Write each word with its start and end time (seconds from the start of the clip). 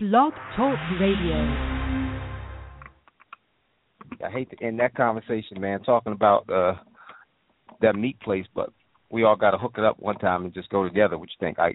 Blog 0.00 0.32
Talk 0.56 0.78
Radio. 1.00 1.34
I 4.24 4.30
hate 4.32 4.48
to 4.50 4.64
end 4.64 4.78
that 4.78 4.94
conversation, 4.94 5.60
man, 5.60 5.80
talking 5.82 6.12
about 6.12 6.48
uh 6.48 6.74
that 7.82 7.96
meat 7.96 8.18
place, 8.20 8.46
but 8.54 8.70
we 9.10 9.24
all 9.24 9.34
got 9.34 9.50
to 9.52 9.58
hook 9.58 9.74
it 9.76 9.82
up 9.84 9.98
one 9.98 10.16
time 10.18 10.44
and 10.44 10.54
just 10.54 10.68
go 10.70 10.84
together. 10.84 11.18
What 11.18 11.28
you 11.30 11.36
think? 11.40 11.58
I 11.58 11.74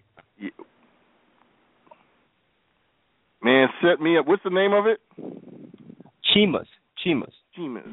Man, 3.43 3.67
set 3.81 3.99
me 3.99 4.17
up. 4.17 4.25
What's 4.25 4.43
the 4.43 4.49
name 4.51 4.71
of 4.71 4.85
it? 4.87 5.01
Chimas, 6.33 6.65
Chimas, 7.05 7.27
Chimas. 7.59 7.83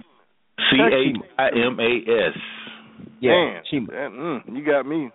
C 0.71 0.77
H 0.81 1.17
I 1.39 1.49
M 1.49 1.81
A 1.81 2.29
S. 2.29 2.37
yeah, 3.21 3.31
Man, 3.33 3.63
Chimas. 3.73 3.87
that- 3.89 4.13
mm, 4.13 4.57
you 4.57 4.65
got 4.65 4.87
me. 4.87 5.11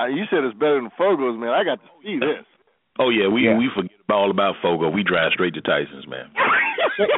Uh, 0.00 0.06
you 0.06 0.22
said 0.30 0.44
it's 0.44 0.56
better 0.56 0.76
than 0.80 0.90
Fogos, 0.96 1.36
man. 1.36 1.48
I 1.48 1.64
got 1.64 1.80
to 1.82 1.88
see 2.04 2.20
this. 2.20 2.46
Oh 3.00 3.08
yeah, 3.08 3.26
we 3.28 3.44
Yeah. 3.48 3.56
we 3.56 3.70
forget 3.74 3.90
all 4.10 4.30
about 4.30 4.56
Fogo. 4.60 4.90
We 4.90 5.02
drive 5.02 5.32
straight 5.32 5.54
to 5.54 5.62
Tyson's, 5.62 6.06
man. 6.06 6.30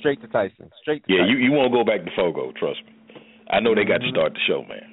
Straight 0.00 0.20
to 0.20 0.28
Tyson. 0.28 0.70
Straight 0.82 1.04
to 1.06 1.12
Yeah, 1.12 1.20
Tyson. 1.22 1.30
you 1.38 1.44
you 1.46 1.52
won't 1.52 1.72
go 1.72 1.84
back 1.84 2.04
to 2.04 2.10
Fogo. 2.14 2.52
Trust 2.58 2.80
me. 2.84 2.92
I 3.50 3.60
know 3.60 3.74
they 3.74 3.84
got 3.84 4.00
to 4.00 4.06
Mhm. 4.06 4.10
start 4.10 4.34
the 4.34 4.40
show, 4.40 4.62
man. 4.64 4.90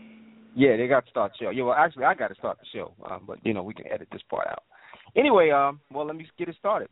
Yeah, 0.56 0.78
they 0.78 0.88
got 0.88 1.04
to 1.06 1.10
start 1.10 1.32
the 1.34 1.38
show. 1.46 1.50
Yeah, 1.50 1.64
well, 1.64 1.74
actually, 1.76 2.06
I 2.06 2.14
got 2.14 2.28
to 2.30 2.36
start 2.36 2.60
the 2.60 2.66
show, 2.68 2.94
um, 3.10 3.24
but 3.26 3.40
you 3.46 3.54
know 3.54 3.64
we 3.64 3.74
can 3.74 3.88
edit 3.92 4.08
this 4.12 4.22
part 4.24 4.48
out. 4.48 4.64
Anyway, 5.16 5.50
um, 5.50 5.80
well, 5.92 6.06
let 6.06 6.16
me 6.16 6.28
get 6.38 6.48
it 6.50 6.56
started. 6.58 6.90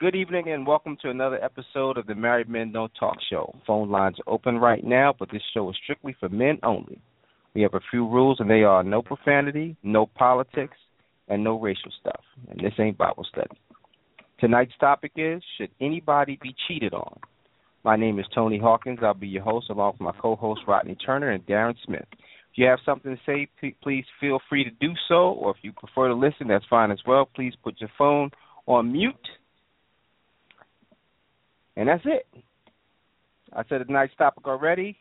Good 0.00 0.14
evening 0.14 0.48
and 0.50 0.66
welcome 0.66 0.96
to 1.02 1.10
another 1.10 1.42
episode 1.44 1.98
of 1.98 2.06
the 2.06 2.14
Married 2.14 2.48
Men 2.48 2.72
Don't 2.72 2.92
Talk 2.94 3.20
Show. 3.28 3.54
Phone 3.66 3.90
lines 3.90 4.18
are 4.20 4.32
open 4.32 4.58
right 4.58 4.82
now, 4.82 5.12
but 5.18 5.28
this 5.30 5.42
show 5.52 5.68
is 5.70 5.76
strictly 5.76 6.14
for 6.14 6.28
men 6.28 6.58
only. 6.62 7.00
We 7.54 7.62
have 7.62 7.74
a 7.74 7.80
few 7.90 8.06
rules, 8.06 8.40
and 8.40 8.48
they 8.48 8.62
are 8.62 8.82
no 8.84 9.02
profanity, 9.02 9.76
no 9.82 10.06
politics, 10.06 10.76
and 11.28 11.44
no 11.44 11.58
racial 11.58 11.92
stuff. 12.00 12.20
And 12.50 12.60
this 12.60 12.72
ain't 12.78 12.98
Bible 12.98 13.26
study. 13.30 13.58
Tonight's 14.40 14.72
topic 14.80 15.12
is 15.16 15.42
Should 15.56 15.70
anybody 15.80 16.38
be 16.40 16.54
cheated 16.66 16.94
on? 16.94 17.18
My 17.84 17.96
name 17.96 18.18
is 18.18 18.26
Tony 18.34 18.58
Hawkins. 18.58 18.98
I'll 19.02 19.14
be 19.14 19.28
your 19.28 19.42
host 19.42 19.70
along 19.70 19.92
with 19.92 20.00
my 20.00 20.12
co 20.20 20.36
host 20.36 20.62
Rodney 20.66 20.96
Turner 20.96 21.30
and 21.30 21.44
Darren 21.46 21.74
Smith. 21.84 22.06
If 22.12 22.56
you 22.56 22.66
have 22.66 22.80
something 22.84 23.14
to 23.14 23.20
say, 23.24 23.48
p- 23.60 23.76
please 23.82 24.04
feel 24.20 24.40
free 24.48 24.64
to 24.64 24.70
do 24.70 24.92
so, 25.08 25.30
or 25.30 25.52
if 25.52 25.58
you 25.62 25.72
prefer 25.72 26.08
to 26.08 26.14
listen, 26.14 26.48
that's 26.48 26.64
fine 26.68 26.90
as 26.90 27.00
well. 27.06 27.28
Please 27.34 27.54
put 27.62 27.80
your 27.80 27.90
phone 27.96 28.30
on 28.66 28.92
mute. 28.92 29.14
And 31.76 31.88
that's 31.88 32.02
it. 32.04 32.26
I 33.52 33.62
said 33.68 33.86
tonight's 33.86 34.14
topic 34.18 34.46
already. 34.46 34.96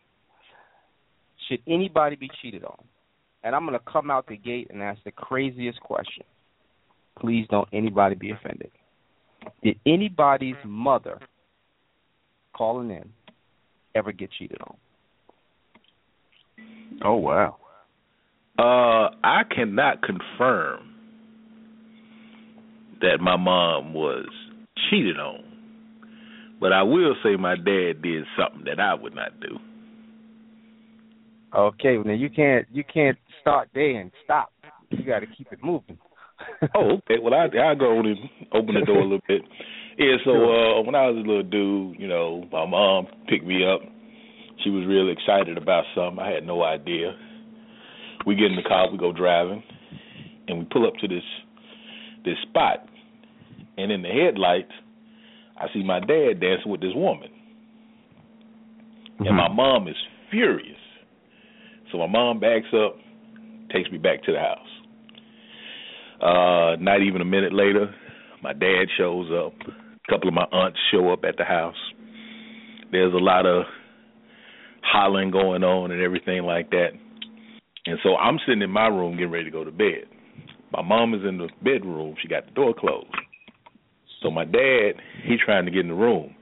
Should 1.49 1.59
anybody 1.67 2.15
be 2.15 2.29
cheated 2.41 2.63
on? 2.63 2.77
And 3.43 3.55
I'm 3.55 3.65
going 3.65 3.77
to 3.77 3.91
come 3.91 4.11
out 4.11 4.27
the 4.27 4.37
gate 4.37 4.67
and 4.71 4.81
ask 4.81 4.99
the 5.03 5.11
craziest 5.11 5.79
question. 5.79 6.23
Please 7.19 7.47
don't 7.49 7.67
anybody 7.71 8.15
be 8.15 8.31
offended. 8.31 8.71
Did 9.63 9.79
anybody's 9.85 10.55
mother 10.65 11.19
calling 12.55 12.89
in 12.91 13.09
ever 13.95 14.11
get 14.11 14.29
cheated 14.37 14.57
on? 14.61 14.75
Oh 17.03 17.15
wow. 17.15 17.57
Uh, 18.57 19.15
I 19.23 19.43
cannot 19.49 20.01
confirm 20.01 20.93
that 23.01 23.19
my 23.21 23.37
mom 23.37 23.93
was 23.93 24.27
cheated 24.89 25.19
on, 25.19 25.43
but 26.59 26.73
I 26.73 26.81
will 26.81 27.15
say 27.23 27.35
my 27.35 27.55
dad 27.55 28.01
did 28.01 28.25
something 28.37 28.63
that 28.65 28.79
I 28.79 28.95
would 28.95 29.13
not 29.13 29.39
do. 29.39 29.59
Okay, 31.55 31.97
well, 31.97 32.07
now 32.07 32.13
you 32.13 32.29
can't 32.29 32.67
you 32.71 32.83
can't 32.83 33.17
start 33.41 33.69
there 33.73 33.99
and 33.99 34.11
stop. 34.23 34.51
You 34.89 35.03
got 35.03 35.19
to 35.19 35.27
keep 35.27 35.51
it 35.51 35.59
moving. 35.63 35.97
Oh, 36.75 36.97
okay. 36.97 37.15
Well, 37.21 37.33
I 37.33 37.45
I 37.45 37.75
go 37.75 37.99
and 37.99 38.17
open 38.53 38.75
the 38.75 38.85
door 38.85 38.99
a 38.99 39.03
little 39.03 39.19
bit. 39.27 39.41
Yeah. 39.97 40.17
So 40.23 40.31
uh, 40.31 40.81
when 40.83 40.93
I 40.93 41.07
was 41.09 41.15
a 41.17 41.27
little 41.27 41.43
dude, 41.43 41.99
you 41.99 42.07
know, 42.07 42.43
my 42.51 42.65
mom 42.65 43.07
picked 43.27 43.45
me 43.45 43.65
up. 43.65 43.81
She 44.63 44.69
was 44.69 44.85
really 44.87 45.11
excited 45.13 45.57
about 45.57 45.83
something. 45.95 46.19
I 46.19 46.31
had 46.31 46.45
no 46.45 46.63
idea. 46.63 47.15
We 48.25 48.35
get 48.35 48.45
in 48.45 48.55
the 48.55 48.63
car, 48.67 48.91
we 48.91 48.97
go 48.97 49.13
driving, 49.13 49.63
and 50.47 50.59
we 50.59 50.65
pull 50.65 50.85
up 50.85 50.95
to 51.01 51.07
this 51.07 51.23
this 52.25 52.35
spot. 52.49 52.87
And 53.77 53.91
in 53.91 54.01
the 54.01 54.09
headlights, 54.09 54.71
I 55.55 55.67
see 55.73 55.83
my 55.83 55.99
dad 55.99 56.39
dancing 56.41 56.71
with 56.71 56.81
this 56.81 56.93
woman, 56.95 57.29
and 59.19 59.35
my 59.35 59.47
mom 59.47 59.87
is 59.87 59.95
furious. 60.29 60.76
So 61.91 61.97
my 61.97 62.07
mom 62.07 62.39
backs 62.39 62.67
up, 62.73 62.97
takes 63.71 63.89
me 63.91 63.97
back 63.97 64.23
to 64.23 64.33
the 64.33 64.39
house. 64.39 64.67
Uh, 66.21 66.75
not 66.81 67.01
even 67.01 67.21
a 67.21 67.25
minute 67.25 67.53
later, 67.53 67.93
my 68.41 68.53
dad 68.53 68.85
shows 68.97 69.29
up. 69.31 69.53
A 69.67 70.11
couple 70.11 70.27
of 70.27 70.33
my 70.33 70.45
aunts 70.51 70.79
show 70.91 71.11
up 71.11 71.23
at 71.23 71.37
the 71.37 71.43
house. 71.43 71.75
There's 72.91 73.13
a 73.13 73.17
lot 73.17 73.45
of 73.45 73.65
hollering 74.81 75.31
going 75.31 75.63
on 75.63 75.91
and 75.91 76.01
everything 76.01 76.43
like 76.43 76.69
that. 76.71 76.89
And 77.85 77.99
so 78.03 78.15
I'm 78.15 78.37
sitting 78.45 78.61
in 78.61 78.69
my 78.69 78.87
room 78.87 79.13
getting 79.13 79.31
ready 79.31 79.45
to 79.45 79.51
go 79.51 79.63
to 79.63 79.71
bed. 79.71 80.05
My 80.71 80.81
mom 80.81 81.13
is 81.13 81.21
in 81.27 81.37
the 81.37 81.49
bedroom. 81.63 82.15
She 82.21 82.27
got 82.27 82.45
the 82.45 82.51
door 82.51 82.73
closed. 82.73 83.07
So 84.21 84.31
my 84.31 84.45
dad, 84.45 84.93
he's 85.23 85.39
trying 85.45 85.65
to 85.65 85.71
get 85.71 85.81
in 85.81 85.89
the 85.89 85.93
room. 85.93 86.35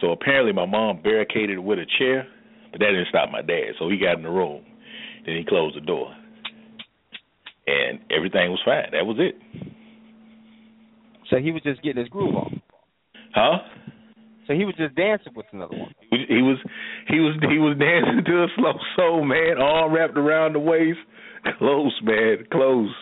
So 0.00 0.12
apparently 0.12 0.52
my 0.52 0.66
mom 0.66 1.02
barricaded 1.02 1.58
with 1.58 1.78
a 1.78 1.86
chair, 1.98 2.26
but 2.70 2.80
that 2.80 2.90
didn't 2.90 3.08
stop 3.08 3.30
my 3.30 3.42
dad. 3.42 3.74
So 3.78 3.88
he 3.88 3.98
got 3.98 4.16
in 4.16 4.22
the 4.22 4.30
room. 4.30 4.64
Then 5.24 5.36
he 5.36 5.44
closed 5.44 5.76
the 5.76 5.80
door. 5.80 6.14
And 7.66 8.00
everything 8.10 8.50
was 8.50 8.60
fine. 8.64 8.92
That 8.92 9.04
was 9.04 9.16
it. 9.18 9.34
So 11.30 11.36
he 11.36 11.52
was 11.52 11.62
just 11.62 11.82
getting 11.82 12.00
his 12.00 12.08
groove 12.08 12.34
on. 12.34 12.62
Huh? 13.34 13.58
So 14.46 14.54
he 14.54 14.64
was 14.64 14.74
just 14.78 14.94
dancing 14.94 15.34
with 15.36 15.44
another 15.52 15.76
one. 15.76 15.92
He 16.10 16.40
was 16.40 16.56
he 17.06 17.20
was 17.20 17.36
he 17.40 17.58
was 17.58 17.76
dancing 17.78 18.24
to 18.24 18.44
a 18.44 18.46
slow 18.56 18.72
soul, 18.96 19.24
man, 19.24 19.60
all 19.60 19.90
wrapped 19.90 20.16
around 20.16 20.54
the 20.54 20.58
waist. 20.58 20.98
Close, 21.58 21.92
man, 22.02 22.46
close. 22.50 22.94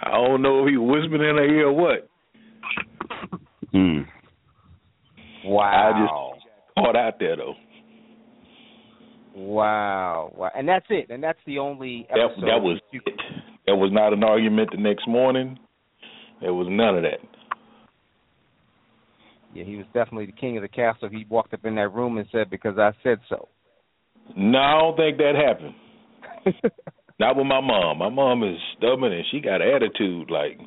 I 0.00 0.12
don't 0.12 0.42
know 0.42 0.64
if 0.64 0.70
he 0.70 0.76
was 0.76 1.02
whispering 1.02 1.28
in 1.28 1.36
her 1.36 1.44
ear 1.44 1.66
or 1.66 1.72
what. 1.72 2.08
Hmm. 3.72 4.02
Wow. 5.44 5.92
I 5.92 6.00
just 6.00 6.76
caught 6.78 6.96
out 6.96 7.14
there 7.18 7.36
though. 7.36 7.54
Wow. 9.36 10.32
Wow. 10.34 10.50
And 10.56 10.66
that's 10.66 10.86
it. 10.88 11.10
And 11.10 11.22
that's 11.22 11.38
the 11.46 11.58
only 11.58 12.06
That 12.08 12.20
episode 12.20 12.46
that 12.46 12.62
was 12.62 12.80
it. 12.90 13.02
There 13.66 13.76
was 13.76 13.90
not 13.92 14.14
an 14.14 14.24
argument 14.24 14.70
the 14.72 14.80
next 14.80 15.06
morning. 15.06 15.58
There 16.40 16.54
was 16.54 16.68
none 16.70 16.96
of 16.96 17.02
that. 17.02 17.20
Yeah, 19.54 19.64
he 19.64 19.76
was 19.76 19.84
definitely 19.92 20.26
the 20.26 20.32
king 20.32 20.56
of 20.56 20.62
the 20.62 20.68
castle. 20.68 21.10
He 21.10 21.26
walked 21.28 21.52
up 21.52 21.64
in 21.64 21.74
that 21.74 21.92
room 21.92 22.16
and 22.16 22.26
said, 22.32 22.48
"Because 22.50 22.78
I 22.78 22.92
said 23.02 23.18
so." 23.28 23.48
No, 24.36 24.58
I 24.58 24.80
don't 24.80 24.96
think 24.96 25.18
that 25.18 25.34
happened. 25.34 26.72
Not 27.18 27.36
with 27.36 27.46
my 27.46 27.60
mom. 27.60 27.98
My 27.98 28.08
mom 28.08 28.42
is 28.42 28.56
stubborn 28.76 29.12
and 29.12 29.24
she 29.30 29.40
got 29.40 29.60
attitude. 29.60 30.30
Like 30.30 30.58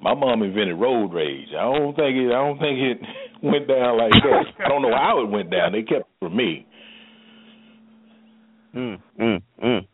my 0.00 0.14
mom 0.14 0.42
invented 0.42 0.78
road 0.78 1.12
rage. 1.12 1.48
I 1.50 1.62
don't 1.62 1.94
think 1.96 2.16
it. 2.16 2.28
I 2.28 2.46
don't 2.46 2.58
think 2.58 2.78
it 2.78 2.98
went 3.42 3.66
down 3.66 3.98
like 3.98 4.12
that. 4.12 4.64
I 4.64 4.68
don't 4.68 4.82
know 4.82 4.94
how 4.94 5.22
it 5.24 5.30
went 5.30 5.50
down. 5.50 5.72
They 5.72 5.82
kept 5.82 6.08
it 6.10 6.18
from 6.20 6.36
me. 6.36 6.66
Mm, 8.74 9.00
mm, 9.20 9.42
mm, 9.62 9.86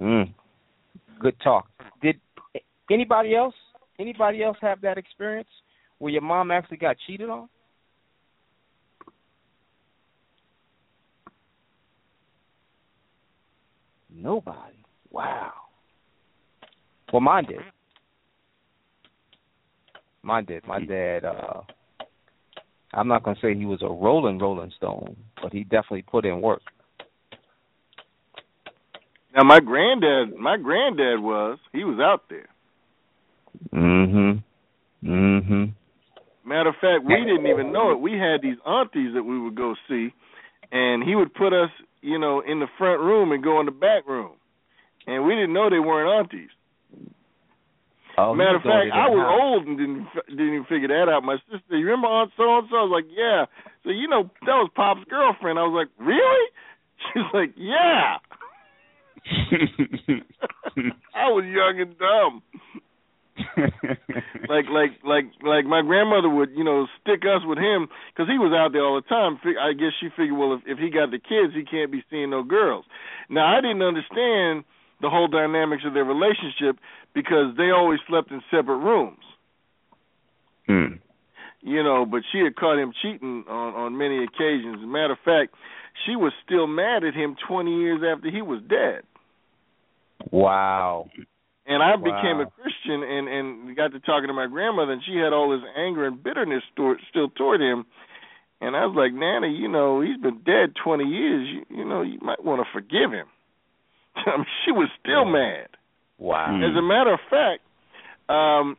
mm. 0.00 0.34
Good 1.20 1.40
talk. 1.40 1.68
Did 2.02 2.20
anybody 2.90 3.34
else? 3.34 3.54
Anybody 3.98 4.42
else 4.42 4.56
have 4.60 4.80
that 4.82 4.98
experience 4.98 5.48
where 5.98 6.12
your 6.12 6.22
mom 6.22 6.50
actually 6.50 6.76
got 6.76 6.96
cheated 7.06 7.28
on? 7.28 7.48
Nobody. 14.10 14.84
Wow. 15.10 15.52
Well, 17.12 17.20
mine 17.20 17.46
did. 17.46 17.60
Mine 20.22 20.44
did. 20.44 20.66
My 20.66 20.80
dad. 20.80 21.24
uh 21.24 21.62
I'm 22.94 23.08
not 23.08 23.22
gonna 23.22 23.36
say 23.40 23.54
he 23.54 23.66
was 23.66 23.82
a 23.82 23.88
rolling 23.88 24.38
Rolling 24.38 24.72
Stone, 24.76 25.16
but 25.42 25.52
he 25.52 25.62
definitely 25.64 26.02
put 26.02 26.24
in 26.24 26.40
work. 26.40 26.62
Now 29.36 29.44
my 29.44 29.60
granddad, 29.60 30.36
my 30.36 30.56
granddad 30.56 31.20
was 31.20 31.58
he 31.72 31.84
was 31.84 31.98
out 32.00 32.24
there. 32.28 32.48
Mhm. 33.72 34.42
Mhm. 35.04 35.72
Matter 36.44 36.70
of 36.70 36.76
fact, 36.76 37.04
we 37.04 37.14
didn't 37.16 37.46
even 37.46 37.72
know 37.72 37.90
it. 37.90 38.00
We 38.00 38.12
had 38.18 38.40
these 38.40 38.56
aunties 38.64 39.12
that 39.14 39.22
we 39.22 39.38
would 39.38 39.54
go 39.54 39.74
see, 39.86 40.12
and 40.72 41.04
he 41.04 41.14
would 41.14 41.34
put 41.34 41.52
us, 41.52 41.70
you 42.00 42.18
know, 42.18 42.40
in 42.40 42.58
the 42.58 42.66
front 42.78 43.00
room 43.00 43.32
and 43.32 43.42
go 43.42 43.60
in 43.60 43.66
the 43.66 43.72
back 43.72 44.06
room, 44.08 44.32
and 45.06 45.24
we 45.24 45.34
didn't 45.34 45.52
know 45.52 45.68
they 45.68 45.78
weren't 45.78 46.08
aunties. 46.10 46.50
Oh, 48.16 48.34
Matter 48.34 48.56
of 48.56 48.62
fact, 48.62 48.72
doing 48.72 48.88
it 48.88 48.94
in 48.94 48.98
I 48.98 49.08
was 49.08 49.18
house. 49.20 49.40
old 49.40 49.66
and 49.66 49.78
didn't 49.78 50.08
didn't 50.30 50.48
even 50.54 50.64
figure 50.64 50.88
that 50.88 51.08
out. 51.08 51.22
My 51.22 51.36
sister, 51.50 51.76
you 51.76 51.84
remember 51.86 52.08
Aunt 52.08 52.32
so 52.36 52.58
and 52.58 52.68
so? 52.68 52.76
I 52.76 52.82
was 52.82 52.90
like, 52.90 53.06
yeah. 53.14 53.46
So 53.84 53.90
you 53.90 54.08
know 54.08 54.24
that 54.46 54.56
was 54.56 54.70
Pop's 54.74 55.04
girlfriend. 55.04 55.58
I 55.58 55.62
was 55.62 55.74
like, 55.86 55.88
really? 56.04 56.46
She's 57.12 57.22
like, 57.32 57.52
yeah. 57.56 58.16
I 61.14 61.28
was 61.30 61.44
young 61.44 61.80
and 61.80 61.98
dumb. 61.98 62.42
like 64.48 64.66
like 64.70 64.98
like 65.04 65.26
like 65.42 65.64
my 65.64 65.82
grandmother 65.82 66.28
would 66.28 66.50
you 66.56 66.64
know 66.64 66.86
stick 67.00 67.22
us 67.22 67.42
with 67.46 67.58
him 67.58 67.88
because 68.10 68.28
he 68.28 68.38
was 68.38 68.52
out 68.52 68.72
there 68.72 68.82
all 68.84 68.96
the 68.96 69.08
time. 69.08 69.38
I 69.60 69.72
guess 69.72 69.92
she 70.00 70.08
figured 70.10 70.36
well 70.36 70.54
if 70.54 70.62
if 70.66 70.78
he 70.78 70.90
got 70.90 71.10
the 71.10 71.18
kids 71.18 71.54
he 71.54 71.64
can't 71.64 71.92
be 71.92 72.02
seeing 72.10 72.30
no 72.30 72.42
girls. 72.42 72.84
Now 73.28 73.46
I 73.56 73.60
didn't 73.60 73.82
understand 73.82 74.64
the 75.00 75.10
whole 75.10 75.28
dynamics 75.28 75.84
of 75.86 75.94
their 75.94 76.04
relationship 76.04 76.82
because 77.14 77.54
they 77.56 77.70
always 77.70 78.00
slept 78.08 78.30
in 78.30 78.42
separate 78.50 78.82
rooms. 78.82 79.22
Hmm. 80.66 80.98
You 81.62 81.82
know, 81.82 82.06
but 82.06 82.22
she 82.32 82.38
had 82.38 82.56
caught 82.56 82.78
him 82.78 82.92
cheating 83.02 83.44
on 83.48 83.74
on 83.74 83.98
many 83.98 84.24
occasions. 84.24 84.78
As 84.78 84.84
a 84.84 84.90
matter 84.90 85.14
of 85.14 85.22
fact, 85.24 85.54
she 86.06 86.16
was 86.16 86.32
still 86.44 86.66
mad 86.66 87.04
at 87.04 87.14
him 87.14 87.36
20 87.48 87.70
years 87.70 88.00
after 88.02 88.30
he 88.30 88.42
was 88.42 88.60
dead. 88.68 89.02
Wow. 90.30 91.10
And 91.66 91.82
I 91.82 91.96
Wow. 91.96 91.96
became 91.96 92.40
a 92.40 92.46
Christian 92.46 93.02
and 93.02 93.28
and 93.28 93.76
got 93.76 93.92
to 93.92 94.00
talking 94.00 94.28
to 94.28 94.32
my 94.32 94.46
grandmother, 94.46 94.92
and 94.92 95.02
she 95.04 95.16
had 95.16 95.32
all 95.32 95.50
this 95.50 95.68
anger 95.76 96.06
and 96.06 96.22
bitterness 96.22 96.62
toward, 96.76 96.98
still 97.10 97.28
toward 97.28 97.60
him. 97.60 97.84
And 98.60 98.74
I 98.74 98.86
was 98.86 98.96
like, 98.96 99.12
Nana, 99.12 99.46
you 99.46 99.68
know, 99.68 100.00
he's 100.00 100.16
been 100.16 100.38
dead 100.44 100.74
20 100.82 101.04
years. 101.04 101.46
You, 101.46 101.76
you 101.78 101.84
know, 101.84 102.02
you 102.02 102.18
might 102.20 102.42
want 102.42 102.60
to 102.60 102.66
forgive 102.72 103.12
him. 103.12 103.26
I 104.16 104.36
mean, 104.38 104.46
she 104.64 104.72
was 104.72 104.88
still 104.98 105.24
mad. 105.24 105.68
Wow. 106.18 106.56
As 106.56 106.74
a 106.76 106.82
matter 106.82 107.12
of 107.12 107.20
fact, 107.30 107.62
um, 108.28 108.76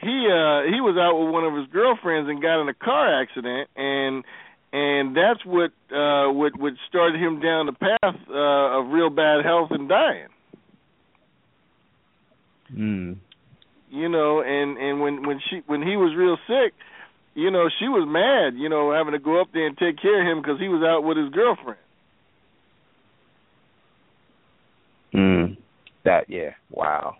he 0.00 0.28
uh, 0.30 0.62
he 0.70 0.80
was 0.80 0.96
out 0.98 1.18
with 1.18 1.32
one 1.32 1.44
of 1.44 1.54
his 1.54 1.66
girlfriends 1.72 2.28
and 2.28 2.40
got 2.40 2.62
in 2.62 2.68
a 2.68 2.74
car 2.74 3.20
accident, 3.20 3.68
and 3.76 4.24
and 4.72 5.16
that's 5.16 5.44
what 5.44 5.72
uh, 5.94 6.32
what 6.32 6.56
what 6.58 6.74
started 6.88 7.20
him 7.20 7.40
down 7.40 7.66
the 7.66 7.72
path 7.72 8.14
uh, 8.30 8.78
of 8.78 8.90
real 8.90 9.10
bad 9.10 9.44
health 9.44 9.70
and 9.70 9.88
dying. 9.88 10.28
Hmm. 12.72 13.12
you 13.90 14.08
know 14.08 14.42
and 14.42 14.76
and 14.78 15.00
when 15.00 15.26
when 15.26 15.40
she 15.48 15.62
when 15.66 15.82
he 15.82 15.96
was 15.96 16.14
real 16.16 16.36
sick 16.46 16.74
you 17.34 17.50
know 17.50 17.68
she 17.78 17.86
was 17.88 18.06
mad 18.08 18.60
you 18.60 18.68
know 18.68 18.92
having 18.92 19.12
to 19.12 19.18
go 19.18 19.40
up 19.40 19.48
there 19.52 19.66
and 19.66 19.78
take 19.78 20.00
care 20.00 20.20
of 20.20 20.26
him 20.26 20.42
because 20.42 20.58
he 20.58 20.68
was 20.68 20.82
out 20.82 21.04
with 21.04 21.16
his 21.16 21.30
girlfriend 21.30 21.78
Hmm. 25.12 25.54
That 26.04 26.28
yeah. 26.28 26.50
Wow. 26.70 27.16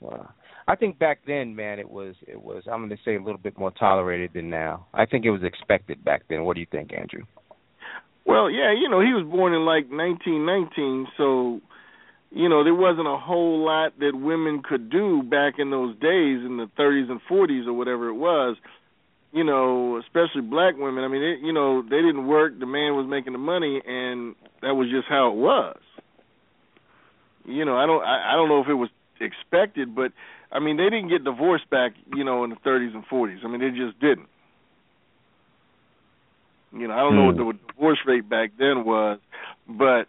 Wow. 0.00 0.30
I 0.68 0.76
think 0.76 1.00
back 1.00 1.18
then, 1.26 1.56
man, 1.56 1.80
it 1.80 1.90
was 1.90 2.14
it 2.28 2.40
was 2.40 2.62
I'm 2.70 2.86
going 2.86 2.90
to 2.90 3.04
say 3.04 3.16
a 3.16 3.20
little 3.20 3.40
bit 3.40 3.58
more 3.58 3.72
tolerated 3.72 4.30
than 4.34 4.50
now. 4.50 4.86
I 4.94 5.06
think 5.06 5.24
it 5.24 5.30
was 5.30 5.42
expected 5.42 6.04
back 6.04 6.22
then. 6.28 6.44
What 6.44 6.54
do 6.54 6.60
you 6.60 6.66
think, 6.70 6.92
Andrew? 6.92 7.24
well 8.24 8.50
yeah 8.50 8.72
you 8.72 8.88
know 8.88 9.00
he 9.00 9.12
was 9.12 9.26
born 9.28 9.52
in 9.52 9.64
like 9.64 9.90
1919 9.90 11.06
so 11.16 11.60
you 12.34 12.48
know 12.48 12.64
there 12.64 12.74
wasn't 12.74 13.06
a 13.06 13.16
whole 13.16 13.64
lot 13.64 13.98
that 13.98 14.12
women 14.14 14.62
could 14.62 14.90
do 14.90 15.22
back 15.22 15.54
in 15.58 15.70
those 15.70 15.94
days 15.96 16.40
in 16.44 16.56
the 16.56 16.68
30s 16.78 17.10
and 17.10 17.20
40s 17.30 17.66
or 17.66 17.72
whatever 17.72 18.08
it 18.08 18.14
was 18.14 18.56
you 19.32 19.44
know 19.44 19.98
especially 19.98 20.42
black 20.42 20.76
women. 20.76 21.04
I 21.04 21.08
mean 21.08 21.22
it, 21.22 21.40
you 21.40 21.52
know 21.52 21.82
they 21.82 21.96
didn't 21.96 22.26
work 22.26 22.58
the 22.58 22.66
man 22.66 22.96
was 22.96 23.06
making 23.08 23.32
the 23.32 23.38
money 23.38 23.80
and 23.86 24.34
that 24.62 24.74
was 24.74 24.88
just 24.90 25.08
how 25.08 25.28
it 25.28 25.36
was. 25.36 25.78
You 27.44 27.64
know 27.64 27.76
i 27.76 27.86
don't 27.86 28.02
i, 28.02 28.32
I 28.32 28.36
don't 28.36 28.48
know 28.48 28.60
if 28.60 28.68
it 28.68 28.74
was 28.74 28.90
expected 29.20 29.94
but 29.94 30.12
i 30.50 30.58
mean 30.58 30.76
they 30.76 30.84
didn't 30.84 31.08
get 31.08 31.24
divorced 31.24 31.68
back 31.70 31.92
you 32.14 32.24
know 32.24 32.44
in 32.44 32.50
the 32.50 32.56
30s 32.56 32.94
and 32.94 33.06
40s 33.06 33.44
i 33.44 33.48
mean 33.48 33.60
they 33.60 33.70
just 33.70 33.98
didn't. 34.00 34.28
You 36.72 36.88
know 36.88 36.94
i 36.94 36.98
don't 36.98 37.14
know 37.14 37.26
what 37.26 37.36
hmm. 37.36 37.46
the 37.48 37.72
divorce 37.74 37.98
rate 38.06 38.28
back 38.28 38.52
then 38.58 38.84
was 38.84 39.18
but 39.68 40.04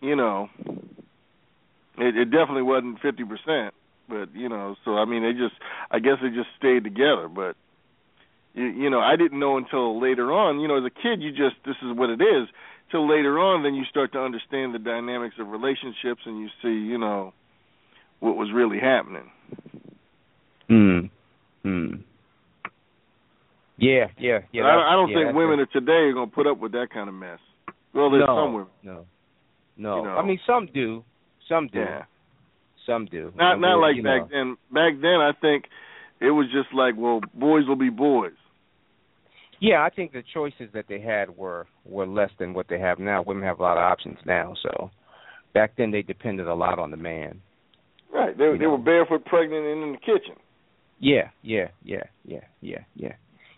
you 0.00 0.16
know 0.16 0.48
it, 2.00 2.16
it 2.16 2.24
definitely 2.30 2.62
wasn't 2.62 3.00
fifty 3.00 3.24
percent, 3.24 3.74
but 4.08 4.34
you 4.34 4.48
know, 4.48 4.76
so 4.84 4.96
I 4.96 5.04
mean, 5.04 5.22
they 5.22 5.32
just, 5.32 5.54
I 5.90 5.98
guess 5.98 6.16
they 6.22 6.28
just 6.28 6.48
stayed 6.58 6.84
together. 6.84 7.28
But 7.28 7.56
you, 8.54 8.66
you 8.66 8.90
know, 8.90 9.00
I 9.00 9.16
didn't 9.16 9.38
know 9.38 9.56
until 9.56 10.00
later 10.00 10.32
on. 10.32 10.60
You 10.60 10.68
know, 10.68 10.78
as 10.78 10.84
a 10.84 10.90
kid, 10.90 11.20
you 11.22 11.30
just 11.30 11.56
this 11.64 11.76
is 11.82 11.96
what 11.96 12.10
it 12.10 12.20
is. 12.20 12.48
Till 12.90 13.08
later 13.08 13.38
on, 13.38 13.62
then 13.62 13.74
you 13.74 13.84
start 13.84 14.12
to 14.12 14.18
understand 14.20 14.74
the 14.74 14.80
dynamics 14.80 15.36
of 15.38 15.48
relationships, 15.48 16.22
and 16.26 16.40
you 16.40 16.48
see, 16.60 16.90
you 16.90 16.98
know, 16.98 17.32
what 18.18 18.36
was 18.36 18.50
really 18.52 18.80
happening. 18.80 19.30
Hmm. 20.68 20.98
Hmm. 21.62 21.94
Yeah, 23.76 24.08
yeah, 24.18 24.40
yeah. 24.52 24.64
I, 24.64 24.72
don't- 24.74 24.86
I 24.86 24.92
don't 24.92 25.08
yeah, 25.10 25.24
think 25.26 25.36
women 25.36 25.60
of 25.60 25.70
today 25.70 25.92
are 25.92 26.12
gonna 26.12 26.26
put 26.30 26.46
up 26.46 26.58
with 26.58 26.72
that 26.72 26.88
kind 26.92 27.08
of 27.08 27.14
mess. 27.14 27.38
Well, 27.94 28.10
there's 28.10 28.26
no, 28.26 28.36
some 28.36 28.52
women. 28.54 28.68
No. 28.82 29.06
No. 29.76 29.96
You 29.96 30.04
know. 30.04 30.16
I 30.16 30.26
mean, 30.26 30.40
some 30.46 30.68
do. 30.72 31.02
Some 31.50 31.66
do. 31.66 31.80
Yeah. 31.80 32.04
Some 32.86 33.04
do. 33.06 33.30
Not 33.36 33.52
And 33.54 33.60
not 33.60 33.76
like 33.80 33.96
back 33.96 34.22
know. 34.22 34.28
then. 34.30 34.56
Back 34.72 34.94
then, 35.02 35.20
I 35.20 35.32
think 35.38 35.64
it 36.20 36.30
was 36.30 36.46
just 36.46 36.72
like, 36.74 36.94
well, 36.96 37.20
boys 37.34 37.66
will 37.68 37.76
be 37.76 37.90
boys. 37.90 38.32
Yeah, 39.60 39.82
I 39.84 39.90
think 39.90 40.12
the 40.12 40.22
choices 40.32 40.70
that 40.72 40.86
they 40.88 41.00
had 41.00 41.36
were 41.36 41.66
were 41.84 42.06
less 42.06 42.30
than 42.38 42.54
what 42.54 42.68
they 42.70 42.78
have 42.80 42.98
now. 42.98 43.22
Women 43.22 43.42
have 43.42 43.60
a 43.60 43.62
lot 43.62 43.76
of 43.76 43.82
options 43.82 44.16
now, 44.24 44.54
so 44.62 44.90
back 45.52 45.72
then 45.76 45.90
they 45.90 46.00
depended 46.00 46.46
a 46.46 46.54
lot 46.54 46.78
on 46.78 46.90
the 46.90 46.96
man. 46.96 47.42
Right. 48.12 48.36
They 48.38 48.44
You 48.44 48.56
they 48.56 48.64
know. 48.64 48.70
were 48.70 48.78
barefoot, 48.78 49.26
pregnant, 49.26 49.66
and 49.66 49.82
in 49.82 49.92
the 49.92 49.98
kitchen. 49.98 50.36
Yeah, 50.98 51.28
yeah, 51.42 51.68
yeah, 51.82 52.04
yeah, 52.24 52.40
yeah, 52.62 52.84
yeah, 52.94 53.12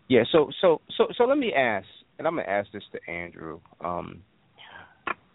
yeah. 0.09 0.23
So, 0.33 0.51
so, 0.61 0.81
so, 0.97 1.07
so, 1.17 1.25
let 1.25 1.39
me 1.39 1.53
ask, 1.53 1.87
and 2.19 2.27
I'm 2.27 2.37
gonna 2.37 2.49
ask 2.49 2.71
this 2.73 2.85
to 2.93 3.11
Andrew. 3.11 3.61
Um, 3.81 4.23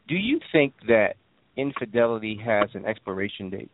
do 0.07 0.15
you 0.15 0.39
think 0.51 0.73
that 0.87 1.15
infidelity 1.57 2.39
has 2.43 2.69
an 2.73 2.85
expiration 2.85 3.49
date? 3.49 3.71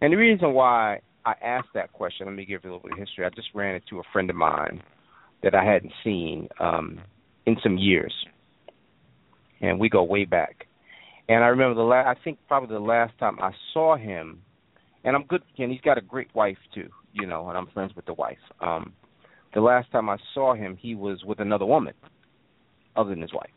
And 0.00 0.12
the 0.12 0.16
reason 0.16 0.52
why 0.52 1.00
I 1.24 1.34
asked 1.42 1.68
that 1.74 1.92
question, 1.92 2.26
let 2.26 2.34
me 2.34 2.44
give 2.44 2.64
you 2.64 2.70
a 2.70 2.72
little 2.72 2.88
bit 2.88 2.92
of 2.92 2.98
history. 2.98 3.24
I 3.24 3.30
just 3.30 3.48
ran 3.54 3.76
into 3.76 3.98
a 3.98 4.02
friend 4.12 4.30
of 4.30 4.36
mine 4.36 4.82
that 5.42 5.54
I 5.54 5.64
hadn't 5.64 5.92
seen 6.02 6.48
um, 6.60 7.00
in 7.46 7.56
some 7.62 7.78
years, 7.78 8.12
and 9.60 9.78
we 9.78 9.88
go 9.88 10.02
way 10.02 10.24
back. 10.24 10.66
And 11.28 11.42
I 11.42 11.48
remember 11.48 11.74
the 11.74 11.82
last, 11.82 12.06
I 12.06 12.22
think 12.22 12.38
probably 12.46 12.74
the 12.74 12.80
last 12.80 13.18
time 13.18 13.38
I 13.40 13.50
saw 13.72 13.96
him, 13.96 14.42
and 15.04 15.16
I'm 15.16 15.24
good. 15.24 15.42
And 15.58 15.72
he's 15.72 15.80
got 15.80 15.98
a 15.98 16.02
great 16.02 16.32
wife 16.34 16.58
too, 16.74 16.88
you 17.12 17.26
know, 17.26 17.48
and 17.48 17.58
I'm 17.58 17.66
friends 17.68 17.92
with 17.96 18.06
the 18.06 18.14
wife. 18.14 18.38
Um, 18.60 18.92
the 19.54 19.60
last 19.60 19.90
time 19.90 20.08
I 20.08 20.18
saw 20.34 20.54
him, 20.54 20.76
he 20.76 20.94
was 20.94 21.24
with 21.24 21.40
another 21.40 21.64
woman, 21.64 21.94
other 22.94 23.10
than 23.10 23.22
his 23.22 23.32
wife, 23.32 23.50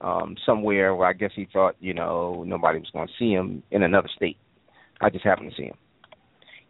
um, 0.00 0.36
somewhere 0.46 0.94
where 0.94 1.08
I 1.08 1.12
guess 1.12 1.30
he 1.34 1.48
thought, 1.52 1.76
you 1.80 1.94
know, 1.94 2.44
nobody 2.46 2.78
was 2.78 2.90
going 2.92 3.08
to 3.08 3.12
see 3.18 3.30
him 3.30 3.62
in 3.70 3.82
another 3.82 4.08
state. 4.14 4.36
I 5.00 5.10
just 5.10 5.24
happened 5.24 5.50
to 5.50 5.56
see 5.56 5.66
him, 5.66 5.76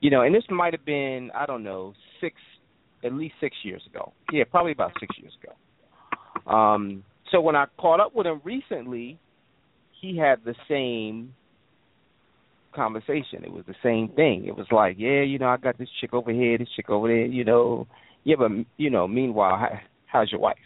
you 0.00 0.10
know, 0.10 0.22
and 0.22 0.34
this 0.34 0.44
might 0.50 0.74
have 0.74 0.84
been, 0.84 1.30
I 1.34 1.46
don't 1.46 1.62
know, 1.64 1.94
six, 2.20 2.36
at 3.04 3.12
least 3.12 3.34
six 3.40 3.56
years 3.62 3.82
ago. 3.88 4.12
Yeah, 4.32 4.44
probably 4.50 4.72
about 4.72 4.92
six 5.00 5.16
years 5.18 5.32
ago. 5.42 6.52
Um, 6.52 7.04
so 7.30 7.40
when 7.40 7.56
I 7.56 7.66
caught 7.78 8.00
up 8.00 8.14
with 8.14 8.26
him 8.26 8.40
recently, 8.44 9.18
he 10.00 10.16
had 10.16 10.44
the 10.44 10.54
same 10.68 11.34
conversation. 12.74 13.44
It 13.44 13.52
was 13.52 13.64
the 13.66 13.74
same 13.82 14.08
thing. 14.14 14.46
It 14.46 14.56
was 14.56 14.66
like, 14.70 14.96
yeah, 14.98 15.22
you 15.22 15.38
know, 15.38 15.48
I 15.48 15.56
got 15.56 15.78
this 15.78 15.88
chick 16.00 16.14
over 16.14 16.32
here, 16.32 16.58
this 16.58 16.68
chick 16.76 16.90
over 16.90 17.08
there, 17.08 17.26
you 17.26 17.44
know. 17.44 17.86
Yeah, 18.24 18.36
but 18.38 18.50
you 18.76 18.90
know, 18.90 19.08
meanwhile, 19.08 19.56
how, 19.58 19.80
how's 20.06 20.30
your 20.30 20.40
wife? 20.40 20.56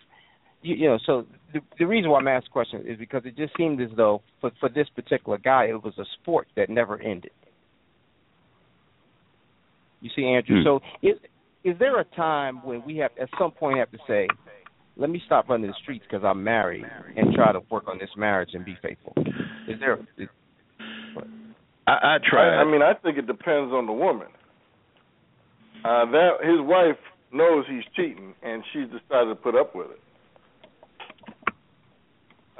You, 0.62 0.76
you 0.76 0.88
know, 0.88 0.98
so 1.04 1.26
the 1.52 1.60
the 1.78 1.86
reason 1.86 2.10
why 2.10 2.18
I'm 2.20 2.28
asking 2.28 2.48
the 2.48 2.52
question 2.52 2.84
is 2.86 2.98
because 2.98 3.22
it 3.24 3.36
just 3.36 3.56
seemed 3.56 3.80
as 3.80 3.90
though 3.96 4.22
for 4.40 4.50
for 4.60 4.68
this 4.68 4.88
particular 4.94 5.38
guy, 5.38 5.64
it 5.64 5.82
was 5.82 5.94
a 5.98 6.04
sport 6.20 6.48
that 6.56 6.70
never 6.70 7.00
ended. 7.00 7.32
You 10.00 10.10
see, 10.14 10.24
Andrew. 10.24 10.62
Hmm. 10.62 10.64
So 10.64 10.80
is 11.02 11.16
is 11.64 11.78
there 11.78 12.00
a 12.00 12.04
time 12.04 12.64
when 12.64 12.82
we 12.84 12.96
have 12.98 13.10
at 13.20 13.28
some 13.38 13.50
point 13.52 13.78
have 13.78 13.90
to 13.92 13.98
say, 14.06 14.26
let 14.96 15.10
me 15.10 15.22
stop 15.26 15.48
running 15.48 15.68
the 15.68 15.76
streets 15.82 16.04
because 16.08 16.24
I'm 16.24 16.42
married 16.42 16.84
and 17.16 17.34
try 17.34 17.52
to 17.52 17.60
work 17.70 17.88
on 17.88 17.98
this 17.98 18.10
marriage 18.16 18.50
and 18.52 18.64
be 18.64 18.76
faithful? 18.82 19.14
Is 19.68 19.78
there? 19.80 19.98
Is, 20.18 20.28
I, 21.86 21.92
I 21.92 22.16
tried. 22.28 22.58
I, 22.58 22.62
I 22.62 22.64
mean, 22.64 22.82
I 22.82 22.94
think 22.94 23.18
it 23.18 23.26
depends 23.26 23.72
on 23.72 23.86
the 23.86 23.92
woman. 23.92 24.28
Uh, 25.84 26.06
that 26.10 26.30
his 26.42 26.60
wife 26.60 26.98
knows 27.32 27.64
he's 27.68 27.82
cheating, 27.96 28.34
and 28.42 28.62
she's 28.72 28.86
decided 28.86 29.28
to 29.28 29.34
put 29.34 29.56
up 29.56 29.74
with 29.74 29.90
it. 29.90 30.00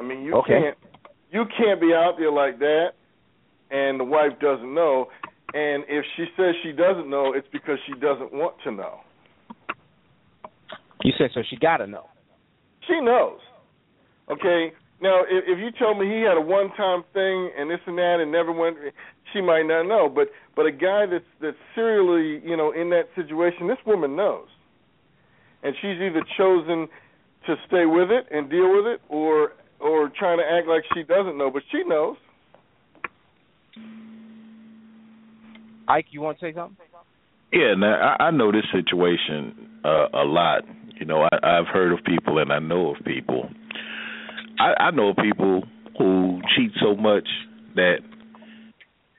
I 0.03 0.07
mean, 0.07 0.23
you 0.23 0.35
Okay. 0.35 0.61
can't 0.61 0.79
you 1.31 1.45
can't 1.57 1.81
be 1.81 1.95
out 1.95 2.17
there 2.19 2.31
like 2.33 2.59
that, 2.59 2.89
and 3.71 3.99
the 3.99 4.05
wife 4.05 4.33
doesn't 4.41 4.75
know. 4.75 5.09
And 5.55 5.85
if 5.89 6.05
she 6.17 6.27
says 6.37 6.55
she 6.63 6.73
doesn't 6.73 7.09
know, 7.09 7.33
it's 7.35 7.49
because 7.53 7.79
she 7.87 7.95
doesn't 8.01 8.33
want 8.33 8.57
to 8.65 8.71
know. 8.73 9.01
you 11.05 11.13
said 11.19 11.31
so. 11.35 11.43
She 11.49 11.57
got 11.57 11.79
to 11.79 11.87
know. 11.87 12.07
She 12.87 13.01
knows. 13.01 13.39
Okay. 14.31 14.73
Now, 15.01 15.23
if, 15.29 15.45
if 15.49 15.59
you 15.59 15.71
told 15.79 15.99
me 15.99 16.07
he 16.07 16.21
had 16.23 16.37
a 16.37 16.41
one-time 16.41 17.03
thing 17.13 17.51
and 17.59 17.69
this 17.71 17.81
and 17.87 17.99
that 17.99 18.19
and 18.21 18.31
never 18.31 18.53
went, 18.53 18.77
she 19.33 19.41
might 19.41 19.65
not 19.67 19.83
know. 19.85 20.09
But 20.09 20.29
but 20.55 20.67
a 20.67 20.73
guy 20.73 21.07
that's 21.11 21.25
that's 21.41 21.57
serially, 21.75 22.41
you 22.49 22.57
know, 22.57 22.73
in 22.73 22.91
that 22.91 23.09
situation, 23.17 23.69
this 23.69 23.79
woman 23.87 24.17
knows, 24.17 24.49
and 25.63 25.75
she's 25.81 25.97
either 26.01 26.23
chosen 26.37 26.89
to 27.47 27.57
stay 27.67 27.87
with 27.87 28.11
it 28.11 28.27
and 28.31 28.49
deal 28.49 28.71
with 28.73 28.87
it, 28.87 29.01
or 29.09 29.53
or 29.83 30.11
trying 30.17 30.39
to 30.39 30.45
act 30.45 30.69
like 30.69 30.83
she 30.95 31.03
doesn't 31.03 31.37
know, 31.37 31.51
but 31.51 31.63
she 31.71 31.83
knows. 31.85 32.17
Ike, 35.89 36.07
you 36.11 36.21
want 36.21 36.39
to 36.39 36.47
say 36.47 36.55
something? 36.55 36.77
Yeah, 37.53 37.75
now 37.77 38.17
I, 38.19 38.25
I 38.25 38.31
know 38.31 38.51
this 38.51 38.65
situation 38.73 39.81
uh, 39.85 40.09
a 40.15 40.25
lot. 40.25 40.63
You 40.99 41.05
know, 41.05 41.23
I, 41.23 41.59
I've 41.59 41.67
heard 41.67 41.93
of 41.93 42.05
people 42.05 42.39
and 42.39 42.53
I 42.53 42.61
know 42.61 42.95
of 42.95 43.05
people. 43.05 43.51
I, 44.59 44.85
I 44.85 44.91
know 44.91 45.13
people 45.15 45.65
who 45.99 46.41
cheat 46.57 46.71
so 46.81 46.95
much 46.95 47.29
that 47.75 47.97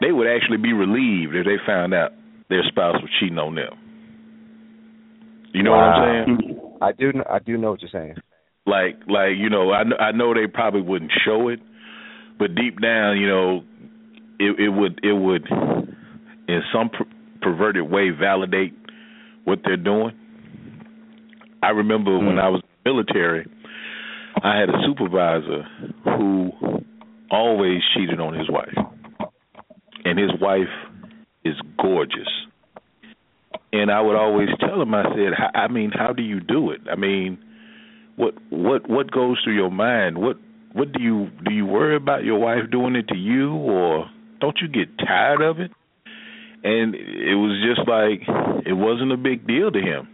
they 0.01 0.11
would 0.11 0.27
actually 0.27 0.57
be 0.57 0.73
relieved 0.73 1.35
if 1.35 1.45
they 1.45 1.57
found 1.65 1.93
out 1.93 2.11
their 2.49 2.63
spouse 2.67 2.95
was 3.01 3.09
cheating 3.19 3.37
on 3.37 3.55
them. 3.55 3.73
You 5.53 5.63
know 5.63 5.71
wow. 5.71 5.77
what 5.77 6.07
I'm 6.07 6.25
saying? 6.25 6.59
I 6.81 6.91
do. 6.91 7.11
I 7.29 7.39
do 7.39 7.57
know 7.57 7.71
what 7.71 7.81
you're 7.81 7.89
saying. 7.91 8.15
Like, 8.65 8.99
like 9.07 9.37
you 9.37 9.49
know, 9.49 9.71
I 9.71 9.83
I 9.99 10.11
know 10.11 10.33
they 10.33 10.47
probably 10.47 10.81
wouldn't 10.81 11.11
show 11.25 11.49
it, 11.49 11.59
but 12.39 12.55
deep 12.55 12.81
down, 12.81 13.17
you 13.17 13.27
know, 13.27 13.63
it 14.39 14.59
it 14.59 14.69
would 14.69 14.99
it 15.03 15.13
would 15.13 15.47
in 16.47 16.61
some 16.73 16.89
per- 16.89 17.05
perverted 17.41 17.89
way 17.89 18.09
validate 18.09 18.73
what 19.43 19.59
they're 19.65 19.77
doing. 19.77 20.13
I 21.61 21.69
remember 21.69 22.11
mm. 22.11 22.27
when 22.27 22.39
I 22.39 22.49
was 22.49 22.61
military, 22.85 23.47
I 24.41 24.59
had 24.59 24.69
a 24.69 24.81
supervisor 24.85 25.63
who 26.03 26.51
always 27.31 27.81
cheated 27.93 28.19
on 28.19 28.33
his 28.33 28.49
wife. 28.49 28.73
And 30.05 30.19
his 30.19 30.31
wife 30.39 30.67
is 31.45 31.55
gorgeous. 31.81 32.27
And 33.71 33.89
I 33.89 34.01
would 34.01 34.15
always 34.15 34.49
tell 34.59 34.81
him 34.81 34.93
I 34.93 35.03
said, 35.03 35.33
I 35.55 35.67
mean, 35.67 35.91
how 35.91 36.13
do 36.13 36.21
you 36.21 36.39
do 36.39 36.71
it? 36.71 36.81
I 36.91 36.95
mean, 36.95 37.39
what 38.15 38.33
what 38.49 38.89
what 38.89 39.11
goes 39.11 39.39
through 39.43 39.55
your 39.55 39.71
mind? 39.71 40.17
What 40.17 40.37
what 40.73 40.91
do 40.91 41.01
you 41.01 41.29
do 41.45 41.53
you 41.53 41.65
worry 41.65 41.95
about 41.95 42.23
your 42.23 42.39
wife 42.39 42.69
doing 42.71 42.95
it 42.95 43.07
to 43.09 43.17
you 43.17 43.51
or 43.53 44.09
don't 44.39 44.57
you 44.61 44.67
get 44.67 44.97
tired 44.97 45.41
of 45.41 45.59
it? 45.59 45.71
And 46.63 46.95
it 46.95 47.35
was 47.35 47.59
just 47.67 47.87
like 47.87 48.21
it 48.65 48.73
wasn't 48.73 49.11
a 49.11 49.17
big 49.17 49.47
deal 49.47 49.71
to 49.71 49.79
him. 49.79 50.07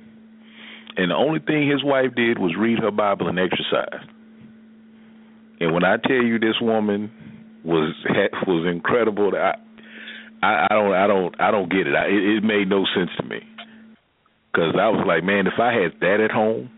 And 0.98 1.12
the 1.12 1.16
only 1.16 1.40
thing 1.40 1.70
his 1.70 1.84
wife 1.84 2.16
did 2.16 2.40
was 2.40 2.56
read 2.58 2.80
her 2.80 2.92
Bible 2.92 3.28
and 3.30 3.40
exercise. 3.40 4.06
And 5.60 5.74
when 5.74 5.84
I 5.84 5.98
tell 5.98 6.22
you 6.24 6.40
this 6.40 6.60
woman 6.62 7.12
was 7.64 7.94
was 8.48 8.66
incredible, 8.68 9.32
I 9.36 9.56
I, 10.42 10.68
I 10.70 10.74
don't 10.74 10.94
I 10.94 11.08
don't 11.08 11.42
I 11.42 11.52
don't 11.52 11.70
get 11.70 11.88
it. 11.88 11.96
I, 11.96 12.06
it. 12.06 12.38
It 12.38 12.44
made 12.44 12.70
no 12.70 12.86
sense 12.96 13.12
to 13.18 13.26
me 13.26 13.42
because 14.52 14.76
I 14.80 14.90
was 14.90 15.06
like, 15.06 15.24
man, 15.24 15.48
if 15.48 15.60
I 15.60 15.74
had 15.74 16.00
that 16.02 16.22
at 16.24 16.32
home, 16.32 16.70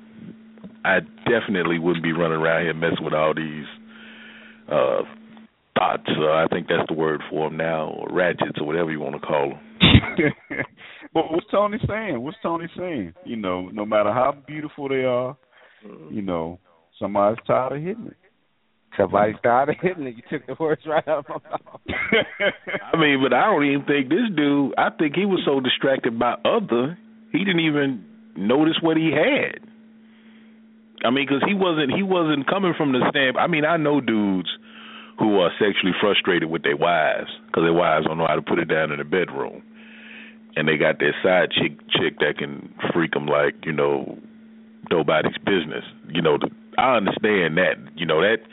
I 0.83 0.99
definitely 1.29 1.79
wouldn't 1.79 2.03
be 2.03 2.11
running 2.11 2.39
around 2.39 2.63
here 2.63 2.73
messing 2.73 3.03
with 3.03 3.13
all 3.13 3.33
these 3.33 3.65
uh 4.67 5.03
thoughts. 5.77 6.07
Uh, 6.07 6.31
I 6.31 6.47
think 6.49 6.67
that's 6.67 6.87
the 6.87 6.93
word 6.93 7.21
for 7.29 7.49
them 7.49 7.57
now, 7.57 7.89
or 7.89 8.07
ratchets, 8.11 8.59
or 8.59 8.67
whatever 8.67 8.91
you 8.91 8.99
want 8.99 9.15
to 9.15 9.25
call 9.25 9.49
them. 9.49 10.33
but 11.13 11.31
what's 11.31 11.45
Tony 11.51 11.77
saying? 11.87 12.21
What's 12.21 12.37
Tony 12.43 12.67
saying? 12.77 13.13
You 13.25 13.37
know, 13.37 13.69
no 13.69 13.85
matter 13.85 14.11
how 14.11 14.35
beautiful 14.45 14.89
they 14.89 15.03
are, 15.03 15.37
you 16.09 16.21
know, 16.21 16.59
somebody's 16.99 17.43
tired 17.45 17.77
of 17.77 17.81
hitting 17.83 18.07
it. 18.07 18.17
Somebody 18.97 19.33
started 19.39 19.77
hitting 19.81 20.05
it. 20.05 20.15
You 20.17 20.23
took 20.29 20.47
the 20.47 20.55
words 20.61 20.81
right 20.85 21.07
out 21.07 21.25
of 21.29 21.41
my 21.43 21.49
mouth. 21.49 21.81
I 22.93 22.97
mean, 22.97 23.19
but 23.23 23.33
I 23.33 23.45
don't 23.45 23.65
even 23.65 23.85
think 23.85 24.09
this 24.09 24.27
dude. 24.35 24.73
I 24.77 24.89
think 24.89 25.15
he 25.15 25.25
was 25.25 25.41
so 25.45 25.61
distracted 25.61 26.19
by 26.19 26.33
other, 26.43 26.97
he 27.31 27.39
didn't 27.39 27.61
even 27.61 28.03
notice 28.35 28.75
what 28.81 28.97
he 28.97 29.11
had. 29.11 29.61
I 31.03 31.09
mean, 31.09 31.25
because 31.27 31.43
he 31.47 31.53
wasn't 31.53 31.91
he 31.93 32.03
wasn't 32.03 32.47
coming 32.47 32.73
from 32.77 32.91
the 32.91 33.01
stand. 33.09 33.37
I 33.37 33.47
mean, 33.47 33.65
I 33.65 33.77
know 33.77 34.01
dudes 34.01 34.49
who 35.17 35.39
are 35.39 35.51
sexually 35.59 35.93
frustrated 35.99 36.49
with 36.49 36.63
their 36.63 36.77
wives 36.77 37.29
because 37.47 37.63
their 37.63 37.73
wives 37.73 38.05
don't 38.05 38.17
know 38.17 38.27
how 38.27 38.35
to 38.35 38.41
put 38.41 38.59
it 38.59 38.65
down 38.65 38.91
in 38.91 38.97
the 38.97 39.03
bedroom, 39.03 39.61
and 40.55 40.67
they 40.67 40.77
got 40.77 40.99
their 40.99 41.15
side 41.23 41.49
chick 41.51 41.77
chick 41.89 42.19
that 42.19 42.37
can 42.37 42.73
freak 42.93 43.11
them 43.13 43.25
like 43.25 43.55
you 43.65 43.71
know 43.71 44.17
nobody's 44.89 45.37
business. 45.45 45.85
You 46.09 46.21
know, 46.21 46.37
the, 46.37 46.49
I 46.77 46.97
understand 46.97 47.57
that. 47.57 47.75
You 47.95 48.05
know 48.05 48.21
that 48.21 48.45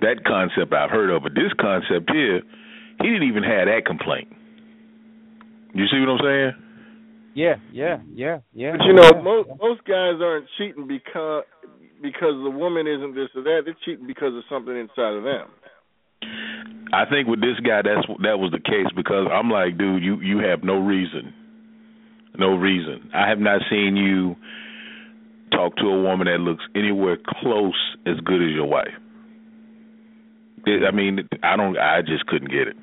that 0.00 0.24
concept 0.24 0.72
I've 0.72 0.90
heard 0.90 1.10
of, 1.10 1.22
but 1.22 1.34
this 1.34 1.52
concept 1.58 2.10
here, 2.10 2.42
he 3.02 3.06
didn't 3.08 3.28
even 3.28 3.42
have 3.42 3.66
that 3.66 3.82
complaint. 3.86 4.28
You 5.74 5.86
see 5.90 5.98
what 6.00 6.10
I'm 6.10 6.22
saying? 6.22 6.52
Yeah, 7.34 7.54
yeah, 7.72 7.98
yeah, 8.14 8.38
yeah. 8.54 8.72
But 8.72 8.86
you 8.86 8.92
know, 8.94 9.10
yeah. 9.14 9.22
most 9.22 9.48
most 9.60 9.84
guys 9.84 10.18
aren't 10.22 10.46
cheating 10.56 10.88
because 10.88 11.44
because 12.02 12.34
the 12.42 12.50
woman 12.50 12.86
isn't 12.86 13.14
this 13.14 13.28
or 13.34 13.42
that. 13.42 13.62
They're 13.64 13.76
cheating 13.84 14.06
because 14.06 14.34
of 14.34 14.42
something 14.48 14.76
inside 14.76 15.14
of 15.14 15.24
them. 15.24 15.48
I 16.92 17.04
think 17.04 17.28
with 17.28 17.40
this 17.40 17.60
guy, 17.60 17.82
that's 17.82 18.06
that 18.22 18.38
was 18.38 18.50
the 18.50 18.60
case 18.60 18.88
because 18.96 19.28
I'm 19.32 19.50
like, 19.50 19.76
dude, 19.76 20.02
you 20.02 20.20
you 20.20 20.38
have 20.38 20.64
no 20.64 20.78
reason, 20.78 21.34
no 22.38 22.56
reason. 22.56 23.10
I 23.14 23.28
have 23.28 23.38
not 23.38 23.60
seen 23.70 23.96
you 23.96 24.36
talk 25.50 25.76
to 25.76 25.86
a 25.86 26.02
woman 26.02 26.26
that 26.26 26.40
looks 26.40 26.64
anywhere 26.74 27.18
close 27.40 27.96
as 28.06 28.16
good 28.24 28.42
as 28.42 28.50
your 28.50 28.66
wife. 28.66 28.94
I 30.66 30.90
mean, 30.90 31.28
I 31.42 31.56
don't. 31.56 31.78
I 31.78 32.00
just 32.02 32.26
couldn't 32.26 32.50
get 32.50 32.68
it. 32.68 32.76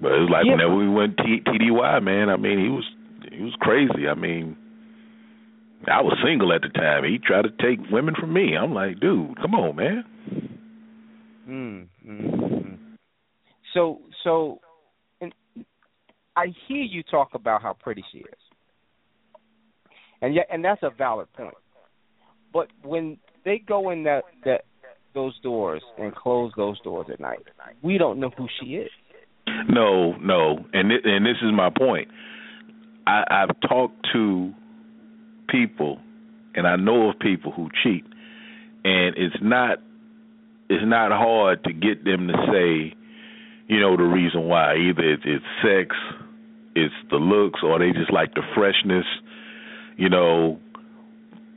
But 0.00 0.12
it 0.12 0.20
was 0.20 0.30
like 0.30 0.44
yeah. 0.44 0.52
whenever 0.52 0.76
we 0.76 0.88
went 0.88 1.16
T- 1.16 1.42
TDY, 1.46 2.02
man. 2.02 2.28
I 2.28 2.36
mean, 2.36 2.58
he 2.58 2.68
was 2.68 2.84
he 3.30 3.42
was 3.42 3.54
crazy. 3.60 4.08
I 4.08 4.14
mean, 4.14 4.56
I 5.88 6.00
was 6.02 6.18
single 6.24 6.52
at 6.52 6.62
the 6.62 6.68
time. 6.68 7.04
He 7.04 7.18
tried 7.18 7.42
to 7.42 7.50
take 7.50 7.78
women 7.90 8.14
from 8.18 8.32
me. 8.32 8.56
I'm 8.56 8.72
like, 8.74 9.00
dude, 9.00 9.36
come 9.40 9.54
on, 9.54 9.76
man. 9.76 10.04
Mm, 11.48 11.86
mm, 12.06 12.78
So, 13.74 14.00
so, 14.22 14.60
and 15.20 15.34
I 16.36 16.46
hear 16.66 16.82
you 16.82 17.02
talk 17.02 17.30
about 17.34 17.62
how 17.62 17.74
pretty 17.74 18.02
she 18.10 18.18
is, 18.18 18.24
and 20.22 20.34
yet, 20.34 20.46
and 20.50 20.64
that's 20.64 20.82
a 20.82 20.90
valid 20.90 21.30
point. 21.34 21.54
But 22.52 22.68
when 22.82 23.18
they 23.44 23.58
go 23.58 23.90
in 23.90 24.04
that 24.04 24.22
that 24.44 24.62
those 25.14 25.38
doors 25.40 25.82
and 25.98 26.14
close 26.14 26.52
those 26.56 26.80
doors 26.80 27.06
at 27.10 27.20
night. 27.20 27.38
We 27.82 27.98
don't 27.98 28.18
know 28.18 28.30
who 28.36 28.48
she 28.60 28.74
is. 28.74 28.90
No, 29.68 30.12
no, 30.16 30.64
and 30.72 30.90
th- 30.90 31.02
and 31.04 31.24
this 31.24 31.36
is 31.42 31.52
my 31.52 31.70
point. 31.70 32.08
I, 33.06 33.24
I've 33.30 33.60
talked 33.68 34.08
to 34.12 34.52
people, 35.48 35.98
and 36.54 36.66
I 36.66 36.76
know 36.76 37.10
of 37.10 37.18
people 37.18 37.52
who 37.52 37.68
cheat, 37.82 38.04
and 38.84 39.16
it's 39.16 39.36
not 39.42 39.78
it's 40.68 40.84
not 40.84 41.10
hard 41.12 41.64
to 41.64 41.72
get 41.72 42.04
them 42.04 42.28
to 42.28 42.34
say, 42.50 42.96
you 43.68 43.80
know, 43.80 43.96
the 43.96 44.04
reason 44.04 44.44
why. 44.44 44.76
Either 44.76 45.02
it's, 45.02 45.22
it's 45.24 45.44
sex, 45.62 45.96
it's 46.74 46.94
the 47.10 47.16
looks, 47.16 47.60
or 47.62 47.78
they 47.78 47.92
just 47.92 48.12
like 48.12 48.34
the 48.34 48.42
freshness. 48.54 49.06
You 49.96 50.08
know, 50.08 50.58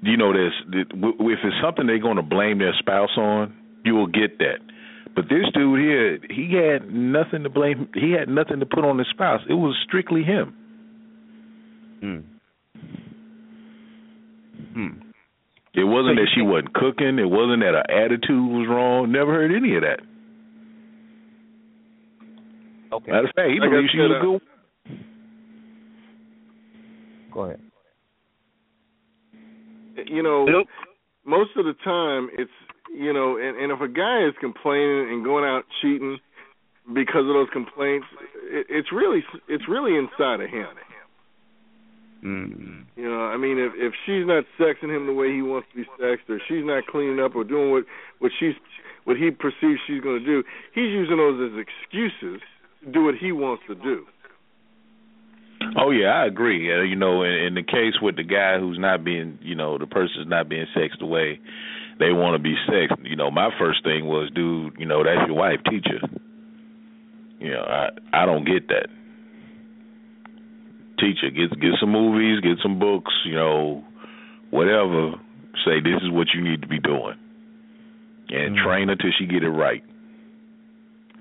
you 0.02 0.18
know, 0.18 0.34
there's 0.34 0.54
if 0.72 1.40
it's 1.44 1.56
something 1.64 1.88
they're 1.88 2.00
going 2.00 2.18
to 2.18 2.24
blame 2.24 2.60
their 2.60 2.76
spouse 2.80 3.18
on, 3.18 3.54
you 3.84 3.96
will 3.96 4.08
get 4.08 4.40
that. 4.40 4.60
But 5.16 5.26
this 5.30 5.46
dude 5.54 5.80
here, 5.80 6.20
he 6.30 6.54
had 6.54 6.94
nothing 6.94 7.44
to 7.44 7.50
blame. 7.50 7.90
He 7.94 8.12
had 8.12 8.30
nothing 8.30 8.60
to 8.60 8.66
put 8.66 8.86
on 8.86 9.00
his 9.00 9.08
spouse. 9.10 9.42
It 9.50 9.56
was 9.56 9.76
strictly 9.88 10.24
him. 10.24 10.54
Hmm. 12.02 12.20
Hmm. 14.74 15.12
It 15.74 15.84
wasn't 15.84 16.18
so 16.18 16.22
that 16.22 16.30
she 16.34 16.42
wasn't 16.42 16.74
cooking. 16.74 17.20
It 17.20 17.30
wasn't 17.30 17.62
that 17.62 17.74
her 17.74 17.86
attitude 17.92 18.52
was 18.52 18.68
wrong. 18.70 19.12
Never 19.12 19.34
heard 19.34 19.52
any 19.52 19.76
of 19.76 19.84
that. 19.84 20.00
Okay. 22.94 23.12
Matter 23.12 23.28
of 23.28 23.36
fact, 23.36 23.50
he 23.52 23.60
believes 23.60 23.92
she 23.92 24.00
was 24.00 24.12
a 24.12 24.26
good. 24.26 24.42
Go 27.34 27.42
ahead 27.42 27.60
you 30.06 30.24
know, 30.24 30.46
most 31.26 31.52
of 31.58 31.66
the 31.66 31.74
time 31.84 32.30
it's 32.38 32.52
you 32.94 33.12
know, 33.12 33.38
and, 33.38 33.58
and 33.58 33.72
if 33.72 33.82
a 33.82 33.88
guy 33.88 34.26
is 34.26 34.34
complaining 34.40 35.10
and 35.12 35.24
going 35.24 35.44
out 35.44 35.64
cheating 35.82 36.20
because 36.94 37.28
of 37.28 37.36
those 37.36 37.50
complaints, 37.52 38.08
it, 38.50 38.68
it's 38.70 38.92
really 38.92 39.24
it's 39.48 39.66
really 39.68 39.98
inside 39.98 40.42
of 40.42 40.50
him. 40.50 40.68
Mm. 42.24 42.86
You 42.96 43.10
know, 43.10 43.26
I 43.26 43.38
mean, 43.38 43.60
if 43.60 43.74
if 43.76 43.94
she's 44.06 44.26
not 44.26 44.44
sexing 44.60 44.96
him 44.96 45.06
the 45.06 45.14
way 45.14 45.32
he 45.34 45.42
wants 45.42 45.68
to 45.72 45.78
be 45.78 45.88
sexed, 46.00 46.30
or 46.30 46.40
she's 46.48 46.66
not 46.66 46.88
cleaning 46.88 47.20
up 47.20 47.36
or 47.36 47.44
doing 47.44 47.72
what 47.72 47.84
what 48.20 48.32
she's 48.40 48.56
what 49.04 49.18
he 49.18 49.32
perceives 49.32 49.80
she's 49.86 50.02
going 50.02 50.20
to 50.20 50.26
do, 50.26 50.44
he's 50.74 50.90
using 50.90 51.18
those 51.18 51.52
as 51.52 51.60
excuses 51.60 52.42
to 52.84 52.92
do 52.92 53.04
what 53.04 53.16
he 53.16 53.32
wants 53.32 53.64
to 53.68 53.76
do. 53.76 54.06
Oh 55.78 55.92
yeah, 55.92 56.08
I 56.08 56.26
agree. 56.26 56.74
Uh, 56.74 56.82
you 56.82 56.96
know, 56.96 57.24
in, 57.24 57.32
in 57.32 57.54
the 57.54 57.64
case 57.64 58.02
with 58.02 58.16
the 58.16 58.24
guy 58.24 58.60
who's 58.60 58.80
not 58.80 59.04
being, 59.04 59.38
you 59.42 59.56
know, 59.56 59.78
the 59.78 59.88
person's 59.88 60.28
not 60.28 60.50
being 60.50 60.66
sexed 60.74 61.02
away, 61.02 61.40
they 62.00 62.12
want 62.12 62.36
to 62.36 62.42
be 62.42 62.56
sexed. 62.66 63.04
You 63.04 63.16
know, 63.16 63.30
my 63.30 63.50
first 63.60 63.84
thing 63.84 64.06
was, 64.06 64.30
dude, 64.34 64.76
you 64.80 64.86
know, 64.86 65.04
that's 65.04 65.28
your 65.28 65.36
wife, 65.36 65.60
teacher. 65.70 66.00
You 67.40 67.52
know, 67.52 67.62
I 67.62 67.90
I 68.14 68.26
don't 68.26 68.46
get 68.46 68.68
that. 68.70 68.88
Teacher, 71.00 71.30
get 71.30 71.52
get 71.62 71.78
some 71.80 71.92
movies, 71.92 72.42
get 72.42 72.58
some 72.64 72.80
books, 72.80 73.14
you 73.26 73.36
know, 73.36 73.84
whatever. 74.50 75.12
Say 75.66 75.80
this 75.82 76.02
is 76.02 76.12
what 76.12 76.28
you 76.34 76.42
need 76.42 76.62
to 76.62 76.68
be 76.68 76.80
doing, 76.80 77.18
and 78.30 78.56
mm-hmm. 78.56 78.66
train 78.66 78.88
her 78.90 78.96
till 78.96 79.12
she 79.18 79.26
get 79.26 79.44
it 79.44 79.50
right. 79.50 79.84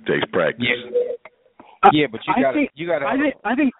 Takes 0.06 0.26
practice. 0.32 0.64
Yeah, 0.64 1.90
yeah, 1.92 2.06
but 2.10 2.20
you 2.26 2.42
got 2.42 2.52
to 2.52 2.66
you 2.74 2.86
got 2.86 3.00
to. 3.00 3.06
I 3.06 3.16
think 3.16 3.34
I 3.44 3.54
think 3.54 3.74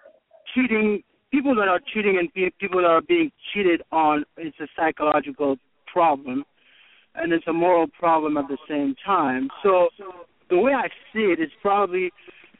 cheating 0.53 1.03
people 1.31 1.55
that 1.55 1.67
are 1.67 1.79
cheating 1.93 2.17
and 2.19 2.33
people 2.59 2.81
that 2.81 2.87
are 2.87 3.01
being 3.01 3.31
cheated 3.53 3.81
on, 3.91 4.23
is 4.37 4.53
a 4.59 4.67
psychological 4.75 5.57
problem, 5.91 6.43
and 7.15 7.33
it's 7.33 7.47
a 7.47 7.53
moral 7.53 7.87
problem 7.99 8.37
at 8.37 8.47
the 8.47 8.57
same 8.67 8.95
time. 9.05 9.49
So 9.63 9.89
the 10.49 10.57
way 10.57 10.73
I 10.73 10.87
see 11.13 11.33
it 11.33 11.39
is 11.39 11.49
probably, 11.61 12.11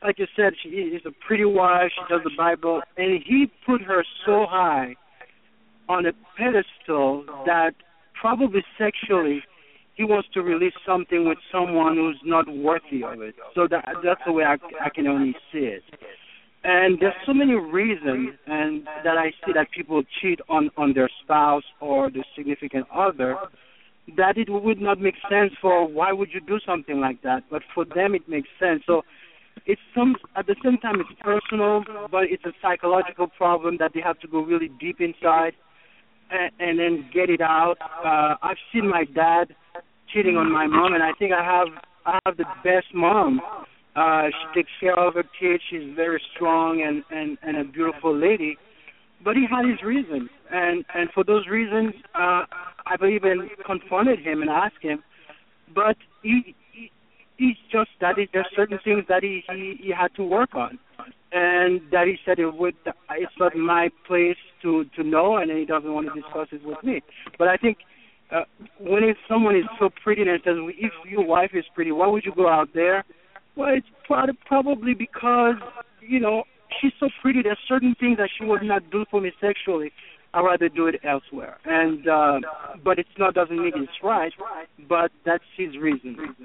like 0.04 0.20
you 0.20 0.28
said, 0.36 0.54
she 0.62 0.70
is 0.70 1.02
a 1.06 1.12
pretty 1.26 1.46
wife. 1.46 1.92
She 1.96 2.14
does 2.14 2.24
the 2.24 2.32
Bible, 2.38 2.82
and 2.98 3.22
he 3.24 3.52
put 3.66 3.82
her 3.82 4.04
so 4.26 4.46
high 4.48 4.96
on 5.90 6.06
a 6.06 6.12
pedestal 6.38 7.26
that 7.46 7.72
probably 8.20 8.64
sexually 8.78 9.42
he 9.96 10.04
wants 10.04 10.28
to 10.34 10.42
release 10.42 10.74
something 10.86 11.28
with 11.28 11.40
someone 11.52 11.96
who's 11.96 12.20
not 12.24 12.48
worthy 12.48 13.04
of 13.04 13.22
it. 13.22 13.36
So 13.56 13.68
that 13.70 13.86
that's 14.04 14.22
the 14.26 14.32
way 14.32 14.44
I, 14.44 14.58
I 14.84 14.90
can 14.90 15.08
only 15.08 15.36
see 15.52 15.60
it. 15.60 15.84
And 16.64 17.00
there's 17.00 17.16
so 17.26 17.34
many 17.34 17.54
reasons, 17.54 18.32
and 18.46 18.86
that 19.04 19.18
I 19.18 19.32
see 19.46 19.54
that 19.54 19.72
people 19.72 20.04
cheat 20.22 20.40
on 20.50 20.70
on 20.78 20.94
their 20.94 21.10
spouse 21.24 21.64
or 21.80 22.12
their 22.12 22.26
significant 22.36 22.86
other, 22.94 23.38
that 24.18 24.38
it 24.38 24.50
would 24.50 24.80
not 24.82 25.00
make 25.00 25.16
sense 25.30 25.54
for 25.62 25.88
why 25.88 26.12
would 26.12 26.30
you 26.34 26.42
do 26.42 26.60
something 26.66 27.00
like 27.00 27.22
that? 27.24 27.44
But 27.50 27.64
for 27.74 27.86
them, 27.86 28.16
it 28.16 28.28
makes 28.28 28.50
sense. 28.60 28.84
So 28.86 29.04
it's 29.66 29.82
some 29.96 30.16
at 30.36 30.48
the 30.48 30.56
same 30.64 30.78
time 30.78 31.00
it's 31.00 31.20
personal, 31.22 31.84
but 32.12 32.24
it's 32.30 32.44
a 32.46 32.52
psychological 32.62 33.28
problem 33.28 33.78
that 33.80 33.92
they 33.94 34.02
have 34.02 34.20
to 34.20 34.28
go 34.28 34.42
really 34.42 34.70
deep 34.80 35.00
inside 35.00 35.54
and, 36.30 36.52
and 36.60 36.80
then 36.80 37.10
get 37.14 37.30
it 37.30 37.42
out. 37.42 37.76
Uh, 37.82 38.36
I've 38.42 38.58
seen 38.74 38.90
my 38.90 39.06
dad 39.06 39.56
cheating 40.14 40.38
on 40.38 40.52
my 40.52 40.68
mom, 40.68 40.94
and 40.94 41.04
I 41.04 41.12
think 41.20 41.32
I 41.34 41.44
have 41.44 41.68
I 42.06 42.20
have 42.26 42.38
the 42.38 42.46
best 42.64 42.88
mom. 42.94 43.42
Uh, 43.96 44.28
she 44.30 44.62
takes 44.62 44.72
care 44.80 44.98
of 44.98 45.16
her 45.16 45.24
kids. 45.40 45.64
She's 45.70 45.96
very 45.96 46.22
strong 46.36 46.82
and 46.82 47.04
and 47.12 47.38
and 47.42 47.58
a 47.58 47.72
beautiful 47.72 48.16
lady. 48.16 48.58
But 49.24 49.36
he 49.36 49.46
had 49.50 49.66
his 49.66 49.82
reasons, 49.84 50.30
and 50.52 50.86
and 50.94 51.10
for 51.14 51.24
those 51.24 51.48
reasons, 51.48 51.94
uh, 52.14 52.44
I 52.86 52.96
believe 53.00 53.26
even 53.26 53.50
confronted 53.66 54.20
him 54.20 54.42
and 54.42 54.50
asked 54.50 54.82
him. 54.82 55.04
But 55.74 55.98
he, 56.22 56.56
he's 57.38 57.58
just 57.72 57.90
that 58.02 58.18
he, 58.18 58.28
there's 58.34 58.48
certain 58.56 58.80
things 58.84 59.04
that 59.10 59.24
he, 59.24 59.44
he 59.50 59.80
he 59.82 59.92
had 59.92 60.14
to 60.16 60.24
work 60.24 60.56
on, 60.56 60.78
and 61.32 61.82
that 61.92 62.08
he 62.08 62.18
said 62.26 62.40
it 62.40 62.54
would. 62.54 62.76
It's 63.12 63.32
not 63.40 63.56
my 63.56 63.90
place 64.06 64.38
to 64.62 64.86
to 64.96 65.04
know, 65.04 65.38
and 65.38 65.52
he 65.52 65.66
doesn't 65.66 65.92
want 65.92 66.08
to 66.08 66.22
discuss 66.22 66.48
it 66.52 66.66
with 66.66 66.84
me. 66.84 67.02
But 67.38 67.48
I 67.48 67.58
think 67.58 67.78
uh, 68.32 68.44
when 68.80 69.04
if 69.04 69.18
someone 69.28 69.56
is 69.56 69.66
so 69.80 69.90
pretty 70.04 70.22
and 70.22 70.32
says, 70.44 70.56
if 70.78 70.92
your 71.10 71.26
wife 71.26 71.52
is 71.54 71.66
pretty, 71.74 71.92
why 71.92 72.08
would 72.08 72.26
you 72.26 72.34
go 72.36 72.48
out 72.48 72.70
there? 72.74 73.04
Well, 73.56 73.74
it's 73.74 73.88
probably 74.46 74.94
because 74.94 75.56
you 76.02 76.20
know 76.20 76.44
she's 76.82 76.94
so 77.00 77.10
pretty. 77.22 77.42
There's 77.42 77.60
certain 77.68 77.96
things 78.00 78.18
that 78.18 78.30
she 78.38 78.46
would 78.46 78.64
not 78.64 78.90
do 78.92 79.06
for 79.10 79.22
me 79.22 79.32
sexually. 79.42 79.92
I'd 80.34 80.42
rather 80.42 80.70
do 80.70 80.88
it 80.88 80.96
elsewhere. 81.04 81.58
And 81.66 82.08
uh, 82.08 82.40
but 82.84 83.00
it's 83.00 83.10
not 83.18 83.34
doesn't 83.34 83.58
mean 83.58 83.72
it's 83.76 84.04
right. 84.04 84.34
But 84.88 85.12
that's 85.26 85.44
his 85.58 85.78
reason. 85.78 86.36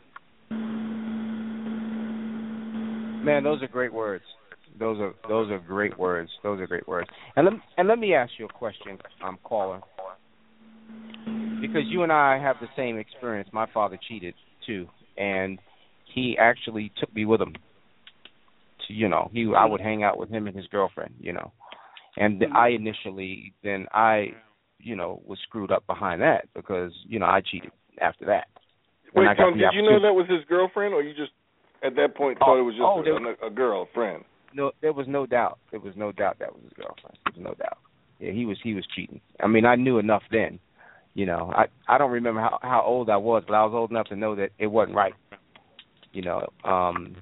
Man, 3.24 3.44
those 3.44 3.62
are 3.62 3.68
great 3.68 3.92
words. 3.92 4.24
Those 4.78 4.98
are 5.00 5.14
those 5.28 5.50
are 5.50 5.58
great 5.58 5.98
words. 5.98 6.30
Those 6.42 6.60
are 6.60 6.66
great 6.66 6.88
words. 6.88 7.08
And 7.36 7.46
let 7.46 7.54
and 7.78 7.88
let 7.88 7.98
me 7.98 8.14
ask 8.14 8.32
you 8.38 8.46
a 8.46 8.48
question, 8.48 8.98
um, 9.24 9.38
caller 9.44 9.80
because 11.62 11.82
you 11.86 12.02
and 12.02 12.12
I 12.12 12.38
have 12.38 12.56
the 12.60 12.66
same 12.76 12.98
experience. 12.98 13.48
My 13.52 13.66
father 13.72 13.98
cheated 14.08 14.34
too, 14.66 14.88
and 15.16 15.58
he 16.12 16.36
actually 16.38 16.92
took 16.98 17.14
me 17.14 17.24
with 17.24 17.40
him. 17.40 17.54
To 18.88 18.92
you 18.92 19.08
know, 19.08 19.30
he 19.32 19.50
I 19.56 19.64
would 19.64 19.80
hang 19.80 20.02
out 20.02 20.18
with 20.18 20.28
him 20.28 20.48
and 20.48 20.56
his 20.56 20.66
girlfriend. 20.66 21.14
You 21.20 21.34
know, 21.34 21.52
and. 22.16 22.44
I 22.54 22.68
initially 22.70 23.54
then 23.62 23.86
I 23.92 24.32
you 24.78 24.96
know 24.96 25.22
was 25.24 25.38
screwed 25.44 25.70
up 25.70 25.86
behind 25.86 26.20
that 26.22 26.48
because 26.54 26.92
you 27.06 27.18
know 27.18 27.26
I 27.26 27.40
cheated 27.40 27.70
after 28.00 28.26
that. 28.26 28.48
Wait, 29.14 29.26
Tom, 29.36 29.58
did 29.58 29.70
you 29.74 29.82
know 29.82 30.00
that 30.00 30.14
was 30.14 30.26
his 30.28 30.44
girlfriend, 30.48 30.94
or 30.94 31.02
you 31.02 31.14
just 31.14 31.32
at 31.84 31.94
that 31.96 32.14
point 32.16 32.38
thought 32.38 32.56
oh, 32.56 32.60
it 32.60 32.62
was 32.62 32.74
just 32.74 32.82
oh, 32.82 33.02
a, 33.04 33.46
a, 33.46 33.50
a 33.50 33.50
girl, 33.50 33.82
a 33.82 33.94
friend? 33.94 34.24
No, 34.54 34.72
there 34.80 34.92
was 34.92 35.06
no 35.08 35.26
doubt. 35.26 35.58
There 35.70 35.80
was 35.80 35.94
no 35.96 36.12
doubt 36.12 36.38
that 36.38 36.52
was 36.52 36.62
his 36.62 36.72
girlfriend. 36.72 37.18
There 37.24 37.42
was 37.42 37.42
no 37.42 37.54
doubt. 37.54 37.78
Yeah, 38.20 38.32
he 38.32 38.46
was 38.46 38.58
he 38.62 38.74
was 38.74 38.86
cheating. 38.94 39.20
I 39.40 39.48
mean, 39.48 39.66
I 39.66 39.76
knew 39.76 39.98
enough 39.98 40.22
then 40.30 40.58
you 41.14 41.26
know, 41.26 41.52
I 41.54 41.66
I 41.88 41.98
don't 41.98 42.10
remember 42.10 42.40
how 42.40 42.58
how 42.62 42.82
old 42.86 43.10
I 43.10 43.16
was, 43.16 43.44
but 43.46 43.54
I 43.54 43.64
was 43.64 43.74
old 43.74 43.90
enough 43.90 44.06
to 44.08 44.16
know 44.16 44.34
that 44.36 44.50
it 44.58 44.66
wasn't 44.66 44.96
right. 44.96 45.14
You 46.12 46.22
know, 46.22 46.46
um 46.64 47.16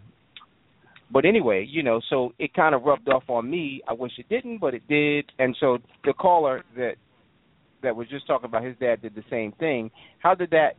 but 1.12 1.24
anyway, 1.24 1.66
you 1.68 1.82
know, 1.82 2.00
so 2.08 2.32
it 2.38 2.54
kind 2.54 2.72
of 2.72 2.84
rubbed 2.84 3.08
off 3.08 3.24
on 3.28 3.50
me. 3.50 3.82
I 3.88 3.94
wish 3.94 4.12
it 4.18 4.28
didn't, 4.28 4.58
but 4.58 4.74
it 4.74 4.86
did. 4.88 5.24
And 5.40 5.56
so 5.58 5.78
the 6.04 6.12
caller 6.12 6.64
that 6.76 6.94
that 7.82 7.96
was 7.96 8.08
just 8.08 8.26
talking 8.26 8.44
about 8.44 8.62
his 8.62 8.76
dad 8.78 9.02
did 9.02 9.14
the 9.14 9.24
same 9.28 9.52
thing. 9.52 9.90
How 10.20 10.34
did 10.34 10.50
that 10.50 10.74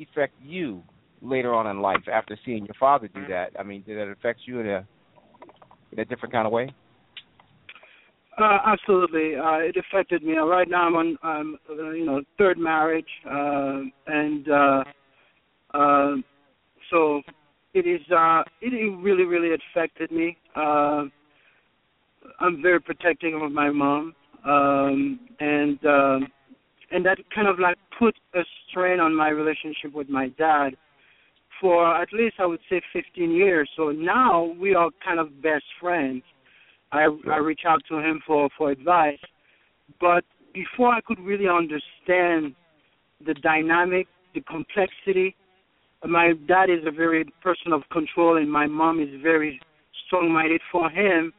affect 0.00 0.34
you 0.42 0.82
later 1.20 1.54
on 1.54 1.66
in 1.66 1.80
life 1.80 2.02
after 2.12 2.38
seeing 2.44 2.64
your 2.66 2.74
father 2.78 3.08
do 3.08 3.26
that? 3.28 3.52
I 3.58 3.62
mean, 3.62 3.82
did 3.86 3.98
it 3.98 4.08
affect 4.08 4.40
you 4.46 4.60
in 4.60 4.68
a 4.68 4.86
in 5.92 5.98
a 5.98 6.04
different 6.04 6.32
kind 6.32 6.46
of 6.46 6.52
way? 6.52 6.70
Uh, 8.38 8.58
absolutely, 8.66 9.36
uh, 9.36 9.58
it 9.58 9.76
affected 9.76 10.22
me. 10.22 10.38
Uh, 10.38 10.44
right 10.46 10.68
now, 10.68 10.86
I'm 10.86 10.94
on, 10.94 11.18
um, 11.22 11.58
you 11.68 12.06
know, 12.06 12.22
third 12.38 12.58
marriage, 12.58 13.04
uh, 13.30 13.80
and 14.06 14.48
uh, 14.48 14.84
uh, 15.74 16.14
so 16.90 17.20
it 17.74 17.86
is. 17.86 18.00
Uh, 18.10 18.42
it 18.62 18.72
really, 19.02 19.24
really 19.24 19.54
affected 19.54 20.10
me. 20.10 20.38
Uh, 20.56 21.04
I'm 22.40 22.62
very 22.62 22.80
protective 22.80 23.40
of 23.40 23.52
my 23.52 23.70
mom, 23.70 24.14
um, 24.46 25.20
and 25.40 25.84
uh, 25.84 26.18
and 26.92 27.04
that 27.06 27.18
kind 27.34 27.48
of 27.48 27.58
like 27.58 27.76
put 27.98 28.14
a 28.34 28.42
strain 28.68 29.00
on 29.00 29.14
my 29.14 29.28
relationship 29.28 29.92
with 29.94 30.08
my 30.08 30.28
dad 30.38 30.70
for 31.60 31.94
at 32.00 32.12
least 32.12 32.36
I 32.38 32.46
would 32.46 32.60
say 32.68 32.80
15 32.92 33.30
years. 33.30 33.70
So 33.76 33.90
now 33.90 34.54
we 34.60 34.74
are 34.74 34.90
kind 35.04 35.20
of 35.20 35.42
best 35.42 35.64
friends 35.80 36.22
I 36.92 37.06
I 37.30 37.38
reach 37.38 37.62
out 37.66 37.82
to 37.88 37.98
him 37.98 38.20
for 38.26 38.48
for 38.56 38.70
advice, 38.70 39.18
but 40.00 40.24
before 40.54 40.92
I 40.92 41.00
could 41.00 41.18
really 41.18 41.48
understand 41.48 42.54
the 43.24 43.34
dynamic, 43.42 44.06
the 44.34 44.42
complexity, 44.42 45.34
my 46.04 46.34
dad 46.46 46.68
is 46.68 46.84
a 46.86 46.90
very 46.90 47.24
person 47.42 47.72
of 47.72 47.82
control, 47.90 48.36
and 48.36 48.50
my 48.50 48.66
mom 48.66 49.00
is 49.00 49.08
very 49.22 49.58
strong-minded. 50.06 50.60
For 50.70 50.90
him, 50.90 51.32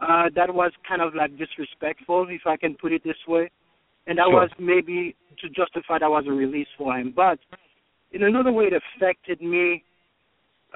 uh, 0.00 0.24
that 0.34 0.52
was 0.52 0.72
kind 0.88 1.00
of 1.00 1.14
like 1.14 1.38
disrespectful, 1.38 2.26
if 2.28 2.42
I 2.46 2.56
can 2.56 2.74
put 2.74 2.92
it 2.92 3.04
this 3.04 3.22
way, 3.28 3.50
and 4.06 4.18
that 4.18 4.26
sure. 4.28 4.40
was 4.40 4.50
maybe 4.58 5.14
to 5.40 5.48
justify 5.48 5.98
that 5.98 6.10
was 6.10 6.24
a 6.26 6.32
release 6.32 6.68
for 6.76 6.96
him. 6.96 7.12
But 7.14 7.38
in 8.12 8.24
another 8.24 8.52
way, 8.52 8.64
it 8.64 8.72
affected 8.72 9.40
me 9.40 9.84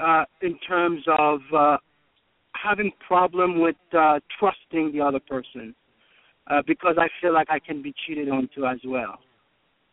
uh, 0.01 0.25
in 0.43 0.59
terms 0.67 1.03
of 1.19 1.41
uh, 1.55 1.77
having 2.53 2.93
problem 3.07 3.61
with 3.61 3.77
uh, 3.97 4.21
trusting 4.39 4.93
the 4.93 5.01
other 5.01 5.21
person 5.21 5.75
uh, 6.49 6.63
because 6.67 6.97
I 6.99 7.09
feel 7.21 7.33
like 7.33 7.49
I 7.51 7.59
can 7.59 7.83
be 7.83 7.95
cheated 8.07 8.29
on 8.29 8.49
too 8.55 8.67
as 8.67 8.79
well, 8.85 9.19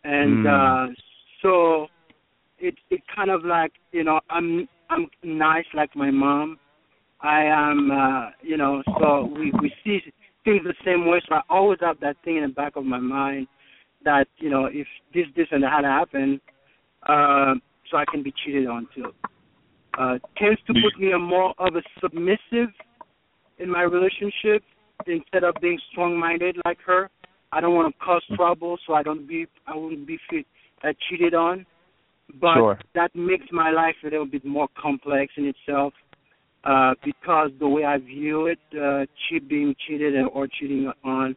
and 0.03 0.45
mm. 0.45 0.89
uh, 0.91 0.93
so 1.41 1.87
it 2.59 2.75
it 2.89 3.01
kind 3.13 3.31
of 3.31 3.43
like 3.43 3.71
you 3.91 4.03
know 4.03 4.19
I'm 4.29 4.67
I'm 4.89 5.07
nice 5.23 5.65
like 5.73 5.95
my 5.95 6.11
mom. 6.11 6.59
I 7.21 7.43
am 7.43 7.91
uh, 7.91 8.29
you 8.41 8.57
know 8.57 8.83
so 8.99 9.31
we 9.37 9.51
we 9.61 9.73
see 9.83 9.99
things 10.43 10.61
the 10.63 10.73
same 10.85 11.07
way. 11.07 11.21
So 11.27 11.35
I 11.35 11.41
always 11.49 11.79
have 11.81 11.99
that 12.01 12.17
thing 12.23 12.37
in 12.37 12.43
the 12.43 12.49
back 12.49 12.75
of 12.75 12.85
my 12.85 12.99
mind 12.99 13.47
that 14.03 14.27
you 14.37 14.49
know 14.49 14.65
if 14.65 14.87
this 15.13 15.25
this 15.35 15.47
and 15.51 15.63
that 15.63 15.71
had 15.71 15.85
happened, 15.85 16.41
uh, 17.03 17.55
so 17.89 17.97
I 17.97 18.05
can 18.11 18.23
be 18.23 18.33
cheated 18.43 18.67
on 18.67 18.87
too 18.95 19.13
uh, 19.97 20.17
tends 20.37 20.59
to 20.67 20.73
put 20.73 20.99
me 20.99 21.11
a 21.11 21.19
more 21.19 21.53
of 21.59 21.75
a 21.75 21.81
submissive 22.01 22.73
in 23.59 23.69
my 23.69 23.83
relationship 23.83 24.63
instead 25.05 25.43
of 25.43 25.55
being 25.61 25.79
strong-minded 25.91 26.57
like 26.65 26.79
her. 26.85 27.09
I 27.51 27.61
don't 27.61 27.75
want 27.75 27.93
to 27.93 28.03
cause 28.03 28.23
trouble, 28.35 28.77
so 28.87 28.93
I 28.93 29.03
don't 29.03 29.27
be 29.27 29.45
I 29.67 29.75
wouldn't 29.75 30.07
be 30.07 30.17
fit, 30.29 30.45
uh, 30.83 30.93
cheated 31.07 31.33
on. 31.33 31.65
But 32.41 32.55
sure. 32.55 32.79
that 32.95 33.11
makes 33.15 33.45
my 33.51 33.69
life 33.69 33.95
a 34.03 34.07
little 34.07 34.25
bit 34.25 34.43
more 34.43 34.67
complex 34.81 35.33
in 35.37 35.45
itself 35.45 35.93
uh, 36.63 36.93
because 37.03 37.51
the 37.59 37.67
way 37.67 37.83
I 37.83 37.97
view 37.97 38.47
it, 38.47 38.59
uh, 38.79 39.05
cheat 39.27 39.47
being 39.49 39.75
cheated 39.85 40.13
or 40.33 40.47
cheating 40.47 40.91
on. 41.03 41.35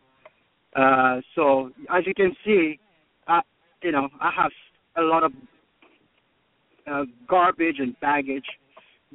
Uh, 0.74 1.20
so 1.34 1.70
as 1.90 2.06
you 2.06 2.14
can 2.14 2.34
see, 2.44 2.78
I, 3.26 3.40
you 3.82 3.92
know, 3.92 4.08
I 4.20 4.30
have 4.36 4.52
a 4.96 5.02
lot 5.02 5.24
of 5.24 5.32
uh, 6.86 7.04
garbage 7.28 7.76
and 7.78 7.98
baggage. 8.00 8.44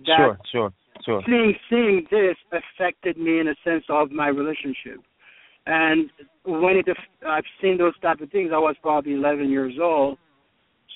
That 0.05 0.17
sure, 0.17 0.39
sure, 0.51 0.73
sure. 1.05 1.21
Seeing 1.25 1.53
seeing 1.69 2.07
this 2.11 2.35
affected 2.51 3.17
me 3.17 3.39
in 3.39 3.47
a 3.47 3.55
sense 3.63 3.83
of 3.89 4.11
my 4.11 4.27
relationship, 4.27 5.01
and 5.65 6.09
when 6.45 6.77
it 6.77 6.85
I've 7.27 7.43
seen 7.61 7.77
those 7.77 7.97
type 7.99 8.21
of 8.21 8.31
things, 8.31 8.51
I 8.53 8.57
was 8.57 8.75
probably 8.81 9.13
11 9.13 9.49
years 9.49 9.73
old. 9.81 10.17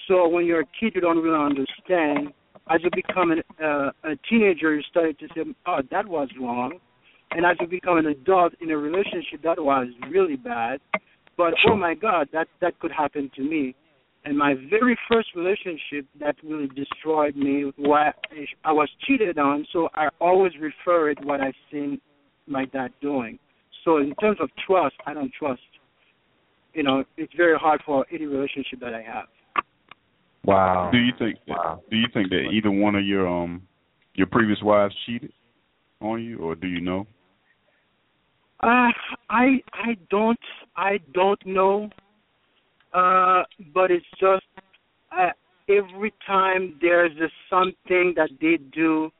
So 0.07 0.27
when 0.27 0.45
you're 0.45 0.61
a 0.61 0.65
kid, 0.79 0.93
you 0.95 1.01
don't 1.01 1.21
really 1.21 1.39
understand. 1.39 2.33
As 2.69 2.81
you 2.83 2.89
become 2.93 3.31
an, 3.31 3.43
uh, 3.63 3.91
a 4.03 4.15
teenager, 4.27 4.75
you 4.75 4.81
start 4.83 5.19
to 5.19 5.27
say, 5.35 5.43
"Oh, 5.67 5.81
that 5.91 6.07
was 6.07 6.29
wrong," 6.39 6.79
And 7.31 7.45
as 7.45 7.57
you 7.59 7.67
become 7.67 7.97
an 7.97 8.05
adult 8.05 8.53
in 8.61 8.71
a 8.71 8.77
relationship, 8.77 9.41
that 9.43 9.61
was 9.61 9.87
really 10.09 10.37
bad. 10.37 10.79
But 11.37 11.53
oh 11.53 11.55
sure. 11.61 11.73
oh 11.73 11.77
my 11.77 11.93
God, 11.93 12.29
that 12.31 12.47
that 12.61 12.79
could 12.79 12.91
happen 12.91 13.29
to 13.35 13.41
me. 13.41 13.75
And 14.23 14.37
my 14.37 14.55
very 14.69 14.97
first 15.11 15.29
relationship 15.35 16.07
that 16.19 16.35
really 16.43 16.67
destroyed 16.67 17.35
me, 17.35 17.71
what 17.77 18.15
I 18.63 18.71
was 18.71 18.89
cheated 19.05 19.37
on. 19.37 19.67
So 19.71 19.89
I 19.93 20.07
always 20.19 20.53
referred 20.59 21.19
to 21.19 21.27
what 21.27 21.41
I 21.41 21.51
seen 21.71 21.99
my 22.47 22.65
dad 22.65 22.91
doing. 23.01 23.37
So 23.83 23.97
in 23.97 24.15
terms 24.15 24.37
of 24.39 24.49
trust, 24.65 24.95
I 25.05 25.13
don't 25.13 25.31
trust. 25.37 25.61
You 26.73 26.83
know, 26.83 27.03
it's 27.17 27.33
very 27.35 27.57
hard 27.57 27.81
for 27.85 28.05
any 28.11 28.25
relationship 28.25 28.79
that 28.79 28.93
I 28.93 29.01
have. 29.01 29.27
Wow. 30.45 30.89
Do 30.91 30.97
you 30.97 31.11
think 31.17 31.37
that, 31.47 31.57
wow. 31.57 31.81
do 31.89 31.97
you 31.97 32.07
think 32.13 32.29
that 32.29 32.49
either 32.51 32.71
one 32.71 32.95
of 32.95 33.05
your 33.05 33.27
um 33.27 33.63
your 34.13 34.27
previous 34.27 34.61
wives 34.61 34.95
cheated 35.05 35.31
on 36.01 36.23
you 36.23 36.39
or 36.39 36.55
do 36.55 36.67
you 36.67 36.81
know? 36.81 37.07
Uh 38.61 38.91
I 39.29 39.61
I 39.73 39.97
don't 40.09 40.39
I 40.75 40.99
don't 41.13 41.43
know. 41.45 41.89
Uh 42.93 43.43
but 43.73 43.91
it's 43.91 44.05
just 44.19 44.45
uh, 45.17 45.29
every 45.69 46.13
time 46.27 46.77
there's 46.81 47.17
a 47.17 47.29
something 47.49 48.13
that 48.15 48.29
they 48.39 48.57
do 48.73 49.11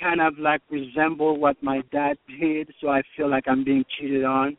kind 0.00 0.20
of 0.20 0.38
like 0.38 0.60
resemble 0.70 1.38
what 1.38 1.56
my 1.62 1.82
dad 1.90 2.16
did, 2.40 2.70
so 2.80 2.88
I 2.88 3.02
feel 3.16 3.30
like 3.30 3.44
I'm 3.46 3.64
being 3.64 3.84
cheated 3.98 4.24
on. 4.24 4.56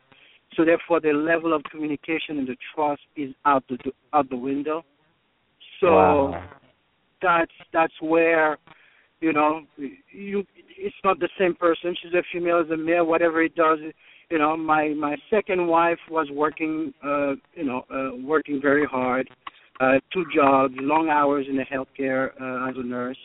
So 0.56 0.66
therefore, 0.66 1.00
the 1.00 1.12
level 1.12 1.54
of 1.54 1.64
communication 1.66 2.40
and 2.40 2.48
the 2.48 2.56
trust 2.74 3.02
is 3.16 3.34
out 3.46 3.64
the 3.70 3.78
out 4.14 4.30
the 4.30 4.38
window. 4.38 4.84
So 5.80 5.88
wow. 5.88 6.44
that's 7.22 7.52
that's 7.74 7.94
where 8.02 8.58
you 9.20 9.34
know 9.34 9.62
you 9.78 10.44
it's 10.78 10.96
not 11.04 11.20
the 11.20 11.30
same 11.40 11.56
person. 11.56 11.96
She's 12.02 12.14
a 12.14 12.24
female 12.32 12.62
as 12.64 12.70
a 12.70 12.78
male. 12.78 13.06
Whatever 13.06 13.44
it 13.44 13.56
does, 13.56 13.80
you 14.30 14.38
know. 14.38 14.56
My 14.58 14.90
my 14.90 15.16
second 15.30 15.68
wife 15.68 16.00
was 16.10 16.28
working, 16.32 16.94
uh, 17.04 17.34
you 17.56 17.64
know, 17.64 17.84
uh, 17.94 18.16
working 18.24 18.60
very 18.62 18.86
hard, 18.86 19.30
uh, 19.80 20.00
two 20.14 20.26
jobs, 20.34 20.74
long 20.78 21.10
hours 21.10 21.46
in 21.50 21.58
the 21.58 21.64
healthcare 21.64 22.30
uh, 22.42 22.70
as 22.70 22.76
a 22.78 22.84
nurse. 22.84 23.18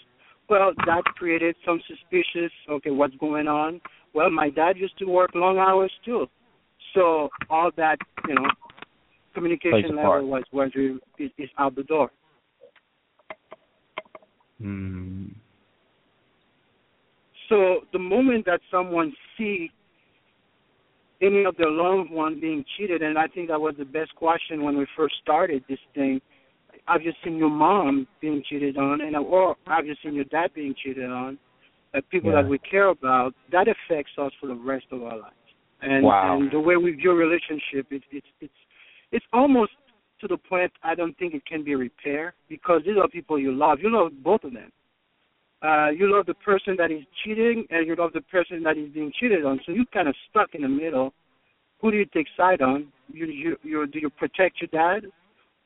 Well, 0.49 0.73
that 0.87 1.05
created 1.17 1.57
some 1.65 1.81
suspicious. 1.87 2.53
Okay, 2.69 2.91
what's 2.91 3.17
going 3.17 3.49
on? 3.49 3.81
Well, 4.15 4.31
my 4.31 4.51
dad 4.51 4.77
used 4.77 4.99
to 4.99 5.07
work 5.07 5.31
long 5.35 5.59
hours 5.59 5.93
too, 6.05 6.27
so 6.95 7.31
all 7.49 7.71
that 7.77 7.97
you 8.29 8.35
know, 8.35 8.47
communication 9.35 9.97
level 9.97 10.29
was 10.29 10.45
was 10.53 10.71
is, 11.19 11.31
is 11.39 11.49
out 11.59 11.75
the 11.75 11.85
door. 11.85 12.11
Hmm. 14.63 15.27
So 17.49 17.81
the 17.93 17.99
moment 17.99 18.47
that 18.47 18.61
someone 18.71 19.13
see 19.37 19.71
any 21.21 21.45
of 21.45 21.57
their 21.57 21.71
loved 21.71 22.11
one 22.11 22.41
being 22.41 22.65
cheated, 22.77 23.03
and 23.03 23.19
I 23.19 23.27
think 23.27 23.49
that 23.49 23.61
was 23.61 23.75
the 23.79 23.85
best 23.85 24.15
question 24.17 24.63
when 24.63 24.77
we 24.77 24.87
first 24.97 25.15
started 25.23 25.65
this 25.69 25.79
thing. 25.95 26.21
Have 26.87 27.03
you 27.03 27.13
seen 27.23 27.37
your 27.37 27.51
mom 27.51 28.07
being 28.21 28.43
cheated 28.49 28.77
on, 28.77 29.01
and 29.01 29.15
or 29.17 29.57
have 29.67 29.87
you 29.87 29.95
seen 30.03 30.15
your 30.15 30.25
dad 30.25 30.51
being 30.55 30.75
cheated 30.83 31.11
on? 31.11 31.39
Uh, 31.95 32.01
people 32.11 32.31
yeah. 32.31 32.43
that 32.43 32.49
we 32.49 32.59
care 32.59 32.89
about, 32.89 33.35
that 33.53 33.67
affects 33.69 34.13
us 34.19 34.33
for 34.41 34.47
the 34.47 34.55
rest 34.55 34.87
of 34.91 35.03
our 35.03 35.19
lives. 35.19 35.35
And, 35.83 36.05
wow. 36.05 36.39
and 36.39 36.51
the 36.51 36.59
way 36.59 36.77
we 36.77 36.93
view 36.93 37.13
relationship, 37.13 37.87
it, 37.91 38.03
it's 38.11 38.27
it's 38.41 38.53
it's 39.11 39.25
almost 39.33 39.73
to 40.23 40.29
the 40.29 40.37
point 40.37 40.73
I 40.83 40.95
don't 40.95 41.17
think 41.19 41.35
it 41.35 41.45
can 41.45 41.63
be 41.63 41.75
repaired 41.75 42.33
because 42.49 42.81
these 42.87 42.97
are 42.97 43.09
people 43.09 43.39
you 43.39 43.53
love. 43.53 43.79
You 43.83 43.93
love 43.93 44.13
both 44.23 44.45
of 44.45 44.55
them. 44.55 44.73
Uh, 45.63 45.91
you 45.91 46.13
love 46.13 46.27
the 46.27 46.35
person 46.35 46.75
that 46.79 46.91
is 46.91 47.03
cheating, 47.23 47.65
and 47.71 47.87
you 47.87 47.95
love 47.95 48.13
the 48.15 48.21
person 48.23 48.63
that 48.63 48.77
is 48.77 48.89
being 48.93 49.13
cheated 49.21 49.45
on. 49.45 49.61
So 49.65 49.73
you're 49.73 49.85
kind 49.93 50.09
of 50.09 50.15
stuck 50.31 50.55
in 50.55 50.63
the 50.63 50.69
middle. 50.69 51.13
Who 51.81 51.91
do 51.91 51.97
you 51.97 52.07
take 52.07 52.27
side 52.37 52.63
on? 52.63 52.89
You, 53.13 53.27
you, 53.27 53.57
you, 53.63 53.87
do 53.87 54.01
you 54.01 54.11
protect 54.11 54.61
your 54.61 54.69
dad, 54.73 55.09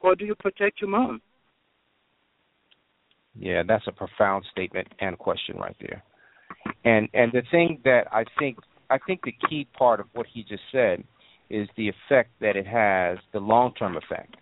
or 0.01 0.15
do 0.15 0.25
you 0.27 0.35
protect 0.35 0.81
your 0.81 0.91
mom? 0.91 1.23
Yeah, 3.39 3.63
that's 3.67 3.87
a 3.87 3.93
profound 3.93 4.45
statement 4.51 4.89
and 5.01 5.19
question 5.19 5.57
right 5.57 5.77
there. 5.81 6.03
And 6.85 7.09
and 7.13 7.31
the 7.33 7.43
thing 7.51 7.81
that 7.85 8.05
I 8.13 8.25
think 8.39 8.59
I 8.91 8.99
think 9.07 9.21
the 9.25 9.35
key 9.49 9.67
part 9.77 10.01
of 10.01 10.07
what 10.15 10.27
he 10.33 10.43
just 10.43 10.63
said 10.73 11.05
is 11.51 11.69
the 11.77 11.89
effect 11.89 12.31
that 12.41 12.57
it 12.57 12.67
has, 12.67 13.19
the 13.33 13.39
long 13.39 13.73
term 13.75 13.97
effect 13.97 14.37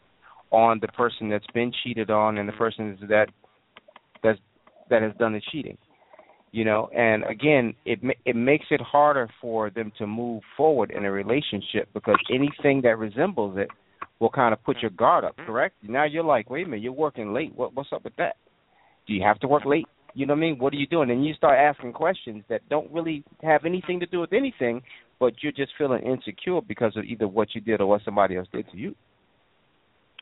on 0.55 0.79
the 0.81 0.89
person 0.89 1.29
that's 1.29 1.47
been 1.53 1.73
cheated 1.83 2.11
on 2.11 2.39
and 2.39 2.49
the 2.49 2.53
person 2.53 2.97
that 3.09 3.27
that's 4.23 4.39
that 4.89 5.03
has 5.03 5.13
done 5.19 5.33
the 5.33 5.43
cheating 5.51 5.77
you 6.53 6.65
know? 6.65 6.89
And 6.97 7.25
again 7.25 7.75
it 7.85 7.99
it 8.25 8.37
makes 8.37 8.67
it 8.71 8.81
harder 8.81 9.29
for 9.41 9.71
them 9.71 9.93
to 9.99 10.07
move 10.07 10.43
forward 10.57 10.93
in 10.93 11.05
a 11.05 11.11
relationship 11.11 11.89
because 11.93 12.17
anything 12.33 12.81
that 12.83 12.97
resembles 12.97 13.59
it 13.59 13.69
will 14.21 14.31
kind 14.31 14.53
of 14.53 14.63
put 14.63 14.79
your 14.81 14.91
mm-hmm. 14.91 14.99
guard 14.99 15.25
up 15.25 15.37
mm-hmm. 15.37 15.47
correct? 15.47 15.75
Now 15.83 16.05
you're 16.05 16.25
like 16.25 16.49
wait 16.49 16.67
a 16.67 16.71
minute 16.71 16.83
you're 16.83 16.93
working 16.93 17.35
late. 17.35 17.53
What 17.55 17.75
what's 17.75 17.93
up 17.93 18.05
with 18.05 18.17
that? 18.17 18.37
Do 19.07 19.13
you 19.13 19.23
have 19.23 19.41
to 19.41 19.49
work 19.49 19.65
late? 19.65 19.87
You 20.17 20.27
know 20.27 20.35
what 20.35 20.39
i 20.39 20.41
mean? 20.43 20.59
What 20.59 20.73
are 20.73 20.77
you 20.77 20.87
doing? 20.87 21.11
And 21.11 21.27
you 21.27 21.35
start 21.35 21.59
asking 21.59 21.93
questions 21.93 22.45
that 22.49 22.61
don't 22.71 22.91
really 22.93 23.25
have 23.43 23.65
anything 23.65 23.99
to 23.99 24.07
do 24.07 24.21
with 24.21 24.33
anything 24.33 24.81
but 25.19 25.43
you're 25.43 25.53
just 25.53 25.73
feeling 25.79 26.03
insecure 26.03 26.61
because 26.61 26.97
of 26.97 27.05
either 27.05 27.27
what 27.27 27.55
you 27.55 27.61
did 27.61 27.81
or 27.81 27.87
what 27.87 28.03
somebody 28.05 28.37
else 28.37 28.49
did 28.53 28.71
to 28.71 28.77
you 28.77 28.95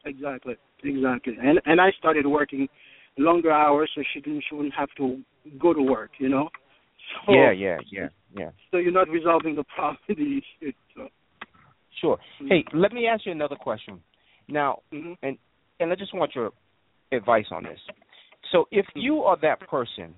Exactly, 0.05 0.57
exactly. 0.83 1.35
And 1.41 1.61
and 1.65 1.81
I 1.81 1.91
started 1.99 2.27
working 2.27 2.69
longer 3.19 3.53
hours 3.53 3.91
so 3.95 4.03
she 4.12 4.21
didn't 4.21 4.45
she 4.49 4.55
wouldn't 4.55 4.75
have 4.75 4.88
to 4.97 5.21
go 5.59 5.73
to 5.73 5.83
work, 5.83 6.12
you 6.19 6.29
know. 6.29 6.49
So, 7.27 7.35
yeah, 7.35 7.53
yeah, 7.53 7.77
yeah, 7.91 8.09
yeah. 8.37 8.51
So 8.71 8.79
you're 8.79 8.93
not 8.93 9.09
resolving 9.09 9.57
the 9.57 9.65
problem, 9.65 9.99
the 10.09 10.15
issue. 10.15 10.73
So. 10.97 11.09
Sure. 12.01 12.17
Mm-hmm. 12.17 12.49
Hey, 12.49 12.65
let 12.75 12.93
me 12.93 13.07
ask 13.07 13.27
you 13.27 13.33
another 13.33 13.57
question. 13.57 14.01
Now, 14.49 14.81
mm-hmm. 14.93 15.12
and 15.23 15.37
and 15.81 15.93
I 15.93 15.95
just 15.95 16.15
want 16.15 16.35
your 16.35 16.51
advice 17.12 17.47
on 17.51 17.65
this. 17.65 17.79
So, 18.51 18.67
if 18.71 18.87
mm-hmm. 18.87 19.01
you 19.01 19.19
are 19.23 19.37
that 19.43 19.61
person, 19.69 20.15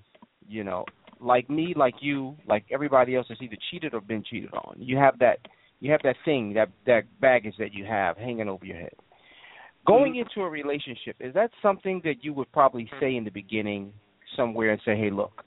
you 0.47 0.63
know, 0.63 0.85
like 1.19 1.49
me, 1.49 1.73
like 1.75 1.95
you, 2.01 2.35
like 2.47 2.65
everybody 2.71 3.15
else 3.15 3.27
that's 3.29 3.41
either 3.41 3.57
cheated 3.71 3.93
or 3.93 4.01
been 4.01 4.23
cheated 4.29 4.53
on, 4.53 4.75
you 4.79 4.97
have 4.97 5.19
that, 5.19 5.39
you 5.79 5.91
have 5.91 6.01
that 6.03 6.15
thing, 6.23 6.53
that 6.53 6.69
that 6.85 7.03
baggage 7.19 7.55
that 7.59 7.73
you 7.73 7.85
have 7.85 8.17
hanging 8.17 8.49
over 8.49 8.65
your 8.65 8.77
head. 8.77 8.93
Going 9.85 10.13
mm-hmm. 10.13 10.29
into 10.29 10.41
a 10.41 10.49
relationship, 10.49 11.15
is 11.19 11.33
that 11.33 11.51
something 11.61 12.01
that 12.03 12.23
you 12.23 12.33
would 12.33 12.51
probably 12.51 12.89
say 12.99 13.15
in 13.15 13.23
the 13.23 13.31
beginning 13.31 13.93
somewhere 14.35 14.71
and 14.71 14.81
say, 14.85 14.97
"Hey, 14.97 15.09
look, 15.11 15.43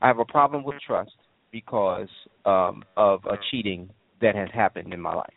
I 0.00 0.06
have 0.06 0.18
a 0.18 0.24
problem 0.24 0.62
with 0.64 0.76
trust 0.86 1.12
because 1.50 2.08
um, 2.44 2.84
of 2.96 3.24
a 3.24 3.36
cheating 3.50 3.90
that 4.20 4.34
has 4.34 4.48
happened 4.52 4.92
in 4.92 5.00
my 5.00 5.14
life." 5.14 5.32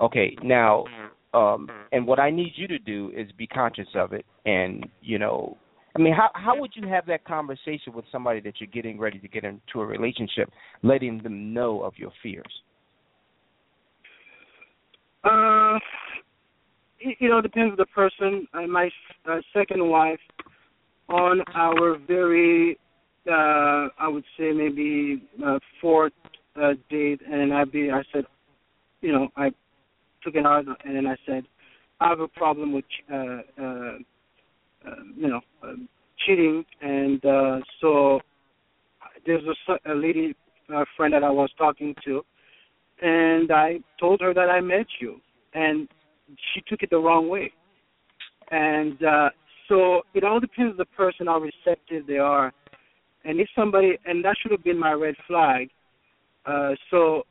Okay, 0.00 0.36
now, 0.42 0.84
um, 1.32 1.68
and 1.92 2.06
what 2.06 2.18
I 2.18 2.30
need 2.30 2.52
you 2.56 2.66
to 2.68 2.78
do 2.78 3.12
is 3.16 3.30
be 3.38 3.46
conscious 3.46 3.88
of 3.94 4.12
it, 4.12 4.26
and 4.44 4.86
you 5.00 5.18
know, 5.18 5.56
I 5.94 5.98
mean, 5.98 6.14
how 6.14 6.30
how 6.34 6.58
would 6.60 6.72
you 6.74 6.88
have 6.88 7.06
that 7.06 7.24
conversation 7.24 7.92
with 7.94 8.04
somebody 8.10 8.40
that 8.40 8.60
you're 8.60 8.70
getting 8.70 8.98
ready 8.98 9.18
to 9.18 9.28
get 9.28 9.44
into 9.44 9.80
a 9.80 9.86
relationship, 9.86 10.50
letting 10.82 11.22
them 11.22 11.52
know 11.52 11.82
of 11.82 11.94
your 11.96 12.12
fears? 12.22 12.52
Uh, 15.24 15.78
you 17.18 17.28
know, 17.28 17.38
it 17.38 17.42
depends 17.42 17.72
on 17.72 17.76
the 17.76 17.86
person. 17.86 18.46
Uh, 18.52 18.66
my 18.66 18.90
uh, 19.28 19.38
second 19.52 19.88
wife, 19.88 20.20
on 21.08 21.42
our 21.54 21.98
very, 22.06 22.78
uh, 23.28 23.88
I 23.98 24.08
would 24.08 24.24
say 24.38 24.52
maybe 24.52 25.22
uh, 25.44 25.58
fourth 25.80 26.12
uh, 26.60 26.72
date, 26.90 27.20
and 27.30 27.52
I 27.52 27.64
be, 27.64 27.90
I 27.90 28.02
said, 28.12 28.24
you 29.00 29.12
know, 29.12 29.28
I 29.36 29.50
took 30.22 30.34
it 30.34 30.46
out, 30.46 30.64
and 30.84 30.96
then 30.96 31.06
I 31.06 31.16
said, 31.26 31.44
I 32.00 32.08
have 32.08 32.20
a 32.20 32.28
problem 32.28 32.72
with, 32.72 32.84
uh, 33.12 33.16
uh, 33.16 33.62
uh, 33.62 34.94
you 35.16 35.28
know, 35.28 35.40
uh, 35.62 35.74
cheating, 36.24 36.64
and 36.80 37.24
uh, 37.24 37.58
so 37.80 38.20
there's 39.26 39.42
a, 39.68 39.92
a 39.92 39.94
lady 39.94 40.34
a 40.70 40.84
friend 40.96 41.12
that 41.12 41.24
I 41.24 41.30
was 41.30 41.50
talking 41.58 41.94
to, 42.04 42.22
and 43.00 43.50
I 43.50 43.80
told 43.98 44.20
her 44.20 44.32
that 44.32 44.48
I 44.48 44.60
met 44.60 44.86
you, 45.00 45.20
and 45.54 45.88
she 46.54 46.62
took 46.66 46.82
it 46.82 46.90
the 46.90 46.98
wrong 46.98 47.28
way. 47.28 47.52
And 48.50 49.02
uh, 49.02 49.30
so 49.68 50.02
it 50.14 50.24
all 50.24 50.40
depends 50.40 50.72
on 50.72 50.76
the 50.76 50.84
person 50.84 51.26
how 51.26 51.40
receptive 51.40 52.06
they 52.06 52.18
are. 52.18 52.52
And 53.24 53.40
if 53.40 53.48
somebody, 53.56 53.98
and 54.04 54.24
that 54.24 54.36
should 54.40 54.52
have 54.52 54.64
been 54.64 54.78
my 54.78 54.92
red 54.92 55.14
flag. 55.26 55.68
Uh, 56.44 56.72
so 56.90 57.22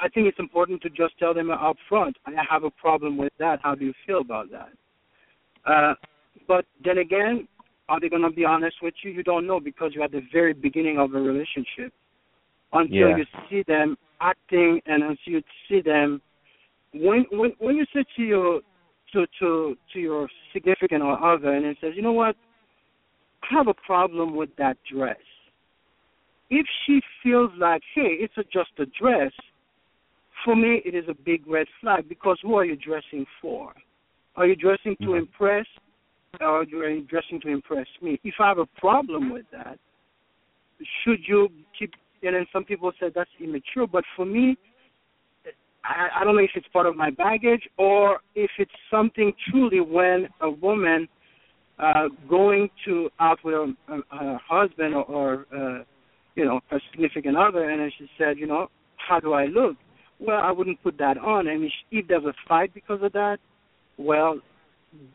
I 0.00 0.08
think 0.08 0.26
it's 0.26 0.38
important 0.38 0.82
to 0.82 0.88
just 0.90 1.18
tell 1.18 1.32
them 1.32 1.50
up 1.50 1.76
front, 1.88 2.16
I 2.26 2.32
have 2.50 2.64
a 2.64 2.70
problem 2.70 3.16
with 3.16 3.32
that. 3.38 3.60
How 3.62 3.74
do 3.74 3.84
you 3.84 3.92
feel 4.06 4.20
about 4.20 4.46
that? 4.50 4.70
Uh, 5.64 5.94
but 6.48 6.64
then 6.84 6.98
again, 6.98 7.46
are 7.88 8.00
they 8.00 8.08
going 8.08 8.22
to 8.22 8.30
be 8.30 8.44
honest 8.44 8.76
with 8.82 8.94
you? 9.02 9.10
You 9.10 9.22
don't 9.22 9.46
know 9.46 9.60
because 9.60 9.92
you're 9.94 10.04
at 10.04 10.12
the 10.12 10.22
very 10.32 10.52
beginning 10.52 10.98
of 10.98 11.14
a 11.14 11.18
relationship. 11.18 11.92
Until 12.72 13.10
yeah. 13.10 13.16
you 13.16 13.24
see 13.48 13.64
them 13.66 13.96
acting 14.20 14.80
and 14.86 15.02
until 15.02 15.32
you 15.32 15.42
see 15.68 15.80
them 15.80 16.20
when 16.92 17.24
when 17.30 17.52
when 17.58 17.76
you 17.76 17.84
say 17.94 18.04
to 18.16 18.22
your 18.22 18.60
to 19.12 19.26
to 19.38 19.76
to 19.92 19.98
your 19.98 20.28
significant 20.52 21.02
or 21.02 21.22
other 21.22 21.52
and 21.52 21.64
it 21.66 21.76
says, 21.80 21.92
you 21.96 22.02
know 22.02 22.12
what, 22.12 22.36
I 23.42 23.54
have 23.54 23.68
a 23.68 23.74
problem 23.74 24.36
with 24.36 24.50
that 24.56 24.76
dress. 24.92 25.16
if 26.50 26.66
she 26.84 27.00
feels 27.22 27.50
like, 27.58 27.82
hey, 27.94 28.16
it's 28.18 28.36
a, 28.36 28.42
just 28.44 28.70
a 28.78 28.86
dress, 29.00 29.32
for 30.44 30.56
me 30.56 30.82
it 30.84 30.94
is 30.94 31.04
a 31.08 31.14
big 31.24 31.46
red 31.46 31.66
flag 31.80 32.08
because 32.08 32.38
who 32.42 32.54
are 32.56 32.64
you 32.64 32.76
dressing 32.76 33.24
for? 33.40 33.72
Are 34.36 34.46
you 34.46 34.56
dressing 34.56 34.96
to 35.00 35.06
mm-hmm. 35.06 35.18
impress, 35.18 35.66
or 36.40 36.60
are 36.62 36.64
you 36.64 37.02
dressing 37.04 37.40
to 37.42 37.48
impress 37.48 37.86
me? 38.02 38.20
If 38.24 38.34
I 38.40 38.48
have 38.48 38.58
a 38.58 38.66
problem 38.78 39.32
with 39.32 39.46
that, 39.52 39.78
should 41.04 41.20
you 41.26 41.48
keep? 41.78 41.92
And 42.22 42.34
then 42.34 42.46
some 42.52 42.64
people 42.64 42.92
said 43.00 43.12
that's 43.14 43.30
immature, 43.40 43.86
but 43.86 44.04
for 44.16 44.24
me, 44.24 44.56
I, 45.84 46.20
I 46.20 46.24
don't 46.24 46.36
know 46.36 46.42
if 46.42 46.50
it's 46.54 46.66
part 46.72 46.86
of 46.86 46.96
my 46.96 47.10
baggage 47.10 47.68
or 47.78 48.20
if 48.34 48.50
it's 48.58 48.70
something 48.90 49.32
truly 49.50 49.80
when 49.80 50.28
a 50.40 50.50
woman 50.50 51.08
uh, 51.78 52.08
going 52.28 52.68
to 52.84 53.08
out 53.20 53.38
with 53.44 53.54
her, 53.86 54.00
her 54.10 54.40
husband 54.48 54.94
or, 54.94 55.04
or 55.04 55.46
uh, 55.54 55.82
you 56.34 56.44
know 56.44 56.60
her 56.70 56.80
significant 56.90 57.36
other, 57.36 57.68
and 57.68 57.92
she 57.98 58.08
said, 58.18 58.38
you 58.38 58.46
know, 58.46 58.68
how 58.96 59.18
do 59.18 59.32
I 59.32 59.46
look? 59.46 59.76
Well, 60.18 60.40
I 60.42 60.52
wouldn't 60.52 60.82
put 60.82 60.98
that 60.98 61.16
on. 61.16 61.48
I 61.48 61.56
mean, 61.56 61.70
if 61.90 62.06
there's 62.06 62.24
a 62.24 62.34
fight 62.46 62.74
because 62.74 63.00
of 63.02 63.12
that, 63.12 63.38
well, 63.96 64.38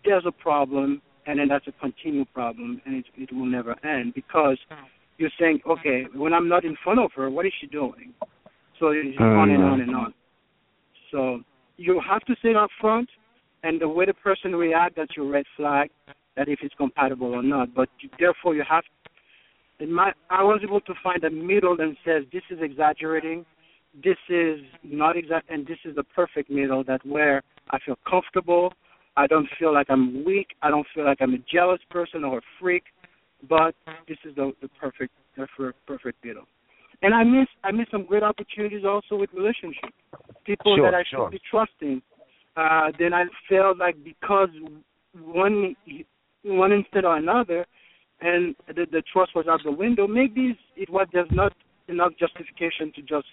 there's 0.04 0.25
a 0.25 0.32
problem, 0.32 1.01
and 1.28 1.39
then 1.39 1.47
that's 1.47 1.67
a 1.67 1.71
continual 1.73 2.25
problem, 2.34 2.82
and 2.86 2.95
it, 2.95 3.06
it 3.15 3.34
will 3.34 3.45
never 3.45 3.75
end 3.86 4.15
because 4.15 4.58
you're 5.17 5.30
saying, 5.39 5.60
okay, 5.69 6.06
when 6.15 6.34
I'm 6.34 6.49
not 6.49 6.65
in 6.65 6.75
front 6.84 6.99
of 6.99 7.12
her, 7.15 7.30
what 7.30 7.45
is 7.45 7.54
she 7.62 7.67
doing? 7.67 8.13
So 8.80 8.88
it's 8.89 9.17
on 9.19 9.51
and 9.51 9.63
on 9.63 9.82
and 9.82 9.95
on. 9.95 10.13
So 11.11 11.41
you 11.77 12.01
have 12.07 12.21
to 12.25 12.35
say 12.41 12.53
up 12.53 12.69
front, 12.79 13.09
and 13.63 13.81
the 13.81 13.87
way 13.87 14.05
the 14.05 14.13
person 14.13 14.55
reacts, 14.55 14.95
that's 14.97 15.15
your 15.15 15.27
red 15.29 15.45
flag, 15.57 15.89
that 16.37 16.47
if 16.47 16.59
it's 16.61 16.75
compatible 16.75 17.33
or 17.33 17.43
not. 17.43 17.73
But 17.73 17.89
therefore, 18.19 18.55
you 18.55 18.63
have. 18.69 18.83
In 19.79 19.91
my, 19.91 20.13
I 20.29 20.41
was 20.41 20.61
able 20.63 20.79
to 20.81 20.93
find 21.03 21.21
a 21.25 21.29
middle 21.29 21.75
that 21.75 21.93
says 22.05 22.23
this 22.31 22.43
is 22.49 22.59
exaggerating, 22.61 23.45
this 24.03 24.17
is 24.29 24.59
not 24.83 25.17
exact, 25.17 25.49
and 25.49 25.67
this 25.67 25.77
is 25.83 25.95
the 25.95 26.03
perfect 26.03 26.49
middle 26.49 26.83
that 26.85 27.05
where 27.05 27.41
I 27.71 27.79
feel 27.85 27.97
comfortable. 28.09 28.73
I 29.17 29.27
don't 29.27 29.47
feel 29.57 29.73
like 29.73 29.87
I'm 29.89 30.25
weak. 30.25 30.47
I 30.61 30.69
don't 30.69 30.87
feel 30.93 31.05
like 31.05 31.17
I'm 31.21 31.33
a 31.33 31.43
jealous 31.51 31.79
person 31.89 32.23
or 32.23 32.39
a 32.39 32.41
freak. 32.59 32.83
But 33.47 33.75
this 34.07 34.17
is 34.25 34.35
the 34.35 34.53
the 34.61 34.69
perfect 34.79 35.13
the 35.37 35.47
perfect 35.85 36.23
middle. 36.23 36.45
And 37.01 37.13
I 37.13 37.23
miss 37.23 37.47
I 37.63 37.71
miss 37.71 37.88
some 37.91 38.05
great 38.05 38.23
opportunities 38.23 38.86
also 38.86 39.15
with 39.15 39.29
relationships. 39.34 39.93
People 40.45 40.77
sure, 40.77 40.91
that 40.91 40.97
I 40.97 41.03
sure. 41.10 41.25
should 41.25 41.31
be 41.31 41.41
trusting. 41.49 42.01
Uh, 42.55 42.91
then 42.97 43.13
I 43.13 43.25
felt 43.49 43.77
like 43.77 43.95
because 44.03 44.49
one 45.13 45.75
one 46.43 46.71
instead 46.71 47.05
or 47.05 47.17
another, 47.17 47.65
and 48.21 48.55
the, 48.67 48.86
the 48.91 49.03
trust 49.12 49.36
was 49.36 49.45
out 49.49 49.62
the 49.63 49.71
window. 49.71 50.08
Maybe 50.08 50.58
it 50.75 50.89
was 50.89 51.08
there's 51.12 51.27
not 51.31 51.53
enough 51.88 52.13
justification 52.19 52.91
to 52.95 53.01
just 53.01 53.27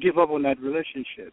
give 0.00 0.18
up 0.18 0.30
on 0.30 0.42
that 0.42 0.60
relationship. 0.60 1.32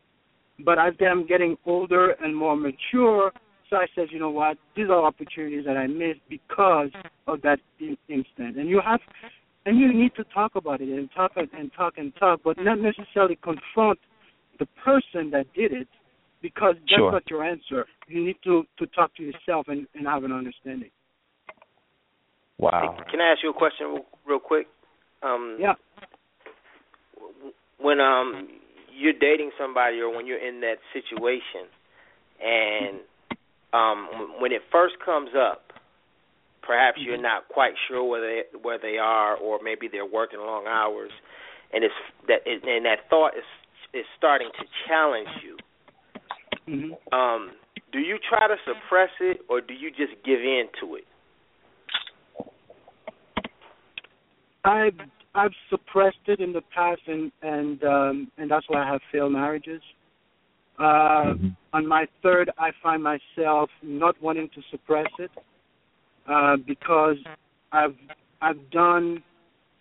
But 0.59 0.79
as 0.79 0.93
I'm 1.01 1.25
getting 1.25 1.57
older 1.65 2.11
and 2.11 2.35
more 2.35 2.55
mature, 2.55 3.31
so 3.69 3.77
I 3.77 3.87
said, 3.95 4.07
you 4.11 4.19
know 4.19 4.29
what, 4.29 4.57
these 4.75 4.85
are 4.89 5.03
opportunities 5.03 5.65
that 5.65 5.77
I 5.77 5.87
missed 5.87 6.21
because 6.29 6.89
of 7.27 7.41
that 7.41 7.59
in- 7.79 7.97
instant. 8.07 8.57
And 8.57 8.69
you 8.69 8.79
have, 8.85 8.99
and 9.65 9.79
you 9.79 9.93
need 9.93 10.13
to 10.15 10.23
talk 10.25 10.55
about 10.55 10.81
it 10.81 10.89
and 10.89 11.09
talk 11.15 11.31
and 11.35 11.71
talk 11.75 11.93
and 11.97 12.13
talk, 12.17 12.41
but 12.43 12.57
not 12.57 12.79
necessarily 12.79 13.37
confront 13.41 13.99
the 14.59 14.67
person 14.83 15.31
that 15.31 15.45
did 15.55 15.71
it, 15.71 15.87
because 16.41 16.75
that's 16.81 16.97
sure. 16.97 17.11
not 17.11 17.23
your 17.29 17.43
answer. 17.43 17.85
You 18.07 18.23
need 18.25 18.35
to 18.43 18.63
to 18.77 18.85
talk 18.87 19.15
to 19.15 19.23
yourself 19.23 19.67
and, 19.67 19.87
and 19.95 20.05
have 20.05 20.23
an 20.23 20.31
understanding. 20.31 20.91
Wow. 22.59 22.95
Hey, 22.97 23.11
can 23.11 23.21
I 23.21 23.31
ask 23.31 23.39
you 23.43 23.49
a 23.49 23.53
question 23.53 23.87
real, 23.87 24.05
real 24.27 24.39
quick? 24.39 24.67
Um, 25.23 25.57
yeah. 25.59 25.73
When 27.79 27.99
um 27.99 28.47
you're 28.95 29.13
dating 29.13 29.51
somebody 29.59 29.99
or 29.99 30.15
when 30.15 30.27
you're 30.27 30.45
in 30.45 30.61
that 30.61 30.77
situation, 30.93 31.67
and 32.39 32.99
um 33.73 34.37
when 34.39 34.51
it 34.51 34.61
first 34.71 34.95
comes 35.03 35.31
up, 35.35 35.72
perhaps 36.65 36.99
you're 37.01 37.15
mm-hmm. 37.15 37.23
not 37.23 37.47
quite 37.49 37.73
sure 37.87 38.03
where 38.03 38.21
they 38.21 38.57
where 38.61 38.79
they 38.79 38.97
are, 38.97 39.35
or 39.35 39.59
maybe 39.63 39.87
they're 39.91 40.05
working 40.05 40.39
long 40.39 40.65
hours, 40.67 41.11
and 41.71 41.83
it's 41.83 41.93
that 42.27 42.45
and 42.45 42.85
that 42.85 43.09
thought 43.09 43.33
is 43.37 43.43
is 43.93 44.05
starting 44.17 44.49
to 44.59 44.65
challenge 44.87 45.29
you. 45.43 45.57
Mm-hmm. 46.67 47.15
Um, 47.15 47.51
do 47.91 47.99
you 47.99 48.17
try 48.27 48.47
to 48.47 48.55
suppress 48.65 49.09
it, 49.19 49.41
or 49.49 49.61
do 49.61 49.73
you 49.73 49.89
just 49.89 50.13
give 50.25 50.39
in 50.39 50.65
to 50.81 50.95
it? 50.95 51.05
I've 54.63 55.07
I've 55.35 55.51
suppressed 55.69 56.25
it 56.27 56.39
in 56.39 56.53
the 56.53 56.61
past, 56.73 57.01
and 57.07 57.31
and 57.41 57.83
um, 57.83 58.31
and 58.37 58.49
that's 58.49 58.65
why 58.67 58.83
I 58.83 58.91
have 58.91 59.01
failed 59.11 59.33
marriages. 59.33 59.81
Uh, 60.79 60.83
mm-hmm. 60.83 61.47
On 61.73 61.87
my 61.87 62.07
third, 62.23 62.49
I 62.57 62.71
find 62.81 63.03
myself 63.03 63.69
not 63.83 64.15
wanting 64.21 64.49
to 64.55 64.61
suppress 64.71 65.05
it 65.19 65.29
uh, 66.27 66.57
because 66.65 67.17
I've 67.71 67.95
I've 68.41 68.69
done 68.71 69.23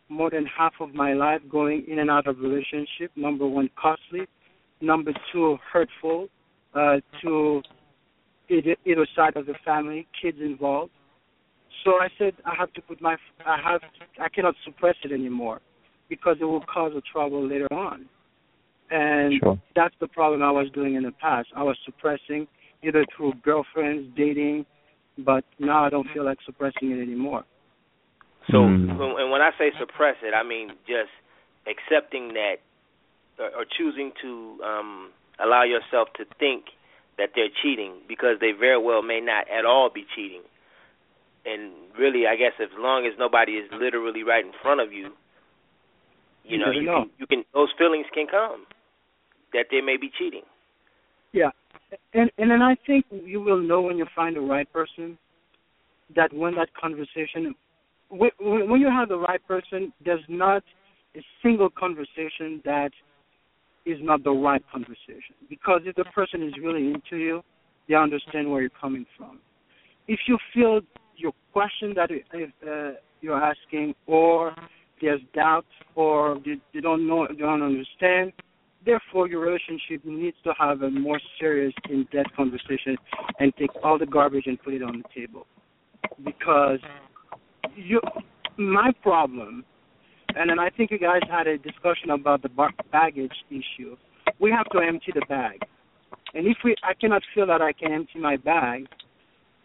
more 0.09 0.31
than 0.31 0.47
half 0.47 0.75
of 0.81 0.95
my 0.95 1.15
life 1.15 1.41
going 1.51 1.85
in 1.89 1.99
and 1.99 2.11
out 2.11 2.27
of 2.27 2.39
relationship. 2.39 3.11
Number 3.17 3.47
one, 3.47 3.71
costly. 3.81 4.27
Number 4.81 5.13
two, 5.33 5.57
hurtful 5.73 6.29
uh, 6.75 6.97
to 7.23 7.63
either, 8.49 8.77
either 8.85 9.07
side 9.17 9.37
of 9.37 9.47
the 9.47 9.55
family, 9.65 10.07
kids 10.21 10.39
involved. 10.41 10.93
So 11.85 11.93
I 11.93 12.09
said 12.19 12.35
I 12.45 12.55
have 12.59 12.73
to 12.75 12.83
put 12.83 13.01
my 13.01 13.17
I 13.47 13.57
have 13.63 13.81
I 14.21 14.29
cannot 14.29 14.55
suppress 14.65 14.95
it 15.05 15.13
anymore 15.13 15.61
because 16.09 16.37
it 16.41 16.45
will 16.45 16.65
cause 16.73 16.93
a 16.97 17.01
trouble 17.13 17.47
later 17.49 17.73
on. 17.73 18.07
And 18.91 19.41
sure. 19.43 19.61
that's 19.75 19.95
the 20.01 20.09
problem 20.09 20.43
I 20.43 20.51
was 20.51 20.69
doing 20.75 20.95
in 20.97 21.05
the 21.05 21.13
past. 21.13 21.49
I 21.57 21.63
was 21.63 21.77
suppressing 21.87 22.47
either 22.83 23.05
through 23.17 23.33
girlfriends, 23.43 24.09
dating, 24.17 24.67
but 25.19 25.45
now 25.59 25.85
I 25.85 25.91
don't 25.91 26.09
feel 26.13 26.25
like 26.25 26.39
suppressing 26.45 26.91
it 26.91 27.03
anymore. 27.03 27.45
So, 28.51 28.59
mm. 28.59 28.91
and 28.91 29.31
when 29.31 29.41
I 29.41 29.51
say 29.59 29.71
suppress 29.79 30.17
it, 30.23 30.35
I 30.35 30.43
mean 30.43 30.71
just 30.87 31.13
accepting 31.67 32.35
that 32.35 32.57
or, 33.39 33.63
or 33.63 33.65
choosing 33.65 34.13
to 34.23 34.59
um 34.65 35.11
allow 35.39 35.65
yourself 35.65 36.09
to 36.17 36.25
think 36.39 36.65
that 37.19 37.31
they're 37.35 37.53
cheating 37.63 37.95
because 38.09 38.41
they 38.41 38.53
very 38.53 38.83
well 38.83 39.03
may 39.03 39.21
not 39.21 39.47
at 39.51 39.65
all 39.65 39.91
be 39.93 40.05
cheating 40.15 40.43
and 41.45 41.73
really, 41.99 42.27
I 42.27 42.37
guess 42.37 42.53
as 42.61 42.71
long 42.79 43.07
as 43.07 43.19
nobody 43.19 43.53
is 43.53 43.69
literally 43.73 44.23
right 44.23 44.45
in 44.45 44.53
front 44.63 44.81
of 44.81 44.93
you, 44.93 45.11
you, 46.45 46.57
you 46.57 46.59
know, 46.59 46.71
you 46.71 46.83
know. 46.83 47.01
can, 47.03 47.11
you 47.19 47.27
can 47.27 47.45
those 47.53 47.69
feelings 47.77 48.07
can 48.15 48.27
come 48.27 48.67
that 49.53 49.67
they 49.71 49.81
may 49.81 49.97
be 49.97 50.11
cheating. 50.17 50.43
Yeah, 51.33 51.51
and 52.15 52.31
and 52.39 52.51
then 52.51 52.63
I 52.63 52.77
think 52.87 53.07
you 53.11 53.41
will 53.41 53.61
know 53.61 53.83
when 53.83 53.99
you 53.99 54.07
find 54.15 54.37
the 54.37 54.41
right 54.41 54.71
person 54.73 55.19
that 56.15 56.33
when 56.33 56.55
that 56.57 56.69
conversation, 56.75 57.55
when, 58.09 58.31
when 58.39 58.81
you 58.81 58.89
have 58.89 59.09
the 59.09 59.19
right 59.19 59.41
person, 59.47 59.93
there's 60.05 60.25
not 60.29 60.63
a 61.17 61.21
single 61.43 61.71
conversation 61.71 62.61
that 62.65 62.91
is 63.85 63.99
not 64.01 64.23
the 64.23 64.31
right 64.31 64.63
conversation 64.71 65.35
because 65.49 65.81
if 65.85 65.97
the 65.97 66.05
person 66.05 66.43
is 66.43 66.53
really 66.63 66.93
into 66.93 67.17
you, 67.17 67.43
they 67.89 67.95
understand 67.95 68.51
where 68.51 68.61
you're 68.61 68.71
coming 68.81 69.05
from. 69.17 69.41
If 70.09 70.21
you 70.27 70.39
feel 70.55 70.81
your 71.17 71.33
question 71.53 71.95
that 71.95 72.11
uh, 72.11 72.93
you're 73.21 73.43
asking, 73.43 73.95
or 74.07 74.55
there's 75.01 75.21
doubt, 75.35 75.67
or 75.95 76.39
you, 76.45 76.61
you 76.73 76.81
don't 76.81 77.07
know, 77.07 77.27
you 77.29 77.37
don't 77.39 77.63
understand. 77.63 78.33
Therefore, 78.85 79.29
your 79.29 79.41
relationship 79.41 80.05
needs 80.05 80.37
to 80.45 80.53
have 80.59 80.83
a 80.83 80.91
more 80.91 81.21
serious, 81.39 81.73
in-depth 81.89 82.35
conversation 82.37 82.97
and 83.39 83.53
take 83.57 83.71
all 83.83 83.99
the 83.99 84.07
garbage 84.07 84.45
and 84.47 84.61
put 84.63 84.75
it 84.75 84.83
on 84.83 85.03
the 85.03 85.21
table. 85.21 85.47
Because 86.25 86.81
you, 87.77 88.01
my 88.59 88.91
problem, 89.03 89.65
and 90.35 90.51
then 90.51 90.59
I 90.59 90.71
think 90.71 90.91
you 90.91 90.99
guys 90.99 91.21
had 91.31 91.47
a 91.47 91.59
discussion 91.59 92.11
about 92.11 92.43
the 92.43 92.51
baggage 92.91 93.33
issue. 93.51 93.97
We 94.41 94.51
have 94.51 94.69
to 94.71 94.79
empty 94.79 95.13
the 95.15 95.25
bag, 95.29 95.61
and 96.35 96.47
if 96.47 96.57
we, 96.65 96.75
I 96.83 96.95
cannot 96.95 97.23
feel 97.35 97.47
that 97.47 97.63
I 97.63 97.73
can 97.73 97.93
empty 97.93 98.19
my 98.19 98.37
bag, 98.37 98.87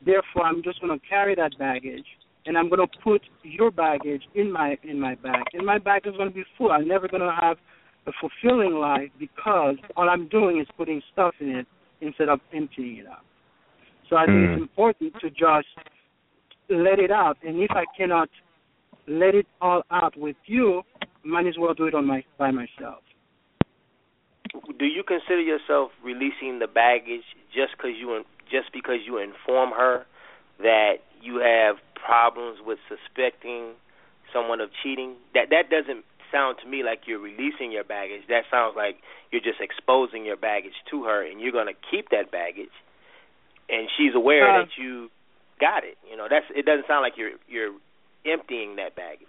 Therefore, 0.06 0.44
I'm 0.44 0.62
just 0.64 0.80
going 0.82 0.98
to 0.98 1.06
carry 1.08 1.36
that 1.36 1.58
baggage, 1.58 2.06
and 2.46 2.58
I'm 2.58 2.70
going 2.70 2.88
to 2.88 2.98
put 3.04 3.22
your 3.44 3.72
baggage 3.72 4.24
in 4.36 4.52
my 4.52 4.78
in 4.84 5.00
my 5.00 5.16
bag, 5.16 5.44
and 5.54 5.66
my 5.66 5.80
bag 5.80 6.04
is 6.06 6.16
going 6.16 6.30
to 6.30 6.36
be 6.36 6.46
full. 6.58 6.72
I'm 6.72 6.88
never 6.88 7.08
going 7.08 7.24
to 7.24 7.36
have 7.40 7.58
a 8.08 8.12
fulfilling 8.20 8.76
life 8.76 9.10
because 9.20 9.76
all 9.96 10.10
I'm 10.10 10.28
doing 10.28 10.60
is 10.60 10.68
putting 10.78 11.02
stuff 11.12 11.36
in 11.40 11.50
it 11.50 11.68
instead 12.02 12.30
of 12.30 12.40
emptying 12.54 12.98
it 12.98 13.08
out. 13.08 13.26
So 14.10 14.16
I 14.16 14.26
think 14.26 14.38
mm. 14.38 14.54
it's 14.54 14.62
important 14.62 15.14
to 15.22 15.30
just 15.30 15.68
let 16.70 17.00
it 17.00 17.12
out, 17.12 17.38
and 17.44 17.62
if 17.62 17.72
I 17.72 17.84
cannot 17.98 18.30
let 19.08 19.36
it 19.36 19.48
all 19.62 19.84
out 19.92 20.18
with 20.18 20.36
you, 20.46 20.84
might 21.24 21.48
as 21.48 21.56
well 21.60 21.74
do 21.74 21.86
it 21.86 21.94
on 21.94 22.06
my 22.06 22.24
by 22.38 22.52
myself. 22.52 23.04
Do 24.80 24.86
you 24.86 25.04
consider 25.04 25.42
yourself 25.42 25.92
releasing 26.04 26.60
the 26.60 26.68
baggage 26.68 27.24
just 27.54 27.76
because 27.76 27.92
you 28.00 28.24
just 28.50 28.72
because 28.74 29.00
you 29.06 29.18
inform 29.18 29.72
her 29.72 30.06
that 30.60 31.04
you 31.22 31.40
have 31.44 31.76
problems 31.96 32.60
with 32.66 32.80
suspecting 32.88 33.74
someone 34.34 34.62
of 34.62 34.70
cheating, 34.84 35.16
that 35.34 35.50
that 35.50 35.70
doesn't 35.70 36.04
sound 36.32 36.58
to 36.64 36.70
me 36.70 36.84
like 36.84 37.02
you're 37.06 37.20
releasing 37.20 37.72
your 37.72 37.84
baggage. 37.84 38.22
That 38.30 38.44
sounds 38.52 38.76
like 38.76 38.98
you're 39.32 39.42
just 39.42 39.60
exposing 39.62 40.26
your 40.26 40.38
baggage 40.38 40.76
to 40.92 41.04
her, 41.04 41.26
and 41.26 41.42
you're 41.42 41.52
going 41.52 41.68
to 41.68 41.80
keep 41.92 42.10
that 42.10 42.32
baggage, 42.32 42.74
and 43.70 43.88
she's 43.98 44.16
aware 44.16 44.50
uh, 44.50 44.64
that 44.64 44.70
you 44.78 45.10
got 45.60 45.84
it. 45.84 45.98
You 46.10 46.18
know, 46.18 46.28
that's 46.30 46.46
it. 46.56 46.66
Doesn't 46.66 46.88
sound 46.88 47.04
like 47.04 47.14
you're 47.18 47.38
you're 47.48 47.76
emptying 48.26 48.76
that 48.78 48.96
baggage. 48.96 49.28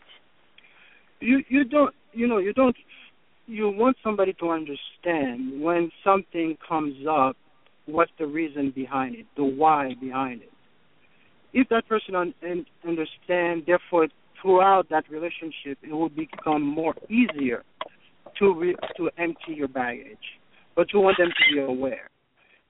You 1.20 1.42
you 1.48 1.64
don't 1.64 1.94
you 2.12 2.26
know 2.26 2.38
you 2.38 2.52
don't 2.52 2.76
you 3.46 3.70
want 3.70 3.96
somebody 4.04 4.34
to 4.34 4.50
understand 4.50 5.62
when 5.62 5.90
something 6.04 6.56
comes 6.68 6.94
up, 7.08 7.37
what's 7.87 8.12
the 8.18 8.26
reason 8.26 8.70
behind 8.74 9.16
it, 9.16 9.26
the 9.37 9.44
why 9.44 9.94
behind 10.00 10.42
it. 10.42 10.50
If 11.54 11.68
that 11.70 11.88
person 11.88 12.14
un- 12.14 12.34
and 12.42 12.66
understand, 12.87 13.62
therefore, 13.66 14.08
throughout 14.40 14.88
that 14.90 15.09
relationship, 15.11 15.79
it 15.83 15.92
will 15.92 16.09
become 16.09 16.62
more 16.62 16.94
easier 17.09 17.64
to 18.38 18.55
re- 18.55 18.77
to 18.96 19.11
empty 19.18 19.55
your 19.55 19.68
baggage. 19.68 20.18
But 20.77 20.92
you 20.92 21.01
want 21.01 21.16
them 21.18 21.29
to 21.29 21.55
be 21.55 21.61
aware. 21.61 22.09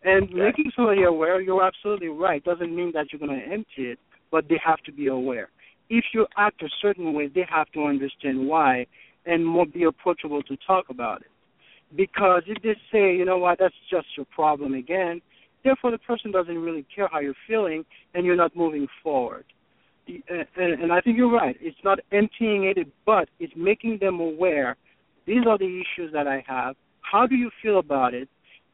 And 0.02 0.24
okay. 0.24 0.34
making 0.34 0.72
somebody 0.74 1.02
aware, 1.02 1.40
you're 1.40 1.64
absolutely 1.64 2.08
right. 2.08 2.42
Doesn't 2.42 2.74
mean 2.74 2.92
that 2.94 3.06
you're 3.12 3.18
going 3.18 3.38
to 3.38 3.52
empty 3.52 3.90
it, 3.90 3.98
but 4.30 4.48
they 4.48 4.60
have 4.64 4.78
to 4.84 4.92
be 4.92 5.08
aware. 5.08 5.50
If 5.90 6.04
you 6.14 6.26
act 6.36 6.62
a 6.62 6.68
certain 6.80 7.12
way, 7.14 7.28
they 7.34 7.46
have 7.50 7.70
to 7.72 7.84
understand 7.84 8.46
why 8.46 8.86
and 9.26 9.44
more 9.44 9.66
be 9.66 9.84
approachable 9.84 10.42
to 10.44 10.56
talk 10.66 10.86
about 10.90 11.22
it. 11.22 11.28
Because 11.96 12.42
if 12.46 12.62
they 12.62 12.76
say, 12.92 13.16
you 13.16 13.24
know 13.24 13.38
what, 13.38 13.58
that's 13.58 13.74
just 13.90 14.06
your 14.16 14.26
problem 14.26 14.74
again, 14.74 15.20
therefore 15.64 15.90
the 15.90 15.98
person 15.98 16.30
doesn't 16.30 16.58
really 16.58 16.86
care 16.94 17.08
how 17.10 17.20
you're 17.20 17.34
feeling 17.46 17.84
and 18.14 18.24
you're 18.24 18.36
not 18.36 18.54
moving 18.54 18.86
forward. 19.02 19.44
And, 20.08 20.82
and 20.82 20.92
I 20.92 21.00
think 21.00 21.16
you're 21.16 21.30
right. 21.30 21.56
It's 21.60 21.76
not 21.84 21.98
emptying 22.12 22.64
it, 22.64 22.86
but 23.04 23.28
it's 23.38 23.52
making 23.56 23.98
them 24.00 24.20
aware. 24.20 24.76
These 25.26 25.46
are 25.46 25.58
the 25.58 25.82
issues 25.82 26.12
that 26.12 26.26
I 26.26 26.44
have. 26.46 26.76
How 27.00 27.26
do 27.26 27.34
you 27.34 27.50
feel 27.62 27.78
about 27.78 28.14
it? 28.14 28.28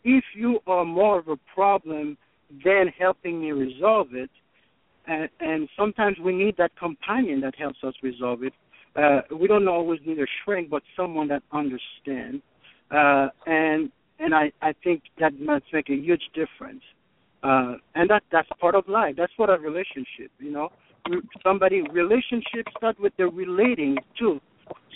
If 0.04 0.24
you 0.36 0.60
are 0.66 0.84
more 0.84 1.18
of 1.18 1.28
a 1.28 1.36
problem 1.54 2.16
than 2.64 2.88
helping 2.98 3.40
me 3.40 3.52
resolve 3.52 4.08
it, 4.12 4.30
and, 5.06 5.28
and 5.40 5.68
sometimes 5.76 6.18
we 6.18 6.34
need 6.34 6.56
that 6.58 6.76
companion 6.78 7.40
that 7.40 7.54
helps 7.56 7.78
us 7.82 7.94
resolve 8.02 8.42
it. 8.42 8.52
Uh, 8.96 9.22
we 9.36 9.48
don't 9.48 9.66
always 9.66 10.00
need 10.06 10.18
a 10.18 10.26
shrink, 10.44 10.70
but 10.70 10.82
someone 10.96 11.28
that 11.28 11.42
understands. 11.52 12.42
Uh, 12.90 13.28
and 13.46 13.90
and 14.20 14.32
I, 14.34 14.52
I 14.62 14.72
think 14.84 15.02
that 15.18 15.38
must 15.40 15.64
make 15.72 15.90
a 15.90 15.94
huge 15.94 16.22
difference. 16.34 16.82
Uh, 17.42 17.74
and 17.94 18.08
that 18.08 18.22
that's 18.30 18.48
part 18.60 18.74
of 18.74 18.88
life. 18.88 19.16
That's 19.16 19.32
part 19.36 19.50
of 19.50 19.62
relationship. 19.62 20.30
You 20.38 20.52
know, 20.52 20.68
somebody 21.42 21.82
relationships 21.92 22.72
start 22.76 22.98
with 23.00 23.12
the 23.16 23.26
relating 23.26 23.96
too. 24.18 24.40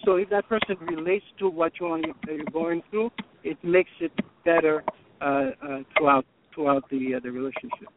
So 0.04 0.16
if 0.16 0.30
that 0.30 0.48
person 0.48 0.76
relates 0.86 1.24
to 1.38 1.48
what 1.48 1.72
you're, 1.80 1.98
you're 2.26 2.44
going 2.52 2.82
through, 2.90 3.10
it 3.44 3.58
makes 3.62 3.90
it 4.00 4.12
better 4.44 4.82
uh, 5.20 5.24
uh, 5.24 5.78
throughout 5.96 6.24
throughout 6.54 6.88
the 6.90 7.14
uh, 7.16 7.20
the 7.22 7.30
relationship. 7.30 7.88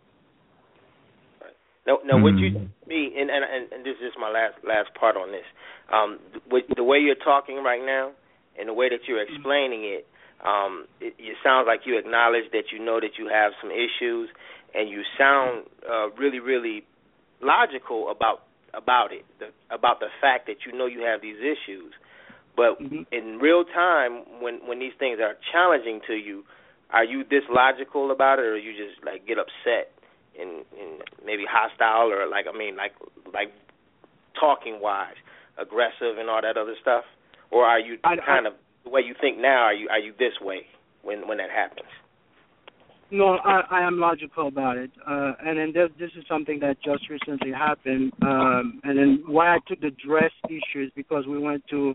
Now, 1.87 1.97
now, 2.05 2.21
what 2.21 2.37
you 2.37 2.51
hmm. 2.51 2.65
me 2.87 3.13
and, 3.17 3.29
and 3.29 3.71
and 3.71 3.85
this 3.85 3.95
is 4.01 4.13
my 4.19 4.29
last 4.29 4.55
last 4.67 4.93
part 4.99 5.15
on 5.15 5.31
this. 5.31 5.45
Um, 5.91 6.19
with 6.49 6.65
the 6.75 6.83
way 6.83 6.97
you're 6.97 7.15
talking 7.15 7.63
right 7.63 7.81
now, 7.83 8.11
and 8.59 8.69
the 8.69 8.73
way 8.73 8.89
that 8.89 9.07
you're 9.07 9.21
explaining 9.21 9.83
it, 9.83 10.07
um, 10.45 10.85
it, 10.99 11.13
it 11.17 11.37
sounds 11.43 11.65
like 11.67 11.81
you 11.85 11.97
acknowledge 11.97 12.45
that 12.51 12.71
you 12.71 12.83
know 12.83 12.99
that 12.99 13.17
you 13.17 13.29
have 13.33 13.53
some 13.61 13.71
issues, 13.71 14.29
and 14.73 14.89
you 14.89 15.01
sound 15.17 15.65
uh, 15.89 16.09
really, 16.17 16.39
really 16.39 16.85
logical 17.41 18.09
about 18.09 18.43
about 18.73 19.11
it, 19.11 19.25
the, 19.39 19.51
about 19.73 19.99
the 19.99 20.07
fact 20.21 20.47
that 20.47 20.65
you 20.65 20.77
know 20.77 20.85
you 20.85 21.01
have 21.01 21.21
these 21.21 21.37
issues. 21.37 21.93
But 22.55 22.79
mm-hmm. 22.79 23.03
in 23.11 23.39
real 23.39 23.63
time, 23.63 24.23
when 24.41 24.59
when 24.65 24.79
these 24.79 24.93
things 24.99 25.19
are 25.19 25.35
challenging 25.51 26.01
to 26.07 26.13
you, 26.13 26.43
are 26.89 27.03
you 27.03 27.23
this 27.23 27.43
logical 27.49 28.11
about 28.11 28.39
it, 28.39 28.45
or 28.45 28.57
you 28.57 28.71
just 28.71 29.03
like 29.05 29.25
get 29.27 29.37
upset 29.37 29.91
and, 30.39 30.65
and 30.79 31.01
maybe 31.25 31.43
hostile 31.49 32.11
or 32.11 32.27
like 32.27 32.45
I 32.47 32.57
mean 32.57 32.75
like 32.75 32.93
like 33.33 33.51
talking 34.39 34.79
wise, 34.81 35.15
aggressive 35.57 36.17
and 36.19 36.29
all 36.29 36.41
that 36.41 36.57
other 36.57 36.75
stuff, 36.81 37.03
or 37.51 37.65
are 37.65 37.79
you 37.79 37.97
I, 38.03 38.15
kind 38.17 38.47
I, 38.47 38.51
of 38.51 38.55
the 38.83 38.89
way 38.89 39.01
you 39.01 39.15
think 39.19 39.37
now? 39.37 39.71
Are 39.71 39.73
you 39.73 39.87
are 39.89 39.99
you 39.99 40.13
this 40.17 40.33
way 40.41 40.67
when 41.03 41.27
when 41.27 41.37
that 41.37 41.49
happens? 41.49 41.87
No, 43.13 43.37
I, 43.43 43.61
I 43.69 43.81
am 43.81 43.99
logical 43.99 44.47
about 44.47 44.77
it, 44.77 44.89
uh, 45.05 45.33
and 45.45 45.59
then 45.59 45.73
this, 45.73 45.89
this 45.99 46.11
is 46.17 46.23
something 46.29 46.61
that 46.61 46.81
just 46.81 47.09
recently 47.09 47.51
happened. 47.51 48.13
Um, 48.21 48.79
and 48.85 48.97
then 48.97 49.23
why 49.27 49.53
I 49.53 49.59
took 49.67 49.81
the 49.81 49.91
dress 50.05 50.31
issue 50.45 50.85
is 50.85 50.91
because 50.95 51.25
we 51.27 51.37
went 51.37 51.63
to 51.69 51.93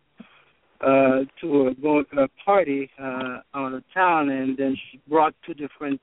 uh 0.83 1.21
to 1.41 1.69
a, 1.69 1.75
go 1.81 2.01
a 2.01 2.29
party 2.45 2.91
uh 3.03 3.39
on 3.55 3.73
the 3.73 3.83
town, 3.95 4.29
and 4.29 4.59
then 4.59 4.77
she 4.91 5.01
brought 5.09 5.35
two 5.47 5.55
different 5.55 5.99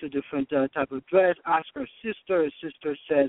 two 0.00 0.08
different 0.08 0.50
uh, 0.54 0.68
type 0.68 0.90
of 0.90 1.06
dress. 1.06 1.36
Ask 1.44 1.66
her 1.74 1.86
sister. 2.02 2.44
Her 2.44 2.50
sister 2.62 2.96
says, 3.10 3.28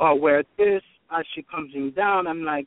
"Oh, 0.00 0.14
wear 0.14 0.44
this." 0.56 0.82
As 1.10 1.26
she 1.34 1.42
comes 1.42 1.72
in 1.74 1.92
down, 1.92 2.26
I'm 2.26 2.42
like, 2.42 2.66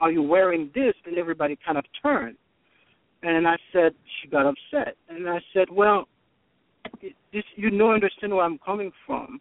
"Are 0.00 0.10
you 0.10 0.22
wearing 0.22 0.70
this?" 0.74 0.94
And 1.04 1.18
everybody 1.18 1.58
kind 1.62 1.76
of 1.76 1.84
turned. 2.02 2.36
And 3.22 3.48
I 3.48 3.56
said, 3.72 3.92
she 4.20 4.28
got 4.28 4.46
upset. 4.46 4.96
And 5.08 5.28
I 5.28 5.40
said, 5.52 5.68
well, 5.70 6.06
this 7.32 7.44
you 7.56 7.70
know 7.70 7.92
understand 7.92 8.34
where 8.34 8.44
I'm 8.44 8.58
coming 8.58 8.92
from. 9.06 9.40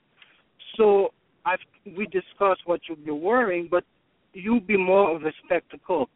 So 0.78 1.10
I've 1.46 1.60
we 1.98 2.06
discussed 2.06 2.62
what 2.66 2.82
you'll 2.88 2.98
be 2.98 3.12
wearing, 3.12 3.68
but 3.70 3.84
you'll 4.34 4.60
be 4.60 4.78
more 4.78 5.16
of 5.16 5.24
a 5.24 5.32
spectacle. 5.44 6.10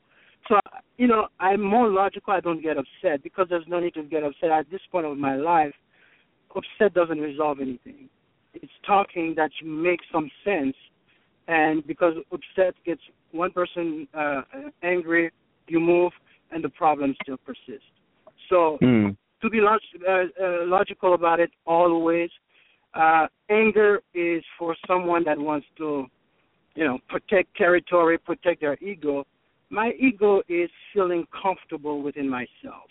So 0.48 0.60
you 0.98 1.08
know, 1.08 1.28
I'm 1.39 1.62
more 1.62 1.89
logical. 1.89 2.34
I 2.34 2.39
don't 2.39 2.62
get 2.62 2.78
upset 2.78 3.24
because 3.24 3.48
there's 3.50 3.65
no 3.68 3.80
need 3.80 3.94
to 3.94 4.04
get 4.04 4.24
upset 4.24 4.50
at 4.50 4.70
this 4.70 4.82
point 4.92 5.06
of 5.06 5.18
my 5.18 5.36
life 5.36 5.74
upset 6.56 6.94
doesn't 6.94 7.20
resolve 7.20 7.60
anything. 7.60 8.10
It's 8.54 8.72
talking 8.86 9.34
that 9.38 9.52
you 9.62 9.70
make 9.70 10.00
some 10.12 10.30
sense, 10.44 10.76
and 11.48 11.86
because 11.86 12.15
upset 12.32 12.74
gets 12.86 13.02
one 13.32 13.52
person 13.52 14.08
uh, 14.13 14.42
angry, 14.84 15.32
you 15.68 15.80
move, 15.80 16.12
and 16.52 16.63
the 16.63 16.70
problem 16.70 17.15
still 17.24 17.38
persists. 17.38 17.86
So 18.50 18.78
mm. 18.82 19.15
To 19.41 19.49
be 19.49 19.60
log- 19.62 19.82
uh, 20.08 20.12
uh, 20.12 20.65
logical 20.65 21.13
about 21.13 21.39
it, 21.39 21.52
always, 21.65 22.30
uh, 22.93 23.28
anger 23.49 24.02
is 24.13 24.43
for 24.58 24.75
someone 24.88 25.23
that 25.23 25.38
wants 25.38 25.67
to, 25.78 26.06
you 26.75 26.84
know, 26.84 26.99
protect 27.08 27.56
territory, 27.56 28.17
protect 28.17 28.62
their 28.62 28.78
ego. 28.82 29.25
My 29.69 29.91
ego 29.99 30.41
is 30.49 30.69
feeling 30.93 31.25
comfortable 31.41 32.02
within 32.02 32.28
myself. 32.28 32.89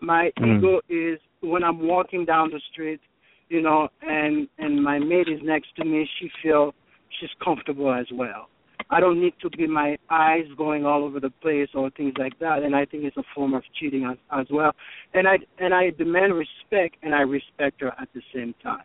My 0.00 0.30
mm. 0.38 0.58
ego 0.58 0.80
is 0.88 1.18
when 1.40 1.62
I'm 1.62 1.86
walking 1.86 2.24
down 2.24 2.50
the 2.50 2.60
street, 2.72 3.00
you 3.48 3.62
know, 3.62 3.88
and 4.02 4.48
and 4.58 4.82
my 4.82 4.98
mate 4.98 5.28
is 5.28 5.40
next 5.42 5.74
to 5.76 5.84
me, 5.84 6.08
she 6.18 6.30
feel 6.42 6.74
she's 7.18 7.30
comfortable 7.42 7.92
as 7.92 8.06
well. 8.12 8.48
I 8.90 9.00
don't 9.00 9.20
need 9.20 9.34
to 9.42 9.50
be 9.50 9.66
my 9.66 9.98
eyes 10.08 10.44
going 10.56 10.86
all 10.86 11.04
over 11.04 11.20
the 11.20 11.30
place 11.42 11.68
or 11.74 11.90
things 11.90 12.14
like 12.18 12.38
that, 12.38 12.62
and 12.62 12.74
I 12.74 12.86
think 12.86 13.04
it's 13.04 13.16
a 13.16 13.24
form 13.34 13.52
of 13.52 13.62
cheating 13.78 14.04
as, 14.04 14.16
as 14.32 14.46
well. 14.50 14.72
And 15.12 15.28
I 15.28 15.36
and 15.58 15.74
I 15.74 15.90
demand 15.90 16.34
respect, 16.34 16.96
and 17.02 17.14
I 17.14 17.20
respect 17.20 17.80
her 17.82 17.92
at 18.00 18.08
the 18.14 18.22
same 18.34 18.54
time. 18.62 18.84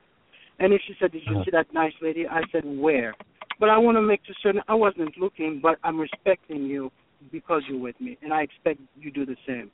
And 0.59 0.73
if 0.73 0.81
she 0.85 0.93
said, 0.99 1.11
"Did 1.13 1.23
you 1.25 1.41
see 1.45 1.51
that 1.51 1.73
nice 1.73 1.93
lady?" 2.01 2.27
I 2.27 2.41
said, 2.51 2.63
"Where?" 2.65 3.15
But 3.59 3.69
I 3.69 3.77
want 3.77 3.97
to 3.97 4.01
make 4.01 4.21
certain 4.41 4.61
I 4.67 4.73
wasn't 4.73 5.17
looking, 5.17 5.59
but 5.61 5.77
I'm 5.83 5.99
respecting 5.99 6.63
you 6.63 6.91
because 7.31 7.61
you're 7.69 7.79
with 7.79 7.99
me, 8.01 8.17
and 8.21 8.33
I 8.33 8.41
expect 8.41 8.81
you 8.99 9.09
do 9.09 9.25
the 9.25 9.37
same. 9.47 9.71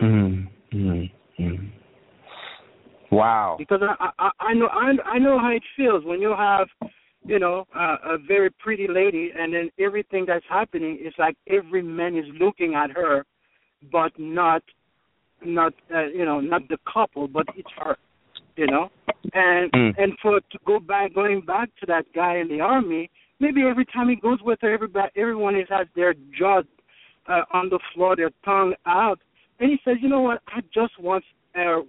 Mm-hmm. 0.00 0.76
Mm-hmm. 0.76 1.66
Wow. 3.12 3.56
Because 3.58 3.80
I, 3.82 4.10
I 4.18 4.30
I 4.40 4.54
know 4.54 4.66
I 4.66 4.92
I 5.04 5.18
know 5.18 5.38
how 5.38 5.50
it 5.50 5.62
feels 5.76 6.04
when 6.04 6.20
you 6.20 6.34
have, 6.36 6.66
you 7.24 7.38
know, 7.38 7.66
uh, 7.74 7.96
a 8.04 8.18
very 8.18 8.50
pretty 8.50 8.86
lady, 8.88 9.30
and 9.36 9.54
then 9.54 9.70
everything 9.78 10.24
that's 10.26 10.44
happening 10.48 10.98
is 11.04 11.14
like 11.18 11.36
every 11.48 11.82
man 11.82 12.16
is 12.16 12.24
looking 12.40 12.74
at 12.74 12.90
her, 12.90 13.24
but 13.90 14.12
not, 14.18 14.62
not 15.44 15.72
uh, 15.94 16.06
you 16.06 16.24
know, 16.24 16.40
not 16.40 16.68
the 16.68 16.78
couple, 16.92 17.28
but 17.28 17.46
it's 17.56 17.68
her, 17.78 17.96
you 18.56 18.66
know, 18.66 18.90
and 19.34 19.70
mm. 19.72 19.92
and 19.98 20.12
for 20.20 20.40
to 20.40 20.58
go 20.66 20.80
back 20.80 21.14
going 21.14 21.40
back 21.40 21.68
to 21.80 21.86
that 21.86 22.04
guy 22.14 22.38
in 22.38 22.48
the 22.48 22.60
army, 22.60 23.10
maybe 23.38 23.62
every 23.62 23.84
time 23.86 24.08
he 24.08 24.16
goes 24.16 24.38
with 24.42 24.58
her, 24.62 24.72
everybody 24.72 25.10
everyone 25.16 25.56
is 25.56 25.66
has 25.68 25.86
their 25.94 26.14
jaw 26.36 26.62
uh, 27.28 27.42
on 27.52 27.68
the 27.68 27.78
floor, 27.94 28.16
their 28.16 28.30
tongue 28.44 28.74
out, 28.86 29.20
and 29.60 29.70
he 29.70 29.78
says, 29.84 29.96
you 30.00 30.08
know 30.08 30.20
what, 30.20 30.42
I 30.48 30.60
just 30.74 30.98
want 30.98 31.24
a 31.54 31.80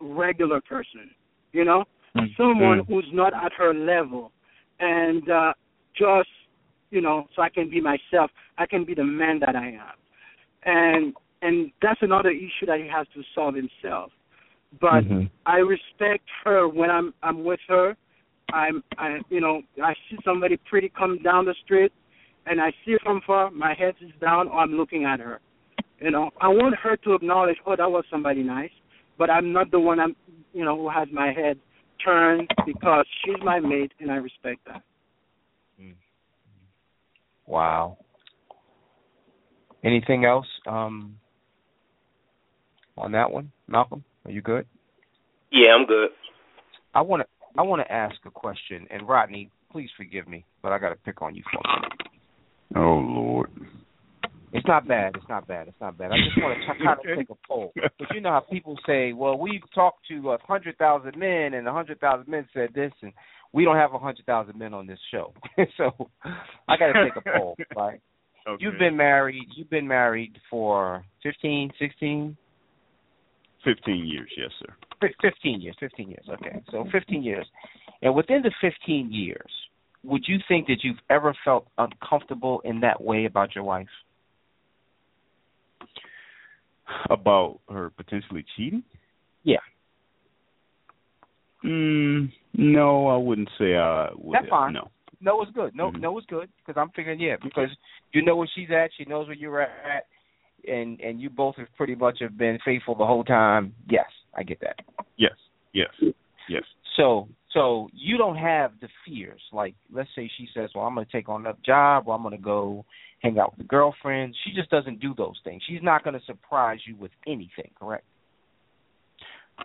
regular 0.00 0.60
person, 0.60 1.10
you 1.52 1.64
know, 1.64 1.84
mm-hmm. 2.16 2.26
someone 2.36 2.84
who's 2.88 3.08
not 3.12 3.32
at 3.34 3.52
her 3.52 3.72
level, 3.72 4.32
and 4.80 5.28
uh, 5.30 5.52
just 5.96 6.28
you 6.90 7.00
know, 7.00 7.28
so 7.36 7.42
I 7.42 7.48
can 7.48 7.70
be 7.70 7.80
myself. 7.80 8.30
I 8.58 8.66
can 8.66 8.84
be 8.84 8.94
the 8.94 9.04
man 9.04 9.38
that 9.40 9.54
I 9.54 9.68
am, 9.68 9.96
and 10.64 11.14
and 11.42 11.70
that's 11.80 12.00
another 12.02 12.30
issue 12.30 12.66
that 12.66 12.80
he 12.80 12.88
has 12.88 13.06
to 13.14 13.22
solve 13.34 13.54
himself. 13.54 14.10
But 14.80 15.04
mm-hmm. 15.04 15.24
I 15.46 15.58
respect 15.58 16.24
her 16.44 16.68
when 16.68 16.90
I'm 16.90 17.14
I'm 17.22 17.44
with 17.44 17.60
her. 17.68 17.96
I'm 18.52 18.82
I 18.98 19.18
you 19.28 19.40
know 19.40 19.62
I 19.82 19.94
see 20.08 20.16
somebody 20.24 20.58
pretty 20.68 20.90
come 20.96 21.18
down 21.22 21.44
the 21.44 21.54
street, 21.64 21.92
and 22.46 22.60
I 22.60 22.72
see 22.84 22.92
her 22.92 22.98
from 23.02 23.20
far. 23.26 23.50
My 23.50 23.74
head 23.74 23.94
is 24.00 24.10
down, 24.20 24.48
or 24.48 24.60
I'm 24.60 24.72
looking 24.72 25.04
at 25.04 25.20
her. 25.20 25.40
You 26.00 26.10
know, 26.10 26.30
I 26.40 26.48
want 26.48 26.74
her 26.76 26.96
to 26.96 27.12
acknowledge, 27.12 27.58
oh, 27.66 27.76
that 27.76 27.90
was 27.90 28.04
somebody 28.10 28.42
nice, 28.42 28.70
but 29.18 29.28
I'm 29.28 29.52
not 29.52 29.70
the 29.70 29.78
one 29.78 30.00
I'm, 30.00 30.16
you 30.54 30.64
know, 30.64 30.74
who 30.74 30.88
has 30.88 31.08
my 31.12 31.30
head 31.30 31.58
turned 32.04 32.48
because 32.66 33.06
she's 33.24 33.42
my 33.42 33.60
mate 33.60 33.92
and 34.00 34.10
I 34.10 34.16
respect 34.16 34.60
that. 34.66 34.82
Mm. 35.80 35.94
Wow. 37.46 37.98
Anything 39.82 40.24
else 40.24 40.46
um, 40.66 41.16
on 42.96 43.12
that 43.12 43.30
one, 43.30 43.50
Malcolm? 43.66 44.04
Are 44.24 44.30
you 44.30 44.42
good? 44.42 44.66
Yeah, 45.50 45.70
I'm 45.70 45.86
good. 45.86 46.10
I 46.94 47.00
want 47.00 47.22
to 47.22 47.28
I 47.58 47.62
want 47.62 47.82
to 47.82 47.92
ask 47.92 48.14
a 48.26 48.30
question, 48.30 48.86
and 48.90 49.08
Rodney, 49.08 49.50
please 49.72 49.88
forgive 49.96 50.28
me, 50.28 50.44
but 50.62 50.72
I 50.72 50.78
got 50.78 50.90
to 50.90 50.96
pick 50.96 51.22
on 51.22 51.34
you 51.34 51.42
for 51.52 51.58
a 51.58 51.80
minute. 51.80 51.92
Oh 52.76 53.00
Lord. 53.02 53.50
It's 54.52 54.66
not 54.66 54.88
bad. 54.88 55.14
It's 55.16 55.28
not 55.28 55.46
bad. 55.46 55.68
It's 55.68 55.80
not 55.80 55.96
bad. 55.96 56.10
I 56.12 56.16
just 56.16 56.36
want 56.42 56.58
to 56.58 56.84
kind 56.84 56.98
of 56.98 57.18
take 57.18 57.30
a 57.30 57.46
poll. 57.46 57.72
But 57.98 58.08
you 58.14 58.20
know 58.20 58.30
how 58.30 58.40
people 58.40 58.76
say, 58.86 59.12
"Well, 59.12 59.38
we've 59.38 59.62
talked 59.74 60.06
to 60.08 60.32
a 60.32 60.38
hundred 60.42 60.76
thousand 60.78 61.16
men, 61.16 61.54
and 61.54 61.68
a 61.68 61.72
hundred 61.72 62.00
thousand 62.00 62.28
men 62.28 62.48
said 62.52 62.70
this, 62.74 62.92
and 63.02 63.12
we 63.52 63.64
don't 63.64 63.76
have 63.76 63.94
a 63.94 63.98
hundred 63.98 64.26
thousand 64.26 64.58
men 64.58 64.74
on 64.74 64.86
this 64.86 64.98
show." 65.10 65.32
so 65.76 65.92
I 66.68 66.76
got 66.76 66.92
to 66.92 67.04
take 67.04 67.16
a 67.16 67.38
poll. 67.38 67.56
Right? 67.76 68.00
Okay. 68.48 68.64
You've 68.64 68.78
been 68.78 68.96
married. 68.96 69.46
You've 69.54 69.70
been 69.70 69.86
married 69.86 70.32
for 70.48 71.04
fifteen, 71.22 71.70
sixteen. 71.78 72.36
Fifteen 73.64 74.06
years, 74.06 74.30
yes, 74.36 74.50
sir. 74.58 74.74
Fifteen 75.20 75.60
years. 75.60 75.76
Fifteen 75.78 76.08
years. 76.08 76.24
Okay, 76.28 76.62
so 76.70 76.86
fifteen 76.90 77.22
years, 77.22 77.46
and 78.02 78.14
within 78.14 78.42
the 78.42 78.50
fifteen 78.60 79.12
years, 79.12 79.50
would 80.02 80.24
you 80.26 80.38
think 80.48 80.66
that 80.66 80.78
you've 80.82 80.98
ever 81.10 81.34
felt 81.44 81.68
uncomfortable 81.78 82.62
in 82.64 82.80
that 82.80 83.02
way 83.02 83.26
about 83.26 83.54
your 83.54 83.64
wife? 83.64 83.88
About 87.08 87.60
her 87.68 87.90
potentially 87.90 88.44
cheating? 88.56 88.82
Yeah. 89.44 89.58
Mm, 91.64 92.32
no, 92.54 93.08
I 93.08 93.16
wouldn't 93.16 93.50
say 93.58 93.74
I 93.74 94.08
would. 94.14 94.34
That's 94.34 94.48
fine. 94.48 94.72
No. 94.72 94.90
No, 95.20 95.42
it's 95.42 95.52
good. 95.52 95.74
No, 95.74 95.90
mm-hmm. 95.90 96.00
no, 96.00 96.16
it's 96.16 96.26
good 96.28 96.48
because 96.58 96.80
I'm 96.80 96.90
figuring 96.90 97.20
yeah 97.20 97.36
because 97.42 97.68
you 98.12 98.22
know 98.22 98.36
where 98.36 98.48
she's 98.54 98.70
at, 98.70 98.90
she 98.96 99.04
knows 99.04 99.26
where 99.26 99.36
you're 99.36 99.60
at, 99.60 100.06
and 100.66 100.98
and 101.00 101.20
you 101.20 101.28
both 101.28 101.56
have 101.56 101.66
pretty 101.76 101.94
much 101.94 102.18
have 102.20 102.38
been 102.38 102.58
faithful 102.64 102.94
the 102.94 103.04
whole 103.04 103.24
time. 103.24 103.74
Yes, 103.88 104.06
I 104.34 104.42
get 104.42 104.60
that. 104.60 104.76
Yes, 105.18 105.34
yes, 105.74 105.90
yes. 106.48 106.62
So 106.96 107.28
so 107.52 107.90
you 107.92 108.16
don't 108.16 108.36
have 108.36 108.72
the 108.80 108.88
fears 109.04 109.42
like 109.52 109.74
let's 109.92 110.08
say 110.16 110.30
she 110.38 110.48
says, 110.54 110.70
well, 110.74 110.86
I'm 110.86 110.94
going 110.94 111.06
to 111.06 111.12
take 111.12 111.28
on 111.28 111.42
another 111.42 111.58
job, 111.66 112.04
or 112.06 112.14
I'm 112.14 112.22
going 112.22 112.36
to 112.36 112.42
go 112.42 112.86
hang 113.20 113.38
out 113.38 113.56
with 113.56 113.66
a 113.66 113.68
girlfriend. 113.68 114.34
She 114.44 114.52
just 114.54 114.70
doesn't 114.70 115.00
do 115.00 115.14
those 115.16 115.38
things. 115.44 115.62
She's 115.66 115.82
not 115.82 116.04
going 116.04 116.18
to 116.18 116.24
surprise 116.26 116.80
you 116.86 116.96
with 116.96 117.12
anything, 117.26 117.70
correct? 117.78 118.04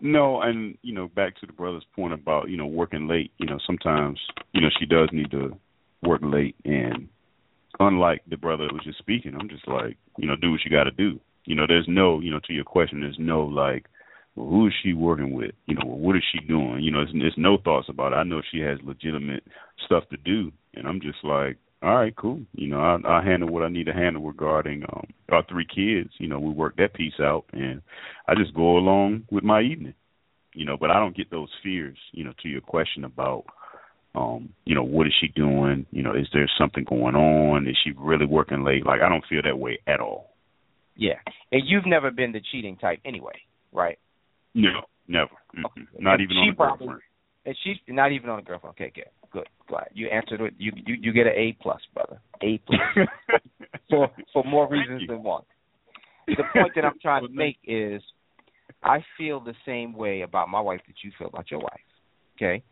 No, 0.01 0.41
and 0.41 0.78
you 0.82 0.93
know, 0.93 1.08
back 1.08 1.38
to 1.38 1.45
the 1.45 1.53
brother's 1.53 1.86
point 1.95 2.14
about 2.14 2.49
you 2.49 2.58
know 2.58 2.68
working 2.68 3.08
late. 3.08 3.32
You 3.38 3.45
know, 3.45 3.60
sometimes 3.66 4.20
you 4.51 4.62
know 4.62 4.68
she 4.78 4.86
does 4.86 5.10
need 5.14 5.32
to 5.32 5.58
work 6.03 6.22
late, 6.22 6.56
and 6.66 7.08
unlike 7.80 8.22
the 8.30 8.38
brother 8.38 8.68
was 8.72 8.84
just 8.84 8.97
speaking, 8.97 9.36
I'm 9.39 9.49
just 9.49 9.68
like, 9.68 9.97
you 10.18 10.28
know, 10.28 10.36
do 10.36 10.51
what 10.51 10.62
you 10.66 10.72
got 10.72 10.84
to 10.86 10.91
do. 10.91 11.20
You 11.45 11.56
know, 11.56 11.66
there's 11.68 11.86
no, 11.88 12.20
you 12.20 12.32
know, 12.32 12.39
to 12.45 12.53
your 12.53 12.64
question, 12.64 13.01
there's 13.01 13.18
no 13.20 13.43
like, 13.43 13.86
well, 14.36 14.49
who 14.49 14.68
is 14.68 14.74
she 14.84 14.93
working 14.93 15.34
with? 15.34 15.51
You 15.66 15.76
know, 15.76 15.86
what 15.86 16.16
is 16.16 16.24
she 16.32 16.45
doing? 16.45 16.82
You 16.82 16.91
know, 16.91 17.06
there's 17.14 17.36
no 17.38 17.58
thoughts 17.64 17.88
about 17.88 18.12
it. 18.12 18.16
I 18.16 18.24
know 18.24 18.41
she 18.51 18.60
has 18.60 18.80
legitimate 18.84 19.43
stuff 19.86 20.03
to 20.10 20.18
do, 20.18 20.51
and 20.74 20.88
I'm 20.88 20.99
just 20.99 21.24
like, 21.24 21.58
all 21.86 21.96
right, 21.96 22.16
cool. 22.16 22.42
You 22.54 22.68
know, 22.70 22.80
I, 22.80 23.20
I 23.20 23.24
handle 23.24 23.50
what 23.50 23.62
I 23.62 23.70
need 23.70 23.86
to 23.86 23.94
handle 23.94 24.24
regarding 24.24 24.84
um 24.92 25.06
our 25.30 25.44
three 25.48 25.68
kids. 25.68 26.10
You 26.18 26.28
know, 26.28 26.40
we 26.40 26.52
work 26.52 26.78
that 26.78 26.96
piece 26.96 27.20
out, 27.20 27.46
and 27.54 27.82
I 28.28 28.34
just 28.34 28.56
go 28.56 28.78
along 28.78 29.26
with 29.30 29.44
my 29.44 29.62
evening. 29.62 29.94
You 30.54 30.66
know, 30.66 30.78
but 30.80 30.90
I 30.90 30.96
don't 30.96 31.16
get 31.16 31.30
those 31.30 31.50
fears. 31.62 31.98
You 32.12 32.24
know, 32.24 32.34
to 32.42 32.50
your 32.50 32.62
question 32.62 33.04
about, 33.04 33.44
um, 34.16 34.50
you 34.64 34.74
know, 34.74 34.84
what 34.84 35.06
is 35.06 35.14
she 35.22 35.28
doing? 35.28 35.86
You 35.92 36.02
know, 36.02 36.16
is 36.16 36.28
there 36.34 36.50
something 36.58 36.86
going 36.86 37.16
on? 37.16 37.68
Is 37.68 37.78
she 37.84 37.92
really 37.96 38.26
working 38.26 38.64
late? 38.64 38.84
Like, 38.84 39.02
I 39.02 39.10
don't 39.10 39.26
feel 39.30 39.42
that 39.44 39.60
way 39.60 39.78
at 39.86 40.00
all. 40.00 40.32
Yeah, 40.96 41.20
and 41.52 41.62
you've 41.66 41.86
never 41.86 42.10
been 42.10 42.32
the 42.32 42.42
cheating 42.52 42.78
type 42.78 43.00
anyway, 43.06 43.36
right? 43.72 44.00
No, 44.56 44.82
never. 45.08 45.36
Okay. 45.54 45.82
Not 46.00 46.22
even 46.22 46.38
on 46.38 46.50
a 46.50 46.56
girlfriend. 46.56 47.02
And 47.46 47.56
she's 47.64 47.78
not 47.88 48.12
even 48.12 48.32
on 48.32 48.40
a 48.40 48.42
girlfriend. 48.42 48.76
Okay, 48.76 48.92
good, 48.96 49.12
good, 49.36 49.50
glad 49.68 49.88
you 49.94 50.08
answered 50.08 50.42
it. 50.42 50.54
You 50.58 50.72
you 50.86 50.96
you 51.02 51.14
get 51.14 51.28
an 51.28 51.34
A 51.36 51.58
plus, 51.62 51.82
brother. 51.94 52.20
A 52.42 52.60
plus 52.68 53.08
for 53.90 54.10
for 54.34 54.44
more 54.44 54.70
reasons 54.70 55.04
than 55.08 55.24
one. 55.24 55.44
The 56.28 56.44
point 56.54 56.72
that 56.76 56.86
I'm 56.86 57.00
trying 57.02 57.28
to 57.28 57.34
make 57.34 57.58
is, 57.66 58.02
I 58.84 59.04
feel 59.18 59.40
the 59.40 59.54
same 59.66 59.94
way 59.94 60.22
about 60.22 60.50
my 60.50 60.62
wife 60.62 60.82
that 60.88 60.96
you 61.04 61.12
feel 61.18 61.28
about 61.28 61.52
your 61.52 61.60
wife. 61.60 61.82
Okay, 62.38 62.64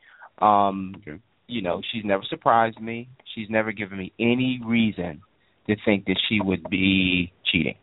um, 0.42 0.96
okay. 1.02 1.20
you 1.48 1.62
know 1.62 1.82
she's 1.92 2.06
never 2.06 2.24
surprised 2.30 2.80
me. 2.80 3.10
She's 3.36 3.50
never 3.50 3.72
given 3.72 3.98
me 3.98 4.14
any 4.20 4.62
reason 4.66 5.22
to 5.68 5.76
think 5.86 6.06
that 6.06 6.20
she 6.30 6.40
would 6.42 6.70
be 6.70 7.32
cheating 7.52 7.76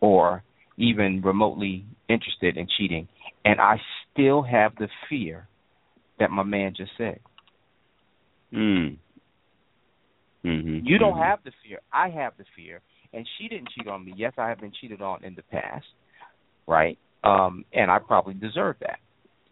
or 0.00 0.42
even 0.76 1.22
remotely 1.22 1.84
interested 2.08 2.56
in 2.56 2.68
cheating, 2.78 3.08
and 3.44 3.60
I 3.60 3.76
still 4.12 4.42
have 4.42 4.76
the 4.76 4.88
fear 5.08 5.48
that 6.20 6.30
my 6.30 6.42
man 6.42 6.74
just 6.76 6.92
said. 6.96 7.20
Mm. 8.52 8.98
Mm-hmm. 10.44 10.86
You 10.86 10.98
don't 10.98 11.14
mm-hmm. 11.14 11.22
have 11.22 11.40
the 11.44 11.52
fear. 11.66 11.80
I 11.92 12.08
have 12.10 12.32
the 12.38 12.44
fear. 12.56 12.80
And 13.12 13.26
she 13.38 13.48
didn't 13.48 13.70
cheat 13.76 13.88
on 13.88 14.04
me. 14.04 14.12
Yes, 14.16 14.34
I 14.36 14.48
have 14.48 14.60
been 14.60 14.72
cheated 14.78 15.00
on 15.00 15.24
in 15.24 15.34
the 15.34 15.42
past, 15.42 15.86
right? 16.66 16.98
Um, 17.24 17.64
and 17.72 17.90
I 17.90 17.98
probably 17.98 18.34
deserve 18.34 18.76
that. 18.80 18.98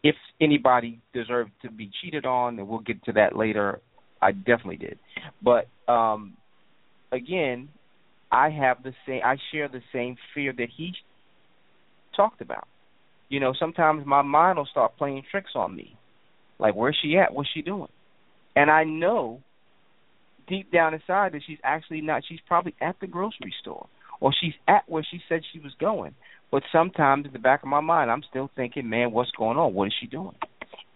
If 0.03 0.15
anybody 0.41 1.01
deserved 1.15 1.53
to 1.63 1.71
be 1.71 1.91
cheated 2.03 2.27
on, 2.27 2.59
and 2.59 2.69
we'll 2.69 2.81
get 2.81 3.03
to 3.05 3.13
that 3.13 3.35
later, 3.35 3.81
I 4.21 4.33
definitely 4.33 4.77
did. 4.77 4.99
But 5.43 5.69
um, 5.91 6.37
again, 7.11 7.71
I 8.31 8.51
have 8.51 8.83
the 8.83 8.93
same. 9.07 9.23
I 9.25 9.37
share 9.53 9.69
the 9.69 9.81
same 9.93 10.17
fear 10.35 10.53
that 10.57 10.69
he 10.77 10.93
talked 12.15 12.43
about. 12.43 12.69
You 13.31 13.41
know, 13.41 13.55
sometimes 13.59 14.07
my 14.07 14.23
mind 14.23 14.59
will 14.59 14.67
start 14.67 14.97
playing 14.99 15.23
tricks 15.31 15.53
on 15.55 15.75
me 15.75 15.97
like, 16.59 16.75
where's 16.75 16.97
she 17.03 17.17
at? 17.19 17.35
What's 17.35 17.51
she 17.53 17.63
doing? 17.63 17.89
And 18.57 18.71
I 18.71 18.85
know 18.85 19.43
deep 20.49 20.73
down 20.73 20.95
inside 20.95 21.33
that 21.33 21.43
she's 21.47 21.59
actually 21.63 22.01
not. 22.01 22.23
She's 22.27 22.41
probably 22.49 22.75
at 22.81 22.97
the 23.01 23.07
grocery 23.07 23.55
store, 23.61 23.87
or 24.19 24.33
she's 24.41 24.55
at 24.67 24.89
where 24.89 25.07
she 25.09 25.21
said 25.29 25.43
she 25.53 25.61
was 25.61 25.73
going. 25.79 26.15
But 26.51 26.63
sometimes 26.73 27.27
in 27.27 27.33
the 27.33 27.39
back 27.39 27.63
of 27.63 27.69
my 27.69 27.81
mind, 27.81 28.11
I'm 28.11 28.23
still 28.29 28.51
thinking, 28.57 28.89
man, 28.89 29.13
what's 29.13 29.31
going 29.33 29.59
on? 29.59 29.75
What 29.75 29.89
is 29.89 29.95
she 30.01 30.07
doing? 30.07 30.35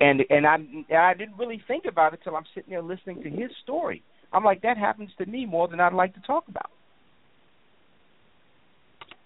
And 0.00 0.22
and 0.30 0.46
I 0.46 0.54
and 0.54 0.86
I 0.90 1.12
didn't 1.14 1.36
really 1.36 1.62
think 1.68 1.84
about 1.84 2.14
it 2.14 2.20
till 2.24 2.34
I'm 2.34 2.46
sitting 2.54 2.70
there 2.70 2.82
listening 2.82 3.22
to 3.22 3.30
his 3.30 3.50
story. 3.62 4.02
I'm 4.32 4.44
like, 4.44 4.62
that 4.62 4.78
happens 4.78 5.11
to 5.18 5.26
me 5.26 5.44
more 5.44 5.68
than 5.68 5.80
I'd 5.80 5.92
like 5.92 6.14
to 6.14 6.20
talk 6.20 6.48
about. 6.48 6.70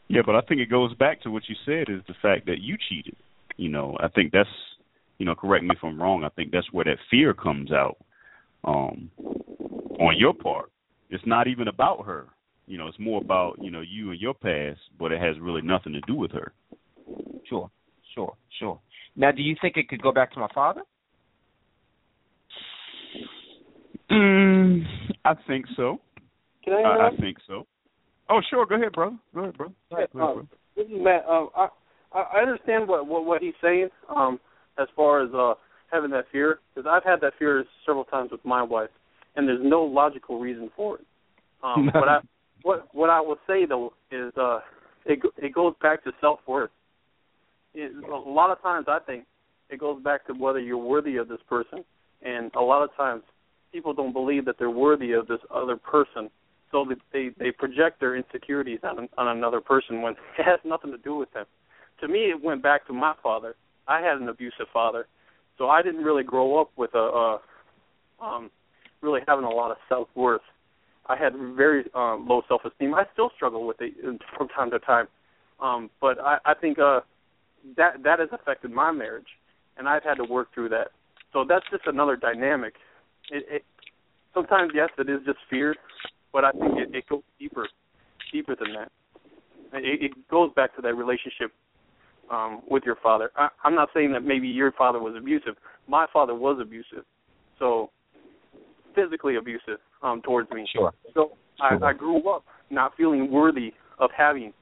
Yeah, 0.08 0.22
but 0.24 0.34
I 0.34 0.40
think 0.40 0.60
it 0.60 0.70
goes 0.70 0.94
back 0.94 1.22
to 1.22 1.30
what 1.30 1.44
you 1.48 1.54
said 1.64 1.92
is 1.94 2.02
the 2.08 2.14
fact 2.20 2.46
that 2.46 2.60
you 2.60 2.76
cheated. 2.88 3.16
You 3.56 3.68
know, 3.68 3.96
I 4.00 4.08
think 4.08 4.32
that's 4.32 4.48
you 5.18 5.26
know, 5.26 5.34
correct 5.36 5.64
me 5.64 5.70
if 5.76 5.84
I'm 5.84 6.00
wrong. 6.00 6.24
I 6.24 6.28
think 6.30 6.50
that's 6.50 6.72
where 6.72 6.84
that 6.86 6.98
fear 7.10 7.34
comes 7.34 7.70
out 7.70 7.98
um, 8.64 9.10
on 9.98 10.16
your 10.18 10.34
part. 10.34 10.70
It's 11.10 11.24
not 11.26 11.46
even 11.46 11.68
about 11.68 12.06
her. 12.06 12.28
You 12.66 12.78
know, 12.78 12.88
it's 12.88 12.98
more 12.98 13.20
about 13.20 13.58
you 13.60 13.70
know 13.70 13.82
you 13.82 14.10
and 14.10 14.20
your 14.20 14.34
past, 14.34 14.80
but 14.98 15.12
it 15.12 15.20
has 15.20 15.38
really 15.38 15.62
nothing 15.62 15.92
to 15.92 16.00
do 16.06 16.14
with 16.14 16.32
her. 16.32 16.52
Sure, 17.48 17.70
sure, 18.14 18.34
sure. 18.58 18.80
Now, 19.16 19.30
do 19.30 19.42
you 19.42 19.54
think 19.60 19.76
it 19.76 19.88
could 19.88 20.02
go 20.02 20.12
back 20.12 20.32
to 20.32 20.40
my 20.40 20.48
father? 20.54 20.82
Mm, 24.10 24.84
I 25.24 25.34
think 25.46 25.66
so. 25.76 26.00
Can 26.64 26.72
I? 26.72 26.80
I, 26.80 27.08
I 27.08 27.16
think 27.20 27.36
so. 27.46 27.66
Oh, 28.30 28.40
sure. 28.48 28.64
Go 28.66 28.76
ahead, 28.76 28.92
brother. 28.92 29.16
Go 29.34 29.42
ahead, 29.42 29.56
brother. 29.56 29.74
Go 29.90 29.96
ahead, 29.96 30.12
brother. 30.12 30.40
Um, 30.40 30.48
this 30.76 30.86
is 30.86 30.92
Matt. 30.96 31.26
Um, 31.28 31.50
I 31.54 31.68
I 32.14 32.40
understand 32.40 32.88
what 32.88 33.06
what, 33.06 33.26
what 33.26 33.42
he's 33.42 33.54
saying. 33.62 33.88
Um, 34.14 34.40
as 34.78 34.88
far 34.96 35.22
as 35.22 35.30
uh 35.34 35.54
having 35.94 36.10
that 36.10 36.26
fear 36.32 36.58
because 36.74 36.88
I've 36.90 37.04
had 37.04 37.20
that 37.20 37.34
fear 37.38 37.64
several 37.86 38.04
times 38.04 38.30
with 38.30 38.44
my 38.44 38.62
wife, 38.62 38.90
and 39.36 39.46
there's 39.46 39.60
no 39.62 39.82
logical 39.82 40.40
reason 40.40 40.70
for 40.76 40.96
it. 40.96 41.06
Um, 41.62 41.86
what 41.94 42.08
I 42.08 42.18
what 42.62 42.88
what 42.92 43.10
I 43.10 43.20
will 43.20 43.38
say 43.46 43.66
though 43.66 43.92
is 44.10 44.32
uh 44.36 44.60
it 45.06 45.20
it 45.38 45.54
goes 45.54 45.74
back 45.80 46.04
to 46.04 46.12
self 46.20 46.40
worth. 46.46 46.70
A 47.76 48.30
lot 48.30 48.50
of 48.50 48.62
times 48.62 48.86
I 48.88 48.98
think 49.04 49.24
it 49.68 49.80
goes 49.80 50.02
back 50.02 50.26
to 50.26 50.32
whether 50.32 50.60
you're 50.60 50.78
worthy 50.78 51.16
of 51.16 51.28
this 51.28 51.40
person, 51.48 51.84
and 52.22 52.50
a 52.54 52.60
lot 52.60 52.82
of 52.84 52.94
times 52.96 53.22
people 53.72 53.92
don't 53.92 54.12
believe 54.12 54.44
that 54.44 54.56
they're 54.58 54.70
worthy 54.70 55.12
of 55.12 55.26
this 55.26 55.40
other 55.52 55.76
person, 55.76 56.30
so 56.70 56.86
they 56.88 56.94
they, 57.12 57.30
they 57.38 57.50
project 57.50 58.00
their 58.00 58.16
insecurities 58.16 58.80
on 58.82 59.08
on 59.18 59.36
another 59.36 59.60
person 59.60 60.02
when 60.02 60.12
it 60.38 60.44
has 60.44 60.60
nothing 60.64 60.90
to 60.90 60.98
do 60.98 61.16
with 61.16 61.32
them. 61.32 61.46
To 62.00 62.08
me, 62.08 62.30
it 62.30 62.42
went 62.42 62.62
back 62.62 62.86
to 62.88 62.92
my 62.92 63.14
father 63.22 63.54
I 63.86 64.00
had 64.00 64.20
an 64.20 64.28
abusive 64.28 64.66
father, 64.72 65.06
so 65.58 65.68
I 65.68 65.82
didn't 65.82 66.04
really 66.04 66.22
grow 66.22 66.60
up 66.60 66.70
with 66.76 66.94
a, 66.94 66.98
a 66.98 67.40
um, 68.20 68.50
really 69.00 69.20
having 69.26 69.44
a 69.44 69.50
lot 69.50 69.70
of 69.70 69.76
self 69.88 70.08
worth. 70.14 70.42
I 71.06 71.16
had 71.16 71.34
very 71.56 71.84
um, 71.94 72.26
low 72.28 72.42
self 72.48 72.62
esteem. 72.64 72.94
I 72.94 73.04
still 73.12 73.30
struggle 73.36 73.66
with 73.66 73.76
it 73.80 73.92
from 74.36 74.48
time 74.48 74.70
to 74.70 74.78
time, 74.78 75.06
Um, 75.60 75.90
but 76.00 76.18
I, 76.20 76.38
I 76.44 76.54
think 76.54 76.78
uh, 76.78 77.00
that 77.76 78.02
that 78.02 78.18
has 78.18 78.28
affected 78.32 78.70
my 78.70 78.90
marriage, 78.90 79.26
and 79.76 79.88
I've 79.88 80.02
had 80.02 80.14
to 80.14 80.24
work 80.24 80.48
through 80.54 80.70
that. 80.70 80.88
So 81.32 81.44
that's 81.46 81.66
just 81.70 81.86
another 81.86 82.16
dynamic. 82.16 82.74
It, 83.30 83.44
it 83.50 83.64
sometimes 84.32 84.72
yes, 84.74 84.88
it 84.98 85.08
is 85.08 85.20
just 85.26 85.38
fear, 85.50 85.74
but 86.32 86.44
I 86.44 86.52
think 86.52 86.78
it, 86.78 86.94
it 86.94 87.08
goes 87.08 87.22
deeper, 87.38 87.68
deeper 88.32 88.56
than 88.56 88.72
that. 88.74 88.90
It, 89.72 90.02
it 90.02 90.28
goes 90.30 90.50
back 90.54 90.74
to 90.76 90.82
that 90.82 90.94
relationship 90.94 91.52
um, 92.30 92.62
with 92.68 92.84
your 92.84 92.96
father. 92.96 93.30
I, 93.36 93.48
I'm 93.64 93.74
not 93.74 93.88
saying 93.94 94.12
that 94.12 94.24
maybe 94.24 94.48
your 94.48 94.72
father 94.72 95.00
was 95.00 95.14
abusive. 95.16 95.54
My 95.86 96.06
father 96.12 96.34
was 96.34 96.58
abusive, 96.60 97.04
so 97.58 97.90
physically 98.94 99.36
abusive 99.36 99.78
um, 100.02 100.22
towards 100.22 100.50
me. 100.50 100.66
Sure. 100.72 100.92
So 101.14 101.32
I, 101.60 101.76
I 101.82 101.92
grew 101.92 102.28
up 102.30 102.44
not 102.70 102.96
feeling 102.96 103.30
worthy 103.30 103.72
of 103.98 104.10
having 104.16 104.52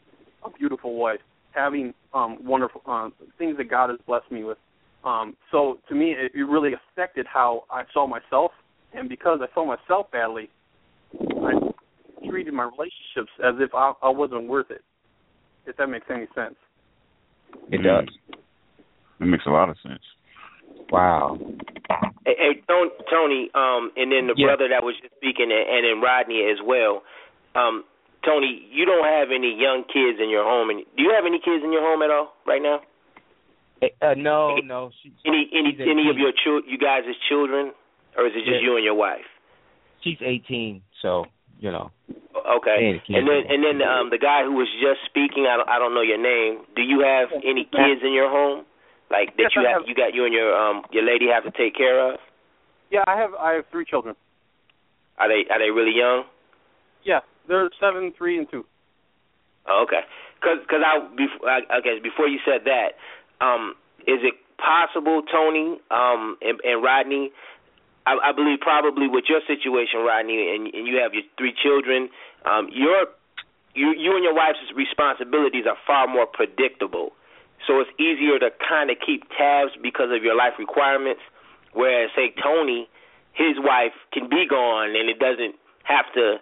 a 0.44 0.50
beautiful 0.50 0.96
wife, 0.96 1.20
having 1.52 1.94
um, 2.14 2.38
wonderful 2.44 2.82
um, 2.86 3.12
things 3.38 3.56
that 3.58 3.70
God 3.70 3.90
has 3.90 3.98
blessed 4.06 4.30
me 4.30 4.44
with. 4.44 4.58
Um, 5.04 5.36
so 5.50 5.78
to 5.88 5.94
me, 5.94 6.12
it, 6.12 6.32
it 6.34 6.42
really 6.42 6.72
affected 6.74 7.26
how 7.26 7.64
I 7.70 7.82
saw 7.92 8.06
myself, 8.06 8.52
and 8.94 9.08
because 9.08 9.40
I 9.42 9.52
saw 9.54 9.64
myself 9.64 10.10
badly, 10.12 10.48
I 11.20 11.52
treated 12.28 12.54
my 12.54 12.64
relationships 12.64 13.32
as 13.44 13.54
if 13.58 13.74
I, 13.74 13.92
I 14.02 14.08
wasn't 14.08 14.48
worth 14.48 14.70
it. 14.70 14.82
If 15.66 15.76
that 15.76 15.88
makes 15.88 16.06
any 16.10 16.26
sense. 16.34 16.54
It 17.70 17.82
does. 17.82 18.08
It 19.20 19.24
makes 19.24 19.46
a 19.46 19.50
lot 19.50 19.68
of 19.68 19.76
sense. 19.82 20.02
Wow. 20.90 21.38
Hey, 22.26 22.36
hey 22.38 22.62
Tony, 22.68 23.50
um, 23.54 23.90
and 23.96 24.12
then 24.12 24.26
the 24.28 24.34
yeah. 24.36 24.46
brother 24.46 24.68
that 24.68 24.84
was 24.84 24.94
just 25.00 25.14
speaking, 25.16 25.48
and, 25.50 25.64
and 25.64 25.84
then 25.84 26.02
Rodney 26.02 26.44
as 26.50 26.58
well. 26.64 27.02
Um, 27.54 27.84
Tony, 28.24 28.62
you 28.70 28.84
don't 28.84 29.04
have 29.04 29.28
any 29.34 29.56
young 29.56 29.84
kids 29.88 30.18
in 30.22 30.30
your 30.30 30.44
home, 30.44 30.70
and 30.70 30.84
do 30.96 31.02
you 31.02 31.12
have 31.14 31.24
any 31.26 31.38
kids 31.38 31.64
in 31.64 31.72
your 31.72 31.82
home 31.82 32.02
at 32.02 32.10
all 32.10 32.34
right 32.46 32.62
now? 32.62 32.80
Uh, 33.82 34.14
no, 34.16 34.56
no. 34.62 34.90
She, 35.02 35.12
any 35.26 35.50
any 35.52 35.76
any 35.80 36.08
of 36.08 36.16
your 36.16 36.30
chil- 36.32 36.62
you 36.70 36.78
guys 36.78 37.02
as 37.08 37.16
children, 37.28 37.72
or 38.16 38.26
is 38.26 38.32
it 38.36 38.44
just 38.46 38.62
Yeah. 38.62 38.68
you 38.68 38.76
and 38.76 38.84
your 38.84 38.94
wife? 38.94 39.26
She's 40.02 40.18
18, 40.20 40.82
so 41.00 41.26
you 41.58 41.70
know. 41.72 41.90
Okay. 42.42 42.98
Yeah, 43.08 43.18
and 43.18 43.28
then 43.28 43.42
and 43.48 43.60
then 43.62 43.78
um 43.86 44.10
the 44.10 44.18
guy 44.18 44.42
who 44.42 44.52
was 44.58 44.68
just 44.82 45.04
speaking, 45.06 45.46
I 45.46 45.56
don't 45.56 45.68
I 45.68 45.78
don't 45.78 45.94
know 45.94 46.02
your 46.02 46.20
name. 46.20 46.66
Do 46.74 46.82
you 46.82 47.00
have 47.00 47.30
any 47.44 47.64
kids 47.64 48.02
in 48.02 48.12
your 48.12 48.30
home? 48.30 48.64
Like 49.10 49.36
that 49.36 49.50
Yes, 49.50 49.52
you 49.54 49.62
I 49.62 49.70
have 49.70 49.82
have. 49.82 49.88
you 49.88 49.94
got 49.94 50.14
you 50.14 50.24
and 50.24 50.34
your 50.34 50.50
um 50.54 50.82
your 50.90 51.04
lady 51.04 51.26
have 51.28 51.44
to 51.44 51.52
take 51.52 51.76
care 51.76 52.12
of? 52.12 52.18
Yeah, 52.90 53.04
I 53.06 53.16
have 53.16 53.30
I 53.38 53.52
have 53.54 53.64
three 53.70 53.84
children. 53.84 54.16
Are 55.18 55.28
they 55.28 55.46
are 55.52 55.58
they 55.58 55.70
really 55.70 55.96
young? 55.96 56.24
Yeah, 57.04 57.20
they're 57.46 57.70
seven, 57.78 58.12
three, 58.16 58.38
and 58.38 58.48
two. 58.50 58.64
Oh, 59.68 59.84
okay. 59.86 60.02
Cuz 60.40 60.64
cuz 60.66 60.80
I 60.82 60.98
before 61.14 61.48
I, 61.48 61.60
okay, 61.78 62.00
before 62.02 62.26
you 62.26 62.38
said 62.44 62.64
that, 62.64 62.98
um 63.44 63.74
is 64.06 64.18
it 64.22 64.34
possible 64.58 65.22
Tony 65.30 65.78
um 65.90 66.36
and, 66.42 66.58
and 66.64 66.82
Rodney 66.82 67.30
I, 68.06 68.30
I 68.30 68.32
believe 68.32 68.58
probably 68.60 69.06
with 69.06 69.24
your 69.28 69.40
situation 69.46 70.00
Rodney 70.02 70.54
and 70.54 70.72
and 70.74 70.86
you 70.86 70.96
have 70.98 71.14
your 71.14 71.22
three 71.38 71.54
children, 71.62 72.08
um 72.44 72.68
your 72.72 73.06
you 73.74 73.94
you 73.96 74.14
and 74.14 74.24
your 74.24 74.34
wife's 74.34 74.58
responsibilities 74.74 75.64
are 75.66 75.76
far 75.86 76.06
more 76.06 76.26
predictable. 76.26 77.12
So 77.66 77.80
it's 77.80 77.90
easier 77.98 78.38
to 78.38 78.50
kind 78.58 78.90
of 78.90 78.96
keep 79.04 79.22
tabs 79.38 79.72
because 79.80 80.10
of 80.10 80.22
your 80.22 80.34
life 80.34 80.54
requirements. 80.58 81.22
Whereas, 81.72 82.10
say 82.14 82.34
Tony, 82.42 82.88
his 83.32 83.56
wife 83.58 83.96
can 84.12 84.28
be 84.28 84.46
gone, 84.48 84.94
and 84.96 85.08
it 85.08 85.18
doesn't 85.18 85.54
have 85.84 86.06
to. 86.14 86.38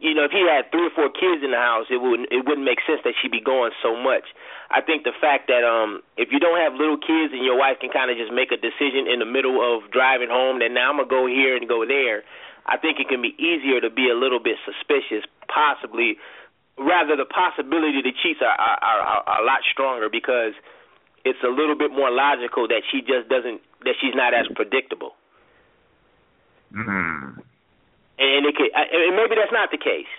You 0.00 0.12
know, 0.12 0.24
if 0.24 0.32
he 0.32 0.44
had 0.44 0.68
three 0.70 0.84
or 0.84 0.92
four 0.92 1.08
kids 1.08 1.40
in 1.40 1.52
the 1.52 1.60
house, 1.60 1.86
it 1.88 1.96
wouldn't 1.96 2.28
it 2.30 2.44
wouldn't 2.44 2.64
make 2.64 2.80
sense 2.86 3.00
that 3.04 3.14
she'd 3.20 3.32
be 3.32 3.40
gone 3.40 3.72
so 3.82 3.96
much. 3.96 4.24
I 4.70 4.80
think 4.80 5.04
the 5.04 5.16
fact 5.16 5.48
that 5.48 5.64
um 5.64 6.02
if 6.16 6.28
you 6.32 6.38
don't 6.38 6.60
have 6.60 6.74
little 6.74 6.98
kids 6.98 7.32
and 7.32 7.44
your 7.44 7.56
wife 7.56 7.80
can 7.80 7.90
kind 7.90 8.10
of 8.10 8.16
just 8.16 8.32
make 8.32 8.52
a 8.52 8.60
decision 8.60 9.06
in 9.08 9.20
the 9.20 9.28
middle 9.28 9.60
of 9.60 9.90
driving 9.92 10.28
home 10.28 10.60
that 10.60 10.72
now 10.72 10.90
I'm 10.90 10.98
gonna 10.98 11.08
go 11.08 11.26
here 11.26 11.56
and 11.56 11.68
go 11.68 11.86
there, 11.86 12.24
I 12.66 12.76
think 12.78 12.98
it 12.98 13.08
can 13.08 13.20
be 13.20 13.36
easier 13.36 13.80
to 13.80 13.90
be 13.90 14.08
a 14.08 14.16
little 14.16 14.40
bit 14.40 14.56
suspicious, 14.64 15.24
possibly. 15.52 16.16
Rather, 16.78 17.14
the 17.14 17.28
possibility 17.28 18.02
the 18.02 18.12
cheats 18.12 18.40
are 18.42 18.56
are, 18.56 18.78
are, 18.80 19.22
are 19.26 19.42
a 19.42 19.44
lot 19.44 19.60
stronger 19.70 20.08
because 20.10 20.54
it's 21.24 21.38
a 21.44 21.52
little 21.52 21.76
bit 21.76 21.92
more 21.92 22.10
logical 22.10 22.68
that 22.68 22.82
she 22.90 23.00
just 23.00 23.28
doesn't 23.28 23.60
that 23.84 23.94
she's 24.00 24.14
not 24.14 24.34
as 24.34 24.46
predictable. 24.54 25.14
Mm. 26.74 27.38
and 28.18 28.46
it 28.46 28.54
could, 28.56 28.70
and 28.74 29.14
maybe 29.14 29.38
that's 29.38 29.54
not 29.54 29.70
the 29.70 29.78
case. 29.78 30.10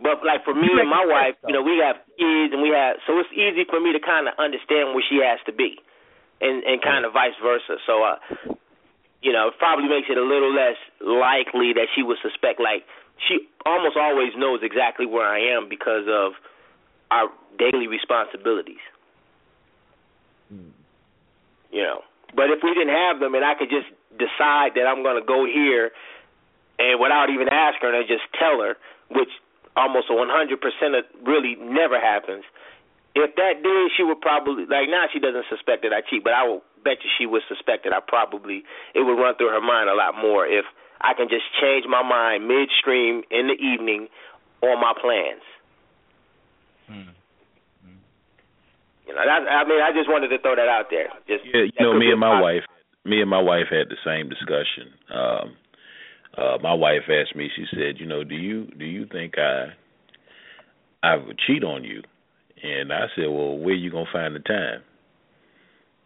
But 0.00 0.22
like 0.22 0.44
for 0.44 0.54
me 0.54 0.68
and 0.68 0.88
my 0.88 1.02
wife, 1.08 1.34
you 1.48 1.54
know, 1.54 1.62
we 1.62 1.82
have 1.82 1.96
kids 2.20 2.54
and 2.54 2.62
we 2.62 2.70
have, 2.70 3.02
so 3.06 3.18
it's 3.18 3.32
easy 3.34 3.64
for 3.66 3.80
me 3.80 3.90
to 3.96 3.98
kind 3.98 4.28
of 4.28 4.34
understand 4.38 4.94
where 4.94 5.02
she 5.02 5.18
has 5.24 5.40
to 5.46 5.52
be, 5.52 5.80
and 6.40 6.62
and 6.62 6.82
kind 6.82 7.04
of 7.04 7.12
vice 7.12 7.34
versa. 7.42 7.82
So, 7.82 8.04
uh, 8.04 8.16
you 9.22 9.32
know, 9.32 9.50
probably 9.58 9.88
makes 9.88 10.08
it 10.08 10.16
a 10.16 10.22
little 10.22 10.54
less 10.54 10.76
likely 11.00 11.72
that 11.74 11.88
she 11.94 12.02
would 12.02 12.18
suspect. 12.22 12.60
Like 12.60 12.84
she 13.26 13.48
almost 13.66 13.96
always 13.96 14.32
knows 14.36 14.60
exactly 14.62 15.06
where 15.06 15.26
I 15.26 15.40
am 15.56 15.68
because 15.68 16.06
of 16.08 16.32
our 17.10 17.28
daily 17.58 17.86
responsibilities. 17.86 18.82
You 21.70 21.82
know, 21.82 22.00
but 22.34 22.48
if 22.48 22.60
we 22.62 22.72
didn't 22.72 22.94
have 22.94 23.20
them 23.20 23.34
and 23.34 23.44
I 23.44 23.54
could 23.54 23.68
just 23.68 23.88
decide 24.16 24.72
that 24.76 24.88
I'm 24.88 25.02
going 25.02 25.20
to 25.20 25.26
go 25.26 25.44
here 25.44 25.92
and 26.78 27.00
without 27.00 27.28
even 27.28 27.48
asking 27.52 27.90
her, 27.90 28.02
just 28.08 28.24
tell 28.38 28.62
her, 28.62 28.76
which 29.10 29.28
almost 29.76 30.08
100% 30.08 30.98
of 30.98 31.04
really 31.26 31.56
never 31.60 32.00
happens. 32.00 32.44
If 33.14 33.34
that 33.36 33.62
did, 33.62 33.90
she 33.96 34.02
would 34.04 34.20
probably 34.20 34.64
like 34.66 34.88
now 34.88 35.06
she 35.12 35.18
doesn't 35.18 35.46
suspect 35.48 35.82
that 35.82 35.92
I 35.92 36.02
cheat, 36.02 36.22
but 36.22 36.32
I 36.34 36.44
will 36.46 36.62
bet 36.84 37.02
you 37.02 37.10
she 37.18 37.26
would 37.26 37.42
suspect 37.48 37.84
that 37.84 37.92
I 37.92 38.00
probably 38.00 38.62
it 38.94 39.02
would 39.02 39.18
run 39.18 39.34
through 39.36 39.50
her 39.50 39.60
mind 39.60 39.90
a 39.90 39.94
lot 39.94 40.14
more 40.14 40.46
if 40.46 40.64
I 41.00 41.14
can 41.14 41.28
just 41.28 41.44
change 41.60 41.84
my 41.88 42.02
mind 42.02 42.46
midstream 42.46 43.22
in 43.30 43.48
the 43.48 43.58
evening 43.58 44.08
on 44.62 44.80
my 44.80 44.92
plans. 45.00 45.42
You 49.06 49.14
know, 49.14 49.24
that, 49.24 49.48
I 49.48 49.64
mean, 49.64 49.80
I 49.80 49.90
just 49.92 50.08
wanted 50.08 50.28
to 50.28 50.38
throw 50.38 50.54
that 50.54 50.68
out 50.68 50.86
there. 50.90 51.08
Just 51.26 51.44
Yeah, 51.46 51.64
you 51.64 51.80
know, 51.80 51.94
me 51.98 52.10
and 52.10 52.20
my 52.20 52.28
possibility. 52.28 52.60
wife, 52.60 52.64
me 53.04 53.20
and 53.22 53.30
my 53.30 53.40
wife 53.40 53.66
had 53.70 53.88
the 53.88 53.96
same 54.04 54.28
discussion. 54.28 54.92
Um, 55.08 55.56
uh, 56.36 56.58
my 56.62 56.74
wife 56.74 57.08
asked 57.08 57.34
me. 57.34 57.50
She 57.56 57.64
said, 57.72 57.98
"You 57.98 58.06
know, 58.06 58.22
do 58.22 58.34
you 58.36 58.66
do 58.76 58.84
you 58.84 59.06
think 59.06 59.38
I 59.38 59.72
I 61.02 61.16
would 61.16 61.38
cheat 61.38 61.64
on 61.64 61.84
you?" 61.84 62.02
And 62.62 62.92
I 62.92 63.06
said, 63.14 63.26
"Well, 63.28 63.58
where 63.58 63.74
you 63.74 63.90
gonna 63.90 64.10
find 64.12 64.34
the 64.34 64.40
time? 64.40 64.82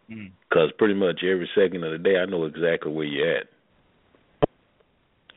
Mm. 0.09 0.31
Because 0.49 0.71
pretty 0.77 0.93
much 0.93 1.23
every 1.23 1.49
second 1.55 1.83
of 1.83 1.91
the 1.91 1.97
day, 1.97 2.17
I 2.17 2.25
know 2.25 2.45
exactly 2.45 2.91
where 2.91 3.05
you're 3.05 3.37
at." 3.37 3.47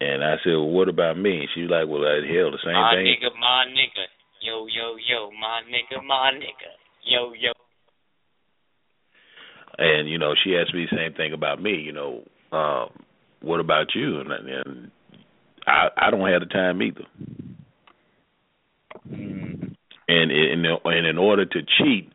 And 0.00 0.22
I 0.22 0.36
said, 0.44 0.52
"Well, 0.52 0.70
what 0.70 0.88
about 0.88 1.16
me?" 1.16 1.40
And 1.40 1.48
she's 1.54 1.70
like, 1.70 1.88
"Well, 1.88 2.04
uh, 2.04 2.20
hell, 2.26 2.50
the 2.50 2.58
same 2.64 2.74
my 2.74 2.94
thing." 2.94 3.06
My 3.06 3.28
nigga, 3.28 3.40
my 3.40 3.64
nigga. 3.68 4.04
Yo, 4.42 4.66
yo, 4.66 4.96
yo, 4.96 5.30
my 5.32 5.62
nigga, 5.66 6.04
my 6.04 6.32
nigga. 6.32 6.72
Yo, 7.02 7.32
yo. 7.32 7.52
And 9.78 10.08
you 10.08 10.18
know, 10.18 10.34
she 10.42 10.56
asked 10.56 10.74
me 10.74 10.86
the 10.90 10.96
same 10.96 11.14
thing 11.14 11.32
about 11.32 11.60
me. 11.60 11.74
You 11.74 11.92
know, 11.92 12.24
um, 12.52 12.90
what 13.40 13.60
about 13.60 13.94
you? 13.94 14.20
And, 14.20 14.30
and 14.30 14.90
I 15.66 15.88
I 15.96 16.10
don't 16.10 16.28
have 16.28 16.40
the 16.40 16.46
time 16.46 16.82
either. 16.82 17.06
Mm. 19.10 19.65
And 20.08 20.30
in 20.30 20.64
and 20.64 21.06
in 21.06 21.18
order 21.18 21.44
to 21.44 21.60
cheat, 21.78 22.12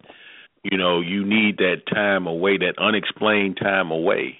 you 0.63 0.77
know, 0.77 1.01
you 1.01 1.25
need 1.25 1.57
that 1.57 1.83
time 1.91 2.27
away, 2.27 2.57
that 2.57 2.75
unexplained 2.77 3.57
time 3.61 3.91
away. 3.91 4.37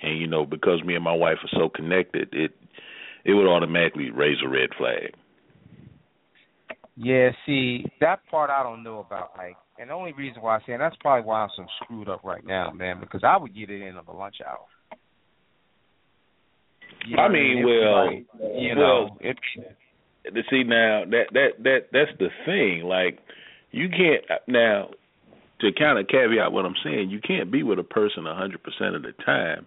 And 0.00 0.18
you 0.18 0.26
know, 0.26 0.44
because 0.44 0.82
me 0.84 0.94
and 0.94 1.04
my 1.04 1.14
wife 1.14 1.38
are 1.42 1.58
so 1.58 1.68
connected, 1.68 2.28
it 2.32 2.52
it 3.24 3.34
would 3.34 3.46
automatically 3.46 4.10
raise 4.10 4.38
a 4.44 4.48
red 4.48 4.70
flag. 4.76 5.14
Yeah, 6.96 7.30
see, 7.46 7.86
that 8.00 8.20
part 8.30 8.50
I 8.50 8.62
don't 8.62 8.82
know 8.82 8.98
about, 8.98 9.30
like, 9.38 9.56
and 9.78 9.88
the 9.88 9.94
only 9.94 10.12
reason 10.12 10.42
why 10.42 10.56
I 10.56 10.60
say, 10.66 10.72
and 10.72 10.82
that's 10.82 10.96
probably 11.00 11.26
why 11.26 11.40
I'm 11.40 11.48
so 11.56 11.64
screwed 11.82 12.08
up 12.08 12.22
right 12.22 12.44
now, 12.44 12.70
man, 12.70 13.00
because 13.00 13.22
I 13.24 13.38
would 13.38 13.54
get 13.54 13.70
it 13.70 13.80
in 13.80 13.96
on 13.96 14.04
the 14.04 14.12
lunch 14.12 14.36
hour. 14.46 14.66
You 17.06 17.16
know 17.16 17.22
I 17.22 17.28
mean, 17.28 17.64
well, 17.64 18.06
like, 18.06 18.26
you 18.60 18.74
well, 18.76 18.76
know, 18.76 19.18
it, 19.20 19.36
see 20.50 20.64
now 20.64 21.04
that 21.10 21.24
that 21.32 21.48
that 21.62 21.78
that's 21.92 22.10
the 22.18 22.28
thing. 22.44 22.82
Like 22.84 23.18
you 23.70 23.88
can't 23.88 24.24
now 24.46 24.90
to 25.60 25.72
kind 25.72 25.98
of 25.98 26.08
caveat 26.08 26.52
what 26.52 26.64
I'm 26.64 26.74
saying. 26.84 27.10
You 27.10 27.20
can't 27.20 27.50
be 27.50 27.62
with 27.62 27.78
a 27.78 27.84
person 27.84 28.26
a 28.26 28.34
hundred 28.34 28.62
percent 28.62 28.94
of 28.94 29.02
the 29.02 29.12
time, 29.24 29.66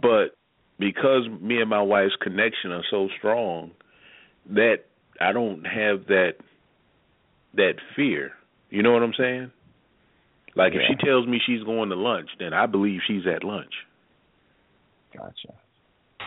but 0.00 0.36
because 0.78 1.28
me 1.40 1.60
and 1.60 1.68
my 1.68 1.82
wife's 1.82 2.16
connection 2.20 2.70
are 2.70 2.84
so 2.90 3.08
strong, 3.18 3.72
that 4.50 4.84
I 5.20 5.32
don't 5.32 5.64
have 5.64 6.06
that 6.06 6.34
that 7.54 7.74
fear. 7.96 8.32
You 8.70 8.82
know 8.82 8.92
what 8.92 9.02
I'm 9.02 9.14
saying? 9.18 9.50
Like 10.54 10.72
if 10.74 10.82
she 10.88 11.06
tells 11.06 11.26
me 11.26 11.40
she's 11.44 11.62
going 11.62 11.88
to 11.90 11.94
lunch, 11.94 12.30
then 12.38 12.52
I 12.52 12.66
believe 12.66 13.00
she's 13.06 13.26
at 13.26 13.44
lunch. 13.44 13.72
gotcha. 15.16 15.54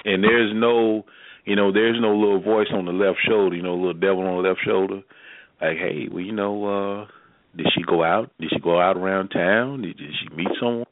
and 0.05 0.23
there's 0.23 0.53
no 0.55 1.05
you 1.45 1.55
know 1.55 1.71
there's 1.71 1.99
no 1.99 2.15
little 2.15 2.41
voice 2.41 2.67
on 2.73 2.85
the 2.85 2.91
left 2.91 3.19
shoulder 3.27 3.55
you 3.55 3.63
know 3.63 3.75
little 3.75 3.93
devil 3.93 4.25
on 4.25 4.41
the 4.41 4.49
left 4.49 4.61
shoulder 4.65 5.01
like, 5.61 5.77
hey, 5.77 6.07
well, 6.11 6.21
you 6.21 6.31
know, 6.31 6.65
uh, 6.65 7.07
did 7.55 7.67
she 7.75 7.83
go 7.83 8.03
out? 8.03 8.31
Did 8.39 8.49
she 8.51 8.59
go 8.59 8.81
out 8.81 8.97
around 8.97 9.29
town? 9.29 9.83
Did, 9.83 9.97
did 9.97 10.09
she 10.19 10.35
meet 10.35 10.47
someone? 10.59 10.85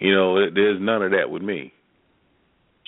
You 0.00 0.14
know, 0.14 0.50
there's 0.50 0.80
none 0.80 1.02
of 1.02 1.12
that 1.12 1.30
with 1.30 1.42
me. 1.42 1.72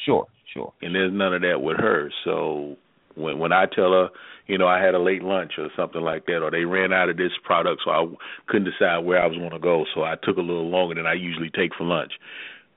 Sure, 0.05 0.27
sure. 0.53 0.73
And 0.83 0.95
there's 0.95 1.13
none 1.13 1.35
of 1.35 1.43
that 1.43 1.63
with 1.63 1.77
her. 1.77 2.11
So 2.25 2.77
when 3.15 3.39
when 3.39 3.53
I 3.53 3.67
tell 3.67 3.93
her, 3.93 4.09
you 4.47 4.59
know, 4.59 4.67
I 4.67 4.83
had 4.83 4.95
a 4.95 4.99
late 4.99 5.23
lunch 5.23 5.53
or 5.59 5.69
something 5.77 6.01
like 6.01 6.27
that, 6.27 6.43
or 6.43 6.51
they 6.51 6.65
ran 6.65 6.93
out 6.93 7.09
of 7.09 7.17
this 7.17 7.31
product, 7.45 7.83
so 7.85 7.91
I 7.91 8.05
couldn't 8.49 8.71
decide 8.73 9.05
where 9.05 9.23
I 9.23 9.27
was 9.27 9.39
going 9.39 9.51
to 9.51 9.59
go, 9.61 9.85
so 9.95 10.03
I 10.03 10.15
took 10.23 10.39
a 10.39 10.41
little 10.41 10.69
longer 10.69 10.97
than 10.97 11.07
I 11.07 11.13
usually 11.13 11.51
take 11.51 11.75
for 11.77 11.85
lunch. 11.85 12.13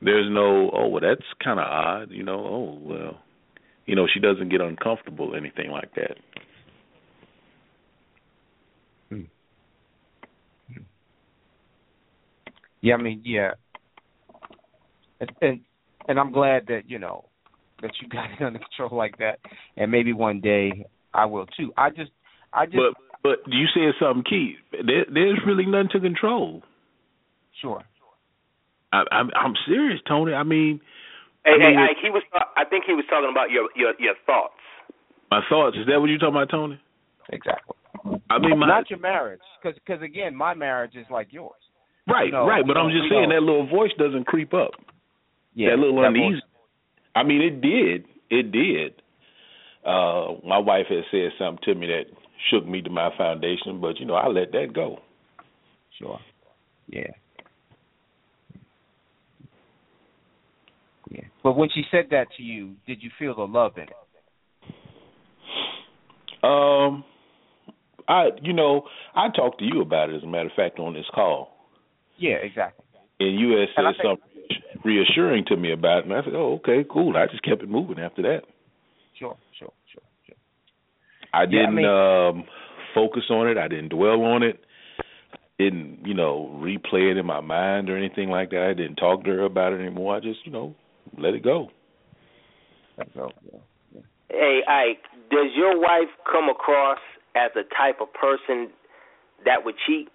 There's 0.01 0.29
no, 0.29 0.69
oh, 0.71 0.87
well, 0.89 1.01
that's 1.01 1.25
kind 1.43 1.59
of 1.59 1.65
odd, 1.65 2.11
you 2.11 2.21
know. 2.21 2.45
Oh, 2.45 2.79
well, 2.83 3.19
you 3.85 3.95
know, 3.95 4.07
she 4.11 4.19
doesn't 4.19 4.49
get 4.49 4.61
uncomfortable, 4.61 5.33
or 5.33 5.37
anything 5.37 5.69
like 5.69 5.93
that. 5.95 6.17
Hmm. 9.09 9.21
Yeah, 12.81 12.95
I 12.95 12.97
mean, 12.97 13.21
yeah, 13.23 13.51
and, 15.19 15.31
and 15.41 15.59
and 16.07 16.19
I'm 16.19 16.31
glad 16.31 16.67
that 16.67 16.83
you 16.87 16.99
know 16.99 17.25
that 17.81 17.91
you 18.01 18.07
got 18.09 18.31
it 18.31 18.41
under 18.43 18.59
control 18.59 18.97
like 18.97 19.17
that, 19.19 19.39
and 19.77 19.91
maybe 19.91 20.13
one 20.13 20.41
day 20.41 20.85
I 21.13 21.25
will 21.25 21.45
too. 21.45 21.71
I 21.77 21.89
just, 21.89 22.11
I 22.53 22.65
just. 22.65 22.77
But 22.77 22.93
but 23.23 23.51
you 23.51 23.65
said 23.73 23.93
something 23.99 24.23
key. 24.23 24.55
There, 24.71 25.05
there's 25.11 25.39
really 25.45 25.65
nothing 25.65 25.89
to 25.93 25.99
control. 25.99 26.63
Sure. 27.61 27.83
I, 28.91 29.03
I'm 29.11 29.29
I'm 29.35 29.53
serious, 29.67 29.99
Tony. 30.07 30.33
I 30.33 30.43
mean. 30.43 30.81
Hey, 31.45 31.53
I 31.53 31.57
mean, 31.57 31.77
hey, 31.77 31.87
Ike, 31.91 31.97
he 32.01 32.09
was. 32.09 32.23
I 32.57 32.65
think 32.65 32.85
he 32.85 32.93
was 32.93 33.05
talking 33.09 33.29
about 33.29 33.51
your 33.51 33.69
your 33.75 33.93
your 33.99 34.15
thoughts. 34.25 34.57
My 35.29 35.41
thoughts. 35.47 35.77
Is 35.77 35.85
that 35.87 35.99
what 36.01 36.09
you're 36.09 36.17
talking 36.17 36.35
about, 36.35 36.49
Tony? 36.49 36.79
Exactly. 37.29 37.75
I 38.29 38.39
mean, 38.39 38.59
my, 38.59 38.67
not 38.67 38.89
your 38.89 38.99
marriage, 38.99 39.41
because 39.61 39.77
because 39.85 40.01
again, 40.01 40.35
my 40.35 40.53
marriage 40.53 40.95
is 40.95 41.05
like 41.09 41.27
yours. 41.31 41.53
Right, 42.07 42.27
You 42.27 42.33
know, 42.33 42.45
right. 42.45 42.65
But 42.65 42.77
I'm 42.77 42.91
just 42.91 43.09
saying 43.09 43.29
know. 43.29 43.35
that 43.35 43.41
little 43.41 43.67
voice 43.67 43.91
doesn't 43.97 44.25
creep 44.27 44.53
up. 44.53 44.71
Yeah, 45.55 45.71
that 45.71 45.77
little 45.79 46.01
that 46.01 46.09
uneasy. 46.09 46.35
voice. 46.35 46.41
I 47.15 47.23
mean, 47.23 47.41
it 47.41 47.61
did. 47.61 48.05
It 48.29 48.51
did. 48.51 49.01
Uh, 49.85 50.35
my 50.45 50.57
wife 50.57 50.85
had 50.89 51.03
said 51.11 51.29
something 51.39 51.63
to 51.63 51.75
me 51.75 51.87
that 51.87 52.05
shook 52.49 52.67
me 52.67 52.81
to 52.81 52.89
my 52.89 53.09
foundation, 53.17 53.79
but 53.81 53.99
you 53.99 54.05
know, 54.05 54.15
I 54.15 54.27
let 54.27 54.51
that 54.51 54.73
go. 54.73 54.99
Sure. 55.97 56.19
Yeah. 56.87 57.11
Yeah. 61.09 61.21
But 61.45 61.55
when 61.57 61.69
she 61.69 61.83
said 61.91 62.05
that 62.09 62.25
to 62.37 62.41
you, 62.43 62.73
did 62.87 63.03
you 63.03 63.11
feel 63.19 63.35
the 63.35 63.43
love 63.45 63.73
in 63.77 63.83
it? 63.83 63.89
Um, 66.43 67.03
I, 68.07 68.29
you 68.41 68.51
know, 68.51 68.81
I 69.15 69.27
talked 69.29 69.59
to 69.59 69.65
you 69.65 69.81
about 69.81 70.09
it 70.09 70.15
as 70.15 70.23
a 70.23 70.25
matter 70.25 70.47
of 70.47 70.53
fact 70.55 70.79
on 70.79 70.95
this 70.95 71.05
call, 71.13 71.55
Yeah, 72.17 72.37
exactly. 72.37 72.83
and 73.19 73.39
you 73.39 73.51
had 73.59 73.67
said 73.75 73.83
something 74.03 74.17
reassuring 74.83 75.45
to 75.49 75.55
me 75.55 75.71
about 75.71 75.99
it, 75.99 76.05
and 76.05 76.13
I 76.15 76.23
said, 76.23 76.33
"Oh, 76.33 76.53
okay, 76.63 76.83
cool." 76.91 77.15
I 77.15 77.27
just 77.27 77.43
kept 77.43 77.61
it 77.61 77.69
moving 77.69 77.99
after 77.99 78.23
that. 78.23 78.41
Sure, 79.19 79.37
sure, 79.59 79.71
sure, 79.93 80.01
sure. 80.25 80.35
I 81.31 81.41
Yeah, 81.41 81.43
I 81.43 81.47
didn't 81.51 81.75
mean- 81.75 81.85
um 81.85 82.43
focus 82.95 83.25
on 83.29 83.47
it. 83.49 83.57
I 83.59 83.67
didn't 83.67 83.89
dwell 83.89 84.23
on 84.23 84.41
it. 84.41 84.63
Didn't 85.59 86.07
you 86.07 86.15
know 86.15 86.49
replay 86.59 87.11
it 87.11 87.17
in 87.17 87.25
my 87.27 87.39
mind 87.41 87.91
or 87.91 87.97
anything 87.97 88.29
like 88.29 88.49
that. 88.49 88.63
I 88.63 88.73
didn't 88.73 88.95
talk 88.95 89.23
to 89.25 89.29
her 89.31 89.43
about 89.43 89.73
it 89.73 89.79
anymore. 89.79 90.15
I 90.15 90.19
just 90.21 90.43
you 90.43 90.51
know 90.51 90.73
let 91.17 91.33
it 91.33 91.43
go. 91.43 91.69
That's 92.97 93.09
all. 93.17 93.31
Yeah. 93.51 94.01
Hey, 94.29 94.61
Ike, 94.67 95.03
does 95.29 95.51
your 95.55 95.79
wife 95.79 96.09
come 96.29 96.49
across 96.49 96.99
as 97.35 97.51
the 97.53 97.63
type 97.77 98.01
of 98.01 98.11
person 98.13 98.69
that 99.45 99.63
would 99.65 99.75
cheat 99.85 100.07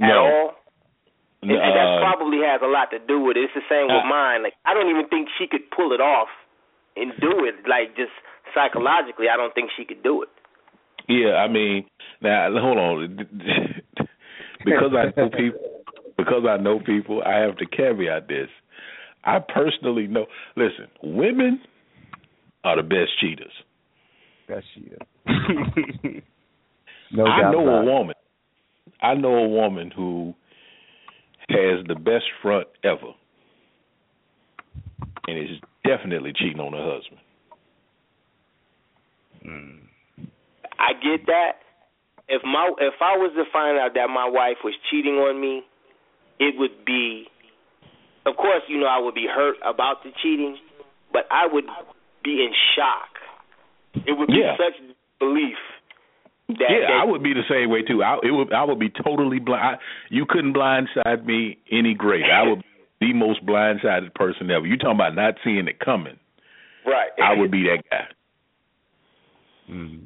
at 0.00 0.08
no, 0.08 0.18
all? 0.24 0.50
And, 1.42 1.50
and 1.52 1.60
that 1.60 1.88
uh, 1.88 2.00
probably 2.00 2.38
has 2.44 2.60
a 2.62 2.66
lot 2.68 2.90
to 2.90 2.98
do 2.98 3.20
with 3.20 3.36
it. 3.36 3.44
It's 3.44 3.54
the 3.54 3.64
same 3.68 3.86
with 3.88 4.04
Uh, 4.04 4.08
mine. 4.08 4.42
Like 4.42 4.54
I 4.66 4.74
don't 4.74 4.90
even 4.90 5.08
think 5.08 5.28
she 5.38 5.46
could 5.46 5.70
pull 5.70 5.92
it 5.92 6.00
off 6.00 6.28
and 6.96 7.12
do 7.20 7.44
it. 7.44 7.66
Like 7.68 7.96
just 7.96 8.12
psychologically, 8.54 9.26
I 9.32 9.36
don't 9.36 9.54
think 9.54 9.70
she 9.76 9.84
could 9.84 10.02
do 10.02 10.22
it. 10.22 10.28
yeah. 11.08 11.36
I 11.36 11.48
mean, 11.48 11.86
now 12.20 12.50
hold 12.60 12.78
on. 12.78 13.16
because 14.64 14.92
I 14.92 15.12
know 15.18 15.28
people. 15.30 15.60
Because 16.18 16.44
I 16.46 16.58
know 16.58 16.78
people, 16.80 17.22
I 17.24 17.36
have 17.38 17.56
to 17.56 17.64
caveat 17.66 18.28
this. 18.28 18.50
I 19.24 19.38
personally 19.38 20.06
know. 20.06 20.26
Listen, 20.56 20.88
women 21.02 21.60
are 22.64 22.76
the 22.76 22.82
best 22.82 23.10
cheaters. 23.20 23.52
That's 24.48 24.66
she 24.74 24.80
is. 24.80 26.22
no 27.12 27.24
I 27.24 27.52
know 27.52 27.62
about 27.62 27.78
a 27.78 27.82
it. 27.82 27.92
woman. 27.92 28.14
I 29.02 29.14
know 29.14 29.34
a 29.34 29.48
woman 29.48 29.90
who 29.94 30.34
has 31.48 31.84
the 31.86 31.94
best 31.94 32.24
front 32.42 32.66
ever, 32.84 33.12
and 35.26 35.38
is 35.38 35.58
definitely 35.84 36.32
cheating 36.36 36.60
on 36.60 36.72
her 36.72 36.94
husband. 36.94 37.20
Mm. 39.46 39.78
I 40.78 40.92
get 40.94 41.26
that. 41.26 41.52
If 42.28 42.42
my 42.44 42.70
if 42.80 42.94
I 43.00 43.16
was 43.16 43.32
to 43.36 43.44
find 43.52 43.78
out 43.78 43.94
that 43.94 44.08
my 44.08 44.28
wife 44.28 44.58
was 44.64 44.74
cheating 44.90 45.14
on 45.14 45.40
me, 45.40 45.62
it 46.38 46.54
would 46.58 46.84
be 46.84 47.26
of 48.26 48.36
course, 48.36 48.62
you 48.68 48.78
know, 48.80 48.86
I 48.86 48.98
would 48.98 49.14
be 49.14 49.26
hurt 49.26 49.56
about 49.64 50.02
the 50.04 50.10
cheating, 50.22 50.56
but 51.12 51.22
I 51.30 51.46
would 51.46 51.64
be 52.22 52.44
in 52.44 52.52
shock. 52.76 54.04
It 54.06 54.16
would 54.16 54.28
be 54.28 54.34
Yeah. 54.40 54.56
such 54.56 54.76
belief 55.18 55.56
that, 56.48 56.70
yeah, 56.70 56.80
that 56.80 57.00
I 57.00 57.04
would 57.04 57.22
be 57.22 57.32
the 57.32 57.44
same 57.48 57.70
way 57.70 57.82
too. 57.82 58.02
I 58.02 58.18
it 58.22 58.30
would 58.30 58.52
I 58.52 58.64
would 58.64 58.78
be 58.78 58.90
totally 58.90 59.38
blind. 59.38 59.62
I, 59.62 59.78
you 60.08 60.26
couldn't 60.26 60.54
blindside 60.54 61.24
me 61.24 61.58
any 61.70 61.94
greater. 61.94 62.30
I 62.30 62.42
would 62.48 62.62
be 62.98 63.08
the 63.08 63.12
most 63.14 63.44
blindsided 63.46 64.14
person 64.14 64.50
ever. 64.50 64.66
You 64.66 64.76
talking 64.76 64.96
about 64.96 65.14
not 65.14 65.34
seeing 65.44 65.66
it 65.68 65.78
coming? 65.80 66.18
right. 66.86 67.10
I 67.22 67.34
would 67.38 67.50
be 67.50 67.64
that 67.64 67.82
guy. 67.90 68.06
Mm. 69.70 70.00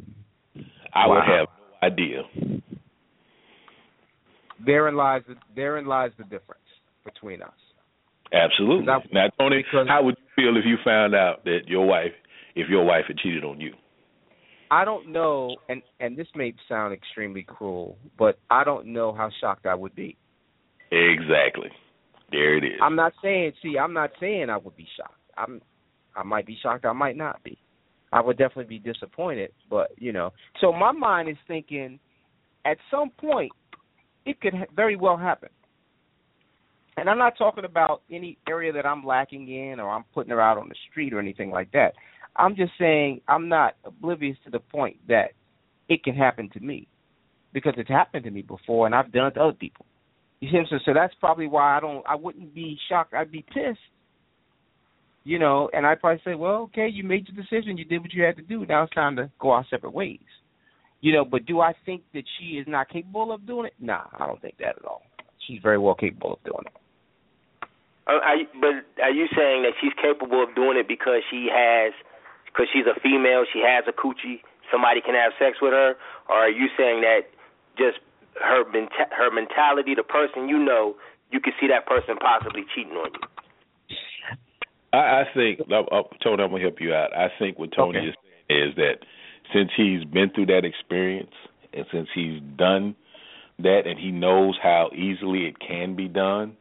I 0.93 1.07
would 1.09 1.25
have 1.25 1.49
no 1.49 1.89
idea. 1.89 2.23
Therein 4.65 4.97
lies 4.97 5.23
the 5.27 5.37
therein 5.55 5.87
lies 5.87 6.11
the 6.17 6.25
difference 6.25 6.61
between 7.05 7.43
us. 7.43 7.53
Absolutely. 8.33 8.89
I- 8.89 9.03
now, 9.13 9.29
Tony, 9.39 9.63
because- 9.63 9.89
how 9.89 10.03
would 10.03 10.17
you 10.19 10.27
feel 10.35 10.57
if 10.57 10.65
you 10.65 10.77
found 10.79 11.15
out 11.15 11.45
that 11.45 11.69
your 11.69 11.87
wife, 11.87 12.15
if 12.55 12.69
your 12.69 12.85
wife 12.85 13.07
had 13.07 13.19
cheated 13.19 13.45
on 13.45 13.61
you? 13.61 13.75
I 14.71 14.85
don't 14.85 15.09
know, 15.09 15.57
and 15.69 15.83
and 16.01 16.17
this 16.17 16.27
may 16.35 16.55
sound 16.69 16.93
extremely 16.95 17.43
cruel, 17.43 17.97
but 18.19 18.39
I 18.51 18.65
don't 18.65 18.87
know 18.87 19.13
how 19.13 19.31
shocked 19.41 19.67
I 19.67 19.75
would 19.75 19.95
be. 19.95 20.17
Exactly. 20.91 21.71
There 22.31 22.57
it 22.57 22.65
is. 22.65 22.81
I'm 22.83 22.97
not 22.97 23.13
saying. 23.23 23.53
See, 23.63 23.79
I'm 23.79 23.93
not 23.93 24.11
saying 24.19 24.51
I 24.51 24.57
would 24.57 24.77
be 24.77 24.89
shocked. 24.97 25.21
I'm. 25.37 25.61
I 26.17 26.23
might 26.23 26.47
be 26.47 26.57
shocked. 26.61 26.85
I 26.85 26.93
might 26.93 27.17
not 27.17 27.43
be. 27.45 27.59
I 28.13 28.21
would 28.21 28.39
definitely 28.39 28.79
be 28.79 28.93
disappointed. 28.93 29.53
But 29.69 29.93
you 29.99 30.13
know, 30.13 30.33
so 30.61 30.73
my 30.73 30.93
mind 30.93 31.29
is 31.29 31.37
thinking, 31.47 32.01
at 32.65 32.79
some 32.91 33.11
point, 33.11 33.53
it 34.25 34.41
could 34.41 34.55
very 34.75 34.97
well 34.97 35.17
happen. 35.17 35.51
And 36.97 37.11
I'm 37.11 37.19
not 37.19 37.37
talking 37.37 37.65
about 37.65 38.03
any 38.11 38.39
area 38.49 38.73
that 38.73 38.87
I'm 38.87 39.05
lacking 39.05 39.49
in, 39.49 39.81
or 39.81 39.91
I'm 39.91 40.05
putting 40.15 40.31
her 40.31 40.41
out 40.41 40.59
on 40.59 40.69
the 40.69 40.77
street, 40.91 41.13
or 41.13 41.19
anything 41.19 41.51
like 41.51 41.73
that. 41.73 41.95
I'm 42.37 42.57
just 42.57 42.73
saying 42.79 43.21
I'm 43.29 43.49
not 43.49 43.75
oblivious 43.85 44.37
to 44.45 44.51
the 44.51 44.61
point 44.61 44.97
that 45.09 45.33
it 45.89 46.05
can 46.05 46.15
happen 46.15 46.51
to 46.51 46.61
me, 46.61 46.89
because 47.53 47.75
it's 47.77 47.89
happened 47.89 48.25
to 48.25 48.31
me 48.31 48.43
before, 48.43 48.87
and 48.87 48.95
I've 48.95 49.13
done 49.13 49.27
it 49.27 49.33
to 49.33 49.41
other 49.41 49.53
people. 49.53 49.87
You 50.41 50.51
see 50.51 50.57
what 50.57 50.63
I'm 50.63 50.67
saying? 50.71 50.81
So 50.87 50.95
that's 50.95 51.15
probably 51.21 51.47
why 51.47 51.77
I 51.77 51.81
don't. 51.81 52.05
I 52.09 52.15
wouldn't 52.17 52.55
be 52.55 52.79
shocked. 52.89 53.15
I'd 53.15 53.33
be 53.33 53.43
pissed. 53.43 53.79
You 55.25 55.39
know, 55.39 55.71
and 55.73 55.87
I'd 55.87 56.01
probably 56.01 56.21
say, 56.25 56.35
"Well, 56.35 56.63
okay, 56.65 56.87
you 56.87 57.03
made 57.03 57.29
your 57.29 57.43
decision. 57.43 57.79
You 57.79 57.85
did 57.85 58.03
what 58.03 58.13
you 58.13 58.23
had 58.23 58.37
to 58.37 58.43
do. 58.43 58.67
Now 58.67 58.83
it's 58.83 58.93
time 58.93 59.17
to 59.17 59.31
go 59.39 59.51
our 59.53 59.65
separate 59.71 59.95
ways." 59.95 60.21
You 61.01 61.13
know, 61.13 61.25
but 61.25 61.47
do 61.47 61.61
I 61.61 61.73
think 61.87 62.03
that 62.13 62.25
she 62.39 62.57
is 62.59 62.67
not 62.69 62.89
capable 62.89 63.33
of 63.33 63.47
doing 63.47 63.67
it? 63.67 63.75
Nah, 63.81 64.05
I 64.19 64.27
don't 64.27 64.41
think 64.41 64.59
that 64.59 64.77
at 64.77 64.85
all. 64.85 65.03
She's 65.47 65.61
very 65.63 65.79
well 65.79 65.95
capable 65.95 66.35
of 66.35 66.43
doing 66.45 66.65
it. 66.67 66.73
Uh, 68.07 68.21
Are 68.23 68.37
you, 68.37 68.47
but 68.61 68.85
are 69.03 69.11
you 69.11 69.27
saying 69.35 69.63
that 69.63 69.73
she's 69.81 69.93
capable 70.01 70.43
of 70.43 70.55
doing 70.55 70.77
it 70.77 70.87
because 70.87 71.23
she 71.31 71.49
has, 71.51 71.93
because 72.47 72.67
she's 72.73 72.85
a 72.85 72.99
female, 73.01 73.45
she 73.51 73.61
has 73.65 73.85
a 73.89 73.93
coochie, 73.93 74.45
somebody 74.71 75.01
can 75.01 75.15
have 75.15 75.33
sex 75.39 75.59
with 75.63 75.73
her, 75.73 75.97
or 76.29 76.37
are 76.37 76.51
you 76.51 76.69
saying 76.77 77.01
that 77.01 77.33
just 77.79 77.99
her 78.43 78.65
menta- 78.65 79.11
her 79.11 79.31
mentality, 79.31 79.95
the 79.95 80.03
person 80.03 80.49
you 80.49 80.59
know, 80.59 80.97
you 81.31 81.41
could 81.41 81.55
see 81.61 81.67
that 81.69 81.87
person 81.87 82.17
possibly 82.21 82.65
cheating 82.75 82.93
on 82.93 83.11
you? 83.15 83.97
I, 84.93 85.23
I 85.23 85.25
think, 85.33 85.61
uh, 85.71 85.81
uh, 85.91 86.03
Tony, 86.23 86.43
I'm 86.43 86.51
gonna 86.51 86.63
help 86.63 86.81
you 86.81 86.95
out. 86.95 87.17
I 87.17 87.29
think 87.39 87.59
what 87.59 87.73
Tony 87.73 87.99
Okay. 87.99 88.09
is 88.09 88.15
saying 88.49 88.69
is 88.69 88.77
that 88.77 88.99
since 89.53 89.71
he's 89.77 90.05
been 90.05 90.31
through 90.31 90.47
that 90.47 90.65
experience, 90.65 91.33
and 91.73 91.87
since 91.91 92.09
he's 92.15 92.41
done 92.57 92.95
that, 93.59 93.87
and 93.87 93.99
he 93.99 94.11
knows 94.11 94.57
how 94.63 94.91
easily 94.95 95.47
it 95.47 95.59
can 95.59 95.97
be 95.97 96.09
done, 96.09 96.57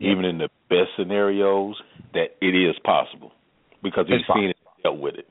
Yeah. 0.00 0.12
even 0.12 0.24
in 0.24 0.38
the 0.38 0.48
best 0.68 0.96
scenarios, 0.96 1.76
that 2.14 2.34
it 2.40 2.56
is 2.56 2.74
possible 2.82 3.32
because 3.82 4.06
he's 4.08 4.24
possible. 4.26 4.34
seen 4.42 4.50
it, 4.50 4.56
dealt 4.82 4.98
with 4.98 5.14
it. 5.14 5.28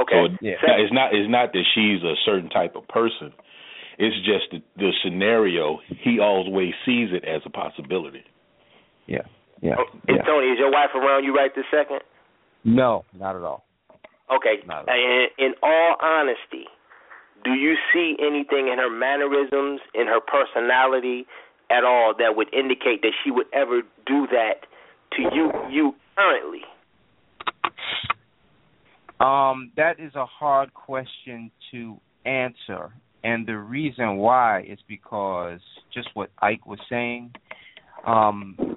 Okay. 0.00 0.14
So 0.14 0.38
yeah. 0.40 0.54
it's 0.78 0.92
not 0.92 1.14
it's 1.14 1.30
not 1.30 1.52
that 1.52 1.64
she's 1.74 2.02
a 2.02 2.14
certain 2.24 2.48
type 2.48 2.74
of 2.76 2.86
person. 2.88 3.32
It's 3.98 4.16
just 4.26 4.50
the, 4.50 4.62
the 4.76 4.90
scenario. 5.04 5.78
He 6.02 6.18
always 6.18 6.74
sees 6.86 7.10
it 7.12 7.24
as 7.24 7.42
a 7.44 7.50
possibility. 7.50 8.24
Yeah. 9.06 9.22
Yeah. 9.60 9.76
Oh, 9.78 9.84
yeah. 10.08 10.22
Tony, 10.26 10.48
is 10.48 10.58
your 10.58 10.70
wife 10.70 10.90
around 10.94 11.24
you 11.24 11.34
right 11.34 11.50
this 11.54 11.64
second? 11.70 12.00
No, 12.64 13.04
not 13.16 13.36
at 13.36 13.42
all. 13.42 13.64
Okay. 14.34 14.66
Not 14.66 14.82
at 14.82 14.88
all. 14.88 14.94
And 14.94 15.30
in 15.38 15.54
all 15.62 15.96
honesty, 16.02 16.66
do 17.44 17.52
you 17.52 17.74
see 17.92 18.16
anything 18.18 18.68
in 18.72 18.78
her 18.78 18.90
mannerisms, 18.90 19.80
in 19.94 20.06
her 20.06 20.20
personality 20.20 21.26
at 21.70 21.84
all 21.84 22.14
that 22.18 22.36
would 22.36 22.52
indicate 22.54 23.02
that 23.02 23.12
she 23.24 23.30
would 23.30 23.46
ever 23.52 23.82
do 24.06 24.26
that 24.30 24.66
to 25.16 25.22
you 25.34 25.50
you 25.70 25.94
currently? 26.16 26.60
Um, 29.20 29.72
that 29.76 30.00
is 30.00 30.14
a 30.14 30.26
hard 30.26 30.74
question 30.74 31.50
to 31.70 31.98
answer. 32.26 32.92
And 33.22 33.46
the 33.46 33.56
reason 33.56 34.16
why 34.16 34.62
is 34.68 34.78
because 34.86 35.60
just 35.92 36.08
what 36.14 36.30
Ike 36.42 36.66
was 36.66 36.78
saying, 36.90 37.32
um, 38.06 38.76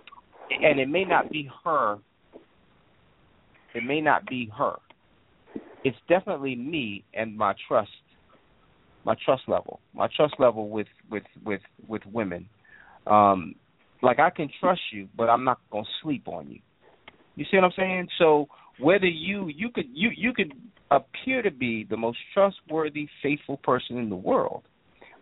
and 0.49 0.79
it 0.79 0.87
may 0.87 1.03
not 1.03 1.29
be 1.29 1.49
her. 1.65 1.97
It 3.75 3.83
may 3.83 3.99
not 3.99 4.25
be 4.25 4.49
her. 4.57 4.75
It's 5.83 5.97
definitely 6.07 6.55
me 6.55 7.03
and 7.13 7.37
my 7.37 7.53
trust, 7.67 7.89
my 9.05 9.15
trust 9.25 9.43
level, 9.47 9.81
my 9.93 10.07
trust 10.15 10.35
level 10.39 10.69
with 10.69 10.87
with 11.11 11.23
with 11.45 11.61
with 11.87 12.01
women. 12.11 12.47
Um, 13.09 13.55
like 14.01 14.19
I 14.19 14.29
can 14.29 14.49
trust 14.59 14.81
you, 14.91 15.07
but 15.15 15.29
I'm 15.29 15.43
not 15.43 15.59
gonna 15.71 15.87
sleep 16.03 16.27
on 16.27 16.49
you. 16.49 16.59
You 17.35 17.45
see 17.49 17.57
what 17.57 17.65
I'm 17.65 17.71
saying? 17.75 18.07
So 18.19 18.47
whether 18.79 19.07
you 19.07 19.47
you 19.47 19.69
could 19.69 19.85
you 19.93 20.09
you 20.15 20.33
could 20.33 20.53
appear 20.91 21.41
to 21.41 21.51
be 21.51 21.85
the 21.89 21.97
most 21.97 22.17
trustworthy, 22.33 23.07
faithful 23.21 23.57
person 23.57 23.97
in 23.97 24.09
the 24.09 24.15
world, 24.15 24.63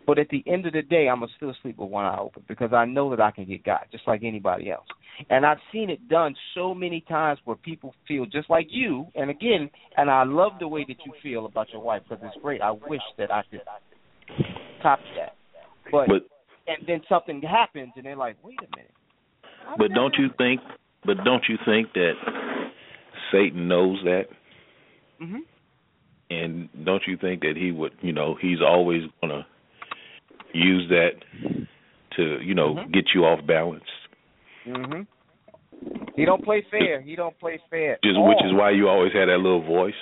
but 0.06 0.18
at 0.18 0.28
the 0.28 0.44
end 0.46 0.66
of 0.66 0.72
the 0.72 0.82
day, 0.82 1.08
I'm 1.08 1.20
gonna 1.20 1.32
still 1.36 1.54
sleep 1.62 1.78
with 1.78 1.90
one 1.90 2.04
eye 2.04 2.18
open 2.18 2.44
because 2.46 2.72
I 2.72 2.84
know 2.84 3.10
that 3.10 3.20
I 3.20 3.30
can 3.32 3.44
get 3.44 3.64
got 3.64 3.90
just 3.90 4.06
like 4.06 4.22
anybody 4.22 4.70
else. 4.70 4.86
And 5.30 5.44
I've 5.44 5.58
seen 5.72 5.90
it 5.90 6.08
done 6.08 6.34
so 6.54 6.74
many 6.74 7.00
times 7.08 7.40
where 7.44 7.56
people 7.56 7.94
feel 8.06 8.26
just 8.26 8.48
like 8.50 8.66
you. 8.70 9.06
And 9.14 9.30
again, 9.30 9.70
and 9.96 10.10
I 10.10 10.24
love 10.24 10.52
the 10.60 10.68
way 10.68 10.84
that 10.86 10.98
you 11.04 11.12
feel 11.22 11.46
about 11.46 11.68
your 11.72 11.82
wife 11.82 12.02
because 12.08 12.22
it's 12.24 12.36
great. 12.42 12.60
I 12.60 12.70
wish 12.70 13.00
that 13.18 13.32
I 13.32 13.42
could 13.50 13.62
copy 14.82 15.02
that. 15.16 15.32
But, 15.90 16.08
but 16.08 16.28
and 16.66 16.86
then 16.86 17.00
something 17.08 17.40
happens, 17.42 17.92
and 17.96 18.04
they're 18.04 18.16
like, 18.16 18.36
wait 18.42 18.58
a 18.60 18.76
minute. 18.76 18.92
But 19.78 19.92
don't 19.94 20.14
you 20.18 20.28
think? 20.38 20.60
But 21.04 21.18
don't 21.24 21.42
you 21.48 21.56
think 21.64 21.92
that 21.94 22.14
Satan 23.32 23.68
knows 23.68 23.98
that? 24.04 24.28
Mhm. 25.20 25.40
And 26.30 26.68
don't 26.84 27.06
you 27.06 27.16
think 27.16 27.42
that 27.42 27.56
he 27.56 27.70
would, 27.70 27.92
you 28.00 28.12
know, 28.12 28.34
he's 28.34 28.60
always 28.60 29.02
going 29.20 29.30
to 29.32 29.46
use 30.52 30.88
that 30.88 31.12
to, 32.16 32.40
you 32.42 32.54
know, 32.54 32.74
Mhm. 32.74 32.90
get 32.92 33.14
you 33.14 33.24
off 33.24 33.44
balance? 33.46 33.88
Mhm. 34.66 35.06
He 36.16 36.24
don't 36.24 36.42
play 36.42 36.62
fair. 36.62 37.00
He 37.00 37.14
don't 37.14 37.38
play 37.38 37.58
fair. 37.70 37.98
Just, 38.02 38.18
which 38.18 38.42
is 38.42 38.52
why 38.52 38.70
you 38.70 38.88
always 38.88 39.12
had 39.12 39.28
that 39.28 39.38
little 39.38 39.60
voice 39.60 39.94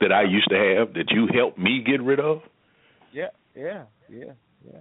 that 0.00 0.12
I 0.12 0.22
used 0.22 0.48
to 0.50 0.56
have 0.58 0.94
that 0.94 1.10
you 1.10 1.26
helped 1.28 1.58
me 1.58 1.80
get 1.80 2.02
rid 2.02 2.20
of. 2.20 2.42
Yeah, 3.12 3.30
yeah, 3.54 3.84
yeah. 4.08 4.32
yeah. 4.64 4.80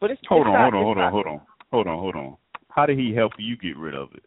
But 0.00 0.10
it's 0.12 0.20
Hold 0.28 0.46
it's 0.46 0.48
on, 0.48 0.72
not, 0.72 0.72
hold 0.72 0.98
on, 0.98 1.12
hold 1.12 1.26
on, 1.26 1.26
hold 1.26 1.26
on, 1.26 1.40
hold 1.70 1.86
on, 1.86 1.98
hold 1.98 2.16
on. 2.16 2.36
How 2.68 2.86
did 2.86 2.98
he 2.98 3.14
help 3.14 3.32
you 3.38 3.56
get 3.56 3.76
rid 3.76 3.94
of 3.94 4.08
it? 4.14 4.22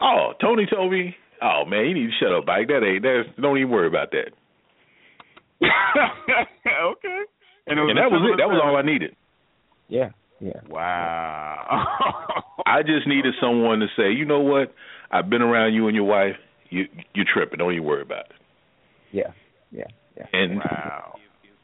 Oh, 0.00 0.32
Tony 0.40 0.66
told 0.70 0.90
me. 0.92 1.14
Oh 1.42 1.64
man, 1.66 1.86
you 1.86 1.94
need 1.94 2.06
to 2.06 2.12
shut 2.20 2.32
up, 2.32 2.46
Mike. 2.46 2.68
That 2.68 2.84
ain't. 2.84 3.02
That's 3.02 3.40
don't 3.40 3.58
even 3.58 3.70
worry 3.70 3.86
about 3.86 4.10
that. 4.10 4.32
okay. 5.64 7.20
And, 7.66 7.78
it 7.78 7.82
was 7.82 7.90
And 7.90 7.98
that 7.98 8.10
was 8.10 8.30
it. 8.32 8.36
That 8.38 8.48
was 8.48 8.60
all 8.62 8.76
I 8.76 8.82
needed. 8.82 9.16
Yeah, 9.88 10.10
yeah. 10.40 10.60
Wow. 10.68 11.84
I 12.66 12.82
just 12.82 13.06
needed 13.06 13.34
someone 13.40 13.80
to 13.80 13.86
say, 13.96 14.12
you 14.12 14.24
know 14.24 14.40
what? 14.40 14.74
I've 15.10 15.30
been 15.30 15.42
around 15.42 15.74
you 15.74 15.86
and 15.86 15.94
your 15.94 16.04
wife. 16.04 16.36
You 16.70 16.84
you 17.14 17.24
tripping. 17.24 17.58
Don't 17.58 17.72
even 17.72 17.84
worry 17.84 18.02
about 18.02 18.26
it. 18.26 18.36
Yeah, 19.12 19.32
yeah, 19.70 19.84
yeah. 20.16 20.26
And 20.32 20.56
wow. 20.56 21.14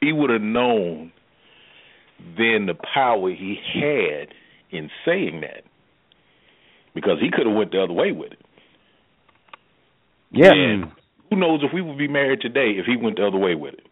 He 0.01 0.13
would 0.13 0.31
have 0.31 0.43
known 0.43 1.13
then 2.37 2.67
the 2.67 2.75
power 2.95 3.31
he 3.31 3.59
had 3.75 4.29
in 4.71 4.91
saying 5.05 5.41
that, 5.41 5.65
because 6.95 7.19
he 7.21 7.31
could 7.31 7.47
have 7.47 7.57
went 7.57 7.73
the 7.73 7.83
other 7.83 7.93
way 7.93 8.13
with 8.13 8.33
it. 8.33 8.39
Yeah. 10.31 10.53
And 10.53 10.93
who 11.29 11.37
knows 11.37 11.61
if 11.63 11.73
we 11.73 11.83
would 11.83 11.99
be 11.99 12.09
married 12.09 12.41
today 12.41 12.73
if 12.79 12.87
he 12.87 12.97
went 12.97 13.17
the 13.17 13.27
other 13.27 13.39
way 13.39 13.55
with 13.55 13.75
it? 13.75 13.87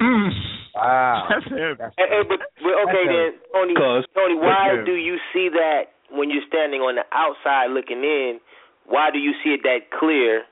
Mm. 0.00 0.30
Wow. 0.74 1.26
That's 1.30 1.44
heavy. 1.44 1.74
That's 1.78 1.94
Hey, 1.98 2.08
hey, 2.08 2.22
but, 2.28 2.38
but 2.62 2.74
okay 2.88 3.04
then, 3.08 3.30
Tony. 3.52 3.74
Tony, 4.14 4.36
why 4.36 4.82
do 4.84 4.94
you 4.94 5.16
see 5.32 5.48
that 5.52 5.92
when 6.10 6.30
you're 6.30 6.46
standing 6.48 6.80
on 6.80 6.96
the 6.96 7.04
outside 7.12 7.72
looking 7.72 8.04
in? 8.04 8.40
Why 8.86 9.10
do 9.10 9.18
you 9.18 9.32
see 9.42 9.50
it 9.50 9.60
that 9.64 9.90
clear, 9.98 10.44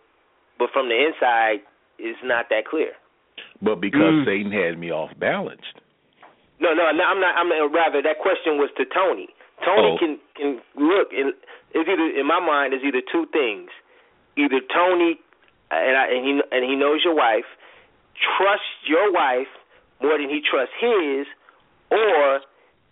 but 0.58 0.70
from 0.72 0.88
the 0.88 0.96
inside 0.96 1.62
it's 1.98 2.18
not 2.24 2.46
that 2.50 2.66
clear? 2.66 2.92
But 3.62 3.80
because 3.80 4.12
Mm. 4.14 4.24
Satan 4.24 4.52
had 4.52 4.78
me 4.78 4.90
off 4.90 5.10
balanced. 5.18 5.80
No, 6.60 6.72
no, 6.72 6.90
no 6.92 7.04
I'm 7.04 7.20
not. 7.20 7.36
I'm 7.36 7.48
not, 7.48 7.72
rather 7.72 8.00
that 8.02 8.18
question 8.18 8.58
was 8.58 8.70
to 8.76 8.84
Tony. 8.86 9.28
Tony 9.64 9.92
Oh. 9.94 9.98
can 9.98 10.18
can 10.34 10.60
look. 10.76 11.12
and 11.12 11.34
It's 11.72 11.88
either 11.88 12.08
in 12.20 12.26
my 12.26 12.38
mind 12.40 12.74
is 12.74 12.82
either 12.84 13.00
two 13.00 13.26
things. 13.26 13.70
Either 14.36 14.60
Tony 14.60 15.18
and 15.70 15.96
I, 15.96 16.06
and 16.08 16.24
he 16.24 16.42
and 16.52 16.64
he 16.64 16.76
knows 16.76 17.02
your 17.04 17.14
wife 17.14 17.46
trusts 18.14 18.86
your 18.86 19.10
wife 19.12 19.48
more 20.00 20.16
than 20.18 20.28
he 20.28 20.40
trusts 20.40 20.74
his, 20.78 21.26
or 21.90 22.40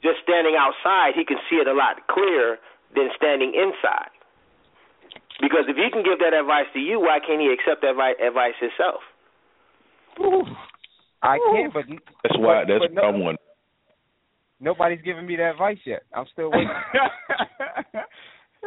just 0.03 0.19
standing 0.23 0.57
outside 0.59 1.15
he 1.15 1.25
can 1.25 1.39
see 1.49 1.57
it 1.57 1.69
a 1.69 1.73
lot 1.73 2.07
clearer 2.09 2.59
than 2.95 3.11
standing 3.17 3.55
inside. 3.55 4.11
Because 5.41 5.67
if 5.69 5.77
he 5.77 5.91
can 5.91 6.03
give 6.03 6.19
that 6.19 6.35
advice 6.35 6.67
to 6.75 6.81
you, 6.81 7.01
why 7.01 7.19
can't 7.21 7.41
he 7.41 7.51
accept 7.53 7.83
that 7.83 7.95
advice 8.21 8.55
himself? 8.61 9.03
I 11.23 11.39
can't, 11.55 11.73
but 11.73 11.85
That's 12.23 12.39
why. 12.39 12.63
But- 12.65 12.69
that's 12.69 12.85
but 12.85 12.93
no- 12.95 13.03
what 13.03 13.09
I'm 13.15 13.21
wondering. 13.21 13.39
nobody's 14.61 15.03
giving 15.03 15.27
me 15.27 15.37
that 15.37 15.53
advice 15.53 15.79
yet. 15.85 16.03
I'm 16.15 16.27
still 16.33 16.51
waiting. 16.51 16.69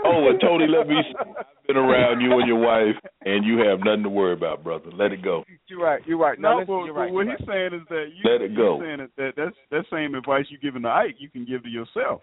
Oh, 0.04 0.28
and 0.30 0.38
Tony, 0.42 0.66
let 0.68 0.90
me. 0.90 0.96
I've 1.18 1.68
been 1.68 1.78
around 1.78 2.20
you 2.20 2.38
and 2.38 2.46
your 2.46 2.60
wife, 2.60 2.96
and 3.22 3.46
you 3.46 3.60
have 3.60 3.80
nothing 3.80 4.04
to 4.04 4.10
worry 4.10 4.34
about, 4.34 4.62
brother. 4.62 4.92
Let 4.92 5.14
it 5.14 5.22
go. 5.24 5.46
You're 5.68 5.80
right. 5.82 6.02
You're 6.06 6.18
right. 6.18 6.38
No, 6.38 6.50
No, 6.52 6.58
listen, 6.60 6.68
but, 6.68 6.84
you're 6.84 6.94
but 6.94 7.00
right. 7.00 7.14
what 7.14 7.26
you're 7.26 7.38
he's 7.38 7.48
right. 7.48 7.70
saying 7.72 7.82
is 7.82 7.88
that 7.88 8.06
you, 8.14 8.30
Let 8.30 8.42
it 8.42 8.50
he's 8.50 8.58
go. 8.58 8.80
saying 8.82 8.98
that, 8.98 9.10
that 9.16 9.32
that's 9.38 9.56
that 9.72 9.86
same 9.90 10.14
advice 10.16 10.48
you're 10.50 10.60
giving 10.60 10.82
to 10.82 10.90
Ike, 10.90 11.16
you 11.18 11.30
can 11.30 11.46
give 11.46 11.64
to 11.64 11.70
yourself. 11.70 12.22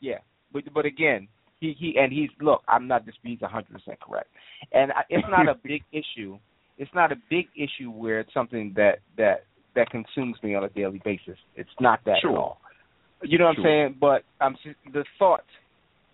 Yeah, 0.00 0.18
but 0.52 0.64
but 0.74 0.84
again, 0.84 1.28
he 1.60 1.76
he 1.78 1.96
and 1.96 2.12
he's 2.12 2.28
look. 2.40 2.62
I'm 2.66 2.88
not 2.88 3.06
disputing. 3.06 3.36
He's 3.38 3.42
100 3.42 3.72
percent 3.72 4.00
correct, 4.00 4.28
and 4.72 4.90
I, 4.90 5.02
it's 5.10 5.26
not 5.30 5.46
a 5.48 5.54
big 5.62 5.82
issue. 5.92 6.38
It's 6.80 6.90
not 6.94 7.12
a 7.12 7.16
big 7.28 7.46
issue 7.54 7.90
where 7.90 8.20
it's 8.20 8.32
something 8.32 8.72
that 8.76 9.00
that 9.18 9.44
that 9.76 9.90
consumes 9.90 10.36
me 10.42 10.54
on 10.54 10.64
a 10.64 10.68
daily 10.70 11.00
basis. 11.04 11.36
It's 11.54 11.70
not 11.78 12.00
that 12.06 12.16
Sure. 12.22 12.32
at 12.32 12.36
all. 12.36 12.60
You 13.22 13.38
know 13.38 13.46
what 13.46 13.56
Sure. 13.56 13.66
I'm 13.66 13.90
saying? 13.90 13.96
But 14.00 14.24
I'm 14.40 14.56
the 14.92 15.04
thought 15.18 15.44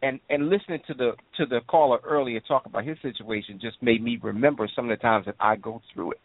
and 0.03 0.21
and 0.29 0.51
listening 0.51 0.81
to 0.89 0.95
the 0.95 1.13
to 1.37 1.47
the 1.47 1.61
caller 1.69 2.01
earlier 2.05 2.41
talk 2.41 2.67
about 2.67 2.85
his 2.85 2.99
situation 3.01 3.61
just 3.61 3.81
made 3.81 4.03
me 4.03 4.19
remember 4.21 4.69
some 4.75 4.91
of 4.91 4.99
the 4.99 5.01
times 5.01 5.27
that 5.27 5.37
I 5.39 5.55
go 5.55 5.81
through 5.95 6.13
it. 6.13 6.21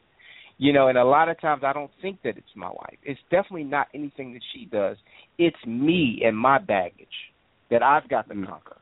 You 0.58 0.74
know, 0.74 0.88
and 0.88 0.98
a 0.98 1.04
lot 1.04 1.30
of 1.30 1.40
times 1.40 1.64
I 1.64 1.74
don't 1.74 1.92
think 2.02 2.22
that 2.24 2.38
it's 2.38 2.56
my 2.56 2.70
wife. 2.70 2.98
It's 3.04 3.22
definitely 3.30 3.64
not 3.64 3.88
anything 3.94 4.34
that 4.34 4.44
she 4.54 4.66
does. 4.66 4.98
It's 5.38 5.58
me 5.66 6.22
and 6.24 6.38
my 6.38 6.60
baggage 6.60 7.34
that 7.70 7.82
I've 7.82 8.08
got 8.10 8.28
to 8.28 8.36
mm-hmm. 8.36 8.46
conquer. 8.46 8.78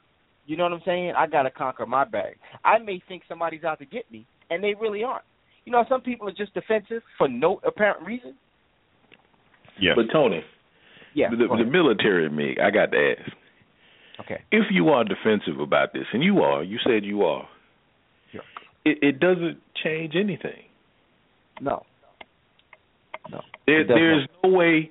You 0.45 0.57
know 0.57 0.63
what 0.63 0.73
I'm 0.73 0.81
saying? 0.85 1.13
I 1.17 1.27
got 1.27 1.43
to 1.43 1.51
conquer 1.51 1.85
my 1.85 2.05
bag. 2.05 2.37
I 2.65 2.79
may 2.79 3.01
think 3.07 3.23
somebody's 3.29 3.63
out 3.63 3.79
to 3.79 3.85
get 3.85 4.11
me, 4.11 4.25
and 4.49 4.63
they 4.63 4.73
really 4.73 5.03
aren't. 5.03 5.23
You 5.69 5.73
know, 5.73 5.85
some 5.87 6.01
people 6.01 6.27
are 6.27 6.31
just 6.31 6.51
defensive 6.55 7.03
for 7.15 7.27
no 7.27 7.61
apparent 7.63 8.03
reason. 8.03 8.33
Yes. 9.79 9.93
But 9.95 10.11
Tony, 10.11 10.43
Yeah. 11.13 11.29
the, 11.29 11.35
the 11.45 11.63
military 11.63 12.27
me, 12.27 12.57
I 12.59 12.71
got 12.71 12.91
to 12.91 13.13
ask. 13.19 13.31
okay. 14.21 14.41
If 14.51 14.65
you 14.71 14.89
are 14.89 15.03
defensive 15.03 15.59
about 15.59 15.93
this, 15.93 16.05
and 16.11 16.23
you 16.23 16.39
are, 16.41 16.63
you 16.63 16.79
said 16.83 17.05
you 17.05 17.21
are, 17.21 17.47
Sure. 18.31 18.41
it, 18.83 18.97
it 19.03 19.19
doesn't 19.19 19.59
change 19.83 20.15
anything. 20.15 20.63
No. 21.61 21.85
No. 23.29 23.41
There, 23.67 23.85
there's 23.85 24.27
no 24.43 24.49
way 24.49 24.89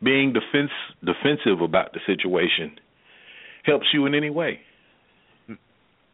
being 0.00 0.32
defense 0.32 0.70
defensive 1.04 1.62
about 1.62 1.94
the 1.94 2.00
situation 2.06 2.78
helps 3.64 3.86
you 3.92 4.06
in 4.06 4.14
any 4.14 4.30
way. 4.30 4.60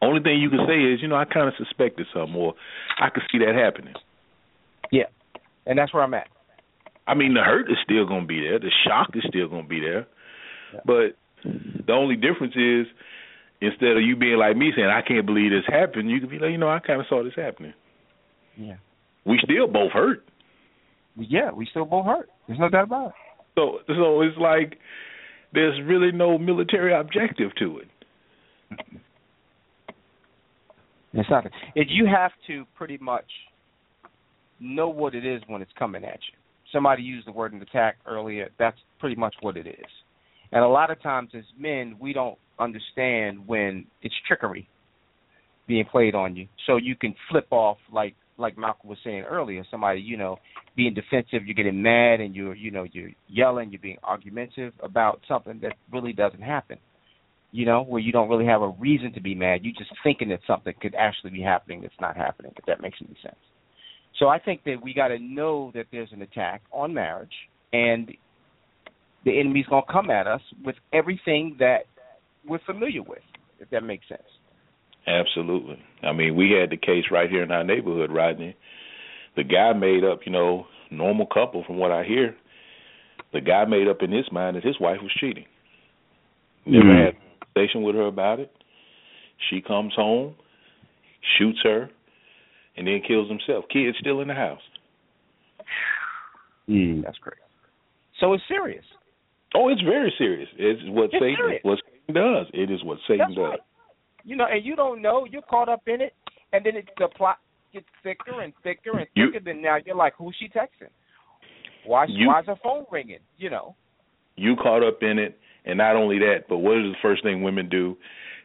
Only 0.03 0.21
thing 0.21 0.39
you 0.39 0.49
can 0.49 0.65
say 0.67 0.79
is, 0.79 1.01
you 1.01 1.07
know, 1.07 1.15
I 1.15 1.25
kind 1.25 1.47
of 1.47 1.53
suspected 1.57 2.07
something, 2.13 2.35
or 2.35 2.53
I 2.99 3.09
could 3.09 3.23
see 3.31 3.39
that 3.39 3.55
happening. 3.55 3.93
Yeah. 4.91 5.07
And 5.65 5.77
that's 5.77 5.93
where 5.93 6.03
I'm 6.03 6.13
at. 6.13 6.27
I 7.07 7.15
mean, 7.15 7.33
the 7.33 7.41
hurt 7.41 7.69
is 7.69 7.77
still 7.83 8.05
going 8.05 8.21
to 8.21 8.27
be 8.27 8.41
there. 8.41 8.59
The 8.59 8.71
shock 8.85 9.09
is 9.15 9.23
still 9.27 9.47
going 9.47 9.63
to 9.63 9.69
be 9.69 9.79
there. 9.79 10.07
Yeah. 10.73 10.79
But 10.85 11.17
the 11.43 11.93
only 11.93 12.15
difference 12.15 12.55
is 12.55 12.87
instead 13.61 13.97
of 13.97 14.03
you 14.03 14.15
being 14.15 14.37
like 14.37 14.57
me 14.57 14.71
saying 14.75 14.87
I 14.87 15.01
can't 15.01 15.25
believe 15.25 15.51
this 15.51 15.65
happened, 15.67 16.09
you 16.09 16.19
could 16.19 16.29
be 16.29 16.39
like, 16.39 16.51
you 16.51 16.57
know, 16.57 16.69
I 16.69 16.79
kind 16.79 16.99
of 16.99 17.07
saw 17.07 17.23
this 17.23 17.33
happening. 17.35 17.73
Yeah. 18.57 18.75
We 19.25 19.39
still 19.43 19.67
both 19.67 19.91
hurt. 19.91 20.23
Yeah, 21.15 21.51
we 21.51 21.67
still 21.69 21.85
both 21.85 22.05
hurt. 22.05 22.29
There's 22.47 22.59
no 22.59 22.69
doubt 22.69 22.85
about 22.85 23.07
it. 23.07 23.13
So 23.55 23.79
so 23.87 24.21
it's 24.21 24.37
like 24.37 24.79
there's 25.53 25.79
really 25.85 26.11
no 26.11 26.37
military 26.37 26.93
objective 26.93 27.51
to 27.59 27.79
it. 27.79 27.87
It's 31.13 31.29
not. 31.29 31.45
If 31.75 31.87
you 31.89 32.07
have 32.07 32.31
to 32.47 32.65
pretty 32.75 32.97
much 32.97 33.25
know 34.63 34.87
what 34.89 35.13
it 35.13 35.25
is 35.25 35.41
when 35.47 35.61
it's 35.61 35.71
coming 35.77 36.03
at 36.03 36.13
you. 36.31 36.37
Somebody 36.71 37.03
used 37.03 37.27
the 37.27 37.31
word 37.31 37.53
an 37.53 37.61
attack 37.61 37.97
earlier. 38.07 38.49
That's 38.57 38.77
pretty 38.99 39.15
much 39.15 39.35
what 39.41 39.57
it 39.57 39.67
is. 39.67 39.85
And 40.51 40.63
a 40.63 40.67
lot 40.67 40.89
of 40.89 41.01
times 41.01 41.31
as 41.35 41.43
men, 41.59 41.97
we 41.99 42.13
don't 42.13 42.37
understand 42.59 43.45
when 43.47 43.85
it's 44.01 44.15
trickery 44.27 44.67
being 45.67 45.85
played 45.85 46.15
on 46.15 46.35
you. 46.35 46.47
So 46.65 46.77
you 46.77 46.95
can 46.95 47.13
flip 47.29 47.47
off 47.51 47.77
like 47.91 48.15
like 48.39 48.57
Malcolm 48.57 48.89
was 48.89 48.97
saying 49.03 49.23
earlier, 49.29 49.63
somebody, 49.69 50.01
you 50.01 50.17
know, 50.17 50.37
being 50.75 50.95
defensive, 50.95 51.45
you're 51.45 51.53
getting 51.53 51.81
mad 51.81 52.19
and 52.19 52.35
you're 52.35 52.55
you 52.55 52.71
know, 52.71 52.85
you're 52.91 53.11
yelling, 53.27 53.71
you're 53.71 53.81
being 53.81 53.97
argumentative 54.03 54.73
about 54.81 55.21
something 55.27 55.59
that 55.61 55.73
really 55.91 56.13
doesn't 56.13 56.41
happen. 56.41 56.77
You 57.55 57.65
know, 57.67 57.83
where 57.83 58.01
you 58.01 58.11
don't 58.11 58.29
really 58.29 58.47
have 58.47 58.63
a 58.63 58.69
reason 58.69 59.13
to 59.13 59.21
be 59.21 59.35
mad. 59.35 59.59
You're 59.61 59.75
just 59.77 59.91
thinking 60.03 60.29
that 60.29 60.39
something 60.47 60.73
could 60.81 60.95
actually 60.95 61.29
be 61.29 61.41
happening 61.41 61.81
that's 61.81 61.93
not 62.01 62.17
happening, 62.17 62.51
if 62.57 62.65
that 62.65 62.81
makes 62.81 62.97
any 62.99 63.15
sense. 63.21 63.35
So 64.19 64.27
I 64.27 64.39
think 64.39 64.63
that 64.65 64.77
we 64.83 64.91
got 64.93 65.09
to 65.09 65.19
know 65.19 65.71
that 65.75 65.85
there's 65.91 66.11
an 66.13 66.23
attack 66.23 66.63
on 66.71 66.95
marriage, 66.95 67.33
and 67.71 68.11
the 69.23 69.39
enemy's 69.39 69.67
going 69.67 69.83
to 69.85 69.93
come 69.93 70.09
at 70.09 70.25
us 70.25 70.41
with 70.65 70.75
everything 70.91 71.57
that 71.59 71.81
we're 72.47 72.59
familiar 72.65 73.03
with, 73.03 73.21
if 73.59 73.69
that 73.69 73.83
makes 73.83 74.07
sense. 74.09 74.21
Absolutely. 75.05 75.77
I 76.01 76.11
mean, 76.11 76.35
we 76.35 76.55
had 76.59 76.71
the 76.71 76.77
case 76.77 77.05
right 77.11 77.29
here 77.29 77.43
in 77.43 77.51
our 77.51 77.63
neighborhood, 77.63 78.11
Rodney. 78.11 78.55
The 79.35 79.43
guy 79.43 79.73
made 79.73 80.03
up, 80.03 80.21
you 80.25 80.31
know, 80.31 80.65
normal 80.89 81.27
couple 81.27 81.63
from 81.65 81.77
what 81.77 81.91
I 81.91 82.03
hear. 82.03 82.35
The 83.31 83.41
guy 83.41 83.65
made 83.65 83.87
up 83.87 83.97
in 84.01 84.11
his 84.11 84.25
mind 84.31 84.55
that 84.55 84.63
his 84.63 84.79
wife 84.79 84.99
was 85.01 85.11
cheating. 85.19 85.45
Never 86.65 86.85
mm-hmm. 86.85 87.05
had 87.05 87.15
a 87.15 87.22
conversation 87.53 87.83
with 87.83 87.95
her 87.95 88.07
about 88.07 88.39
it. 88.39 88.51
She 89.49 89.61
comes 89.61 89.93
home, 89.95 90.35
shoots 91.37 91.59
her, 91.63 91.89
and 92.77 92.87
then 92.87 93.01
kills 93.07 93.29
himself. 93.29 93.65
Kid's 93.71 93.97
still 93.99 94.21
in 94.21 94.27
the 94.27 94.33
house. 94.33 94.61
Mm. 96.69 97.03
That's 97.03 97.17
great. 97.17 97.37
So 98.19 98.33
it's 98.33 98.43
serious. 98.47 98.85
Oh, 99.55 99.69
it's 99.69 99.81
very 99.81 100.13
serious. 100.17 100.49
It's 100.57 100.81
what 100.85 101.05
it's 101.05 101.13
Satan 101.13 101.35
serious. 101.37 101.61
what 101.63 101.79
Satan 102.07 102.15
does. 102.15 102.47
It 102.53 102.71
is 102.71 102.83
what 102.83 102.97
Satan 103.07 103.25
That's 103.27 103.35
does. 103.35 103.49
Right. 103.49 103.59
You 104.23 104.35
know, 104.37 104.45
and 104.49 104.65
you 104.65 104.75
don't 104.75 105.01
know. 105.01 105.27
You're 105.29 105.41
caught 105.41 105.69
up 105.69 105.81
in 105.87 106.01
it, 106.01 106.13
and 106.53 106.65
then 106.65 106.77
it, 106.77 106.89
the 106.97 107.09
plot 107.15 107.37
gets 107.73 107.85
thicker 108.01 108.41
and 108.41 108.53
thicker 108.63 108.97
and 108.97 109.07
thicker. 109.13 109.33
You, 109.33 109.39
then 109.43 109.61
now 109.61 109.77
you're 109.85 109.95
like, 109.95 110.13
who's 110.17 110.35
she 110.39 110.47
texting? 110.47 110.89
Why? 111.85 112.05
You, 112.07 112.27
why's 112.27 112.45
her 112.45 112.55
phone 112.63 112.85
ringing? 112.91 113.19
You 113.37 113.49
know. 113.49 113.75
You 114.35 114.55
caught 114.55 114.87
up 114.87 114.99
in 115.01 115.19
it, 115.19 115.37
and 115.65 115.77
not 115.77 115.95
only 115.95 116.19
that, 116.19 116.45
but 116.49 116.57
what 116.57 116.77
is 116.77 116.83
the 116.91 116.97
first 117.01 117.23
thing 117.23 117.43
women 117.43 117.69
do? 117.69 117.97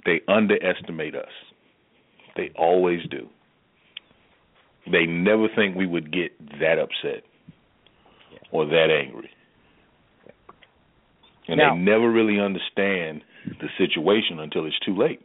They 0.05 0.21
underestimate 0.29 1.15
us. 1.15 1.33
They 2.37 2.51
always 2.57 3.01
do. 3.11 3.29
They 4.91 5.05
never 5.07 5.49
think 5.55 5.77
we 5.77 5.87
would 5.87 6.13
get 6.13 6.33
that 6.61 6.79
upset 6.79 7.25
or 8.53 8.65
that 8.67 8.89
angry. 8.91 9.31
And 11.49 11.59
now, 11.59 11.75
they 11.75 11.81
never 11.81 12.11
really 12.11 12.39
understand 12.39 13.23
the 13.61 13.69
situation 13.79 14.39
until 14.39 14.67
it's 14.67 14.79
too 14.81 14.97
late. 14.97 15.21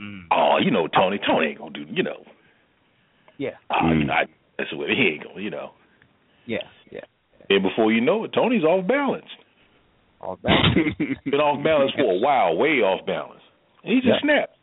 Mm. 0.00 0.24
Oh, 0.30 0.58
you 0.62 0.70
know, 0.70 0.88
Tony, 0.88 1.18
Tony 1.26 1.48
ain't 1.48 1.58
gonna 1.58 1.72
do, 1.72 1.86
you 1.88 2.02
know. 2.02 2.24
Yeah. 3.38 3.52
Oh, 3.70 3.84
Mm. 3.84 4.00
you 4.00 4.04
know, 4.04 4.12
I, 4.12 4.24
that's 4.58 4.72
what 4.72 4.90
he 4.90 4.96
ain't 5.14 5.24
gonna, 5.24 5.40
you 5.40 5.50
know. 5.50 5.72
Yeah, 6.44 6.58
yeah. 6.90 7.00
And 7.48 7.62
before 7.62 7.92
you 7.92 8.00
know 8.00 8.24
it, 8.24 8.32
Tony's 8.34 8.64
off 8.64 8.86
balance. 8.86 9.26
Off 10.20 10.40
balance. 10.42 10.76
Been 11.24 11.40
off 11.40 11.62
balance 11.62 11.92
for 11.96 12.12
a 12.12 12.18
while, 12.18 12.56
way 12.56 12.80
off 12.80 13.06
balance. 13.06 13.42
And 13.84 13.94
he 13.94 14.00
just 14.00 14.08
Yeah. 14.08 14.20
snapped. 14.22 14.56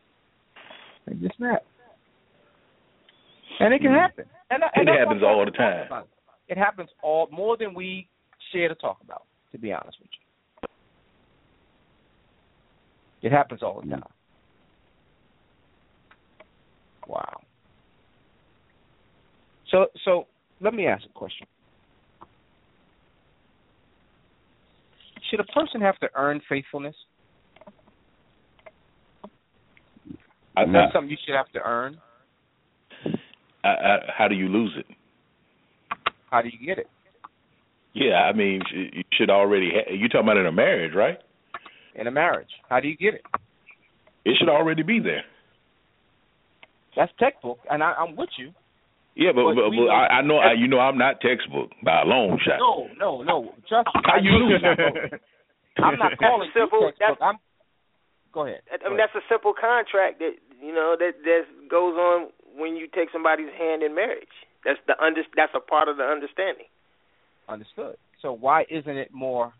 It 1.07 1.21
just 1.21 1.37
snap. 1.37 1.63
And 3.59 3.73
it 3.73 3.79
can 3.79 3.91
mm-hmm. 3.91 3.99
happen. 3.99 4.25
And, 4.49 4.63
and 4.75 4.89
It 4.89 4.99
happens 4.99 5.23
all 5.23 5.45
the 5.45 5.51
time. 5.51 5.87
about. 5.87 6.07
It 6.47 6.57
happens 6.57 6.89
all 7.01 7.27
more 7.31 7.57
than 7.57 7.73
we 7.73 8.07
share 8.51 8.67
to 8.67 8.75
talk 8.75 8.97
about. 9.01 9.23
To 9.51 9.57
be 9.59 9.71
honest 9.71 9.97
with 10.01 10.09
you, 10.11 10.69
it 13.21 13.31
happens 13.31 13.61
all 13.61 13.75
the 13.75 13.81
mm-hmm. 13.81 14.01
time. 14.01 14.11
Wow. 17.07 17.41
So, 19.69 19.87
so 20.03 20.27
let 20.59 20.73
me 20.73 20.87
ask 20.87 21.03
a 21.05 21.13
question. 21.13 21.47
Should 25.29 25.39
a 25.39 25.45
person 25.45 25.81
have 25.81 25.97
to 25.99 26.09
earn 26.15 26.41
faithfulness? 26.47 26.95
I, 30.55 30.63
Is 30.63 30.69
that 30.73 30.89
something 30.93 31.09
you 31.09 31.17
should 31.25 31.35
have 31.35 31.51
to 31.53 31.59
earn? 31.65 31.97
I, 33.63 33.67
I, 33.67 33.97
how 34.15 34.27
do 34.27 34.35
you 34.35 34.47
lose 34.47 34.73
it? 34.77 34.85
How 36.29 36.41
do 36.41 36.49
you 36.49 36.65
get 36.65 36.77
it? 36.77 36.87
Yeah, 37.93 38.23
I 38.23 38.33
mean, 38.33 38.61
you 38.71 39.03
should 39.13 39.29
already. 39.29 39.71
Ha- 39.73 39.93
you 39.93 40.09
talking 40.09 40.27
about 40.27 40.37
in 40.37 40.47
a 40.47 40.51
marriage, 40.51 40.93
right? 40.95 41.19
In 41.95 42.07
a 42.07 42.11
marriage, 42.11 42.49
how 42.69 42.79
do 42.79 42.87
you 42.87 42.97
get 42.97 43.13
it? 43.13 43.21
It 44.25 44.35
should 44.39 44.49
already 44.49 44.83
be 44.83 44.99
there. 44.99 45.23
That's 46.95 47.11
textbook, 47.19 47.59
and 47.69 47.83
I, 47.83 47.93
I'm 47.93 48.15
with 48.15 48.29
you. 48.37 48.51
Yeah, 49.15 49.29
but, 49.35 49.53
But 49.53 49.55
but, 49.55 49.69
but 49.77 49.89
I, 49.93 50.19
I 50.19 50.21
know 50.25 50.37
I, 50.37 50.53
you 50.53 50.67
know 50.67 50.79
I'm 50.79 50.97
not 50.97 51.21
textbook 51.21 51.69
by 51.85 52.01
a 52.01 52.05
long 52.05 52.39
shot. 52.41 52.57
No, 52.57 52.89
no, 52.97 53.21
no. 53.21 53.53
Trust 53.69 53.87
me. 53.93 54.01
How 54.05 54.17
I 54.17 54.17
you 54.17 54.31
know 54.31 54.37
lose 54.37 54.61
you're 54.61 54.69
not 54.69 54.77
going- 54.77 55.19
I'm 55.77 55.97
not 55.99 56.17
calling 56.21 56.49
you 56.53 56.61
Simple. 56.61 56.91
textbook. 56.97 57.17
I'm. 57.21 57.35
Go 58.33 58.45
ahead. 58.47 58.61
I 58.73 58.89
mean, 58.89 58.97
that's 58.97 59.13
a 59.13 59.21
simple 59.29 59.53
contract 59.53 60.17
that 60.19 60.33
you 60.61 60.73
know 60.73 60.95
that 60.97 61.21
that 61.23 61.69
goes 61.69 61.93
on 61.95 62.29
when 62.57 62.75
you 62.75 62.87
take 62.89 63.09
somebody's 63.13 63.53
hand 63.57 63.83
in 63.83 63.93
marriage. 63.93 64.33
That's 64.65 64.79
the 64.87 64.97
under. 65.03 65.21
That's 65.35 65.53
a 65.55 65.59
part 65.59 65.87
of 65.89 65.97
the 65.97 66.03
understanding. 66.03 66.65
Understood. 67.47 67.97
So 68.21 68.31
why 68.33 68.65
isn't 68.69 68.97
it 68.97 69.13
more? 69.13 69.53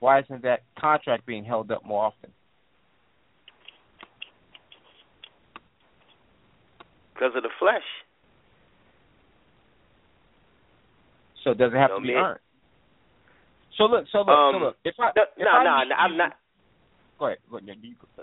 Why 0.00 0.20
isn't 0.20 0.42
that 0.42 0.62
contract 0.78 1.26
being 1.26 1.44
held 1.44 1.70
up 1.70 1.84
more 1.84 2.04
often? 2.04 2.30
Because 7.14 7.32
of 7.36 7.42
the 7.42 7.50
flesh. 7.58 7.82
So 11.44 11.50
it 11.52 11.58
does 11.58 11.72
it 11.72 11.76
have 11.76 11.90
No, 11.90 11.96
to 12.00 12.02
be 12.02 12.14
man. 12.14 12.24
earned? 12.24 12.40
So 13.76 13.84
look, 13.84 14.06
so 14.10 14.18
look, 14.18 14.28
Um, 14.28 14.54
so 14.54 14.58
look. 14.58 14.76
If 14.84 14.94
I, 14.98 15.12
No, 15.14 15.22
if 15.36 15.44
no, 15.44 15.50
I 15.50 15.64
no, 15.64 15.88
no, 15.88 15.94
I'm 15.96 16.12
you- 16.12 16.18
not. 16.18 16.36
Go 17.18 17.26
ahead. 17.26 17.38
Go 17.50 17.56
ahead. 17.58 17.66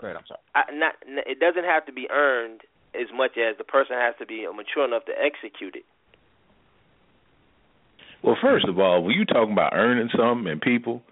ahead. 0.06 0.16
I'm 0.16 0.26
sorry. 0.26 0.40
I, 0.54 0.62
not. 0.72 0.94
It 1.26 1.38
doesn't 1.40 1.64
have 1.64 1.84
to 1.86 1.92
be 1.92 2.08
earned 2.10 2.62
as 2.94 3.08
much 3.14 3.36
as 3.36 3.56
the 3.58 3.64
person 3.64 3.96
has 3.96 4.14
to 4.18 4.26
be 4.26 4.46
mature 4.54 4.84
enough 4.84 5.04
to 5.06 5.12
execute 5.12 5.76
it. 5.76 5.84
Well, 8.22 8.36
first 8.40 8.66
of 8.66 8.78
all, 8.78 9.02
when 9.02 9.14
you 9.14 9.24
talking 9.24 9.52
about 9.52 9.72
earning 9.74 10.08
something 10.16 10.50
and 10.50 10.60
people, 10.60 11.02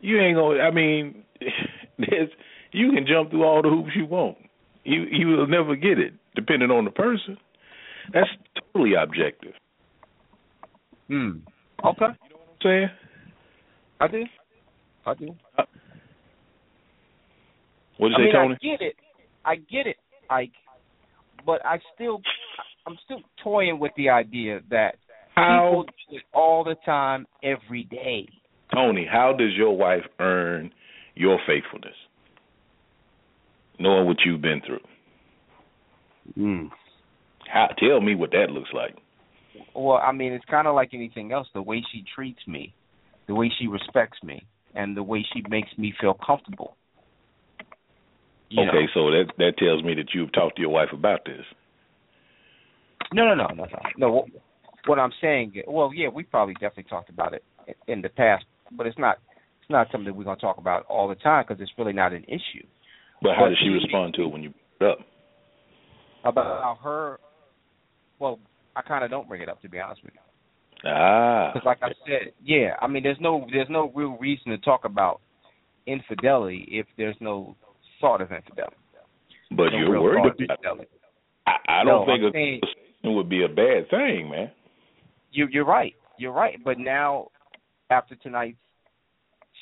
you 0.00 0.18
ain't 0.20 0.36
gonna. 0.36 0.60
I 0.60 0.70
mean, 0.70 1.22
there's 1.98 2.30
you 2.72 2.92
can 2.92 3.06
jump 3.06 3.30
through 3.30 3.44
all 3.44 3.62
the 3.62 3.68
hoops 3.68 3.90
you 3.94 4.06
want. 4.06 4.38
You 4.84 5.02
you 5.10 5.28
will 5.28 5.46
never 5.46 5.76
get 5.76 5.98
it, 5.98 6.14
depending 6.34 6.70
on 6.70 6.84
the 6.84 6.90
person. 6.90 7.36
That's 8.12 8.30
totally 8.72 8.94
objective. 8.94 9.52
Hmm. 11.08 11.38
Okay. 11.84 12.00
You 12.00 12.06
know 12.06 12.14
what 12.30 12.48
I'm 12.50 12.62
saying? 12.62 12.88
I 14.00 14.06
do. 14.08 14.24
I 15.06 15.14
do. 15.14 15.34
What 17.98 18.08
did 18.10 18.14
I 18.16 18.18
you 18.18 18.24
mean, 18.24 18.32
say, 18.32 18.38
Tony? 18.38 18.54
I 18.54 18.64
get 18.64 18.86
it. 18.86 18.96
I 19.44 19.56
get 19.56 19.86
it, 19.86 19.96
Ike. 20.30 20.52
But 21.44 21.64
I 21.64 21.78
still, 21.94 22.20
I'm 22.86 22.96
still 23.04 23.20
toying 23.42 23.78
with 23.78 23.92
the 23.96 24.08
idea 24.10 24.60
that 24.70 24.96
How 25.34 25.70
people 25.70 25.84
do 26.10 26.16
it 26.16 26.22
all 26.34 26.64
the 26.64 26.76
time, 26.84 27.26
every 27.42 27.84
day. 27.84 28.28
Tony, 28.72 29.06
how 29.10 29.32
does 29.32 29.54
your 29.56 29.76
wife 29.76 30.02
earn 30.20 30.70
your 31.14 31.38
faithfulness? 31.46 31.94
Knowing 33.80 34.06
what 34.06 34.18
you've 34.24 34.42
been 34.42 34.60
through. 34.66 34.80
Mm. 36.36 36.68
How 37.50 37.68
tell 37.78 38.00
me 38.00 38.14
what 38.14 38.32
that 38.32 38.50
looks 38.50 38.70
like. 38.74 38.94
Well, 39.74 39.98
I 39.98 40.12
mean, 40.12 40.32
it's 40.32 40.44
kind 40.46 40.66
of 40.66 40.74
like 40.74 40.90
anything 40.92 41.32
else. 41.32 41.46
The 41.54 41.62
way 41.62 41.82
she 41.92 42.04
treats 42.14 42.40
me, 42.46 42.74
the 43.26 43.34
way 43.34 43.50
she 43.58 43.66
respects 43.66 44.18
me, 44.22 44.46
and 44.74 44.96
the 44.96 45.02
way 45.02 45.24
she 45.32 45.42
makes 45.48 45.70
me 45.76 45.92
feel 46.00 46.14
comfortable. 46.14 46.76
You 48.50 48.62
okay, 48.62 48.72
know. 48.72 48.86
so 48.94 49.10
that 49.10 49.32
that 49.38 49.58
tells 49.58 49.82
me 49.82 49.94
that 49.94 50.14
you've 50.14 50.32
talked 50.32 50.56
to 50.56 50.62
your 50.62 50.70
wife 50.70 50.88
about 50.92 51.24
this. 51.24 51.44
No, 53.12 53.24
no, 53.24 53.34
no, 53.34 53.46
no, 53.54 53.64
no. 53.64 53.78
No. 53.96 54.10
What, 54.12 54.24
what 54.86 54.98
I'm 54.98 55.12
saying, 55.20 55.62
well, 55.66 55.90
yeah, 55.94 56.08
we 56.08 56.22
probably 56.22 56.54
definitely 56.54 56.84
talked 56.84 57.10
about 57.10 57.34
it 57.34 57.44
in 57.86 58.00
the 58.00 58.08
past, 58.08 58.44
but 58.72 58.86
it's 58.86 58.98
not 58.98 59.18
it's 59.60 59.70
not 59.70 59.88
something 59.92 60.06
that 60.06 60.14
we're 60.14 60.24
going 60.24 60.36
to 60.36 60.40
talk 60.40 60.58
about 60.58 60.86
all 60.86 61.08
the 61.08 61.14
time 61.14 61.44
because 61.46 61.60
it's 61.60 61.72
really 61.76 61.92
not 61.92 62.12
an 62.12 62.24
issue. 62.24 62.66
But 63.20 63.32
how 63.36 63.48
did 63.48 63.58
she 63.62 63.68
respond 63.68 64.14
to 64.14 64.22
it 64.22 64.28
when 64.28 64.42
you 64.42 64.54
brought 64.78 64.92
it 64.92 64.98
up? 65.00 65.06
About 66.24 66.78
her, 66.82 67.20
well, 68.18 68.38
I 68.78 68.82
kind 68.82 69.02
of 69.04 69.10
don't 69.10 69.28
bring 69.28 69.42
it 69.42 69.48
up 69.48 69.60
to 69.62 69.68
be 69.68 69.80
honest 69.80 70.02
with 70.04 70.12
you. 70.14 70.20
Ah. 70.90 71.50
Because 71.52 71.66
like 71.66 71.78
I 71.82 71.88
said, 72.06 72.32
yeah, 72.42 72.74
I 72.80 72.86
mean, 72.86 73.02
there's 73.02 73.18
no 73.20 73.44
there's 73.52 73.68
no 73.68 73.90
real 73.94 74.16
reason 74.20 74.52
to 74.52 74.58
talk 74.58 74.84
about 74.84 75.20
infidelity 75.86 76.66
if 76.70 76.86
there's 76.96 77.16
no 77.20 77.56
thought 78.00 78.20
of 78.20 78.30
infidelity. 78.30 78.76
But 79.50 79.70
no 79.72 79.78
you're 79.78 80.00
worried 80.00 80.20
about 80.26 80.40
infidelity. 80.40 80.88
I, 81.46 81.52
I 81.68 81.84
don't 81.84 81.86
No, 81.86 82.06
think 82.06 82.20
I'm 82.22 82.28
a 82.28 82.32
saying- 82.32 82.60
would 83.04 83.28
be 83.30 83.42
a 83.44 83.48
bad 83.48 83.88
thing, 83.90 84.28
man. 84.30 84.50
You 85.32 85.48
you're 85.50 85.64
right. 85.64 85.94
You're 86.18 86.32
right. 86.32 86.58
But 86.64 86.78
now, 86.78 87.28
after 87.90 88.14
tonight's 88.16 88.58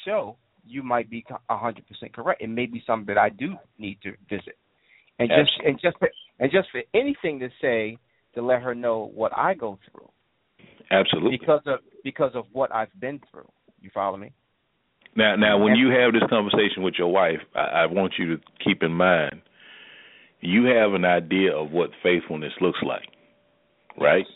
show, 0.05 0.37
you 0.67 0.83
might 0.83 1.09
be 1.09 1.25
a 1.49 1.57
hundred 1.57 1.87
percent 1.87 2.13
correct. 2.13 2.43
It 2.43 2.49
may 2.49 2.67
be 2.67 2.83
something 2.87 3.07
that 3.15 3.19
I 3.21 3.29
do 3.29 3.55
need 3.79 3.99
to 4.03 4.13
visit, 4.29 4.57
and 5.21 5.29
just 5.29 5.51
and 5.65 5.79
just 5.81 5.97
for, 5.99 6.11
and 6.41 6.51
just 6.51 6.69
for 6.73 6.83
anything 6.93 7.39
to 7.39 7.49
say 7.63 7.99
to 8.37 8.43
let 8.43 8.63
her 8.63 8.75
know 8.75 9.11
what 9.15 9.33
I 9.37 9.55
go 9.55 9.79
through 9.91 10.09
Absolutely. 10.91 11.37
because 11.37 11.63
of 11.67 11.81
because 12.05 12.31
of 12.35 12.45
what 12.53 12.73
I've 12.73 12.89
been 13.01 13.21
through. 13.31 13.49
You 13.81 13.91
follow 13.93 14.17
me? 14.17 14.33
Now, 15.17 15.35
now, 15.35 15.59
when 15.59 15.75
you 15.77 15.89
have 15.89 16.13
this 16.13 16.23
conversation 16.29 16.83
with 16.83 16.95
your 16.99 17.09
wife, 17.11 17.41
I, 17.55 17.61
I 17.61 17.87
want 17.87 18.15
you 18.19 18.37
to 18.37 18.43
keep 18.63 18.83
in 18.83 18.93
mind 18.93 19.41
you 20.41 20.65
have 20.67 20.93
an 20.93 21.05
idea 21.05 21.53
of 21.57 21.71
what 21.71 21.91
faithfulness 22.03 22.53
looks 22.61 22.79
like, 22.87 23.09
right? 23.99 24.27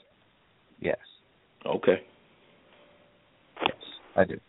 Yes. 0.80 0.96
Okay. 1.66 2.00
Yes, 3.62 3.76
I 4.16 4.24
do. 4.24 4.40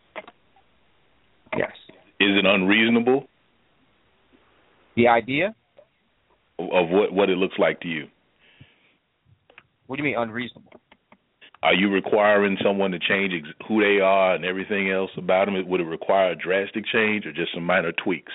Yes. 1.57 1.71
Is 2.21 2.37
it 2.37 2.45
unreasonable 2.45 3.27
The 4.95 5.07
idea? 5.09 5.53
of, 6.57 6.65
of 6.71 6.89
what 6.89 7.11
what 7.13 7.29
it 7.29 7.37
looks 7.37 7.55
like 7.59 7.81
to 7.81 7.87
you? 7.89 8.07
What 9.91 9.97
do 9.97 10.03
you 10.03 10.11
mean 10.11 10.19
unreasonable? 10.19 10.71
Are 11.63 11.73
you 11.73 11.89
requiring 11.89 12.57
someone 12.63 12.91
to 12.91 12.99
change 12.99 13.33
ex- 13.35 13.53
who 13.67 13.81
they 13.81 13.99
are 13.99 14.35
and 14.35 14.45
everything 14.45 14.89
else 14.89 15.11
about 15.17 15.47
them? 15.47 15.67
Would 15.67 15.81
it 15.81 15.83
require 15.83 16.31
a 16.31 16.35
drastic 16.37 16.85
change 16.85 17.25
or 17.25 17.33
just 17.33 17.53
some 17.53 17.65
minor 17.65 17.91
tweaks? 18.01 18.31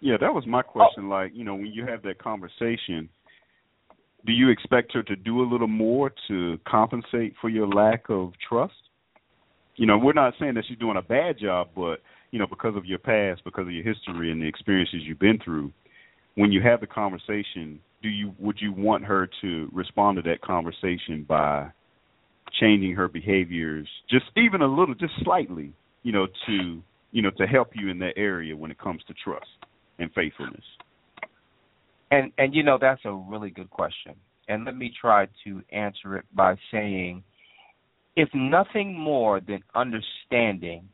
Yeah, 0.00 0.16
that 0.18 0.32
was 0.32 0.46
my 0.46 0.62
question. 0.62 1.10
Like, 1.10 1.32
you 1.34 1.44
know, 1.44 1.56
when 1.56 1.66
you 1.66 1.84
have 1.84 2.00
that 2.04 2.16
conversation, 2.22 3.10
do 4.24 4.32
you 4.32 4.48
expect 4.48 4.94
her 4.94 5.02
to 5.02 5.14
do 5.14 5.42
a 5.42 5.46
little 5.46 5.68
more 5.68 6.10
to 6.28 6.58
compensate 6.66 7.34
for 7.38 7.50
your 7.50 7.68
lack 7.68 8.08
of 8.08 8.32
trust? 8.48 8.72
You 9.76 9.84
know, 9.84 9.98
we're 9.98 10.14
not 10.14 10.32
saying 10.40 10.54
that 10.54 10.64
she's 10.66 10.78
doing 10.78 10.96
a 10.96 11.02
bad 11.02 11.38
job, 11.38 11.68
but 11.76 11.96
you 12.30 12.38
know, 12.38 12.46
because 12.46 12.76
of 12.76 12.86
your 12.86 12.98
past, 12.98 13.44
because 13.44 13.66
of 13.66 13.72
your 13.72 13.84
history 13.84 14.32
and 14.32 14.40
the 14.40 14.48
experiences 14.48 15.02
you've 15.04 15.18
been 15.18 15.38
through, 15.44 15.70
when 16.36 16.50
you 16.50 16.62
have 16.62 16.80
the 16.80 16.86
conversation, 16.86 17.78
do 18.02 18.08
you 18.08 18.34
would 18.38 18.56
you 18.60 18.72
want 18.72 19.04
her 19.04 19.28
to 19.42 19.68
respond 19.72 20.16
to 20.16 20.22
that 20.22 20.40
conversation 20.40 21.24
by 21.28 21.70
changing 22.58 22.94
her 22.94 23.08
behaviors 23.08 23.88
just 24.10 24.26
even 24.36 24.62
a 24.62 24.66
little, 24.66 24.94
just 24.94 25.12
slightly, 25.22 25.72
you 26.02 26.12
know, 26.12 26.26
to 26.46 26.82
you 27.12 27.22
know, 27.22 27.30
to 27.38 27.46
help 27.46 27.70
you 27.74 27.88
in 27.88 27.98
that 27.98 28.14
area 28.16 28.56
when 28.56 28.70
it 28.70 28.78
comes 28.78 29.02
to 29.08 29.14
trust 29.24 29.46
and 29.98 30.10
faithfulness? 30.14 30.64
And 32.10 32.32
and 32.38 32.54
you 32.54 32.62
know 32.62 32.78
that's 32.80 33.02
a 33.04 33.12
really 33.12 33.50
good 33.50 33.70
question. 33.70 34.14
And 34.48 34.64
let 34.64 34.76
me 34.76 34.92
try 35.00 35.28
to 35.44 35.62
answer 35.70 36.16
it 36.16 36.24
by 36.34 36.56
saying 36.72 37.22
if 38.16 38.28
nothing 38.34 38.98
more 38.98 39.40
than 39.40 39.62
understanding 39.74 40.88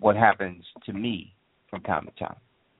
what 0.00 0.16
happens 0.16 0.64
to 0.86 0.92
me 0.92 1.34
from 1.68 1.82
time 1.82 2.06
to 2.06 2.24
time. 2.24 2.36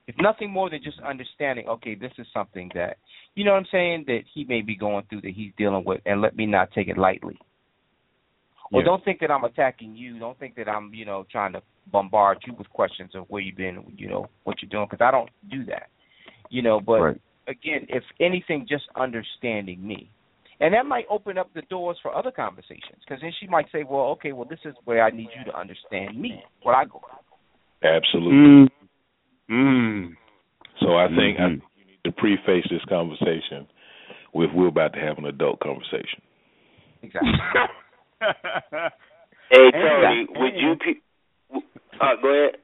If 0.07 0.15
nothing 0.19 0.51
more 0.51 0.69
than 0.69 0.83
just 0.83 0.99
understanding, 0.99 1.67
okay, 1.67 1.95
this 1.95 2.11
is 2.17 2.27
something 2.33 2.69
that 2.75 2.97
you 3.35 3.43
know 3.43 3.51
what 3.51 3.59
I'm 3.59 3.67
saying, 3.71 4.03
that 4.07 4.21
he 4.33 4.43
may 4.45 4.61
be 4.61 4.75
going 4.75 5.05
through 5.09 5.21
that 5.21 5.31
he's 5.33 5.51
dealing 5.57 5.83
with 5.85 6.01
and 6.05 6.21
let 6.21 6.35
me 6.35 6.45
not 6.45 6.71
take 6.71 6.87
it 6.87 6.97
lightly. 6.97 7.39
Or 8.71 8.81
Yeah. 8.81 8.85
don't 8.85 9.03
think 9.03 9.19
that 9.19 9.31
I'm 9.31 9.43
attacking 9.43 9.95
you. 9.95 10.19
Don't 10.19 10.37
think 10.37 10.55
that 10.55 10.67
I'm, 10.67 10.93
you 10.93 11.05
know, 11.05 11.25
trying 11.31 11.53
to 11.53 11.61
bombard 11.87 12.39
you 12.45 12.53
with 12.53 12.69
questions 12.69 13.15
of 13.15 13.29
where 13.29 13.41
you've 13.41 13.55
been, 13.55 13.83
you 13.97 14.07
know, 14.07 14.29
what 14.43 14.61
you're 14.61 14.69
doing, 14.69 14.87
because 14.89 15.03
I 15.03 15.11
don't 15.11 15.29
do 15.49 15.63
that. 15.65 15.89
You 16.49 16.61
know, 16.61 16.79
but 16.79 17.01
Right. 17.01 17.21
again, 17.47 17.85
if 17.89 18.03
anything, 18.19 18.65
just 18.67 18.87
understanding 18.95 19.85
me. 19.85 20.09
And 20.59 20.73
that 20.73 20.85
might 20.85 21.05
open 21.09 21.37
up 21.37 21.51
the 21.53 21.63
doors 21.63 21.97
for 22.01 22.13
other 22.15 22.31
conversations, 22.31 22.99
because 23.03 23.21
then 23.21 23.31
she 23.39 23.47
might 23.47 23.69
say, 23.71 23.83
well, 23.83 24.05
okay, 24.11 24.31
well, 24.31 24.45
this 24.45 24.63
is 24.65 24.75
where 24.85 25.03
I 25.03 25.09
need 25.09 25.29
you 25.35 25.43
to 25.45 25.57
understand 25.57 26.19
me, 26.19 26.43
what 26.61 26.75
I 26.75 26.85
go 26.85 27.01
through. 27.09 27.89
Absolutely. 27.89 28.33
Mm-hmm. 28.33 28.82
Mm. 29.53 30.15
So 30.79 30.97
I 30.97 31.07
think 31.09 31.39
I 31.39 31.43
Mhm. 31.43 31.59
think 31.59 31.63
you 31.77 31.85
need 31.85 32.03
to 32.05 32.11
preface 32.11 32.65
this 32.69 32.83
conversation 32.85 33.67
with 34.33 34.51
we're 34.51 34.67
about 34.67 34.93
to 34.93 34.99
have 34.99 35.17
an 35.19 35.25
adult 35.25 35.59
conversation. 35.59 36.21
Exactly. 37.03 37.31
Hey 39.49 39.69
And- 39.71 39.73
Tony, 39.73 40.25
would 40.39 40.55
you? 40.55 40.75
Pe- 40.77 41.61
uh, 42.01 42.15
go 42.15 42.29
ahead. 42.29 42.57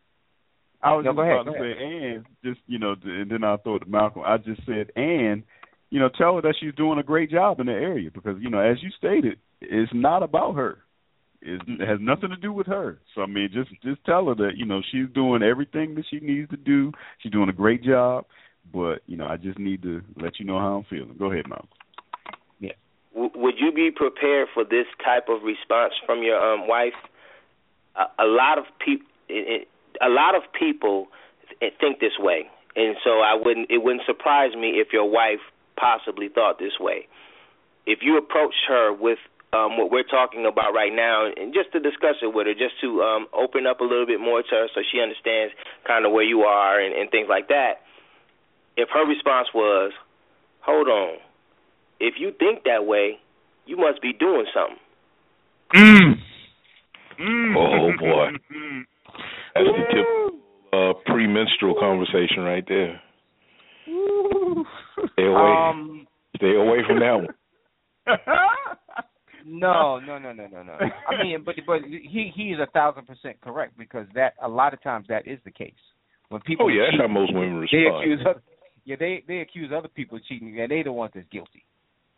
I 0.81 0.93
was 0.95 1.03
No, 1.05 1.11
just 1.11 1.15
go 1.17 1.21
ahead, 1.21 1.33
about 1.41 1.51
to 1.51 1.59
go 1.59 1.63
say, 1.63 2.13
and 2.13 2.25
just 2.43 2.61
you 2.67 2.79
know, 2.79 2.95
and 3.03 3.29
then 3.29 3.43
I'll 3.43 3.57
throw 3.57 3.75
it 3.75 3.79
to 3.79 3.89
Malcolm. 3.89 4.23
I 4.25 4.37
just 4.37 4.65
said, 4.65 4.91
and 4.95 5.43
you 5.91 5.99
know, 5.99 6.09
tell 6.09 6.35
her 6.37 6.41
that 6.41 6.55
she's 6.59 6.73
doing 6.75 6.97
a 6.99 7.03
great 7.03 7.29
job 7.29 7.59
in 7.59 7.67
the 7.67 7.73
area 7.73 8.09
because 8.09 8.41
you 8.41 8.49
know, 8.49 8.59
as 8.59 8.81
you 8.81 8.89
stated, 8.91 9.37
it's 9.61 9.93
not 9.93 10.23
about 10.23 10.55
her. 10.55 10.79
It 11.41 11.87
has 11.87 11.99
nothing 12.01 12.29
to 12.29 12.35
do 12.35 12.51
with 12.51 12.67
her. 12.67 12.99
So 13.15 13.21
I 13.21 13.25
mean, 13.25 13.49
just 13.53 13.69
just 13.81 14.03
tell 14.05 14.25
her 14.27 14.35
that 14.35 14.57
you 14.57 14.65
know 14.65 14.81
she's 14.91 15.07
doing 15.13 15.41
everything 15.41 15.95
that 15.95 16.05
she 16.09 16.19
needs 16.19 16.49
to 16.49 16.57
do. 16.57 16.91
She's 17.19 17.31
doing 17.31 17.49
a 17.49 17.53
great 17.53 17.83
job. 17.83 18.25
But 18.73 19.01
you 19.07 19.17
know, 19.17 19.25
I 19.25 19.37
just 19.37 19.57
need 19.57 19.81
to 19.83 20.01
let 20.17 20.39
you 20.39 20.45
know 20.45 20.59
how 20.59 20.77
I'm 20.77 20.83
feeling. 20.89 21.15
Go 21.17 21.31
ahead, 21.31 21.47
Malcolm. 21.47 21.69
W- 23.13 23.31
would 23.35 23.55
you 23.59 23.71
be 23.71 23.91
prepared 23.91 24.47
for 24.53 24.63
this 24.63 24.85
type 25.03 25.27
of 25.29 25.43
response 25.43 25.93
from 26.05 26.23
your 26.23 26.39
um, 26.39 26.67
wife? 26.67 26.93
A, 27.95 28.23
a 28.23 28.27
lot 28.27 28.57
of 28.57 28.65
people, 28.83 29.07
a 29.29 30.09
lot 30.09 30.35
of 30.35 30.43
people 30.57 31.07
think 31.59 31.99
this 31.99 32.17
way, 32.19 32.47
and 32.75 32.95
so 33.03 33.19
I 33.19 33.35
wouldn't. 33.35 33.69
It 33.69 33.83
wouldn't 33.83 34.05
surprise 34.05 34.55
me 34.55 34.79
if 34.79 34.93
your 34.93 35.09
wife 35.09 35.41
possibly 35.77 36.29
thought 36.29 36.59
this 36.59 36.79
way. 36.79 37.07
If 37.85 37.99
you 38.01 38.17
approached 38.17 38.67
her 38.67 38.93
with 38.93 39.19
um, 39.53 39.77
what 39.77 39.91
we're 39.91 40.03
talking 40.03 40.45
about 40.45 40.73
right 40.73 40.93
now, 40.93 41.25
and 41.25 41.53
just 41.53 41.71
to 41.73 41.79
discuss 41.79 42.21
it 42.21 42.33
with 42.33 42.47
her, 42.47 42.53
just 42.53 42.79
to 42.81 43.01
um, 43.01 43.27
open 43.33 43.65
up 43.65 43.79
a 43.81 43.83
little 43.83 44.05
bit 44.05 44.19
more 44.19 44.41
to 44.41 44.49
her, 44.55 44.67
so 44.73 44.81
she 44.91 45.01
understands 45.01 45.53
kind 45.87 46.05
of 46.05 46.11
where 46.11 46.23
you 46.23 46.41
are 46.41 46.79
and, 46.79 46.93
and 46.93 47.09
things 47.09 47.27
like 47.29 47.47
that. 47.47 47.81
If 48.77 48.89
her 48.93 49.05
response 49.05 49.49
was, 49.53 49.91
"Hold 50.61 50.87
on," 50.87 51.17
if 51.99 52.15
you 52.17 52.31
think 52.37 52.63
that 52.63 52.85
way, 52.85 53.19
you 53.65 53.77
must 53.77 54.01
be 54.01 54.13
doing 54.13 54.45
something. 54.53 54.77
Mm. 55.73 56.13
Mm. 57.19 57.55
Oh, 57.57 57.91
boy. 57.99 58.31
That's 59.55 59.65
the 59.65 59.83
typical 59.89 60.39
uh, 60.71 60.93
premenstrual 61.05 61.75
conversation 61.79 62.43
right 62.43 62.65
there. 62.67 63.01
Stay 65.13 65.25
away. 65.25 65.35
Um, 65.35 66.07
Stay 66.37 66.55
away 66.55 66.79
from 66.87 66.99
that 66.99 67.15
one. 67.15 67.27
no, 69.49 69.99
no, 69.99 70.17
no, 70.19 70.31
no, 70.31 70.47
no, 70.47 70.63
no. 70.63 70.73
I 70.73 71.23
mean, 71.23 71.43
but 71.43 71.55
but 71.65 71.81
he 71.83 72.31
he 72.35 72.43
is 72.51 72.59
a 72.59 72.67
thousand 72.71 73.07
percent 73.07 73.41
correct 73.41 73.77
because 73.77 74.05
that 74.15 74.33
a 74.41 74.47
lot 74.47 74.73
of 74.73 74.81
times 74.83 75.07
that 75.09 75.27
is 75.27 75.39
the 75.45 75.51
case 75.51 75.73
when 76.29 76.41
people. 76.41 76.67
Oh 76.67 76.69
yeah, 76.69 76.83
that's 76.91 77.01
how 77.01 77.07
most 77.07 77.33
women 77.33 77.65
they 77.71 77.85
accuse 77.85 78.19
other, 78.27 78.41
yeah 78.85 78.95
they 78.99 79.23
they 79.27 79.39
accuse 79.39 79.71
other 79.75 79.87
people 79.87 80.17
of 80.17 80.23
cheating 80.25 80.59
and 80.59 80.71
they 80.71 80.83
the 80.83 80.91
ones 80.91 81.11
that's 81.15 81.27
guilty. 81.31 81.63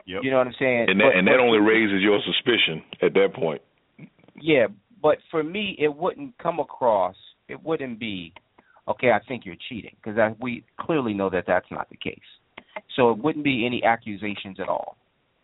Yep. 0.06 0.22
You 0.24 0.32
know 0.32 0.38
what 0.40 0.48
I'm 0.48 0.54
saying? 0.60 0.86
And 0.90 1.00
that 1.00 1.12
But- 1.14 1.18
and 1.18 1.28
that 1.28 1.38
but- 1.38 1.44
only 1.46 1.60
raises 1.60 2.02
your 2.02 2.20
suspicion 2.26 2.84
at 3.02 3.14
that 3.14 3.34
point. 3.36 3.62
Yeah, 4.40 4.68
but 5.02 5.20
for 5.30 5.44
me, 5.44 5.76
it 5.80 5.96
wouldn't 5.96 6.38
come 6.40 6.60
across. 6.60 7.16
It 7.48 7.62
wouldn't 7.64 8.00
be, 8.00 8.34
okay. 8.88 9.12
I 9.12 9.20
think 9.28 9.46
you're 9.46 9.56
cheating 9.70 9.96
because 10.04 10.18
we 10.40 10.64
clearly 10.80 11.14
know 11.14 11.30
that 11.30 11.44
that's 11.46 11.70
not 11.70 11.90
the 11.90 11.98
case. 11.98 12.18
So 12.96 13.12
it 13.12 13.18
wouldn't 13.20 13.44
be 13.44 13.66
any 13.66 13.84
accusations 13.84 14.60
at 14.60 14.70
all. 14.70 14.98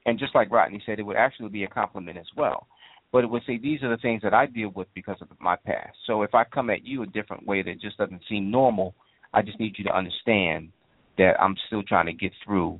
And 0.07 0.17
just 0.17 0.33
like 0.33 0.49
Rodney 0.49 0.81
said, 0.85 0.99
it 0.99 1.03
would 1.03 1.17
actually 1.17 1.49
be 1.49 1.65
a 1.65 1.67
compliment 1.67 2.17
as 2.17 2.25
well. 2.35 2.67
But 3.11 3.23
it 3.23 3.29
would 3.29 3.43
say 3.45 3.57
these 3.57 3.83
are 3.83 3.89
the 3.89 4.01
things 4.01 4.21
that 4.23 4.33
I 4.33 4.45
deal 4.45 4.69
with 4.69 4.87
because 4.93 5.17
of 5.21 5.27
my 5.39 5.55
past. 5.55 5.95
So 6.07 6.23
if 6.23 6.33
I 6.33 6.43
come 6.45 6.69
at 6.69 6.85
you 6.85 7.03
a 7.03 7.07
different 7.07 7.45
way 7.45 7.61
that 7.61 7.79
just 7.79 7.97
doesn't 7.97 8.21
seem 8.27 8.49
normal, 8.49 8.95
I 9.33 9.41
just 9.41 9.59
need 9.59 9.75
you 9.77 9.83
to 9.83 9.95
understand 9.95 10.69
that 11.17 11.33
I'm 11.39 11.55
still 11.67 11.83
trying 11.83 12.05
to 12.07 12.13
get 12.13 12.31
through 12.43 12.79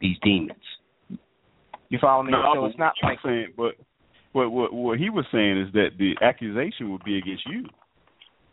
these 0.00 0.16
demons. 0.22 0.60
You 1.88 1.98
follow 2.00 2.22
me? 2.22 2.32
No, 2.32 2.42
so 2.54 2.66
it's 2.66 2.78
not 2.78 2.92
I'm 3.02 3.10
like 3.10 3.18
saying, 3.24 3.54
but 3.56 3.74
what 4.32 4.50
what 4.50 4.72
what 4.72 4.98
he 4.98 5.08
was 5.08 5.24
saying 5.32 5.62
is 5.62 5.72
that 5.72 5.90
the 5.98 6.14
accusation 6.20 6.90
would 6.90 7.04
be 7.04 7.16
against 7.16 7.46
you, 7.46 7.64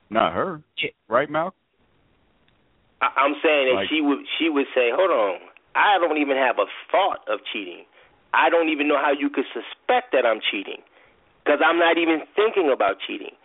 not 0.09 0.34
her. 0.34 0.61
Yeah. 0.78 0.91
Right, 1.09 1.30
Malcolm? 1.30 1.57
I, 3.01 3.07
I'm 3.17 3.36
saying 3.43 3.67
that 3.67 3.76
Like- 3.76 3.89
she 3.89 4.01
would 4.01 4.19
she 4.38 4.49
would 4.49 4.67
say, 4.76 4.91
"Hold 4.93 5.09
on, 5.11 5.39
I 5.76 5.97
don't 5.99 6.17
even 6.17 6.38
have 6.38 6.59
a 6.59 6.65
thought 6.91 7.28
of 7.28 7.39
cheating. 7.51 7.86
I 8.34 8.49
don't 8.49 8.69
even 8.69 8.88
know 8.88 8.97
how 8.97 9.11
you 9.11 9.29
could 9.29 9.45
suspect 9.53 10.11
that 10.11 10.25
I'm 10.25 10.41
cheating, 10.41 10.81
because 11.43 11.59
I'm 11.65 11.77
not 11.77 11.97
even 11.97 12.21
thinking 12.36 12.71
about 12.73 12.97
cheating. 13.05 13.36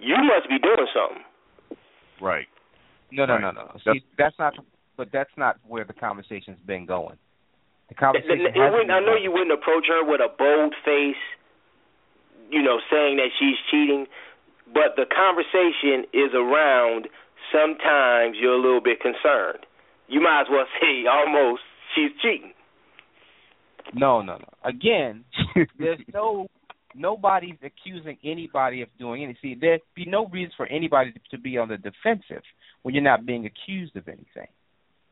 you 0.00 0.16
must 0.18 0.48
be 0.48 0.58
doing 0.58 0.88
something. 0.92 1.22
Right. 2.20 2.48
No, 3.12 3.24
no, 3.24 3.34
Right. 3.34 3.42
no, 3.42 3.50
no. 3.52 3.92
See, 3.92 4.02
that's 4.18 4.36
not. 4.36 4.54
But 4.96 5.12
that's 5.12 5.30
not 5.36 5.58
where 5.66 5.84
the 5.84 5.92
conversation's 5.92 6.58
been 6.66 6.86
going. 6.86 7.16
The 7.88 7.94
conversation. 7.94 8.40
It- 8.40 8.46
it 8.46 8.56
hasn't 8.56 8.72
wouldn't- 8.74 8.90
I 8.90 8.98
know 9.00 9.14
you 9.14 9.30
wouldn't 9.30 9.52
approach 9.52 9.86
her 9.86 10.02
with 10.02 10.20
a 10.20 10.28
bold 10.28 10.74
face, 10.84 11.16
you 12.50 12.62
know, 12.62 12.80
saying 12.90 13.16
that 13.16 13.30
she's 13.38 13.58
cheating, 13.70 14.08
but 14.68 14.96
the 14.96 15.06
conversation 15.06 16.04
is 16.12 16.34
around. 16.34 17.08
Sometimes 17.52 18.36
you're 18.38 18.54
a 18.54 18.58
little 18.58 18.80
bit 18.80 18.98
concerned. 19.00 19.64
You 20.08 20.20
might 20.20 20.42
as 20.42 20.48
well 20.48 20.66
say 20.80 21.06
almost 21.06 21.62
she's 21.94 22.12
cheating. 22.20 22.54
No, 23.94 24.22
no, 24.22 24.36
no. 24.36 24.48
Again, 24.64 25.24
there's 25.78 26.00
no 26.12 26.48
nobody's 26.94 27.56
accusing 27.62 28.18
anybody 28.24 28.82
of 28.82 28.88
doing 28.98 29.22
anything. 29.22 29.54
See, 29.54 29.58
there'd 29.58 29.80
be 29.94 30.04
no 30.04 30.26
reason 30.26 30.52
for 30.56 30.66
anybody 30.66 31.14
to 31.30 31.38
be 31.38 31.58
on 31.58 31.68
the 31.68 31.76
defensive 31.76 32.42
when 32.82 32.94
you're 32.94 33.04
not 33.04 33.24
being 33.24 33.46
accused 33.46 33.96
of 33.96 34.08
anything. 34.08 34.48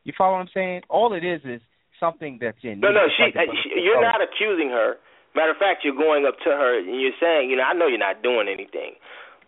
You 0.03 0.13
follow 0.17 0.33
what 0.33 0.41
I'm 0.41 0.53
saying? 0.53 0.81
All 0.89 1.13
it 1.13 1.23
is 1.23 1.41
is 1.45 1.61
something 1.99 2.39
that's 2.41 2.57
in. 2.63 2.79
No, 2.79 2.89
no, 2.91 3.07
she, 3.17 3.29
like 3.37 3.49
she. 3.63 3.81
You're 3.81 3.97
oh. 3.97 4.01
not 4.01 4.21
accusing 4.21 4.69
her. 4.69 4.97
Matter 5.35 5.51
of 5.51 5.57
fact, 5.57 5.85
you're 5.85 5.95
going 5.95 6.25
up 6.27 6.35
to 6.43 6.51
her 6.51 6.79
and 6.79 6.99
you're 6.99 7.15
saying, 7.21 7.49
you 7.49 7.55
know, 7.55 7.63
I 7.63 7.73
know 7.73 7.87
you're 7.87 8.01
not 8.01 8.21
doing 8.21 8.51
anything, 8.51 8.99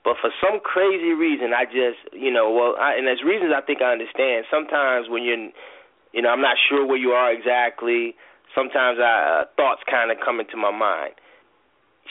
but 0.06 0.16
for 0.22 0.32
some 0.40 0.64
crazy 0.64 1.12
reason, 1.12 1.52
I 1.52 1.66
just, 1.66 2.00
you 2.16 2.32
know, 2.32 2.52
well, 2.56 2.80
I, 2.80 2.96
and 2.96 3.04
there's 3.04 3.20
reasons 3.20 3.52
I 3.52 3.60
think 3.60 3.82
I 3.82 3.92
understand. 3.92 4.48
Sometimes 4.48 5.12
when 5.12 5.28
you're, 5.28 5.52
you 6.16 6.22
know, 6.24 6.30
I'm 6.30 6.40
not 6.40 6.56
sure 6.56 6.88
where 6.88 6.96
you 6.96 7.12
are 7.12 7.34
exactly. 7.34 8.16
Sometimes 8.56 9.00
I 9.02 9.44
uh, 9.44 9.46
thoughts 9.58 9.82
kind 9.90 10.12
of 10.12 10.18
come 10.24 10.40
into 10.40 10.58
my 10.58 10.72
mind. 10.72 11.14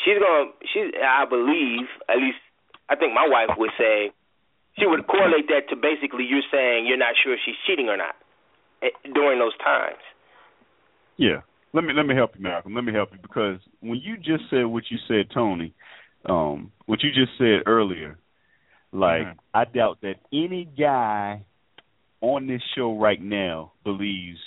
She's 0.04 0.18
gonna, 0.18 0.50
she's, 0.62 0.90
I 0.98 1.24
believe, 1.28 1.86
at 2.08 2.16
least, 2.16 2.40
I 2.88 2.96
think 2.96 3.14
my 3.14 3.28
wife 3.28 3.56
would 3.58 3.70
say, 3.78 4.10
she 4.78 4.86
would 4.86 5.06
correlate 5.06 5.48
that 5.48 5.68
to 5.68 5.76
basically 5.76 6.24
you're 6.24 6.46
saying 6.50 6.86
you're 6.86 6.96
not 6.96 7.14
sure 7.22 7.34
if 7.34 7.40
she's 7.44 7.60
cheating 7.66 7.88
or 7.88 7.96
not 7.96 8.16
eh, 8.82 8.88
during 9.14 9.38
those 9.38 9.56
times. 9.58 10.00
Yeah. 11.16 11.42
Let 11.74 11.84
me 11.84 11.94
let 11.94 12.06
me 12.06 12.14
help 12.14 12.32
you, 12.36 12.42
Malcolm. 12.42 12.74
Let 12.74 12.84
me 12.84 12.92
help 12.92 13.12
you 13.12 13.18
because 13.20 13.58
when 13.80 14.00
you 14.02 14.16
just 14.16 14.44
said 14.50 14.64
what 14.64 14.84
you 14.90 14.98
said, 15.08 15.30
Tony, 15.32 15.72
um, 16.26 16.72
what 16.86 17.02
you 17.02 17.10
just 17.10 17.32
said 17.38 17.62
earlier, 17.66 18.18
like 18.92 19.26
Mhm. 19.26 19.38
I 19.54 19.64
doubt 19.64 20.00
that 20.02 20.16
any 20.32 20.64
guy 20.64 21.44
on 22.20 22.46
this 22.46 22.62
show 22.74 22.98
right 22.98 23.20
now 23.20 23.72
believes 23.84 24.40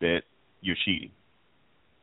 that 0.00 0.22
you're 0.60 0.76
cheating. 0.84 1.12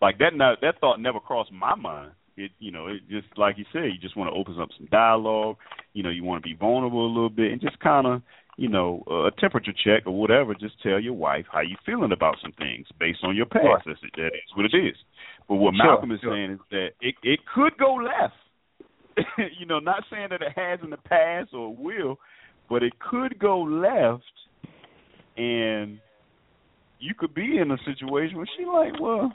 Like 0.01 0.17
that 0.19 0.33
not 0.33 0.61
that 0.61 0.79
thought 0.79 0.99
never 0.99 1.19
crossed 1.19 1.51
my 1.51 1.75
mind. 1.75 2.11
It 2.37 2.51
you 2.59 2.71
know, 2.71 2.87
it 2.87 3.01
just 3.09 3.27
like 3.37 3.57
you 3.57 3.65
said, 3.71 3.85
you 3.85 3.99
just 4.01 4.17
want 4.17 4.33
to 4.33 4.39
open 4.39 4.59
up 4.61 4.69
some 4.77 4.87
dialogue, 4.91 5.57
you 5.93 6.03
know, 6.03 6.09
you 6.09 6.23
want 6.23 6.43
to 6.43 6.49
be 6.49 6.55
vulnerable 6.55 7.05
a 7.05 7.13
little 7.13 7.29
bit 7.29 7.51
and 7.51 7.61
just 7.61 7.79
kind 7.79 8.07
of 8.07 8.21
you 8.57 8.69
know, 8.69 9.03
uh, 9.09 9.25
a 9.25 9.31
temperature 9.31 9.71
check 9.71 10.05
or 10.05 10.11
whatever, 10.11 10.53
just 10.53 10.81
tell 10.83 10.99
your 10.99 11.13
wife 11.13 11.45
how 11.51 11.61
you 11.61 11.75
feeling 11.85 12.11
about 12.11 12.35
some 12.41 12.51
things 12.59 12.85
based 12.99 13.19
on 13.23 13.35
your 13.35 13.45
past. 13.45 13.63
Sure. 13.63 13.81
That's 13.85 13.99
it. 14.03 14.11
That 14.17 14.27
is 14.27 14.55
what 14.55 14.65
it 14.65 14.77
is. 14.77 14.95
But 15.47 15.55
what 15.55 15.73
Sure, 15.75 15.85
Malcolm 15.85 16.11
is 16.11 16.19
sure. 16.21 16.35
saying 16.35 16.51
is 16.51 16.59
that 16.69 16.89
it 17.01 17.15
it 17.23 17.39
could 17.53 17.77
go 17.77 17.95
left. 17.95 18.35
you 19.59 19.65
know, 19.65 19.79
not 19.79 20.03
saying 20.11 20.27
that 20.29 20.41
it 20.41 20.53
has 20.55 20.79
in 20.83 20.89
the 20.89 20.97
past 20.97 21.49
or 21.53 21.75
will, 21.75 22.19
but 22.69 22.83
it 22.83 22.93
could 22.99 23.37
go 23.39 23.61
left, 23.61 24.23
and 25.37 25.99
you 26.99 27.13
could 27.17 27.33
be 27.33 27.57
in 27.57 27.71
a 27.71 27.77
situation 27.83 28.37
where 28.37 28.47
she 28.57 28.65
like, 28.65 28.99
well, 29.01 29.33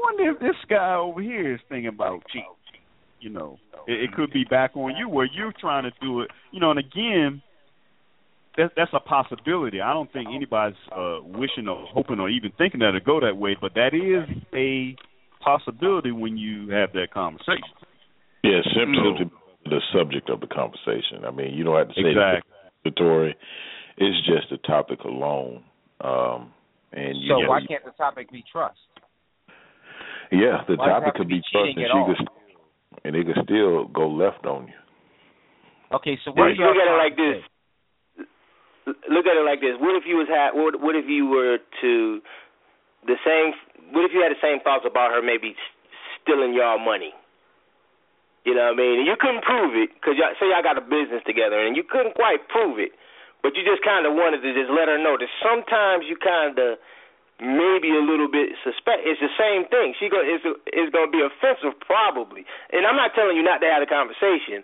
wonder 0.00 0.30
if 0.30 0.38
this 0.40 0.56
guy 0.68 0.94
over 0.94 1.20
here 1.20 1.54
is 1.54 1.60
thinking 1.68 1.88
about 1.88 2.22
cheating. 2.32 2.46
You 3.20 3.30
know, 3.30 3.58
it, 3.86 4.04
it 4.04 4.12
could 4.14 4.32
be 4.32 4.44
back 4.44 4.76
on 4.76 4.96
you 4.96 5.08
where 5.08 5.26
you're 5.32 5.52
trying 5.60 5.84
to 5.84 5.92
do 6.00 6.22
it. 6.22 6.30
You 6.50 6.60
know, 6.60 6.70
and 6.70 6.78
again, 6.80 7.42
that, 8.56 8.72
that's 8.76 8.90
a 8.92 9.00
possibility. 9.00 9.80
I 9.80 9.92
don't 9.92 10.12
think 10.12 10.28
anybody's 10.34 10.76
uh, 10.90 11.18
wishing 11.22 11.68
or 11.68 11.86
hoping 11.86 12.18
or 12.18 12.28
even 12.28 12.52
thinking 12.58 12.80
that 12.80 12.94
it 12.94 13.04
go 13.04 13.20
that 13.20 13.36
way, 13.36 13.56
but 13.60 13.74
that 13.74 13.94
is 13.94 14.28
a 14.54 14.96
possibility 15.42 16.10
when 16.12 16.36
you 16.36 16.70
have 16.70 16.92
that 16.92 17.08
conversation. 17.12 17.62
Yeah, 18.42 18.60
simply 18.76 18.98
No. 19.02 19.18
to 19.18 19.30
the 19.66 19.80
subject 19.94 20.28
of 20.28 20.40
the 20.40 20.48
conversation. 20.48 21.24
I 21.24 21.30
mean, 21.30 21.54
you 21.54 21.64
don't 21.64 21.78
have 21.78 21.88
to 21.88 21.94
say 21.94 22.10
Exactly. 22.10 22.52
the 22.84 22.90
Tory. 22.90 23.36
It's 23.98 24.26
just 24.26 24.50
the 24.50 24.56
topic 24.66 25.00
alone. 25.04 25.62
Um, 26.00 26.52
and 26.92 27.16
you 27.16 27.28
So 27.28 27.40
know, 27.40 27.48
why 27.50 27.60
can't 27.66 27.84
the 27.84 27.92
topic 27.92 28.30
be 28.32 28.42
trust? 28.50 28.78
Yeah, 30.32 30.64
the 30.64 30.76
why 30.80 30.88
topic 30.88 31.14
could 31.14 31.28
be 31.28 31.44
be 31.44 31.44
trust, 31.52 31.76
and 31.76 31.84
she 31.84 31.92
all? 31.92 32.08
could, 32.08 32.24
and 33.04 33.12
it 33.16 33.26
could 33.28 33.44
still 33.44 33.86
go 33.92 34.08
left 34.08 34.46
on 34.46 34.66
you. 34.66 34.80
Okay, 35.92 36.16
so 36.24 36.32
what 36.32 36.48
are 36.48 36.56
you 36.56 36.64
look 36.64 36.80
at 36.80 36.88
it 36.88 36.96
like 36.96 37.16
this. 37.20 37.44
say? 37.44 37.52
Look 39.12 39.28
at 39.28 39.36
it 39.36 39.44
like 39.44 39.60
this. 39.60 39.76
What 39.76 39.94
if 39.94 40.08
you 40.08 40.16
was 40.16 40.26
ha- 40.26 40.56
what, 40.56 40.80
what 40.80 40.96
if 40.96 41.04
you 41.06 41.28
were 41.28 41.60
to 41.60 41.92
the 43.04 43.20
same? 43.22 43.52
What 43.92 44.08
if 44.08 44.16
you 44.16 44.24
had 44.24 44.32
the 44.32 44.40
same 44.40 44.64
thoughts 44.64 44.88
about 44.88 45.12
her 45.12 45.20
maybe 45.20 45.54
stealing 46.18 46.56
y'all 46.56 46.80
money? 46.80 47.12
You 48.48 48.58
know 48.58 48.72
what 48.72 48.80
I 48.80 48.82
mean? 48.82 49.04
And 49.04 49.06
you 49.06 49.14
couldn't 49.20 49.44
prove 49.46 49.78
it 49.78 49.94
because 49.94 50.18
y'all, 50.18 50.34
say 50.40 50.50
y'all 50.50 50.66
got 50.66 50.80
a 50.80 50.82
business 50.82 51.22
together 51.22 51.62
and 51.62 51.78
you 51.78 51.86
couldn't 51.86 52.18
quite 52.18 52.42
prove 52.50 52.80
it, 52.80 52.90
but 53.38 53.54
you 53.54 53.62
just 53.62 53.86
kind 53.86 54.02
of 54.02 54.18
wanted 54.18 54.42
to 54.42 54.50
just 54.50 54.66
let 54.66 54.90
her 54.90 54.98
know 54.98 55.14
that 55.14 55.30
sometimes 55.38 56.10
you 56.10 56.18
kind 56.18 56.58
of 56.58 56.80
maybe 57.42 57.90
a 57.90 58.00
little 58.00 58.30
bit 58.30 58.54
suspect. 58.62 59.02
It's 59.02 59.18
the 59.18 59.34
same 59.34 59.66
thing. 59.66 59.98
She 59.98 60.06
go 60.08 60.22
it's 60.22 60.46
it's 60.70 60.90
going 60.94 61.10
to 61.10 61.14
be 61.14 61.20
offensive 61.20 61.74
probably. 61.82 62.46
And 62.70 62.86
I'm 62.86 62.94
not 62.94 63.12
telling 63.18 63.34
you 63.36 63.42
not 63.42 63.58
to 63.60 63.68
have 63.68 63.82
a 63.82 63.90
conversation. 63.90 64.62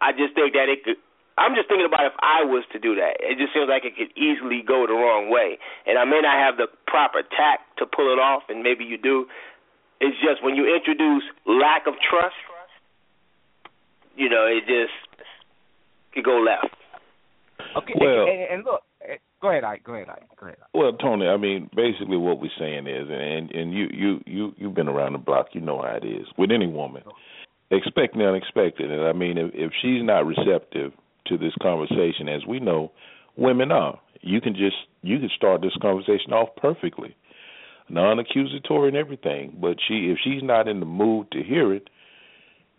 I 0.00 0.16
just 0.16 0.32
think 0.32 0.56
that 0.56 0.72
it 0.72 0.82
could. 0.82 0.96
I'm 1.36 1.52
just 1.58 1.66
thinking 1.68 1.84
about 1.84 2.06
if 2.06 2.16
I 2.22 2.46
was 2.46 2.62
to 2.72 2.78
do 2.78 2.94
that. 2.94 3.18
It 3.18 3.36
just 3.42 3.52
seems 3.52 3.66
like 3.68 3.84
it 3.84 3.98
could 3.98 4.14
easily 4.16 4.62
go 4.62 4.86
the 4.86 4.94
wrong 4.94 5.28
way, 5.28 5.58
and 5.84 5.98
I 5.98 6.06
may 6.06 6.22
not 6.22 6.38
have 6.38 6.56
the 6.56 6.70
proper 6.86 7.26
tact 7.26 7.74
to 7.82 7.86
pull 7.86 8.08
it 8.14 8.22
off, 8.22 8.46
and 8.48 8.62
maybe 8.62 8.84
you 8.86 8.96
do. 8.96 9.26
It's 10.00 10.16
just 10.22 10.42
when 10.42 10.54
you 10.54 10.64
introduce 10.70 11.24
lack 11.46 11.86
of 11.86 11.94
trust, 11.98 12.38
you 14.16 14.28
know, 14.28 14.46
it 14.46 14.62
just 14.66 14.94
could 16.14 16.24
go 16.24 16.38
left. 16.38 16.70
Okay, 17.76 17.94
Well- 17.98 18.26
and, 18.30 18.42
and 18.50 18.64
look, 18.64 18.82
go 19.44 19.50
ahead, 19.50 19.64
Ike. 19.64 19.84
Go 19.84 19.94
ahead, 19.94 20.08
Ike. 20.08 20.28
Go 20.40 20.46
ahead. 20.46 20.58
Ike. 20.62 20.68
Well, 20.72 20.92
Tony, 20.94 21.26
I 21.26 21.36
mean, 21.36 21.68
basically 21.76 22.16
what 22.16 22.40
we're 22.40 22.50
saying 22.58 22.86
is, 22.86 23.08
and 23.10 23.50
and 23.50 23.74
you 23.74 23.88
you 23.92 24.20
you 24.26 24.54
you've 24.56 24.74
been 24.74 24.88
around 24.88 25.12
the 25.12 25.18
block, 25.18 25.48
you 25.52 25.60
know 25.60 25.82
how 25.82 25.98
it 26.02 26.04
is 26.04 26.26
with 26.38 26.50
any 26.50 26.66
woman. 26.66 27.02
Expect 27.70 28.16
the 28.16 28.24
unexpected, 28.26 28.90
and 28.90 29.02
I 29.04 29.12
mean, 29.12 29.36
if, 29.36 29.50
if 29.52 29.72
she's 29.80 30.02
not 30.02 30.24
receptive 30.26 30.92
to 31.26 31.36
this 31.36 31.52
conversation, 31.60 32.28
as 32.28 32.46
we 32.46 32.58
know, 32.58 32.90
women 33.36 33.70
are. 33.70 34.00
You 34.22 34.40
can 34.40 34.54
just 34.54 34.76
you 35.02 35.18
can 35.18 35.30
start 35.36 35.60
this 35.60 35.76
conversation 35.82 36.32
off 36.32 36.48
perfectly, 36.56 37.14
non-accusatory 37.90 38.88
and 38.88 38.96
everything. 38.96 39.58
But 39.60 39.76
she, 39.86 40.10
if 40.10 40.18
she's 40.24 40.42
not 40.42 40.68
in 40.68 40.80
the 40.80 40.86
mood 40.86 41.30
to 41.32 41.42
hear 41.42 41.74
it, 41.74 41.90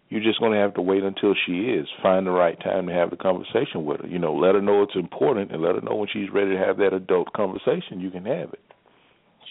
you're 0.09 0.23
just 0.23 0.39
going 0.39 0.51
to 0.51 0.59
have 0.59 0.75
to 0.75 0.81
wait 0.81 1.03
until 1.03 1.33
she 1.45 1.53
is. 1.53 1.87
Find 2.01 2.27
the 2.27 2.31
right 2.31 2.59
time 2.61 2.87
to 2.87 2.93
have 2.93 3.09
the 3.09 3.15
conversation 3.15 3.85
with 3.85 4.01
her. 4.01 4.07
You 4.07 4.19
know, 4.19 4.33
let 4.35 4.55
her 4.55 4.61
know 4.61 4.83
it's 4.83 4.95
important, 4.95 5.51
and 5.51 5.61
let 5.61 5.75
her 5.75 5.81
know 5.81 5.95
when 5.95 6.09
she's 6.11 6.29
ready 6.31 6.51
to 6.51 6.57
have 6.57 6.77
that 6.77 6.93
adult 6.93 7.33
conversation. 7.33 7.99
You 7.99 8.11
can 8.11 8.25
have 8.25 8.53
it. 8.53 8.59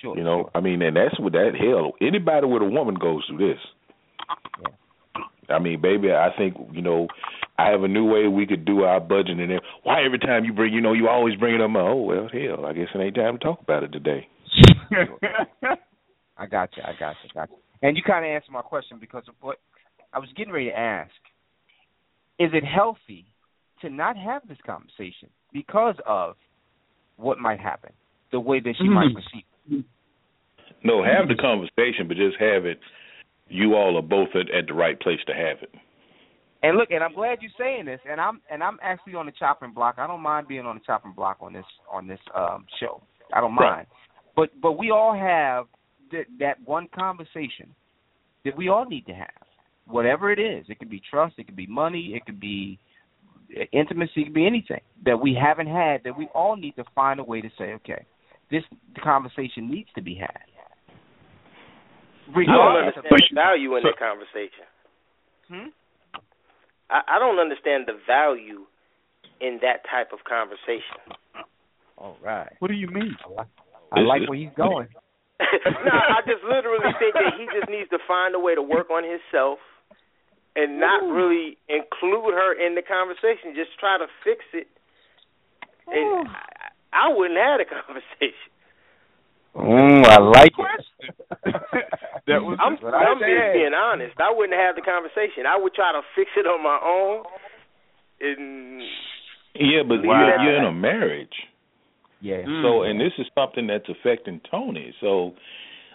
Sure. 0.01 0.17
You 0.17 0.25
know, 0.25 0.51
I 0.55 0.61
mean, 0.61 0.83
and 0.83 0.97
that's 0.97 1.19
what 1.19 1.33
that 1.33 1.53
hell. 1.59 1.93
Anybody 2.01 2.47
with 2.47 2.63
a 2.63 2.67
woman 2.67 2.95
goes 2.95 3.25
through 3.29 3.39
this. 3.39 3.61
I 5.51 5.59
mean, 5.59 5.81
baby, 5.81 6.11
I 6.11 6.31
think 6.37 6.57
you 6.73 6.83
know, 6.83 7.09
I 7.59 7.71
have 7.71 7.83
a 7.83 7.89
new 7.89 8.05
way 8.05 8.27
we 8.29 8.47
could 8.47 8.65
do 8.65 8.83
our 8.83 9.01
budgeting. 9.01 9.41
And 9.41 9.61
why 9.83 10.05
every 10.05 10.19
time 10.19 10.45
you 10.45 10.53
bring, 10.53 10.73
you 10.73 10.81
know, 10.81 10.93
you 10.93 11.09
always 11.09 11.37
bring 11.37 11.55
it 11.55 11.61
up. 11.61 11.71
Oh 11.75 12.03
well, 12.03 12.29
hell, 12.33 12.67
I 12.67 12.73
guess 12.73 12.89
it 12.95 12.99
ain't 12.99 13.15
time 13.15 13.39
to 13.39 13.45
talk 13.45 13.61
about 13.61 13.83
it 13.83 13.93
today. 13.93 14.29
I 16.37 16.47
got 16.47 16.71
you. 16.77 16.83
I 16.83 16.93
got 16.99 17.17
you. 17.23 17.31
Got 17.35 17.51
you. 17.51 17.57
And 17.83 17.97
you 17.97 18.03
kind 18.03 18.25
of 18.25 18.31
answered 18.31 18.53
my 18.53 18.63
question 18.63 18.99
because 19.01 19.25
of 19.29 19.35
what 19.41 19.59
I 20.15 20.19
was 20.19 20.29
getting 20.37 20.53
ready 20.53 20.71
to 20.71 20.79
ask. 20.79 21.11
Is 22.39 22.51
it 22.53 22.65
healthy 22.65 23.27
to 23.81 23.91
not 23.91 24.17
have 24.17 24.43
this 24.49 24.59
conversation 24.65 25.29
because 25.53 25.97
of 26.07 26.37
what 27.17 27.39
might 27.39 27.61
happen, 27.61 27.93
the 28.33 28.41
way 28.41 28.61
that 28.61 28.75
she 28.79 28.89
might 28.89 29.13
proceed? 29.13 29.45
No, 30.83 31.03
have 31.03 31.29
the 31.29 31.35
conversation, 31.37 32.09
but 32.09 32.17
just 32.17 32.37
have 32.39 32.67
it. 32.67 32.79
You 33.49 33.75
all 33.75 33.97
are 33.97 34.03
both 34.03 34.31
at, 34.35 34.51
at 34.55 34.67
the 34.67 34.75
right 34.75 34.99
place 35.01 35.21
to 35.27 35.35
have 35.35 35.59
it. 35.63 35.71
And 36.63 36.79
look, 36.79 36.91
and 36.91 37.05
I'm 37.05 37.15
glad 37.15 37.39
you're 37.43 37.51
saying 37.59 37.85
this. 37.85 38.01
And 38.09 38.21
I'm 38.21 38.41
and 38.51 38.63
I'm 38.63 38.79
actually 38.83 39.15
on 39.15 39.27
the 39.27 39.33
chopping 39.33 39.73
block. 39.73 39.97
I 39.99 40.07
don't 40.07 40.23
mind 40.23 40.49
being 40.49 40.65
on 40.65 40.77
the 40.77 40.83
chopping 40.85 41.13
block 41.13 41.37
on 41.41 41.53
this 41.53 41.65
on 41.93 42.07
this 42.07 42.21
um 42.35 42.65
show. 42.81 43.03
I 43.33 43.41
don't 43.41 43.55
Right. 43.55 43.77
mind. 43.77 43.87
But 44.35 44.51
but 44.63 44.73
we 44.73 44.91
all 44.91 45.15
have 45.15 45.67
that 46.11 46.25
that 46.39 46.57
one 46.65 46.89
conversation 46.89 47.75
that 48.45 48.57
we 48.57 48.69
all 48.69 48.87
need 48.87 49.07
to 49.07 49.15
have. 49.15 49.29
Whatever 49.87 50.33
it 50.33 50.39
is, 50.39 50.65
it 50.69 50.79
could 50.79 50.91
be 50.91 51.01
trust, 51.11 51.35
it 51.39 51.47
could 51.47 51.57
be 51.57 51.67
money, 51.67 52.13
it 52.15 52.25
could 52.25 52.41
be 52.41 52.79
intimacy, 53.73 54.23
it 54.23 54.25
could 54.25 54.35
be 54.35 54.47
anything 54.47 54.81
that 55.05 55.21
we 55.21 55.37
haven't 55.41 55.67
had 55.67 56.03
that 56.05 56.17
we 56.17 56.27
all 56.35 56.57
need 56.57 56.75
to 56.77 56.85
find 56.95 57.21
a 57.21 57.25
way 57.25 57.41
to 57.41 57.49
say, 57.59 57.75
okay, 57.75 58.05
this 58.51 58.63
conversation 59.03 59.71
needs 59.71 59.89
to 59.95 60.03
be 60.03 60.15
had. 60.15 60.29
I 62.27 62.27
don't 62.27 62.37
Regardless 62.37 62.95
of 62.97 63.05
understand 63.05 63.29
the 63.31 63.35
value 63.35 63.77
in 63.77 63.83
so- 63.83 63.89
that 63.89 63.99
conversation. 63.99 64.67
Hmm? 65.49 65.69
I, 66.89 67.17
I 67.17 67.19
don't 67.19 67.39
understand 67.39 67.85
the 67.87 67.99
value 68.07 68.65
in 69.41 69.59
that 69.61 69.85
type 69.91 70.13
of 70.13 70.25
conversation. 70.25 71.05
All 71.99 72.17
right. 72.25 72.53
What 72.61 72.69
do 72.69 72.75
you 72.75 72.89
mean? 72.89 73.15
I 73.25 73.33
like, 73.33 73.47
I 73.93 74.01
like 74.01 74.29
where 74.29 74.39
he's 74.39 74.55
going. 74.57 74.89
no, 75.41 75.93
I 75.93 76.21
just 76.27 76.43
literally 76.45 76.89
think 76.99 77.15
that 77.15 77.35
he 77.37 77.45
just 77.53 77.69
needs 77.69 77.91
to 77.91 77.99
find 78.09 78.35
a 78.35 78.39
way 78.39 78.55
to 78.55 78.63
work 78.63 78.89
on 78.91 79.03
himself 79.05 79.59
and 80.57 80.79
not 80.81 81.03
Ooh. 81.03 81.13
really 81.13 81.59
include 81.69 82.35
her 82.35 82.55
in 82.55 82.75
the 82.75 82.83
conversation. 82.83 83.55
Just 83.55 83.79
try 83.79 83.99
to 83.99 84.07
fix 84.23 84.45
it. 84.53 84.69
And 85.87 86.29
I, 86.29 87.09
I 87.09 87.15
wouldn't 87.15 87.39
have 87.39 87.61
a 87.61 87.69
conversation. 87.87 88.51
Mm, 89.55 90.07
I 90.07 90.19
like 90.19 90.53
it. 90.59 90.85
that 92.27 92.43
was 92.43 92.59
I'm, 92.61 92.75
what 92.83 92.95
I 92.95 93.05
I'm 93.05 93.19
just 93.19 93.55
being 93.55 93.75
honest. 93.75 94.15
I 94.19 94.33
wouldn't 94.35 94.59
have 94.59 94.75
the 94.75 94.83
conversation. 94.83 95.47
I 95.47 95.59
would 95.59 95.75
try 95.75 95.93
to 95.93 96.03
fix 96.17 96.31
it 96.37 96.47
on 96.47 96.63
my 96.63 96.79
own. 96.83 97.23
And 98.21 98.83
Yeah, 99.55 99.83
but 99.87 100.03
Wow. 100.03 100.37
you're, 100.39 100.43
you're 100.43 100.59
in 100.59 100.65
a 100.65 100.73
marriage. 100.73 101.35
Yeah. 102.21 102.43
So, 102.63 102.83
and 102.83 102.99
this 102.99 103.13
is 103.19 103.27
something 103.35 103.67
that's 103.67 103.89
affecting 103.89 104.41
Tony. 104.51 104.95
So, 105.01 105.35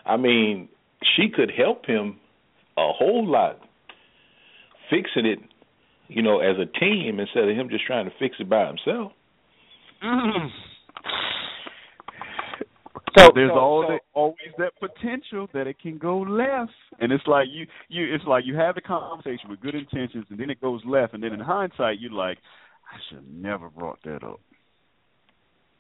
I 0.06 0.16
mean, 0.16 0.70
she 1.16 1.30
could 1.30 1.52
help 1.52 1.86
him 1.86 2.18
a 2.78 2.94
whole 2.94 3.26
lot 3.28 3.60
fixing 4.90 5.26
it, 5.26 5.40
you 6.08 6.22
know, 6.22 6.40
as 6.40 6.58
a 6.58 6.66
team 6.80 7.20
instead 7.20 7.48
of 7.48 7.56
him 7.56 7.70
just 7.70 7.86
trying 7.86 8.06
to 8.06 8.12
fix 8.20 8.36
it 8.40 8.50
by 8.50 8.68
himself. 8.68 9.12
Mm-hmm. 10.04 10.48
So 13.18 13.30
there's 13.34 13.52
so, 13.52 13.60
all 13.60 13.86
so, 13.88 13.94
the, 13.94 14.00
always 14.14 14.54
that 14.58 14.74
potential 14.80 15.48
that 15.54 15.68
it 15.68 15.80
can 15.80 15.98
go 15.98 16.20
left, 16.20 16.72
and 17.00 17.12
it's 17.12 17.26
like 17.28 17.48
you 17.52 17.66
you 17.90 18.14
it's 18.14 18.24
like 18.26 18.46
you 18.46 18.56
have 18.56 18.76
the 18.76 18.82
conversation 18.82 19.50
with 19.50 19.60
good 19.62 19.76
intentions, 19.76 20.26
and 20.30 20.40
then 20.40 20.50
it 20.50 20.62
goes 20.62 20.82
left, 20.86 21.14
and 21.14 21.24
then 21.24 21.34
in 21.34 21.40
hindsight 21.40 22.00
you're 22.00 22.12
like, 22.12 22.38
I 22.92 22.98
should 23.08 23.18
have 23.18 23.28
never 23.28 23.70
brought 23.70 24.00
that 24.04 24.24
up. 24.24 24.40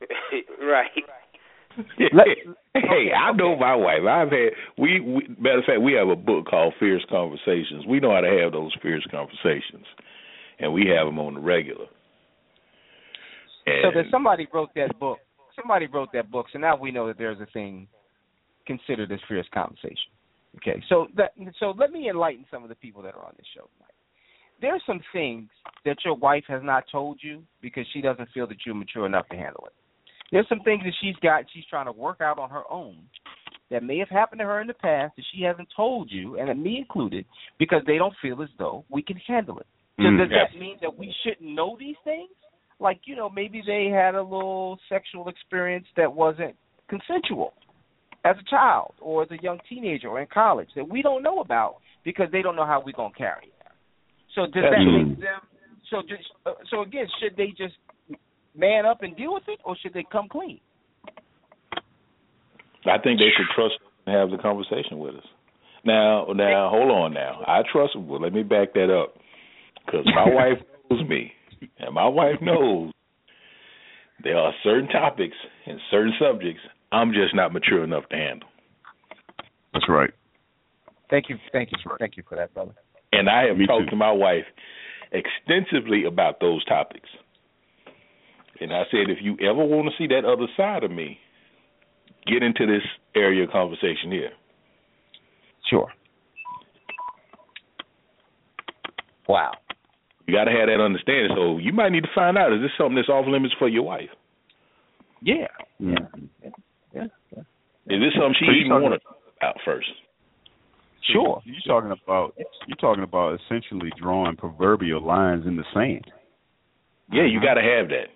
right. 0.62 0.90
Hey, 2.74 3.12
I 3.12 3.32
know 3.34 3.56
my 3.56 3.76
wife. 3.76 4.02
I've 4.10 4.32
had 4.32 4.52
we, 4.78 5.00
we 5.00 5.28
matter 5.40 5.60
of 5.60 5.66
fact, 5.66 5.82
we 5.82 5.94
have 5.94 6.10
a 6.10 6.16
book 6.16 6.46
called 6.48 6.74
Fierce 6.80 7.06
Conversations. 7.10 7.86
We 7.88 8.00
know 8.00 8.14
how 8.14 8.22
to 8.22 8.42
have 8.42 8.52
those 8.52 8.76
fierce 8.82 9.06
conversations, 9.12 9.86
and 10.60 10.74
we 10.74 10.86
have 10.96 11.08
them 11.08 11.20
on 11.20 11.36
the 11.36 11.40
regular. 11.40 11.86
And 13.66 13.84
so 13.84 13.92
that 13.94 14.06
somebody 14.12 14.48
wrote 14.54 14.70
that 14.76 14.98
book. 15.00 15.20
Somebody 15.56 15.88
wrote 15.88 16.10
that 16.14 16.32
book, 16.32 16.46
so 16.54 16.60
now 16.60 16.78
we 16.78 16.90
know 16.90 17.08
that 17.08 17.18
there's 17.18 17.40
a 17.42 17.48
thing 17.48 17.88
considered 18.66 19.12
as 19.12 19.20
fierce 19.28 19.48
conversation. 19.54 20.12
Okay, 20.58 20.82
so 20.90 21.08
that 21.16 21.34
so 21.60 21.74
let 21.78 21.92
me 21.92 22.10
enlighten 22.10 22.46
some 22.50 22.64
of 22.64 22.70
the 22.70 22.76
people 22.76 23.02
that 23.04 23.14
are 23.14 23.26
on 23.26 23.34
this 23.38 23.46
show 23.54 23.68
tonight. 23.78 23.94
There 24.62 24.74
are 24.74 24.82
some 24.86 25.00
things 25.14 25.50
that 25.86 25.98
your 26.04 26.16
wife 26.16 26.44
has 26.48 26.62
not 26.64 26.84
told 26.92 27.20
you 27.22 27.44
because 27.62 27.86
she 27.94 28.02
doesn't 28.02 28.30
feel 28.34 28.48
that 28.48 28.58
you're 28.66 28.76
mature 28.76 29.06
enough 29.06 29.28
to 29.30 29.38
handle 29.38 29.68
it. 29.68 29.74
There's 30.32 30.48
some 30.48 30.62
things 30.62 30.84
that 30.84 30.94
she's 31.02 31.16
got 31.22 31.46
she's 31.54 31.66
trying 31.70 31.86
to 31.86 31.92
work 31.92 32.22
out 32.22 32.40
on 32.40 32.50
her 32.50 32.64
own 32.70 32.98
that 33.72 33.84
may 33.84 33.98
have 33.98 34.10
happened 34.10 34.40
to 34.40 34.46
her 34.46 34.62
in 34.62 34.68
the 34.68 34.74
past 34.74 35.16
that 35.16 35.26
she 35.34 35.44
hasn't 35.44 35.68
told 35.76 36.12
you, 36.12 36.40
and 36.40 36.62
me 36.62 36.78
included, 36.78 37.26
because 37.58 37.82
they 37.86 37.98
don't 37.98 38.14
feel 38.22 38.42
as 38.42 38.50
though 38.58 38.84
we 38.90 39.02
can 39.02 39.18
handle 39.28 39.60
it. 39.60 39.68
So 39.98 40.06
Mm, 40.06 40.18
does 40.18 40.30
yes. 40.32 40.50
that 40.52 40.60
mean 40.60 40.78
that 40.82 40.98
we 40.98 41.14
shouldn't 41.24 41.50
know 41.50 41.76
these 41.78 41.98
things? 42.04 42.30
Like, 42.80 43.02
you 43.06 43.16
know, 43.16 43.30
maybe 43.30 43.62
they 43.66 43.88
had 43.88 44.16
a 44.16 44.24
little 44.24 44.80
sexual 44.88 45.28
experience 45.28 45.86
that 45.98 46.12
wasn't 46.12 46.56
consensual 46.88 47.54
as 48.26 48.36
a 48.40 48.50
child 48.50 48.94
or 49.02 49.24
as 49.24 49.32
a 49.32 49.42
young 49.42 49.60
teenager 49.68 50.08
or 50.08 50.22
in 50.22 50.28
college 50.34 50.70
that 50.76 50.88
we 50.88 51.02
don't 51.02 51.22
know 51.22 51.40
about 51.42 51.76
because 52.04 52.28
they 52.32 52.42
don't 52.42 52.56
know 52.56 52.66
how 52.66 52.82
we're 52.84 52.94
going 52.94 53.12
to 53.12 53.18
carry 53.18 53.46
it. 53.48 53.54
So 54.36 54.44
does 54.46 54.64
that 54.64 54.74
Absolutely. 54.74 55.10
make 55.12 55.20
them 55.20 55.42
so 55.90 56.02
just 56.02 56.24
uh, 56.46 56.54
so 56.70 56.82
again, 56.82 57.08
should 57.20 57.36
they 57.36 57.50
just 57.58 57.76
man 58.60 58.86
up 58.86 59.02
and 59.02 59.16
deal 59.16 59.34
with 59.34 59.44
it 59.48 59.60
or 59.64 59.76
should 59.82 59.94
they 59.94 60.06
come 60.12 60.28
clean? 60.30 60.60
I 62.86 62.98
think 62.98 63.20
they 63.20 63.30
should 63.36 63.48
trust 63.56 63.76
and 64.06 64.16
have 64.16 64.30
the 64.32 64.38
conversation 64.38 65.00
with 65.00 65.16
us. 65.16 65.26
Now, 65.86 66.26
now, 66.36 66.70
hold 66.70 66.92
on. 66.92 67.14
Now, 67.14 67.42
I 67.48 67.62
trust. 67.72 67.98
Well, 67.98 68.22
let 68.22 68.34
me 68.34 68.44
back 68.44 68.74
that 68.74 68.94
up 68.94 69.16
because 69.86 70.06
my 70.06 70.26
wife 70.34 70.58
knows 70.90 71.08
me, 71.08 71.32
and 71.78 71.94
my 71.94 72.08
wife 72.08 72.36
knows 72.42 72.92
there 74.24 74.38
are 74.38 74.54
certain 74.64 74.90
topics 74.90 75.36
and 75.66 75.80
certain 75.90 76.14
subjects 76.20 76.62
I'm 76.92 77.14
just 77.14 77.36
not 77.36 77.54
mature 77.54 77.84
enough 77.84 78.08
to 78.10 78.16
handle. 78.16 78.50
That's 79.74 79.86
right. 79.88 80.12
Thank 81.10 81.30
you, 81.30 81.38
thank 81.52 81.70
you, 81.72 81.78
thank 82.00 82.18
you 82.18 82.24
for 82.28 82.36
that, 82.36 82.54
brother. 82.54 82.74
And 83.12 83.30
I 83.30 83.46
have 83.48 83.58
Me 83.58 83.66
talked 83.66 83.86
too. 83.86 83.92
to 83.92 83.96
my 83.96 84.12
wife 84.12 84.46
extensively 85.12 86.06
about 86.06 86.40
those 86.40 86.64
topics. 86.66 87.10
And 88.62 88.74
I 88.74 88.84
said, 88.92 89.10
if 89.10 89.20
you 89.22 89.38
ever 89.40 89.64
want 89.64 89.90
to 89.90 89.98
see 89.98 90.08
that 90.08 90.26
other 90.26 90.48
side 90.58 90.84
of 90.84 90.92
me, 90.92 91.18
get 92.28 92.44
into 92.44 92.66
this 92.66 92.84
area 93.16 93.44
of 93.44 93.52
conversation 93.52 94.12
here. 94.12 94.32
Sure. 95.70 95.88
Wow. 99.28 99.52
You 100.26 100.34
got 100.34 100.46
to 100.46 100.52
have 100.52 100.68
that 100.68 100.84
understanding. 100.84 101.32
So 101.36 101.58
you 101.58 101.74
might 101.74 101.92
need 101.92 102.04
to 102.04 102.10
find 102.14 102.38
out 102.38 102.54
is 102.54 102.62
this 102.62 102.72
something 102.78 102.96
that's 102.96 103.10
off 103.10 103.26
limits 103.28 103.54
for 103.58 103.68
your 103.68 103.84
wife? 103.84 104.10
Yeah. 105.22 105.48
Mm. 105.82 105.96
Yeah. 106.94 107.04
Is 107.90 108.00
this 108.02 108.14
something 108.14 108.36
she 108.40 108.46
So 108.46 108.52
you 108.52 108.66
even 108.66 108.82
want 108.82 108.94
to 108.94 109.00
talk 109.00 109.18
about 109.38 109.56
first? 109.66 109.90
Sure. 111.12 111.42
You're 111.46 111.56
talking 111.66 111.92
about 111.92 112.36
you're 112.68 112.78
talking 112.78 113.04
about 113.04 113.40
essentially 113.42 113.92
drawing 114.00 114.36
proverbial 114.36 115.04
lines 115.04 115.48
in 115.48 115.56
the 115.56 115.64
sand. 115.74 116.06
Yeah, 117.12 117.26
you 117.26 117.42
got 117.42 117.56
to 117.56 117.62
have 117.62 117.90
that. 117.90 118.10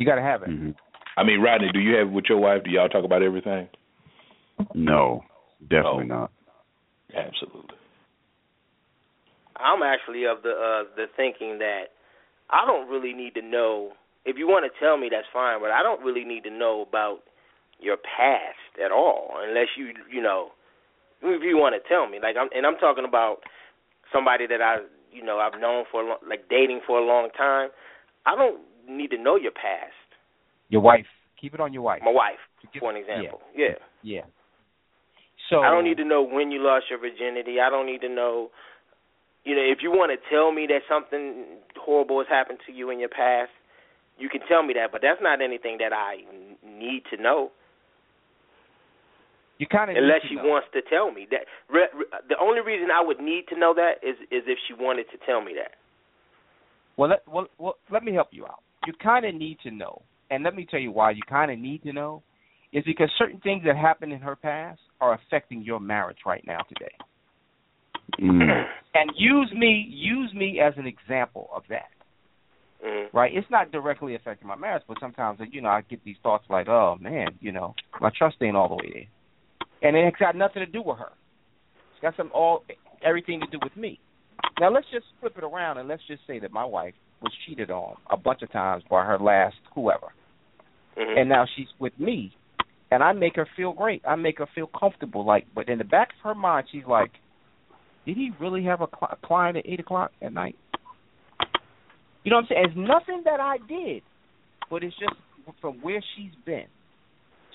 You 0.00 0.06
got 0.06 0.14
to 0.16 0.22
have 0.22 0.42
it. 0.42 0.48
hmm 0.48 0.70
I 1.18 1.24
mean, 1.24 1.40
Rodney, 1.42 1.68
do 1.72 1.78
you 1.80 1.94
have 1.96 2.08
it 2.08 2.12
with 2.12 2.24
your 2.30 2.38
wife? 2.38 2.64
Do 2.64 2.70
y'all 2.70 2.88
talk 2.88 3.04
about 3.04 3.22
everything? 3.22 3.68
No, 4.74 5.22
definitely 5.68 6.08
Oh. 6.10 6.24
not. 6.24 6.30
Absolutely. 7.14 7.76
I'm 9.56 9.82
actually 9.82 10.24
of 10.24 10.42
the 10.42 10.50
uh 10.56 10.84
the 10.96 11.06
thinking 11.16 11.58
that 11.58 11.92
I 12.48 12.64
don't 12.64 12.88
really 12.88 13.12
need 13.12 13.34
to 13.34 13.42
know. 13.42 13.92
If 14.24 14.38
you 14.38 14.48
want 14.48 14.64
to 14.64 14.72
tell 14.80 14.96
me, 14.96 15.08
that's 15.10 15.26
fine, 15.32 15.60
but 15.60 15.70
I 15.70 15.82
don't 15.82 16.02
really 16.02 16.24
need 16.24 16.44
to 16.44 16.50
know 16.50 16.86
about 16.88 17.20
your 17.78 17.96
past 17.98 18.80
at 18.82 18.90
all, 18.92 19.34
unless 19.42 19.68
you 19.76 19.92
you 20.10 20.22
know, 20.22 20.52
if 21.20 21.42
you 21.42 21.58
want 21.58 21.74
to 21.76 21.86
tell 21.88 22.08
me. 22.08 22.18
Like 22.22 22.36
I'm 22.40 22.48
and 22.56 22.64
I'm 22.64 22.76
talking 22.76 23.04
about 23.04 23.38
somebody 24.14 24.46
that 24.46 24.62
I 24.62 24.78
you 25.12 25.22
know 25.22 25.38
I've 25.38 25.60
known 25.60 25.84
for 25.92 26.02
a 26.02 26.08
long, 26.08 26.18
like 26.26 26.48
dating 26.48 26.80
for 26.86 26.98
a 26.98 27.04
long 27.04 27.28
time. 27.36 27.68
I 28.24 28.36
don't 28.36 28.60
need 28.96 29.10
to 29.10 29.18
know 29.18 29.36
your 29.36 29.52
past. 29.52 29.94
Your 30.68 30.82
wife. 30.82 31.06
Keep 31.40 31.54
it 31.54 31.60
on 31.60 31.72
your 31.72 31.82
wife. 31.82 32.02
My 32.04 32.12
wife, 32.12 32.38
for 32.78 32.90
an 32.90 32.96
example. 32.96 33.40
Yeah. 33.56 33.80
Yeah. 34.02 34.22
So 35.48 35.60
I 35.62 35.70
don't 35.70 35.84
need 35.84 35.96
to 35.96 36.04
know 36.04 36.22
when 36.22 36.50
you 36.50 36.62
lost 36.62 36.86
your 36.90 36.98
virginity. 36.98 37.58
I 37.60 37.70
don't 37.70 37.86
need 37.86 38.02
to 38.02 38.08
know, 38.08 38.50
you 39.44 39.56
know, 39.56 39.62
if 39.62 39.78
you 39.82 39.90
want 39.90 40.12
to 40.12 40.18
tell 40.30 40.52
me 40.52 40.66
that 40.68 40.82
something 40.88 41.58
horrible 41.76 42.18
has 42.18 42.28
happened 42.28 42.58
to 42.66 42.72
you 42.72 42.90
in 42.90 43.00
your 43.00 43.08
past, 43.08 43.50
you 44.18 44.28
can 44.28 44.42
tell 44.46 44.62
me 44.62 44.74
that. 44.74 44.92
But 44.92 45.00
that's 45.02 45.20
not 45.22 45.40
anything 45.40 45.78
that 45.80 45.92
I 45.92 46.18
need 46.62 47.02
to 47.10 47.20
know, 47.20 47.50
You 49.58 49.66
kind 49.66 49.90
of 49.90 49.96
unless 49.96 50.20
she 50.28 50.36
know. 50.36 50.44
wants 50.44 50.68
to 50.74 50.82
tell 50.82 51.10
me 51.10 51.26
that. 51.30 51.48
Re- 51.68 51.88
re- 51.96 52.20
the 52.28 52.36
only 52.40 52.60
reason 52.60 52.88
I 52.92 53.00
would 53.02 53.18
need 53.18 53.46
to 53.48 53.58
know 53.58 53.72
that 53.74 54.06
is 54.06 54.16
is 54.30 54.44
if 54.46 54.58
she 54.68 54.74
wanted 54.74 55.06
to 55.10 55.18
tell 55.26 55.40
me 55.40 55.52
that. 55.56 55.72
Well, 56.96 57.10
let, 57.10 57.26
well, 57.26 57.46
well, 57.58 57.76
let 57.90 58.04
me 58.04 58.12
help 58.12 58.28
you 58.30 58.44
out. 58.44 58.60
You 58.86 58.92
kind 59.02 59.26
of 59.26 59.34
need 59.34 59.58
to 59.62 59.70
know, 59.70 60.02
and 60.30 60.42
let 60.42 60.54
me 60.54 60.66
tell 60.70 60.80
you 60.80 60.90
why 60.90 61.10
you 61.10 61.22
kind 61.28 61.50
of 61.50 61.58
need 61.58 61.82
to 61.82 61.92
know, 61.92 62.22
is 62.72 62.84
because 62.84 63.10
certain 63.18 63.40
things 63.40 63.62
that 63.66 63.76
happened 63.76 64.12
in 64.12 64.20
her 64.20 64.36
past 64.36 64.80
are 65.00 65.14
affecting 65.14 65.62
your 65.62 65.80
marriage 65.80 66.18
right 66.24 66.42
now 66.46 66.60
today. 66.68 66.94
Mm. 68.20 68.64
And 68.92 69.12
use 69.16 69.52
me, 69.54 69.86
use 69.88 70.34
me 70.34 70.58
as 70.58 70.74
an 70.76 70.84
example 70.84 71.48
of 71.54 71.62
that. 71.68 71.90
Mm-hmm. 72.84 73.16
Right? 73.16 73.30
It's 73.32 73.46
not 73.48 73.70
directly 73.70 74.16
affecting 74.16 74.48
my 74.48 74.56
marriage, 74.56 74.82
but 74.88 74.96
sometimes, 74.98 75.38
you 75.52 75.60
know, 75.60 75.68
I 75.68 75.82
get 75.82 76.02
these 76.02 76.16
thoughts 76.22 76.44
like, 76.50 76.66
oh 76.66 76.96
man, 77.00 77.28
you 77.40 77.52
know, 77.52 77.74
my 78.00 78.10
trust 78.16 78.36
ain't 78.42 78.56
all 78.56 78.68
the 78.68 78.74
way 78.74 78.90
there, 78.92 79.88
and 79.88 79.96
it's 79.96 80.16
got 80.16 80.34
nothing 80.34 80.64
to 80.64 80.66
do 80.66 80.82
with 80.82 80.98
her. 80.98 81.12
It's 81.92 82.02
got 82.02 82.16
some 82.16 82.30
all 82.34 82.64
everything 83.04 83.40
to 83.40 83.46
do 83.46 83.58
with 83.62 83.76
me. 83.76 84.00
Now 84.58 84.72
let's 84.72 84.86
just 84.92 85.06
flip 85.20 85.36
it 85.36 85.44
around 85.44 85.78
and 85.78 85.88
let's 85.88 86.02
just 86.08 86.22
say 86.26 86.40
that 86.40 86.50
my 86.50 86.64
wife 86.64 86.94
was 87.22 87.32
cheated 87.46 87.70
on 87.70 87.96
a 88.10 88.16
bunch 88.16 88.42
of 88.42 88.50
times 88.52 88.82
by 88.90 89.04
her 89.04 89.18
last 89.18 89.56
whoever, 89.74 90.08
Mm-hmm. 90.98 91.18
and 91.18 91.28
now 91.28 91.44
she's 91.56 91.68
with 91.78 91.92
me, 91.98 92.32
and 92.90 93.02
I 93.02 93.12
make 93.12 93.36
her 93.36 93.46
feel 93.56 93.72
great. 93.72 94.02
I 94.06 94.16
make 94.16 94.38
her 94.38 94.48
feel 94.54 94.66
comfortable. 94.66 95.24
Like, 95.24 95.46
but 95.54 95.68
in 95.68 95.78
the 95.78 95.84
back 95.84 96.08
of 96.18 96.24
her 96.24 96.34
mind, 96.34 96.66
she's 96.72 96.84
like, 96.86 97.12
did 98.04 98.16
he 98.16 98.30
really 98.40 98.64
have 98.64 98.80
a, 98.80 98.88
cl- 98.88 99.12
a 99.12 99.26
client 99.26 99.56
at 99.56 99.66
eight 99.66 99.80
o'clock 99.80 100.10
at 100.20 100.32
night? 100.32 100.56
You 102.24 102.30
know 102.30 102.36
what 102.36 102.42
I'm 102.42 102.48
saying? 102.48 102.64
It's 102.68 102.76
nothing 102.76 103.22
that 103.24 103.40
I 103.40 103.56
did, 103.68 104.02
but 104.68 104.82
it's 104.82 104.96
just 104.98 105.14
from 105.60 105.80
where 105.80 106.02
she's 106.16 106.32
been. 106.44 106.66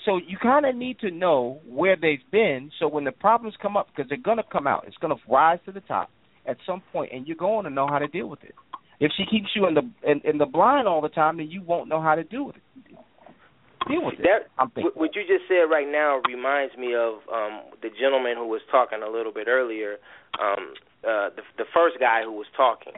So 0.06 0.18
you 0.18 0.38
kind 0.42 0.66
of 0.66 0.76
need 0.76 1.00
to 1.00 1.12
know 1.12 1.60
where 1.68 1.96
they've 2.00 2.20
been. 2.32 2.72
So 2.80 2.88
when 2.88 3.04
the 3.04 3.12
problems 3.12 3.56
come 3.62 3.76
up, 3.76 3.88
because 3.94 4.08
they're 4.10 4.18
gonna 4.18 4.44
come 4.52 4.66
out, 4.68 4.86
it's 4.88 4.98
gonna 4.98 5.16
rise 5.30 5.60
to 5.66 5.72
the 5.72 5.82
top. 5.82 6.10
at 6.48 6.58
some 6.66 6.82
point, 6.94 7.12
and 7.12 7.28
you're 7.28 7.36
going 7.36 7.64
to 7.64 7.72
know 7.72 7.88
how 7.88 7.98
to 7.98 8.08
deal 8.08 8.28
with 8.28 8.44
it. 8.44 8.54
If 9.00 9.12
she 9.18 9.26
keeps 9.26 9.50
you 9.56 9.68
in 9.68 9.74
the 9.74 9.90
in, 10.04 10.22
in 10.24 10.38
the 10.38 10.46
blind 10.46 10.88
all 10.88 11.02
the 11.02 11.10
time, 11.10 11.38
then 11.38 11.50
you 11.50 11.62
won't 11.62 11.90
know 11.90 12.02
how 12.02 12.16
to 12.16 12.24
deal 12.24 12.46
with 12.46 12.56
it. 12.56 12.62
Deal 13.88 14.04
with 14.04 14.16
it. 14.20 14.50
I'm 14.58 14.72
thinking. 14.72 14.92
What 14.96 15.16
you 15.16 15.22
just 15.22 15.48
said 15.48 15.70
right 15.70 15.88
now 15.90 16.22
reminds 16.28 16.76
me 16.78 16.96
of 16.96 17.16
um 17.32 17.62
the 17.82 17.90
gentleman 18.00 18.36
who 18.38 18.48
was 18.48 18.62
talking 18.72 19.00
a 19.06 19.10
little 19.10 19.34
bit 19.34 19.48
earlier, 19.48 19.98
um 20.40 20.74
uh 21.04 21.30
the 21.36 21.44
the 21.58 21.66
first 21.74 21.98
guy 22.00 22.22
who 22.24 22.32
was 22.32 22.48
talking. 22.56 22.94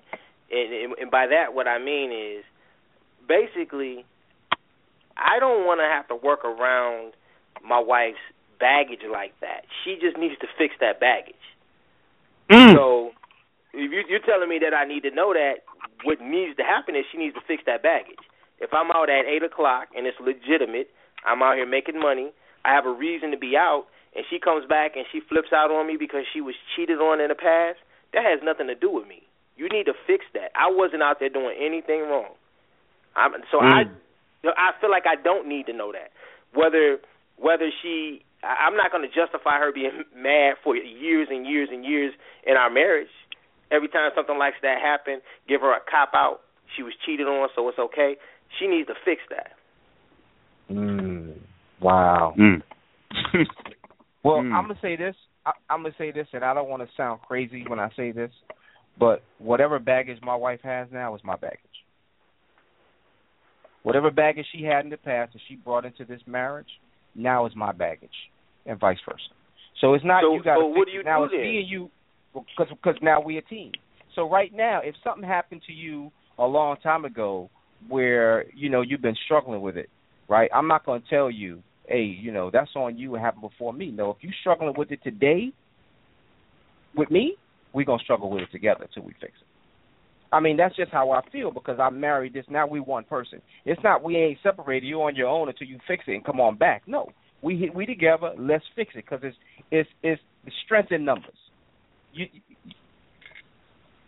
And, 0.49 0.73
and, 0.73 0.93
and 1.01 1.11
by 1.11 1.27
that 1.27 1.53
what 1.53 1.67
I 1.67 1.77
mean 1.77 2.11
is 2.11 2.45
basically 3.27 4.05
I 5.17 5.39
don't 5.39 5.65
want 5.65 5.81
to 5.81 5.85
have 5.85 6.07
to 6.07 6.15
work 6.15 6.45
around 6.45 7.13
my 7.67 7.79
wife's 7.79 8.17
baggage 8.59 9.01
like 9.11 9.33
that. 9.41 9.65
She 9.83 9.97
just 9.99 10.17
needs 10.17 10.35
to 10.41 10.47
fix 10.57 10.75
that 10.79 10.99
baggage. 10.99 11.35
Mm. 12.49 12.75
So 12.75 13.11
if 13.77 13.91
you, 13.93 14.01
you're 14.09 14.25
telling 14.25 14.49
me 14.49 14.59
that 14.65 14.73
I 14.73 14.85
need 14.85 15.03
to 15.03 15.11
know 15.13 15.33
that, 15.33 15.63
what 16.03 16.21
needs 16.21 16.57
to 16.57 16.63
happen 16.65 16.95
is 16.95 17.05
she 17.11 17.17
needs 17.17 17.35
to 17.35 17.41
fix 17.47 17.63
that 17.65 17.83
baggage. 17.83 18.21
If 18.59 18.73
I'm 18.73 18.91
out 18.91 19.09
at 19.09 19.25
eight 19.25 19.43
o'clock 19.43 19.89
and 19.95 20.07
it's 20.07 20.17
legitimate, 20.19 20.89
I'm 21.25 21.41
out 21.43 21.55
here 21.55 21.69
making 21.69 21.99
money. 21.99 22.33
I 22.65 22.73
have 22.73 22.85
a 22.85 22.91
reason 22.93 23.31
to 23.31 23.37
be 23.37 23.55
out, 23.55 23.85
and 24.15 24.25
she 24.29 24.39
comes 24.39 24.65
back 24.67 24.97
and 24.97 25.05
she 25.11 25.21
flips 25.29 25.53
out 25.53 25.71
on 25.71 25.87
me 25.87 25.95
because 25.97 26.25
she 26.33 26.41
was 26.41 26.55
cheated 26.75 26.99
on 26.99 27.21
in 27.21 27.29
the 27.29 27.35
past. 27.37 27.79
That 28.13 28.25
has 28.25 28.41
nothing 28.43 28.67
to 28.67 28.75
do 28.75 28.89
with 28.91 29.07
me. 29.07 29.23
You 29.57 29.69
need 29.69 29.85
to 29.85 29.93
fix 30.05 30.25
that. 30.33 30.51
I 30.55 30.69
wasn't 30.69 31.03
out 31.03 31.19
there 31.19 31.29
doing 31.29 31.55
anything 31.59 32.01
wrong. 32.09 32.33
I'm, 33.15 33.33
so 33.51 33.59
Mm. 33.59 33.71
I, 34.45 34.49
I 34.57 34.71
feel 34.81 34.91
like 34.91 35.05
I 35.07 35.15
don't 35.15 35.47
need 35.47 35.65
to 35.67 35.73
know 35.73 35.91
that. 35.91 36.11
Whether 36.53 36.99
whether 37.37 37.69
she, 37.81 38.23
I'm 38.43 38.75
not 38.75 38.91
going 38.91 39.07
to 39.07 39.13
justify 39.13 39.59
her 39.59 39.71
being 39.71 40.03
mad 40.15 40.55
for 40.63 40.75
years 40.75 41.27
and 41.29 41.45
years 41.45 41.69
and 41.71 41.85
years 41.85 42.13
in 42.45 42.57
our 42.57 42.69
marriage. 42.69 43.09
Every 43.71 43.87
time 43.89 44.11
something 44.15 44.37
like 44.37 44.53
that 44.61 44.79
happened, 44.81 45.21
give 45.47 45.61
her 45.61 45.73
a 45.75 45.79
cop 45.89 46.11
out. 46.15 46.39
She 46.75 46.83
was 46.83 46.93
cheated 47.05 47.27
on, 47.27 47.49
so 47.55 47.67
it's 47.69 47.79
okay. 47.79 48.15
She 48.59 48.67
needs 48.67 48.87
to 48.87 48.93
fix 49.05 49.21
that. 49.29 49.51
Mm, 50.71 51.35
wow. 51.81 52.33
Mm. 52.37 52.61
Well, 54.23 54.37
Mm. 54.41 54.51
I'm 54.53 54.63
gonna 54.67 54.79
say 54.81 54.97
this. 54.97 55.15
I, 55.45 55.51
I'm 55.69 55.83
gonna 55.83 55.95
say 55.97 56.11
this, 56.11 56.27
and 56.33 56.43
I 56.43 56.53
don't 56.53 56.67
want 56.67 56.81
to 56.83 56.89
sound 56.97 57.21
crazy 57.21 57.63
when 57.65 57.79
I 57.79 57.89
say 57.95 58.11
this, 58.11 58.31
but 58.99 59.23
whatever 59.37 59.79
baggage 59.79 60.17
my 60.21 60.35
wife 60.35 60.59
has 60.63 60.89
now 60.91 61.15
is 61.15 61.21
my 61.23 61.37
baggage. 61.37 61.61
Whatever 63.83 64.11
baggage 64.11 64.45
she 64.53 64.63
had 64.63 64.83
in 64.83 64.89
the 64.91 64.97
past 64.97 65.31
that 65.33 65.41
she 65.47 65.55
brought 65.55 65.85
into 65.85 66.03
this 66.03 66.19
marriage, 66.27 66.67
now 67.15 67.45
is 67.45 67.53
my 67.55 67.71
baggage, 67.71 68.09
and 68.65 68.77
vice 68.79 68.97
versa. 69.07 69.21
So 69.79 69.93
it's 69.93 70.03
not 70.03 70.23
So- 70.23 70.33
you 70.33 70.43
got 70.43 70.55
to 70.55 70.61
so 70.61 70.67
what 70.67 70.87
do 70.87 70.91
you 70.91 71.03
now. 71.03 71.19
do 71.19 71.23
it's 71.25 71.33
then? 71.33 71.41
me 71.43 71.59
and 71.59 71.69
you, 71.69 71.89
because 72.33 72.67
because 72.69 72.95
now 73.01 73.21
we 73.21 73.37
a 73.37 73.41
team. 73.41 73.71
So 74.15 74.29
right 74.29 74.51
now, 74.53 74.81
if 74.83 74.95
something 75.03 75.27
happened 75.27 75.61
to 75.67 75.73
you 75.73 76.11
a 76.39 76.45
long 76.45 76.77
time 76.77 77.05
ago, 77.05 77.49
where 77.87 78.45
you 78.55 78.69
know 78.69 78.81
you've 78.81 79.01
been 79.01 79.17
struggling 79.25 79.61
with 79.61 79.77
it, 79.77 79.89
right? 80.27 80.49
I'm 80.53 80.67
not 80.67 80.85
going 80.85 81.01
to 81.01 81.09
tell 81.09 81.29
you, 81.29 81.61
hey, 81.87 82.03
you 82.03 82.31
know 82.31 82.49
that's 82.51 82.71
on 82.75 82.97
you. 82.97 83.15
It 83.15 83.19
happened 83.19 83.41
before 83.41 83.73
me. 83.73 83.91
No, 83.91 84.11
if 84.11 84.17
you're 84.21 84.33
struggling 84.41 84.73
with 84.77 84.91
it 84.91 85.03
today, 85.03 85.51
with 86.95 87.11
me, 87.11 87.35
we're 87.73 87.85
gonna 87.85 88.03
struggle 88.03 88.29
with 88.29 88.43
it 88.43 88.51
together 88.51 88.83
until 88.83 89.03
we 89.03 89.13
fix 89.19 89.33
it. 89.39 89.47
I 90.31 90.39
mean, 90.39 90.57
that's 90.57 90.75
just 90.75 90.91
how 90.91 91.11
I 91.11 91.21
feel 91.31 91.51
because 91.51 91.79
I 91.79 91.89
married 91.89 92.33
this. 92.33 92.45
Now 92.49 92.67
we 92.67 92.79
one 92.79 93.05
person. 93.05 93.41
It's 93.65 93.81
not 93.83 94.03
we 94.03 94.17
ain't 94.17 94.39
separated. 94.43 94.85
You 94.85 95.01
on 95.03 95.15
your 95.15 95.27
own 95.27 95.47
until 95.47 95.67
you 95.67 95.79
fix 95.87 96.03
it 96.07 96.13
and 96.13 96.25
come 96.25 96.41
on 96.41 96.57
back. 96.57 96.83
No, 96.85 97.09
we 97.41 97.71
we 97.73 97.85
together. 97.85 98.31
Let's 98.37 98.65
fix 98.75 98.93
it 98.95 99.05
because 99.09 99.21
it's 99.23 99.37
it's 99.71 99.89
it's 100.03 100.21
the 100.45 100.51
strength 100.65 100.91
in 100.91 101.05
numbers. 101.05 101.37
You 102.17 102.25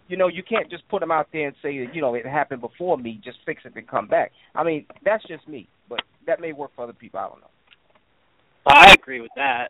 you 0.07 0.17
know 0.17 0.27
you 0.27 0.43
can't 0.43 0.69
just 0.69 0.87
put 0.89 0.99
them 0.99 1.11
out 1.11 1.27
there 1.31 1.47
and 1.47 1.55
say 1.61 1.85
that 1.85 1.93
you 1.93 2.01
know 2.01 2.15
it 2.15 2.25
happened 2.25 2.61
before 2.61 2.97
me. 2.97 3.21
Just 3.23 3.37
fix 3.45 3.61
it 3.65 3.73
and 3.75 3.87
come 3.87 4.07
back. 4.07 4.31
I 4.55 4.63
mean 4.63 4.85
that's 5.05 5.23
just 5.27 5.47
me, 5.47 5.67
but 5.87 5.99
that 6.25 6.41
may 6.41 6.53
work 6.53 6.71
for 6.75 6.83
other 6.83 6.93
people. 6.93 7.19
I 7.19 7.27
don't 7.27 7.41
know. 7.41 7.47
I 8.65 8.93
agree 8.93 9.21
with 9.21 9.31
that. 9.35 9.69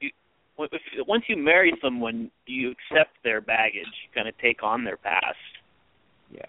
You, 0.00 0.10
once 1.06 1.24
you 1.28 1.36
marry 1.36 1.72
someone, 1.82 2.30
you 2.46 2.72
accept 2.72 3.10
their 3.24 3.40
baggage. 3.40 3.86
You 4.04 4.10
kind 4.14 4.28
of 4.28 4.36
take 4.38 4.62
on 4.62 4.84
their 4.84 4.96
past. 4.96 5.36
Yeah. 6.30 6.46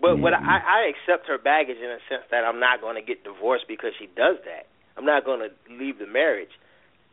But 0.00 0.18
what 0.18 0.34
mm-hmm. 0.34 0.48
I, 0.48 0.60
I 0.60 0.92
accept 0.92 1.26
her 1.28 1.38
baggage 1.38 1.78
in 1.78 1.90
a 1.90 1.98
sense 2.08 2.28
that 2.30 2.44
I'm 2.44 2.60
not 2.60 2.80
going 2.80 2.96
to 2.96 3.02
get 3.02 3.24
divorced 3.24 3.64
because 3.66 3.92
she 3.98 4.06
does 4.06 4.36
that. 4.44 4.68
I'm 4.96 5.06
not 5.06 5.24
going 5.24 5.40
to 5.40 5.50
leave 5.72 5.98
the 5.98 6.06
marriage. 6.06 6.52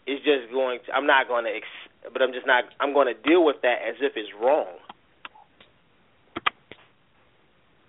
It's 0.06 0.23
just 0.23 0.52
going. 0.52 0.80
To, 0.85 0.91
I'm 0.91 1.07
not 1.07 1.27
going 1.27 1.45
to. 1.45 1.52
Ex- 1.52 1.90
but 2.11 2.21
I'm 2.21 2.34
just 2.34 2.45
not. 2.47 2.65
I'm 2.80 2.93
going 2.93 3.07
to 3.07 3.15
deal 3.27 3.43
with 3.45 3.57
that 3.63 3.80
as 3.88 3.95
if 4.01 4.13
it's 4.15 4.30
wrong. 4.41 4.67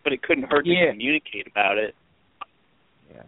But 0.02 0.12
it 0.12 0.22
couldn't 0.22 0.50
hurt 0.50 0.66
Yeah. 0.66 0.86
to 0.86 0.90
communicate 0.92 1.46
about 1.46 1.78
it. 1.78 1.94
Yeah. 3.12 3.22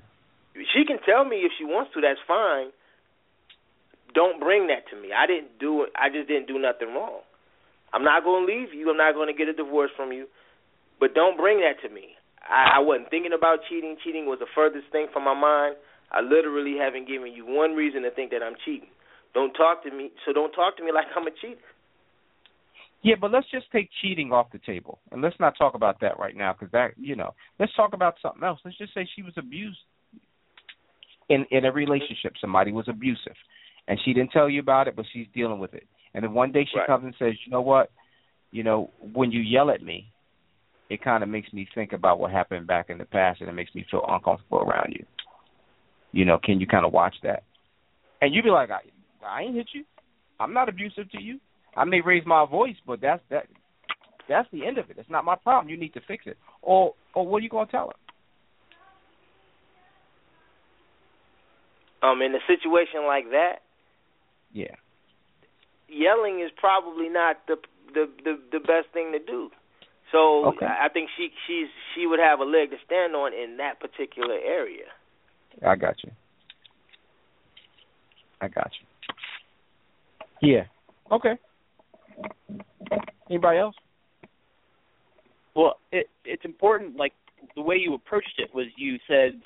She 0.74 0.84
can 0.84 0.98
tell 1.06 1.24
me 1.24 1.38
if 1.38 1.52
she 1.58 1.64
wants 1.64 1.92
to. 1.94 2.00
That's 2.00 2.20
fine. 2.28 2.68
Don't 4.14 4.40
bring 4.40 4.66
that 4.68 4.88
to 4.90 4.96
me. 5.00 5.12
I 5.12 5.26
didn't 5.26 5.58
do 5.58 5.82
it. 5.84 5.90
I 5.96 6.08
just 6.08 6.28
didn't 6.28 6.48
do 6.48 6.58
nothing 6.58 6.94
wrong. 6.94 7.20
I'm 7.92 8.04
not 8.04 8.24
going 8.24 8.46
to 8.46 8.52
leave 8.52 8.74
you. 8.74 8.90
I'm 8.90 8.96
not 8.96 9.14
going 9.14 9.28
to 9.28 9.36
get 9.36 9.48
a 9.48 9.52
divorce 9.52 9.90
from 9.96 10.12
you. 10.12 10.26
But 11.00 11.14
don't 11.14 11.36
bring 11.36 11.60
that 11.60 11.80
to 11.86 11.92
me. 11.92 12.16
I, 12.42 12.76
I 12.76 12.80
wasn't 12.80 13.10
thinking 13.10 13.32
about 13.32 13.60
cheating. 13.68 13.96
Cheating 14.02 14.26
was 14.26 14.38
the 14.38 14.46
furthest 14.54 14.86
thing 14.92 15.08
from 15.12 15.24
my 15.24 15.34
mind. 15.34 15.76
I 16.12 16.20
literally 16.20 16.76
haven't 16.78 17.08
given 17.08 17.32
you 17.32 17.44
one 17.44 17.72
reason 17.74 18.02
to 18.02 18.10
think 18.10 18.30
that 18.30 18.42
I'm 18.42 18.54
cheating. 18.64 18.88
Don't 19.36 19.52
talk 19.52 19.84
to 19.84 19.90
me. 19.90 20.10
So 20.24 20.32
don't 20.32 20.52
talk 20.52 20.78
to 20.78 20.82
me 20.82 20.92
like 20.92 21.04
I'm 21.14 21.26
a 21.26 21.30
cheater. 21.30 21.60
Yeah, 23.02 23.16
but 23.20 23.30
let's 23.30 23.46
just 23.50 23.70
take 23.70 23.90
cheating 24.00 24.32
off 24.32 24.50
the 24.50 24.58
table, 24.58 24.98
and 25.12 25.20
let's 25.20 25.36
not 25.38 25.58
talk 25.58 25.74
about 25.74 26.00
that 26.00 26.18
right 26.18 26.34
now 26.34 26.54
because 26.54 26.72
that, 26.72 26.92
you 26.96 27.14
know, 27.14 27.34
let's 27.60 27.74
talk 27.74 27.92
about 27.92 28.14
something 28.22 28.42
else. 28.42 28.58
Let's 28.64 28.78
just 28.78 28.94
say 28.94 29.06
she 29.14 29.22
was 29.22 29.34
abused 29.36 29.76
in 31.28 31.44
in 31.50 31.66
a 31.66 31.70
relationship. 31.70 32.32
Somebody 32.40 32.72
was 32.72 32.88
abusive, 32.88 33.36
and 33.86 34.00
she 34.06 34.14
didn't 34.14 34.32
tell 34.32 34.48
you 34.48 34.60
about 34.60 34.88
it, 34.88 34.96
but 34.96 35.04
she's 35.12 35.26
dealing 35.34 35.58
with 35.58 35.74
it. 35.74 35.86
And 36.14 36.24
then 36.24 36.32
one 36.32 36.50
day 36.50 36.64
she 36.64 36.78
Right. 36.78 36.86
comes 36.86 37.04
and 37.04 37.14
says, 37.18 37.34
"You 37.44 37.52
know 37.52 37.60
what? 37.60 37.90
You 38.52 38.62
know, 38.62 38.90
when 39.12 39.30
you 39.30 39.42
yell 39.42 39.70
at 39.70 39.82
me, 39.82 40.10
it 40.88 41.02
kind 41.02 41.22
of 41.22 41.28
makes 41.28 41.52
me 41.52 41.68
think 41.74 41.92
about 41.92 42.18
what 42.18 42.30
happened 42.30 42.66
back 42.66 42.88
in 42.88 42.96
the 42.96 43.04
past, 43.04 43.42
and 43.42 43.50
it 43.50 43.52
makes 43.52 43.74
me 43.74 43.84
feel 43.90 44.04
uncomfortable 44.08 44.60
around 44.60 44.94
you. 44.94 45.04
You 46.12 46.24
know, 46.24 46.38
can 46.38 46.58
you 46.58 46.66
kind 46.66 46.86
of 46.86 46.92
watch 46.94 47.16
that?" 47.22 47.42
And 48.22 48.34
you'd 48.34 48.44
be 48.44 48.50
like, 48.50 48.70
"I, 49.26 49.42
ain't 49.42 49.54
hit 49.56 49.68
you. 49.72 49.84
I'm 50.40 50.52
not 50.52 50.68
abusive 50.68 51.10
to 51.12 51.20
you. 51.20 51.40
I 51.76 51.84
may 51.84 52.00
raise 52.00 52.24
my 52.26 52.46
voice, 52.46 52.76
but 52.86 53.00
that's 53.00 53.22
that. 53.30 53.46
That's 54.28 54.48
the 54.50 54.66
end 54.66 54.78
of 54.78 54.90
it. 54.90 54.96
It's 54.98 55.10
not 55.10 55.24
my 55.24 55.36
problem. 55.36 55.68
You 55.70 55.78
need 55.78 55.94
to 55.94 56.00
fix 56.08 56.24
it. 56.26 56.36
Or, 56.62 56.94
or 57.14 57.26
what 57.26 57.38
are 57.38 57.40
you 57.42 57.48
gonna 57.48 57.70
tell 57.70 57.92
her? 62.02 62.08
Um, 62.08 62.22
in 62.22 62.34
a 62.34 62.38
situation 62.46 63.06
like 63.06 63.30
that, 63.30 63.60
Yeah. 64.52 64.74
yelling 65.88 66.40
is 66.40 66.50
probably 66.56 67.08
not 67.08 67.36
the 67.46 67.56
the 67.94 68.06
the, 68.24 68.38
the 68.52 68.60
best 68.60 68.88
thing 68.92 69.12
to 69.12 69.18
do. 69.18 69.50
So 70.12 70.46
Okay. 70.48 70.66
I 70.66 70.86
I 70.86 70.88
think 70.88 71.10
she 71.16 71.30
she's 71.46 71.68
she 71.94 72.06
would 72.06 72.20
have 72.20 72.40
a 72.40 72.44
leg 72.44 72.70
to 72.70 72.76
stand 72.84 73.14
on 73.14 73.32
in 73.32 73.56
that 73.58 73.80
particular 73.80 74.34
area. 74.34 74.86
I 75.66 75.76
got 75.76 76.02
you. 76.04 76.10
I 78.40 78.48
got 78.48 78.70
you. 78.80 78.85
Yeah. 80.42 80.64
Okay. 81.10 81.34
Anybody 83.30 83.58
else? 83.58 83.74
Well, 85.54 85.76
it 85.92 86.08
it's 86.24 86.44
important. 86.44 86.96
Like 86.96 87.12
the 87.54 87.62
way 87.62 87.76
you 87.76 87.94
approached 87.94 88.34
it 88.38 88.54
was 88.54 88.66
you 88.76 88.98
said 89.08 89.40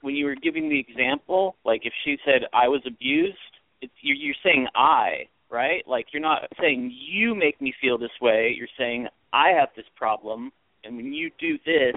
when 0.00 0.14
you 0.14 0.26
were 0.26 0.34
giving 0.34 0.68
the 0.68 0.78
example, 0.78 1.56
like 1.64 1.82
if 1.84 1.92
she 2.04 2.16
said 2.24 2.42
I 2.52 2.68
was 2.68 2.82
abused, 2.86 3.36
it's 3.80 3.92
you're, 4.00 4.16
you're 4.16 4.34
saying 4.42 4.66
I, 4.74 5.28
right? 5.50 5.82
Like 5.86 6.06
you're 6.12 6.22
not 6.22 6.42
saying 6.60 6.92
you 6.94 7.34
make 7.34 7.60
me 7.60 7.74
feel 7.80 7.98
this 7.98 8.10
way. 8.20 8.54
You're 8.56 8.68
saying 8.78 9.08
I 9.32 9.50
have 9.58 9.68
this 9.76 9.86
problem, 9.96 10.52
and 10.84 10.96
when 10.96 11.12
you 11.12 11.30
do 11.38 11.58
this, 11.64 11.96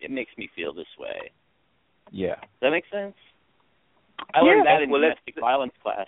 it 0.00 0.10
makes 0.10 0.30
me 0.36 0.48
feel 0.54 0.72
this 0.72 0.86
way. 0.98 1.30
Yeah. 2.10 2.36
Does 2.36 2.48
that 2.62 2.70
make 2.70 2.84
sense? 2.92 3.14
I 4.34 4.40
learned 4.40 4.66
that 4.66 4.82
in 4.82 4.90
Well, 4.90 5.00
let's- 5.00 5.16
domestic 5.24 5.40
violence 5.40 5.72
class. 5.82 6.06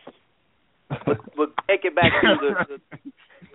But 0.88 1.18
but 1.36 1.50
take 1.68 1.84
it 1.84 1.94
back 1.94 2.12
to 2.22 2.36
the, 2.40 2.52
the 2.68 2.78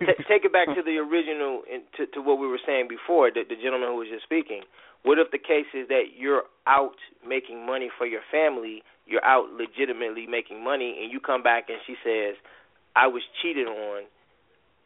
t- 0.06 0.24
take 0.28 0.44
it 0.44 0.52
back 0.52 0.68
to 0.74 0.82
the 0.82 0.98
original 0.98 1.62
and 1.72 1.82
to, 1.96 2.06
to 2.14 2.20
what 2.22 2.38
we 2.38 2.46
were 2.48 2.60
saying 2.66 2.88
before. 2.88 3.30
The, 3.30 3.42
the 3.48 3.56
gentleman 3.56 3.90
who 3.90 3.96
was 3.96 4.08
just 4.10 4.24
speaking. 4.24 4.62
What 5.02 5.18
if 5.18 5.30
the 5.30 5.38
case 5.38 5.70
is 5.74 5.88
that 5.88 6.12
you're 6.16 6.44
out 6.66 6.96
making 7.26 7.64
money 7.66 7.90
for 7.96 8.06
your 8.06 8.20
family, 8.30 8.82
you're 9.06 9.24
out 9.24 9.48
legitimately 9.52 10.26
making 10.26 10.62
money, 10.62 11.00
and 11.02 11.10
you 11.12 11.20
come 11.20 11.42
back 11.42 11.68
and 11.68 11.78
she 11.86 11.96
says, 12.04 12.36
"I 12.96 13.06
was 13.08 13.22
cheated 13.42 13.66
on," 13.66 14.04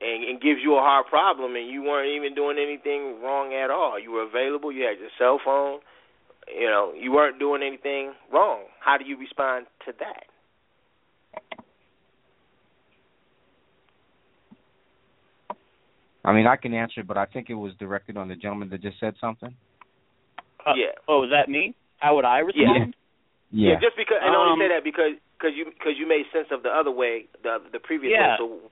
and, 0.01 0.25
and 0.25 0.41
gives 0.41 0.61
you 0.63 0.77
a 0.77 0.81
hard 0.81 1.07
problem, 1.07 1.57
and 1.57 1.69
you 1.69 1.83
weren't 1.83 2.11
even 2.15 2.35
doing 2.35 2.59
anything 2.59 3.21
wrong 3.23 3.53
at 3.55 3.71
all. 3.71 3.99
You 3.99 4.13
were 4.13 4.23
available. 4.23 4.71
You 4.73 4.85
had 4.85 4.99
your 5.01 5.11
cell 5.19 5.41
phone. 5.45 5.81
You 6.49 6.69
know, 6.69 6.93
you 6.95 7.11
weren't 7.13 7.39
doing 7.39 7.63
anything 7.63 8.13
wrong. 8.33 8.65
How 8.81 8.99
do 8.99 9.05
you 9.05 9.19
respond 9.19 9.67
to 9.87 9.93
that? 9.99 10.25
I 16.25 16.33
mean, 16.33 16.47
I 16.47 16.57
can 16.57 16.73
answer 16.73 17.01
it, 17.01 17.07
but 17.07 17.17
I 17.19 17.27
think 17.27 17.51
it 17.51 17.55
was 17.55 17.73
directed 17.79 18.17
on 18.17 18.29
the 18.29 18.35
gentleman 18.35 18.71
that 18.71 18.81
just 18.81 18.99
said 18.99 19.15
something. 19.21 19.55
Uh, 20.65 20.73
yeah. 20.75 20.97
Oh, 21.07 21.25
is 21.25 21.31
that 21.31 21.51
me? 21.51 21.75
How 21.99 22.17
would 22.17 22.25
I 22.25 22.39
respond? 22.39 22.95
Yeah. 23.53 23.71
Yeah, 23.71 23.75
just 23.79 23.97
because, 23.97 24.19
and 24.21 24.35
I 24.35 24.39
Um, 24.41 24.49
only 24.59 24.65
say 24.65 24.69
that 24.75 24.83
because 24.83 25.13
cause 25.39 25.53
you 25.55 25.67
because 25.67 25.95
you 25.97 26.09
made 26.09 26.25
sense 26.33 26.49
of 26.51 26.63
the 26.65 26.71
other 26.75 26.91
way, 26.91 27.27
the 27.45 27.63
the 27.71 27.79
previous 27.79 28.11
Yeah. 28.13 28.37
one. 28.41 28.61
So 28.61 28.71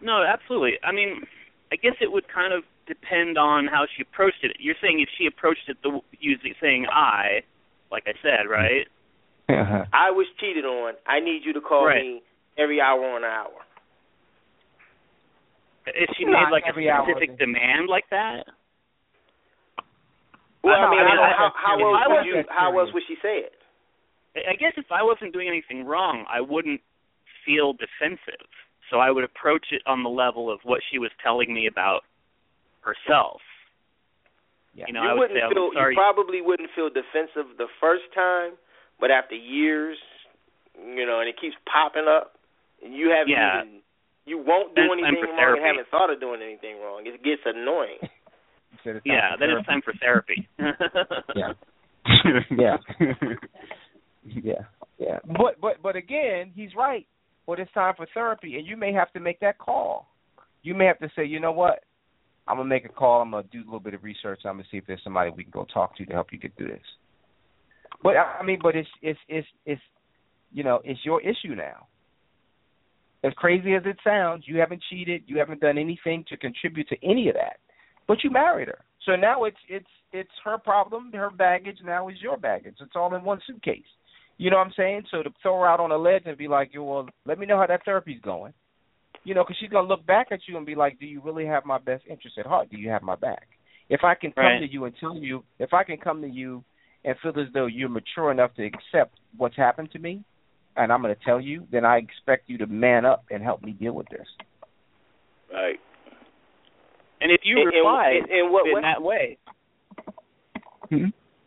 No, 0.00 0.22
absolutely. 0.24 0.78
I 0.82 0.90
mean, 0.92 1.22
I 1.70 1.76
guess 1.76 1.94
it 2.00 2.10
would 2.10 2.26
kind 2.26 2.52
of 2.52 2.64
depend 2.86 3.38
on 3.38 3.66
how 3.68 3.86
she 3.86 4.02
approached 4.02 4.42
it. 4.42 4.56
You're 4.58 4.74
saying 4.80 4.98
if 5.00 5.08
she 5.16 5.26
approached 5.26 5.68
it 5.68 5.76
the 5.82 6.00
using 6.18 6.54
saying 6.60 6.86
I, 6.90 7.42
like 7.92 8.04
I 8.08 8.14
said, 8.22 8.48
right? 8.48 8.88
I 9.92 10.10
was 10.10 10.26
cheated 10.40 10.64
on. 10.64 10.94
I 11.06 11.20
need 11.20 11.44
you 11.44 11.52
to 11.52 11.60
call 11.60 11.86
Right. 11.86 12.02
me 12.02 12.22
every 12.58 12.80
hour 12.80 13.04
on 13.04 13.22
an 13.22 13.30
hour. 13.30 13.62
If 15.94 16.10
she 16.16 16.24
made 16.24 16.50
like 16.50 16.64
a 16.64 16.68
every 16.68 16.90
hour. 16.90 17.04
specific 17.06 17.38
demand 17.38 17.88
like 17.88 18.04
that, 18.10 18.44
Well, 20.62 20.76
I 20.76 20.80
No, 20.84 20.90
mean, 20.90 21.00
I 21.00 21.32
how, 21.32 21.50
how, 21.56 21.76
think 21.76 21.88
how 21.88 22.08
that's 22.08 22.10
else 22.10 22.10
would 22.12 22.26
you? 22.26 22.44
How 22.50 22.78
else 22.78 22.90
would 22.92 23.02
she 23.08 23.16
say 23.22 23.38
it? 23.48 23.54
I 24.36 24.52
I 24.52 24.54
guess 24.56 24.72
if 24.76 24.86
I 24.92 25.02
wasn't 25.02 25.32
doing 25.32 25.48
anything 25.48 25.84
wrong, 25.86 26.24
I 26.30 26.40
wouldn't 26.40 26.80
feel 27.46 27.72
defensive. 27.72 28.46
So 28.90 28.98
I 28.98 29.10
would 29.10 29.24
approach 29.24 29.66
it 29.70 29.82
on 29.86 30.02
the 30.02 30.10
level 30.10 30.50
of 30.50 30.60
what 30.64 30.82
she 30.90 30.98
was 30.98 31.10
telling 31.22 31.54
me 31.54 31.66
about 31.66 32.02
herself. 32.82 33.40
Yeah. 34.74 34.84
You 34.88 34.92
know, 34.94 35.02
you 35.02 35.08
I 35.08 35.12
would 35.14 35.18
wouldn't 35.30 35.40
say, 35.40 35.54
feel. 35.54 35.70
sorry. 35.74 35.94
You 35.94 35.98
probably 35.98 36.40
wouldn't 36.42 36.70
feel 36.76 36.90
defensive 36.90 37.56
the 37.58 37.66
first 37.80 38.04
time, 38.14 38.52
but 39.00 39.10
after 39.10 39.34
years, 39.34 39.96
you 40.76 41.06
know, 41.06 41.20
and 41.20 41.28
it 41.28 41.36
keeps 41.40 41.56
popping 41.70 42.06
up, 42.06 42.34
and 42.84 42.94
you 42.94 43.10
haven't 43.10 43.30
Yeah. 43.32 43.62
even. 43.64 43.79
You 44.26 44.38
won't 44.38 44.74
do 44.74 44.82
it's 44.82 44.92
anything 44.92 45.24
for 45.24 45.32
wrong 45.32 45.56
and 45.56 45.66
haven't 45.66 45.88
thought 45.90 46.12
of 46.12 46.20
doing 46.20 46.40
anything 46.42 46.80
wrong. 46.80 47.02
It 47.06 47.22
gets 47.22 47.42
annoying. 47.44 47.98
Yeah, 49.04 49.36
not 49.36 49.40
then 49.40 49.50
it's 49.50 49.66
time 49.66 49.82
for 49.84 49.92
therapy. 50.00 50.48
Yeah. 51.36 51.52
Yeah. 52.56 52.76
yeah, 54.24 54.62
yeah. 54.98 55.18
But 55.26 55.60
but 55.60 55.82
but 55.82 55.96
again, 55.96 56.52
he's 56.54 56.70
right. 56.76 57.06
Well, 57.46 57.58
it's 57.60 57.72
time 57.72 57.94
for 57.96 58.06
therapy, 58.14 58.56
and 58.56 58.66
you 58.66 58.76
may 58.76 58.92
have 58.92 59.12
to 59.12 59.20
make 59.20 59.40
that 59.40 59.58
call. 59.58 60.08
You 60.62 60.74
may 60.74 60.86
have 60.86 60.98
to 61.00 61.10
say, 61.16 61.24
you 61.24 61.40
know 61.40 61.52
what? 61.52 61.80
I'm 62.46 62.56
gonna 62.56 62.68
make 62.68 62.84
a 62.84 62.88
call. 62.88 63.20
I'm 63.20 63.32
gonna 63.32 63.46
do 63.52 63.58
a 63.58 63.64
little 63.64 63.80
bit 63.80 63.94
of 63.94 64.02
research. 64.02 64.40
I'm 64.44 64.54
gonna 64.54 64.64
see 64.70 64.78
if 64.78 64.86
there's 64.86 65.02
somebody 65.04 65.30
we 65.30 65.44
can 65.44 65.50
go 65.50 65.66
talk 65.72 65.96
to 65.96 66.06
to 66.06 66.12
help 66.12 66.32
you 66.32 66.38
get 66.38 66.56
through 66.56 66.68
this. 66.68 66.80
But 68.02 68.16
I 68.16 68.42
mean, 68.44 68.58
but 68.62 68.76
it's 68.76 68.88
it's 69.02 69.18
it's 69.28 69.48
it's 69.66 69.82
you 70.52 70.64
know 70.64 70.80
it's 70.84 71.00
your 71.04 71.20
issue 71.20 71.54
now. 71.54 71.86
As 73.22 73.32
crazy 73.34 73.74
as 73.74 73.82
it 73.84 73.98
sounds, 74.02 74.44
you 74.46 74.58
haven't 74.58 74.82
cheated. 74.88 75.22
You 75.26 75.38
haven't 75.38 75.60
done 75.60 75.76
anything 75.76 76.24
to 76.28 76.36
contribute 76.36 76.88
to 76.88 76.96
any 77.02 77.28
of 77.28 77.34
that. 77.34 77.58
But 78.08 78.24
you 78.24 78.30
married 78.30 78.68
her, 78.68 78.78
so 79.04 79.14
now 79.14 79.44
it's 79.44 79.56
it's 79.68 79.86
it's 80.12 80.30
her 80.44 80.58
problem, 80.58 81.12
her 81.12 81.30
baggage. 81.30 81.78
Now 81.84 82.08
is 82.08 82.16
your 82.20 82.36
baggage. 82.36 82.76
It's 82.80 82.96
all 82.96 83.14
in 83.14 83.22
one 83.22 83.40
suitcase. 83.46 83.84
You 84.38 84.50
know 84.50 84.56
what 84.56 84.66
I'm 84.66 84.72
saying? 84.76 85.02
So 85.10 85.22
to 85.22 85.30
throw 85.42 85.60
her 85.60 85.68
out 85.68 85.80
on 85.80 85.92
a 85.92 85.96
ledge 85.98 86.22
and 86.24 86.36
be 86.36 86.48
like, 86.48 86.72
"Yo, 86.72 86.82
well, 86.82 87.08
let 87.26 87.38
me 87.38 87.46
know 87.46 87.58
how 87.58 87.66
that 87.66 87.84
therapy's 87.84 88.20
going," 88.22 88.54
you 89.22 89.34
know, 89.34 89.44
because 89.44 89.58
she's 89.58 89.68
gonna 89.68 89.86
look 89.86 90.04
back 90.06 90.32
at 90.32 90.40
you 90.48 90.56
and 90.56 90.64
be 90.64 90.74
like, 90.74 90.98
"Do 90.98 91.06
you 91.06 91.20
really 91.20 91.46
have 91.46 91.66
my 91.66 91.78
best 91.78 92.04
interest 92.06 92.38
at 92.38 92.46
heart? 92.46 92.70
Do 92.70 92.78
you 92.78 92.88
have 92.88 93.02
my 93.02 93.16
back?" 93.16 93.46
If 93.90 94.02
I 94.02 94.14
can 94.14 94.32
come 94.32 94.44
Right. 94.44 94.60
to 94.60 94.66
you 94.66 94.86
and 94.86 94.96
tell 94.98 95.16
you, 95.16 95.44
if 95.58 95.74
I 95.74 95.84
can 95.84 95.98
come 95.98 96.22
to 96.22 96.28
you 96.28 96.64
and 97.04 97.18
feel 97.18 97.38
as 97.38 97.52
though 97.52 97.66
you're 97.66 97.88
mature 97.88 98.30
enough 98.30 98.54
to 98.54 98.64
accept 98.64 99.18
what's 99.36 99.56
happened 99.56 99.90
to 99.92 99.98
me, 99.98 100.24
and 100.84 100.92
I'm 100.92 101.02
going 101.02 101.14
to 101.14 101.24
tell 101.24 101.40
you, 101.40 101.66
then 101.70 101.84
I 101.84 101.98
expect 101.98 102.48
you 102.48 102.58
to 102.58 102.66
man 102.66 103.04
up 103.04 103.24
and 103.30 103.42
help 103.42 103.62
me 103.62 103.72
deal 103.72 103.92
with 103.92 104.08
this. 104.08 104.26
Right. 105.52 105.80
and 107.22 107.30
if 107.30 107.40
you 107.44 107.56
In- 107.56 107.62
in- 107.62 107.74
reply 107.74 108.10
in- 108.12 108.30
in 108.30 108.50
what 108.52 108.66
in 108.66 108.74
way? 108.74 108.80
that 108.80 109.02
way, 109.02 109.36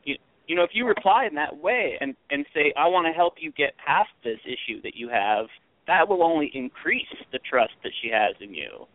you, 0.03 0.15
you 0.47 0.55
know, 0.55 0.63
if 0.63 0.69
you 0.73 0.85
reply 0.85 1.25
in 1.25 1.35
that 1.35 1.57
way 1.57 1.97
and 1.99 2.15
and 2.29 2.45
say, 2.53 2.73
"I 2.77 2.87
want 2.87 3.07
to 3.07 3.13
help 3.13 3.35
you 3.41 3.51
get 3.53 3.75
past 3.77 4.11
this 4.23 4.39
issue 4.45 4.81
that 4.83 4.95
you 4.95 5.09
have," 5.09 5.47
that 5.87 6.07
will 6.07 6.21
only 6.21 6.47
increase 6.53 7.07
the 7.31 7.39
trust 7.39 7.73
that 7.83 7.91
she 8.01 8.09
has 8.09 8.35
in 8.39 8.53
you. 8.53 8.87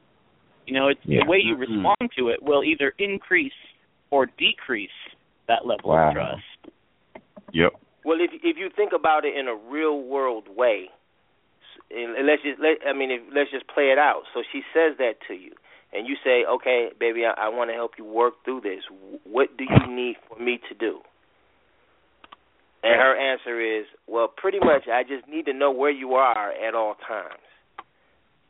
You 0.67 0.75
know, 0.75 0.89
it's 0.89 1.01
Yeah. 1.05 1.25
the 1.25 1.31
way 1.31 1.39
you 1.41 1.57
Mhm. 1.57 1.61
respond 1.61 2.13
to 2.17 2.29
it 2.29 2.43
will 2.43 2.63
either 2.63 2.93
increase 2.99 3.53
or 4.11 4.27
decrease 4.27 4.91
that 5.47 5.67
level 5.67 5.91
Wow. 5.91 6.09
of 6.09 6.15
trust. 6.15 6.69
Yep. 7.53 7.73
Well, 8.09 8.23
if 8.23 8.31
if 8.43 8.57
you 8.57 8.71
think 8.75 8.93
about 8.97 9.27
it 9.27 9.37
in 9.37 9.49
a 9.49 9.55
real 9.55 10.01
world 10.01 10.49
way, 10.49 10.89
and 11.91 12.27
let's 12.27 12.41
just 12.41 12.59
let 12.59 12.79
I 12.89 12.95
mean, 12.97 13.11
if, 13.11 13.21
let's 13.37 13.51
just 13.51 13.69
play 13.69 13.93
it 13.93 13.99
out. 13.99 14.23
So 14.33 14.43
she 14.51 14.63
says 14.73 14.97
that 14.97 15.21
to 15.29 15.35
you, 15.35 15.53
and 15.93 16.09
you 16.09 16.17
say, 16.25 16.47
"Okay, 16.49 16.89
baby, 16.99 17.27
I, 17.27 17.37
I 17.37 17.49
want 17.51 17.69
to 17.69 17.75
help 17.75 17.93
you 17.99 18.07
work 18.07 18.43
through 18.47 18.63
this. 18.63 18.81
What 19.25 19.59
do 19.59 19.65
you 19.65 19.95
need 19.95 20.17
for 20.27 20.43
me 20.43 20.59
to 20.71 20.75
do?" 20.75 21.01
And 22.83 22.97
her 22.99 23.15
answer 23.15 23.61
is, 23.61 23.85
"Well, 24.07 24.29
pretty 24.35 24.59
much, 24.59 24.89
I 24.89 25.03
just 25.03 25.29
need 25.29 25.45
to 25.45 25.53
know 25.53 25.71
where 25.71 25.91
you 25.91 26.15
are 26.15 26.51
at 26.53 26.75
all 26.75 26.95
times. 27.07 27.45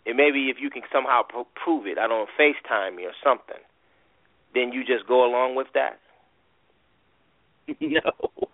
And 0.06 0.16
maybe 0.16 0.50
if 0.50 0.58
you 0.60 0.70
can 0.70 0.82
somehow 0.92 1.22
pro- 1.28 1.48
prove 1.56 1.88
it, 1.88 1.98
I 1.98 2.06
don't 2.06 2.30
FaceTime 2.38 2.94
me 2.94 3.06
or 3.06 3.14
something, 3.24 3.62
then 4.54 4.70
you 4.72 4.84
just 4.84 5.08
go 5.08 5.24
along 5.26 5.56
with 5.56 5.66
that." 5.74 5.98
no. 7.80 8.47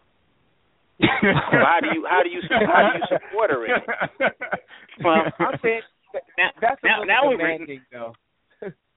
How 1.50 1.78
do 1.80 1.88
you 1.94 2.06
how 2.08 2.22
do 2.22 2.30
you 2.30 2.40
how 2.50 2.92
do 2.92 2.98
you 2.98 3.04
support 3.08 3.50
her 3.50 3.64
in 3.66 3.72
it? 3.72 3.82
Well, 5.02 5.24
I'm 5.40 5.58
saying 5.62 5.82
now, 6.38 6.50
that's 6.60 6.80
a 6.82 6.86
now, 6.86 7.02
now 7.04 7.28
we 7.28 7.36
demanding, 7.36 7.80
though. 7.92 8.14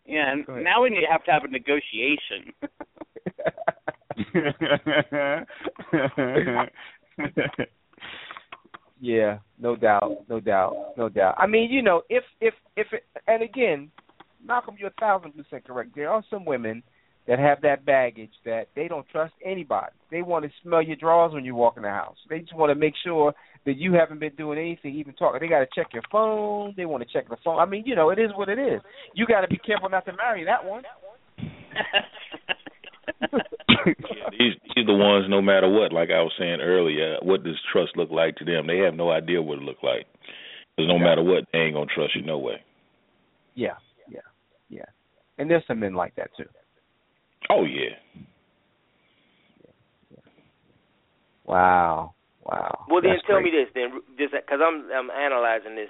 yeah, 0.05 0.31
and 0.31 0.45
now 0.63 0.83
we 0.83 0.89
need- 0.89 1.01
to 1.01 1.07
have 1.11 1.23
to 1.25 1.31
have 1.31 1.43
a 1.43 1.47
negotiation. 1.47 2.53
yeah, 8.99 9.39
no 9.59 9.75
doubt, 9.75 10.25
no 10.29 10.39
doubt, 10.39 10.93
no 10.97 11.09
doubt. 11.09 11.35
I 11.37 11.47
mean, 11.47 11.71
you 11.71 11.81
know, 11.81 12.01
if 12.09 12.23
if 12.41 12.53
if 12.75 12.87
it, 12.93 13.03
and 13.27 13.43
again, 13.43 13.91
Malcolm, 14.45 14.75
you're 14.79 14.89
a 14.89 14.99
thousand 14.99 15.33
percent 15.33 15.65
correct. 15.65 15.91
There 15.95 16.09
are 16.09 16.23
some 16.29 16.45
women 16.45 16.83
that 17.27 17.39
have 17.39 17.61
that 17.61 17.85
baggage 17.85 18.31
that 18.45 18.67
they 18.75 18.87
don't 18.87 19.07
trust 19.09 19.33
anybody. 19.45 19.91
They 20.09 20.21
want 20.21 20.45
to 20.45 20.51
smell 20.63 20.81
your 20.81 20.95
drawers 20.95 21.33
when 21.33 21.45
you 21.45 21.55
walk 21.55 21.75
in 21.77 21.83
the 21.83 21.89
house. 21.89 22.15
They 22.29 22.39
just 22.39 22.55
want 22.55 22.71
to 22.71 22.75
make 22.75 22.93
sure 23.03 23.33
that 23.65 23.77
you 23.77 23.93
haven't 23.93 24.19
been 24.19 24.35
doing 24.35 24.57
anything, 24.57 24.95
even 24.95 25.13
talking. 25.13 25.41
They 25.41 25.49
got 25.49 25.59
to 25.59 25.67
check 25.75 25.87
your 25.93 26.03
phone. 26.09 26.73
They 26.77 26.85
want 26.85 27.03
to 27.03 27.09
check 27.11 27.27
the 27.29 27.35
phone. 27.43 27.59
I 27.59 27.65
mean, 27.65 27.83
you 27.85 27.95
know, 27.95 28.11
it 28.11 28.19
is 28.19 28.31
what 28.35 28.47
it 28.47 28.57
is. 28.57 28.81
You 29.13 29.25
got 29.27 29.41
to 29.41 29.47
be 29.47 29.57
careful 29.57 29.89
not 29.89 30.05
to 30.05 30.13
marry 30.13 30.45
that 30.45 30.63
one. 30.65 30.83
Yeah, 33.85 34.29
these 34.31 34.53
these 34.75 34.85
the 34.85 34.93
ones. 34.93 35.27
No 35.29 35.41
matter 35.41 35.69
what, 35.69 35.93
like 35.93 36.09
I 36.09 36.21
was 36.21 36.33
saying 36.37 36.59
earlier, 36.61 37.17
what 37.21 37.43
does 37.43 37.55
trust 37.71 37.95
look 37.95 38.09
like 38.11 38.35
to 38.37 38.45
them? 38.45 38.67
They 38.67 38.79
have 38.79 38.95
no 38.95 39.11
idea 39.11 39.41
what 39.41 39.59
it 39.59 39.63
look 39.63 39.81
like. 39.81 40.05
Because 40.75 40.89
no 40.89 40.99
matter 40.99 41.23
what, 41.23 41.45
they 41.53 41.59
ain't 41.59 41.73
gonna 41.73 41.85
trust 41.93 42.15
you 42.15 42.21
no 42.21 42.37
way. 42.37 42.61
Yeah, 43.55 43.75
yeah, 44.09 44.19
yeah. 44.69 44.85
And 45.37 45.49
there's 45.49 45.63
some 45.67 45.79
men 45.79 45.93
like 45.93 46.15
that 46.15 46.31
too. 46.35 46.45
Oh 47.49 47.63
yeah. 47.63 47.95
Wow, 51.45 52.13
wow. 52.43 52.85
Well, 52.89 53.01
then 53.01 53.15
That's 53.15 53.25
tell 53.25 53.39
great. 53.39 53.53
me 53.53 53.63
this, 53.63 53.71
then, 53.73 54.01
just 54.19 54.33
because 54.33 54.59
I'm 54.61 54.91
I'm 54.91 55.09
analyzing 55.09 55.75
this. 55.75 55.89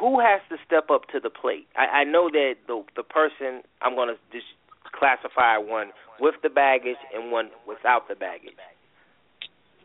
Who 0.00 0.18
has 0.18 0.42
to 0.50 0.56
step 0.66 0.90
up 0.90 1.06
to 1.14 1.20
the 1.20 1.30
plate? 1.30 1.68
I, 1.78 2.02
I 2.02 2.04
know 2.04 2.28
that 2.30 2.54
the 2.66 2.82
the 2.96 3.04
person 3.04 3.62
I'm 3.80 3.94
going 3.94 4.08
to 4.10 4.18
just 4.32 4.50
classify 4.90 5.58
one 5.58 5.90
with 6.18 6.34
the 6.42 6.50
baggage 6.50 6.98
and 7.14 7.30
one 7.30 7.50
without 7.66 8.08
the 8.08 8.14
baggage. 8.14 8.58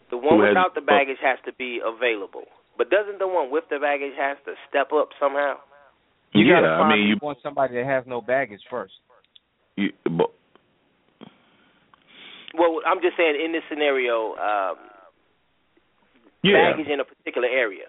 The 0.10 0.18
one 0.18 0.42
has- 0.42 0.50
without 0.50 0.74
the 0.74 0.82
baggage 0.82 1.22
has 1.22 1.38
to 1.46 1.54
be 1.54 1.80
available, 1.86 2.50
but 2.78 2.90
doesn't 2.90 3.20
the 3.20 3.28
one 3.28 3.52
with 3.52 3.66
the 3.70 3.78
baggage 3.78 4.18
has 4.18 4.38
to 4.46 4.54
step 4.68 4.90
up 4.94 5.10
somehow? 5.20 5.62
You 6.34 6.46
yeah, 6.46 6.62
gotta 6.62 6.68
I 6.68 6.90
mean, 6.90 7.06
you, 7.06 7.14
you 7.14 7.18
want 7.22 7.38
somebody 7.44 7.76
that 7.76 7.86
has 7.86 8.04
no 8.08 8.22
baggage 8.22 8.62
first. 8.70 8.94
You 9.80 9.90
but 10.06 10.32
Well, 12.58 12.80
I'm 12.86 13.02
just 13.02 13.16
saying 13.18 13.36
in 13.44 13.52
this 13.52 13.64
scenario, 13.70 14.32
um, 14.36 14.76
yeah, 16.44 16.72
baggage 16.72 16.88
in 16.88 17.00
a 17.00 17.04
particular 17.06 17.48
area. 17.48 17.86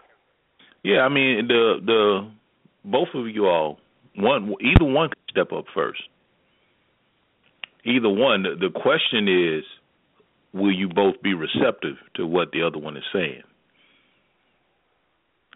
yeah. 0.83 1.01
I 1.01 1.09
mean, 1.09 1.47
the 1.49 1.81
the 1.85 2.31
both 2.85 3.09
of 3.15 3.27
you 3.29 3.47
all, 3.47 3.79
one 4.17 4.55
either 4.61 4.85
one 4.85 5.09
could 5.09 5.19
step 5.31 5.53
up 5.53 5.65
first. 5.75 6.03
Either 7.85 8.09
one. 8.11 8.43
The, 8.43 8.57
the 8.69 8.71
question 8.81 9.27
is, 9.29 9.65
will 10.53 10.73
you 10.73 10.89
both 10.89 11.21
be 11.23 11.33
receptive 11.35 11.97
to 12.17 12.27
what 12.27 12.53
the 12.53 12.63
other 12.63 12.79
one 12.79 12.97
is 12.97 13.05
saying? 13.13 13.43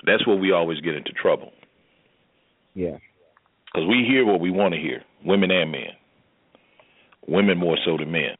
That's 0.06 0.26
where 0.26 0.36
we 0.36 0.52
always 0.52 0.80
get 0.80 0.94
into 0.94 1.12
trouble 1.12 1.52
Yeah. 2.74 2.98
because 3.66 3.88
we 3.88 4.04
hear 4.08 4.24
what 4.26 4.40
we 4.40 4.50
want 4.50 4.74
to 4.74 4.80
hear, 4.80 5.02
women 5.24 5.50
and 5.50 5.72
men. 5.72 5.90
Women 7.26 7.58
more 7.58 7.76
so 7.84 7.96
than 7.96 8.10
men. 8.10 8.36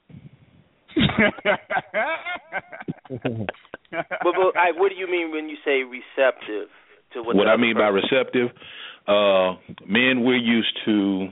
But, 3.90 4.08
but 4.22 4.56
I, 4.56 4.72
what 4.74 4.88
do 4.90 4.96
you 4.96 5.06
mean 5.06 5.30
when 5.30 5.48
you 5.48 5.56
say 5.64 5.82
receptive 5.84 6.68
to 7.12 7.22
what? 7.22 7.36
what 7.36 7.48
I 7.48 7.56
mean 7.56 7.74
by 7.74 7.88
receptive, 7.88 8.50
Uh, 9.06 9.56
men, 9.86 10.24
we're 10.24 10.36
used 10.36 10.78
to 10.86 11.28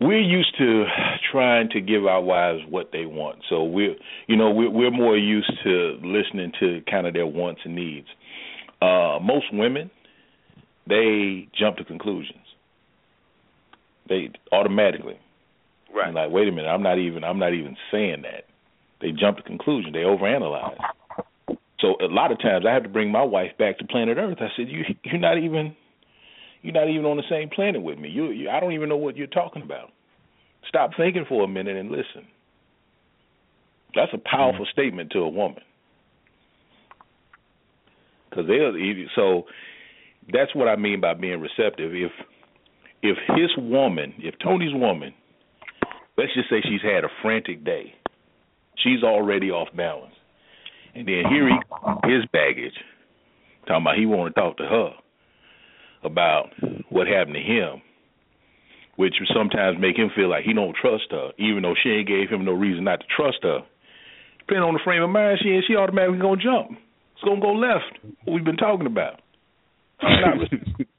we're 0.00 0.18
used 0.20 0.56
to 0.58 0.84
trying 1.30 1.68
to 1.70 1.80
give 1.80 2.06
our 2.06 2.20
wives 2.22 2.60
what 2.68 2.90
they 2.90 3.06
want. 3.06 3.38
So 3.48 3.62
we're 3.64 3.94
you 4.26 4.36
know 4.36 4.50
we're 4.50 4.70
we're 4.70 4.90
more 4.90 5.16
used 5.16 5.52
to 5.62 5.98
listening 6.02 6.52
to 6.60 6.80
kind 6.90 7.06
of 7.06 7.12
their 7.12 7.26
wants 7.26 7.60
and 7.64 7.74
needs. 7.74 8.08
Uh, 8.80 9.18
most 9.22 9.46
women 9.52 9.90
they 10.88 11.48
jump 11.58 11.76
to 11.76 11.84
conclusions. 11.84 12.44
They 14.08 14.30
automatically. 14.52 15.18
Right. 15.94 16.06
And 16.06 16.14
like, 16.14 16.30
wait 16.30 16.48
a 16.48 16.52
minute, 16.52 16.68
I'm 16.68 16.82
not 16.82 16.98
even 16.98 17.22
I'm 17.24 17.38
not 17.38 17.54
even 17.54 17.76
saying 17.92 18.22
that. 18.22 18.44
They 19.00 19.12
jump 19.12 19.36
to 19.36 19.42
conclusion. 19.42 19.92
They 19.92 20.00
overanalyze. 20.00 20.76
So 21.80 21.96
a 22.00 22.08
lot 22.08 22.32
of 22.32 22.38
times 22.40 22.64
I 22.68 22.72
have 22.72 22.82
to 22.82 22.88
bring 22.88 23.12
my 23.12 23.22
wife 23.22 23.52
back 23.58 23.78
to 23.78 23.86
planet 23.86 24.16
Earth. 24.16 24.38
I 24.40 24.48
said, 24.56 24.68
"You 24.68 24.82
you're 25.04 25.20
not 25.20 25.38
even 25.38 25.76
you're 26.62 26.72
not 26.72 26.88
even 26.88 27.04
on 27.04 27.16
the 27.16 27.22
same 27.30 27.48
planet 27.48 27.82
with 27.82 27.98
me. 27.98 28.08
You, 28.08 28.30
you 28.30 28.48
I 28.50 28.58
don't 28.58 28.72
even 28.72 28.88
know 28.88 28.96
what 28.96 29.16
you're 29.16 29.26
talking 29.26 29.62
about. 29.62 29.90
Stop 30.68 30.92
thinking 30.96 31.26
for 31.28 31.44
a 31.44 31.48
minute 31.48 31.76
and 31.76 31.90
listen." 31.90 32.26
That's 33.94 34.12
a 34.12 34.18
powerful 34.18 34.64
mm-hmm. 34.64 34.80
statement 34.80 35.10
to 35.12 35.20
a 35.20 35.28
woman. 35.28 35.62
Cuz 38.32 38.46
they 38.48 39.06
so 39.14 39.46
that's 40.32 40.54
what 40.54 40.66
I 40.66 40.74
mean 40.76 41.00
by 41.00 41.14
being 41.14 41.40
receptive. 41.40 41.94
If 41.94 42.10
if 43.02 43.18
his 43.36 43.50
woman, 43.58 44.14
if 44.18 44.34
Tony's 44.38 44.74
woman, 44.74 45.12
let's 46.16 46.34
just 46.34 46.48
say 46.50 46.62
she's 46.62 46.82
had 46.82 47.04
a 47.04 47.08
frantic 47.22 47.64
day, 47.64 47.94
she's 48.76 49.02
already 49.02 49.50
off 49.50 49.68
balance 49.76 50.14
and 50.94 51.08
then 51.08 51.24
here 51.28 51.48
he 51.48 51.56
his 52.10 52.24
baggage, 52.32 52.74
talking 53.66 53.82
about 53.82 53.96
he 53.96 54.06
want 54.06 54.34
to 54.34 54.40
talk 54.40 54.56
to 54.58 54.64
her 54.64 54.90
about 56.04 56.50
what 56.90 57.06
happened 57.06 57.34
to 57.34 57.40
him, 57.40 57.82
which 58.96 59.14
sometimes 59.34 59.78
make 59.80 59.96
him 59.96 60.10
feel 60.14 60.28
like 60.28 60.44
he 60.44 60.52
don't 60.52 60.76
trust 60.80 61.04
her, 61.10 61.30
even 61.38 61.62
though 61.62 61.74
she 61.82 61.90
ain't 61.90 62.08
gave 62.08 62.28
him 62.28 62.44
no 62.44 62.52
reason 62.52 62.84
not 62.84 63.00
to 63.00 63.06
trust 63.14 63.38
her. 63.42 63.60
Depending 64.40 64.64
on 64.64 64.74
the 64.74 64.80
frame 64.84 65.02
of 65.02 65.10
mind 65.10 65.40
she 65.42 65.48
in, 65.48 65.62
she 65.66 65.74
automatically 65.74 66.18
gonna 66.18 66.40
jump. 66.40 66.78
It's 67.14 67.24
gonna 67.24 67.40
go 67.40 67.52
left. 67.52 67.98
What 68.24 68.34
we've 68.34 68.44
been 68.44 68.56
talking 68.56 68.86
about. 68.86 69.20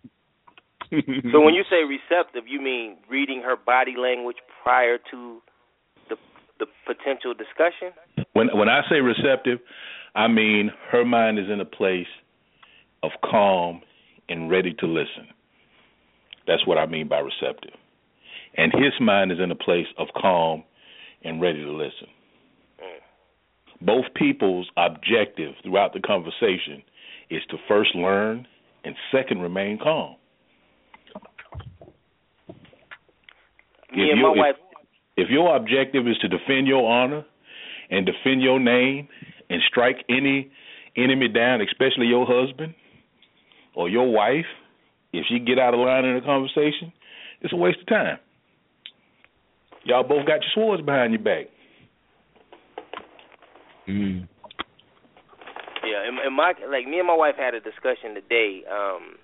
so 0.90 1.42
when 1.42 1.54
you 1.60 1.64
say 1.70 1.84
receptive, 1.84 2.44
you 2.48 2.62
mean 2.62 2.98
reading 3.10 3.42
her 3.44 3.56
body 3.56 3.96
language 3.98 4.38
prior 4.64 4.98
to 5.12 5.42
the 6.10 6.16
the 6.60 6.66
potential 6.86 7.34
discussion? 7.34 7.94
When 8.34 8.48
when 8.54 8.70
I 8.70 8.82
say 8.90 8.98
receptive, 8.98 9.60
I 10.16 10.28
mean 10.28 10.72
her 10.92 11.06
mind 11.06 11.40
is 11.40 11.46
in 11.52 11.60
a 11.60 11.66
place 11.66 12.08
of 13.04 13.12
calm 13.24 13.82
and 14.30 14.50
ready 14.50 14.74
to 14.80 14.86
listen. 14.88 15.28
That's 16.48 16.66
what 16.66 16.78
I 16.78 16.86
mean 16.86 17.08
by 17.08 17.20
receptive. 17.20 17.74
And 18.58 18.72
his 18.72 18.94
mind 19.00 19.32
is 19.32 19.40
in 19.40 19.52
a 19.52 19.56
place 19.56 19.88
of 19.98 20.08
calm 20.16 20.64
and 21.24 21.42
ready 21.42 21.64
to 21.64 21.72
listen. 21.72 22.08
Mm. 22.82 23.86
Both 23.86 24.06
people's 24.16 24.70
objective 24.78 25.54
throughout 25.64 25.94
the 25.94 26.00
conversation 26.00 26.84
is 27.30 27.42
to 27.50 27.58
first 27.68 27.96
learn 27.96 28.48
and 28.84 28.96
second 29.12 29.42
remain 29.42 29.80
calm. 29.82 30.16
Me 33.96 34.04
if 34.04 34.14
and 34.14 34.22
my 34.22 34.30
wife. 34.30 34.56
If, 35.18 35.26
if 35.26 35.30
your 35.30 35.56
objective 35.56 36.08
is 36.08 36.18
to 36.20 36.28
defend 36.28 36.68
your 36.68 36.90
honor 36.90 37.26
and 37.90 38.06
defend 38.06 38.42
your 38.42 38.60
name 38.60 39.08
and 39.50 39.62
strike 39.68 39.98
any 40.10 40.52
enemy 40.98 41.28
down, 41.28 41.62
especially 41.62 42.08
your 42.08 42.26
husband 42.28 42.74
or 43.76 43.90
your 43.90 44.12
wife, 44.12 44.46
if 45.14 45.26
she 45.30 45.40
get 45.40 45.60
out 45.60 45.74
of 45.74 45.80
line 45.80 46.06
in 46.06 46.16
a 46.16 46.22
conversation, 46.22 46.92
it's 47.42 47.54
a 47.54 47.56
waste 47.56 47.80
of 47.82 47.88
time. 47.88 48.20
Y'all 49.84 50.04
both 50.04 50.26
got 50.26 50.42
your 50.42 50.52
swords 50.54 50.84
behind 50.84 51.14
your 51.14 51.22
back. 51.22 51.46
Mm. 53.88 54.28
Yeah, 55.86 56.08
and, 56.08 56.18
and 56.18 56.36
my 56.36 56.54
like 56.68 56.88
me 56.88 56.98
and 56.98 57.08
my 57.08 57.16
wife 57.16 57.36
had 57.38 57.54
a 57.54 57.60
discussion 57.60 58.16
today. 58.16 58.64
Um, 58.66 59.16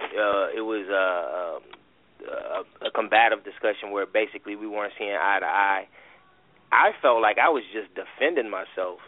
uh, 0.00 0.50
it 0.56 0.62
was 0.66 0.86
uh, 0.90 1.56
um, 1.56 1.79
a, 2.26 2.86
a 2.86 2.90
combative 2.90 3.44
discussion 3.44 3.90
where 3.90 4.06
basically 4.06 4.56
we 4.56 4.66
weren't 4.66 4.92
seeing 4.98 5.12
eye 5.12 5.38
to 5.40 5.46
eye 5.46 5.88
I 6.72 6.90
felt 7.02 7.20
like 7.20 7.38
I 7.38 7.48
was 7.48 7.62
just 7.72 7.90
defending 7.94 8.50
myself, 8.50 8.98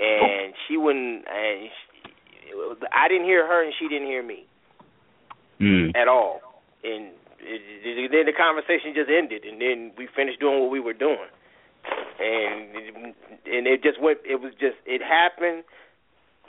and 0.00 0.54
she 0.66 0.76
wouldn't. 0.76 1.26
And 1.26 1.68
she, 1.70 2.52
I 2.92 3.08
didn't 3.08 3.26
hear 3.26 3.46
her, 3.46 3.64
and 3.64 3.74
she 3.78 3.88
didn't 3.88 4.06
hear 4.06 4.22
me 4.22 4.46
mm. 5.60 5.90
at 5.96 6.06
all. 6.06 6.40
And 6.84 7.10
it, 7.40 7.60
it, 7.82 8.10
then 8.12 8.26
the 8.26 8.32
conversation 8.32 8.94
just 8.94 9.10
ended, 9.10 9.44
and 9.44 9.60
then 9.60 9.92
we 9.98 10.08
finished 10.14 10.40
doing 10.40 10.60
what 10.60 10.70
we 10.70 10.80
were 10.80 10.94
doing, 10.94 11.28
and 12.20 13.14
and 13.44 13.66
it 13.66 13.82
just 13.82 14.00
went. 14.00 14.18
It 14.24 14.40
was 14.40 14.52
just 14.60 14.78
it 14.86 15.02
happened. 15.02 15.64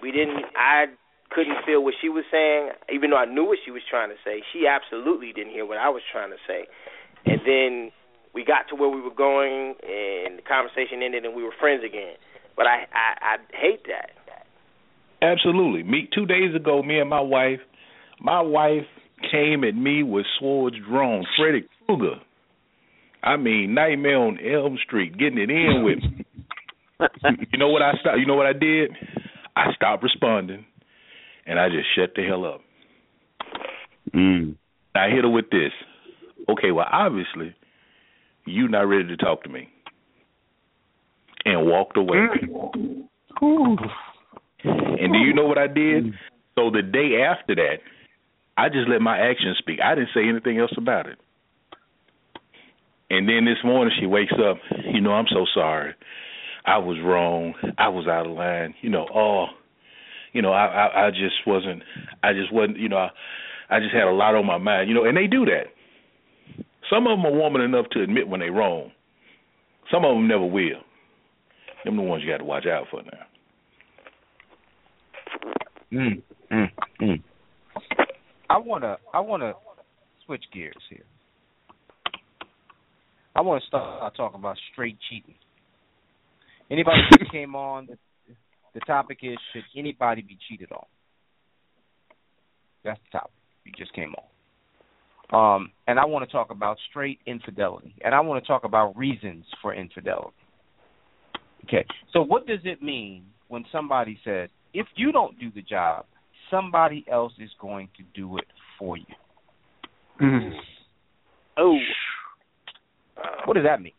We 0.01 0.11
didn't. 0.11 0.45
I 0.55 0.85
couldn't 1.31 1.57
feel 1.65 1.84
what 1.84 1.95
she 2.02 2.10
was 2.10 2.23
saying, 2.31 2.69
even 2.93 3.10
though 3.10 3.18
I 3.18 3.26
knew 3.26 3.45
what 3.45 3.60
she 3.65 3.72
was 3.72 3.81
trying 3.89 4.10
to 4.10 4.19
say. 4.23 4.41
She 4.53 4.68
absolutely 4.68 5.34
didn't 5.34 5.53
hear 5.53 5.65
what 5.65 5.77
I 5.77 5.89
was 5.89 6.02
trying 6.11 6.31
to 6.31 6.41
say, 6.47 6.65
and 7.26 7.41
then 7.45 7.91
we 8.34 8.43
got 8.43 8.68
to 8.69 8.76
where 8.76 8.89
we 8.89 9.02
were 9.02 9.15
going, 9.15 9.76
and 9.81 10.38
the 10.38 10.45
conversation 10.47 11.02
ended, 11.02 11.26
and 11.26 11.35
we 11.35 11.43
were 11.43 11.56
friends 11.60 11.84
again. 11.84 12.15
But 12.56 12.68
I, 12.68 12.85
I, 12.93 13.07
I 13.22 13.35
hate 13.56 13.88
that. 13.88 14.11
Absolutely. 15.22 15.84
Me 15.84 16.07
two 16.14 16.26
days 16.26 16.53
ago, 16.56 16.84
me 16.84 16.99
and 16.99 17.10
my 17.10 17.22
wife, 17.22 17.60
my 18.19 18.41
wife 18.41 18.85
came 19.31 19.64
at 19.64 19.76
me 19.76 20.03
with 20.03 20.26
swords 20.39 20.76
drawn. 20.88 21.26
Freddy 21.38 21.68
Krueger. 21.85 22.19
I 23.23 23.38
mean, 23.38 23.73
Nightmare 23.73 24.18
on 24.18 24.38
Elm 24.39 24.77
Street, 24.85 25.18
getting 25.18 25.39
it 25.39 25.49
in 25.49 25.84
with 25.84 25.97
me. 25.99 26.26
you 27.52 27.57
know 27.57 27.69
what 27.69 27.81
I 27.81 27.93
stopped? 27.99 28.19
You 28.19 28.26
know 28.26 28.35
what 28.35 28.45
I 28.45 28.53
did? 28.53 28.91
I 29.56 29.73
stopped 29.73 30.03
responding, 30.03 30.65
and 31.45 31.59
I 31.59 31.69
just 31.69 31.88
shut 31.95 32.11
the 32.15 32.23
hell 32.23 32.45
up. 32.45 32.61
Mm. 34.13 34.55
I 34.95 35.09
hit 35.09 35.23
her 35.23 35.30
with 35.30 35.49
this. 35.49 35.72
Okay, 36.49 36.72
well, 36.72 36.88
obviously, 36.91 37.55
you're 38.45 38.69
not 38.69 38.81
ready 38.81 39.07
to 39.07 39.17
talk 39.17 39.43
to 39.43 39.49
me, 39.49 39.69
and 41.43 41.65
walked 41.65 41.97
away. 41.97 42.27
Mm. 43.41 43.77
And 44.63 45.13
do 45.13 45.19
you 45.19 45.34
know 45.34 45.45
what 45.45 45.57
I 45.57 45.67
did? 45.67 46.13
So 46.55 46.72
the 46.72 46.81
day 46.81 47.22
after 47.22 47.55
that, 47.55 47.80
I 48.57 48.69
just 48.69 48.88
let 48.88 49.01
my 49.01 49.19
actions 49.19 49.57
speak. 49.59 49.80
I 49.84 49.95
didn't 49.95 50.09
say 50.13 50.27
anything 50.27 50.59
else 50.59 50.73
about 50.77 51.07
it. 51.07 51.17
And 53.09 53.27
then 53.30 53.45
this 53.45 53.63
morning 53.63 53.93
she 53.99 54.07
wakes 54.07 54.34
up, 54.34 54.57
you 54.85 55.01
know, 55.01 55.11
I'm 55.11 55.27
so 55.30 55.45
sorry. 55.53 55.93
I 56.65 56.80
was 56.80 56.97
wrong. 57.03 57.53
I 57.77 57.89
was 57.89 58.07
out 58.07 58.26
of 58.26 58.35
line. 58.35 58.73
You 58.81 58.89
know, 58.89 59.07
oh, 59.13 59.45
you 60.35 60.41
know, 60.41 60.51
I 60.51 60.65
I, 60.65 61.07
I 61.07 61.11
just 61.11 61.47
wasn't 61.47 61.81
I 62.21 62.33
just 62.33 62.51
wasn't, 62.53 62.77
you 62.77 62.89
know, 62.89 62.97
I, 62.97 63.09
I 63.69 63.79
just 63.79 63.93
had 63.93 64.03
a 64.03 64.11
lot 64.11 64.35
on 64.35 64.45
my 64.45 64.57
mind, 64.57 64.89
you 64.89 64.93
know, 64.93 65.05
and 65.05 65.15
they 65.17 65.27
do 65.27 65.45
that. 65.45 65.67
Some 66.89 67.07
of 67.07 67.17
them 67.17 67.25
are 67.25 67.31
woman 67.31 67.61
enough 67.61 67.85
to 67.93 68.03
admit 68.03 68.27
when 68.27 68.41
they're 68.41 68.51
wrong. 68.51 68.91
Some 69.91 70.03
of 70.03 70.13
them 70.13 70.27
never 70.27 70.45
will. 70.45 70.81
Them 71.85 71.95
the 71.95 72.01
ones 72.01 72.21
you 72.23 72.29
got 72.29 72.39
to 72.39 72.43
watch 72.43 72.65
out 72.65 72.87
for 72.91 73.01
now. 73.01 73.11
Mm, 75.93 76.21
mm, 76.51 76.67
mm. 77.01 77.23
I 78.49 78.57
wanna 78.57 78.97
I 79.13 79.21
wanna 79.21 79.53
switch 80.25 80.43
gears 80.53 80.75
here. 80.89 81.05
I 83.35 83.41
want 83.41 83.61
to 83.63 83.67
start 83.67 84.15
talking 84.15 84.39
about 84.39 84.57
straight 84.73 84.97
cheating. 85.09 85.35
Anybody 86.69 86.97
who 87.09 87.25
came 87.31 87.55
on, 87.55 87.87
the, 87.87 87.97
the 88.76 88.81
topic 88.81 89.19
is 89.23 89.38
should 89.52 89.64
anybody 89.76 90.22
be 90.22 90.38
cheated 90.47 90.72
on? 90.72 90.85
That's 92.84 92.99
the 93.11 93.18
topic. 93.18 93.31
You 93.64 93.72
just 93.76 93.93
came 93.93 94.14
on. 94.14 94.26
Um, 95.34 95.72
and 95.88 95.97
I 95.97 96.06
want 96.06 96.27
to 96.27 96.31
talk 96.31 96.52
about 96.52 96.77
straight 96.91 97.19
infidelity, 97.26 97.95
and 98.03 98.14
I 98.14 98.19
want 98.19 98.43
to 98.43 98.47
talk 98.47 98.64
about 98.64 98.95
reasons 98.95 99.43
for 99.60 99.73
infidelity. 99.73 100.35
Okay, 101.64 101.84
so 102.14 102.22
what 102.22 102.45
does 102.45 102.60
it 102.64 102.84
mean 102.84 103.26
when 103.47 103.65
somebody 103.72 104.19
says, 104.23 104.49
if 104.76 104.85
you 104.95 105.11
don't 105.11 105.39
do 105.39 105.49
the 105.56 105.64
job, 105.64 106.06
somebody 106.52 107.03
else 107.11 107.34
is 107.39 107.49
going 107.60 107.89
to 107.97 108.03
do 108.14 108.38
it 108.38 108.45
for 108.77 108.97
you? 108.97 109.06
Mm. 110.22 110.52
Oh, 111.57 111.77
what 113.45 113.56
does 113.56 113.64
that 113.64 113.81
mean? 113.81 113.93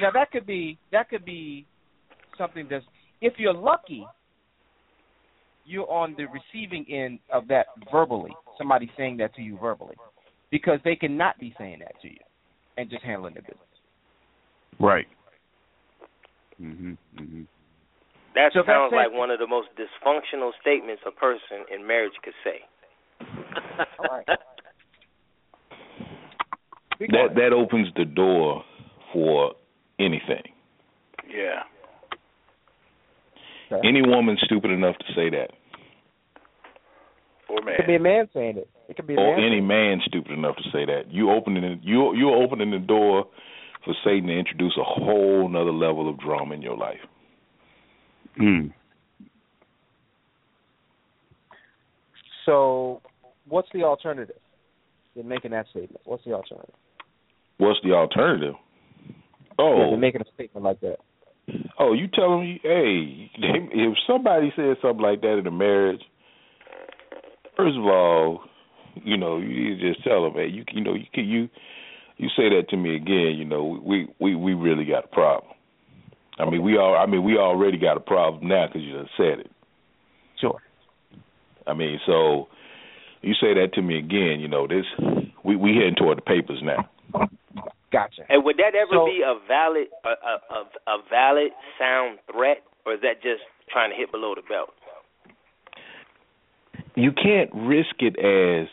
Now 0.00 0.10
that 0.12 0.30
could 0.30 0.46
be 0.46 0.78
that 0.90 1.10
could 1.10 1.24
be 1.24 1.66
something 2.36 2.66
that's 2.70 2.84
if 3.20 3.34
you're 3.38 3.54
lucky, 3.54 4.06
you're 5.64 5.90
on 5.90 6.14
the 6.16 6.26
receiving 6.26 6.84
end 6.90 7.18
of 7.32 7.48
that 7.48 7.66
verbally. 7.90 8.32
Somebody 8.58 8.90
saying 8.96 9.16
that 9.18 9.34
to 9.36 9.42
you 9.42 9.58
verbally, 9.58 9.96
because 10.50 10.78
they 10.84 10.94
cannot 10.96 11.38
be 11.38 11.54
saying 11.58 11.78
that 11.80 12.00
to 12.02 12.08
you 12.08 12.20
and 12.76 12.90
just 12.90 13.02
handling 13.02 13.34
their 13.34 13.42
business. 13.42 13.60
Right. 14.78 15.06
Mhm. 16.60 16.96
Mhm. 17.16 17.46
That 18.34 18.52
So 18.52 18.64
sounds 18.64 18.90
that's 18.90 18.92
it. 18.92 18.96
like 18.96 19.12
one 19.12 19.30
of 19.30 19.38
the 19.38 19.46
most 19.46 19.68
dysfunctional 19.76 20.52
statements 20.60 21.02
a 21.06 21.10
person 21.12 21.64
in 21.72 21.86
marriage 21.86 22.14
could 22.22 22.34
say. 22.42 22.64
All 23.98 24.06
right. 24.10 24.26
Be 26.98 27.06
That 27.08 27.34
that 27.36 27.52
opens 27.52 27.88
the 27.94 28.04
door 28.04 28.64
for 29.12 29.54
anything. 29.98 30.52
Yeah. 31.28 31.62
Okay. 33.74 33.88
Any 33.88 34.02
woman 34.02 34.36
stupid 34.44 34.70
enough 34.70 34.96
to 34.98 35.04
say 35.14 35.30
that, 35.30 35.48
Or 37.48 37.60
man. 37.62 37.74
It 37.74 37.76
could 37.78 37.86
be 37.86 37.96
a 37.96 38.00
man. 38.00 38.16
man 38.18 38.28
saying 38.34 38.56
it. 38.58 38.68
It 38.88 38.96
could 38.96 39.06
be 39.06 39.14
a 39.14 39.18
or 39.18 39.36
man. 39.36 39.44
any 39.46 39.60
man 39.60 40.00
stupid 40.06 40.32
enough 40.32 40.56
to 40.56 40.62
say 40.72 40.84
that, 40.84 41.10
you 41.10 41.30
opening 41.30 41.80
you 41.82 42.14
you're 42.14 42.42
opening 42.42 42.70
the 42.70 42.78
door 42.78 43.26
for 43.84 43.94
Satan 44.04 44.28
to 44.28 44.38
introduce 44.38 44.76
a 44.78 44.84
whole 44.84 45.48
nother 45.48 45.72
level 45.72 46.08
of 46.08 46.18
drama 46.18 46.54
in 46.54 46.62
your 46.62 46.76
life. 46.76 47.00
Mm. 48.40 48.72
So, 52.46 53.00
what's 53.48 53.68
the 53.72 53.84
alternative 53.84 54.36
in 55.16 55.28
making 55.28 55.52
that 55.52 55.66
statement? 55.70 56.00
What's 56.04 56.24
the 56.24 56.32
alternative? 56.32 56.74
What's 57.58 57.78
the 57.82 57.92
alternative? 57.92 58.54
Oh, 59.58 59.90
to 59.92 59.96
making 59.96 60.20
a 60.20 60.24
statement 60.34 60.64
like 60.64 60.80
that. 60.80 60.96
Oh, 61.78 61.92
you 61.92 62.08
tell 62.08 62.40
me? 62.40 62.60
hey, 62.62 63.30
if 63.38 63.96
somebody 64.06 64.52
says 64.56 64.76
something 64.82 65.02
like 65.02 65.20
that 65.22 65.38
in 65.38 65.46
a 65.46 65.50
marriage, 65.50 66.02
first 67.56 67.76
of 67.76 67.84
all, 67.84 68.42
you 69.02 69.16
know, 69.16 69.38
you 69.38 69.76
just 69.76 70.04
tell 70.04 70.22
them, 70.22 70.34
hey, 70.34 70.46
you 70.46 70.64
you 70.72 70.82
know, 70.82 70.94
you 70.94 71.06
can 71.12 71.24
you 71.24 71.48
you 72.16 72.28
say 72.36 72.48
that 72.48 72.68
to 72.70 72.76
me 72.76 72.94
again, 72.96 73.34
you 73.36 73.44
know, 73.44 73.80
we 73.84 74.08
we 74.20 74.34
we 74.34 74.54
really 74.54 74.84
got 74.84 75.04
a 75.04 75.08
problem. 75.08 75.52
I 76.38 76.48
mean, 76.48 76.62
we 76.62 76.76
all 76.76 76.96
I 76.96 77.06
mean, 77.06 77.24
we 77.24 77.36
already 77.36 77.78
got 77.78 77.96
a 77.96 78.00
problem 78.00 78.48
now 78.48 78.66
because 78.66 78.82
you 78.82 79.00
just 79.00 79.16
said 79.16 79.40
it. 79.40 79.50
Sure. 80.40 80.60
I 81.66 81.74
mean, 81.74 81.98
so 82.06 82.48
you 83.22 83.34
say 83.34 83.54
that 83.54 83.74
to 83.74 83.82
me 83.82 83.98
again, 83.98 84.40
you 84.40 84.48
know, 84.48 84.66
this 84.66 84.84
we 85.44 85.56
we 85.56 85.74
heading 85.74 85.96
toward 85.96 86.18
the 86.18 86.22
papers 86.22 86.60
now. 86.62 86.88
Gotcha. 87.94 88.22
And 88.28 88.44
would 88.44 88.56
that 88.56 88.74
ever 88.74 88.90
So- 88.90 89.06
be 89.06 89.22
a 89.22 89.34
valid 89.46 89.86
a, 90.04 90.08
a 90.08 90.34
a 90.50 90.94
a 90.94 90.98
valid 91.08 91.52
sound 91.78 92.18
threat, 92.30 92.62
or 92.84 92.94
is 92.94 93.00
that 93.02 93.22
just 93.22 93.42
trying 93.70 93.90
to 93.90 93.96
hit 93.96 94.10
below 94.10 94.34
the 94.34 94.42
belt? 94.42 94.70
You 96.96 97.12
can't 97.12 97.50
risk 97.54 97.94
it 98.00 98.18
as 98.18 98.68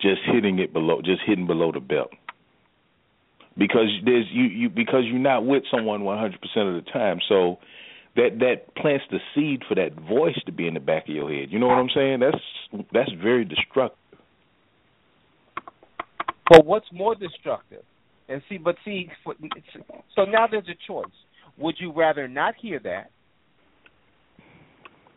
just 0.00 0.20
hitting 0.32 0.58
it 0.58 0.72
below, 0.72 1.00
just 1.02 1.22
hitting 1.26 1.46
below 1.46 1.70
the 1.70 1.80
belt, 1.80 2.10
because 3.56 3.90
there's 4.04 4.26
you 4.30 4.44
you 4.44 4.68
because 4.68 5.04
you're 5.04 5.18
not 5.18 5.46
with 5.46 5.62
someone 5.70 6.02
100% 6.02 6.34
of 6.34 6.84
the 6.84 6.90
time. 6.92 7.20
So 7.28 7.58
that 8.16 8.38
that 8.40 8.74
plants 8.74 9.04
the 9.12 9.20
seed 9.34 9.62
for 9.68 9.76
that 9.76 9.92
voice 9.94 10.38
to 10.46 10.52
be 10.52 10.66
in 10.66 10.74
the 10.74 10.80
back 10.80 11.08
of 11.08 11.14
your 11.14 11.32
head. 11.32 11.52
You 11.52 11.60
know 11.60 11.68
what 11.68 11.78
I'm 11.78 11.90
saying? 11.94 12.18
That's 12.18 12.88
that's 12.92 13.12
very 13.12 13.44
destructive. 13.44 13.98
But 16.50 16.66
what's 16.66 16.90
more 16.92 17.14
destructive? 17.14 17.84
And 18.28 18.42
see, 18.48 18.58
but 18.58 18.76
see, 18.84 19.08
for- 19.24 19.34
so 20.14 20.24
now 20.24 20.46
there's 20.46 20.68
a 20.68 20.76
choice. 20.86 21.06
Would 21.56 21.76
you 21.78 21.92
rather 21.92 22.28
not 22.28 22.54
hear 22.60 22.78
that 22.80 23.10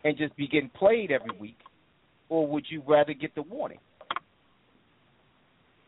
and 0.04 0.16
just 0.16 0.34
be 0.36 0.48
getting 0.48 0.70
played 0.70 1.10
every 1.10 1.36
week, 1.38 1.58
or 2.28 2.46
would 2.46 2.64
you 2.68 2.82
rather 2.86 3.12
get 3.12 3.34
the 3.34 3.42
warning? 3.42 3.78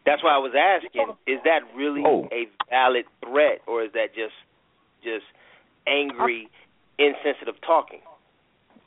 That's 0.06 0.22
why 0.22 0.34
I 0.34 0.38
was 0.38 0.52
asking: 0.55 1.06
oh. 1.09 1.18
Is 1.26 1.40
that 1.44 1.60
really 1.74 2.02
Oh. 2.05 2.28
a 2.30 2.46
valid 2.68 3.06
threat, 3.24 3.62
or 3.66 3.82
is 3.82 3.92
that 3.92 4.14
just 4.14 4.34
just 5.02 5.24
angry, 5.86 6.48
insensitive 6.98 7.60
talking? 7.62 8.01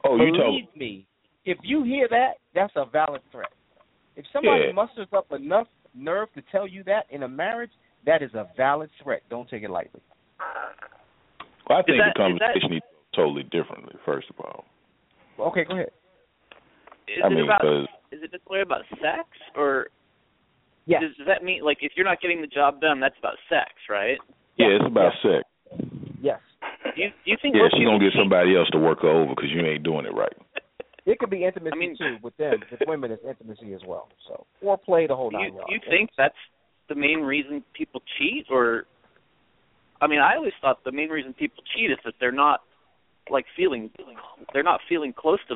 Oh, 0.03 0.15
you 0.15 0.31
Believe 0.31 0.65
talk 0.65 0.75
me, 0.77 1.05
if 1.45 1.57
you 1.63 1.83
hear 1.83 2.07
that, 2.09 2.37
that's 2.53 2.73
a 2.75 2.85
valid 2.85 3.21
threat. 3.31 3.51
If 4.15 4.25
somebody 4.27 4.65
Yeah. 4.65 4.71
musters 4.73 5.07
up 5.11 5.31
enough 5.31 5.67
nerve 5.93 6.31
to 6.33 6.41
tell 6.43 6.67
you 6.67 6.83
that 6.83 7.07
in 7.09 7.23
a 7.23 7.27
marriage, 7.27 7.71
that 8.05 8.21
is 8.21 8.33
a 8.33 8.47
valid 8.55 8.89
threat. 9.03 9.21
Don't 9.29 9.49
take 9.49 9.63
it 9.63 9.69
lightly. 9.69 10.01
Well, 11.69 11.79
I 11.79 11.81
think 11.83 11.97
that- 11.99 12.13
the 12.15 12.25
is 12.27 12.39
that- 12.39 12.49
conversation 12.53 12.71
needs 12.71 12.85
to 12.85 13.17
go 13.17 13.23
totally 13.23 13.43
differently. 13.43 13.95
First 14.05 14.29
of 14.29 14.39
all, 14.39 14.65
Okay, 15.39 15.65
go 15.65 15.73
ahead. 15.75 15.91
Is 17.07 17.23
I 17.23 17.27
it 17.27 17.29
mean, 17.29 17.43
about 17.43 17.61
'cause- 17.61 17.87
is 18.11 18.23
it 18.23 18.31
necessarily 18.31 18.61
about 18.61 18.85
sex 18.99 19.27
or 19.55 19.89
Yes. 20.85 21.01
does, 21.01 21.15
does 21.17 21.27
that 21.27 21.43
mean 21.43 21.63
like 21.63 21.83
if 21.83 21.95
you're 21.95 22.05
not 22.05 22.21
getting 22.21 22.41
the 22.41 22.47
job 22.47 22.81
done 22.81 22.99
that's 22.99 23.17
about 23.19 23.37
sex, 23.49 23.71
right? 23.89 24.17
yeah, 24.55 24.67
it's 24.67 24.85
about 24.85 25.13
sex. 25.21 25.43
Yes. 26.21 26.39
Do 26.95 27.01
you, 27.01 27.09
do 27.09 27.15
you 27.31 27.37
think 27.37 27.55
Yeah, 27.55 27.63
most 27.63 27.75
she's 27.75 27.85
gonna 27.85 27.99
get 27.99 28.13
somebody 28.13 28.55
else 28.55 28.69
to 28.71 28.79
work 28.79 29.01
her 29.01 29.09
over 29.09 29.35
because 29.35 29.51
you 29.51 29.61
ain't 29.61 29.83
doing 29.83 30.05
it 30.05 30.13
right. 30.13 30.33
It 31.05 31.19
could 31.19 31.29
be 31.29 31.43
intimacy 31.45 31.73
I 31.75 31.77
mean- 31.77 31.95
too 31.97 32.17
with 32.21 32.35
them. 32.37 32.63
With 32.71 32.81
women, 32.87 33.11
it's 33.11 33.23
intimacy 33.23 33.73
as 33.73 33.83
well. 33.85 34.09
So, 34.27 34.45
or 34.61 34.77
play 34.77 35.05
the 35.07 35.15
whole 35.15 35.29
Do 35.29 35.37
nine 35.37 35.53
you, 35.53 35.59
yards. 35.59 35.71
you 35.71 35.79
think 35.81 36.09
that's 36.17 36.37
the 36.89 36.95
main 36.95 37.21
reason 37.21 37.63
people 37.73 38.01
cheat 38.17 38.45
or 38.49 38.85
I 39.99 40.07
mean, 40.07 40.19
I 40.19 40.35
always 40.35 40.53
thought 40.61 40.83
the 40.83 40.91
main 40.91 41.09
reason 41.09 41.33
people 41.33 41.63
cheat 41.75 41.89
is 41.91 41.97
that 42.05 42.13
they're 42.19 42.31
not 42.31 42.61
like 43.29 43.45
feeling 43.55 43.89
they're 44.53 44.63
not 44.63 44.79
feeling 44.87 45.13
close 45.13 45.39
to 45.49 45.55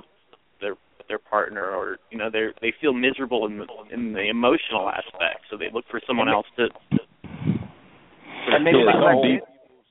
their 0.60 0.76
their 1.08 1.20
partner 1.20 1.64
or 1.64 1.98
you 2.10 2.18
know 2.18 2.30
they 2.32 2.48
they 2.62 2.74
feel 2.82 2.94
miserable 2.94 3.46
in 3.46 3.60
the 3.60 3.66
in 3.94 4.14
the 4.14 4.30
emotional 4.30 4.90
aspect 4.90 5.46
so 5.50 5.58
they 5.58 5.68
look 5.74 5.86
for 5.90 6.02
someone 6.08 6.28
else 6.30 6.46
to 6.58 6.68
And 8.48 8.64
maybe 8.64 8.78
yeah, 8.80 8.92
some 8.92 9.22
deep, 9.22 9.44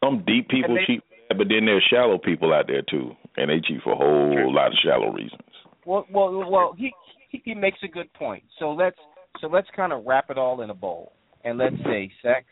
some 0.03 0.25
deep 0.27 0.49
people 0.49 0.75
maybe- 0.75 0.87
cheat, 0.87 1.03
but 1.29 1.49
then 1.49 1.65
there's 1.67 1.87
shallow 1.89 2.19
people 2.19 2.53
out 2.53 2.67
there 2.67 2.83
too, 2.83 3.13
and 3.37 3.49
they 3.51 3.61
cheat 3.61 3.81
for 3.83 3.93
a 3.93 3.97
whole 3.97 4.53
lot 4.53 4.69
of 4.69 4.75
shallow 4.85 5.13
reasons. 5.13 5.41
Well, 5.87 6.07
well, 6.13 6.51
well. 6.51 6.75
He, 6.77 6.93
he 7.31 7.41
he 7.45 7.55
makes 7.55 7.79
a 7.83 7.89
good 7.89 8.13
point. 8.15 8.43
So 8.59 8.73
let's 8.73 8.99
so 9.41 9.47
let's 9.47 9.69
kind 9.75 9.93
of 9.93 10.05
wrap 10.05 10.31
it 10.31 10.37
all 10.39 10.61
in 10.63 10.71
a 10.71 10.75
bowl, 10.75 11.13
and 11.45 11.59
let's 11.59 11.77
say 11.85 12.11
sex, 12.23 12.47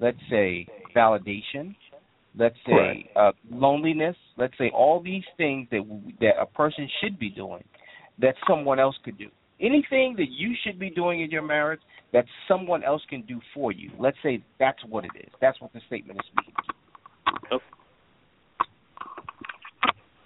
let's 0.00 0.18
say 0.30 0.66
validation, 0.94 1.74
let's 2.36 2.56
say 2.66 3.10
uh, 3.16 3.32
loneliness, 3.50 4.16
let's 4.36 4.56
say 4.58 4.70
all 4.74 5.02
these 5.02 5.24
things 5.36 5.68
that 5.70 5.82
that 6.20 6.40
a 6.40 6.46
person 6.46 6.88
should 7.02 7.18
be 7.18 7.30
doing 7.30 7.64
that 8.18 8.34
someone 8.48 8.78
else 8.78 8.96
could 9.04 9.18
do. 9.18 9.28
Anything 9.60 10.14
that 10.18 10.30
you 10.30 10.54
should 10.64 10.78
be 10.78 10.90
doing 10.90 11.20
in 11.20 11.30
your 11.30 11.42
marriage 11.42 11.80
that 12.12 12.24
someone 12.48 12.82
else 12.84 13.02
can 13.08 13.22
do 13.22 13.40
for 13.54 13.72
you. 13.72 13.90
Let's 13.98 14.16
say 14.22 14.42
that's 14.58 14.82
what 14.88 15.04
it 15.04 15.12
is. 15.16 15.30
That's 15.40 15.60
what 15.60 15.72
the 15.72 15.80
statement 15.86 16.20
is 16.20 16.26
speaking 16.32 16.54
to. 17.50 17.58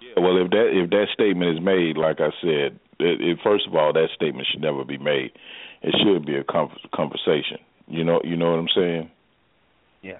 Yeah, 0.01 0.23
well, 0.23 0.37
if 0.43 0.49
that 0.49 0.69
if 0.73 0.89
that 0.89 1.07
statement 1.13 1.57
is 1.57 1.63
made, 1.63 1.97
like 1.97 2.19
I 2.19 2.29
said, 2.41 2.79
it, 2.99 3.21
it, 3.21 3.37
first 3.43 3.67
of 3.67 3.75
all, 3.75 3.93
that 3.93 4.07
statement 4.15 4.47
should 4.51 4.61
never 4.61 4.83
be 4.83 4.97
made. 4.97 5.31
It 5.81 5.95
should 6.03 6.25
be 6.25 6.35
a 6.35 6.43
con- 6.43 6.75
conversation. 6.93 7.59
You 7.87 8.03
know, 8.03 8.21
you 8.23 8.35
know 8.35 8.51
what 8.51 8.59
I'm 8.59 8.67
saying? 8.75 9.11
Yeah. 10.01 10.17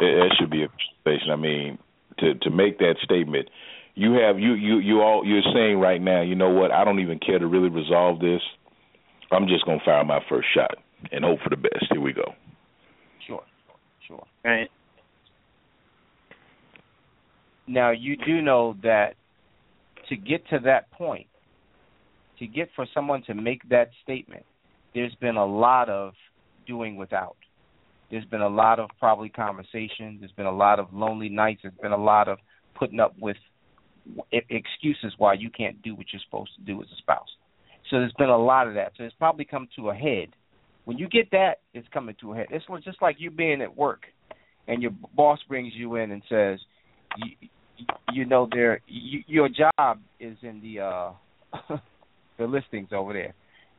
It, 0.00 0.16
that 0.16 0.36
should 0.38 0.50
be 0.50 0.64
a 0.64 0.68
conversation. 0.68 1.30
I 1.30 1.36
mean, 1.36 1.78
to 2.18 2.34
to 2.34 2.50
make 2.50 2.78
that 2.78 2.96
statement, 3.02 3.48
you 3.94 4.14
have 4.14 4.38
you 4.38 4.54
you 4.54 4.78
you 4.78 5.00
all 5.00 5.24
you're 5.24 5.42
saying 5.54 5.78
right 5.78 6.00
now. 6.00 6.22
You 6.22 6.34
know 6.34 6.50
what? 6.50 6.72
I 6.72 6.84
don't 6.84 7.00
even 7.00 7.18
care 7.18 7.38
to 7.38 7.46
really 7.46 7.68
resolve 7.68 8.20
this. 8.20 8.40
I'm 9.30 9.46
just 9.46 9.64
gonna 9.64 9.80
fire 9.84 10.04
my 10.04 10.20
first 10.28 10.48
shot 10.54 10.76
and 11.12 11.24
hope 11.24 11.40
for 11.42 11.50
the 11.50 11.56
best. 11.56 11.86
Here 11.90 12.00
we 12.00 12.12
go. 12.12 12.34
Sure. 13.26 13.42
Sure. 14.06 14.24
right 14.44 14.70
Now 17.66 17.90
you 17.90 18.16
do 18.16 18.40
know 18.40 18.76
that 18.82 19.14
to 20.08 20.16
get 20.16 20.48
to 20.48 20.58
that 20.60 20.90
point, 20.90 21.26
to 22.38 22.46
get 22.46 22.70
for 22.74 22.86
someone 22.94 23.22
to 23.24 23.34
make 23.34 23.68
that 23.68 23.90
statement, 24.02 24.44
there's 24.94 25.14
been 25.16 25.36
a 25.36 25.46
lot 25.46 25.88
of 25.88 26.14
doing 26.66 26.96
without. 26.96 27.36
There's 28.10 28.24
been 28.24 28.40
a 28.40 28.48
lot 28.48 28.78
of 28.78 28.90
probably 28.98 29.28
conversation. 29.28 30.16
There's 30.20 30.32
been 30.32 30.46
a 30.46 30.52
lot 30.52 30.78
of 30.78 30.92
lonely 30.92 31.28
nights. 31.28 31.60
There's 31.62 31.74
been 31.82 31.92
a 31.92 32.02
lot 32.02 32.28
of 32.28 32.38
putting 32.78 33.00
up 33.00 33.14
with 33.20 33.36
excuses 34.32 35.12
why 35.18 35.34
you 35.34 35.50
can't 35.50 35.82
do 35.82 35.94
what 35.94 36.06
you're 36.12 36.22
supposed 36.24 36.50
to 36.56 36.62
do 36.62 36.80
as 36.80 36.88
a 36.90 36.96
spouse. 36.96 37.28
So 37.90 37.98
there's 37.98 38.12
been 38.14 38.30
a 38.30 38.38
lot 38.38 38.66
of 38.66 38.74
that. 38.74 38.92
So 38.96 39.04
it's 39.04 39.14
probably 39.18 39.44
come 39.44 39.68
to 39.76 39.90
a 39.90 39.94
head. 39.94 40.28
When 40.84 40.96
you 40.96 41.08
get 41.08 41.30
that, 41.32 41.60
it's 41.74 41.88
coming 41.92 42.14
to 42.20 42.32
a 42.32 42.36
head. 42.36 42.46
It's 42.50 42.64
just 42.84 43.02
like 43.02 43.16
you 43.18 43.30
being 43.30 43.60
at 43.60 43.76
work, 43.76 44.04
and 44.66 44.80
your 44.80 44.92
boss 45.14 45.38
brings 45.48 45.74
you 45.74 45.96
in 45.96 46.10
and 46.12 46.22
says, 46.28 46.58
you, 47.16 47.48
you 48.12 48.24
know 48.24 48.48
there 48.50 48.80
you, 48.86 49.22
your 49.26 49.48
job 49.48 49.98
is 50.20 50.36
in 50.42 50.60
the 50.60 50.80
uh 50.80 51.12
the 52.38 52.46
listings 52.46 52.88
over 52.92 53.12
there 53.12 53.34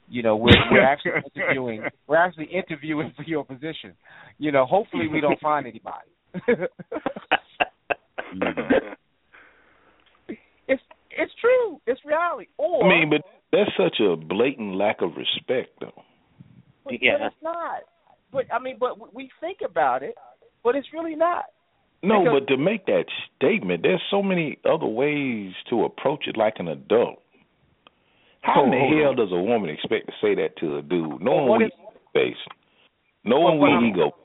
you 0.10 0.22
know 0.24 0.36
we're 0.36 0.52
we're 0.72 0.84
actually 0.94 1.12
interviewing 1.36 1.84
we're 2.08 2.16
actually 2.18 2.46
interviewing 2.46 3.14
for 3.16 3.24
your 3.24 3.44
position 3.46 3.94
you 4.38 4.52
know 4.52 4.66
hopefully 4.66 5.08
we 5.08 5.22
don't 5.22 5.40
find 5.40 5.68
anybody 5.68 6.10
it's 10.68 10.82
it's 11.12 11.32
true 11.42 11.80
it's 11.88 12.00
reality 12.06 12.50
or 12.58 12.84
I 12.86 12.88
mean, 13.00 13.10
but 13.10 13.22
that's 13.52 13.72
such 13.78 14.00
a 14.00 14.16
blatant 14.16 14.76
lack 14.76 15.02
of 15.02 15.12
respect, 15.18 15.70
though. 15.82 16.04
but, 16.86 16.94
Yeah. 17.02 17.18
but 17.20 17.26
it's 17.28 17.36
not 17.42 17.82
but 18.32 18.46
i 18.54 18.60
mean 18.60 18.78
but 18.80 19.14
we 19.14 19.30
think 19.40 19.60
about 19.66 20.04
it 20.04 20.16
but 20.64 20.76
it's 20.76 20.88
really 20.94 21.16
not 21.16 21.46
No, 22.02 22.24
Because- 22.24 22.40
but 22.42 22.48
to 22.54 22.58
make 22.58 22.86
that 22.86 23.06
statement, 23.36 23.84
there's 23.84 24.02
so 24.10 24.22
many 24.24 24.58
other 24.64 24.86
ways 24.88 25.54
to 25.70 25.84
approach 25.84 26.28
it 26.28 26.38
like 26.38 26.56
an 26.60 26.68
adult. 26.70 27.22
How 28.42 28.64
in 28.64 28.72
the 28.72 28.78
hell 28.78 29.10
on. 29.12 29.16
does 29.16 29.32
a 29.32 29.40
woman 29.40 29.70
expect 29.70 30.08
to 30.08 30.14
say 30.22 30.36
that 30.36 30.56
to 30.58 30.78
a 30.78 30.82
dude, 30.82 31.22
knowing 31.22 31.48
what 31.48 31.60
we 31.60 31.66
if- 31.66 31.74
face, 32.14 32.38
knowing 33.24 33.60
Well, 33.60 33.72
what 33.74 33.82
we 33.82 33.90
ego? 33.90 34.16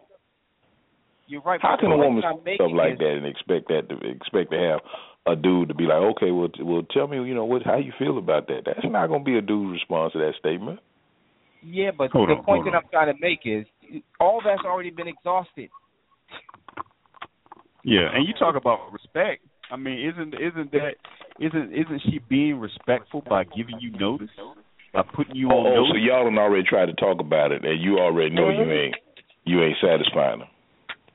You're 1.26 1.40
right. 1.42 1.60
How 1.60 1.76
can 1.76 1.90
a 1.90 1.96
woman 1.96 2.22
say 2.44 2.54
stuff 2.56 2.70
like 2.72 2.94
is- 2.94 2.98
that 2.98 3.12
and 3.16 3.26
expect 3.26 3.68
that 3.68 3.88
to 3.88 3.96
expect 4.08 4.50
to 4.52 4.58
have 4.58 4.80
a 5.26 5.34
dude 5.36 5.68
to 5.68 5.74
be 5.74 5.84
like, 5.84 6.02
okay, 6.16 6.30
well, 6.30 6.48
t- 6.48 6.62
well, 6.62 6.82
tell 6.82 7.08
me, 7.08 7.16
you 7.26 7.34
know, 7.34 7.44
what 7.46 7.62
how 7.64 7.76
you 7.78 7.92
feel 7.98 8.18
about 8.18 8.46
that? 8.48 8.62
That's 8.66 8.84
not 8.84 9.06
going 9.08 9.20
to 9.20 9.24
be 9.24 9.38
a 9.38 9.40
dude's 9.42 9.72
response 9.80 10.12
to 10.12 10.18
that 10.18 10.34
statement. 10.38 10.80
Yeah, 11.62 11.92
but 11.96 12.10
Hold 12.10 12.28
the 12.28 12.34
on, 12.34 12.44
point 12.44 12.64
that 12.66 12.74
on. 12.74 12.82
I'm 12.84 12.88
trying 12.90 13.14
to 13.14 13.18
make 13.20 13.40
is 13.46 13.64
all 14.20 14.42
that's 14.44 14.62
already 14.66 14.90
been 14.90 15.08
exhausted. 15.08 15.70
Yeah, 17.84 18.08
and 18.14 18.26
you 18.26 18.34
talk 18.34 18.54
about 18.56 18.92
respect. 18.92 19.42
I 19.74 19.76
mean, 19.76 20.08
isn't 20.08 20.34
isn't 20.34 20.70
that 20.70 20.94
isn't 21.40 21.72
isn't 21.72 22.02
she 22.08 22.20
being 22.28 22.60
respectful 22.60 23.24
by 23.28 23.42
giving 23.42 23.80
you 23.80 23.90
notice, 23.98 24.30
by 24.92 25.02
putting 25.02 25.34
you 25.34 25.48
on 25.48 25.66
Oh, 25.66 25.74
notice? 25.74 25.90
so 25.90 25.96
y'all 25.98 26.22
done 26.22 26.38
already 26.38 26.62
tried 26.62 26.86
to 26.86 26.92
talk 26.94 27.18
about 27.18 27.50
it, 27.50 27.64
and 27.64 27.82
you 27.82 27.98
already 27.98 28.32
know 28.32 28.50
you 28.50 28.62
uh-huh. 28.62 28.70
ain't 28.70 28.94
you 29.44 29.64
ain't 29.64 29.76
satisfying 29.82 30.40
her. 30.40 30.48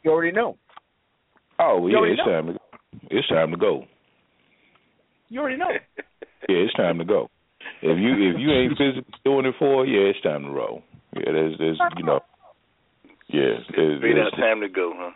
You 0.03 0.11
already 0.11 0.36
know. 0.36 0.57
Oh, 1.57 1.80
well, 1.80 1.90
You 1.90 2.06
yeah, 2.06 2.11
it's 2.11 2.18
know. 2.19 2.31
time 2.34 2.48
to 2.48 2.53
go. 2.53 2.60
it's 3.10 3.27
time 3.30 3.52
to 3.52 3.57
go. 3.57 3.86
You 5.30 5.40
already 5.40 5.57
know. 5.57 5.72
Yeah, 6.48 6.56
it's 6.65 6.73
time 6.73 6.98
to 6.98 7.06
go. 7.06 7.30
If 7.84 7.99
you 7.99 8.11
if 8.31 8.40
you 8.40 8.49
ain't 8.52 8.72
physically 8.76 9.14
doing 9.23 9.45
it 9.45 9.53
for, 9.60 9.86
her, 9.86 9.86
yeah, 9.86 10.10
it's 10.10 10.22
time 10.22 10.44
to 10.44 10.49
roll. 10.49 10.81
Yeah, 11.15 11.31
there's 11.31 11.57
there's 11.60 11.80
you 11.95 12.03
know, 12.03 12.22
yeah, 13.27 13.60
it's, 13.60 14.02
Be 14.02 14.14
that 14.14 14.27
it's, 14.34 14.38
time 14.38 14.61
to 14.61 14.69
go, 14.69 14.94
huh? 14.95 15.11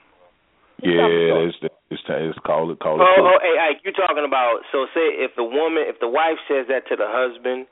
Yeah, 0.82 1.46
it's 1.46 1.58
it's 1.92 2.04
time. 2.10 2.30
It's 2.30 2.40
call 2.42 2.72
it 2.72 2.80
call 2.80 2.98
it. 2.98 3.06
Oh, 3.06 3.22
oh, 3.22 3.40
hey, 3.42 3.56
Ike, 3.62 3.86
you're 3.86 3.94
talking 3.94 4.26
about. 4.26 4.66
So, 4.72 4.88
say 4.94 5.14
if 5.22 5.36
the 5.38 5.44
woman, 5.44 5.86
if 5.86 6.00
the 6.00 6.10
wife 6.10 6.42
says 6.50 6.66
that 6.68 6.88
to 6.90 6.96
the 6.98 7.08
husband, 7.08 7.68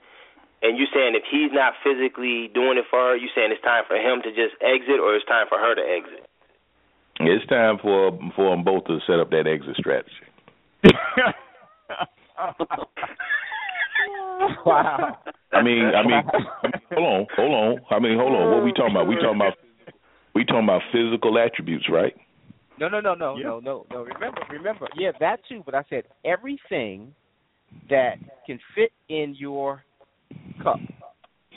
and 0.61 0.77
you 0.77 0.85
saying 0.93 1.17
if 1.17 1.25
he's 1.25 1.49
not 1.51 1.73
physically 1.81 2.53
doing 2.53 2.77
it 2.77 2.85
for 2.89 2.99
her, 2.99 3.15
you 3.17 3.27
saying 3.33 3.49
it's 3.51 3.63
time 3.65 3.83
for 3.87 3.97
him 3.97 4.21
to 4.21 4.29
just 4.29 4.53
exit, 4.61 5.01
or 5.01 5.15
it's 5.15 5.25
time 5.25 5.47
for 5.49 5.57
her 5.57 5.73
to 5.73 5.81
exit. 5.81 6.29
It's 7.19 7.45
time 7.47 7.77
for 7.81 8.13
for 8.35 8.55
them 8.55 8.63
both 8.63 8.85
to 8.85 8.99
set 9.07 9.19
up 9.19 9.29
that 9.31 9.47
exit 9.49 9.75
strategy. 9.77 10.09
wow. 14.65 15.17
I 15.53 15.61
mean, 15.61 15.91
I 15.93 16.01
mean, 16.05 16.23
I 16.23 16.67
mean, 16.67 16.81
hold 16.93 17.05
on, 17.05 17.27
hold 17.35 17.53
on. 17.53 17.77
I 17.91 17.99
mean, 17.99 18.17
hold 18.17 18.33
on. 18.33 18.51
What 18.55 18.63
we 18.63 18.71
talking 18.71 18.95
about? 18.95 19.07
We 19.07 19.15
talking 19.15 19.35
about 19.35 19.57
we 20.33 20.45
talking 20.45 20.63
about 20.63 20.81
physical 20.91 21.37
attributes, 21.37 21.89
right? 21.91 22.15
No, 22.79 22.87
no, 22.87 22.99
no, 22.99 23.13
no, 23.13 23.35
no, 23.35 23.59
no, 23.59 23.85
no. 23.91 24.03
Remember, 24.03 24.41
remember. 24.49 24.87
Yeah, 24.97 25.11
that 25.19 25.37
too. 25.47 25.61
But 25.65 25.75
I 25.75 25.83
said 25.89 26.03
everything 26.25 27.13
that 27.89 28.15
can 28.45 28.59
fit 28.75 28.91
in 29.09 29.35
your 29.37 29.83
cup. 30.63 30.77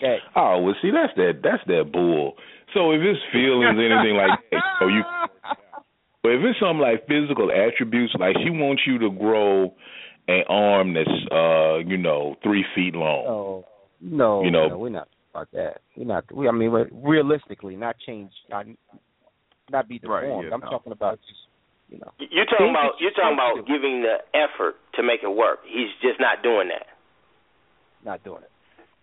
That 0.03 0.17
Oh, 0.37 0.61
well, 0.61 0.75
see, 0.83 0.91
that's 0.91 1.15
that 1.17 1.41
that's 1.43 1.63
that 1.67 1.91
bull. 1.93 2.35
So 2.75 2.91
if 2.91 3.01
it's 3.01 3.21
feelings, 3.33 3.79
anything 3.79 4.17
like 4.17 4.39
that, 4.51 4.63
so 4.81 4.89
you. 4.89 5.03
But 6.23 6.33
if 6.33 6.41
it's 6.43 6.59
something 6.59 6.79
like 6.79 7.07
physical 7.07 7.51
attributes, 7.53 8.15
like 8.19 8.35
she 8.43 8.49
wants 8.49 8.83
you 8.87 8.99
to 8.99 9.11
grow 9.11 9.75
an 10.27 10.43
arm 10.49 10.95
that's, 10.95 11.07
uh, 11.31 11.87
you 11.87 11.99
know, 11.99 12.37
three 12.43 12.65
feet 12.75 12.95
long. 12.95 13.27
no, 13.27 13.65
no, 14.01 14.43
You 14.43 14.51
know- 14.51 14.69
no, 14.69 14.79
we're 14.79 14.89
not 14.89 15.09
about 15.35 15.49
that. 15.53 15.83
We're 15.99 16.07
not. 16.07 16.25
We, 16.35 16.49
I 16.49 16.53
mean, 16.53 16.71
realistically, 16.93 17.77
not 17.77 17.97
change, 18.07 18.33
not, 18.49 18.65
not 19.71 19.89
be 19.89 20.01
Right, 20.05 20.23
deformed. 20.23 20.49
yeah, 20.49 20.55
I'm 20.55 20.61
no. 20.61 20.71
talking 20.71 20.93
about 20.93 21.19
just, 21.27 21.41
you 21.89 21.99
know. 21.99 22.11
You're 22.19 22.45
talking 22.47 22.71
about 22.71 23.01
you're 23.01 23.11
you 23.11 23.17
talking 23.17 23.37
don't 23.37 23.59
about 23.61 23.67
giving 23.67 24.03
the 24.03 24.19
effort 24.37 24.77
to 24.95 25.03
make 25.03 25.21
it 25.23 25.29
work. 25.35 25.61
He's 25.67 25.91
just 26.03 26.21
not 26.21 26.43
doing 26.43 26.69
that. 26.69 26.87
not 28.05 28.23
doing 28.25 28.43
it. 28.43 28.51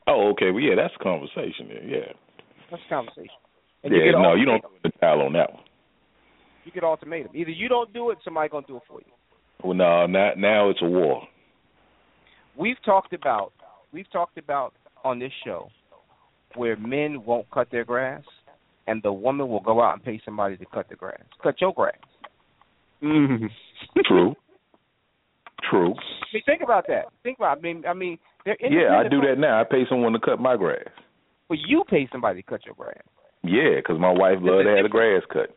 Oh, 0.08 0.30
okay. 0.32 0.52
Well, 0.52 0.62
yeah, 0.64 0.76
that's 0.76 0.94
a 1.00 1.04
conversation. 1.04 1.68
There. 1.70 1.84
Yeah. 1.84 2.14
That's 2.70 2.82
a 2.86 2.90
conversation. 2.90 3.38
And 3.84 3.94
you 3.94 4.00
yeah. 4.00 4.12
get 4.12 4.20
No, 4.20 4.36
you 4.36 4.46
don't 4.46 4.56
ultimatum. 4.64 4.80
put 4.84 4.94
the 4.94 5.00
towel 5.00 5.22
on 5.22 5.34
that 5.34 5.54
one. 5.54 5.64
You 6.66 6.72
get 6.72 6.84
ultimatum. 6.84 7.32
Either 7.36 7.50
you 7.52 7.68
don't 7.70 7.92
do 7.94 8.10
it, 8.12 8.18
somebody 8.24 8.50
gonna 8.50 8.66
do 8.68 8.78
it 8.78 8.84
for 8.88 9.00
you. 9.00 9.12
Well, 9.64 9.74
no, 9.74 10.06
now 10.08 10.32
now 10.38 10.70
it's 10.70 10.82
a 10.82 10.86
war. 10.86 11.28
We've 12.58 12.82
talked 12.84 13.14
about 13.14 13.54
we've 13.92 14.10
talked 14.12 14.38
about 14.38 14.74
on 15.04 15.20
this 15.20 15.32
show 15.44 15.70
where 16.56 16.76
men 16.78 17.24
won't 17.26 17.50
cut 17.50 17.70
their 17.72 17.86
grass, 17.86 18.24
and 18.91 19.01
the 19.03 19.11
woman 19.11 19.47
will 19.47 19.61
go 19.61 19.81
out 19.81 19.93
and 19.93 20.03
pay 20.03 20.19
somebody 20.26 20.57
to 20.57 20.65
cut 20.65 20.89
the 20.89 20.95
grass, 20.95 21.22
cut 21.41 21.61
your 21.61 21.73
grass. 21.73 21.95
Mhm. 23.01 23.49
True. 24.05 24.35
True. 25.63 25.93
I 25.95 26.26
mean, 26.34 26.43
think 26.45 26.61
about 26.61 26.88
that. 26.88 27.05
Think 27.23 27.38
about. 27.39 27.57
I 27.57 27.61
mean, 27.61 27.85
I 27.88 27.93
mean, 27.93 28.19
they're 28.43 28.57
Yeah, 28.59 28.97
I 28.99 29.07
do 29.07 29.22
that 29.22 29.38
now. 29.38 29.59
I 29.59 29.63
pay 29.63 29.85
someone 29.88 30.11
to 30.13 30.19
cut 30.19 30.39
my 30.39 30.57
grass. 30.57 30.89
But 31.47 31.59
you 31.59 31.84
pay 31.85 32.07
somebody 32.11 32.41
to 32.41 32.47
cut 32.47 32.65
your 32.65 32.76
grass. 32.76 33.01
Yeah, 33.43 33.80
'cause 33.81 33.97
my 33.97 34.11
wife 34.11 34.39
loved 34.41 34.65
to 34.65 34.76
have 34.76 34.84
the 34.84 34.89
grass 34.89 35.23
cut. 35.26 35.55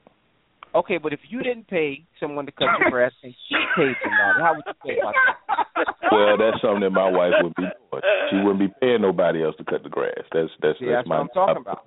Okay, 0.74 0.98
but 0.98 1.12
if 1.12 1.20
you 1.31 1.43
didn't 1.43 1.69
pay 1.69 2.02
someone 2.19 2.47
to 2.47 2.52
cut 2.52 2.78
your 2.81 2.90
grass 2.90 3.12
and 3.23 3.35
she 3.47 3.55
paid 3.77 3.97
somebody, 4.02 4.40
how 4.40 4.55
would 4.55 4.65
you 4.66 4.74
feel 4.82 5.09
about 5.09 5.15
that? 5.15 6.11
Well, 6.11 6.36
that's 6.36 6.61
something 6.61 6.81
that 6.81 6.90
my 6.90 7.09
wife 7.09 7.35
would 7.43 7.55
be 7.55 7.62
doing. 7.62 8.02
She 8.31 8.36
wouldn't 8.36 8.59
be 8.59 8.69
paying 8.81 9.02
nobody 9.02 9.44
else 9.44 9.56
to 9.56 9.65
cut 9.65 9.82
the 9.82 9.89
grass. 9.89 10.24
That's 10.32 10.51
that's 10.61 10.78
See, 10.78 10.86
that's 10.86 10.98
that's 10.98 11.09
my 11.09 11.19
what 11.19 11.23
I'm 11.23 11.28
talking 11.28 11.55
job. 11.55 11.62
about. 11.62 11.86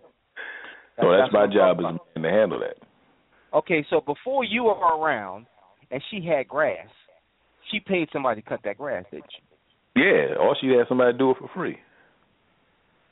So 1.00 1.12
that's, 1.12 1.32
that's 1.32 1.34
my 1.34 1.48
job 1.48 1.78
as 1.80 1.86
a 1.86 2.20
man 2.20 2.32
to 2.32 2.38
handle 2.38 2.60
that. 2.60 2.78
Okay, 3.54 3.86
so 3.90 4.02
before 4.02 4.44
you 4.44 4.64
were 4.66 4.74
around 4.74 5.46
and 5.92 6.02
she 6.12 6.26
had 6.26 6.48
grass, 6.48 6.88
she 7.72 7.80
paid 7.80 8.10
somebody 8.12 8.42
to 8.42 8.48
cut 8.48 8.60
that 8.64 8.78
grass, 8.78 9.06
didn't 9.12 9.26
she? 9.30 10.02
Yeah, 10.02 10.36
or 10.40 10.56
she 10.60 10.68
had 10.68 10.88
somebody 10.88 11.18
do 11.18 11.32
it 11.32 11.38
for 11.40 11.50
free. 11.54 11.78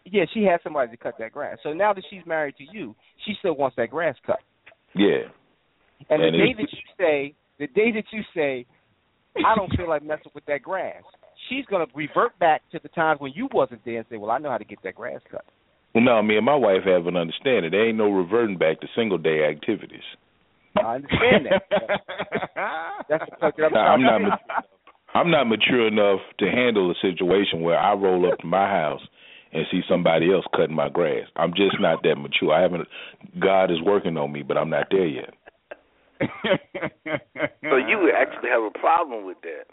Yeah, 0.06 0.26
she 0.34 0.44
had 0.44 0.60
somebody 0.64 0.92
to 0.92 0.98
cut 0.98 1.16
that 1.20 1.32
grass. 1.32 1.58
So 1.64 1.74
now 1.74 1.94
that 1.94 2.04
she's 2.10 2.22
married 2.26 2.56
to 2.58 2.66
you, 2.72 2.96
she 3.26 3.34
still 3.40 3.56
wants 3.56 3.76
that 3.78 3.90
grass 3.90 4.16
cut. 4.26 4.40
Yeah. 4.94 5.30
And, 6.10 6.22
And 6.22 6.34
the 6.34 6.38
day 6.38 6.54
that 6.54 6.72
you 6.72 6.94
say, 6.98 7.34
the 7.58 7.68
day 7.68 7.92
that 7.92 8.06
you 8.12 8.22
say, 8.36 8.66
I 9.38 9.56
don't 9.56 9.76
feel 9.76 9.90
like 9.90 10.04
messing 10.04 10.32
with 10.34 10.46
that 10.46 10.62
grass, 10.62 11.02
she's 11.50 11.66
gonna 11.66 11.88
revert 11.96 12.38
back 12.40 12.62
to 12.72 12.80
the 12.82 12.90
times 12.90 13.20
when 13.20 13.34
you 13.36 13.50
wasn't 13.52 13.84
there 13.84 13.98
and 13.98 14.06
say, 14.10 14.18
Well, 14.18 14.32
I 14.32 14.38
know 14.38 14.50
how 14.50 14.58
to 14.58 14.66
get 14.66 14.80
that 14.84 14.96
grass 14.96 15.22
cut. 15.30 15.46
Well, 15.96 16.04
no, 16.04 16.22
me 16.22 16.36
and 16.36 16.46
my 16.46 16.56
wife 16.56 16.84
have 16.86 17.08
an 17.08 17.16
understanding. 17.16 17.72
There 17.72 17.88
ain't 17.88 17.98
no 17.98 18.12
reverting 18.12 18.58
back 18.58 18.82
to 18.82 18.88
single 18.94 19.18
day 19.18 19.46
activities. 19.50 20.04
I 20.76 20.96
understand 20.96 21.48
that. 21.50 21.62
That's 23.10 23.24
the 23.30 23.36
point 23.38 23.56
that 23.56 23.64
I'm 23.64 23.74
Now, 23.74 23.94
I'm 23.94 24.02
not. 24.02 24.22
ma- 24.22 24.62
I'm 25.14 25.32
not 25.32 25.46
mature 25.46 25.88
enough 25.88 26.20
to 26.40 26.46
handle 26.52 26.92
a 26.92 26.96
situation 27.02 27.62
where 27.62 27.80
I 27.80 27.94
roll 27.94 28.30
up 28.30 28.38
to 28.40 28.46
my 28.46 28.68
house 28.68 29.00
and 29.54 29.66
see 29.72 29.80
somebody 29.88 30.34
else 30.34 30.44
cutting 30.54 30.76
my 30.76 30.90
grass. 30.90 31.28
I'm 31.38 31.52
just 31.52 31.80
not 31.80 32.04
that 32.04 32.16
mature. 32.18 32.54
I 32.54 32.62
haven't. 32.62 32.86
God 33.40 33.72
is 33.72 33.82
working 33.82 34.18
on 34.18 34.34
me, 34.34 34.44
but 34.44 34.58
I'm 34.58 34.70
not 34.70 34.88
there 34.92 35.08
yet. 35.08 35.34
So 37.64 37.78
you 37.78 37.98
would 38.00 38.14
actually 38.14 38.50
have 38.50 38.62
a 38.64 38.80
problem 38.80 39.26
with 39.26 39.38
that. 39.42 39.66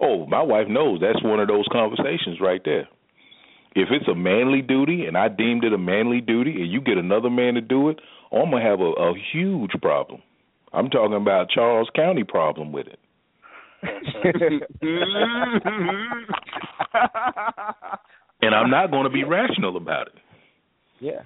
Oh, 0.00 0.26
my 0.26 0.42
wife 0.42 0.68
knows 0.68 1.00
that's 1.00 1.22
one 1.24 1.40
of 1.40 1.48
those 1.48 1.64
conversations 1.72 2.38
right 2.40 2.60
there. 2.64 2.86
If 3.74 3.88
it's 3.90 4.08
a 4.08 4.14
manly 4.14 4.62
duty 4.62 5.06
and 5.06 5.16
I 5.16 5.28
deemed 5.28 5.64
it 5.64 5.72
a 5.72 5.78
manly 5.78 6.20
duty 6.20 6.60
and 6.60 6.70
you 6.70 6.80
get 6.80 6.98
another 6.98 7.30
man 7.30 7.54
to 7.54 7.60
do 7.60 7.88
it, 7.88 8.00
I'm 8.32 8.50
gonna 8.50 8.62
have 8.62 8.80
a, 8.80 8.92
a 8.92 9.14
huge 9.32 9.72
problem. 9.80 10.22
I'm 10.72 10.90
talking 10.90 11.16
about 11.16 11.50
Charles 11.50 11.88
County 11.94 12.24
problem 12.24 12.72
with 12.72 12.86
it. 12.86 12.98
And 18.42 18.54
I'm 18.54 18.70
not 18.70 18.90
going 18.90 19.04
to 19.04 19.10
be 19.10 19.22
rational 19.24 19.76
about 19.76 20.06
it. 20.08 20.14
Yeah. 20.98 21.20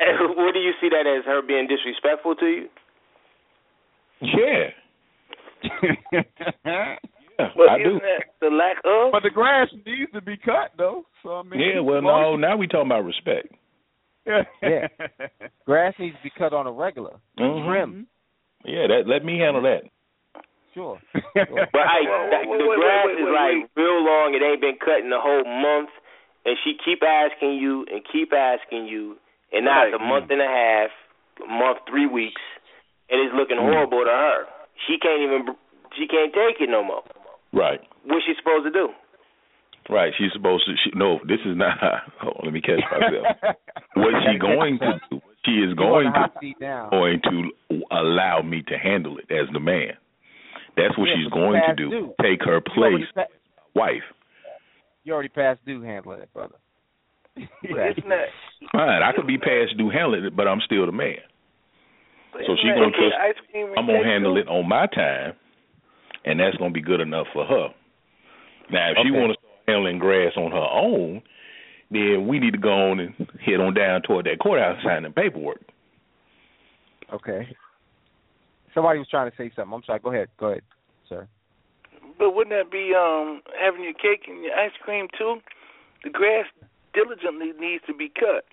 And 0.00 0.36
what 0.36 0.54
do 0.54 0.60
you 0.60 0.72
see 0.80 0.88
that 0.88 1.06
as 1.06 1.24
her 1.26 1.42
being 1.42 1.66
disrespectful 1.66 2.34
to 2.36 2.46
you? 2.46 2.68
Yeah. 4.20 4.70
yeah, 7.38 7.48
Well, 7.56 7.70
I 7.70 7.76
isn't 7.78 7.98
do. 7.98 8.00
the 8.40 8.50
lack 8.50 8.76
of? 8.84 9.12
but 9.12 9.22
the 9.22 9.30
grass 9.30 9.68
needs 9.86 10.10
to 10.12 10.20
be 10.20 10.36
cut 10.36 10.72
though. 10.76 11.06
So 11.22 11.36
I 11.36 11.42
mean, 11.42 11.60
Yeah, 11.60 11.80
well, 11.80 12.02
no, 12.02 12.36
now 12.36 12.56
we 12.56 12.66
talking 12.66 12.90
about 12.90 13.04
respect. 13.04 13.48
Yeah. 14.26 14.44
Grass 15.64 15.94
needs 15.98 16.16
to 16.16 16.22
be 16.22 16.30
cut 16.36 16.52
on 16.52 16.66
a 16.66 16.72
regular. 16.72 17.16
Mhm. 17.38 17.64
Trim. 17.66 18.06
Yeah, 18.64 18.86
that 18.88 19.06
let 19.06 19.24
me 19.24 19.38
handle 19.38 19.62
that. 19.62 19.84
Sure. 20.74 21.00
But 21.14 21.80
I, 21.80 22.04
Wait, 22.04 22.30
that, 22.30 22.42
wait, 22.44 22.58
the 22.60 22.66
wait, 22.68 22.76
grass 22.78 23.06
wait, 23.06 23.18
is 23.24 23.30
like 23.32 23.56
wait. 23.64 23.82
real 23.82 24.04
long. 24.04 24.34
It 24.36 24.42
ain't 24.44 24.60
been 24.60 24.76
cut 24.76 25.00
in 25.00 25.12
a 25.12 25.20
whole 25.20 25.44
month, 25.48 25.88
and 26.44 26.56
she 26.62 26.76
keep 26.84 27.00
asking 27.02 27.54
you 27.56 27.86
and 27.90 28.02
keep 28.04 28.32
asking 28.36 28.84
you, 28.86 29.16
and 29.52 29.64
now 29.64 29.86
it's 29.86 29.96
a 29.96 30.02
month 30.02 30.28
and 30.30 30.42
a 30.42 30.46
half, 30.46 30.90
a 31.42 31.48
month, 31.48 31.78
three 31.88 32.06
weeks, 32.06 32.42
and 33.08 33.20
it's 33.24 33.32
looking 33.34 33.56
Mm. 33.56 33.64
horrible 33.72 34.04
to 34.04 34.10
her. 34.12 34.44
She 34.86 34.98
can't 34.98 35.22
even. 35.22 35.56
She 35.96 36.06
can't 36.06 36.34
take 36.36 36.60
it 36.60 36.68
no 36.68 36.84
more. 36.84 37.02
Right. 37.52 37.80
What's 38.04 38.24
she 38.26 38.32
supposed 38.38 38.64
to 38.66 38.70
do? 38.70 38.88
Right. 39.90 40.12
She's 40.18 40.32
supposed 40.32 40.66
to. 40.66 40.74
She, 40.84 40.90
no, 40.96 41.18
this 41.26 41.40
is 41.46 41.56
not. 41.56 41.78
Hold 42.20 42.36
on, 42.38 42.44
let 42.44 42.52
me 42.52 42.60
catch 42.60 42.80
myself. 42.90 43.26
what 43.94 44.12
she 44.30 44.38
going 44.38 44.78
to 44.80 45.00
do? 45.10 45.20
She 45.44 45.52
is 45.64 45.72
going 45.74 46.08
on 46.08 46.12
the 46.12 46.18
hot 46.18 46.34
to 46.34 46.40
seat 46.40 46.56
going 46.90 47.20
to 47.24 47.82
allow 47.90 48.42
me 48.42 48.62
to 48.68 48.76
handle 48.76 49.16
it 49.18 49.32
as 49.32 49.48
the 49.52 49.60
man. 49.60 49.92
That's 50.76 50.96
what 50.98 51.06
Yeah, 51.08 51.14
she's 51.16 51.32
going 51.32 51.60
to 51.68 51.74
do. 51.74 51.90
due. 51.90 52.14
Take 52.20 52.44
her 52.44 52.60
You 52.76 52.82
already, 52.82 52.96
place, 52.98 53.06
pa- 53.14 53.32
wife. 53.74 54.02
you 55.04 55.12
already 55.14 55.28
passed 55.30 55.64
due 55.64 55.80
handling 55.82 56.20
it, 56.20 56.32
brother. 56.34 56.56
But 57.34 57.90
isn't 57.96 58.08
that 58.08 58.28
Fine, 58.72 59.02
I 59.02 59.12
could 59.16 59.26
be 59.26 59.38
past 59.38 59.78
due 59.78 59.88
handling 59.90 60.24
it, 60.24 60.36
but 60.36 60.46
I'm 60.48 60.60
still 60.66 60.84
the 60.86 60.92
man. 60.92 61.16
So 62.34 62.40
isn't 62.42 62.58
she 62.60 62.68
gonna 62.68 62.90
trust- 62.90 63.14
ice 63.20 63.34
cream 63.50 63.68
I'm 63.78 63.86
gonna 63.86 64.04
handle 64.04 64.34
too? 64.34 64.40
it 64.42 64.48
on 64.48 64.68
my 64.68 64.86
time, 64.86 65.34
and 66.24 66.40
that's 66.40 66.56
gonna 66.56 66.70
be 66.70 66.80
good 66.80 67.00
enough 67.00 67.26
for 67.32 67.44
her. 67.44 67.68
Now, 68.70 68.90
if 68.90 68.98
she 69.02 69.10
Okay. 69.10 69.18
want 69.18 69.32
to 69.32 69.38
start 69.38 69.62
handling 69.66 69.98
grass 69.98 70.32
on 70.36 70.50
her 70.50 70.56
own, 70.58 71.22
then 71.90 72.26
we 72.26 72.38
need 72.38 72.52
to 72.52 72.58
go 72.58 72.90
on 72.90 73.00
and 73.00 73.14
head 73.40 73.60
on 73.60 73.74
down 73.74 74.02
toward 74.02 74.26
that 74.26 74.38
courthouse 74.40 74.82
signing 74.82 75.12
paperwork. 75.12 75.62
Okay. 77.12 77.56
Somebody 78.74 78.98
was 78.98 79.08
trying 79.08 79.30
to 79.30 79.36
say 79.36 79.50
something. 79.56 79.72
I'm 79.72 79.82
sorry. 79.84 80.00
Go 80.00 80.12
ahead. 80.12 80.28
Go 80.38 80.46
ahead, 80.48 80.62
sir. 81.08 81.26
But 82.18 82.34
wouldn't 82.34 82.54
that 82.54 82.70
be 82.70 82.92
um 82.94 83.40
having 83.58 83.82
your 83.82 83.94
cake 83.94 84.28
and 84.28 84.44
your 84.44 84.54
ice 84.54 84.72
cream 84.82 85.08
too? 85.16 85.40
The 86.04 86.10
grass 86.10 86.46
diligently 86.92 87.52
needs 87.58 87.82
to 87.86 87.94
be 87.94 88.08
cut, 88.08 88.44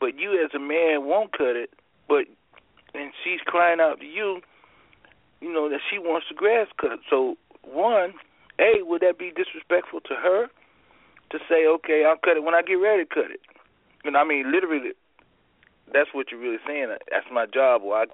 but 0.00 0.18
you 0.18 0.32
as 0.44 0.50
a 0.54 0.58
man 0.58 1.06
won't 1.06 1.32
cut 1.32 1.56
it. 1.56 1.70
But 2.08 2.26
and 2.94 3.12
she's 3.24 3.40
crying 3.46 3.80
out 3.80 4.00
to 4.00 4.06
you, 4.06 4.40
you 5.40 5.52
know 5.52 5.68
that 5.68 5.80
she 5.90 5.98
wants 5.98 6.26
the 6.28 6.34
grass 6.34 6.68
cut. 6.80 6.98
So 7.10 7.36
one, 7.62 8.14
a 8.58 8.82
would 8.82 9.02
that 9.02 9.18
be 9.18 9.32
disrespectful 9.34 10.00
to 10.00 10.14
her 10.14 10.46
to 11.30 11.38
say, 11.48 11.66
okay, 11.66 12.04
I'll 12.06 12.16
cut 12.16 12.36
it 12.36 12.44
when 12.44 12.54
I 12.54 12.62
get 12.62 12.74
ready 12.74 13.04
to 13.04 13.14
cut 13.14 13.30
it? 13.30 13.40
And 14.04 14.16
I 14.16 14.24
mean 14.24 14.52
literally, 14.52 14.92
that's 15.92 16.10
what 16.12 16.30
you're 16.30 16.40
really 16.40 16.62
saying. 16.66 16.88
That's 17.10 17.26
my 17.32 17.46
job. 17.46 17.82
Or 17.84 17.96
I 17.96 18.04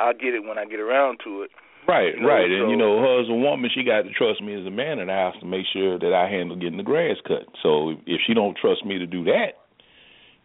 I'll 0.00 0.14
get 0.14 0.34
it 0.34 0.44
when 0.44 0.58
I 0.58 0.64
get 0.64 0.80
around 0.80 1.20
to 1.24 1.42
it. 1.42 1.50
Right, 1.88 2.14
You 2.14 2.20
know, 2.20 2.28
right. 2.28 2.50
And 2.50 2.70
you 2.70 2.76
know, 2.76 3.00
her 3.00 3.20
as 3.20 3.28
a 3.28 3.34
woman, 3.34 3.70
she 3.74 3.82
got 3.82 4.02
to 4.02 4.10
trust 4.10 4.42
me 4.42 4.54
as 4.58 4.66
a 4.66 4.70
man 4.70 4.98
in 4.98 5.08
the 5.08 5.12
house 5.12 5.34
to 5.40 5.46
make 5.46 5.66
sure 5.72 5.98
that 5.98 6.12
I 6.12 6.30
handle 6.30 6.56
getting 6.56 6.76
the 6.76 6.82
grass 6.82 7.16
cut. 7.26 7.48
So 7.62 7.96
if 8.06 8.20
she 8.26 8.34
don't 8.34 8.56
trust 8.56 8.84
me 8.84 8.98
to 8.98 9.06
do 9.06 9.24
that, 9.24 9.58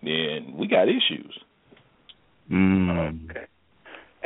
then 0.01 0.55
we 0.55 0.67
got 0.67 0.87
issues. 0.87 1.37
Mm. 2.49 3.29
Okay. 3.29 3.45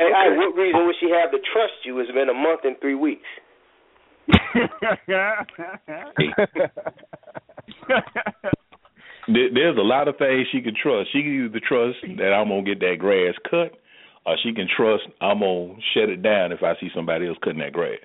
Hey, 0.00 0.08
Okay. 0.08 0.16
Ike, 0.16 0.36
what 0.40 0.56
reason 0.56 0.86
would 0.86 0.96
she 0.98 1.10
have 1.12 1.30
to 1.30 1.38
trust 1.52 1.84
you? 1.84 2.00
It's 2.00 2.10
been 2.10 2.30
a 2.30 2.34
month 2.34 2.60
and 2.64 2.76
three 2.80 2.94
weeks. 2.96 3.28
There's 9.28 9.76
a 9.76 9.82
lot 9.82 10.08
of 10.08 10.16
things 10.16 10.46
she 10.50 10.60
can 10.62 10.74
trust. 10.74 11.12
She 11.12 11.20
can 11.22 11.44
either 11.46 11.60
trust 11.60 11.98
that 12.16 12.32
I'm 12.32 12.48
gonna 12.48 12.62
get 12.62 12.80
that 12.80 12.96
grass 12.98 13.34
cut, 13.48 13.76
or 14.26 14.36
she 14.42 14.52
can 14.54 14.66
trust 14.74 15.04
I'm 15.20 15.40
gonna 15.40 15.74
shut 15.94 16.08
it 16.08 16.22
down 16.22 16.52
if 16.52 16.62
I 16.62 16.74
see 16.80 16.88
somebody 16.94 17.28
else 17.28 17.38
cutting 17.44 17.60
that 17.60 17.72
grass. 17.72 18.00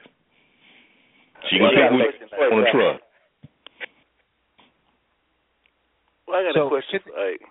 She 1.49 1.57
can 1.57 1.63
Well, 1.63 1.71
pick 1.71 1.79
yeah, 1.79 1.95
which 1.95 2.15
listen, 2.19 2.51
one 2.51 2.65
to 2.65 2.71
trust. 2.71 3.03
Well, 6.27 6.37
I 6.39 6.43
got 6.43 6.53
So, 6.55 6.65
a 6.67 6.69
question 6.69 6.99
for 7.05 7.13
Ike. 7.15 7.41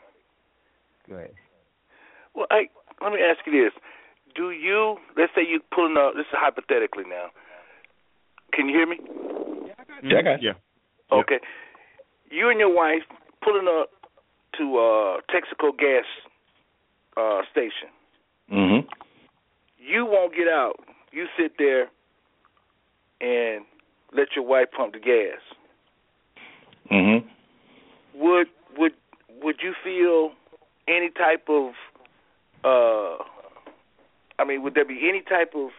Go 1.08 1.14
ahead. 1.16 1.34
Well, 2.34 2.46
Ike, 2.50 2.70
let 3.00 3.12
me 3.12 3.20
ask 3.22 3.38
you 3.46 3.52
this: 3.64 3.72
Do 4.34 4.50
you? 4.50 4.96
Let's 5.16 5.32
say 5.34 5.42
you 5.48 5.60
pulling 5.72 5.96
up. 5.96 6.14
This 6.14 6.26
is 6.26 6.32
hypothetically 6.32 7.04
now. 7.08 7.26
Can 8.52 8.68
you 8.68 8.74
hear 8.74 8.86
me? 8.86 8.98
Yeah, 10.02 10.18
I 10.18 10.22
got 10.22 10.42
you. 10.42 10.52
Yeah. 11.12 11.18
Okay. 11.18 11.40
You 12.30 12.50
and 12.50 12.58
your 12.58 12.74
wife 12.74 13.02
pulling 13.42 13.68
up 13.68 13.90
to 14.58 14.78
uh 14.78 15.20
Texaco 15.32 15.76
gas 15.76 16.04
uh 17.16 17.42
station. 17.50 17.88
Mhm. 18.52 18.86
You 19.78 20.06
won't 20.06 20.34
get 20.34 20.48
out. 20.48 20.80
You 21.12 21.26
sit 21.36 21.52
there 21.58 21.88
and 23.20 23.64
let 24.12 24.28
your 24.34 24.44
wife 24.44 24.68
pump 24.76 24.94
the 24.94 24.98
gas. 24.98 25.40
Mhm. 26.90 27.24
Would 28.14 28.48
would 28.76 28.94
would 29.42 29.56
you 29.62 29.74
feel 29.84 30.32
any 30.88 31.10
type 31.10 31.48
of 31.48 31.72
uh 32.64 33.22
I 34.38 34.44
mean, 34.44 34.62
would 34.62 34.74
there 34.74 34.84
be 34.84 35.08
any 35.08 35.22
type 35.22 35.52
of 35.54 35.70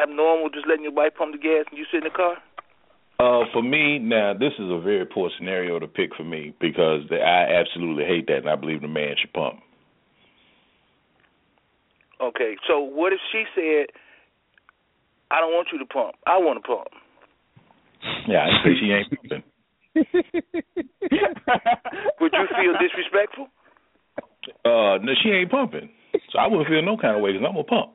abnormal 0.00 0.50
just 0.50 0.66
letting 0.66 0.84
your 0.84 0.92
wife 0.92 1.12
pump 1.16 1.32
the 1.32 1.38
gas 1.38 1.66
and 1.70 1.78
you 1.78 1.84
sit 1.90 1.98
in 1.98 2.04
the 2.04 2.10
car? 2.10 2.36
Uh, 3.20 3.44
for 3.52 3.62
me, 3.62 3.98
now 3.98 4.32
this 4.34 4.52
is 4.58 4.70
a 4.70 4.80
very 4.80 5.04
poor 5.06 5.30
scenario 5.38 5.78
to 5.78 5.86
pick 5.86 6.14
for 6.16 6.24
me 6.24 6.54
because 6.60 7.02
the, 7.08 7.16
I 7.16 7.60
absolutely 7.60 8.04
hate 8.04 8.26
that, 8.26 8.38
and 8.38 8.50
I 8.50 8.56
believe 8.56 8.80
the 8.80 8.88
man 8.88 9.14
should 9.20 9.32
pump. 9.32 9.60
Okay, 12.20 12.56
so 12.66 12.80
what 12.80 13.12
if 13.12 13.20
she 13.30 13.44
said, 13.54 13.86
"I 15.30 15.40
don't 15.40 15.52
want 15.52 15.68
you 15.72 15.78
to 15.78 15.86
pump. 15.86 16.14
I 16.26 16.38
want 16.38 16.62
to 16.62 16.66
pump." 16.66 16.88
Yeah, 18.26 18.46
I 18.46 18.64
say 18.64 18.74
she 18.80 18.90
ain't 18.90 19.10
pumping. 19.10 19.42
Would 22.20 22.32
you 22.32 22.46
feel 22.58 22.74
disrespectful? 22.80 23.48
Uh, 24.64 24.98
no, 24.98 25.12
she 25.22 25.30
ain't 25.30 25.50
pumping, 25.50 25.90
so 26.30 26.38
I 26.38 26.46
wouldn't 26.46 26.68
feel 26.68 26.82
no 26.82 26.96
kind 26.96 27.16
of 27.16 27.22
way 27.22 27.32
because 27.32 27.46
I'm 27.46 27.54
gonna 27.54 27.64
pump. 27.64 27.92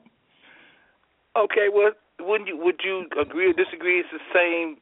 Okay, 1.36 1.68
well, 1.72 1.90
wouldn't 2.20 2.48
you? 2.48 2.56
Would 2.58 2.80
you 2.84 3.06
agree 3.20 3.50
or 3.50 3.52
disagree? 3.52 4.00
It's 4.00 4.08
the 4.12 4.18
same 4.34 4.76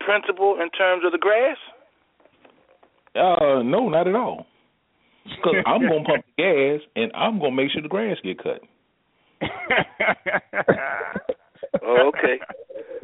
principle 0.00 0.58
in 0.60 0.70
terms 0.70 1.04
of 1.04 1.12
the 1.12 1.18
grass. 1.18 1.56
Uh, 3.14 3.62
no, 3.62 3.88
not 3.88 4.06
at 4.06 4.14
all. 4.14 4.46
Because 5.24 5.56
I'm 5.66 5.82
gonna 5.82 6.04
pump 6.04 6.24
the 6.36 6.42
gas 6.42 6.80
and 6.96 7.12
I'm 7.14 7.38
gonna 7.38 7.54
make 7.54 7.70
sure 7.70 7.82
the 7.82 7.88
grass 7.88 8.16
get 8.22 8.42
cut. 8.42 8.60
Oh, 11.82 12.10
okay. 12.14 12.38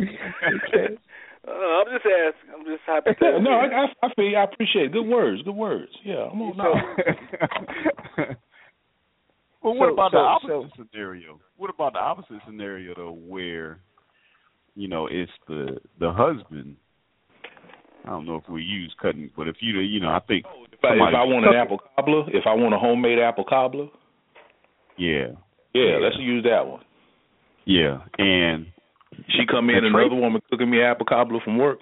okay. 0.01 0.94
Uh, 1.46 1.52
I'm 1.52 1.84
just 1.92 2.06
asking. 2.06 2.55
I'm 2.56 2.64
just 2.64 2.80
hypothetical. 2.86 3.42
no, 3.42 3.51
I, 3.51 3.66
I, 3.66 3.84
I 4.02 4.14
feel. 4.14 4.34
I 4.34 4.44
appreciate 4.44 4.86
it. 4.86 4.92
Good 4.92 5.06
words. 5.06 5.42
Good 5.42 5.55
words. 5.55 5.92
Yeah, 6.02 6.30
I'm 6.32 6.40
on. 6.40 6.56
No. 6.56 8.24
Well, 9.65 9.74
what 9.74 9.89
So- 9.89 9.93
about 9.95 10.11
so- 10.12 10.16
the 10.19 10.55
opposite 10.55 10.89
scenario? 10.93 11.41
What 11.57 11.70
about 11.70 11.95
the 11.95 12.01
opposite 12.01 12.41
scenario 12.47 12.95
though, 12.95 13.12
where 13.12 13.81
you 14.77 14.86
know 14.89 15.07
it's 15.09 15.32
the 15.49 15.81
the 15.99 16.12
husband? 16.12 16.77
I 18.07 18.11
don't 18.11 18.27
know 18.27 18.36
if 18.36 18.47
we 18.51 18.62
use 18.62 18.95
cutting, 19.01 19.31
but 19.36 19.49
if 19.49 19.57
you 19.61 19.78
you 19.81 19.99
know, 20.01 20.11
I 20.11 20.20
think 20.20 20.45
oh, 20.47 20.65
If 20.70 20.85
I, 20.85 20.95
if 20.95 21.15
I 21.15 21.24
want 21.24 21.47
an 21.47 21.55
apple 21.55 21.78
cobbler, 21.97 22.24
if 22.28 22.47
I 22.47 22.53
want 22.53 22.74
a 22.74 22.78
homemade 22.78 23.19
apple 23.19 23.45
cobbler, 23.45 23.89
yeah, 24.99 25.28
yeah, 25.73 25.97
let's 26.03 26.16
use 26.19 26.45
that 26.45 26.66
one. 26.66 26.82
yeah, 27.65 28.01
and 28.19 28.66
She 29.28 29.47
come 29.47 29.70
in, 29.70 29.77
And 29.77 29.86
another 29.86 30.15
woman 30.16 30.43
cooking 30.51 30.69
me 30.69 30.82
apple 30.82 31.07
cobbler 31.07 31.41
from 31.41 31.57
work. 31.57 31.81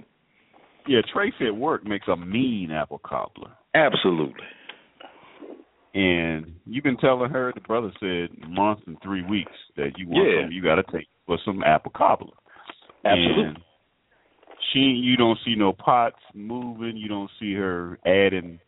yeah, 0.87 1.01
Tracy 1.13 1.47
at 1.47 1.57
work 1.57 1.85
makes 1.85 2.07
a 2.07 2.15
mean 2.17 2.71
apple 2.71 2.99
cobbler. 3.05 3.51
Absolutely. 3.75 4.45
And 5.95 6.55
you've 6.65 6.85
been 6.85 6.97
telling 6.97 7.31
her 7.31 7.53
the 7.55 7.61
brother 7.61 7.91
said 8.01 8.31
month 8.49 8.81
and 8.87 8.97
three 9.03 9.23
weeks 9.23 9.53
that 9.77 9.91
you 9.99 10.09
want 10.09 10.27
Yeah. 10.27 10.41
something 10.43 10.53
you 10.57 10.63
got 10.63 10.77
to 10.77 10.85
take 10.91 11.07
for 11.27 11.39
some 11.45 11.63
apple 11.65 11.93
cobbler. 11.95 12.33
Absolutely. 13.05 13.45
And 13.45 13.59
she, 14.73 14.79
you 14.79 15.17
don't 15.17 15.39
see 15.45 15.55
no 15.55 15.73
pots 15.73 16.17
moving. 16.35 16.97
You 16.97 17.09
don't 17.09 17.31
see 17.39 17.53
her 17.55 17.99
adding. 18.07 18.59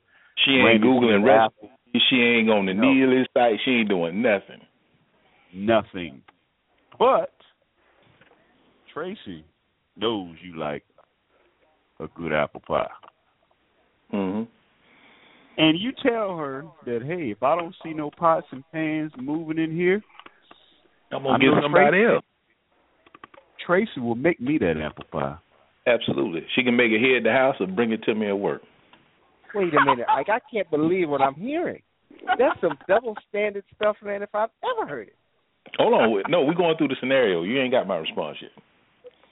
She 0.45 0.51
ain't 0.53 0.83
googling 0.83 1.25
recipes. 1.25 1.71
She 2.11 2.17
ain't 2.17 2.51
on 2.51 2.67
the 2.67 2.75
No. 2.75 2.93
Needless 2.93 3.27
site. 3.33 3.59
She 3.65 3.71
ain't 3.71 3.89
doing 3.89 4.21
nothing. 4.21 4.61
nothing. 5.55 6.21
But 6.99 7.31
Tracy 8.93 9.45
knows 9.97 10.35
you 10.43 10.57
like 10.59 10.85
a 12.01 12.09
good 12.09 12.33
apple 12.33 12.61
pie. 12.67 12.91
Mhm. 14.13 14.47
And 15.57 15.79
you 15.79 15.93
tell 16.03 16.37
her 16.37 16.65
that, 16.85 17.03
hey, 17.07 17.31
if 17.31 17.43
I 17.43 17.57
don't 17.57 17.75
see 17.83 17.93
no 17.93 18.11
pots 18.11 18.47
and 18.51 18.65
pans 18.73 19.13
moving 19.17 19.59
in 19.59 19.75
here, 19.75 20.03
I'm 21.13 21.23
gonna 21.23 21.35
I 21.35 21.39
get 21.39 21.63
somebody 21.63 21.99
Tracy- 21.99 22.15
else. 22.15 22.25
Tracy 23.65 24.01
will 24.01 24.17
make 24.17 24.41
me 24.41 24.59
that 24.59 24.75
apple 24.83 25.05
pie. 25.11 25.37
Absolutely. 25.87 26.47
She 26.55 26.63
can 26.65 26.77
make 26.77 26.91
it 26.91 27.01
here 27.01 27.19
at 27.19 27.23
the 27.25 27.33
house 27.33 27.57
or 27.61 27.67
bring 27.67 27.93
it 27.93 28.03
to 28.05 28.15
me 28.15 28.29
at 28.29 28.39
work. 28.39 28.63
Wait 29.55 29.73
a 29.75 29.85
minute. 29.85 30.07
Like 30.09 30.29
I 30.29 30.41
can't 30.53 30.69
believe 30.71 31.09
what 31.09 31.21
I'm 31.21 31.35
hearing. 31.35 31.83
That's 32.39 32.61
some 32.61 32.77
double 32.89 33.15
standard 33.29 33.65
stuff, 33.77 33.97
man. 34.03 34.23
If 34.23 34.35
I've 34.35 34.51
ever 34.65 34.89
heard 34.89 35.09
it. 35.09 35.17
Hold 35.79 35.95
on. 35.95 36.31
No, 36.31 36.43
we're 36.43 36.55
going 36.55 36.77
through 36.77 36.89
the 36.89 36.97
scenario. 37.01 37.43
You 37.43 37.61
ain't 37.61 37.73
got 37.73 37.87
my 37.87 37.97
response 37.97 38.39
yet. 38.41 38.51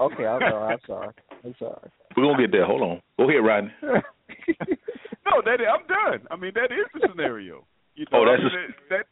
Okay, 0.01 0.27
I'm 0.27 0.41
sorry. 0.41 0.75
I'm 0.75 0.81
sorry. 0.87 1.09
I'm 1.45 1.55
sorry. 1.59 1.91
We're 2.17 2.25
gonna 2.25 2.43
get 2.43 2.53
there. 2.53 2.67
Hold 2.67 2.83
on. 2.83 3.03
Go 3.19 3.29
ahead, 3.29 3.45
Rodney. 3.45 3.71
No, 5.27 5.41
that 5.45 5.59
I'm 5.61 5.87
done. 5.87 6.27
I 6.31 6.37
mean, 6.37 6.53
that 6.55 6.73
is 6.73 6.87
the 6.95 7.09
scenario. 7.11 7.65
You 7.95 8.07
know, 8.11 8.21
Oh, 8.23 8.25
that's 8.27 8.43
I 8.43 8.47
a- 8.47 8.61
mean, 8.61 8.75
that, 8.91 8.97
that. 8.97 9.07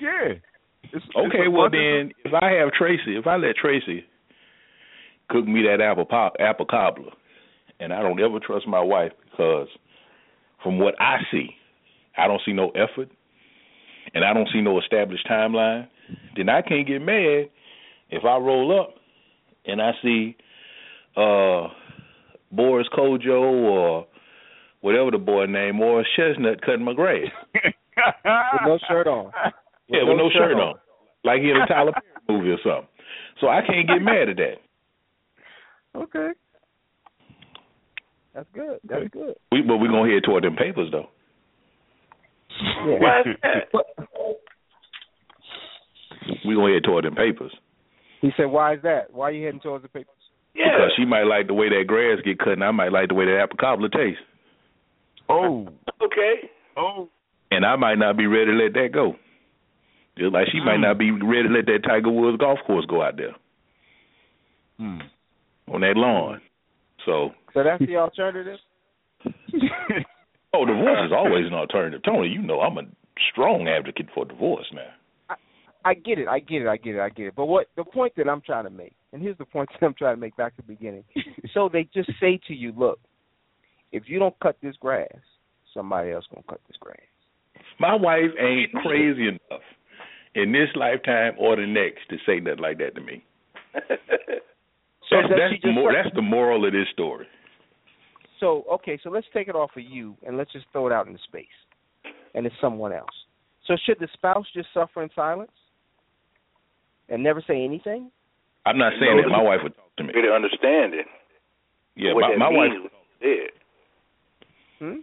Yeah. 0.00 0.34
It's, 0.92 1.04
Okay, 1.16 1.46
it's 1.46 1.50
well 1.52 1.70
then, 1.70 2.12
if 2.24 2.32
I 2.34 2.50
have 2.52 2.72
Tracy, 2.72 3.16
if 3.16 3.26
I 3.26 3.36
let 3.36 3.56
Tracy 3.56 4.04
cook 5.30 5.46
me 5.46 5.62
that 5.62 5.80
apple 5.80 6.04
pop, 6.04 6.34
apple 6.38 6.66
cobbler, 6.66 7.10
and 7.80 7.92
I 7.92 8.02
don't 8.02 8.20
ever 8.20 8.38
trust 8.38 8.66
my 8.68 8.80
wife 8.80 9.12
because, 9.30 9.68
from 10.62 10.78
what 10.78 10.94
I 11.00 11.18
see, 11.32 11.48
I 12.16 12.28
don't 12.28 12.40
see 12.44 12.52
no 12.52 12.70
effort. 12.70 13.08
and 14.14 14.22
I 14.24 14.32
don't 14.34 14.48
see 14.52 14.60
no 14.60 14.78
established 14.78 15.26
timeline, 15.28 15.88
then 16.36 16.48
I 16.50 16.60
can't 16.62 16.86
get 16.86 17.00
mad 17.00 17.48
if 18.10 18.22
I 18.24 18.36
roll 18.36 18.78
up 18.78 18.94
and 19.64 19.80
I 19.80 19.92
see 20.02 20.36
uh 21.16 21.68
Boris 22.52 22.86
Kodjoe 22.92 23.40
or 23.64 24.06
whatever 24.84 25.10
the 25.10 25.18
boy 25.18 25.46
name 25.46 25.80
or 25.80 26.04
Chestnut 26.14 26.60
cutting 26.60 26.84
my 26.84 26.92
grass. 26.92 27.24
with 27.54 27.72
no 28.66 28.78
shirt 28.86 29.06
on. 29.06 29.32
yeah, 29.88 30.02
with 30.02 30.18
no, 30.18 30.28
shirt 30.30 30.52
on. 30.52 30.74
Like 31.24 31.40
he 31.40 31.48
in 31.48 31.56
a 31.56 31.66
Tyler 31.66 31.92
Perry 31.92 32.04
movie 32.28 32.50
or 32.50 32.58
something. 32.62 32.88
So 33.40 33.48
I 33.48 33.62
can't 33.66 33.88
get 33.88 34.02
mad 34.02 34.28
at 34.28 34.36
that. 34.36 34.56
Okay. 35.96 36.28
That's 38.34 38.48
good. 38.52 38.78
That's 38.84 39.08
good. 39.10 39.34
We 39.50 39.62
but 39.62 39.78
we're 39.78 39.88
gonna 39.88 40.12
head 40.12 40.22
toward 40.22 40.44
them 40.44 40.56
papers 40.56 40.90
though. 40.92 41.08
Yeah. 42.86 42.98
Why 43.00 43.20
is 43.20 43.36
that? 43.42 43.84
We're 46.44 46.56
gonna 46.56 46.74
head 46.74 46.84
toward 46.84 47.04
them 47.06 47.14
papers. 47.14 47.52
He 48.20 48.30
said, 48.36 48.46
"Why 48.46 48.74
is 48.74 48.82
that? 48.82 49.12
Why 49.12 49.28
are 49.28 49.32
you 49.32 49.46
heading 49.46 49.60
towards 49.60 49.82
the 49.82 49.88
papers?" 49.88 50.10
Yeah. 50.54 50.64
Because 50.76 50.92
she 50.96 51.04
might 51.06 51.24
like 51.24 51.46
the 51.46 51.54
way 51.54 51.68
that 51.70 51.86
grass 51.86 52.18
get 52.24 52.38
cut 52.38 52.54
and 52.54 52.64
I 52.64 52.70
might 52.70 52.92
like 52.92 53.08
the 53.08 53.14
way 53.14 53.24
that 53.26 53.40
apple 53.40 53.56
cobbler 53.58 53.88
tastes. 53.88 54.20
Oh, 55.28 55.68
Okay. 56.02 56.50
oh. 56.76 57.08
And 57.50 57.64
I 57.64 57.76
might 57.76 57.98
not 57.98 58.16
be 58.16 58.26
ready 58.26 58.46
to 58.46 58.56
let 58.56 58.74
that 58.74 58.90
go. 58.92 59.16
Just 60.18 60.32
like 60.32 60.48
she 60.52 60.60
might 60.60 60.76
Hmm. 60.76 60.82
not 60.82 60.98
be 60.98 61.10
ready 61.10 61.48
to 61.48 61.54
let 61.54 61.66
that 61.66 61.82
Tiger 61.84 62.10
Woods 62.10 62.38
golf 62.38 62.58
course 62.66 62.84
go 62.86 63.02
out 63.02 63.16
there 63.16 63.34
Hmm. 64.78 65.00
on 65.72 65.80
that 65.82 65.96
lawn. 65.96 66.40
So 67.04 67.34
So 67.52 67.62
that's 67.62 67.84
the 67.86 67.96
alternative. 67.96 68.58
Oh, 70.56 70.64
divorce 70.64 71.06
is 71.06 71.12
always 71.12 71.46
an 71.48 71.54
alternative. 71.54 72.00
Tony, 72.04 72.28
you 72.28 72.40
know 72.40 72.60
I'm 72.60 72.78
a 72.78 72.82
strong 73.32 73.66
advocate 73.66 74.06
for 74.14 74.24
divorce 74.24 74.66
now. 74.72 75.36
I 75.84 75.94
get 75.94 76.18
it. 76.20 76.28
I 76.28 76.38
get 76.38 76.62
it. 76.62 76.68
I 76.68 76.76
get 76.76 76.94
it. 76.94 77.00
I 77.00 77.08
get 77.08 77.26
it. 77.26 77.34
But 77.34 77.46
what 77.46 77.66
the 77.76 77.82
point 77.84 78.12
that 78.16 78.28
I'm 78.28 78.40
trying 78.40 78.62
to 78.64 78.70
make, 78.70 78.94
and 79.12 79.20
here's 79.20 79.36
the 79.36 79.44
point 79.44 79.68
that 79.80 79.84
I'm 79.84 79.94
trying 79.94 80.14
to 80.14 80.20
make 80.20 80.36
back 80.36 80.54
to 80.54 80.62
the 80.62 80.68
beginning. 80.68 81.02
so 81.52 81.68
they 81.70 81.88
just 81.92 82.08
say 82.20 82.38
to 82.46 82.54
you, 82.54 82.72
look, 82.76 83.00
if 83.94 84.08
you 84.08 84.18
don't 84.18 84.38
cut 84.40 84.56
this 84.60 84.76
grass, 84.76 85.08
somebody 85.72 86.10
else 86.10 86.24
gonna 86.32 86.44
cut 86.48 86.60
this 86.66 86.76
grass. 86.80 86.98
My 87.78 87.94
wife 87.94 88.30
ain't 88.38 88.72
crazy 88.72 89.28
enough 89.28 89.62
in 90.34 90.52
this 90.52 90.68
lifetime 90.74 91.34
or 91.38 91.56
the 91.56 91.66
next 91.66 92.08
to 92.10 92.16
say 92.26 92.40
nothing 92.40 92.60
like 92.60 92.78
that 92.78 92.94
to 92.96 93.00
me. 93.00 93.24
So 95.10 95.16
that's 95.16 95.28
does 95.28 95.38
that's 95.38 95.62
the, 95.62 95.70
mor- 95.70 95.92
that's 95.92 96.14
the 96.16 96.22
moral 96.22 96.64
of 96.64 96.72
this 96.72 96.88
story. 96.90 97.26
So 98.40 98.64
okay, 98.72 98.98
so 99.04 99.10
let's 99.10 99.26
take 99.34 99.48
it 99.48 99.54
off 99.54 99.70
of 99.76 99.82
you 99.82 100.16
and 100.26 100.38
let's 100.38 100.50
just 100.50 100.64
throw 100.72 100.86
it 100.86 100.94
out 100.94 101.06
into 101.06 101.18
space, 101.28 101.44
and 102.34 102.46
it's 102.46 102.54
someone 102.58 102.90
else. 102.90 103.12
So 103.66 103.76
should 103.84 103.98
the 104.00 104.08
spouse 104.14 104.46
just 104.54 104.68
suffer 104.72 105.02
in 105.02 105.10
silence 105.14 105.52
and 107.10 107.22
never 107.22 107.44
say 107.46 107.62
anything? 107.62 108.10
I'm 108.64 108.78
not 108.78 108.94
saying 108.98 109.16
No, 109.18 109.22
that 109.22 109.28
my 109.28 109.42
wife 109.42 109.60
would 109.62 109.76
talk 109.76 109.94
to 109.98 110.04
me. 110.04 110.12
Really 110.14 110.34
understand 110.34 110.94
it. 110.94 111.06
Yeah, 111.96 112.14
what 112.14 112.22
my, 112.22 112.30
that 112.30 112.38
my 112.38 112.48
wife. 112.48 112.70
means 112.70 112.82
when 113.20 113.30
did. 113.30 113.50
Hmm? 114.78 115.00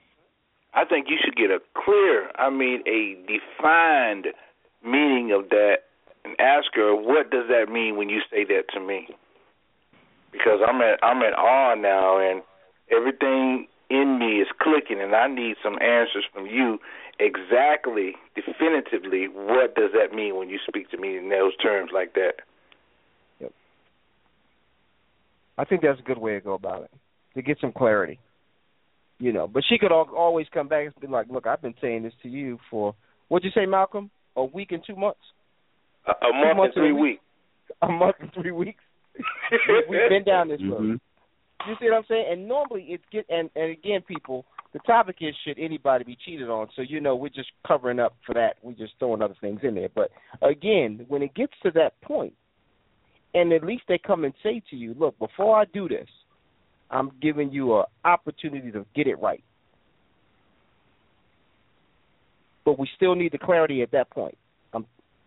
I 0.73 0.85
think 0.85 1.07
you 1.09 1.17
should 1.23 1.35
get 1.35 1.51
a 1.51 1.59
clear, 1.75 2.31
I 2.35 2.49
mean, 2.49 2.81
a 2.87 3.15
defined 3.27 4.27
meaning 4.83 5.31
of 5.31 5.49
that, 5.49 5.83
and 6.23 6.39
ask 6.39 6.67
her 6.75 6.95
what 6.95 7.31
does 7.31 7.45
that 7.49 7.71
mean 7.71 7.97
when 7.97 8.09
you 8.09 8.21
say 8.31 8.45
that 8.45 8.63
to 8.73 8.79
me. 8.79 9.09
Because 10.31 10.59
I'm 10.65 10.81
at 10.81 10.99
I'm 11.03 11.21
at 11.23 11.33
awe 11.33 11.75
now, 11.75 12.19
and 12.19 12.41
everything 12.89 13.67
in 13.89 14.17
me 14.17 14.39
is 14.39 14.47
clicking, 14.61 15.01
and 15.01 15.13
I 15.13 15.27
need 15.27 15.57
some 15.61 15.77
answers 15.81 16.25
from 16.33 16.45
you. 16.45 16.79
Exactly, 17.19 18.15
definitively, 18.33 19.27
what 19.27 19.75
does 19.75 19.91
that 19.93 20.15
mean 20.15 20.37
when 20.37 20.49
you 20.49 20.57
speak 20.65 20.89
to 20.91 20.97
me 20.97 21.17
in 21.17 21.29
those 21.29 21.55
terms 21.57 21.91
like 21.93 22.13
that? 22.13 22.35
Yep. 23.39 23.51
I 25.57 25.65
think 25.65 25.81
that's 25.81 25.99
a 25.99 26.03
good 26.03 26.17
way 26.17 26.33
to 26.33 26.39
go 26.39 26.53
about 26.53 26.83
it 26.83 26.91
to 27.35 27.41
get 27.41 27.59
some 27.59 27.71
clarity. 27.71 28.19
You 29.21 29.31
know, 29.31 29.47
but 29.47 29.63
she 29.69 29.77
could 29.77 29.91
al- 29.91 30.09
always 30.17 30.47
come 30.51 30.67
back 30.67 30.85
and 30.87 30.95
be 30.99 31.05
like, 31.05 31.27
"Look, 31.29 31.45
I've 31.45 31.61
been 31.61 31.75
saying 31.79 32.01
this 32.03 32.13
to 32.23 32.27
you 32.27 32.57
for 32.71 32.95
what'd 33.27 33.45
you 33.45 33.51
say, 33.51 33.67
Malcolm? 33.67 34.09
A 34.35 34.43
week 34.43 34.71
and 34.71 34.83
two 34.85 34.95
months, 34.95 35.19
A, 36.07 36.11
a 36.25 36.33
month 36.33 36.47
and 36.49 36.57
months 36.57 36.73
and 36.75 36.85
a 36.85 36.87
three 36.87 36.91
week. 36.93 37.01
weeks. 37.03 37.23
a 37.83 37.87
month 37.87 38.15
and 38.19 38.33
three 38.33 38.51
weeks. 38.51 38.83
We- 39.67 39.83
We've 39.89 40.09
been 40.09 40.23
down 40.23 40.47
this 40.47 40.61
road. 40.63 40.81
Mhm. 40.81 40.99
You 41.67 41.75
see 41.79 41.85
what 41.89 41.97
I'm 41.97 42.05
saying? 42.05 42.25
And 42.31 42.47
normally 42.47 42.83
it's 42.89 43.03
get 43.11 43.25
and 43.29 43.51
and 43.55 43.69
again, 43.71 44.01
people, 44.01 44.45
the 44.73 44.79
topic 44.79 45.17
is 45.21 45.35
should 45.43 45.59
anybody 45.59 46.03
be 46.03 46.15
cheated 46.15 46.49
on? 46.49 46.69
So 46.75 46.81
you 46.81 46.99
know, 46.99 47.15
we're 47.15 47.29
just 47.29 47.51
covering 47.67 47.99
up 47.99 48.15
for 48.25 48.33
that. 48.33 48.57
We're 48.63 48.71
just 48.73 48.93
throwing 48.97 49.21
other 49.21 49.35
things 49.39 49.59
in 49.63 49.75
there. 49.75 49.89
But 49.93 50.09
again, 50.41 51.05
when 51.09 51.21
it 51.21 51.35
gets 51.35 51.53
to 51.61 51.69
that 51.71 51.99
point, 52.01 52.33
and 53.35 53.53
at 53.53 53.63
least 53.63 53.83
they 53.87 53.99
come 53.99 54.23
and 54.25 54.33
say 54.41 54.61
to 54.71 54.75
you, 54.75 54.95
"Look, 54.97 55.19
before 55.19 55.55
I 55.57 55.65
do 55.65 55.87
this, 55.87 56.09
I'm 56.91 57.11
giving 57.21 57.51
you 57.51 57.79
an 57.79 57.85
opportunity 58.05 58.71
to 58.71 58.85
get 58.95 59.07
it 59.07 59.19
right." 59.19 59.43
But 62.63 62.77
we 62.77 62.87
still 62.95 63.15
need 63.15 63.31
the 63.31 63.39
clarity 63.39 63.81
at 63.81 63.91
that 63.91 64.09
point. 64.11 64.37
Um, 64.73 64.85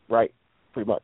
right, 0.08 0.32
pretty 0.72 0.88
much. 0.88 1.02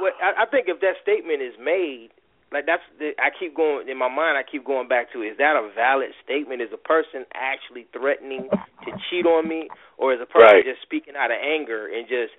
Well, 0.00 0.12
I, 0.22 0.42
I 0.42 0.46
think 0.46 0.66
if 0.68 0.80
that 0.80 0.94
statement 1.02 1.42
is 1.42 1.54
made, 1.62 2.10
like 2.52 2.66
that's 2.66 2.82
the, 2.98 3.12
I 3.18 3.30
keep 3.30 3.54
going 3.56 3.88
in 3.88 3.96
my 3.96 4.08
mind. 4.08 4.36
I 4.36 4.42
keep 4.42 4.66
going 4.66 4.88
back 4.88 5.12
to: 5.12 5.22
is 5.22 5.38
that 5.38 5.54
a 5.54 5.70
valid 5.74 6.10
statement? 6.24 6.60
Is 6.60 6.68
a 6.74 6.76
person 6.76 7.24
actually 7.34 7.86
threatening 7.92 8.50
to 8.84 8.90
cheat 9.08 9.26
on 9.26 9.48
me, 9.48 9.70
or 9.96 10.12
is 10.12 10.20
a 10.20 10.26
person 10.26 10.58
Right. 10.58 10.64
just 10.64 10.82
speaking 10.82 11.14
out 11.16 11.30
of 11.30 11.38
anger 11.40 11.86
and 11.86 12.08
just, 12.08 12.34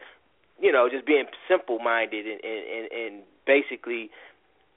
you 0.60 0.72
know, 0.72 0.90
just 0.92 1.06
being 1.06 1.26
simple-minded 1.48 2.26
and 2.28 2.40
and 2.44 2.64
and, 2.68 2.86
and 2.92 3.14
basically, 3.48 4.12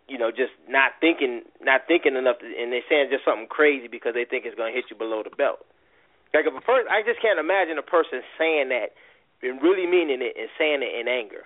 you 0.08 0.18
know, 0.18 0.30
just 0.30 0.54
not 0.68 0.98
thinking, 1.00 1.42
not 1.60 1.82
thinking 1.90 2.14
enough, 2.14 2.38
to, 2.38 2.46
and 2.46 2.70
they're 2.70 2.86
saying 2.88 3.10
just 3.10 3.26
something 3.26 3.50
crazy 3.50 3.88
because 3.90 4.14
they 4.14 4.24
think 4.24 4.46
it's 4.46 4.54
going 4.54 4.72
to 4.72 4.76
hit 4.76 4.86
you 4.90 4.96
below 4.96 5.22
the 5.26 5.34
belt. 5.34 5.66
Like 6.34 6.46
if 6.46 6.54
a 6.54 6.62
person, 6.62 6.86
I 6.90 7.02
just 7.02 7.22
can't 7.22 7.38
imagine 7.38 7.78
a 7.78 7.86
person 7.86 8.22
saying 8.38 8.70
that 8.70 8.94
and 9.42 9.62
really 9.62 9.86
meaning 9.86 10.22
it 10.22 10.34
and 10.38 10.48
saying 10.58 10.82
it 10.82 10.92
in 10.94 11.08
anger 11.08 11.44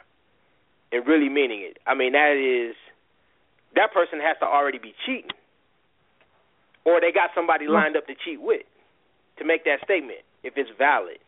and 0.93 1.07
really 1.07 1.29
meaning 1.29 1.63
it. 1.63 1.79
I 1.87 1.95
mean, 1.95 2.13
that 2.13 2.37
is 2.37 2.77
that 3.77 3.93
person 3.93 4.21
has 4.21 4.37
to 4.41 4.47
already 4.47 4.79
be 4.79 4.95
cheating, 5.07 5.37
or 6.85 7.01
they 7.01 7.13
got 7.13 7.31
somebody 7.35 7.65
mm-hmm. 7.65 7.75
lined 7.75 7.97
up 7.97 8.07
to 8.07 8.15
cheat 8.15 8.41
with 8.41 8.67
to 9.39 9.45
make 9.45 9.65
that 9.65 9.81
statement 9.85 10.21
if 10.43 10.55
it's 10.57 10.71
valid. 10.77 11.19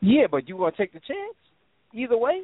Yeah, 0.00 0.26
but 0.30 0.48
you 0.48 0.56
want 0.56 0.76
to 0.76 0.82
take 0.82 0.92
the 0.92 1.00
chance 1.00 1.36
either 1.94 2.16
way. 2.16 2.42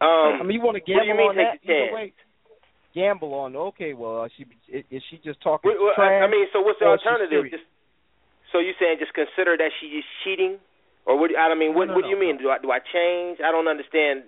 Um, 0.00 0.40
I 0.40 0.42
mean, 0.42 0.58
you 0.58 0.64
want 0.64 0.76
to 0.76 0.84
gamble 0.84 1.06
you 1.06 1.14
mean 1.14 1.30
on 1.30 1.36
that 1.36 1.58
the 1.62 1.72
either 1.72 1.94
way. 1.94 2.12
Gamble 2.94 3.34
on 3.34 3.56
okay. 3.74 3.92
Well, 3.94 4.28
she 4.36 4.46
is, 4.70 5.02
she 5.10 5.18
just 5.24 5.40
talking 5.42 5.70
Well, 5.74 5.94
trash? 5.94 6.22
I, 6.22 6.30
mean, 6.30 6.46
so 6.52 6.60
what's 6.62 6.78
the 6.78 6.86
or 6.86 6.94
is 6.94 7.00
she 7.02 7.08
alternative? 7.08 7.50
Just 7.50 7.66
so 8.52 8.58
you 8.58 8.72
saying 8.78 8.98
just 9.02 9.14
consider 9.14 9.56
that 9.58 9.70
she 9.80 9.98
is 9.98 10.06
cheating, 10.22 10.58
or 11.06 11.18
what? 11.18 11.30
I 11.34 11.50
mean, 11.54 11.74
what, 11.74 11.90
No, 11.90 11.94
no, 11.94 11.94
what 11.98 12.02
do 12.06 12.10
you 12.10 12.18
no, 12.18 12.22
mean? 12.22 12.38
Do 12.38 12.50
I 12.50 12.58
do 12.58 12.70
I 12.70 12.78
change? 12.78 13.38
I 13.42 13.50
don't 13.50 13.66
understand. 13.66 14.22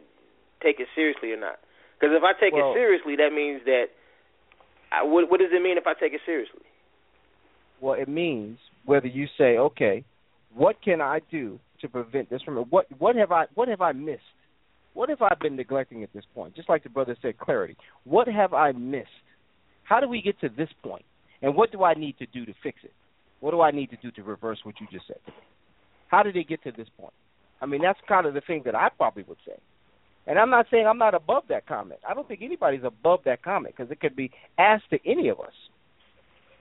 Take 0.63 0.81
it 0.81 0.89
seriously 0.97 1.31
or 1.33 1.39
not? 1.39 1.61
Because 2.01 2.17
if 2.17 2.25
I 2.25 2.33
take 2.39 2.55
Well- 2.55 2.73
it 2.73 2.75
seriously, 2.75 3.17
that 3.17 3.31
means 3.33 3.63
that. 3.67 3.95
I, 4.91 5.03
what, 5.03 5.29
what 5.31 5.41
does 5.41 5.51
it 5.53 5.61
mean 5.63 5.79
if 5.79 5.87
I 5.87 5.95
take 5.95 6.15
it 6.15 6.21
seriously? 6.25 6.63
Well, 7.81 7.95
it 7.95 8.09
means 8.09 8.59
whether 8.85 9.09
you 9.09 9.27
say, 9.37 9.59
okay, 9.59 10.05
what 10.55 10.81
can 10.81 11.01
I 11.01 11.21
do 11.31 11.59
to 11.81 11.89
prevent 11.89 12.31
this 12.31 12.41
from 12.43 12.57
what 12.71 12.87
what 12.99 13.17
have 13.17 13.33
I 13.33 13.47
what 13.55 13.69
have 13.69 13.81
I 13.81 13.93
missed? 13.93 14.23
What 14.97 15.11
have 15.11 15.21
I 15.21 15.35
been 15.39 15.57
neglecting 15.57 16.03
at 16.03 16.13
this 16.15 16.25
point? 16.35 16.57
Just 16.57 16.71
like 16.71 16.83
the 16.83 16.89
brother 16.89 17.15
said, 17.21 17.37
clarity. 17.37 17.77
What 18.05 18.29
have 18.29 18.55
I 18.55 18.73
missed? 18.73 19.11
How 19.85 20.01
do 20.01 20.09
we 20.09 20.23
get 20.23 20.41
to 20.41 20.49
this 20.49 20.71
point? 20.83 21.05
And 21.43 21.55
what 21.55 21.71
do 21.71 21.85
I 21.85 21.93
need 21.93 22.17
to 22.17 22.25
do 22.25 22.47
to 22.47 22.55
fix 22.63 22.79
it? 22.83 22.95
What 23.41 23.51
do 23.51 23.61
I 23.61 23.73
need 23.73 23.91
to 23.91 23.97
do 23.97 24.11
to 24.13 24.23
reverse 24.23 24.59
what 24.63 24.77
you 24.81 24.87
just 24.91 25.07
said? 25.07 25.19
How 26.09 26.23
did 26.23 26.35
it 26.35 26.49
get 26.49 26.63
to 26.65 26.73
this 26.73 26.89
point? 26.99 27.13
I 27.61 27.67
mean, 27.67 27.83
that's 27.83 27.99
kind 28.09 28.25
of 28.25 28.33
the 28.33 28.41
thing 28.41 28.63
that 28.65 28.75
I 28.75 28.89
probably 28.89 29.25
would 29.25 29.37
say. 29.47 29.61
And 30.27 30.39
I'm 30.39 30.49
not 30.49 30.65
saying 30.71 30.87
I'm 30.87 30.97
not 30.97 31.15
above 31.15 31.43
that 31.51 31.67
comment. 31.67 32.01
I 32.09 32.15
don't 32.15 32.27
think 32.27 32.41
anybody's 32.43 32.83
above 32.83 33.21
that 33.27 33.43
comment 33.43 33.75
because 33.77 33.93
it 33.93 34.01
could 34.01 34.17
be 34.17 34.31
asked 34.59 34.89
to 34.91 34.99
any 35.05 35.29
of 35.29 35.39
us. 35.41 35.53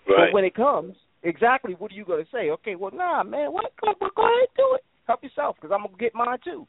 Right. 0.10 0.28
But 0.28 0.34
when 0.34 0.44
it 0.44 0.56
comes, 0.56 0.96
exactly 1.24 1.74
what 1.80 1.90
are 1.90 1.96
you 1.96 2.04
going 2.04 2.26
to 2.26 2.30
say? 2.34 2.50
Okay, 2.50 2.76
well, 2.76 2.92
nah, 2.94 3.24
man, 3.24 3.54
what? 3.54 3.72
Go, 3.82 3.94
go 3.98 4.10
go 4.14 4.24
ahead 4.24 4.50
and 4.50 4.58
do 4.58 4.76
it. 4.76 4.84
Help 5.08 5.24
yourself 5.24 5.56
because 5.56 5.74
I'm 5.74 5.84
going 5.84 5.98
to 5.98 6.04
get 6.04 6.14
mine 6.14 6.38
too. 6.44 6.68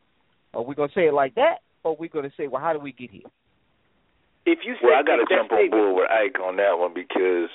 Are 0.57 0.65
we 0.65 0.75
going 0.75 0.89
to 0.89 0.95
say 0.95 1.07
it 1.07 1.15
like 1.15 1.35
that? 1.35 1.61
Or 1.85 1.93
are 1.93 2.01
we 2.01 2.09
going 2.09 2.25
to 2.25 2.33
say, 2.37 2.49
well, 2.49 2.63
how 2.63 2.73
do 2.73 2.81
we 2.81 2.93
get 2.93 3.11
here? 3.11 3.29
If 4.47 4.61
you 4.65 4.75
say 4.81 4.89
Well, 4.89 4.97
I 4.97 5.03
got 5.03 5.21
to 5.21 5.27
jump 5.29 5.53
on 5.53 5.71
board 5.71 5.97
with 6.01 6.09
Ike 6.09 6.41
on 6.41 6.57
that 6.57 6.79
one 6.81 6.95
because 6.95 7.53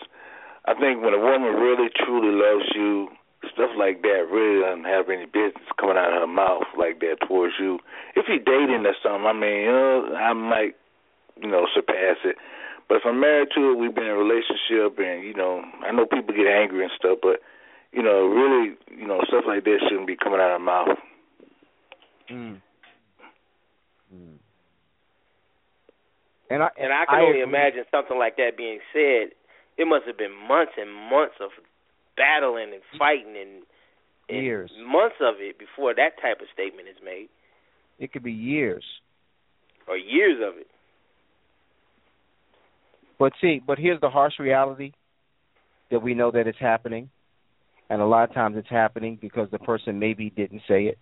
I 0.70 0.78
think 0.78 1.02
when 1.02 1.18
a 1.18 1.20
woman 1.20 1.58
really 1.58 1.90
truly 1.90 2.30
loves 2.30 2.70
you, 2.76 3.10
stuff 3.50 3.74
like 3.74 4.04
that 4.04 4.30
really 4.30 4.62
doesn't 4.62 4.86
have 4.86 5.10
any 5.10 5.26
business 5.26 5.66
coming 5.80 5.98
out 5.98 6.14
of 6.14 6.22
her 6.22 6.30
mouth 6.30 6.70
like 6.78 7.00
that 7.02 7.18
towards 7.26 7.56
you. 7.58 7.80
If 8.16 8.30
you're 8.30 8.44
dating 8.44 8.86
or 8.86 8.94
something, 9.02 9.26
I 9.26 9.34
mean, 9.34 9.66
you 9.66 9.74
know, 9.74 10.14
I 10.14 10.34
might, 10.34 10.78
you 11.42 11.50
know, 11.50 11.66
surpass 11.74 12.22
it. 12.24 12.38
But 12.88 13.02
if 13.02 13.04
I'm 13.06 13.20
married 13.20 13.50
to 13.56 13.72
her, 13.72 13.76
we've 13.76 13.96
been 13.96 14.06
in 14.06 14.12
a 14.12 14.20
relationship, 14.20 15.00
and 15.00 15.24
you 15.24 15.34
know, 15.34 15.64
I 15.82 15.92
know 15.92 16.06
people 16.06 16.36
get 16.36 16.46
angry 16.46 16.84
and 16.84 16.92
stuff, 17.00 17.18
but 17.24 17.40
you 17.94 18.04
know, 18.04 18.28
really, 18.28 18.76
you 18.94 19.08
know, 19.08 19.22
stuff 19.26 19.46
like 19.48 19.64
this 19.64 19.82
shouldn't 19.88 20.08
be 20.08 20.20
coming 20.20 20.40
out 20.40 20.54
of 20.54 20.60
her 20.60 20.66
mouth. 20.66 20.98
Mm. 22.30 22.62
Mm. 24.14 24.38
And 26.50 26.64
I 26.64 26.70
and 26.78 26.92
I 26.92 27.06
can 27.06 27.16
I 27.20 27.22
only 27.22 27.42
agree. 27.42 27.54
imagine 27.56 27.84
something 27.92 28.18
like 28.18 28.36
that 28.38 28.58
being 28.58 28.80
said. 28.94 29.32
It 29.78 29.88
must 29.88 30.06
have 30.06 30.18
been 30.18 30.34
months 30.36 30.74
and 30.78 30.92
months 30.94 31.36
of 31.40 31.52
battling 32.18 32.74
and 32.74 32.82
fighting 33.00 33.36
and, 33.40 33.64
and 34.30 34.44
Years. 34.44 34.72
months 34.86 35.16
of 35.22 35.36
it 35.40 35.58
before 35.58 35.96
that 35.96 36.20
type 36.22 36.42
of 36.42 36.48
statement 36.54 36.88
is 36.90 36.98
made, 37.04 37.30
It 38.00 38.12
could 38.12 38.22
be 38.24 38.34
years. 38.34 38.84
or 39.88 39.98
years 39.98 40.42
of 40.46 40.58
it. 40.60 40.68
But 43.18 43.34
see, 43.40 43.62
but 43.66 43.78
here's 43.80 44.02
the 44.02 44.10
harsh 44.10 44.34
reality 44.40 44.92
that 45.90 46.02
we 46.02 46.14
know 46.14 46.32
that 46.32 46.48
it's 46.48 46.60
happening, 46.60 47.10
and 47.90 48.02
a 48.02 48.06
lot 48.06 48.28
of 48.30 48.34
times 48.36 48.58
it's 48.58 48.70
happening 48.70 49.18
because 49.22 49.50
the 49.52 49.60
person 49.60 50.00
maybe 50.00 50.30
didn't 50.32 50.62
say 50.68 50.86
it, 50.86 50.98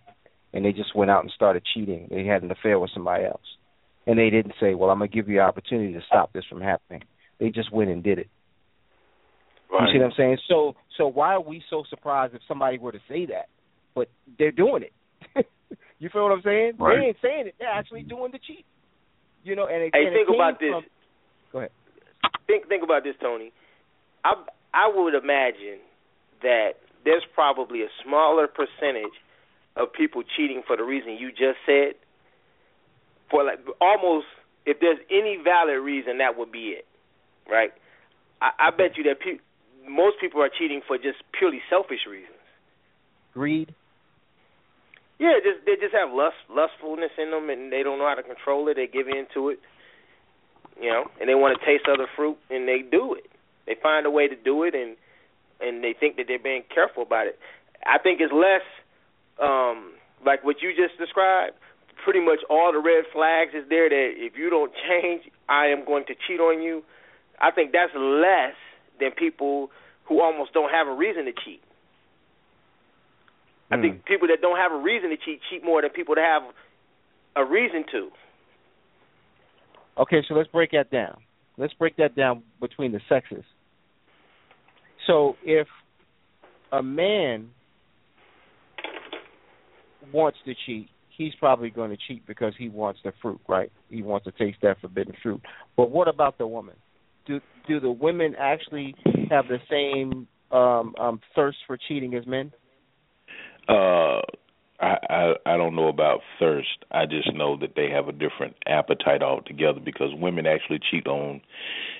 and 0.52 0.64
they 0.64 0.72
just 0.72 0.94
went 0.94 1.10
out 1.10 1.22
and 1.22 1.32
started 1.32 1.62
cheating. 1.74 2.08
They 2.10 2.24
had 2.24 2.42
an 2.42 2.50
affair 2.50 2.78
with 2.78 2.90
somebody 2.92 3.24
else, 3.24 3.44
and 4.06 4.18
they 4.18 4.30
didn't 4.30 4.54
say, 4.60 4.74
"Well, 4.74 4.90
I'm 4.90 4.98
gonna 4.98 5.08
give 5.08 5.28
you 5.28 5.40
an 5.40 5.46
opportunity 5.46 5.92
to 5.94 6.00
stop 6.02 6.32
this 6.32 6.44
from 6.46 6.60
happening." 6.60 7.02
They 7.38 7.50
just 7.50 7.72
went 7.72 7.90
and 7.90 8.02
did 8.02 8.18
it. 8.18 8.28
Right. 9.70 9.86
You 9.88 9.92
see 9.94 9.98
what 9.98 10.06
I'm 10.06 10.12
saying? 10.16 10.38
So, 10.48 10.74
so 10.98 11.06
why 11.06 11.34
are 11.34 11.40
we 11.40 11.62
so 11.70 11.84
surprised 11.88 12.34
if 12.34 12.42
somebody 12.48 12.78
were 12.78 12.92
to 12.92 13.00
say 13.08 13.26
that? 13.26 13.46
But 13.94 14.08
they're 14.38 14.50
doing 14.50 14.82
it. 14.82 15.46
you 15.98 16.08
feel 16.10 16.24
what 16.24 16.32
I'm 16.32 16.42
saying? 16.42 16.72
Right. 16.78 16.96
They 16.98 17.06
ain't 17.06 17.16
saying 17.22 17.46
it. 17.46 17.54
They're 17.58 17.68
actually 17.68 18.02
doing 18.02 18.32
the 18.32 18.38
cheat. 18.44 18.64
You 19.44 19.56
know, 19.56 19.66
and 19.66 19.82
it, 19.84 19.90
Hey, 19.94 20.06
and 20.06 20.14
think 20.14 20.28
came 20.28 20.34
about 20.34 20.58
this. 20.60 20.70
from- 20.70 20.84
Go 21.52 21.58
ahead. 21.58 21.70
Think 22.46 22.68
think 22.68 22.82
about 22.82 23.04
this, 23.04 23.14
Tony. 23.20 23.52
I 24.24 24.34
I 24.74 24.90
would 24.94 25.14
imagine 25.14 25.78
that 26.42 26.72
there's 27.04 27.24
probably 27.34 27.82
a 27.82 27.88
smaller 28.04 28.46
percentage 28.48 29.14
of 29.76 29.92
people 29.92 30.22
cheating 30.36 30.62
for 30.66 30.76
the 30.76 30.82
reason 30.82 31.16
you 31.18 31.30
just 31.30 31.58
said. 31.66 31.94
For 33.30 33.44
like 33.44 33.60
almost, 33.80 34.26
if 34.66 34.80
there's 34.80 34.98
any 35.10 35.38
valid 35.42 35.78
reason, 35.82 36.18
that 36.18 36.36
would 36.36 36.50
be 36.50 36.74
it, 36.74 36.86
right? 37.48 37.70
I, 38.42 38.50
I 38.58 38.70
bet 38.70 38.96
you 38.96 39.04
that 39.04 39.20
pe- 39.20 39.38
most 39.88 40.16
people 40.20 40.42
are 40.42 40.50
cheating 40.50 40.80
for 40.86 40.96
just 40.96 41.18
purely 41.38 41.60
selfish 41.70 42.06
reasons. 42.08 42.34
Greed. 43.32 43.74
Yeah, 45.18 45.36
just 45.44 45.64
they 45.66 45.76
just 45.76 45.94
have 45.94 46.10
lust 46.12 46.40
lustfulness 46.48 47.12
in 47.18 47.30
them, 47.30 47.50
and 47.50 47.70
they 47.70 47.82
don't 47.82 47.98
know 47.98 48.08
how 48.08 48.14
to 48.14 48.22
control 48.22 48.68
it. 48.68 48.74
They 48.74 48.86
give 48.86 49.06
in 49.06 49.26
to 49.34 49.50
it, 49.50 49.60
you 50.80 50.88
know, 50.88 51.04
and 51.20 51.28
they 51.28 51.34
want 51.34 51.60
to 51.60 51.64
taste 51.64 51.84
other 51.92 52.08
fruit, 52.16 52.38
and 52.48 52.66
they 52.66 52.80
do 52.80 53.14
it. 53.14 53.28
They 53.66 53.76
find 53.80 54.06
a 54.06 54.10
way 54.10 54.28
to 54.28 54.34
do 54.34 54.64
it, 54.64 54.74
and 54.74 54.96
and 55.60 55.84
they 55.84 55.92
think 55.92 56.16
that 56.16 56.24
they're 56.26 56.38
being 56.38 56.64
careful 56.74 57.02
about 57.02 57.26
it. 57.26 57.38
I 57.84 57.98
think 57.98 58.20
it's 58.20 58.32
less 58.32 58.64
um 59.40 59.92
like 60.24 60.44
what 60.44 60.56
you 60.60 60.70
just 60.76 60.98
described. 60.98 61.56
Pretty 62.04 62.20
much 62.20 62.38
all 62.48 62.72
the 62.72 62.78
red 62.78 63.04
flags 63.12 63.52
is 63.54 63.68
there 63.68 63.88
that 63.88 64.10
if 64.16 64.36
you 64.36 64.48
don't 64.48 64.72
change, 64.88 65.22
I 65.48 65.66
am 65.66 65.84
going 65.84 66.04
to 66.06 66.14
cheat 66.26 66.40
on 66.40 66.62
you. 66.62 66.82
I 67.40 67.50
think 67.50 67.72
that's 67.72 67.92
less 67.94 68.56
than 69.00 69.10
people 69.12 69.70
who 70.04 70.20
almost 70.20 70.52
don't 70.52 70.70
have 70.70 70.88
a 70.88 70.94
reason 70.94 71.24
to 71.26 71.32
cheat. 71.32 71.62
I 73.70 73.76
Hmm. 73.76 73.82
think 73.82 74.04
people 74.04 74.28
that 74.28 74.40
don't 74.40 74.56
have 74.56 74.72
a 74.72 74.76
reason 74.76 75.10
to 75.10 75.16
cheat 75.16 75.40
cheat 75.48 75.64
more 75.64 75.80
than 75.82 75.90
people 75.90 76.14
that 76.14 76.24
have 76.24 76.42
a 77.36 77.44
reason 77.44 77.84
to. 77.92 78.10
Okay, 79.98 80.22
so 80.26 80.34
let's 80.34 80.48
break 80.50 80.70
that 80.72 80.90
down. 80.90 81.18
Let's 81.56 81.74
break 81.74 81.96
that 81.96 82.16
down 82.16 82.42
between 82.60 82.92
the 82.92 83.00
sexes. 83.08 83.44
So 85.06 85.36
if 85.42 85.68
a 86.72 86.82
man 86.82 87.50
wants 90.12 90.38
to 90.44 90.54
cheat, 90.66 90.88
he's 91.16 91.34
probably 91.34 91.70
going 91.70 91.90
to 91.90 91.96
cheat 92.08 92.26
because 92.26 92.54
he 92.58 92.68
wants 92.68 93.00
the 93.04 93.12
fruit, 93.20 93.40
right? 93.48 93.70
He 93.88 94.02
wants 94.02 94.24
to 94.24 94.32
taste 94.32 94.58
that 94.62 94.80
forbidden 94.80 95.14
fruit. 95.22 95.40
But 95.76 95.90
what 95.90 96.08
about 96.08 96.38
the 96.38 96.46
woman? 96.46 96.76
Do 97.26 97.40
do 97.68 97.78
the 97.80 97.90
women 97.90 98.34
actually 98.38 98.94
have 99.30 99.46
the 99.48 99.58
same 99.70 100.26
um 100.50 100.94
um 100.98 101.20
thirst 101.34 101.58
for 101.66 101.76
cheating 101.76 102.14
as 102.14 102.26
men? 102.26 102.52
Uh, 103.68 104.20
I, 104.80 104.96
I 105.08 105.34
I 105.46 105.56
don't 105.56 105.76
know 105.76 105.88
about 105.88 106.20
thirst. 106.38 106.84
I 106.90 107.04
just 107.04 107.32
know 107.34 107.56
that 107.58 107.74
they 107.76 107.90
have 107.90 108.08
a 108.08 108.12
different 108.12 108.56
appetite 108.66 109.22
altogether 109.22 109.80
because 109.84 110.08
women 110.14 110.46
actually 110.46 110.80
cheat 110.90 111.06
on 111.06 111.42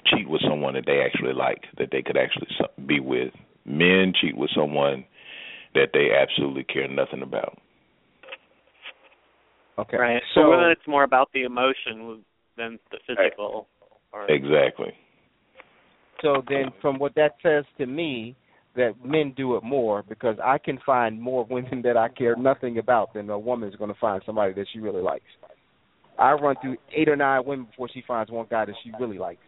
cheat 0.07 0.29
with 0.29 0.41
someone 0.49 0.75
that 0.75 0.87
they 0.87 1.01
actually 1.01 1.35
like, 1.35 1.65
that 1.79 1.91
they 1.93 2.03
could 2.03 2.17
actually 2.17 2.49
be 2.87 3.01
with. 3.01 3.33
Men 3.67 4.15
cheat 4.19 4.37
with 4.37 4.51
someone 4.57 5.05
that 5.75 5.91
they 5.93 6.09
absolutely 6.19 6.65
care 6.65 6.89
nothing 6.89 7.23
about. 7.23 7.59
Okay. 9.81 9.97
Right. 9.97 10.23
So, 10.35 10.43
So 10.43 10.51
women, 10.51 10.71
it's 10.71 10.87
more 10.87 11.05
about 11.05 11.31
the 11.33 11.43
emotion 11.43 12.25
than 12.57 12.79
the 12.91 12.99
physical. 13.07 13.69
Or, 14.13 14.31
Exactly. 14.31 14.93
So 16.23 16.43
then, 16.49 16.67
from 16.83 16.99
what 16.99 17.15
that 17.15 17.37
says 17.43 17.65
to 17.79 17.87
me, 17.87 18.37
that 18.77 18.93
men 19.05 19.33
do 19.37 19.57
it 19.57 19.65
more 19.65 20.03
because 20.03 20.37
I 20.43 20.59
can 20.59 20.79
find 20.85 21.21
more 21.21 21.45
women 21.49 21.83
that 21.83 21.97
I 21.97 22.09
care 22.09 22.37
nothing 22.37 22.79
about 22.79 23.15
than 23.15 23.29
a 23.31 23.39
woman 23.39 23.69
is 23.69 23.77
going 23.77 23.93
to 23.93 23.99
find 23.99 24.23
somebody 24.25 24.53
that 24.55 24.67
she 24.73 24.79
really 24.79 25.03
likes. 25.03 25.25
I 26.19 26.33
run 26.33 26.57
through 26.61 26.77
eight 26.95 27.09
or 27.09 27.17
nine 27.17 27.43
women 27.47 27.67
before 27.67 27.89
she 27.93 28.03
finds 28.07 28.31
one 28.31 28.47
guy 28.51 28.67
that 28.67 28.75
she 28.85 28.93
really 29.01 29.19
likes. 29.19 29.41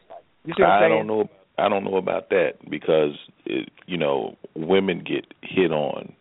You 0.44 0.54
see 0.56 0.62
what 0.62 0.70
I'm 0.70 0.84
I 0.84 0.88
don't 0.88 1.06
know. 1.06 1.28
I 1.58 1.68
don't 1.68 1.84
know 1.84 1.98
about 1.98 2.30
that 2.30 2.52
because 2.68 3.12
it, 3.44 3.68
you 3.86 3.98
know 3.98 4.36
women 4.56 5.04
get 5.06 5.26
hit 5.42 5.70
on, 5.70 6.14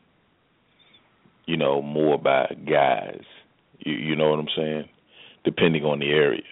you 1.45 1.57
know, 1.57 1.81
more 1.81 2.17
by 2.17 2.53
guys. 2.69 3.23
You 3.85 3.93
you 3.93 4.15
know 4.15 4.29
what 4.29 4.39
I'm 4.39 4.47
saying? 4.55 4.89
Depending 5.43 5.83
on 5.83 5.99
the 5.99 6.09
area. 6.09 6.43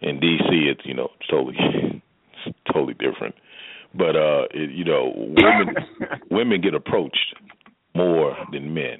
In 0.00 0.18
DC, 0.18 0.50
it's 0.50 0.80
you 0.84 0.94
know 0.94 1.10
totally 1.30 1.56
it's 2.46 2.58
totally 2.72 2.94
different, 2.94 3.34
but 3.94 4.16
uh, 4.16 4.46
it, 4.52 4.70
you 4.70 4.84
know 4.84 5.12
women 5.14 5.74
women 6.30 6.60
get 6.60 6.74
approached 6.74 7.34
more 7.94 8.36
than 8.50 8.74
men. 8.74 8.98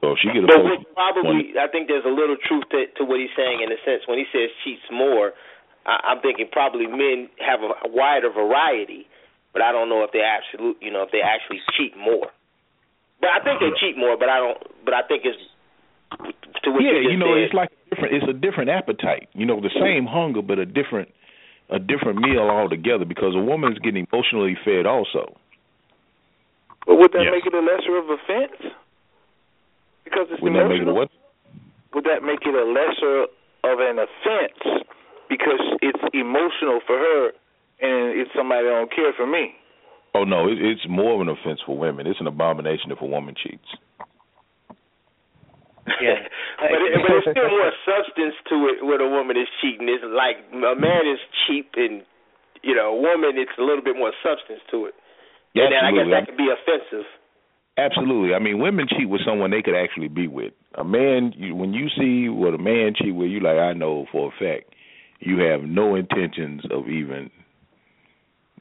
So 0.00 0.12
if 0.12 0.18
she 0.20 0.28
get 0.28 0.44
approached, 0.44 0.84
what 0.92 0.94
probably, 0.94 1.56
I 1.56 1.68
think 1.72 1.88
there's 1.88 2.04
a 2.04 2.12
little 2.12 2.36
truth 2.36 2.64
to, 2.70 2.84
to 3.00 3.02
what 3.04 3.18
he's 3.18 3.32
saying 3.34 3.64
in 3.64 3.72
a 3.72 3.80
sense. 3.80 4.04
When 4.06 4.18
he 4.18 4.28
says 4.28 4.52
cheats 4.62 4.84
more, 4.92 5.32
I, 5.86 6.12
I'm 6.12 6.20
thinking 6.20 6.46
probably 6.52 6.86
men 6.86 7.28
have 7.40 7.64
a, 7.64 7.72
a 7.82 7.88
wider 7.88 8.30
variety, 8.30 9.08
but 9.52 9.62
I 9.62 9.72
don't 9.72 9.88
know 9.88 10.04
if 10.04 10.12
they 10.12 10.20
absolute, 10.20 10.76
you 10.80 10.92
know, 10.92 11.02
if 11.02 11.10
they 11.10 11.24
actually 11.24 11.64
cheat 11.76 11.96
more. 11.96 12.28
But 13.20 13.30
I 13.30 13.40
think 13.44 13.60
they 13.60 13.72
cheat 13.80 13.96
more, 13.96 14.16
but 14.16 14.28
I 14.28 14.38
don't. 14.38 14.58
But 14.84 14.94
I 14.94 15.02
think 15.06 15.24
it's 15.24 15.38
to 16.64 16.70
what 16.70 16.82
yeah, 16.82 17.00
you 17.00 17.10
you 17.10 17.16
know, 17.16 17.34
said. 17.34 17.42
it's 17.44 17.54
like 17.54 17.70
different. 17.90 18.14
It's 18.14 18.28
a 18.28 18.32
different 18.36 18.70
appetite. 18.70 19.28
You 19.34 19.46
know, 19.46 19.60
the 19.60 19.72
same 19.80 20.06
hunger, 20.06 20.42
but 20.42 20.58
a 20.58 20.66
different, 20.66 21.08
a 21.70 21.78
different 21.78 22.18
meal 22.20 22.46
altogether. 22.48 23.04
Because 23.04 23.34
a 23.34 23.42
woman 23.42 23.72
is 23.72 23.78
getting 23.80 24.06
emotionally 24.12 24.56
fed 24.64 24.86
also. 24.86 25.36
But 26.86 26.96
would 27.02 27.12
that 27.12 27.24
Yes. 27.26 27.34
make 27.34 27.46
it 27.46 27.54
a 27.54 27.60
lesser 27.60 27.96
of 27.98 28.06
offense? 28.10 28.74
Because 30.04 30.28
it's 30.30 30.40
Would 30.42 30.54
that 30.54 30.68
make 30.70 30.78
it 30.80 30.86
emotional? 30.86 30.94
what? 30.94 31.08
Would 31.94 32.04
that 32.04 32.22
make 32.22 32.46
it 32.46 32.54
a 32.54 32.62
lesser 32.62 33.26
of 33.64 33.80
an 33.80 33.98
offense 33.98 34.86
because 35.28 35.58
it's 35.82 35.98
emotional 36.14 36.78
for 36.86 36.94
her 36.96 37.32
and 37.82 38.14
it's 38.14 38.30
somebody 38.36 38.62
that 38.66 38.70
don't 38.70 38.92
care 38.94 39.12
for 39.16 39.26
me? 39.26 39.54
Oh 40.16 40.24
no, 40.24 40.48
it, 40.48 40.56
it's 40.56 40.88
more 40.88 41.12
of 41.14 41.20
an 41.20 41.28
offense 41.28 41.60
for 41.66 41.76
women. 41.76 42.06
It's 42.06 42.20
an 42.20 42.26
abomination 42.26 42.88
if 42.88 43.00
a 43.00 43.06
woman 43.06 43.34
cheats. 43.36 43.68
Yeah. 46.00 46.24
but 46.60 46.80
it, 46.80 46.96
but 46.96 47.08
there's 47.12 47.28
still 47.36 47.52
more 47.52 47.72
substance 47.84 48.36
to 48.48 48.56
it 48.72 48.80
when 48.80 49.04
a 49.04 49.10
woman 49.12 49.36
is 49.36 49.48
cheating. 49.60 49.92
It's 49.92 50.04
like 50.08 50.40
a 50.56 50.74
man 50.74 51.04
is 51.04 51.20
cheap, 51.44 51.76
and 51.76 52.00
you 52.64 52.74
know, 52.74 52.96
a 52.96 52.98
woman 52.98 53.36
it's 53.36 53.52
a 53.60 53.62
little 53.62 53.84
bit 53.84 53.96
more 53.96 54.12
substance 54.24 54.64
to 54.72 54.88
it. 54.88 54.94
Yeah, 55.52 55.68
and 55.68 55.72
then 55.76 55.84
I 55.84 55.90
guess 55.92 56.08
that 56.08 56.24
could 56.32 56.40
be 56.40 56.48
offensive. 56.48 57.04
Absolutely. 57.78 58.34
I 58.34 58.38
mean, 58.38 58.58
women 58.58 58.86
cheat 58.88 59.08
with 59.08 59.20
someone 59.26 59.50
they 59.50 59.60
could 59.60 59.76
actually 59.76 60.08
be 60.08 60.28
with. 60.28 60.52
A 60.76 60.84
man, 60.84 61.32
you, 61.36 61.54
when 61.54 61.74
you 61.74 61.88
see 61.92 62.28
what 62.28 62.54
a 62.54 62.58
man 62.58 62.94
cheat 62.96 63.14
with, 63.14 63.28
you 63.28 63.40
like, 63.40 63.58
I 63.58 63.74
know 63.74 64.06
for 64.10 64.32
a 64.32 64.38
fact, 64.38 64.72
you 65.20 65.38
have 65.40 65.62
no 65.62 65.94
intentions 65.94 66.62
of 66.70 66.88
even, 66.88 67.30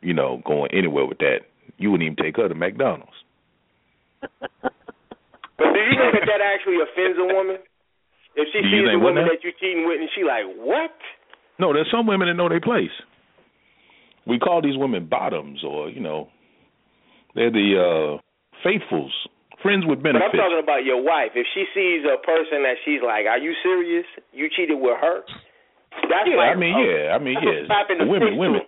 you 0.01 0.13
know, 0.13 0.41
going 0.45 0.71
anywhere 0.73 1.05
with 1.05 1.19
that. 1.19 1.39
You 1.77 1.91
wouldn't 1.91 2.05
even 2.05 2.23
take 2.23 2.37
her 2.37 2.47
to 2.47 2.55
McDonald's. 2.55 3.11
But 5.57 5.71
do 5.71 5.79
you 5.79 5.95
think 5.95 6.11
that 6.19 6.27
that 6.27 6.43
actually 6.43 6.83
offends 6.83 7.15
a 7.15 7.27
woman? 7.31 7.63
If 8.35 8.51
she 8.51 8.59
Do 8.59 8.67
sees 8.67 8.91
a 8.91 8.99
woman 8.99 9.23
that 9.31 9.39
you're 9.39 9.55
cheating 9.55 9.87
with, 9.87 10.03
and 10.03 10.11
she 10.11 10.27
like, 10.27 10.43
what? 10.59 10.91
No, 11.59 11.71
there's 11.71 11.87
some 11.87 12.05
women 12.05 12.27
that 12.27 12.35
know 12.35 12.49
their 12.51 12.59
place. 12.59 12.91
We 14.27 14.39
call 14.39 14.61
these 14.61 14.75
women 14.75 15.07
bottoms, 15.07 15.63
or 15.63 15.87
you 15.87 16.01
know, 16.01 16.27
they're 17.35 17.51
the 17.51 17.79
uh 17.79 18.19
faithfuls, 18.67 19.13
friends 19.63 19.87
with 19.87 20.03
benefits. 20.03 20.35
But 20.35 20.43
I'm 20.43 20.43
talking 20.43 20.63
about 20.63 20.83
your 20.83 20.99
wife. 20.99 21.31
If 21.39 21.47
she 21.55 21.63
sees 21.71 22.03
a 22.03 22.19
person 22.19 22.67
that 22.67 22.75
she's 22.83 22.99
like, 22.99 23.23
are 23.23 23.39
you 23.39 23.55
serious? 23.63 24.03
You 24.35 24.51
cheated 24.51 24.75
with 24.75 24.99
her? 24.99 25.23
That's 26.11 26.27
yeah, 26.27 26.35
like 26.35 26.51
I 26.51 26.59
mean, 26.59 26.75
a- 26.75 26.83
yeah, 26.83 27.15
I 27.15 27.19
mean, 27.23 27.39
yeah. 27.39 27.63
slap 27.71 27.87
in 27.87 28.03
the 28.03 28.11
women, 28.11 28.35
women, 28.35 28.67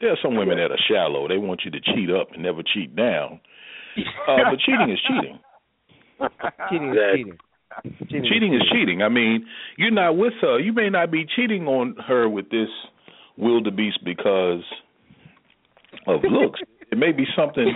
There 0.00 0.10
are 0.10 0.18
some 0.22 0.36
women 0.36 0.58
that 0.58 0.70
are 0.70 0.78
shallow. 0.88 1.26
They 1.28 1.38
want 1.38 1.62
you 1.64 1.70
to 1.70 1.80
cheat 1.80 2.10
up 2.10 2.28
and 2.32 2.42
never 2.42 2.62
cheat 2.62 2.94
down. 2.94 3.40
Uh, 4.28 4.36
but 4.50 4.58
cheating 4.60 4.90
is 4.90 4.98
cheating. 5.08 5.38
cheating 6.68 6.90
is 6.90 6.96
cheating. 7.14 7.38
Cheating, 8.10 8.24
cheating 8.30 8.54
is 8.54 8.60
cheating. 8.70 9.00
I 9.00 9.08
mean, 9.08 9.46
you're 9.78 9.90
not 9.90 10.18
with 10.18 10.34
her. 10.42 10.58
You 10.58 10.74
may 10.74 10.90
not 10.90 11.10
be 11.10 11.24
cheating 11.24 11.66
on 11.66 11.96
her 12.06 12.28
with 12.28 12.50
this 12.50 12.68
wildebeest 13.38 14.04
because 14.04 14.62
of 16.06 16.20
looks. 16.24 16.60
it 16.92 16.98
may 16.98 17.12
be 17.12 17.24
something 17.34 17.74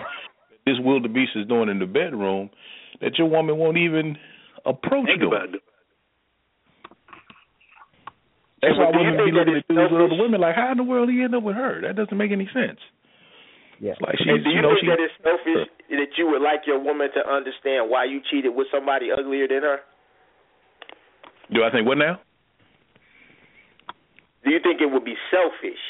this 0.66 0.76
wildebeest 0.80 1.32
is 1.36 1.46
doing 1.46 1.70
in 1.70 1.78
the 1.78 1.86
bedroom 1.86 2.50
that 3.00 3.16
your 3.16 3.28
woman 3.28 3.56
won't 3.56 3.78
even 3.78 4.16
approach 4.66 5.06
Think 5.06 5.20
doing. 5.20 5.32
about 5.32 5.54
it. 5.54 5.62
That's 8.62 8.76
why 8.76 8.92
do 8.92 8.98
you 9.00 9.12
women 9.16 9.24
be 9.24 9.32
looking 9.32 9.56
at 9.56 9.64
it's 9.64 9.68
dudes 9.68 9.90
with 9.92 10.02
other 10.12 10.20
women 10.20 10.40
like, 10.40 10.54
how 10.54 10.70
in 10.72 10.76
the 10.76 10.84
world 10.84 11.08
he 11.08 11.22
end 11.22 11.34
up 11.34 11.42
with 11.42 11.56
her? 11.56 11.80
That 11.80 11.96
doesn't 11.96 12.16
make 12.16 12.30
any 12.32 12.44
sense. 12.52 12.78
Yeah. 13.80 13.92
It's 13.96 14.00
like 14.04 14.16
she's, 14.20 14.28
And 14.28 14.44
do 14.44 14.50
you, 14.52 14.60
know, 14.60 14.76
think 14.76 14.84
she. 14.84 14.92
that 14.92 15.00
it's 15.00 15.16
selfish 15.24 15.64
that 15.88 16.12
you 16.20 16.28
would 16.28 16.42
like 16.42 16.68
your 16.68 16.78
woman 16.78 17.08
to 17.16 17.24
understand 17.24 17.88
why 17.88 18.04
you 18.04 18.20
cheated 18.30 18.52
with 18.54 18.66
somebody 18.70 19.08
uglier 19.10 19.48
than 19.48 19.62
her? 19.64 19.78
Do 21.52 21.64
I 21.64 21.70
think 21.72 21.86
what 21.88 21.96
now? 21.96 22.20
Do 24.44 24.50
you 24.52 24.60
think 24.62 24.80
it 24.80 24.90
would 24.92 25.04
be 25.04 25.16
selfish 25.32 25.80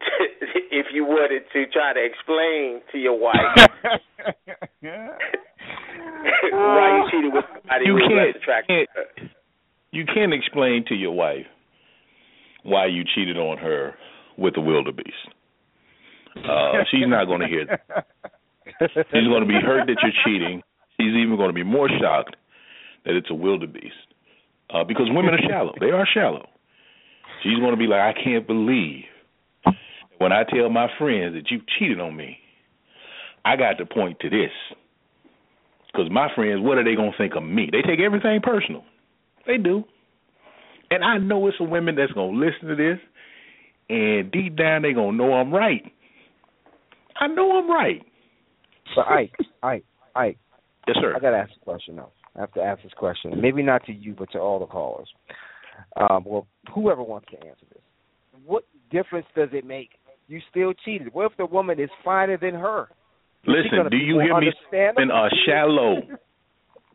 if 0.72 0.86
you 0.92 1.04
wanted 1.04 1.42
to 1.52 1.66
try 1.70 1.92
to 1.92 2.00
explain 2.02 2.80
to 2.92 2.98
your 2.98 3.18
wife 3.20 3.68
why 6.50 6.88
you 6.96 7.10
cheated 7.10 7.32
with 7.32 7.44
somebody 7.52 7.84
You 7.86 7.92
who 7.92 8.00
was 8.00 8.08
can't- 8.08 8.26
less 8.26 8.36
attractive? 8.36 8.86
to 8.88 9.22
her? 9.22 9.28
You 9.92 10.04
can't 10.06 10.32
explain 10.32 10.84
to 10.88 10.94
your 10.94 11.12
wife 11.12 11.46
why 12.62 12.86
you 12.86 13.04
cheated 13.14 13.36
on 13.36 13.58
her 13.58 13.94
with 14.36 14.56
a 14.56 14.60
wildebeest. 14.60 15.28
Uh, 16.36 16.72
she's 16.90 17.06
not 17.06 17.26
going 17.26 17.40
to 17.40 17.46
hear 17.46 17.66
that. 17.66 18.06
She's 18.80 19.28
going 19.28 19.42
to 19.42 19.46
be 19.46 19.60
hurt 19.60 19.86
that 19.86 19.96
you're 20.02 20.12
cheating. 20.24 20.62
She's 20.98 21.14
even 21.14 21.36
going 21.36 21.50
to 21.50 21.54
be 21.54 21.64
more 21.64 21.88
shocked 22.00 22.36
that 23.04 23.14
it's 23.14 23.30
a 23.30 23.34
wildebeest. 23.34 23.94
Uh, 24.70 24.84
because 24.84 25.08
women 25.10 25.34
are 25.34 25.48
shallow. 25.48 25.74
They 25.80 25.90
are 25.90 26.06
shallow. 26.06 26.48
She's 27.42 27.58
going 27.58 27.72
to 27.72 27.76
be 27.76 27.86
like, 27.86 28.00
I 28.00 28.22
can't 28.22 28.46
believe 28.46 29.04
when 30.18 30.32
I 30.32 30.44
tell 30.44 30.70
my 30.70 30.88
friends 30.98 31.34
that 31.34 31.50
you 31.50 31.60
cheated 31.78 32.00
on 32.00 32.16
me, 32.16 32.38
I 33.44 33.56
got 33.56 33.78
to 33.78 33.86
point 33.86 34.20
to 34.20 34.30
this. 34.30 34.52
Because 35.92 36.10
my 36.10 36.32
friends, 36.34 36.60
what 36.62 36.78
are 36.78 36.84
they 36.84 36.94
going 36.94 37.12
to 37.12 37.18
think 37.18 37.34
of 37.34 37.42
me? 37.42 37.68
They 37.70 37.82
take 37.82 38.00
everything 38.00 38.40
personal. 38.40 38.84
They 39.46 39.58
do. 39.58 39.84
And 40.92 41.02
I 41.02 41.16
know 41.16 41.48
it's 41.48 41.56
some 41.56 41.70
women 41.70 41.94
that's 41.94 42.12
going 42.12 42.34
to 42.34 42.46
listen 42.46 42.68
to 42.68 42.76
this, 42.76 42.98
and 43.88 44.30
deep 44.30 44.56
down 44.56 44.82
they 44.82 44.92
going 44.92 45.16
to 45.16 45.16
know 45.16 45.32
I'm 45.32 45.52
right. 45.52 45.82
I 47.18 47.28
know 47.28 47.58
I'm 47.58 47.70
right. 47.70 48.02
But 48.94 49.06
Ike, 49.06 49.32
Ike, 49.62 49.84
Ike. 50.14 50.38
Yes, 50.86 50.96
sir. 51.00 51.14
I 51.16 51.20
gotta 51.20 51.36
ask 51.36 51.50
a 51.60 51.64
question 51.64 51.96
though. 51.96 52.10
I 52.36 52.40
have 52.40 52.52
to 52.54 52.60
ask 52.60 52.82
this 52.82 52.92
question. 52.92 53.40
Maybe 53.40 53.62
not 53.62 53.84
to 53.86 53.92
you, 53.92 54.14
but 54.18 54.32
to 54.32 54.38
all 54.38 54.58
the 54.58 54.66
callers. 54.66 55.08
Um, 55.96 56.24
well, 56.26 56.46
whoever 56.74 57.02
wants 57.02 57.28
to 57.30 57.36
answer 57.36 57.64
this. 57.70 57.82
What 58.44 58.64
difference 58.90 59.26
does 59.36 59.48
it 59.52 59.64
make? 59.64 59.90
You 60.28 60.40
still 60.50 60.72
cheated. 60.84 61.14
What 61.14 61.30
if 61.30 61.38
the 61.38 61.46
woman 61.46 61.80
is 61.80 61.90
finer 62.04 62.36
than 62.36 62.54
her? 62.54 62.88
Listen, 63.46 63.90
do 63.90 63.96
you 63.96 64.20
hear 64.20 64.38
me? 64.40 64.52
Women 64.72 65.10
are 65.10 65.30
shallow. 65.46 66.02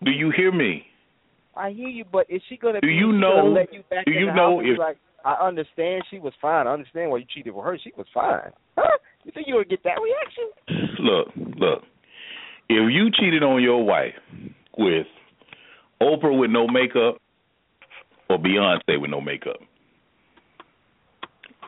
Do 0.03 0.11
you 0.11 0.31
hear 0.35 0.51
me? 0.51 0.85
I 1.57 1.71
hear 1.71 1.87
you, 1.87 2.05
but 2.11 2.25
is 2.29 2.41
she 2.47 2.57
gonna? 2.57 2.81
Do 2.81 2.87
be, 2.87 2.93
you 2.93 3.11
know- 3.11 3.47
let 3.47 3.73
you 3.73 3.83
back 3.89 4.05
do 4.05 4.11
you 4.11 4.27
know 4.27 4.57
house 4.59 4.63
if- 4.65 4.77
like, 4.79 4.97
I 5.25 5.33
understand 5.33 6.03
she 6.09 6.19
was 6.19 6.33
fine. 6.41 6.67
I 6.67 6.73
understand 6.73 7.11
why 7.11 7.17
you 7.17 7.25
cheated 7.27 7.53
with 7.53 7.65
her. 7.65 7.77
She 7.77 7.91
was 7.97 8.05
fine. 8.13 8.51
Huh? 8.77 8.97
You 9.25 9.31
think 9.31 9.47
you 9.47 9.55
would 9.55 9.67
get 9.69 9.83
that 9.83 9.97
reaction? 10.01 10.95
Look, 10.99 11.27
look. 11.57 11.83
If 12.69 12.91
you 12.91 13.09
cheated 13.11 13.43
on 13.43 13.61
your 13.61 13.83
wife 13.83 14.13
with 14.77 15.07
Oprah 16.01 16.37
with 16.37 16.51
no 16.51 16.67
makeup 16.67 17.17
or 18.29 18.37
Beyonce 18.37 19.01
with 19.01 19.09
no 19.09 19.19
makeup, 19.19 19.57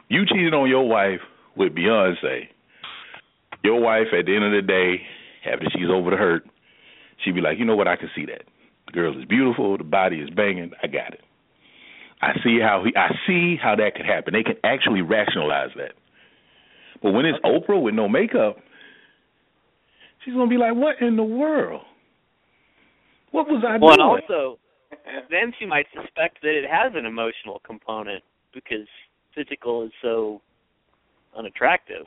you 0.10 0.26
cheated 0.26 0.54
on 0.54 0.70
your 0.70 0.88
wife 0.88 1.20
with 1.56 1.74
Beyonce. 1.76 2.48
Your 3.64 3.82
wife, 3.82 4.08
at 4.18 4.26
the 4.26 4.36
end 4.36 4.46
of 4.46 4.52
the 4.52 4.62
day, 4.62 5.02
after 5.52 5.68
she's 5.72 5.90
over 5.90 6.12
the 6.12 6.18
hurt, 6.18 6.46
she'd 7.24 7.36
be 7.36 7.42
like, 7.42 7.60
you 7.60 7.66
know 7.66 7.76
what? 7.76 7.88
I 7.88 7.96
can 7.98 8.10
see 8.16 8.26
that. 8.26 8.44
The 8.90 8.94
girl 8.94 9.20
is 9.20 9.26
beautiful. 9.26 9.78
The 9.78 9.84
body 9.84 10.18
is 10.18 10.30
banging. 10.32 10.72
I 10.82 10.88
got 10.88 11.14
it. 11.14 11.22
I 12.22 12.34
see 12.44 12.60
how 12.60 12.84
he. 12.84 12.96
I 12.96 13.10
see 13.28 13.56
how 13.62 13.76
that 13.76 13.96
could 13.96 14.06
happen. 14.06 14.34
They 14.34 14.44
can 14.44 14.58
actually 14.64 15.02
rationalize 15.02 15.70
that. 15.78 15.94
But 17.02 17.12
when 17.12 17.26
it's 17.26 17.40
Oprah 17.46 17.82
with 17.82 17.94
no 17.94 18.10
makeup, 18.10 18.58
she's 20.24 20.34
gonna 20.34 20.50
be 20.50 20.58
like, 20.58 20.74
"What 20.74 21.02
in 21.02 21.16
the 21.16 21.24
world? 21.24 21.82
What 23.32 23.48
was 23.48 23.64
I 23.64 23.78
Well, 23.78 23.92
and 23.92 24.00
doing?" 24.00 24.22
also, 24.30 24.60
then 25.30 25.54
she 25.60 25.66
might 25.66 25.86
suspect 25.94 26.42
that 26.42 26.58
it 26.58 26.70
has 26.70 26.94
an 26.96 27.06
emotional 27.06 27.60
component 27.60 28.24
because 28.54 28.88
physical 29.36 29.84
is 29.84 29.92
so 30.02 30.42
unattractive. 31.38 32.06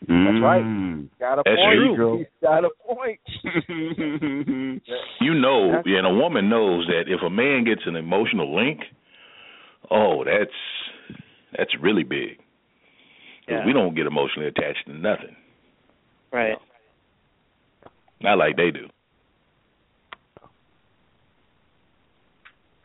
That's 0.00 0.40
right. 0.42 0.62
Mm. 0.62 1.08
Got 1.18 1.38
a 1.38 1.42
That's 1.44 1.56
point. 1.56 1.96
true. 1.96 2.18
He's 2.18 2.26
got 2.42 2.64
a 2.64 2.70
point. 2.86 3.20
you 5.20 5.34
know, 5.34 5.82
and 5.84 6.06
a 6.06 6.14
woman 6.14 6.48
knows 6.50 6.86
that 6.88 7.04
if 7.06 7.20
a 7.24 7.30
man 7.30 7.64
gets 7.64 7.82
an 7.86 7.96
emotional 7.96 8.54
link, 8.54 8.80
oh, 9.90 10.24
that's 10.24 10.50
that's 11.56 11.70
really 11.80 12.02
big. 12.02 12.36
'Cause 13.46 13.56
Yeah. 13.60 13.66
we 13.66 13.72
don't 13.72 13.94
get 13.94 14.06
emotionally 14.06 14.48
attached 14.48 14.86
to 14.86 14.92
nothing, 14.92 15.36
Right. 16.32 16.56
not 18.20 18.38
like 18.38 18.56
they 18.56 18.70
do. 18.70 18.88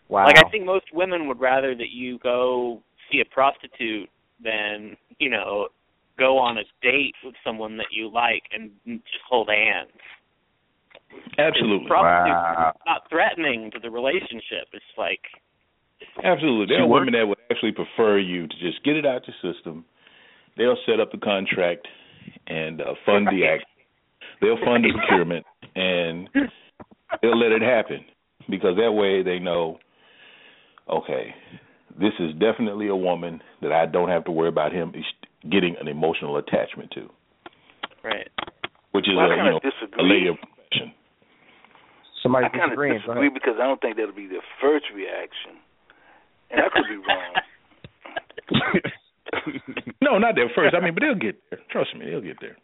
Wow. 0.09 0.25
Like 0.25 0.37
I 0.43 0.49
think 0.49 0.65
most 0.65 0.85
women 0.93 1.27
would 1.27 1.39
rather 1.39 1.75
that 1.75 1.89
you 1.91 2.17
go 2.19 2.81
see 3.11 3.21
a 3.21 3.25
prostitute 3.25 4.09
than, 4.43 4.97
you 5.19 5.29
know, 5.29 5.69
go 6.19 6.37
on 6.37 6.57
a 6.57 6.63
date 6.81 7.15
with 7.23 7.35
someone 7.43 7.77
that 7.77 7.87
you 7.91 8.11
like 8.11 8.43
and 8.51 8.71
just 8.85 9.23
hold 9.27 9.49
hands. 9.49 9.89
Absolutely, 11.37 11.87
Prostitutes 11.87 12.35
Wow. 12.35 12.73
not 12.85 13.09
threatening 13.09 13.71
to 13.71 13.79
the 13.79 13.89
relationship. 13.89 14.67
It's 14.73 14.93
like 14.97 15.21
absolutely. 16.23 16.67
There 16.75 16.83
are 16.83 16.87
worked- 16.87 17.05
women 17.07 17.19
that 17.19 17.27
would 17.27 17.37
actually 17.49 17.71
prefer 17.71 18.19
you 18.19 18.47
to 18.47 18.55
just 18.59 18.83
get 18.83 18.95
it 18.95 19.05
out 19.05 19.23
your 19.27 19.53
system. 19.53 19.85
They'll 20.57 20.77
set 20.85 20.99
up 20.99 21.11
the 21.11 21.17
contract 21.17 21.87
and 22.47 22.81
uh, 22.81 22.93
fund 23.05 23.27
the 23.27 23.45
act. 23.47 23.65
They'll 24.41 24.57
fund 24.63 24.83
the 24.83 24.91
procurement 24.93 25.45
and 25.75 26.29
they'll 27.21 27.37
let 27.39 27.51
it 27.51 27.61
happen 27.61 28.05
because 28.49 28.75
that 28.77 28.91
way 28.91 29.23
they 29.23 29.39
know, 29.39 29.79
okay, 30.89 31.33
this 31.99 32.13
is 32.19 32.33
definitely 32.39 32.87
a 32.87 32.95
woman 32.95 33.41
that 33.61 33.71
I 33.71 33.85
don't 33.85 34.09
have 34.09 34.25
to 34.25 34.31
worry 34.31 34.49
about 34.49 34.71
him 34.73 34.91
getting 35.47 35.75
an 35.79 35.87
emotional 35.87 36.37
attachment 36.37 36.91
to, 36.91 37.09
right. 38.03 38.27
which 38.91 39.07
is 39.07 39.15
Well, 39.15 39.25
I 39.25 39.27
a 39.27 39.29
you 39.29 39.35
kinda 39.37 39.51
know 39.51 39.57
a 39.57 39.71
disagree. 39.71 40.09
lady 40.09 40.27
of 40.27 40.35
profession. 40.41 40.93
Somebody 42.23 42.45
I 42.45 42.49
kind 42.49 42.71
of 42.73 42.79
disagree 42.79 43.29
because 43.29 43.55
I 43.59 43.63
don't 43.63 43.79
think 43.79 43.95
that'll 43.95 44.11
be 44.15 44.27
their 44.27 44.43
first 44.59 44.85
reaction, 44.93 45.55
and 46.51 46.59
I 46.61 46.67
could 46.69 46.87
be 46.89 46.97
wrong. 46.99 47.33
no, 50.01 50.17
not 50.17 50.35
their 50.35 50.49
first. 50.55 50.75
I 50.75 50.79
mean, 50.83 50.93
but 50.93 51.01
they'll 51.01 51.15
get 51.15 51.39
there. 51.49 51.59
Trust 51.71 51.95
me, 51.95 52.05
they'll 52.09 52.21
get 52.21 52.37
there. 52.41 52.57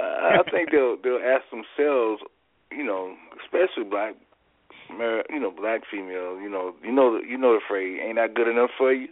Uh, 0.00 0.40
I 0.40 0.50
think 0.50 0.70
they'll 0.70 0.96
they'll 1.02 1.20
ask 1.22 1.44
themselves, 1.50 2.22
you 2.72 2.84
know, 2.84 3.14
especially 3.44 3.84
black, 3.88 4.14
mar- 4.90 5.24
you 5.28 5.38
know, 5.40 5.50
black 5.50 5.82
female, 5.90 6.40
You 6.40 6.48
know, 6.50 6.74
you 6.82 6.92
know, 6.92 7.18
the, 7.18 7.26
you 7.28 7.36
know 7.38 7.52
the 7.54 7.60
phrase, 7.68 8.00
"Ain't 8.02 8.18
I 8.18 8.28
good 8.28 8.48
enough 8.48 8.70
for 8.78 8.92
you?" 8.92 9.08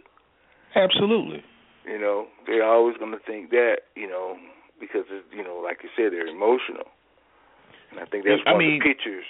Absolutely. 0.75 1.43
You 1.85 1.99
know, 1.99 2.27
they're 2.47 2.63
always 2.65 2.95
going 2.97 3.11
to 3.11 3.19
think 3.27 3.49
that, 3.51 3.77
you 3.95 4.07
know, 4.07 4.37
because 4.79 5.03
it's, 5.11 5.25
you 5.35 5.43
know, 5.43 5.61
like 5.63 5.79
you 5.83 5.89
said, 5.95 6.11
they're 6.13 6.27
emotional, 6.27 6.87
and 7.91 7.99
I 7.99 8.05
think 8.05 8.25
that's 8.25 8.41
I 8.45 8.51
one 8.53 8.59
mean- 8.59 8.75
of 8.75 8.79
the 8.83 8.89
pictures. 8.89 9.25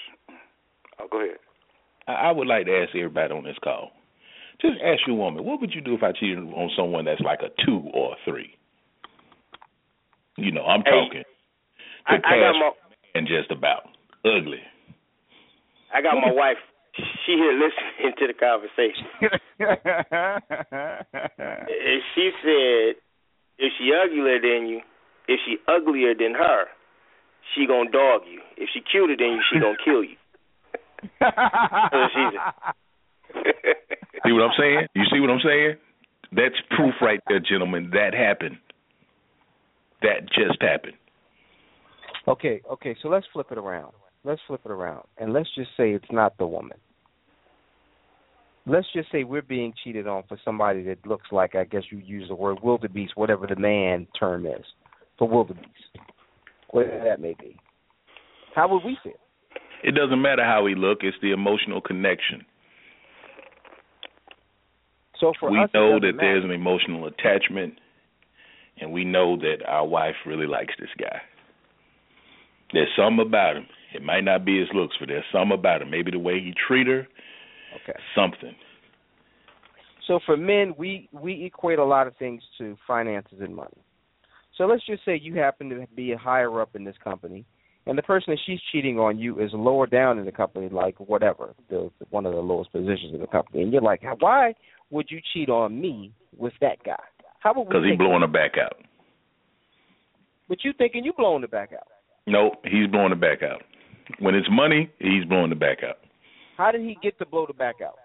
Oh, 0.99 1.07
go 1.11 1.19
ahead. 1.23 1.38
I 2.07 2.30
I 2.30 2.31
would 2.31 2.47
like 2.47 2.65
to 2.67 2.75
ask 2.77 2.95
everybody 2.95 3.34
on 3.34 3.43
this 3.43 3.57
call. 3.63 3.91
Just 4.61 4.75
ask 4.84 5.01
your 5.07 5.15
woman, 5.17 5.43
what 5.43 5.59
would 5.61 5.73
you 5.73 5.81
do 5.81 5.95
if 5.95 6.03
I 6.03 6.11
cheated 6.11 6.38
on 6.38 6.69
someone 6.77 7.05
that's 7.05 7.21
like 7.21 7.39
a 7.41 7.49
two 7.65 7.81
or 7.93 8.13
a 8.13 8.15
three? 8.23 8.55
You 10.38 10.51
know, 10.51 10.63
I'm 10.65 10.81
Hey, 10.85 10.91
talking 10.91 11.23
I, 12.07 12.15
could 12.17 12.25
I 12.25 12.39
got 12.39 12.53
my 12.59 12.71
and 13.15 13.27
just 13.27 13.51
about 13.51 13.84
ugly. 14.25 14.61
I 15.93 16.01
got 16.01 16.15
my 16.15 16.31
wife. 16.31 16.57
She 16.95 17.33
here 17.33 17.53
listening 17.53 18.13
to 18.19 18.27
the 18.27 18.33
conversation. 18.33 19.05
And 19.59 20.41
she 22.15 22.31
said, 22.43 22.95
if 23.57 23.73
she 23.77 23.91
uglier 23.93 24.39
than 24.39 24.67
you, 24.67 24.81
if 25.27 25.39
she 25.45 25.57
uglier 25.67 26.13
than 26.13 26.33
her, 26.33 26.65
she 27.55 27.65
gonna 27.65 27.89
dog 27.89 28.21
you. 28.29 28.41
If 28.57 28.69
she 28.73 28.81
cuter 28.81 29.15
than 29.17 29.33
you, 29.33 29.41
she 29.51 29.59
gonna 29.59 29.77
kill 29.83 30.03
you. 30.03 30.15
That's 31.19 32.13
what. 32.15 32.33
See 34.25 34.31
what 34.31 34.43
I'm 34.43 34.53
saying? 34.57 34.87
You 34.95 35.03
see 35.11 35.19
what 35.19 35.29
I'm 35.29 35.41
saying? 35.43 35.75
That's 36.31 36.55
proof 36.71 36.93
right 37.01 37.19
there, 37.27 37.39
gentlemen. 37.39 37.89
That 37.91 38.13
happened. 38.13 38.57
that 40.01 40.27
just 40.29 40.61
happened. 40.61 40.93
Okay, 42.27 42.61
okay, 42.71 42.95
so 43.01 43.09
let's 43.09 43.25
flip 43.33 43.47
it 43.51 43.57
around. 43.57 43.91
Let's 44.23 44.41
flip 44.47 44.61
it 44.65 44.71
around. 44.71 45.03
And 45.17 45.33
let's 45.33 45.49
just 45.55 45.71
say 45.75 45.91
it's 45.91 46.05
not 46.11 46.37
the 46.37 46.47
woman. 46.47 46.77
Let's 48.65 48.87
just 48.93 49.11
say 49.11 49.25
we're 49.25 49.41
being 49.41 49.73
cheated 49.83 50.07
on 50.07 50.23
for 50.29 50.37
somebody 50.45 50.83
that 50.83 51.05
looks 51.05 51.27
like, 51.31 51.53
I 51.53 51.65
guess 51.65 51.83
you 51.91 51.97
use 51.97 52.29
the 52.29 52.35
word 52.35 52.59
wildebeest, 52.63 53.17
whatever 53.17 53.45
the 53.45 53.57
man 53.57 54.07
term 54.17 54.45
is, 54.45 54.63
for 55.17 55.27
wildebeest, 55.27 55.67
whatever 56.69 57.03
that 57.03 57.19
may 57.19 57.35
be. 57.37 57.57
How 58.55 58.69
would 58.69 58.85
we 58.85 58.97
feel? 59.03 59.13
It 59.83 59.95
doesn't 59.95 60.21
matter 60.21 60.45
how 60.45 60.63
we 60.63 60.75
look; 60.75 60.99
it's 61.01 61.17
the 61.21 61.31
emotional 61.31 61.81
connection. 61.81 62.45
So 65.19 65.33
for 65.37 65.51
we 65.51 65.59
us, 65.59 65.69
know 65.73 65.99
that 65.99 66.01
doesn't 66.01 66.17
there's 66.17 66.43
an 66.45 66.51
emotional 66.51 67.05
attachment, 67.07 67.73
and 68.79 68.93
we 68.93 69.03
know 69.03 69.35
that 69.37 69.57
our 69.67 69.85
wife 69.85 70.15
really 70.25 70.47
likes 70.47 70.73
this 70.79 70.89
guy. 70.97 71.21
There's 72.71 72.87
something 72.95 73.25
about 73.25 73.57
him. 73.57 73.67
It 73.93 74.03
might 74.03 74.23
not 74.23 74.45
be 74.45 74.59
his 74.59 74.69
looks, 74.73 74.95
but 74.99 75.09
there's 75.09 75.23
something 75.31 75.57
about 75.57 75.81
him. 75.81 75.89
Maybe 75.89 76.11
the 76.11 76.19
way 76.19 76.39
he 76.39 76.53
treat 76.67 76.87
her. 76.87 77.07
Okay. 77.83 77.99
Something. 78.15 78.55
So 80.07 80.19
for 80.25 80.35
men, 80.35 80.73
we 80.77 81.09
we 81.11 81.45
equate 81.45 81.79
a 81.79 81.85
lot 81.85 82.07
of 82.07 82.15
things 82.17 82.41
to 82.57 82.75
finances 82.85 83.39
and 83.39 83.55
money. 83.55 83.77
So 84.57 84.65
let's 84.65 84.85
just 84.85 85.03
say 85.05 85.19
you 85.21 85.35
happen 85.35 85.69
to 85.69 85.87
be 85.95 86.11
a 86.11 86.17
higher 86.17 86.61
up 86.61 86.75
in 86.75 86.83
this 86.83 86.95
company, 87.03 87.45
and 87.85 87.97
the 87.97 88.03
person 88.03 88.31
that 88.33 88.39
she's 88.45 88.59
cheating 88.71 88.99
on 88.99 89.17
you 89.17 89.39
is 89.39 89.51
lower 89.53 89.87
down 89.87 90.19
in 90.19 90.25
the 90.25 90.31
company, 90.31 90.69
like 90.69 90.99
whatever, 90.99 91.53
the 91.69 91.89
one 92.09 92.25
of 92.25 92.33
the 92.33 92.39
lowest 92.39 92.71
positions 92.71 93.13
in 93.13 93.21
the 93.21 93.27
company, 93.27 93.63
and 93.63 93.71
you're 93.71 93.81
like, 93.81 94.01
why 94.19 94.53
would 94.91 95.07
you 95.09 95.19
cheat 95.33 95.49
on 95.49 95.79
me 95.79 96.13
with 96.37 96.53
that 96.61 96.83
guy? 96.83 97.01
How 97.39 97.53
would? 97.55 97.67
Because 97.67 97.83
he 97.89 97.95
blowing 97.95 98.21
her 98.21 98.27
back 98.27 98.53
out. 98.61 98.77
But 100.47 100.63
you 100.63 100.73
thinking 100.77 101.03
you 101.03 101.13
blowing 101.13 101.41
the 101.41 101.47
back 101.47 101.71
out? 101.73 101.87
No, 102.27 102.51
he's 102.63 102.87
blowing 102.91 103.09
the 103.09 103.15
back 103.15 103.41
out. 103.41 103.63
When 104.19 104.35
it's 104.35 104.47
money, 104.51 104.91
he's 104.99 105.25
blowing 105.25 105.49
the 105.49 105.55
back 105.55 105.80
out. 105.88 105.97
How 106.57 106.71
did 106.71 106.81
he 106.81 106.97
get 107.01 107.17
to 107.19 107.25
blow 107.25 107.45
the 107.47 107.53
back 107.53 107.75
out? 107.84 107.95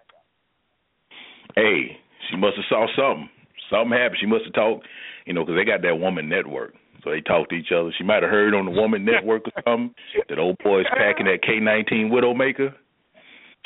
Hey, 1.55 1.99
she 2.31 2.37
must 2.37 2.57
have 2.57 2.65
saw 2.69 2.87
something. 2.97 3.29
Something 3.71 3.99
happened. 3.99 4.19
She 4.21 4.27
must 4.27 4.45
have 4.45 4.55
talked, 4.55 4.87
you 5.27 5.35
know, 5.35 5.45
because 5.45 5.57
they 5.59 5.65
got 5.65 5.83
that 5.83 5.99
woman 5.99 6.29
network. 6.29 6.75
So 7.05 7.11
they 7.11 7.21
talk 7.21 7.49
to 7.51 7.55
each 7.55 7.71
other. 7.73 7.93
She 7.97 8.05
might 8.05 8.23
have 8.23 8.31
heard 8.31 8.55
on 8.55 8.65
the 8.65 8.71
woman 8.71 9.05
network 9.05 9.43
or 9.47 9.63
something 9.65 9.95
that 10.29 10.39
old 10.39 10.59
boy's 10.65 10.87
packing 10.97 11.27
that 11.27 11.43
K19 11.43 12.11
Widowmaker. 12.11 12.75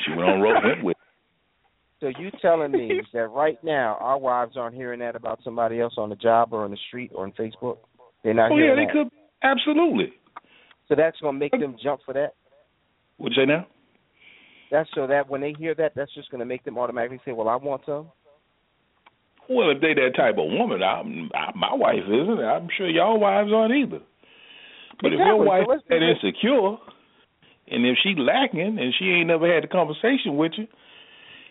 She 0.01 0.11
went 0.11 0.29
on 0.29 0.41
road 0.41 0.55
with. 0.83 0.97
So 1.99 2.09
you 2.19 2.31
telling 2.41 2.71
me 2.71 3.01
that 3.13 3.27
right 3.29 3.57
now 3.63 3.97
our 4.01 4.17
wives 4.17 4.57
aren't 4.57 4.75
hearing 4.75 4.99
that 4.99 5.15
about 5.15 5.39
somebody 5.43 5.79
else 5.79 5.93
on 5.97 6.09
the 6.09 6.17
job 6.17 6.49
or 6.51 6.65
on 6.65 6.71
the 6.71 6.77
street 6.89 7.11
or 7.15 7.23
on 7.23 7.31
Facebook? 7.31 7.77
They're 8.23 8.33
not 8.33 8.51
Oh 8.51 8.57
yeah, 8.57 8.75
they 8.75 8.85
that. 8.85 8.91
could 8.91 9.07
absolutely. 9.41 10.13
So 10.93 10.97
that's 11.01 11.19
gonna 11.21 11.39
make 11.39 11.51
them 11.51 11.75
jump 11.81 12.01
for 12.05 12.13
that. 12.13 12.35
What'd 13.17 13.35
you 13.35 13.41
say 13.41 13.47
now? 13.47 13.65
That's 14.69 14.87
so 14.93 15.07
that 15.07 15.27
when 15.27 15.41
they 15.41 15.55
hear 15.57 15.73
that, 15.73 15.93
that's 15.95 16.13
just 16.13 16.29
gonna 16.29 16.45
make 16.45 16.63
them 16.63 16.77
automatically 16.77 17.19
say, 17.25 17.31
"Well, 17.31 17.49
I 17.49 17.55
want 17.55 17.81
some." 17.83 18.11
Well, 19.49 19.71
if 19.71 19.81
they 19.81 19.95
that 19.95 20.11
type 20.15 20.37
of 20.37 20.51
woman, 20.51 20.83
I'm, 20.83 21.31
I, 21.33 21.51
my 21.55 21.73
wife 21.73 22.03
isn't. 22.05 22.39
I'm 22.39 22.67
sure 22.77 22.87
y'all 22.87 23.19
wives 23.19 23.51
aren't 23.51 23.73
either. 23.73 24.01
But 25.01 25.13
if 25.13 25.17
your 25.17 25.37
So 25.39 25.43
wife 25.43 25.65
let's 25.67 25.81
that 25.89 26.03
insecure, 26.03 26.77
and 27.69 27.87
if 27.87 27.97
she 28.03 28.13
lacking, 28.15 28.77
and 28.77 28.93
she 28.99 29.05
ain't 29.05 29.29
never 29.29 29.51
had 29.51 29.63
a 29.63 29.67
conversation 29.67 30.37
with 30.37 30.51
you, 30.57 30.67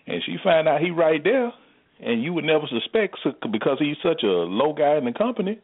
and 0.06 0.22
she 0.24 0.36
find 0.44 0.68
out 0.68 0.80
he 0.80 0.92
right 0.92 1.22
there, 1.24 1.52
and 1.98 2.22
you 2.22 2.32
would 2.32 2.44
never 2.44 2.68
suspect 2.68 3.16
because 3.50 3.78
he's 3.80 3.96
such 4.04 4.22
a 4.22 4.46
low 4.46 4.72
guy 4.72 4.98
in 4.98 5.04
the 5.04 5.12
company, 5.12 5.58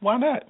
why 0.00 0.18
not? 0.18 0.44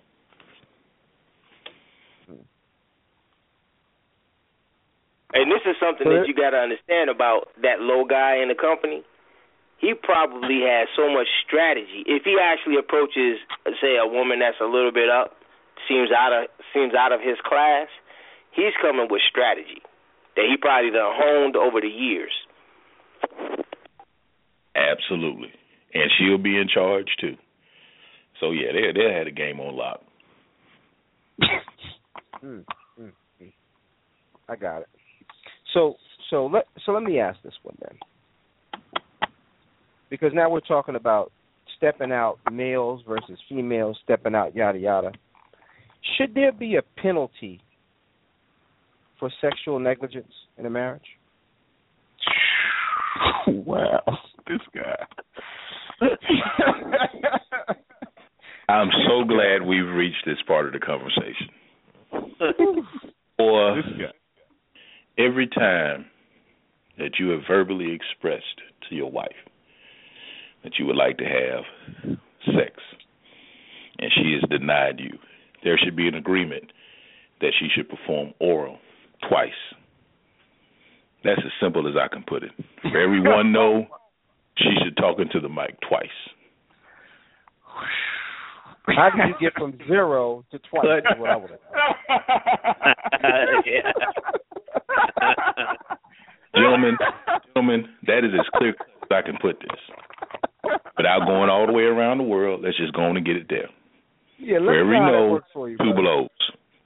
And 5.34 5.52
this 5.52 5.60
is 5.68 5.76
something 5.76 6.08
that 6.08 6.24
you 6.26 6.32
got 6.32 6.56
to 6.56 6.60
understand 6.60 7.10
about 7.10 7.52
that 7.60 7.80
low 7.84 8.04
guy 8.04 8.40
in 8.40 8.48
the 8.48 8.56
company. 8.56 9.04
He 9.76 9.92
probably 9.94 10.64
has 10.64 10.88
so 10.96 11.12
much 11.12 11.28
strategy. 11.46 12.02
If 12.06 12.24
he 12.24 12.40
actually 12.40 12.80
approaches, 12.80 13.38
say, 13.80 14.00
a 14.00 14.08
woman 14.08 14.40
that's 14.40 14.58
a 14.60 14.64
little 14.64 14.90
bit 14.90 15.08
up, 15.08 15.36
seems 15.86 16.10
out 16.10 16.32
of 16.32 16.48
seems 16.74 16.94
out 16.94 17.12
of 17.12 17.20
his 17.20 17.36
class, 17.44 17.86
he's 18.50 18.72
coming 18.80 19.06
with 19.10 19.20
strategy 19.28 19.82
that 20.34 20.46
he 20.48 20.56
probably 20.56 20.90
done 20.90 21.12
honed 21.14 21.56
over 21.56 21.80
the 21.80 21.88
years. 21.88 22.32
Absolutely, 24.74 25.52
and 25.94 26.10
she'll 26.16 26.38
be 26.38 26.56
in 26.56 26.68
charge 26.68 27.08
too. 27.20 27.36
So 28.40 28.50
yeah, 28.50 28.72
they 28.72 28.92
they 28.98 29.12
had 29.12 29.26
a 29.26 29.32
game 29.32 29.60
on 29.60 29.76
lock. 29.76 30.02
Mm, 32.40 32.64
mm, 33.00 33.10
mm. 33.42 33.52
I 34.48 34.54
got 34.54 34.82
it. 34.82 34.88
So 35.78 35.94
so 36.28 36.46
let 36.46 36.64
so 36.84 36.90
let 36.90 37.04
me 37.04 37.20
ask 37.20 37.40
this 37.42 37.54
one 37.62 37.76
then, 37.80 37.96
because 40.10 40.32
now 40.34 40.50
we're 40.50 40.58
talking 40.58 40.96
about 40.96 41.30
stepping 41.76 42.10
out, 42.10 42.38
males 42.50 43.00
versus 43.06 43.38
females 43.48 43.96
stepping 44.02 44.34
out, 44.34 44.56
yada 44.56 44.76
yada. 44.76 45.12
Should 46.16 46.34
there 46.34 46.50
be 46.50 46.74
a 46.76 46.82
penalty 47.00 47.60
for 49.20 49.30
sexual 49.40 49.78
negligence 49.78 50.32
in 50.58 50.66
a 50.66 50.70
marriage? 50.70 51.00
wow, 53.46 54.02
this 54.48 54.58
guy. 54.74 55.06
I'm 58.68 58.90
so 59.06 59.24
glad 59.24 59.62
we've 59.62 59.86
reached 59.86 60.24
this 60.26 60.38
part 60.44 60.66
of 60.66 60.72
the 60.72 60.80
conversation. 60.80 61.50
or 63.38 63.76
This 63.76 63.92
guy. 63.96 64.17
Every 65.18 65.48
time 65.48 66.06
that 66.96 67.18
you 67.18 67.28
have 67.30 67.40
verbally 67.46 67.92
expressed 67.92 68.62
to 68.88 68.94
your 68.94 69.10
wife 69.10 69.32
that 70.64 70.78
you 70.78 70.86
would 70.86 70.96
like 70.96 71.18
to 71.18 71.24
have 71.24 72.16
sex 72.46 72.72
and 73.98 74.10
she 74.14 74.38
has 74.40 74.48
denied 74.48 74.98
you, 74.98 75.18
there 75.64 75.78
should 75.82 75.96
be 75.96 76.08
an 76.08 76.14
agreement 76.14 76.72
that 77.40 77.52
she 77.58 77.68
should 77.74 77.88
perform 77.88 78.32
oral 78.40 78.78
twice. 79.28 79.50
That's 81.24 81.40
as 81.44 81.50
simple 81.60 81.88
as 81.88 81.94
I 81.96 82.06
can 82.08 82.22
put 82.26 82.44
it. 82.44 82.52
For 82.82 83.00
every 83.00 83.20
one 83.20 83.52
no, 83.52 83.86
she 84.56 84.70
should 84.82 84.96
talk 84.96 85.18
into 85.18 85.40
the 85.40 85.48
mic 85.48 85.76
twice. 85.88 86.06
How 88.86 89.10
do 89.10 89.18
you 89.18 89.34
get 89.40 89.52
from 89.54 89.76
zero 89.86 90.44
to 90.50 90.58
twice? 90.58 91.02
Is 91.10 91.18
what 91.18 91.30
I 91.30 91.36
would 91.36 91.50
gentlemen, 96.54 96.96
gentlemen, 97.54 97.84
that 98.06 98.18
is 98.24 98.32
as 98.38 98.46
clear 98.56 98.70
as 98.70 99.08
I 99.10 99.22
can 99.22 99.36
put 99.40 99.58
this. 99.60 100.72
Without 100.96 101.26
going 101.26 101.48
all 101.50 101.66
the 101.66 101.72
way 101.72 101.84
around 101.84 102.18
the 102.18 102.24
world, 102.24 102.62
let's 102.64 102.76
just 102.76 102.92
go 102.92 103.02
on 103.02 103.16
and 103.16 103.24
get 103.24 103.36
it 103.36 103.46
there. 103.48 103.68
Yeah, 104.38 104.58
let's 104.58 104.66
For 104.66 104.78
every 104.80 104.94
see 104.96 105.00
how 105.00 105.10
that 105.10 105.12
no, 105.12 105.40
for 105.52 105.68
you. 105.70 105.76
two 105.78 105.84
brother. 105.84 106.00
blows. 106.02 106.28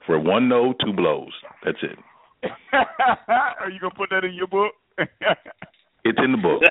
For 0.05 0.19
one 0.19 0.47
no, 0.49 0.73
two 0.85 0.93
blows. 0.93 1.31
That's 1.63 1.77
it. 1.81 1.97
Are 2.73 3.69
you 3.69 3.79
gonna 3.79 3.93
put 3.95 4.09
that 4.09 4.23
in 4.23 4.33
your 4.33 4.47
book? 4.47 4.73
It's 6.05 6.19
in 6.21 6.33
the 6.33 6.37
book. 6.37 6.61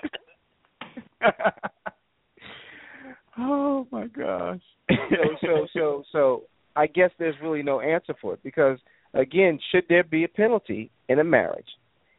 oh 3.38 3.86
my 3.90 4.06
gosh. 4.08 4.60
so 4.90 5.36
so 5.40 5.66
so 5.72 6.02
so 6.12 6.42
I 6.76 6.86
guess 6.86 7.10
there's 7.18 7.34
really 7.42 7.62
no 7.62 7.80
answer 7.80 8.14
for 8.20 8.34
it 8.34 8.40
because 8.42 8.78
again, 9.14 9.58
should 9.70 9.84
there 9.88 10.04
be 10.04 10.24
a 10.24 10.28
penalty 10.28 10.90
in 11.08 11.18
a 11.18 11.24
marriage? 11.24 11.66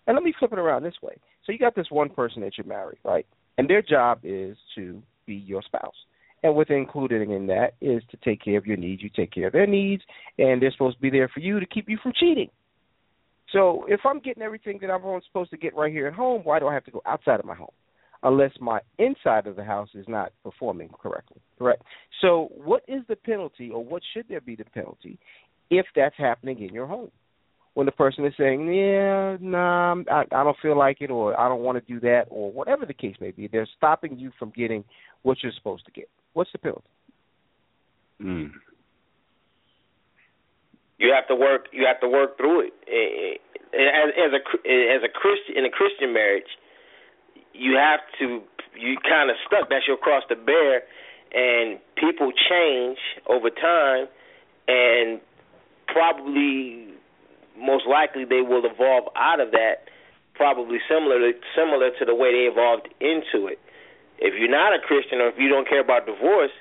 And 0.08 0.16
let 0.16 0.24
me 0.24 0.34
flip 0.38 0.54
it 0.54 0.60
around 0.60 0.84
this 0.84 1.02
way. 1.02 1.16
So 1.46 1.52
you 1.52 1.60
got 1.60 1.76
this 1.76 1.88
one 1.90 2.10
person 2.10 2.42
that 2.42 2.58
you're 2.58 2.68
married, 2.68 3.00
right? 3.04 3.26
And 3.58 3.70
their 3.70 3.82
job 3.82 4.20
is 4.24 4.58
to 4.76 5.02
be 5.26 5.36
your 5.36 5.62
spouse. 5.62 5.96
And 6.44 6.56
what's 6.56 6.70
included 6.70 7.30
in 7.30 7.48
that 7.48 7.76
is 7.80 8.04
to 8.12 8.18
take 8.18 8.44
care 8.44 8.58
of 8.58 8.66
your 8.66 8.76
needs, 8.76 9.02
you 9.02 9.10
take 9.16 9.32
care 9.32 9.48
of 9.48 9.54
their 9.54 9.68
needs, 9.68 10.04
and 10.38 10.62
they're 10.62 10.72
supposed 10.72 10.98
to 10.98 11.02
be 11.02 11.10
there 11.10 11.30
for 11.30 11.40
you 11.40 11.60
to 11.60 11.66
keep 11.66 11.88
you 11.88 11.98
from 12.04 12.12
cheating. 12.20 12.50
So 13.52 13.86
if 13.88 14.02
I'm 14.04 14.20
getting 14.20 14.44
everything 14.44 14.80
that 14.82 14.90
I'm 14.90 15.02
supposed 15.28 15.52
to 15.52 15.58
get 15.58 15.76
right 15.76 15.92
here 15.92 16.08
at 16.08 16.14
home, 16.14 16.42
why 16.44 16.60
do 16.60 16.68
I 16.68 16.74
have 16.74 16.84
to 16.86 16.92
go 16.92 17.02
outside 17.06 17.40
of 17.40 17.46
my 17.46 17.56
home? 17.56 17.72
Unless 18.24 18.52
my 18.60 18.80
inside 19.00 19.48
of 19.48 19.56
the 19.56 19.64
house 19.64 19.90
is 19.94 20.06
not 20.08 20.32
performing 20.44 20.90
correctly. 21.02 21.42
Correct. 21.58 21.84
So 22.22 22.50
what 22.56 22.84
is 22.88 23.04
the 23.08 23.16
penalty 23.16 23.70
or 23.70 23.84
what 23.84 24.02
should 24.14 24.26
there 24.28 24.42
be 24.42 24.56
the 24.56 24.66
penalty 24.66 25.20
if 25.78 25.86
that's 25.96 26.16
happening 26.18 26.62
in 26.62 26.74
your 26.74 26.88
home? 26.88 27.12
When 27.74 27.88
the 27.88 27.92
person 27.92 28.24
is 28.26 28.34
saying, 28.38 28.72
Yeah, 28.72 29.38
nah, 29.42 29.96
I, 30.12 30.22
I 30.32 30.44
don't 30.44 30.58
feel 30.62 30.78
like 30.78 30.98
it 31.02 31.10
or 31.10 31.40
I 31.40 31.50
don't 31.50 31.62
want 31.62 31.84
to 31.84 31.94
do 31.94 32.00
that 32.02 32.26
or 32.30 32.52
whatever 32.52 32.86
the 32.86 32.94
case 32.94 33.16
may 33.20 33.32
be, 33.32 33.48
they're 33.48 33.68
stopping 33.78 34.18
you 34.20 34.32
from 34.38 34.52
getting 34.56 34.84
what 35.24 35.38
you're 35.42 35.52
supposed 35.58 35.86
to 35.86 35.92
get. 35.92 36.10
What's 36.34 36.52
the 36.52 36.60
penalty? 36.60 36.88
Mm. 38.22 38.52
You 41.00 41.12
have 41.14 41.28
to 41.28 41.36
work. 41.36 41.68
You 41.72 41.86
have 41.86 42.00
to 42.02 42.08
work 42.08 42.38
through 42.38 42.68
it. 42.68 42.74
Eh, 42.88 43.36
eh, 43.76 43.78
As, 43.78 44.10
as 44.16 44.32
a 44.32 44.42
as 44.96 45.02
a 45.04 45.12
Christian 45.12 45.58
in 45.58 45.66
a 45.66 45.70
Christian 45.70 46.14
marriage, 46.14 46.48
you 47.54 47.76
have 47.76 48.00
to. 48.20 48.42
You 48.80 48.98
kind 49.04 49.30
of 49.30 49.36
stuck. 49.46 49.70
That's 49.70 49.88
your 49.88 49.98
cross 49.98 50.24
to 50.30 50.36
bear, 50.36 50.82
and 51.34 51.80
people 51.98 52.32
change 52.32 52.98
over 53.28 53.50
time, 53.50 54.08
and 54.68 55.20
probably 55.88 56.94
most 57.58 57.86
likely 57.88 58.26
they 58.26 58.42
will 58.42 58.64
evolve 58.66 59.06
out 59.16 59.40
of 59.40 59.52
that 59.52 59.90
probably 60.36 60.78
similar 60.90 61.20
similar 61.56 61.90
to 62.00 62.06
the 62.06 62.16
way 62.16 62.32
they 62.34 62.50
evolved 62.50 62.90
into 63.00 63.48
it. 63.48 63.60
If 64.20 64.34
you're 64.40 64.50
not 64.50 64.74
a 64.74 64.80
Christian 64.80 65.20
or 65.20 65.30
if 65.30 65.36
you 65.38 65.50
don't 65.50 65.68
care 65.68 65.82
about 65.82 66.06
divorce, 66.06 66.52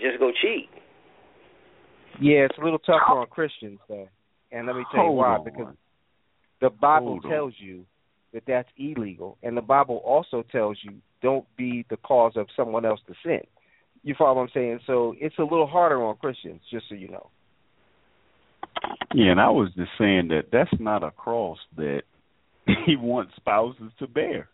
just 0.00 0.18
go 0.18 0.30
cheat. 0.30 0.68
Yeah, 2.20 2.46
it's 2.48 2.58
a 2.58 2.64
little 2.64 2.78
tougher 2.78 3.12
on 3.12 3.26
oh. 3.26 3.26
Christians 3.26 3.78
though, 3.88 4.08
and 4.52 4.66
let 4.66 4.76
me 4.76 4.84
tell 4.92 5.04
Hold 5.04 5.12
you 5.12 5.18
why. 5.18 5.36
on. 5.36 5.44
Because 5.44 5.74
the 6.60 6.70
Bible 6.70 7.20
Hold 7.20 7.24
on. 7.24 7.30
tells 7.30 7.54
you 7.58 7.84
that 8.32 8.42
that's 8.46 8.68
illegal, 8.76 9.38
and 9.42 9.56
the 9.56 9.62
Bible 9.62 10.02
also 10.04 10.44
tells 10.50 10.78
you 10.82 10.94
don't 11.22 11.46
be 11.56 11.84
the 11.90 11.96
cause 11.98 12.32
of 12.36 12.46
someone 12.56 12.84
else 12.84 13.00
to 13.06 13.14
sin. 13.24 13.40
You 14.02 14.14
follow 14.16 14.34
what 14.34 14.42
I'm 14.42 14.48
saying? 14.54 14.80
So 14.86 15.14
it's 15.18 15.38
a 15.38 15.42
little 15.42 15.66
harder 15.66 16.02
on 16.02 16.16
Christians, 16.16 16.60
just 16.70 16.86
so 16.88 16.94
you 16.94 17.08
know. 17.08 17.30
Yeah, 19.14 19.30
and 19.30 19.40
I 19.40 19.48
was 19.50 19.70
just 19.76 19.90
saying 19.98 20.28
that 20.28 20.46
that's 20.52 20.70
not 20.78 21.02
a 21.02 21.10
cross 21.10 21.58
that 21.76 22.02
he 22.86 22.96
wants 22.96 23.32
spouses 23.36 23.92
to 23.98 24.06
bear, 24.06 24.48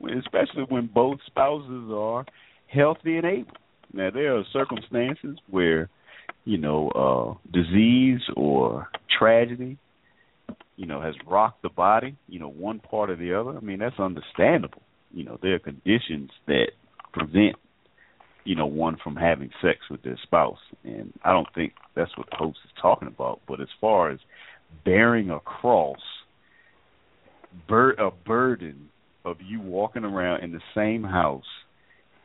especially 0.00 0.64
when 0.68 0.86
both 0.92 1.18
spouses 1.26 1.90
are 1.92 2.24
healthy 2.66 3.16
and 3.16 3.26
able. 3.26 3.56
Now 3.92 4.10
there 4.10 4.36
are 4.36 4.44
circumstances 4.52 5.38
where, 5.48 5.88
you 6.44 6.58
know, 6.58 6.90
uh 6.90 7.52
disease 7.52 8.20
or 8.36 8.88
tragedy, 9.18 9.78
you 10.76 10.86
know, 10.86 11.00
has 11.00 11.14
rocked 11.26 11.62
the 11.62 11.70
body, 11.70 12.16
you 12.28 12.38
know, 12.38 12.50
one 12.50 12.80
part 12.80 13.10
or 13.10 13.16
the 13.16 13.34
other. 13.34 13.56
I 13.56 13.60
mean, 13.60 13.78
that's 13.78 13.98
understandable. 13.98 14.82
You 15.12 15.24
know, 15.24 15.38
there 15.40 15.54
are 15.54 15.58
conditions 15.58 16.30
that 16.46 16.72
prevent 17.12 17.56
you 18.46 18.54
know, 18.54 18.66
one 18.66 18.96
from 19.02 19.16
having 19.16 19.50
sex 19.60 19.78
with 19.90 20.02
their 20.02 20.18
spouse. 20.22 20.58
And 20.84 21.12
I 21.24 21.32
don't 21.32 21.48
think 21.54 21.72
that's 21.94 22.16
what 22.16 22.28
the 22.30 22.36
host 22.36 22.58
is 22.64 22.70
talking 22.80 23.08
about. 23.08 23.40
But 23.46 23.60
as 23.60 23.68
far 23.80 24.10
as 24.10 24.18
bearing 24.84 25.30
a 25.30 25.40
cross, 25.40 25.98
bur- 27.68 27.94
a 27.94 28.10
burden 28.10 28.88
of 29.24 29.38
you 29.44 29.60
walking 29.60 30.04
around 30.04 30.44
in 30.44 30.52
the 30.52 30.60
same 30.74 31.02
house 31.02 31.44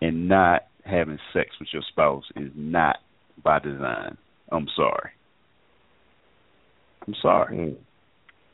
and 0.01 0.29
not 0.29 0.67
having 0.85 1.17
sex 1.33 1.49
with 1.59 1.69
your 1.73 1.83
spouse 1.89 2.23
is 2.35 2.51
not 2.55 2.97
by 3.43 3.59
design. 3.59 4.17
I'm 4.51 4.67
sorry. 4.75 5.11
I'm 7.07 7.15
sorry. 7.21 7.57
Mm. 7.57 7.75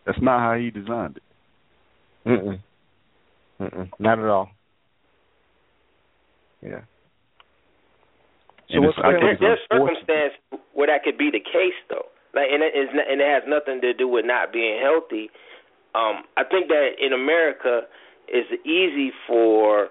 That's 0.06 0.20
not 0.22 0.40
how 0.40 0.58
he 0.58 0.70
designed 0.70 1.18
it. 1.18 1.24
Mm-mm. 2.30 2.60
Mm-mm. 3.60 3.90
Not 4.00 4.20
at 4.20 4.26
all. 4.26 4.52
Yeah. 6.62 6.82
So 8.72 8.82
what's 8.82 8.98
it's- 8.98 9.06
I 9.06 9.12
There, 9.20 9.38
there's 9.40 9.60
circumstance 9.72 10.34
where 10.74 10.88
that 10.88 11.04
could 11.04 11.18
be 11.18 11.32
the 11.32 11.40
case 11.40 11.78
though. 11.90 12.08
Like 12.34 12.50
and 12.52 12.62
it 12.64 12.76
is 12.76 12.90
and 12.92 13.22
it 13.22 13.28
has 13.28 13.44
nothing 13.48 13.82
to 13.82 13.94
do 13.94 14.08
with 14.08 14.26
not 14.26 14.52
being 14.52 14.80
healthy. 14.82 15.30
Um, 15.96 16.24
I 16.36 16.44
think 16.44 16.68
that 16.68 17.00
in 17.00 17.14
America 17.14 17.88
it's 18.28 18.52
easy 18.66 19.12
for 19.26 19.90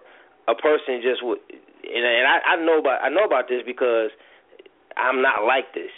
a 0.49 0.55
person 0.55 1.01
just 1.03 1.25
with 1.25 1.41
and, 1.51 2.05
and 2.05 2.27
I, 2.27 2.55
I 2.55 2.57
know 2.57 2.79
about 2.79 3.03
I 3.03 3.09
know 3.09 3.25
about 3.25 3.49
this 3.49 3.63
because 3.65 4.11
I'm 4.97 5.23
not 5.23 5.45
like 5.45 5.73
this. 5.75 5.91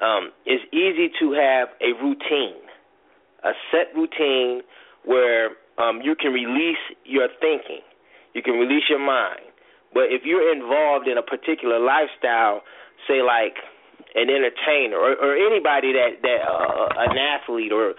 Um, 0.00 0.32
it's 0.44 0.64
easy 0.72 1.08
to 1.20 1.32
have 1.32 1.68
a 1.80 1.92
routine, 2.02 2.60
a 3.44 3.52
set 3.70 3.94
routine 3.94 4.62
where 5.04 5.50
um, 5.78 6.00
you 6.02 6.14
can 6.16 6.32
release 6.32 6.82
your 7.04 7.28
thinking, 7.40 7.80
you 8.34 8.42
can 8.42 8.54
release 8.54 8.84
your 8.88 8.98
mind. 8.98 9.53
But 9.94 10.10
if 10.10 10.22
you're 10.26 10.50
involved 10.52 11.06
in 11.06 11.16
a 11.16 11.22
particular 11.22 11.78
lifestyle, 11.78 12.62
say 13.06 13.22
like 13.22 13.62
an 14.14 14.28
entertainer 14.28 14.98
or, 14.98 15.14
or 15.14 15.36
anybody 15.38 15.94
that 15.94 16.18
that 16.22 16.42
uh, 16.42 16.88
an 16.98 17.16
athlete 17.16 17.72
or 17.72 17.94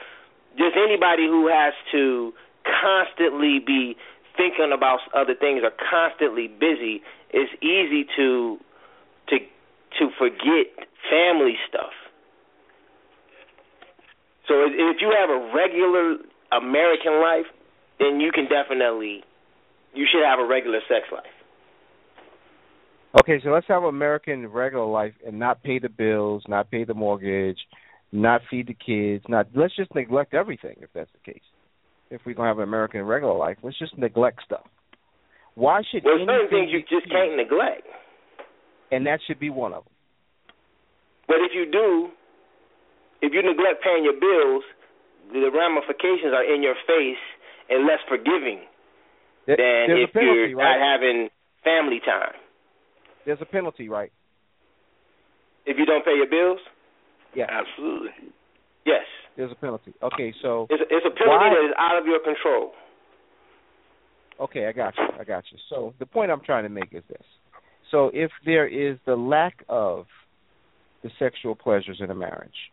just 0.58 0.76
anybody 0.76 1.28
who 1.28 1.48
has 1.48 1.74
to 1.92 2.34
constantly 2.64 3.60
be 3.60 3.96
thinking 4.38 4.72
about 4.76 5.00
other 5.16 5.36
things 5.36 5.62
or 5.64 5.72
constantly 5.72 6.48
busy, 6.48 7.02
it's 7.32 7.52
easy 7.64 8.06
to 8.16 8.58
to 9.30 9.40
to 10.00 10.10
forget 10.18 10.68
family 11.10 11.56
stuff. 11.68 11.96
So 14.48 14.68
if 14.68 15.02
you 15.02 15.12
have 15.16 15.30
a 15.30 15.52
regular 15.56 16.18
American 16.52 17.20
life, 17.22 17.48
then 18.00 18.20
you 18.20 18.32
can 18.32 18.48
definitely 18.48 19.24
you 19.94 20.06
should 20.12 20.24
have 20.24 20.40
a 20.40 20.46
regular 20.46 20.80
sex 20.88 21.08
life. 21.12 21.35
Okay, 23.20 23.40
so 23.44 23.50
let's 23.50 23.68
have 23.68 23.84
American 23.84 24.48
regular 24.48 24.86
life 24.86 25.14
and 25.26 25.40
not 25.40 25.64
pay 25.64 25.80
the 25.80 25.90
bills, 25.90 26.44
not 26.48 26.70
pay 26.70 26.84
the 26.84 26.94
mortgage, 26.94 27.58
not 28.12 28.42
feed 28.50 28.68
the 28.68 28.74
kids, 28.76 29.24
not 29.30 29.48
let's 29.56 29.76
just 29.76 29.94
neglect 29.96 30.34
everything 30.34 30.76
if 30.82 30.90
that's 30.94 31.10
the 31.14 31.32
case. 31.32 31.44
If 32.12 32.22
we're 32.26 32.34
gonna 32.36 32.50
have 32.50 32.58
an 32.60 32.64
American 32.68 33.04
regular 33.04 33.34
life, 33.36 33.58
let's 33.64 33.80
just 33.80 33.98
neglect 33.98 34.40
stuff. 34.46 34.68
Why 35.56 35.82
should 35.90 36.04
Well, 36.04 36.20
certain 36.28 36.50
things 36.50 36.72
you 36.72 36.82
just 36.90 37.10
can't 37.10 37.36
neglect. 37.38 37.88
and 38.92 39.06
that 39.08 39.20
should 39.26 39.40
be 39.40 39.50
one 39.50 39.74
of 39.74 39.84
them. 39.86 39.94
But 41.28 41.38
if 41.42 41.56
you 41.56 41.66
do, 41.66 42.12
if 43.22 43.34
you 43.34 43.42
neglect 43.42 43.82
paying 43.82 44.04
your 44.04 44.20
bills, 44.20 44.64
the 45.32 45.50
ramifications 45.50 46.34
are 46.34 46.44
in 46.44 46.62
your 46.62 46.76
face 46.86 47.18
and 47.70 47.88
less 47.88 48.00
forgiving 48.08 48.60
There- 49.48 49.56
than 49.58 49.98
if 49.98 50.14
penalty, 50.14 50.52
you're 50.52 50.58
right? 50.58 50.78
not 50.78 50.80
having 50.80 51.30
family 51.64 52.00
time. 52.02 52.36
There's 53.26 53.40
a 53.42 53.46
penalty, 53.46 53.90
right? 53.90 54.12
If 55.66 55.78
you 55.80 55.86
don't 55.86 56.06
pay 56.06 56.16
your 56.16 56.28
bills, 56.30 56.60
Yeah, 57.34 57.48
Absolutely. 57.50 58.12
yes, 58.86 59.02
there's 59.36 59.52
a 59.52 59.56
penalty. 59.56 59.94
Okay, 60.02 60.34
so 60.42 60.68
it's 60.70 60.82
a, 60.82 60.96
it's 60.96 61.06
a 61.06 61.10
penalty 61.10 61.28
Why- 61.28 61.50
that 61.50 61.66
is 61.66 61.74
out 61.78 61.98
of 62.00 62.06
your 62.06 62.20
control. 62.20 62.72
Okay, 64.40 64.68
I 64.68 64.72
got 64.74 64.94
you. 64.98 65.04
I 65.20 65.24
got 65.24 65.44
you. 65.52 65.58
So 65.70 65.94
the 66.00 66.06
point 66.06 66.30
I'm 66.30 66.42
trying 66.42 66.64
to 66.64 66.70
make 66.70 66.90
is 66.94 67.04
this. 67.10 67.24
So 67.92 68.12
if 68.14 68.32
there 68.46 68.68
is 68.68 68.98
the 69.06 69.16
lack 69.16 69.64
of 69.70 70.06
the 71.04 71.10
sexual 71.20 71.56
pleasures 71.56 71.98
in 72.02 72.12
a 72.12 72.16
marriage, 72.16 72.72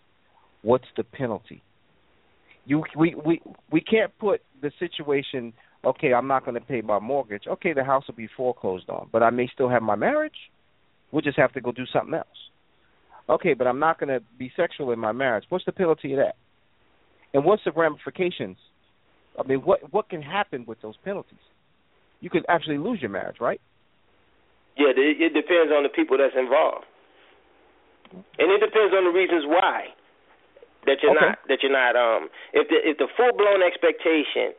what's 0.63 0.87
the 0.97 1.05
penalty? 1.05 1.63
You 2.67 2.85
we 2.97 3.15
we 3.15 3.41
we 3.71 3.81
can't 3.81 4.17
put 4.19 4.41
the 4.61 4.71
situation, 4.79 5.53
okay, 5.85 6.13
I'm 6.15 6.29
not 6.29 6.45
going 6.45 6.55
to 6.55 6.61
pay 6.61 6.81
my 6.81 6.99
mortgage. 6.99 7.45
Okay, 7.47 7.73
the 7.73 7.85
house 7.85 8.05
will 8.07 8.15
be 8.15 8.29
foreclosed 8.37 8.89
on, 8.89 9.09
but 9.13 9.23
I 9.23 9.31
may 9.31 9.49
still 9.53 9.69
have 9.69 9.83
my 9.83 9.97
marriage. 9.97 10.37
We'll 11.11 11.23
just 11.23 11.39
have 11.39 11.53
to 11.53 11.61
go 11.61 11.73
do 11.73 11.85
something 11.93 12.15
else. 12.15 12.27
Okay, 13.29 13.55
but 13.55 13.67
I'm 13.67 13.79
not 13.79 14.01
going 14.01 14.09
to 14.09 14.21
be 14.39 14.51
sexual 14.57 14.93
in 14.93 14.99
my 14.99 15.13
marriage. 15.13 15.45
What's 15.49 15.65
the 15.65 15.73
penalty 15.73 16.13
of 16.13 16.19
that? 16.19 16.37
And 17.35 17.45
what's 17.45 17.63
the 17.65 17.73
ramifications? 17.73 18.57
I 19.39 19.47
mean, 19.47 19.61
what 19.61 19.81
what 19.93 20.11
can 20.11 20.21
happen 20.21 20.65
with 20.67 20.83
those 20.83 20.97
penalties? 21.05 21.41
You 22.21 22.29
could 22.29 22.45
actually 22.49 22.79
lose 22.79 23.01
your 23.01 23.11
marriage, 23.11 23.37
right? 23.41 23.61
Yeah, 24.77 24.93
it, 24.93 25.17
it 25.21 25.33
depends 25.33 25.73
on 25.73 25.83
the 25.83 25.89
people 25.89 26.19
that's 26.19 26.37
involved, 26.37 26.85
and 28.13 28.53
it 28.53 28.61
depends 28.61 28.93
on 28.93 29.05
the 29.05 29.15
reasons 29.17 29.45
why 29.47 29.89
that 30.85 30.99
you're 31.03 31.17
Okay. 31.17 31.33
not 31.33 31.39
that 31.49 31.59
you're 31.63 31.73
not. 31.73 31.97
Um, 31.97 32.29
if 32.53 32.69
the 32.69 32.79
if 32.85 32.99
the 32.99 33.09
full 33.17 33.33
blown 33.33 33.63
expectation 33.65 34.53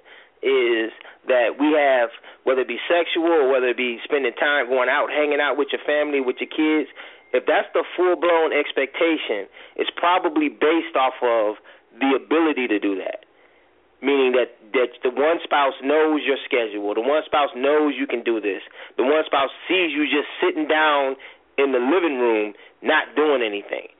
is 0.43 0.91
that 1.27 1.55
we 1.57 1.71
have 1.73 2.11
whether 2.43 2.61
it 2.61 2.67
be 2.67 2.79
sexual 2.91 3.31
or 3.31 3.47
whether 3.47 3.71
it 3.71 3.77
be 3.77 3.99
spending 4.03 4.35
time 4.35 4.67
going 4.67 4.89
out, 4.91 5.09
hanging 5.09 5.39
out 5.39 5.55
with 5.57 5.69
your 5.71 5.81
family, 5.87 6.19
with 6.19 6.37
your 6.43 6.51
kids, 6.51 6.91
if 7.31 7.47
that's 7.47 7.67
the 7.73 7.83
full 7.95 8.15
blown 8.15 8.53
expectation, 8.53 9.49
it's 9.75 9.89
probably 9.95 10.49
based 10.49 10.95
off 10.99 11.17
of 11.23 11.57
the 11.97 12.13
ability 12.13 12.67
to 12.67 12.77
do 12.77 12.95
that. 13.01 13.25
Meaning 14.03 14.35
that 14.35 14.59
that 14.73 14.91
the 15.01 15.09
one 15.09 15.39
spouse 15.43 15.77
knows 15.81 16.21
your 16.25 16.37
schedule, 16.43 16.93
the 16.93 17.01
one 17.01 17.21
spouse 17.25 17.49
knows 17.55 17.93
you 17.97 18.05
can 18.05 18.23
do 18.23 18.41
this, 18.41 18.61
the 18.97 19.03
one 19.03 19.23
spouse 19.25 19.49
sees 19.67 19.93
you 19.93 20.05
just 20.09 20.27
sitting 20.41 20.67
down 20.67 21.15
in 21.57 21.71
the 21.71 21.79
living 21.79 22.17
room 22.19 22.53
not 22.81 23.15
doing 23.15 23.41
anything. 23.41 23.92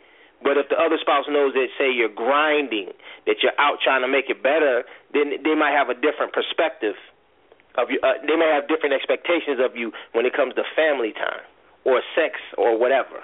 But 0.44 0.60
if 0.60 0.68
the 0.68 0.76
other 0.76 1.00
spouse 1.00 1.26
knows 1.32 1.56
that, 1.56 1.72
say, 1.80 1.88
you're 1.88 2.12
grinding, 2.12 2.92
that 3.26 3.40
you're 3.42 3.56
out 3.58 3.80
trying 3.80 4.04
to 4.04 4.12
make 4.12 4.28
it 4.28 4.44
better, 4.44 4.84
then 5.16 5.40
they 5.40 5.56
might 5.56 5.72
have 5.72 5.88
a 5.88 5.96
different 5.96 6.36
perspective 6.36 7.00
of 7.80 7.88
you. 7.90 8.00
Uh, 8.04 8.20
they 8.28 8.36
may 8.36 8.52
have 8.52 8.68
different 8.68 8.94
expectations 8.94 9.64
of 9.64 9.76
you 9.76 9.92
when 10.12 10.26
it 10.28 10.36
comes 10.36 10.54
to 10.56 10.64
family 10.76 11.14
time 11.16 11.42
or 11.86 12.04
sex 12.14 12.36
or 12.58 12.78
whatever. 12.78 13.24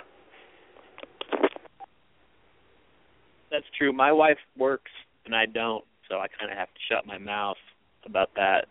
That's 3.52 3.68
true. 3.78 3.92
My 3.92 4.12
wife 4.12 4.40
works 4.58 4.92
and 5.26 5.36
I 5.36 5.46
don't, 5.46 5.84
so 6.08 6.16
I 6.16 6.28
kind 6.28 6.52
of 6.52 6.58
have 6.58 6.70
to 6.70 6.80
shut 6.90 7.06
my 7.06 7.18
mouth 7.18 7.58
about 8.06 8.30
that. 8.36 8.66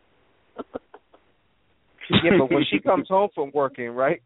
Yeah, 2.24 2.32
but 2.38 2.50
when 2.50 2.64
she 2.70 2.80
comes 2.80 3.08
home 3.08 3.28
from 3.34 3.50
working, 3.52 3.90
right? 3.90 4.22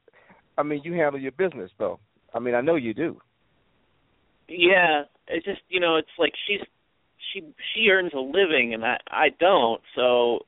I 0.56 0.62
mean, 0.62 0.82
you 0.84 0.92
handle 0.92 1.20
your 1.20 1.32
business 1.32 1.70
though. 1.78 1.98
I 2.34 2.38
mean, 2.38 2.54
I 2.54 2.60
know 2.60 2.76
you 2.76 2.94
do. 2.94 3.20
Yeah, 4.48 5.02
it's 5.28 5.44
just 5.44 5.60
you 5.68 5.80
know, 5.80 5.96
it's 5.96 6.08
like 6.18 6.32
she's 6.46 6.60
she 7.32 7.42
she 7.74 7.88
earns 7.88 8.12
a 8.14 8.20
living 8.20 8.74
and 8.74 8.84
I 8.84 8.98
I 9.08 9.28
don't, 9.40 9.80
so 9.94 10.40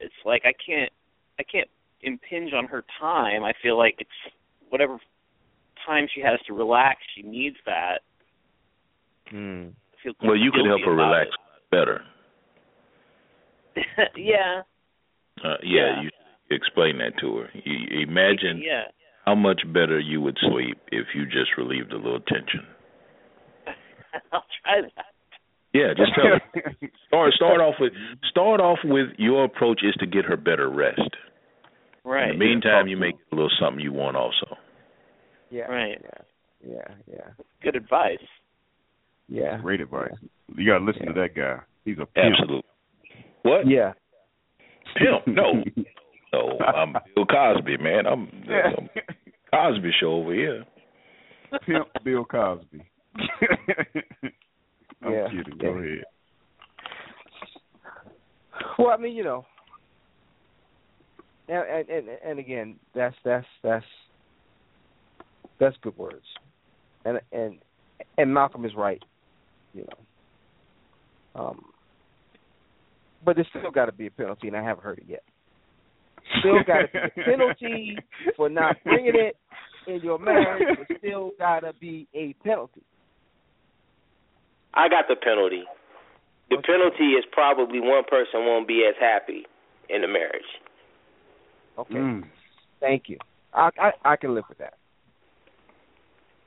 it's 0.00 0.14
like 0.24 0.42
I 0.44 0.52
can't 0.64 0.92
I 1.38 1.42
can't 1.42 1.68
impinge 2.02 2.52
on 2.52 2.66
her 2.66 2.84
time. 3.00 3.44
I 3.44 3.52
feel 3.62 3.76
like 3.78 3.96
it's 3.98 4.34
whatever 4.68 4.98
time 5.86 6.06
she 6.14 6.20
has 6.20 6.38
to 6.46 6.52
relax, 6.52 7.00
she 7.16 7.22
needs 7.22 7.56
that. 7.66 8.00
Mm. 9.32 9.72
Well, 10.22 10.36
you 10.36 10.50
can 10.52 10.64
help 10.66 10.80
her 10.80 10.86
guilty 10.86 10.92
about 10.94 11.10
relax 11.10 11.30
better. 11.70 12.02
yeah. 14.16 14.62
Uh, 15.44 15.56
yeah, 15.62 16.00
Yeah. 16.00 16.02
you 16.02 16.10
explain 16.50 16.98
that 16.98 17.18
to 17.20 17.36
her. 17.38 17.50
You, 17.54 18.00
imagine 18.02 18.62
Yeah. 18.64 18.84
how 19.26 19.34
much 19.34 19.62
better 19.72 19.98
you 19.98 20.20
would 20.20 20.38
sleep 20.40 20.78
if 20.90 21.06
you 21.14 21.24
just 21.26 21.56
relieved 21.56 21.92
a 21.92 21.96
little 21.96 22.20
tension. 22.20 22.66
I'll 24.32 24.44
try 24.62 24.82
that. 24.82 25.06
Yeah, 25.72 25.92
just 25.96 26.12
tell 26.14 26.24
her. 26.24 26.88
Start 27.08 27.32
start 27.34 27.60
off 27.60 27.74
with 27.78 27.92
start 28.30 28.60
off 28.60 28.78
with 28.84 29.08
your 29.18 29.44
approach 29.44 29.80
is 29.82 29.94
to 30.00 30.06
get 30.06 30.24
her 30.24 30.36
better 30.36 30.70
rest. 30.70 31.00
Right. 32.04 32.30
In 32.30 32.38
the 32.38 32.44
meantime, 32.44 32.88
you 32.88 32.96
make 32.96 33.16
a 33.32 33.34
little 33.34 33.50
something 33.60 33.80
you 33.80 33.92
want 33.92 34.16
also. 34.16 34.56
Yeah. 35.50 35.64
Right. 35.64 36.02
Yeah. 36.02 36.72
Yeah. 36.74 36.94
Yeah. 37.10 37.44
Good 37.62 37.76
advice. 37.76 38.18
Yeah. 39.28 39.58
Great 39.60 39.80
advice. 39.80 40.12
You 40.56 40.70
gotta 40.70 40.84
listen 40.84 41.06
to 41.06 41.12
that 41.14 41.34
guy. 41.34 41.58
He's 41.84 41.96
a 41.98 42.06
pimp. 42.06 42.34
Absolutely. 42.38 42.70
What? 43.42 43.68
Yeah. 43.68 43.92
Pimp? 44.96 45.26
No. 45.26 45.62
No, 46.30 46.58
I'm 46.60 46.92
Bill 47.14 47.24
Cosby, 47.24 47.78
man. 47.78 48.06
I'm, 48.06 48.28
I'm 48.50 48.90
Cosby 49.50 49.90
show 49.98 50.12
over 50.12 50.34
here. 50.34 50.62
Pimp 51.64 51.86
Bill 52.04 52.26
Cosby. 52.26 52.82
I'm 55.02 55.12
Yeah. 55.12 55.28
kidding. 55.30 55.58
Go 55.58 55.68
ahead. 55.68 56.04
Well, 58.78 58.88
I 58.88 58.96
mean, 58.96 59.14
you 59.14 59.24
know, 59.24 59.44
and 61.48 61.64
and 61.68 61.88
and, 61.88 62.08
and 62.24 62.38
again, 62.38 62.76
that's 62.94 63.16
that's 63.24 63.46
that's 63.62 63.84
that's 65.60 65.76
good 65.82 65.96
words, 65.96 66.24
and 67.04 67.20
and 67.32 67.58
and 68.16 68.32
Malcolm 68.32 68.64
is 68.64 68.74
right, 68.76 69.02
you 69.74 69.84
know. 69.84 71.40
Um, 71.40 71.64
but 73.24 73.36
there's 73.36 73.48
still 73.50 73.70
got 73.70 73.86
to 73.86 73.92
be 73.92 74.06
a 74.06 74.10
penalty, 74.10 74.48
and 74.48 74.56
I 74.56 74.62
haven't 74.62 74.84
heard 74.84 74.98
it 74.98 75.04
yet. 75.08 75.22
Still 76.40 76.62
got 76.66 76.80
to 76.80 76.88
be 76.92 76.98
a 76.98 77.24
penalty 77.24 77.98
for 78.36 78.48
not 78.48 78.76
bringing 78.84 79.14
it 79.14 79.36
in 79.86 80.00
your 80.02 80.18
marriage. 80.18 80.78
There's 80.88 80.98
still 81.00 81.30
got 81.38 81.60
to 81.60 81.72
be 81.80 82.06
a 82.14 82.34
penalty. 82.44 82.82
I 84.78 84.88
got 84.88 85.06
the 85.08 85.16
penalty. 85.16 85.64
The 86.50 86.56
penalty 86.64 87.12
is 87.12 87.24
probably 87.32 87.80
one 87.80 88.04
person 88.08 88.46
won't 88.46 88.66
be 88.66 88.86
as 88.88 88.94
happy 88.98 89.44
in 89.90 90.00
the 90.02 90.08
marriage. 90.08 90.48
Okay. 91.78 91.94
Mm. 91.94 92.22
Thank 92.80 93.04
you. 93.08 93.18
I, 93.52 93.70
I 93.78 93.90
I 94.12 94.16
can 94.16 94.34
live 94.34 94.44
with 94.48 94.58
that. 94.58 94.74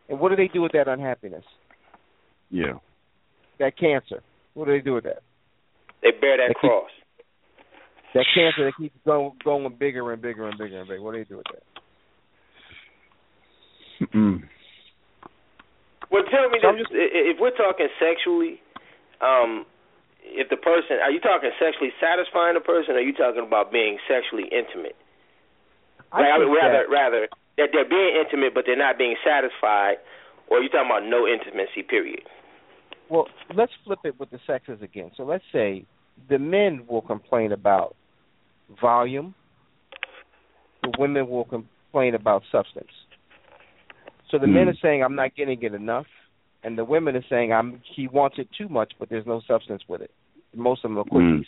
And 0.09 0.19
what 0.19 0.29
do 0.29 0.35
they 0.35 0.47
do 0.47 0.61
with 0.61 0.71
that 0.71 0.87
unhappiness? 0.87 1.43
Yeah. 2.49 2.79
That 3.59 3.77
cancer. 3.77 4.23
What 4.53 4.65
do 4.65 4.71
they 4.71 4.81
do 4.81 4.93
with 4.93 5.03
that? 5.03 5.21
They 6.01 6.11
bear 6.19 6.37
that 6.37 6.47
They 6.49 6.53
keep- 6.61 6.69
cross. 6.71 6.89
That 8.13 8.25
cancer 8.35 8.65
that 8.65 8.73
keeps 8.77 8.95
going 9.05 9.31
going 9.43 9.73
bigger 9.79 10.11
and 10.11 10.21
bigger 10.21 10.47
and 10.49 10.57
bigger 10.57 10.79
and 10.79 10.87
bigger. 10.89 11.01
What 11.01 11.13
do 11.13 11.19
they 11.19 11.23
do 11.29 11.37
with 11.37 11.45
that? 14.01 14.11
Mm. 14.13 14.41
Well, 16.11 16.23
tell 16.29 16.49
me 16.49 16.59
So 16.61 16.73
this: 16.75 16.87
i- 16.91 17.31
if 17.31 17.39
we're 17.39 17.55
talking 17.55 17.87
sexually, 17.97 18.61
um, 19.21 19.65
if 20.23 20.49
the 20.49 20.57
person 20.57 20.99
are 20.99 21.09
you 21.09 21.19
talking 21.19 21.51
sexually 21.57 21.93
satisfying 21.99 22.53
the 22.53 22.59
person, 22.59 22.95
or 22.95 22.99
are 22.99 23.01
you 23.01 23.13
talking 23.13 23.43
about 23.43 23.71
being 23.71 23.97
sexually 24.07 24.47
intimate? 24.51 24.95
I 26.11 26.21
Like, 26.21 26.31
I 26.31 26.37
think 26.37 26.49
would 26.49 26.55
rather 26.57 26.77
that- 26.83 26.89
rather 26.89 27.29
that 27.57 27.71
they're 27.71 27.85
being 27.85 28.15
intimate, 28.17 28.53
but 28.53 28.65
they're 28.65 28.75
not 28.75 28.97
being 28.97 29.15
satisfied, 29.23 29.99
or 30.47 30.57
are 30.57 30.61
you 30.61 30.69
talking 30.69 30.91
about 30.91 31.05
no 31.05 31.25
intimacy? 31.27 31.83
Period. 31.83 32.27
Well, 33.09 33.29
let's 33.53 33.73
flip 33.83 33.99
it 34.05 34.19
with 34.19 34.29
the 34.29 34.39
sexes 34.39 34.81
again. 34.81 35.11
So 35.15 35.23
let's 35.23 35.43
say 35.51 35.85
the 36.27 36.39
men 36.39 36.85
will 36.87 37.01
complain 37.01 37.51
about 37.51 37.95
volume. 38.79 39.33
The 40.81 40.91
women 40.97 41.29
will 41.29 41.45
complain 41.45 42.15
about 42.15 42.43
substance. 42.51 43.00
So 44.31 44.39
the 44.39 44.47
men 44.47 44.63
Hmm. 44.63 44.69
are 44.69 44.75
saying 44.81 45.03
I'm 45.03 45.15
not 45.15 45.35
getting 45.35 45.61
it 45.61 45.73
enough, 45.73 46.07
and 46.63 46.77
the 46.77 46.85
women 46.85 47.15
are 47.15 47.25
saying 47.29 47.51
I'm 47.51 47.81
he 47.83 48.07
wants 48.07 48.39
it 48.39 48.47
too 48.57 48.69
much, 48.69 48.93
but 48.97 49.09
there's 49.09 49.25
no 49.25 49.41
substance 49.41 49.83
with 49.87 50.01
it. 50.01 50.11
Most 50.55 50.83
of 50.85 50.91
them 50.91 50.97
are 50.99 51.03
quickies. 51.03 51.45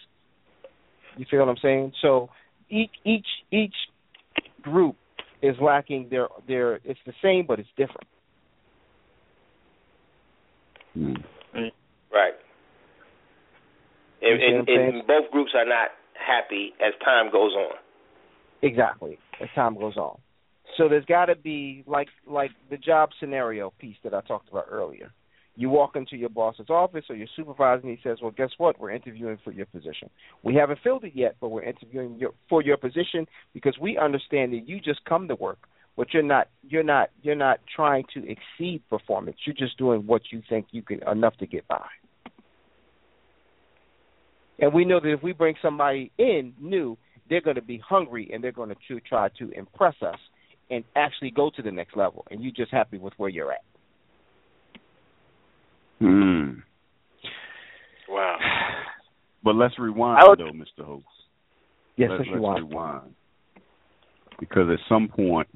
You 1.18 1.26
feel 1.30 1.40
what 1.40 1.50
I'm 1.50 1.58
saying? 1.58 1.94
So 2.02 2.30
each 2.70 2.92
each 3.06 3.28
each 3.52 3.76
group 4.62 4.98
is 5.42 5.56
lacking 5.62 6.10
their 6.10 6.28
their 6.48 6.76
it's 6.84 7.00
the 7.06 7.14
same 7.22 7.46
but 7.48 7.60
it's 7.60 7.70
different. 7.78 8.08
Mm. 10.98 11.24
Right. 12.12 12.34
And, 14.22 14.40
You 14.42 14.48
see 14.48 14.54
what 14.54 14.70
I'm 14.70 14.82
and, 14.86 14.96
and 14.96 15.08
both 15.08 15.32
groups 15.32 15.52
are 15.56 15.66
not 15.66 15.90
happy 16.14 16.74
as 16.86 16.94
time 17.04 17.32
goes 17.32 17.54
on. 17.54 17.76
Exactly. 18.62 19.20
As 19.42 19.50
time 19.56 19.76
goes 19.76 19.98
on. 19.98 20.18
So 20.78 20.90
there's 20.90 21.06
got 21.06 21.26
to 21.26 21.36
be 21.36 21.84
like 21.86 22.08
like 22.28 22.52
the 22.70 22.78
job 22.78 23.10
scenario 23.20 23.72
piece 23.80 23.98
that 24.04 24.14
I 24.14 24.22
talked 24.22 24.50
about 24.50 24.66
earlier. 24.70 25.12
You 25.56 25.70
walk 25.70 25.96
into 25.96 26.18
your 26.18 26.30
boss's 26.30 26.70
office 26.70 27.06
or 27.10 27.16
your 27.16 27.28
supervisor, 27.36 27.82
and 27.88 27.96
he 27.96 28.00
says, 28.02 28.18
"Well, 28.22 28.32
guess 28.32 28.50
what? 28.58 28.80
We're 28.80 28.90
interviewing 28.90 29.38
for 29.44 29.52
your 29.52 29.68
position. 29.68 30.10
We 30.42 30.56
haven't 30.56 30.80
filled 30.84 31.04
it 31.04 31.14
yet, 31.16 31.36
but 31.40 31.50
we're 31.50 31.64
interviewing 31.64 32.18
your, 32.18 32.32
for 32.50 32.64
your 32.64 32.78
position 32.78 33.28
because 33.54 33.78
we 33.80 33.98
understand 33.98 34.54
that 34.54 34.68
you 34.68 34.80
just 34.80 35.06
come 35.06 35.28
to 35.28 35.36
work, 35.36 35.60
but 35.96 36.12
you're 36.12 36.24
not 36.24 36.48
you're 36.68 36.84
not 36.84 37.12
you're 37.22 37.36
not 37.36 37.60
trying 37.76 38.06
to 38.16 38.24
exceed 38.28 38.82
performance. 38.90 39.38
You're 39.46 39.56
just 39.56 39.78
doing 39.78 40.08
what 40.08 40.24
you 40.32 40.42
think 40.50 40.68
you 40.72 40.82
can 40.82 41.08
enough 41.08 41.38
to 41.38 41.46
get 41.46 41.68
by." 41.68 41.86
And 44.58 44.74
we 44.74 44.86
know 44.86 45.00
that 45.00 45.12
if 45.12 45.22
we 45.22 45.34
bring 45.34 45.56
somebody 45.62 46.12
in 46.18 46.54
new, 46.60 46.98
they're 47.30 47.42
going 47.42 47.56
to 47.56 47.62
be 47.62 47.78
hungry 47.78 48.32
and 48.34 48.44
they're 48.44 48.52
going 48.52 48.74
to 48.88 49.00
try 49.02 49.30
to 49.38 49.52
impress 49.52 49.96
us 50.02 50.20
and 50.70 50.84
actually 50.96 51.32
go 51.32 51.50
to 51.56 51.62
the 51.62 51.72
next 51.72 51.96
level. 51.96 52.26
And 52.32 52.42
you're 52.42 52.54
just 52.54 52.72
happy 52.72 52.98
with 52.98 53.14
where 53.18 53.30
you're 53.30 53.52
at. 53.52 53.64
Hmm. 56.00 56.52
Wow. 58.10 58.38
But 59.44 59.56
let's 59.56 59.78
rewind 59.80 60.24
would- 60.28 60.40
though, 60.40 60.52
Mr. 60.52 60.86
Host. 60.86 61.06
Yes, 61.96 62.10
Let, 62.12 62.22
if 62.22 62.28
you 62.28 62.34
let's 62.34 62.42
want. 62.42 62.70
rewind. 62.70 63.16
Because 64.40 64.68
at 64.72 64.80
some 64.90 65.08
point 65.08 65.48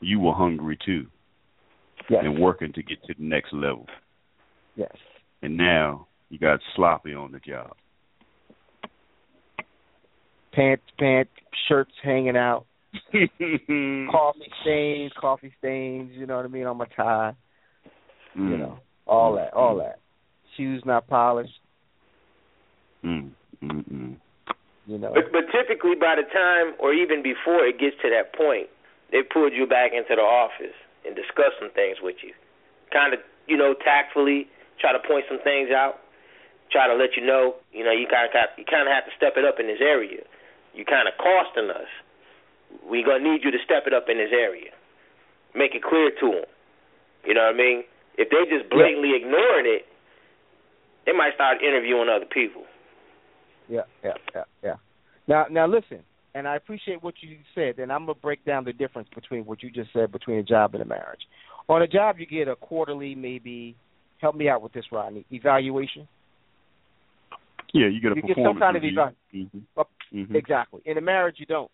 you 0.00 0.20
were 0.20 0.32
hungry 0.32 0.78
too 0.84 1.06
Yes. 2.08 2.22
and 2.24 2.38
working 2.38 2.72
to 2.74 2.82
get 2.82 3.02
to 3.04 3.14
the 3.14 3.24
next 3.24 3.52
level. 3.52 3.86
Yes. 4.76 4.94
And 5.42 5.56
now 5.56 6.06
you 6.30 6.38
got 6.38 6.60
sloppy 6.76 7.14
on 7.14 7.32
the 7.32 7.40
job. 7.40 7.72
Pants, 10.52 10.84
pants, 10.98 11.30
shirts 11.68 11.92
hanging 12.02 12.36
out, 12.36 12.66
coffee 14.10 14.52
stains, 14.62 15.12
coffee 15.18 15.52
stains. 15.58 16.12
You 16.14 16.26
know 16.26 16.36
what 16.36 16.44
I 16.44 16.48
mean 16.48 16.66
on 16.66 16.76
my 16.76 16.86
tie. 16.96 17.34
Mm. 18.36 18.50
You 18.50 18.58
know 18.58 18.78
all 19.06 19.34
that, 19.34 19.52
all 19.54 19.76
that. 19.76 19.98
Shoes 20.56 20.82
not 20.84 21.06
polished. 21.06 21.58
Mm. 23.04 23.30
Mm. 23.62 23.88
Mm. 23.88 24.16
You 24.86 24.98
know. 24.98 25.12
But 25.14 25.32
but 25.32 25.44
typically 25.50 25.94
by 25.94 26.16
the 26.16 26.28
time 26.32 26.74
or 26.78 26.92
even 26.92 27.22
before 27.22 27.64
it 27.64 27.78
gets 27.78 27.96
to 28.02 28.10
that 28.10 28.36
point, 28.36 28.68
they 29.10 29.22
pulled 29.22 29.52
you 29.52 29.66
back 29.66 29.92
into 29.92 30.14
the 30.14 30.22
office 30.22 30.76
and 31.04 31.14
discuss 31.16 31.52
some 31.60 31.70
things 31.72 31.98
with 32.02 32.16
you. 32.22 32.32
Kind 32.92 33.14
of, 33.14 33.20
you 33.46 33.56
know, 33.56 33.74
tactfully 33.74 34.48
try 34.80 34.92
to 34.92 34.98
point 34.98 35.24
some 35.28 35.38
things 35.46 35.70
out, 35.70 36.02
try 36.74 36.88
to 36.88 36.96
let 36.98 37.14
you 37.14 37.24
know, 37.24 37.54
you 37.70 37.84
know, 37.84 37.92
you 37.92 38.10
kind 38.10 38.26
of 38.26 38.32
got, 38.32 38.50
you 38.56 38.64
kind 38.64 38.88
of 38.88 38.92
have 38.92 39.06
to 39.06 39.14
step 39.14 39.38
it 39.38 39.44
up 39.44 39.60
in 39.60 39.66
this 39.70 39.80
area. 39.80 40.26
You 40.74 40.84
kind 40.84 41.06
of 41.06 41.14
costing 41.20 41.70
us. 41.70 41.88
We're 42.88 43.04
gonna 43.04 43.24
need 43.24 43.42
you 43.44 43.50
to 43.50 43.58
step 43.64 43.84
it 43.86 43.92
up 43.94 44.06
in 44.08 44.18
this 44.18 44.30
area. 44.32 44.70
Make 45.54 45.74
it 45.74 45.82
clear 45.82 46.10
to 46.20 46.26
them. 46.30 46.44
You 47.24 47.34
know 47.34 47.42
what 47.42 47.54
I 47.54 47.58
mean? 47.58 47.84
If 48.18 48.28
they 48.30 48.44
just 48.50 48.68
blatantly 48.70 49.12
ignoring 49.16 49.66
it, 49.66 49.86
they 51.06 51.12
might 51.12 51.34
start 51.34 51.62
interviewing 51.62 52.08
other 52.08 52.26
people. 52.26 52.64
Yeah, 53.68 53.82
yeah, 54.04 54.14
yeah, 54.34 54.44
yeah. 54.62 54.74
Now, 55.28 55.46
now 55.50 55.66
listen, 55.66 56.00
and 56.34 56.46
I 56.48 56.56
appreciate 56.56 57.02
what 57.02 57.14
you 57.20 57.38
said, 57.54 57.78
and 57.78 57.92
I'm 57.92 58.06
gonna 58.06 58.18
break 58.20 58.44
down 58.44 58.64
the 58.64 58.72
difference 58.72 59.08
between 59.14 59.44
what 59.44 59.62
you 59.62 59.70
just 59.70 59.92
said 59.92 60.12
between 60.12 60.38
a 60.38 60.42
job 60.42 60.74
and 60.74 60.82
a 60.82 60.86
marriage. 60.86 61.22
On 61.68 61.80
a 61.82 61.86
job, 61.86 62.18
you 62.18 62.26
get 62.26 62.48
a 62.48 62.56
quarterly, 62.56 63.14
maybe. 63.14 63.76
Help 64.20 64.34
me 64.36 64.48
out 64.48 64.62
with 64.62 64.72
this, 64.72 64.84
Rodney. 64.92 65.24
Evaluation. 65.30 66.06
Yeah, 67.72 67.86
you 67.88 68.00
get 68.00 68.12
a 68.12 68.16
You 68.16 68.22
get 68.22 68.36
some 68.36 68.58
kind 68.58 68.76
of 68.76 68.82
review. 68.82 69.00
eval- 69.00 69.14
Mm-hmm. 69.34 69.58
Up- 69.80 69.90
Mhm. 70.12 70.34
Exactly. 70.34 70.82
In 70.84 70.98
a 70.98 71.00
marriage, 71.00 71.36
you 71.40 71.46
don't. 71.46 71.70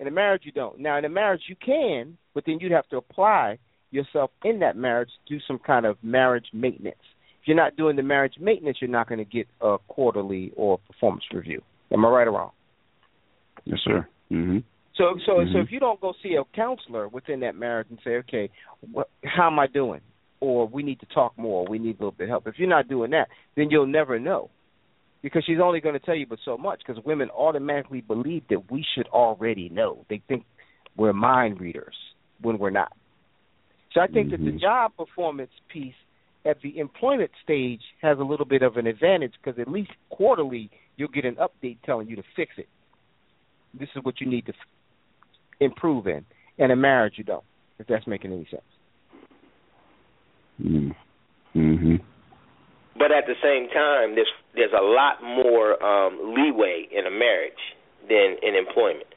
In 0.00 0.06
a 0.06 0.10
marriage, 0.10 0.42
you 0.44 0.52
don't. 0.52 0.78
Now, 0.78 0.98
in 0.98 1.04
a 1.04 1.08
marriage, 1.08 1.42
you 1.48 1.56
can, 1.56 2.16
but 2.34 2.44
then 2.46 2.58
you'd 2.60 2.72
have 2.72 2.88
to 2.88 2.96
apply 2.96 3.58
yourself 3.90 4.30
in 4.44 4.60
that 4.60 4.76
marriage, 4.76 5.10
do 5.28 5.38
some 5.46 5.58
kind 5.58 5.86
of 5.86 5.96
marriage 6.02 6.46
maintenance. 6.52 6.96
If 7.42 7.48
you're 7.48 7.56
not 7.56 7.76
doing 7.76 7.96
the 7.96 8.02
marriage 8.02 8.34
maintenance, 8.40 8.78
you're 8.80 8.90
not 8.90 9.08
going 9.08 9.18
to 9.18 9.24
get 9.24 9.46
a 9.60 9.76
quarterly 9.88 10.52
or 10.56 10.78
performance 10.78 11.24
review. 11.32 11.62
Am 11.92 12.04
I 12.04 12.08
right 12.08 12.26
or 12.26 12.32
wrong? 12.32 12.52
Yes, 13.64 13.80
sir. 13.84 14.06
Mhm. 14.30 14.64
So 14.96 15.18
so 15.26 15.32
Mm-hmm. 15.32 15.52
so 15.52 15.58
if 15.60 15.70
you 15.70 15.80
don't 15.80 16.00
go 16.00 16.14
see 16.22 16.34
a 16.36 16.44
counselor 16.54 17.08
within 17.08 17.40
that 17.40 17.54
marriage 17.54 17.88
and 17.90 17.98
say, 18.04 18.16
okay, 18.16 18.50
what, 18.92 19.08
how 19.24 19.48
am 19.48 19.58
I 19.58 19.66
doing? 19.66 20.00
Or 20.40 20.66
we 20.66 20.82
need 20.82 21.00
to 21.00 21.06
talk 21.06 21.36
more. 21.36 21.66
Or 21.66 21.70
we 21.70 21.78
need 21.78 21.96
a 21.96 21.98
little 21.98 22.12
bit 22.12 22.24
of 22.24 22.30
help. 22.30 22.46
If 22.46 22.58
you're 22.58 22.68
not 22.68 22.88
doing 22.88 23.10
that, 23.10 23.28
then 23.56 23.70
you'll 23.70 23.86
never 23.86 24.18
know, 24.18 24.50
because 25.22 25.44
she's 25.46 25.58
only 25.62 25.80
going 25.80 25.94
to 25.94 26.04
tell 26.04 26.14
you 26.14 26.26
but 26.26 26.38
so 26.44 26.56
much. 26.56 26.80
Because 26.86 27.02
women 27.04 27.30
automatically 27.30 28.00
believe 28.00 28.42
that 28.50 28.70
we 28.70 28.84
should 28.94 29.08
already 29.08 29.68
know. 29.68 30.04
They 30.08 30.20
think 30.28 30.44
we're 30.96 31.12
mind 31.12 31.60
readers 31.60 31.94
when 32.40 32.58
we're 32.58 32.70
not. 32.70 32.92
So 33.94 34.00
I 34.00 34.06
think 34.06 34.30
that 34.30 34.38
the 34.38 34.52
job 34.52 34.92
performance 34.96 35.50
piece 35.72 35.94
at 36.44 36.60
the 36.62 36.78
employment 36.78 37.30
stage 37.44 37.82
has 38.00 38.18
a 38.18 38.22
little 38.22 38.46
bit 38.46 38.62
of 38.62 38.76
an 38.76 38.86
advantage 38.86 39.34
because 39.42 39.60
at 39.60 39.68
least 39.68 39.90
quarterly 40.10 40.70
you'll 40.96 41.08
get 41.08 41.24
an 41.24 41.36
update 41.36 41.78
telling 41.84 42.08
you 42.08 42.16
to 42.16 42.22
fix 42.34 42.52
it. 42.56 42.68
This 43.78 43.88
is 43.94 44.02
what 44.02 44.20
you 44.20 44.26
need 44.26 44.46
to 44.46 44.52
f- 44.52 44.56
improve 45.60 46.06
in. 46.06 46.24
In 46.58 46.70
a 46.70 46.76
marriage, 46.76 47.14
you 47.16 47.24
don't. 47.24 47.44
If 47.78 47.86
that's 47.86 48.06
making 48.06 48.32
any 48.32 48.46
sense. 48.50 48.62
Mm. 50.62 50.94
Mhm. 51.54 52.00
But 53.02 53.10
at 53.10 53.26
the 53.26 53.34
same 53.42 53.68
time, 53.70 54.14
there's 54.14 54.30
there's 54.54 54.70
a 54.70 54.80
lot 54.80 55.20
more 55.24 55.82
um, 55.82 56.34
leeway 56.36 56.86
in 56.92 57.04
a 57.04 57.10
marriage 57.10 57.52
than 58.08 58.36
in 58.42 58.54
employment. 58.54 59.08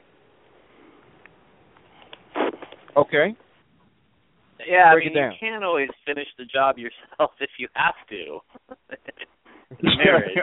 Okay. 2.96 3.36
Yeah, 4.66 4.92
Break 4.92 5.12
I 5.12 5.14
mean, 5.14 5.16
you 5.16 5.30
can't 5.38 5.62
always 5.62 5.90
finish 6.04 6.26
the 6.36 6.46
job 6.46 6.78
yourself 6.78 7.30
if 7.40 7.50
you 7.60 7.68
have 7.74 7.94
to. 8.08 8.40
Marriage, 9.82 10.36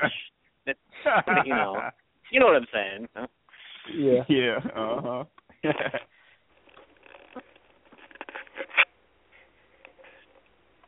you 1.45 1.53
know, 1.53 1.81
you 2.31 2.39
know 2.39 2.45
what 2.45 2.55
I'm 2.55 2.67
saying. 2.71 3.09
huh? 3.13 3.27
Yeah. 3.93 4.23
Yeah. 4.29 4.59
Uh 4.73 5.01
huh. 5.01 5.23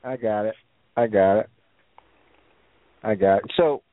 I 0.06 0.15
got 0.15 0.45
it. 0.45 0.56
I 0.95 1.07
got 1.07 1.40
it. 1.40 1.49
I 3.06 3.14
got 3.15 3.38
it. 3.38 3.52
So, 3.56 3.84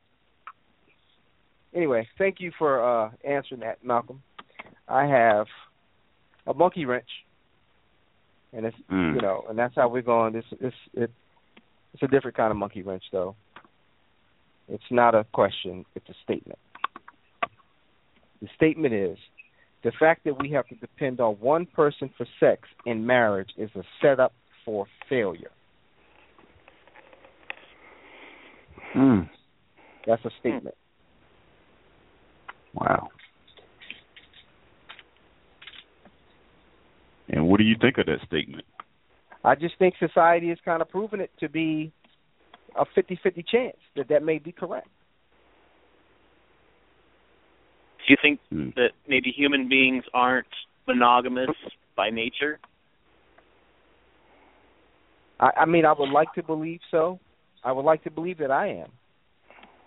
anyway, 1.73 2.07
thank 2.17 2.37
you 2.39 2.51
for 2.57 2.83
uh 2.83 3.11
answering 3.23 3.61
that, 3.61 3.83
Malcolm. 3.83 4.23
I 4.87 5.05
have 5.05 5.45
a 6.47 6.53
monkey 6.53 6.85
wrench, 6.85 7.09
and 8.51 8.65
it's 8.65 8.77
Mm. 8.89 9.15
you 9.15 9.21
know, 9.21 9.45
and 9.47 9.57
that's 9.57 9.75
how 9.75 9.87
we're 9.87 10.01
going. 10.01 10.33
This 10.33 10.45
it's 10.59 10.75
it, 10.95 11.11
it's 11.93 12.01
a 12.03 12.07
different 12.07 12.35
kind 12.35 12.49
of 12.51 12.57
monkey 12.57 12.81
wrench, 12.81 13.03
though. 13.11 13.35
It's 14.67 14.83
not 14.89 15.13
a 15.13 15.25
question; 15.31 15.85
it's 15.95 16.09
a 16.09 16.15
statement. 16.23 16.59
The 18.41 18.49
statement 18.55 18.93
is 18.93 19.17
the 19.83 19.91
fact 19.99 20.23
that 20.23 20.41
we 20.41 20.49
have 20.51 20.67
to 20.67 20.75
depend 20.75 21.19
on 21.19 21.35
one 21.35 21.65
person 21.65 22.09
for 22.17 22.25
sex 22.39 22.67
in 22.85 23.05
marriage 23.05 23.51
is 23.57 23.69
a 23.75 23.83
setup 24.01 24.33
for 24.65 24.87
failure. 25.07 25.51
Mm. 28.95 29.29
That's 30.05 30.23
a 30.25 30.29
statement. 30.39 30.75
Wow. 32.73 33.09
And 37.29 37.47
what 37.47 37.57
do 37.57 37.63
you 37.63 37.75
think 37.79 37.97
of 37.97 38.05
that 38.07 38.19
statement? 38.25 38.65
I 39.43 39.55
just 39.55 39.77
think 39.77 39.95
society 39.99 40.51
is 40.51 40.59
kind 40.63 40.81
of 40.81 40.89
proving 40.89 41.19
it 41.19 41.31
to 41.39 41.49
be 41.49 41.91
a 42.75 42.85
50-50 42.85 43.45
chance 43.47 43.77
that 43.95 44.07
that 44.09 44.23
may 44.23 44.39
be 44.39 44.51
correct. 44.51 44.87
Do 47.99 48.13
you 48.13 48.17
think 48.21 48.39
Hmm. 48.49 48.69
that 48.75 48.91
maybe 49.07 49.31
human 49.31 49.69
beings 49.69 50.03
aren't 50.13 50.47
monogamous 50.87 51.49
by 51.95 52.09
nature? 52.09 52.59
I, 55.39 55.51
I 55.61 55.65
mean, 55.65 55.85
I 55.85 55.93
would 55.93 56.09
like 56.09 56.33
to 56.33 56.43
believe 56.43 56.81
so. 56.91 57.19
I 57.63 57.71
would 57.71 57.85
like 57.85 58.03
to 58.03 58.11
believe 58.11 58.39
that 58.39 58.51
I 58.51 58.67
am. 58.67 58.89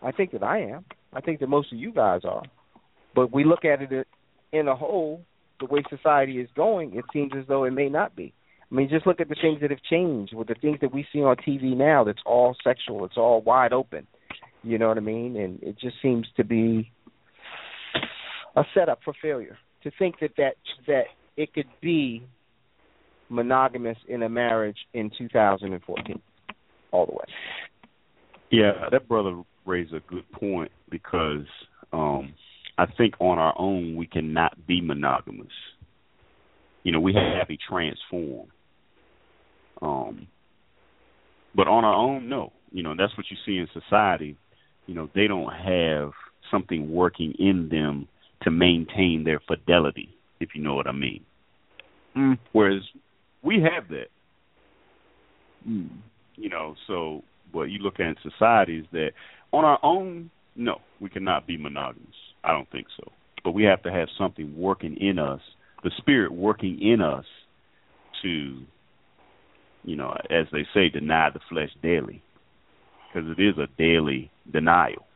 I 0.03 0.13
think 0.13 0.33
that 0.33 0.43
I 0.43 0.61
am. 0.61 0.85
I 1.13 1.21
think 1.21 1.41
that 1.41 1.49
most 1.49 1.73
of 1.73 1.79
you 1.79 1.93
guys 1.93 2.23
are. 2.25 2.43
But 3.15 3.33
we 3.33 3.45
look 3.45 3.65
at 3.65 3.81
it 3.81 4.07
in 4.53 4.69
a 4.69 4.77
whole, 4.77 5.23
the 5.61 5.67
way 5.67 5.83
society 5.89 6.39
is 6.39 6.49
going, 6.55 6.95
it 6.95 7.05
seems 7.13 7.33
as 7.37 7.45
though 7.49 7.65
it 7.65 7.73
may 7.73 7.89
not 7.89 8.15
be. 8.15 8.33
I 8.71 8.75
mean, 8.75 8.89
just 8.89 9.07
look 9.07 9.21
at 9.21 9.29
the 9.29 9.37
things 9.41 9.61
that 9.61 9.71
have 9.71 9.83
changed 9.89 10.35
with 10.35 10.49
the 10.49 10.55
things 10.55 10.79
that 10.81 10.93
we 10.93 11.07
see 11.13 11.23
on 11.23 11.37
TV 11.37 11.77
now 11.77 12.05
that's 12.05 12.21
all 12.27 12.57
sexual, 12.65 13.05
it's 13.05 13.17
all 13.17 13.41
wide 13.41 13.73
open. 13.73 14.07
You 14.63 14.79
know 14.79 14.89
what 14.89 14.97
I 14.97 15.01
mean? 15.01 15.37
And 15.37 15.63
it 15.63 15.79
just 15.79 15.97
seems 16.03 16.27
to 16.37 16.45
be 16.45 16.91
a 18.57 18.65
setup 18.75 19.01
for 19.05 19.15
failure. 19.23 19.57
To 19.85 19.93
think 19.99 20.17
that 20.21 20.33
that 20.37 20.55
that 20.89 21.05
it 21.37 21.55
could 21.55 21.69
be 21.81 22.27
monogamous 23.29 23.99
in 24.09 24.23
a 24.25 24.29
marriage 24.29 24.79
in 24.93 25.13
2014 25.17 26.21
all 26.91 27.07
the 27.07 27.13
way. 27.13 27.25
Yeah, 28.51 28.89
that 28.91 29.09
brother 29.09 29.43
raised 29.65 29.93
a 29.93 30.01
good 30.01 30.31
point 30.33 30.71
because 30.91 31.47
um 31.93 32.35
I 32.79 32.87
think 32.87 33.15
on 33.21 33.39
our 33.39 33.55
own 33.59 33.97
we 33.97 34.07
cannot 34.07 34.67
be 34.67 34.81
monogamous. 34.81 35.47
You 36.83 36.93
know, 36.93 37.01
we 37.01 37.15
have 37.15 37.49
to 37.49 37.57
transform. 37.69 38.49
Um 39.83 40.29
but 41.55 41.69
on 41.69 41.85
our 41.85 41.95
own, 41.95 42.29
no. 42.29 42.53
You 42.71 42.83
know, 42.83 42.95
that's 42.97 43.17
what 43.17 43.27
you 43.31 43.37
see 43.47 43.57
in 43.57 43.69
society. 43.73 44.37
You 44.87 44.95
know, 44.95 45.09
they 45.15 45.27
don't 45.27 45.53
have 45.53 46.13
something 46.51 46.93
working 46.93 47.33
in 47.39 47.69
them 47.71 48.09
to 48.43 48.51
maintain 48.51 49.25
their 49.25 49.41
fidelity, 49.41 50.11
if 50.39 50.51
you 50.55 50.63
know 50.63 50.75
what 50.75 50.87
I 50.87 50.93
mean. 50.93 51.25
Mm. 52.17 52.39
Whereas 52.53 52.83
we 53.43 53.63
have 53.63 53.89
that. 53.89 54.09
You 55.65 56.49
know, 56.49 56.77
so 56.87 57.23
what 57.53 57.65
you 57.65 57.79
look 57.79 58.01
at 58.01 58.17
is 58.69 58.85
that 58.93 59.11
on 59.53 59.65
our 59.65 59.79
own, 59.83 60.31
no, 60.55 60.81
we 61.01 61.09
cannot 61.09 61.47
be 61.47 61.57
monogamous. 61.57 62.15
I 62.45 62.53
don't 62.53 62.71
think 62.71 62.87
so. 62.97 63.11
But 63.45 63.53
we 63.53 63.65
have 63.65 63.83
to 63.83 63.93
have 63.93 64.09
something 64.19 64.57
working 64.57 64.97
in 65.01 65.19
us, 65.19 65.41
the 65.85 65.91
spirit 65.99 66.33
working 66.33 66.81
in 66.81 67.01
us 67.01 67.25
to, 68.23 68.61
you 69.85 69.97
know, 69.97 70.17
as 70.31 70.47
they 70.53 70.67
say, 70.75 70.89
deny 70.89 71.31
the 71.33 71.41
flesh 71.49 71.71
daily. 71.83 72.23
Because 73.13 73.31
it 73.31 73.41
is 73.41 73.57
a 73.57 73.69
daily 73.79 74.31
denial. 74.53 75.07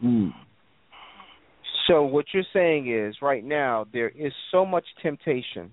Hmm. 0.00 0.28
So 1.86 2.02
what 2.02 2.26
you're 2.32 2.44
saying 2.52 2.92
is 2.92 3.16
right 3.22 3.44
now 3.44 3.86
there 3.92 4.10
is 4.10 4.32
so 4.50 4.66
much 4.66 4.84
temptation 5.02 5.72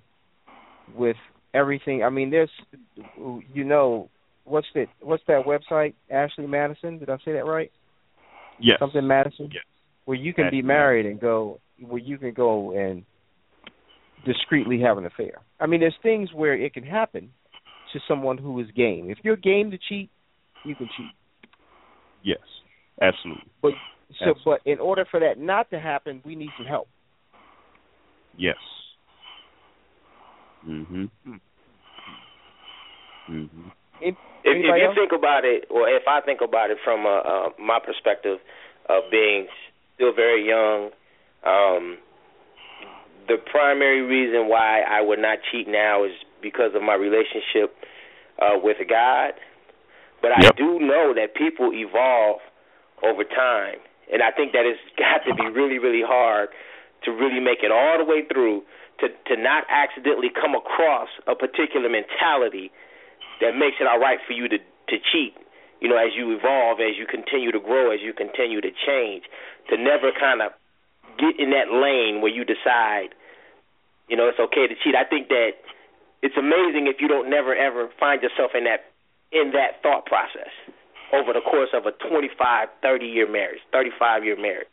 with 0.96 1.18
everything. 1.54 2.04
I 2.04 2.10
mean, 2.10 2.30
there's 2.30 2.50
you 3.54 3.64
know 3.64 4.10
what's 4.46 4.68
that 4.76 4.88
what's 5.02 5.24
that 5.28 5.44
website? 5.46 5.94
Ashley 6.10 6.48
Madison, 6.48 7.00
did 7.00 7.10
I 7.10 7.18
say 7.26 7.34
that 7.34 7.46
right? 7.46 7.72
Yes. 8.60 8.78
Something 8.80 9.06
Madison? 9.06 9.50
Yes. 9.52 9.64
Where 10.06 10.18
you 10.18 10.34
can 10.34 10.46
Ashley 10.46 10.62
be 10.62 10.68
married 10.68 11.06
and 11.06 11.20
go 11.20 11.60
where 11.80 12.02
you 12.02 12.18
can 12.18 12.34
go 12.34 12.72
and 12.72 13.04
discreetly 14.26 14.82
have 14.82 14.98
an 14.98 15.06
affair. 15.06 15.42
I 15.60 15.68
mean, 15.68 15.82
there's 15.82 15.96
things 16.02 16.30
where 16.34 16.56
it 16.56 16.74
can 16.74 16.84
happen 16.84 17.32
to 17.94 18.00
someone 18.08 18.38
who 18.38 18.60
is 18.60 18.68
game. 18.76 19.10
If 19.10 19.20
you're 19.24 19.36
game 19.36 19.72
to 19.72 19.78
cheat, 19.90 20.10
you 20.64 20.76
can 20.76 20.88
cheat. 20.98 21.12
Yes. 22.24 22.40
Absolutely. 23.02 23.44
But 23.62 23.74
so 24.20 24.34
but 24.46 24.62
in 24.66 24.80
order 24.80 25.06
for 25.10 25.20
that 25.20 25.38
not 25.38 25.70
to 25.72 25.80
happen, 25.80 26.22
we 26.26 26.36
need 26.36 26.50
some 26.58 26.66
help. 26.66 26.88
Yes. 28.38 28.56
Mhm. 30.66 31.10
Mhm. 33.28 33.72
If, 34.02 34.16
If, 34.44 34.58
if 34.62 34.76
you 34.78 34.88
else? 34.88 34.96
think 34.96 35.12
about 35.12 35.46
it, 35.46 35.66
or 35.70 35.90
if 35.90 36.04
I 36.08 36.22
think 36.22 36.42
about 36.42 36.70
it 36.72 36.78
from 36.84 37.06
uh, 37.06 37.20
uh, 37.20 37.50
my 37.60 37.80
perspective 37.80 38.40
of 38.90 39.04
being 39.12 39.48
still 39.96 40.14
very 40.14 40.46
young, 40.48 40.92
um, 41.46 41.98
the 43.28 43.38
primary 43.50 44.02
reason 44.02 44.50
why 44.50 44.82
I 44.82 45.02
would 45.02 45.20
not 45.20 45.40
cheat 45.52 45.68
now 45.68 46.04
is 46.04 46.12
because 46.42 46.76
of 46.76 46.84
my 46.84 46.94
relationship 46.94 47.74
uh, 48.42 48.60
with 48.62 48.78
God. 48.88 49.34
But 50.22 50.32
I 50.32 50.44
Yep. 50.44 50.58
do 50.58 50.80
know 50.80 51.14
that 51.16 51.36
people 51.36 51.72
evolve 51.74 52.40
over 53.04 53.24
time, 53.24 53.78
and 54.12 54.22
I 54.22 54.32
think 54.32 54.54
that 54.54 54.66
it's 54.66 54.80
got 54.98 55.26
to 55.28 55.34
be 55.36 55.48
really, 55.50 55.80
really 55.80 56.04
hard 56.06 56.50
to 57.04 57.12
really 57.12 57.40
make 57.40 57.60
it 57.64 57.72
all 57.72 57.98
the 57.98 58.06
way 58.06 58.26
through 58.32 58.64
to 59.00 59.10
to 59.28 59.42
not 59.42 59.66
accidentally 59.70 60.30
come 60.30 60.56
across 60.56 61.10
a 61.28 61.36
particular 61.36 61.90
mentality 61.90 62.72
that 63.42 63.56
makes 63.56 63.78
it 63.80 63.88
all 63.88 64.00
right 64.00 64.20
for 64.28 64.34
you 64.34 64.48
to 64.48 64.58
to 64.58 64.96
cheat. 65.12 65.36
You 65.82 65.90
know, 65.90 65.98
as 65.98 66.16
you 66.16 66.32
evolve, 66.32 66.80
as 66.80 66.96
you 66.98 67.06
continue 67.06 67.52
to 67.52 67.60
grow, 67.60 67.92
as 67.92 68.00
you 68.02 68.14
continue 68.14 68.62
to 68.62 68.72
change, 68.88 69.24
to 69.70 69.78
never 69.78 70.12
kind 70.18 70.42
of 70.42 70.52
get 71.20 71.40
in 71.40 71.52
that 71.52 71.72
lane 71.72 72.22
where 72.22 72.32
you 72.32 72.46
decide, 72.46 73.12
you 74.08 74.16
know, 74.16 74.28
it's 74.28 74.40
okay 74.40 74.68
to 74.68 74.76
cheat. 74.84 74.96
I 74.96 75.04
think 75.04 75.28
that 75.30 75.60
it's 76.22 76.38
amazing 76.38 76.88
if 76.88 76.98
you 77.00 77.08
don't 77.08 77.30
never 77.30 77.56
ever 77.56 77.90
find 78.00 78.22
yourself 78.22 78.52
in 78.56 78.64
that 78.66 78.92
in 79.32 79.52
that 79.52 79.82
thought 79.84 80.06
process 80.06 80.52
over 81.14 81.34
the 81.34 81.42
course 81.42 81.70
of 81.74 81.86
a 81.86 81.92
25, 82.10 82.68
30 82.82 83.06
year 83.06 83.30
marriage, 83.30 83.60
35 83.72 84.24
year 84.24 84.36
marriage. 84.36 84.68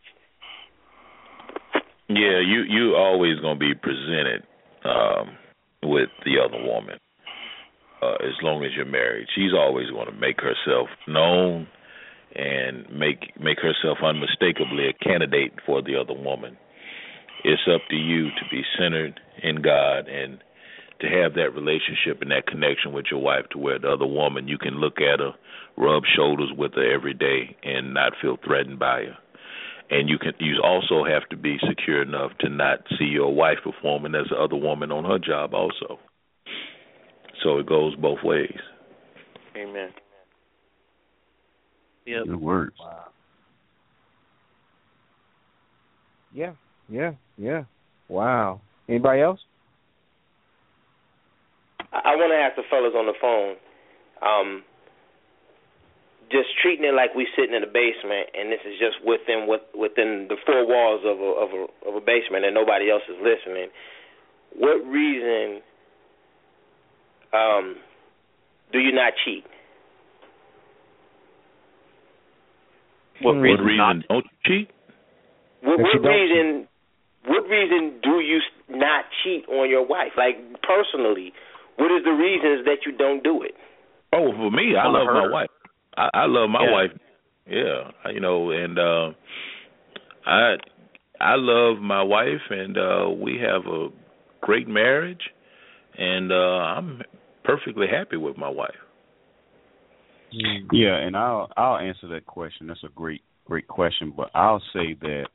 Yeah, 2.09 2.41
you 2.41 2.63
you 2.69 2.95
always 2.97 3.39
gonna 3.41 3.59
be 3.59 3.75
presented 3.75 4.43
um 4.85 5.37
with 5.83 6.11
the 6.25 6.39
other 6.39 6.63
woman. 6.63 6.99
Uh, 8.03 8.15
as 8.15 8.35
long 8.43 8.65
as 8.65 8.73
you're 8.75 8.85
married, 8.85 9.29
she's 9.33 9.53
always 9.55 9.89
going 9.91 10.07
to 10.07 10.19
make 10.19 10.41
herself 10.41 10.89
known 11.07 11.69
and 12.35 12.87
make 12.91 13.39
make 13.39 13.59
herself 13.61 13.99
unmistakably 14.03 14.89
a 14.89 15.05
candidate 15.05 15.53
for 15.65 15.83
the 15.83 15.95
other 15.95 16.15
woman. 16.15 16.57
It's 17.45 17.63
up 17.73 17.83
to 17.91 17.97
you 17.97 18.31
to 18.31 18.45
be 18.51 18.63
centered 18.77 19.21
in 19.43 19.63
God 19.63 20.09
and 20.09 20.43
to 21.01 21.07
have 21.09 21.35
that 21.35 21.55
relationship 21.55 22.23
and 22.23 22.31
that 22.31 22.47
connection 22.47 22.93
with 22.93 23.07
your 23.11 23.21
wife 23.21 23.47
to 23.51 23.59
where 23.59 23.79
the 23.79 23.91
other 23.91 24.07
woman 24.07 24.49
you 24.49 24.59
can 24.59 24.75
look 24.81 24.99
at 25.01 25.21
her, 25.21 25.33
rub 25.77 26.03
shoulders 26.17 26.51
with 26.57 26.75
her 26.75 26.95
every 26.95 27.15
day 27.15 27.57
and 27.63 27.95
not 27.95 28.13
feel 28.21 28.37
threatened 28.45 28.79
by 28.79 29.03
her. 29.03 29.19
And 29.91 30.09
you 30.09 30.19
can 30.19 30.33
you 30.41 30.61
also 30.65 31.05
have 31.05 31.29
to 31.31 31.37
be 31.37 31.59
secure 31.69 32.03
enough 32.03 32.33
to 32.41 32.49
not 32.49 32.81
see 32.99 33.05
your 33.05 33.35
wife 33.35 33.59
performing 33.63 34.15
as 34.15 34.27
the 34.31 34.37
other 34.37 34.57
woman 34.57 34.91
on 34.91 35.05
her 35.05 35.19
job 35.19 35.55
also. 35.55 36.01
So 37.43 37.59
it 37.59 37.67
goes 37.67 37.95
both 37.97 38.19
ways. 38.23 38.57
Amen. 39.57 39.91
Yeah. 42.07 42.23
Good 42.27 42.41
words. 42.41 42.75
Wow. 42.81 43.05
Yeah, 46.35 46.53
yeah, 46.89 47.13
yeah. 47.37 47.65
Wow. 48.09 48.61
Anybody 48.89 49.21
else? 49.21 49.41
I, 51.93 52.13
I 52.13 52.17
want 52.17 52.33
to 52.33 52.37
ask 52.37 52.57
the 52.57 52.63
fellas 52.71 52.95
on 52.97 53.07
the 53.07 53.15
phone. 53.21 53.57
Um, 54.23 54.63
just 56.31 56.49
treating 56.63 56.89
it 56.89 56.95
like 56.95 57.15
we 57.15 57.29
sitting 57.37 57.55
in 57.55 57.63
a 57.63 57.69
basement, 57.69 58.33
and 58.33 58.51
this 58.51 58.65
is 58.65 58.81
just 58.81 59.05
within 59.05 59.45
within 59.77 60.27
the 60.33 60.41
four 60.47 60.65
walls 60.67 61.05
of 61.05 61.21
a 61.21 61.31
of 61.37 61.51
a 61.53 61.63
of 61.89 61.95
a 61.97 62.01
basement, 62.01 62.47
and 62.49 62.55
nobody 62.55 62.89
else 62.91 63.05
is 63.05 63.21
listening. 63.21 63.69
What 64.57 64.81
reason 64.89 65.61
um, 67.33 67.77
do 68.73 68.79
you 68.79 68.93
not 68.93 69.13
cheat? 69.25 69.45
What, 73.23 73.35
Hmm. 73.35 73.41
what 73.49 73.61
reason 73.61 74.05
don't 74.09 74.25
you 74.25 74.39
cheat? 74.45 74.71
What, 75.63 75.79
what 75.79 75.95
you 75.95 76.01
don't 76.01 76.13
reason? 76.13 76.69
What 77.25 77.49
reason 77.49 78.01
do 78.03 78.19
you 78.21 78.41
not 78.69 79.05
cheat 79.23 79.49
on 79.49 79.71
your 79.71 79.87
wife? 79.87 80.13
Like 80.17 80.37
personally, 80.63 81.33
what 81.77 81.93
is 81.93 82.05
the 82.05 82.11
reasons 82.11 82.65
that 82.67 82.79
you 82.85 82.93
don't 82.97 83.23
do 83.23 83.43
it? 83.43 83.53
Oh, 84.13 84.33
for 84.33 84.51
me, 84.51 84.75
I 84.77 84.87
Wanna 84.87 84.99
love 84.99 85.07
hurt 85.07 85.29
my 85.29 85.33
wife. 85.33 85.51
I, 85.97 86.11
I 86.15 86.27
love 86.27 86.51
my 86.51 86.63
Yeah. 86.65 86.73
wife. 86.73 86.91
Yeah, 87.47 88.11
you 88.13 88.21
know, 88.21 88.51
and 88.51 88.79
uh, 88.79 89.11
I 90.27 90.57
I 91.21 91.35
love 91.37 91.79
my 91.83 92.03
wife, 92.03 92.51
and 92.51 92.77
uh, 92.79 93.11
we 93.11 93.39
have 93.39 93.67
a 93.67 93.89
great 94.41 94.69
marriage, 94.69 95.31
and 95.99 96.33
uh, 96.33 96.35
I'm 96.35 97.03
perfectly 97.45 97.87
happy 97.91 98.17
with 98.17 98.37
my 98.37 98.49
wife. 98.49 98.71
Yeah, 100.73 100.97
and 100.97 101.17
I'll 101.17 101.51
I'll 101.57 101.79
answer 101.79 102.09
that 102.09 102.27
question. 102.27 102.67
That's 102.67 102.85
a 102.85 102.95
great 102.95 103.23
great 103.45 103.69
question, 103.69 104.13
but 104.17 104.31
I'll 104.35 104.63
say 104.73 104.97
that 105.01 105.27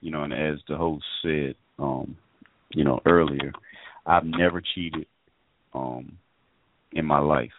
you 0.00 0.10
know, 0.10 0.22
and 0.22 0.32
as 0.34 0.58
the 0.68 0.76
host 0.76 1.04
said, 1.22 1.54
um, 1.78 2.16
you 2.74 2.84
know, 2.84 3.00
earlier, 3.06 3.52
I've 4.04 4.24
never 4.24 4.62
cheated 4.74 5.06
um 5.72 6.18
in 6.92 7.06
my 7.06 7.20
life. 7.20 7.52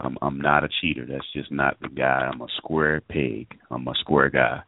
I'm 0.00 0.18
I'm 0.20 0.40
not 0.40 0.64
a 0.64 0.68
cheater. 0.80 1.06
That's 1.08 1.32
just 1.32 1.50
not 1.50 1.80
the 1.80 1.88
guy. 1.88 2.28
I'm 2.30 2.42
a 2.42 2.46
square 2.58 3.00
peg. 3.00 3.58
I'm 3.70 3.88
a 3.88 3.94
square 4.00 4.28
guy. 4.28 4.60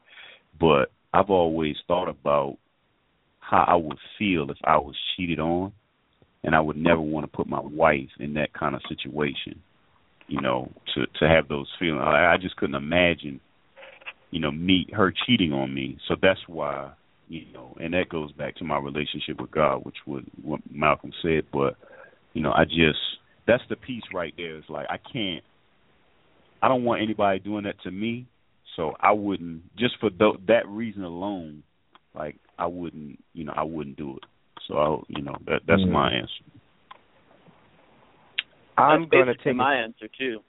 But 0.58 0.90
I've 1.12 1.30
always 1.30 1.76
thought 1.86 2.08
about 2.08 2.56
how 3.40 3.64
I 3.66 3.74
would 3.74 3.98
feel 4.18 4.50
if 4.50 4.58
I 4.64 4.76
was 4.76 4.94
cheated 5.16 5.40
on 5.40 5.72
and 6.42 6.54
I 6.54 6.60
would 6.60 6.76
never 6.76 7.00
want 7.00 7.30
to 7.30 7.36
put 7.36 7.46
my 7.46 7.60
wife 7.60 8.08
in 8.18 8.34
that 8.34 8.52
kind 8.52 8.74
of 8.74 8.82
situation. 8.88 9.60
You 10.26 10.40
know, 10.40 10.70
to 10.94 11.06
to 11.18 11.28
have 11.28 11.48
those 11.48 11.68
feelings. 11.78 12.02
I, 12.04 12.34
I 12.34 12.36
just 12.40 12.56
couldn't 12.56 12.76
imagine, 12.76 13.40
you 14.30 14.40
know, 14.40 14.52
me 14.52 14.86
her 14.92 15.12
cheating 15.26 15.52
on 15.52 15.74
me. 15.74 15.98
So 16.06 16.14
that's 16.20 16.40
why, 16.46 16.92
you 17.28 17.46
know, 17.52 17.76
and 17.80 17.94
that 17.94 18.08
goes 18.08 18.30
back 18.32 18.54
to 18.56 18.64
my 18.64 18.78
relationship 18.78 19.40
with 19.40 19.50
God, 19.50 19.84
which 19.84 19.96
was 20.06 20.22
what 20.42 20.60
Malcolm 20.70 21.12
said. 21.20 21.44
But 21.52 21.76
you 22.32 22.42
know, 22.42 22.52
I 22.52 22.64
just 22.64 22.98
that's 23.46 23.62
the 23.68 23.76
piece 23.76 24.04
right 24.14 24.32
there. 24.36 24.56
It's 24.56 24.70
like 24.70 24.86
I 24.88 24.98
can't. 25.12 25.42
I 26.62 26.68
don't 26.68 26.84
want 26.84 27.02
anybody 27.02 27.40
doing 27.40 27.64
that 27.64 27.80
to 27.82 27.90
me. 27.90 28.26
So 28.76 28.92
I 29.00 29.12
wouldn't 29.12 29.76
just 29.76 29.98
for 29.98 30.10
th- 30.10 30.46
that 30.46 30.68
reason 30.68 31.02
alone. 31.02 31.64
Like 32.14 32.36
I 32.58 32.66
wouldn't, 32.66 33.22
you 33.32 33.44
know, 33.44 33.52
I 33.56 33.64
wouldn't 33.64 33.96
do 33.96 34.16
it. 34.16 34.24
So 34.68 34.76
I, 34.76 35.02
you 35.08 35.22
know, 35.22 35.36
that 35.46 35.62
that's 35.66 35.82
Mm. 35.82 35.90
my 35.92 36.12
answer. 36.12 36.44
I'm 38.76 39.08
going 39.08 39.26
to 39.26 39.34
take 39.34 39.56
my 39.56 39.76
it. 39.76 39.84
answer 39.84 40.08
too. 40.18 40.40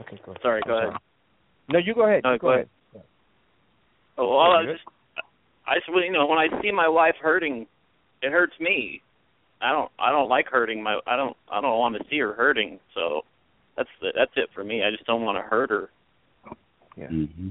Okay, 0.00 0.18
go 0.24 0.32
ahead. 0.32 0.42
Sorry, 0.42 0.62
go 0.66 0.78
ahead. 0.78 1.00
No, 1.68 1.78
you 1.78 1.94
go 1.94 2.06
ahead. 2.06 2.22
No, 2.24 2.32
you 2.32 2.38
go 2.38 2.48
go 2.48 2.52
ahead. 2.54 2.68
ahead. 2.94 3.06
Oh, 4.18 4.28
well, 4.30 4.52
I 4.52 4.62
you 4.62 4.72
just, 4.72 4.84
I 5.66 5.74
just, 5.76 5.88
you 5.88 6.12
know, 6.12 6.26
when 6.26 6.38
I 6.38 6.48
see 6.62 6.70
my 6.70 6.88
wife 6.88 7.14
hurting, 7.20 7.66
it 8.22 8.30
hurts 8.30 8.54
me. 8.60 9.02
I 9.60 9.70
don't, 9.72 9.90
I 9.98 10.10
don't 10.10 10.28
like 10.28 10.46
hurting 10.46 10.82
my, 10.82 11.00
I 11.06 11.16
don't, 11.16 11.36
I 11.50 11.60
don't 11.60 11.78
want 11.78 11.96
to 11.96 12.04
see 12.10 12.18
her 12.18 12.32
hurting. 12.32 12.78
So, 12.94 13.22
that's 13.76 13.88
the, 14.00 14.12
that's 14.14 14.32
it 14.36 14.50
for 14.54 14.64
me. 14.64 14.82
I 14.82 14.90
just 14.90 15.06
don't 15.06 15.22
want 15.22 15.38
to 15.38 15.42
hurt 15.42 15.70
her. 15.70 15.90
Yeah. 16.96 17.08
Mm-hmm. 17.08 17.48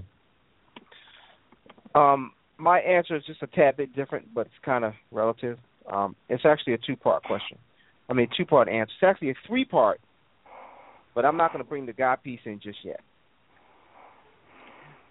Um, 1.97 2.31
my 2.57 2.79
answer 2.79 3.15
is 3.15 3.23
just 3.25 3.41
a 3.41 3.47
tad 3.47 3.77
bit 3.77 3.95
different, 3.95 4.33
but 4.33 4.41
it's 4.47 4.55
kind 4.63 4.85
of 4.85 4.93
relative. 5.11 5.57
Um, 5.89 6.15
it's 6.29 6.43
actually 6.45 6.73
a 6.73 6.77
two-part 6.77 7.23
question. 7.23 7.57
I 8.09 8.13
mean, 8.13 8.27
two-part 8.35 8.67
answer. 8.69 8.91
It's 9.01 9.03
actually 9.03 9.31
a 9.31 9.35
three-part, 9.47 9.99
but 11.15 11.25
I'm 11.25 11.37
not 11.37 11.53
going 11.53 11.63
to 11.63 11.69
bring 11.69 11.85
the 11.85 11.93
God 11.93 12.17
piece 12.23 12.39
in 12.45 12.59
just 12.61 12.79
yet. 12.83 12.99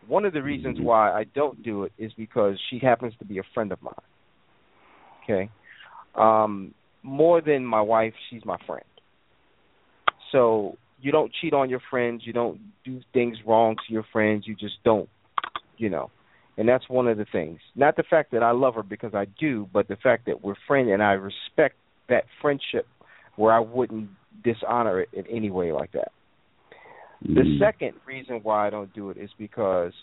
One 0.07 0.25
of 0.25 0.33
the 0.33 0.43
reasons 0.43 0.79
why 0.81 1.11
I 1.11 1.25
don't 1.35 1.63
do 1.63 1.85
it 1.85 1.93
is 1.99 2.13
because 2.17 2.57
she 2.71 2.79
happens 2.79 3.15
to 3.19 3.25
be 3.25 3.39
a 3.39 3.43
friend 3.55 3.71
of 3.71 3.81
mine. 3.83 3.95
Okay, 5.25 5.51
um, 6.17 6.75
more 7.03 7.41
than 7.41 7.65
my 7.65 7.81
wife, 7.81 8.15
she's 8.29 8.45
my 8.45 8.57
friend. 8.67 8.85
So 10.33 10.77
you 11.01 11.13
don't 11.13 11.31
cheat 11.41 11.53
on 11.53 11.71
your 11.71 11.81
friends. 11.91 12.23
You 12.25 12.33
don't 12.33 12.61
do 12.85 13.01
things 13.13 13.37
wrong 13.47 13.77
to 13.87 13.93
your 13.93 14.05
friends. 14.13 14.45
You 14.47 14.55
just 14.55 14.75
don't, 14.85 15.09
you 15.77 15.91
know 15.91 16.11
and 16.61 16.69
that's 16.69 16.87
one 16.91 17.09
of 17.09 17.17
the 17.17 17.25
things. 17.33 17.59
Not 17.75 17.97
the 17.97 18.03
fact 18.03 18.33
that 18.33 18.43
I 18.43 18.51
love 18.51 18.75
her 18.75 18.83
because 18.83 19.15
I 19.15 19.25
do, 19.41 19.67
but 19.73 19.89
the 19.89 19.97
fact 19.97 20.27
that 20.27 20.45
we're 20.45 20.57
friends 20.69 20.91
and 20.93 21.03
I 21.03 21.13
respect 21.13 21.75
that 22.11 22.25
friendship 22.43 22.87
where 23.37 23.51
I 23.51 23.61
wouldn't 23.61 24.11
dishonor 24.45 25.01
it 25.01 25.09
in 25.15 25.27
any 25.27 25.51
way 25.51 25.73
like 25.73 25.93
that. 25.93 26.13
The 27.23 27.31
Mm-hmm. 27.31 27.65
second 27.65 27.93
reason 28.07 28.41
why 28.43 28.67
I 28.67 28.71
don't 28.71 28.93
do 28.93 29.09
it 29.09 29.17
is 29.17 29.31
because 29.39 29.95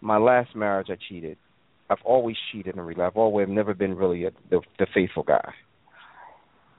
my 0.00 0.16
last 0.16 0.56
marriage 0.56 0.88
I 0.88 0.96
cheated. 1.06 1.36
I've 1.90 1.98
always 2.02 2.36
cheated 2.50 2.76
in 2.76 2.80
real 2.80 2.96
life. 2.96 3.08
I've 3.08 3.16
always 3.18 3.44
I've 3.46 3.54
never 3.54 3.74
been 3.74 3.94
really 3.94 4.24
a, 4.24 4.30
the, 4.48 4.62
the 4.78 4.86
faithful 4.94 5.22
guy. 5.22 5.52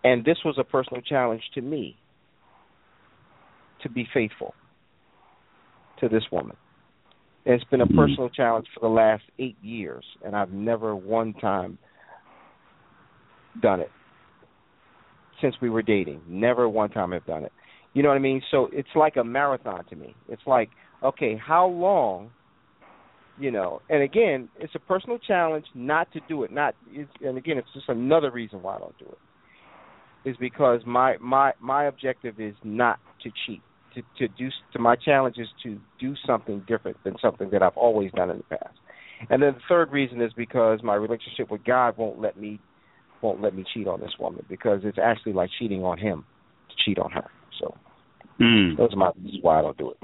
And 0.03 0.25
this 0.25 0.37
was 0.43 0.55
a 0.57 0.63
personal 0.63 1.03
challenge 1.03 1.43
to 1.53 1.61
me 1.61 1.95
to 3.83 3.89
be 3.89 4.07
faithful 4.11 4.55
to 5.99 6.09
this 6.09 6.23
woman. 6.31 6.57
It's 7.45 7.63
been 7.65 7.81
a 7.81 7.85
Mhm. 7.85 7.95
personal 7.95 8.29
challenge 8.29 8.69
for 8.69 8.81
the 8.81 8.89
last 8.89 9.23
eight 9.39 9.57
years, 9.63 10.05
and 10.23 10.35
I've 10.35 10.51
never 10.51 10.95
one 10.95 11.33
time 11.33 11.77
done 13.59 13.79
it 13.79 13.91
since 15.39 15.59
we 15.59 15.69
were 15.69 15.81
dating. 15.81 16.21
Never 16.27 16.69
one 16.69 16.89
time 16.89 17.13
I've 17.13 17.25
done 17.25 17.43
it. 17.43 17.51
You 17.93 18.03
know 18.03 18.09
what 18.09 18.15
I 18.15 18.19
mean? 18.19 18.41
So 18.51 18.67
it's 18.71 18.95
like 18.95 19.17
a 19.17 19.23
marathon 19.23 19.83
to 19.85 19.95
me. 19.95 20.15
It's 20.29 20.45
like, 20.45 20.69
okay, 21.03 21.35
how 21.35 21.67
long? 21.67 22.31
You 23.39 23.49
know, 23.49 23.81
and 23.89 24.03
again, 24.03 24.49
it's 24.59 24.75
a 24.75 24.79
personal 24.79 25.17
challenge 25.17 25.65
not 25.73 26.11
to 26.11 26.19
do 26.27 26.43
it. 26.43 26.51
Not, 26.51 26.75
it's, 26.91 27.09
and 27.21 27.37
again, 27.37 27.57
it's 27.57 27.73
just 27.73 27.89
another 27.89 28.29
reason 28.29 28.61
why 28.61 28.75
I 28.75 28.79
don't 28.79 28.97
do 28.99 29.05
it. 29.05 30.29
Is 30.29 30.37
because 30.37 30.85
my 30.85 31.17
my 31.17 31.53
my 31.59 31.85
objective 31.85 32.39
is 32.39 32.53
not 32.63 32.99
to 33.23 33.31
cheat 33.45 33.63
to 33.95 34.03
to 34.17 34.27
do 34.27 34.49
to 34.73 34.79
my 34.79 34.95
challenge 34.95 35.37
is 35.37 35.47
to 35.63 35.79
do 35.99 36.15
something 36.25 36.63
different 36.67 36.97
than 37.03 37.15
something 37.21 37.49
that 37.51 37.61
I've 37.61 37.77
always 37.77 38.11
done 38.13 38.29
in 38.29 38.37
the 38.37 38.43
past. 38.57 38.77
And 39.29 39.41
then 39.41 39.53
the 39.53 39.61
third 39.69 39.91
reason 39.91 40.21
is 40.21 40.33
because 40.33 40.81
my 40.83 40.95
relationship 40.95 41.51
with 41.51 41.63
God 41.63 41.97
won't 41.97 42.19
let 42.19 42.37
me 42.37 42.59
won't 43.21 43.41
let 43.41 43.53
me 43.53 43.63
cheat 43.73 43.87
on 43.87 43.99
this 43.99 44.13
woman 44.19 44.45
because 44.49 44.81
it's 44.83 44.97
actually 45.01 45.33
like 45.33 45.49
cheating 45.59 45.83
on 45.83 45.97
him 45.97 46.25
to 46.69 46.75
cheat 46.83 46.99
on 46.99 47.11
her. 47.11 47.25
So 47.59 47.75
Mm. 48.39 48.75
those 48.77 48.91
are 48.93 48.97
my 48.97 49.11
this 49.17 49.33
is 49.33 49.43
why 49.43 49.59
I 49.59 49.61
don't 49.61 49.77
do 49.77 49.91
it. 49.91 49.97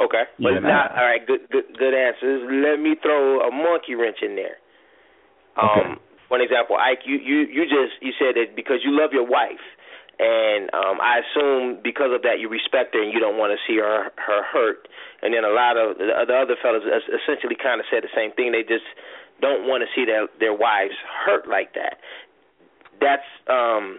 Okay, 0.00 0.24
but 0.38 0.52
Yeah, 0.52 0.60
now, 0.60 0.88
man. 0.88 0.98
all 0.98 1.04
right, 1.06 1.26
good, 1.26 1.48
good, 1.50 1.64
good 1.78 1.94
answers. 1.94 2.42
Let 2.50 2.80
me 2.80 2.96
throw 3.00 3.40
a 3.40 3.50
monkey 3.50 3.94
wrench 3.94 4.18
in 4.20 4.34
there. 4.36 4.58
Um, 5.56 5.68
Okay. 5.68 5.94
for 6.28 6.40
example, 6.40 6.76
Ike, 6.76 7.06
you, 7.06 7.16
you, 7.16 7.46
you 7.46 7.64
just 7.64 8.02
you 8.02 8.12
said 8.18 8.34
that 8.36 8.56
because 8.56 8.80
you 8.84 8.90
love 8.90 9.12
your 9.12 9.26
wife, 9.26 9.60
and 10.22 10.70
um 10.70 11.02
I 11.02 11.26
assume 11.26 11.82
because 11.82 12.14
of 12.14 12.22
that 12.22 12.38
you 12.38 12.46
respect 12.46 12.94
her 12.94 13.02
and 13.02 13.10
you 13.10 13.18
don't 13.18 13.36
want 13.36 13.50
to 13.50 13.60
see 13.66 13.82
her 13.82 14.14
her 14.14 14.42
hurt. 14.46 14.86
And 15.22 15.34
then 15.34 15.42
a 15.42 15.50
lot 15.50 15.74
of 15.74 15.98
the, 15.98 16.06
the 16.26 16.34
other 16.34 16.54
fellas 16.62 16.86
essentially 16.86 17.58
kind 17.58 17.82
of 17.82 17.86
said 17.90 18.06
the 18.06 18.14
same 18.14 18.30
thing. 18.32 18.54
They 18.54 18.62
just 18.62 18.86
don't 19.42 19.66
want 19.66 19.82
to 19.82 19.90
see 19.90 20.06
their 20.06 20.30
their 20.38 20.54
wives 20.54 20.94
hurt 21.26 21.50
like 21.50 21.74
that. 21.74 21.98
That's 23.02 23.26
um 23.50 23.98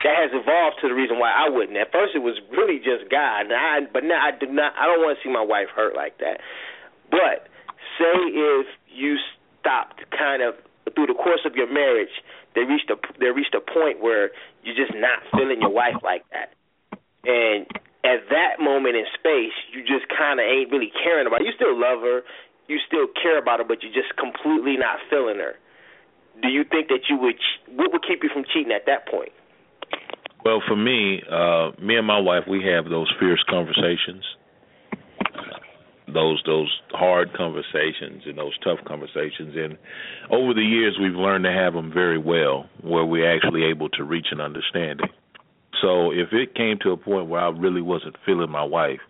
that 0.00 0.16
has 0.20 0.32
evolved 0.36 0.80
to 0.84 0.88
the 0.88 0.96
reason 0.96 1.18
why 1.18 1.32
I 1.32 1.48
wouldn't. 1.48 1.76
At 1.80 1.88
first, 1.88 2.12
it 2.12 2.20
was 2.20 2.36
really 2.52 2.76
just 2.76 3.08
God, 3.08 3.48
and 3.48 3.56
I, 3.56 3.88
but 3.88 4.04
now 4.04 4.20
I 4.20 4.36
do 4.36 4.44
not. 4.44 4.76
I 4.76 4.84
don't 4.84 5.00
want 5.00 5.16
to 5.16 5.20
see 5.24 5.32
my 5.32 5.44
wife 5.44 5.72
hurt 5.72 5.96
like 5.96 6.20
that. 6.20 6.44
But 7.08 7.48
say 7.96 8.16
if 8.32 8.66
you 8.92 9.16
stopped 9.60 10.04
kind 10.12 10.44
of 10.44 10.60
through 10.92 11.08
the 11.08 11.16
course 11.16 11.40
of 11.48 11.56
your 11.56 11.72
marriage, 11.72 12.12
they 12.54 12.62
reached 12.62 12.90
a 12.90 12.96
they 13.18 13.30
reached 13.30 13.54
a 13.54 13.60
point 13.60 14.00
where 14.00 14.30
you're 14.62 14.76
just 14.76 14.94
not 14.94 15.20
feeling 15.32 15.60
your 15.60 15.72
wife 15.72 15.98
like 16.02 16.24
that, 16.30 16.54
and 17.24 17.66
at 18.04 18.28
that 18.28 18.60
moment 18.60 18.96
in 18.96 19.04
space, 19.16 19.56
you 19.72 19.80
just 19.80 20.06
kind 20.12 20.38
of 20.38 20.44
ain't 20.44 20.70
really 20.70 20.92
caring 21.02 21.26
about. 21.26 21.40
Her. 21.40 21.46
You 21.46 21.56
still 21.56 21.74
love 21.74 22.00
her, 22.00 22.20
you 22.68 22.78
still 22.86 23.08
care 23.20 23.38
about 23.38 23.58
her, 23.58 23.64
but 23.64 23.82
you're 23.82 23.96
just 23.96 24.14
completely 24.16 24.76
not 24.76 25.00
feeling 25.08 25.40
her. 25.40 25.56
Do 26.42 26.48
you 26.48 26.64
think 26.64 26.88
that 26.88 27.08
you 27.08 27.16
would? 27.18 27.36
What 27.72 27.92
would 27.92 28.02
keep 28.06 28.22
you 28.22 28.30
from 28.32 28.44
cheating 28.52 28.72
at 28.72 28.86
that 28.86 29.08
point? 29.08 29.32
Well, 30.44 30.60
for 30.68 30.76
me, 30.76 31.22
uh, 31.24 31.72
me 31.80 31.96
and 31.96 32.06
my 32.06 32.20
wife, 32.20 32.44
we 32.46 32.62
have 32.64 32.90
those 32.90 33.10
fierce 33.18 33.42
conversations, 33.48 34.24
those 36.12 36.42
those 36.46 36.70
hard 36.90 37.32
conversations 37.32 38.22
and 38.26 38.38
those 38.38 38.56
tough 38.62 38.78
conversations. 38.86 39.54
And 39.56 39.78
over 40.30 40.54
the 40.54 40.62
years, 40.62 40.96
we've 41.00 41.14
learned 41.14 41.44
to 41.44 41.52
have 41.52 41.72
them 41.72 41.92
very 41.92 42.18
well, 42.18 42.66
where 42.82 43.04
we're 43.04 43.34
actually 43.34 43.64
able 43.64 43.88
to 43.90 44.04
reach 44.04 44.26
an 44.30 44.40
understanding. 44.40 45.08
So 45.82 46.10
if 46.10 46.32
it 46.32 46.54
came 46.54 46.78
to 46.82 46.90
a 46.90 46.96
point 46.96 47.28
where 47.28 47.40
I 47.40 47.48
really 47.50 47.82
wasn't 47.82 48.16
feeling 48.24 48.50
my 48.50 48.64
wife, 48.64 49.00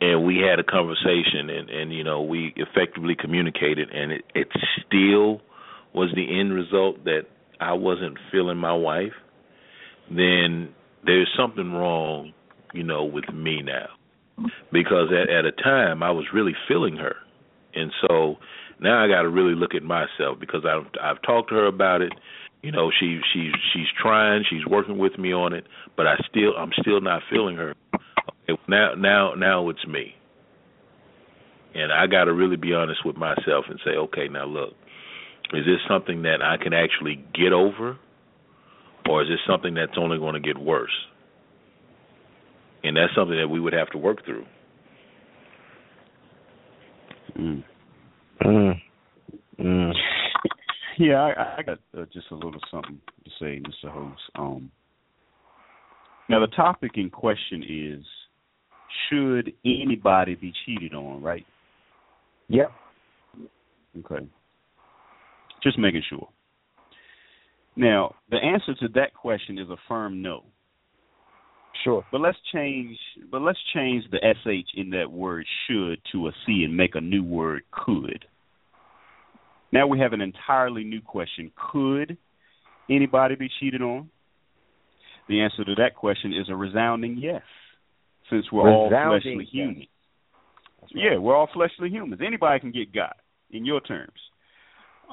and 0.00 0.24
we 0.24 0.38
had 0.38 0.58
a 0.58 0.64
conversation, 0.64 1.50
and 1.50 1.70
and 1.70 1.92
you 1.92 2.04
know 2.04 2.22
we 2.22 2.54
effectively 2.56 3.16
communicated, 3.18 3.90
and 3.90 4.12
it, 4.12 4.24
it 4.34 4.48
still 4.86 5.40
was 5.92 6.10
the 6.14 6.40
end 6.40 6.52
result 6.52 7.04
that 7.04 7.22
I 7.60 7.72
wasn't 7.74 8.18
feeling 8.32 8.56
my 8.58 8.74
wife 8.74 9.12
then 10.10 10.74
there's 11.04 11.30
something 11.36 11.72
wrong, 11.72 12.32
you 12.72 12.82
know, 12.82 13.04
with 13.04 13.28
me 13.32 13.62
now. 13.62 13.86
Because 14.72 15.08
at 15.12 15.30
at 15.30 15.44
a 15.44 15.52
time 15.52 16.02
I 16.02 16.10
was 16.10 16.26
really 16.34 16.54
feeling 16.68 16.96
her. 16.96 17.16
And 17.74 17.92
so 18.00 18.36
now 18.80 19.04
I 19.04 19.08
got 19.08 19.22
to 19.22 19.28
really 19.28 19.54
look 19.54 19.74
at 19.74 19.82
myself 19.82 20.38
because 20.40 20.64
I've 20.64 20.86
I've 21.00 21.22
talked 21.22 21.50
to 21.50 21.56
her 21.56 21.66
about 21.66 22.02
it. 22.02 22.12
You 22.62 22.72
know, 22.72 22.90
she 22.98 23.20
she's 23.32 23.52
she's 23.72 23.86
trying, 24.00 24.44
she's 24.48 24.66
working 24.66 24.98
with 24.98 25.18
me 25.18 25.32
on 25.32 25.52
it, 25.52 25.66
but 25.96 26.06
I 26.06 26.16
still 26.28 26.56
I'm 26.56 26.72
still 26.80 27.00
not 27.00 27.22
feeling 27.30 27.56
her. 27.56 27.74
Okay, 28.48 28.60
now 28.68 28.94
now 28.96 29.34
now 29.34 29.68
it's 29.68 29.86
me. 29.86 30.14
And 31.74 31.92
I 31.92 32.06
got 32.06 32.24
to 32.24 32.32
really 32.32 32.56
be 32.56 32.72
honest 32.72 33.04
with 33.04 33.16
myself 33.16 33.64
and 33.68 33.80
say, 33.84 33.92
okay, 33.92 34.28
now 34.28 34.46
look, 34.46 34.74
is 35.52 35.66
this 35.66 35.80
something 35.88 36.22
that 36.22 36.40
I 36.40 36.56
can 36.62 36.72
actually 36.72 37.24
get 37.34 37.52
over 37.52 37.98
or 39.08 39.22
is 39.22 39.28
this 39.28 39.40
something 39.46 39.74
that's 39.74 39.98
only 39.98 40.18
going 40.18 40.34
to 40.34 40.40
get 40.40 40.56
worse? 40.56 40.94
And 42.84 42.96
that's 42.96 43.14
something 43.16 43.36
that 43.36 43.48
we 43.48 43.60
would 43.60 43.72
have 43.72 43.88
to 43.90 43.98
work 43.98 44.24
through. 44.24 44.44
Mm. 47.38 47.64
Mm. 48.44 48.74
Mm. 49.58 49.92
Yeah, 50.98 51.14
I, 51.22 51.56
I 51.58 51.62
got 51.62 51.78
uh, 51.98 52.04
just 52.12 52.26
a 52.30 52.34
little 52.34 52.60
something 52.70 53.00
to 53.24 53.30
say, 53.40 53.60
Mr. 53.60 53.90
Host. 53.90 54.20
Um, 54.36 54.70
now, 56.28 56.40
the 56.40 56.54
topic 56.54 56.92
in 56.94 57.10
question 57.10 57.64
is 57.68 58.04
should 59.08 59.52
anybody 59.64 60.34
be 60.34 60.52
cheated 60.64 60.94
on, 60.94 61.22
right? 61.22 61.44
Yep. 62.48 62.70
Okay. 63.98 64.26
Just 65.62 65.78
making 65.78 66.02
sure. 66.08 66.28
Now, 67.76 68.14
the 68.30 68.36
answer 68.36 68.74
to 68.74 68.88
that 68.94 69.14
question 69.14 69.58
is 69.58 69.68
a 69.70 69.76
firm 69.88 70.22
no. 70.22 70.44
Sure. 71.82 72.04
But 72.12 72.20
let's 72.20 72.38
change 72.52 72.96
but 73.30 73.42
let's 73.42 73.58
change 73.74 74.04
the 74.10 74.18
sh 74.18 74.66
in 74.74 74.90
that 74.90 75.10
word 75.10 75.46
should 75.66 75.98
to 76.12 76.28
a 76.28 76.32
c 76.46 76.64
and 76.64 76.76
make 76.76 76.94
a 76.94 77.00
new 77.00 77.24
word 77.24 77.62
could. 77.70 78.24
Now 79.72 79.86
we 79.86 79.98
have 79.98 80.12
an 80.12 80.20
entirely 80.20 80.84
new 80.84 81.00
question. 81.00 81.50
Could 81.72 82.16
anybody 82.88 83.34
be 83.34 83.48
cheated 83.60 83.82
on? 83.82 84.10
The 85.28 85.40
answer 85.40 85.64
to 85.64 85.74
that 85.76 85.96
question 85.96 86.32
is 86.32 86.46
a 86.48 86.54
resounding 86.54 87.18
yes. 87.20 87.42
Since 88.30 88.46
we're 88.52 88.68
resounding 88.68 88.98
all 88.98 89.20
fleshly 89.20 89.48
humans. 89.50 89.86
Right. 90.82 90.90
Yeah, 90.94 91.18
we're 91.18 91.36
all 91.36 91.48
fleshly 91.52 91.88
humans. 91.88 92.20
Anybody 92.24 92.60
can 92.60 92.72
get 92.72 92.94
God 92.94 93.14
in 93.50 93.64
your 93.64 93.80
terms. 93.80 94.20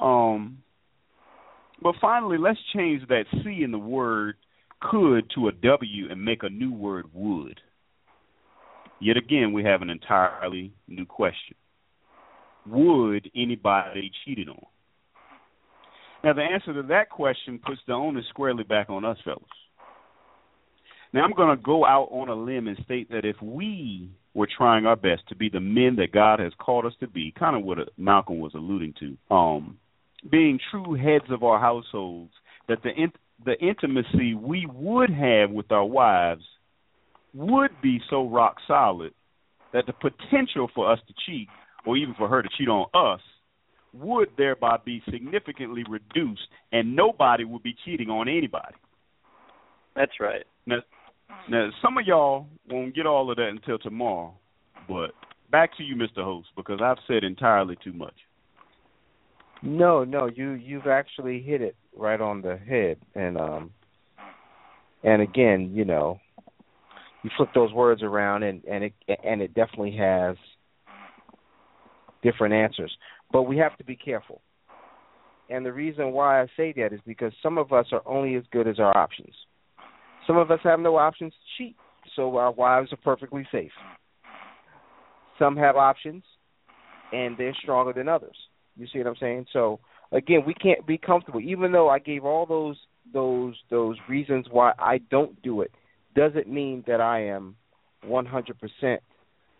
Um 0.00 0.58
but 1.82 1.96
finally, 2.00 2.38
let's 2.38 2.60
change 2.74 3.02
that 3.08 3.24
C 3.42 3.62
in 3.64 3.72
the 3.72 3.78
word 3.78 4.36
could 4.90 5.30
to 5.34 5.48
a 5.48 5.52
W 5.52 6.10
and 6.10 6.24
make 6.24 6.42
a 6.42 6.48
new 6.48 6.72
word 6.72 7.06
would. 7.14 7.60
Yet 9.00 9.16
again, 9.16 9.52
we 9.52 9.64
have 9.64 9.82
an 9.82 9.90
entirely 9.90 10.72
new 10.86 11.06
question. 11.06 11.56
Would 12.66 13.30
anybody 13.34 14.10
cheated 14.24 14.48
on? 14.48 14.64
Now, 16.22 16.34
the 16.34 16.42
answer 16.42 16.72
to 16.74 16.86
that 16.88 17.10
question 17.10 17.58
puts 17.64 17.80
the 17.86 17.94
onus 17.94 18.24
squarely 18.28 18.62
back 18.62 18.90
on 18.90 19.04
us, 19.04 19.18
fellas. 19.24 19.42
Now, 21.12 21.24
I'm 21.24 21.34
going 21.34 21.56
to 21.56 21.62
go 21.62 21.84
out 21.84 22.08
on 22.10 22.28
a 22.28 22.34
limb 22.34 22.68
and 22.68 22.78
state 22.84 23.10
that 23.10 23.24
if 23.24 23.36
we 23.42 24.08
were 24.34 24.48
trying 24.56 24.86
our 24.86 24.96
best 24.96 25.22
to 25.28 25.36
be 25.36 25.48
the 25.48 25.60
men 25.60 25.96
that 25.96 26.12
God 26.12 26.38
has 26.38 26.52
called 26.58 26.86
us 26.86 26.94
to 27.00 27.08
be, 27.08 27.34
kind 27.38 27.56
of 27.56 27.64
what 27.64 27.78
Malcolm 27.98 28.38
was 28.38 28.52
alluding 28.54 28.94
to, 29.00 29.34
um, 29.34 29.78
being 30.30 30.58
true 30.70 30.94
heads 30.94 31.24
of 31.30 31.42
our 31.42 31.58
households, 31.58 32.32
that 32.68 32.82
the 32.82 32.90
the 33.44 33.58
intimacy 33.58 34.34
we 34.34 34.66
would 34.72 35.10
have 35.10 35.50
with 35.50 35.70
our 35.72 35.84
wives 35.84 36.44
would 37.34 37.70
be 37.82 38.00
so 38.10 38.28
rock 38.28 38.56
solid 38.66 39.12
that 39.72 39.86
the 39.86 39.92
potential 39.92 40.68
for 40.74 40.92
us 40.92 40.98
to 41.08 41.14
cheat, 41.26 41.48
or 41.86 41.96
even 41.96 42.14
for 42.14 42.28
her 42.28 42.42
to 42.42 42.48
cheat 42.58 42.68
on 42.68 42.86
us, 42.94 43.20
would 43.94 44.28
thereby 44.36 44.76
be 44.84 45.02
significantly 45.10 45.84
reduced, 45.88 46.42
and 46.72 46.94
nobody 46.94 47.44
would 47.44 47.62
be 47.62 47.74
cheating 47.84 48.08
on 48.08 48.28
anybody. 48.28 48.74
That's 49.96 50.12
right. 50.20 50.44
Now, 50.66 50.78
now 51.48 51.70
some 51.82 51.98
of 51.98 52.06
y'all 52.06 52.46
won't 52.68 52.94
get 52.94 53.06
all 53.06 53.30
of 53.30 53.36
that 53.36 53.48
until 53.48 53.78
tomorrow, 53.78 54.34
but 54.88 55.12
back 55.50 55.76
to 55.78 55.82
you, 55.82 55.96
Mr. 55.96 56.22
Host, 56.22 56.48
because 56.56 56.80
I've 56.82 57.02
said 57.06 57.24
entirely 57.24 57.76
too 57.82 57.92
much. 57.92 58.14
No, 59.62 60.04
no, 60.04 60.26
you 60.26 60.52
you've 60.52 60.86
actually 60.86 61.40
hit 61.40 61.62
it 61.62 61.76
right 61.96 62.20
on 62.20 62.42
the 62.42 62.56
head, 62.56 62.98
and 63.14 63.36
um, 63.36 63.70
and 65.02 65.22
again, 65.22 65.72
you 65.74 65.84
know, 65.84 66.18
you 67.22 67.30
flip 67.36 67.50
those 67.54 67.72
words 67.72 68.02
around, 68.02 68.42
and 68.42 68.64
and 68.64 68.84
it 68.84 68.92
and 69.24 69.42
it 69.42 69.54
definitely 69.54 69.96
has 69.96 70.36
different 72.22 72.54
answers, 72.54 72.92
but 73.32 73.42
we 73.42 73.58
have 73.58 73.76
to 73.78 73.84
be 73.84 73.96
careful. 73.96 74.40
And 75.50 75.66
the 75.66 75.72
reason 75.72 76.12
why 76.12 76.40
I 76.40 76.46
say 76.56 76.72
that 76.76 76.92
is 76.92 77.00
because 77.06 77.32
some 77.42 77.58
of 77.58 77.72
us 77.72 77.86
are 77.92 78.02
only 78.06 78.36
as 78.36 78.44
good 78.52 78.66
as 78.68 78.78
our 78.78 78.96
options. 78.96 79.34
Some 80.26 80.36
of 80.36 80.50
us 80.50 80.60
have 80.62 80.80
no 80.80 80.96
options 80.96 81.32
to 81.32 81.62
cheat, 81.62 81.76
so 82.16 82.36
our 82.36 82.52
wives 82.52 82.92
are 82.92 82.98
perfectly 82.98 83.46
safe. 83.50 83.72
Some 85.38 85.56
have 85.56 85.76
options, 85.76 86.22
and 87.12 87.36
they're 87.36 87.56
stronger 87.62 87.92
than 87.92 88.08
others. 88.08 88.36
You 88.76 88.86
see 88.92 88.98
what 88.98 89.08
I'm 89.08 89.16
saying? 89.20 89.46
So 89.52 89.80
again, 90.12 90.42
we 90.46 90.54
can't 90.54 90.86
be 90.86 90.98
comfortable. 90.98 91.40
Even 91.40 91.72
though 91.72 91.88
I 91.88 91.98
gave 91.98 92.24
all 92.24 92.46
those 92.46 92.76
those 93.12 93.54
those 93.70 93.96
reasons 94.08 94.46
why 94.50 94.72
I 94.78 94.98
don't 95.10 95.40
do 95.42 95.62
it, 95.62 95.72
doesn't 96.14 96.48
mean 96.48 96.84
that 96.86 97.00
I 97.00 97.26
am 97.26 97.56
100% 98.06 98.98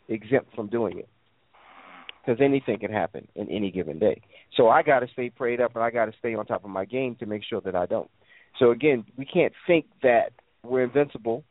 exempt 0.09 0.55
from 0.55 0.69
doing 0.69 0.99
it. 0.99 1.09
Because 2.25 2.41
anything 2.41 2.79
can 2.79 2.93
happen 2.93 3.27
in 3.35 3.51
any 3.51 3.73
given 3.73 3.99
day. 3.99 4.23
So 4.57 4.69
I 4.69 4.83
got 4.83 5.01
to 5.01 5.09
stay 5.13 5.31
prayed 5.31 5.61
up 5.61 5.75
and 5.75 5.83
I 5.83 5.91
got 5.91 6.05
to 6.05 6.13
stay 6.21 6.35
on 6.35 6.47
top 6.47 6.65
of 6.65 6.71
my 6.71 6.85
game 6.85 7.17
to 7.17 7.27
make 7.27 7.43
sure 7.49 7.61
that 7.63 7.75
I 7.75 7.87
don't. 7.87 8.09
So 8.61 8.71
again, 8.71 9.05
we 9.17 9.25
can't 9.25 9.53
think 9.67 9.87
that 10.03 10.31
we're 10.63 10.85
invincible. 10.85 11.43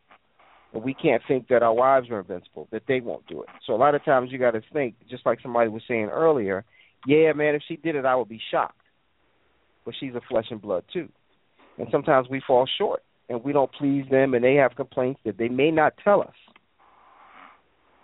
We 0.73 0.93
can't 0.93 1.21
think 1.27 1.49
that 1.49 1.61
our 1.61 1.73
wives 1.73 2.09
are 2.09 2.21
invincible, 2.21 2.69
that 2.71 2.83
they 2.87 3.01
won't 3.01 3.27
do 3.27 3.41
it. 3.41 3.49
So 3.67 3.73
a 3.73 3.75
lot 3.75 3.95
of 3.95 4.05
times 4.05 4.31
you 4.31 4.37
got 4.37 4.51
to 4.51 4.61
think, 4.71 4.95
just 5.09 5.25
like 5.25 5.39
somebody 5.41 5.69
was 5.69 5.81
saying 5.85 6.05
earlier, 6.05 6.63
yeah, 7.05 7.33
man, 7.33 7.55
if 7.55 7.63
she 7.67 7.75
did 7.75 7.95
it, 7.95 8.05
I 8.05 8.15
would 8.15 8.29
be 8.29 8.39
shocked. 8.51 8.80
But 9.85 9.95
she's 9.99 10.15
a 10.15 10.21
flesh 10.29 10.45
and 10.51 10.61
blood 10.61 10.83
too, 10.93 11.09
and 11.77 11.87
sometimes 11.91 12.27
we 12.29 12.41
fall 12.45 12.67
short, 12.77 13.01
and 13.29 13.43
we 13.43 13.53
don't 13.53 13.71
please 13.71 14.05
them, 14.11 14.33
and 14.33 14.43
they 14.43 14.55
have 14.55 14.75
complaints 14.75 15.19
that 15.25 15.37
they 15.37 15.49
may 15.49 15.71
not 15.71 15.93
tell 16.03 16.21
us. 16.21 16.35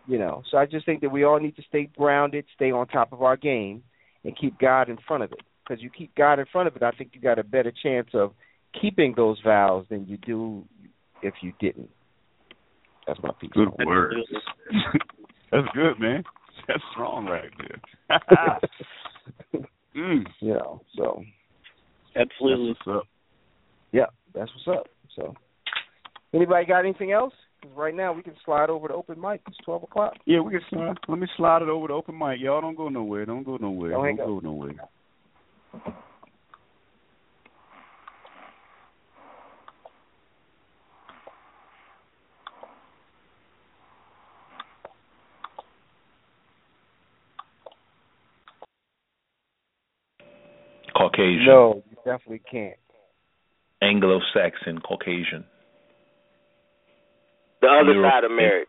You 0.07 0.17
know, 0.17 0.41
so 0.49 0.57
I 0.57 0.65
just 0.65 0.85
think 0.85 1.01
that 1.01 1.09
we 1.09 1.25
all 1.25 1.39
need 1.39 1.57
to 1.57 1.63
stay 1.67 1.89
grounded, 1.97 2.45
stay 2.55 2.71
on 2.71 2.87
top 2.87 3.11
of 3.11 3.21
our 3.21 3.35
game, 3.35 3.83
and 4.23 4.37
keep 4.37 4.57
God 4.57 4.89
in 4.89 4.97
front 5.05 5.23
of 5.23 5.33
it. 5.33 5.39
Because 5.63 5.83
you 5.83 5.89
keep 5.89 6.15
God 6.15 6.39
in 6.39 6.45
front 6.51 6.67
of 6.67 6.75
it, 6.77 6.83
I 6.83 6.91
think 6.91 7.11
you 7.13 7.19
got 7.19 7.39
a 7.39 7.43
better 7.43 7.73
chance 7.83 8.07
of 8.13 8.31
keeping 8.81 9.13
those 9.15 9.37
vows 9.43 9.85
than 9.89 10.07
you 10.07 10.17
do 10.17 10.63
if 11.21 11.33
you 11.41 11.51
didn't. 11.59 11.89
That's 13.05 13.19
my 13.21 13.31
piece. 13.39 13.51
Good 13.53 13.69
words. 13.85 14.15
That's 15.51 15.67
good, 15.73 15.99
man. 15.99 16.23
That's 16.67 16.83
strong 16.91 17.25
right 17.25 17.51
there. 17.57 18.19
mm. 19.95 20.25
You 20.39 20.53
know, 20.53 20.81
so 20.95 21.23
absolutely. 22.17 22.73
That's 22.73 22.85
what's 22.87 22.97
up. 22.97 23.07
Yeah, 23.91 24.05
that's 24.33 24.51
what's 24.53 24.79
up. 24.79 24.87
So, 25.15 25.33
anybody 26.33 26.65
got 26.65 26.79
anything 26.79 27.11
else? 27.11 27.33
'Cause 27.61 27.71
right 27.75 27.95
now 27.95 28.13
we 28.13 28.21
can 28.21 28.35
slide 28.45 28.69
over 28.69 28.87
to 28.87 28.93
open 28.93 29.19
mic. 29.19 29.41
It's 29.47 29.57
twelve 29.57 29.81
o'clock. 29.83 30.15
Yeah, 30.25 30.41
we 30.41 30.51
can 30.51 30.61
slide. 30.69 30.97
Let 31.07 31.17
me 31.17 31.27
slide 31.37 31.63
it 31.63 31.69
over 31.69 31.87
to 31.87 31.93
open 31.93 32.17
mic. 32.17 32.39
Y'all 32.39 32.61
don't 32.61 32.75
go 32.75 32.89
nowhere. 32.89 33.25
Don't 33.25 33.43
go 33.43 33.57
nowhere. 33.57 33.91
Don't 33.91 34.03
Don't 34.15 34.19
up. 34.19 34.25
go 34.27 34.39
nowhere. 34.39 34.75
Caucasian. 50.95 51.45
No, 51.45 51.83
you 51.86 51.86
definitely 52.07 52.41
can't. 52.49 52.79
Anglo-Saxon, 53.81 54.79
Caucasian. 54.79 55.43
The 57.61 57.67
other 57.67 57.93
Europe. 57.93 58.11
side 58.11 58.23
of 58.23 58.31
marriage. 58.31 58.67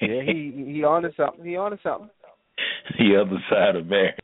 Yeah, 0.00 0.22
he 0.22 0.72
he 0.74 0.84
on 0.84 1.02
to 1.02 1.10
something. 1.16 1.44
He 1.44 1.56
on 1.56 1.72
to 1.72 1.78
something. 1.82 2.10
the 2.98 3.20
other 3.20 3.38
side 3.50 3.76
of 3.76 3.86
marriage. 3.86 4.23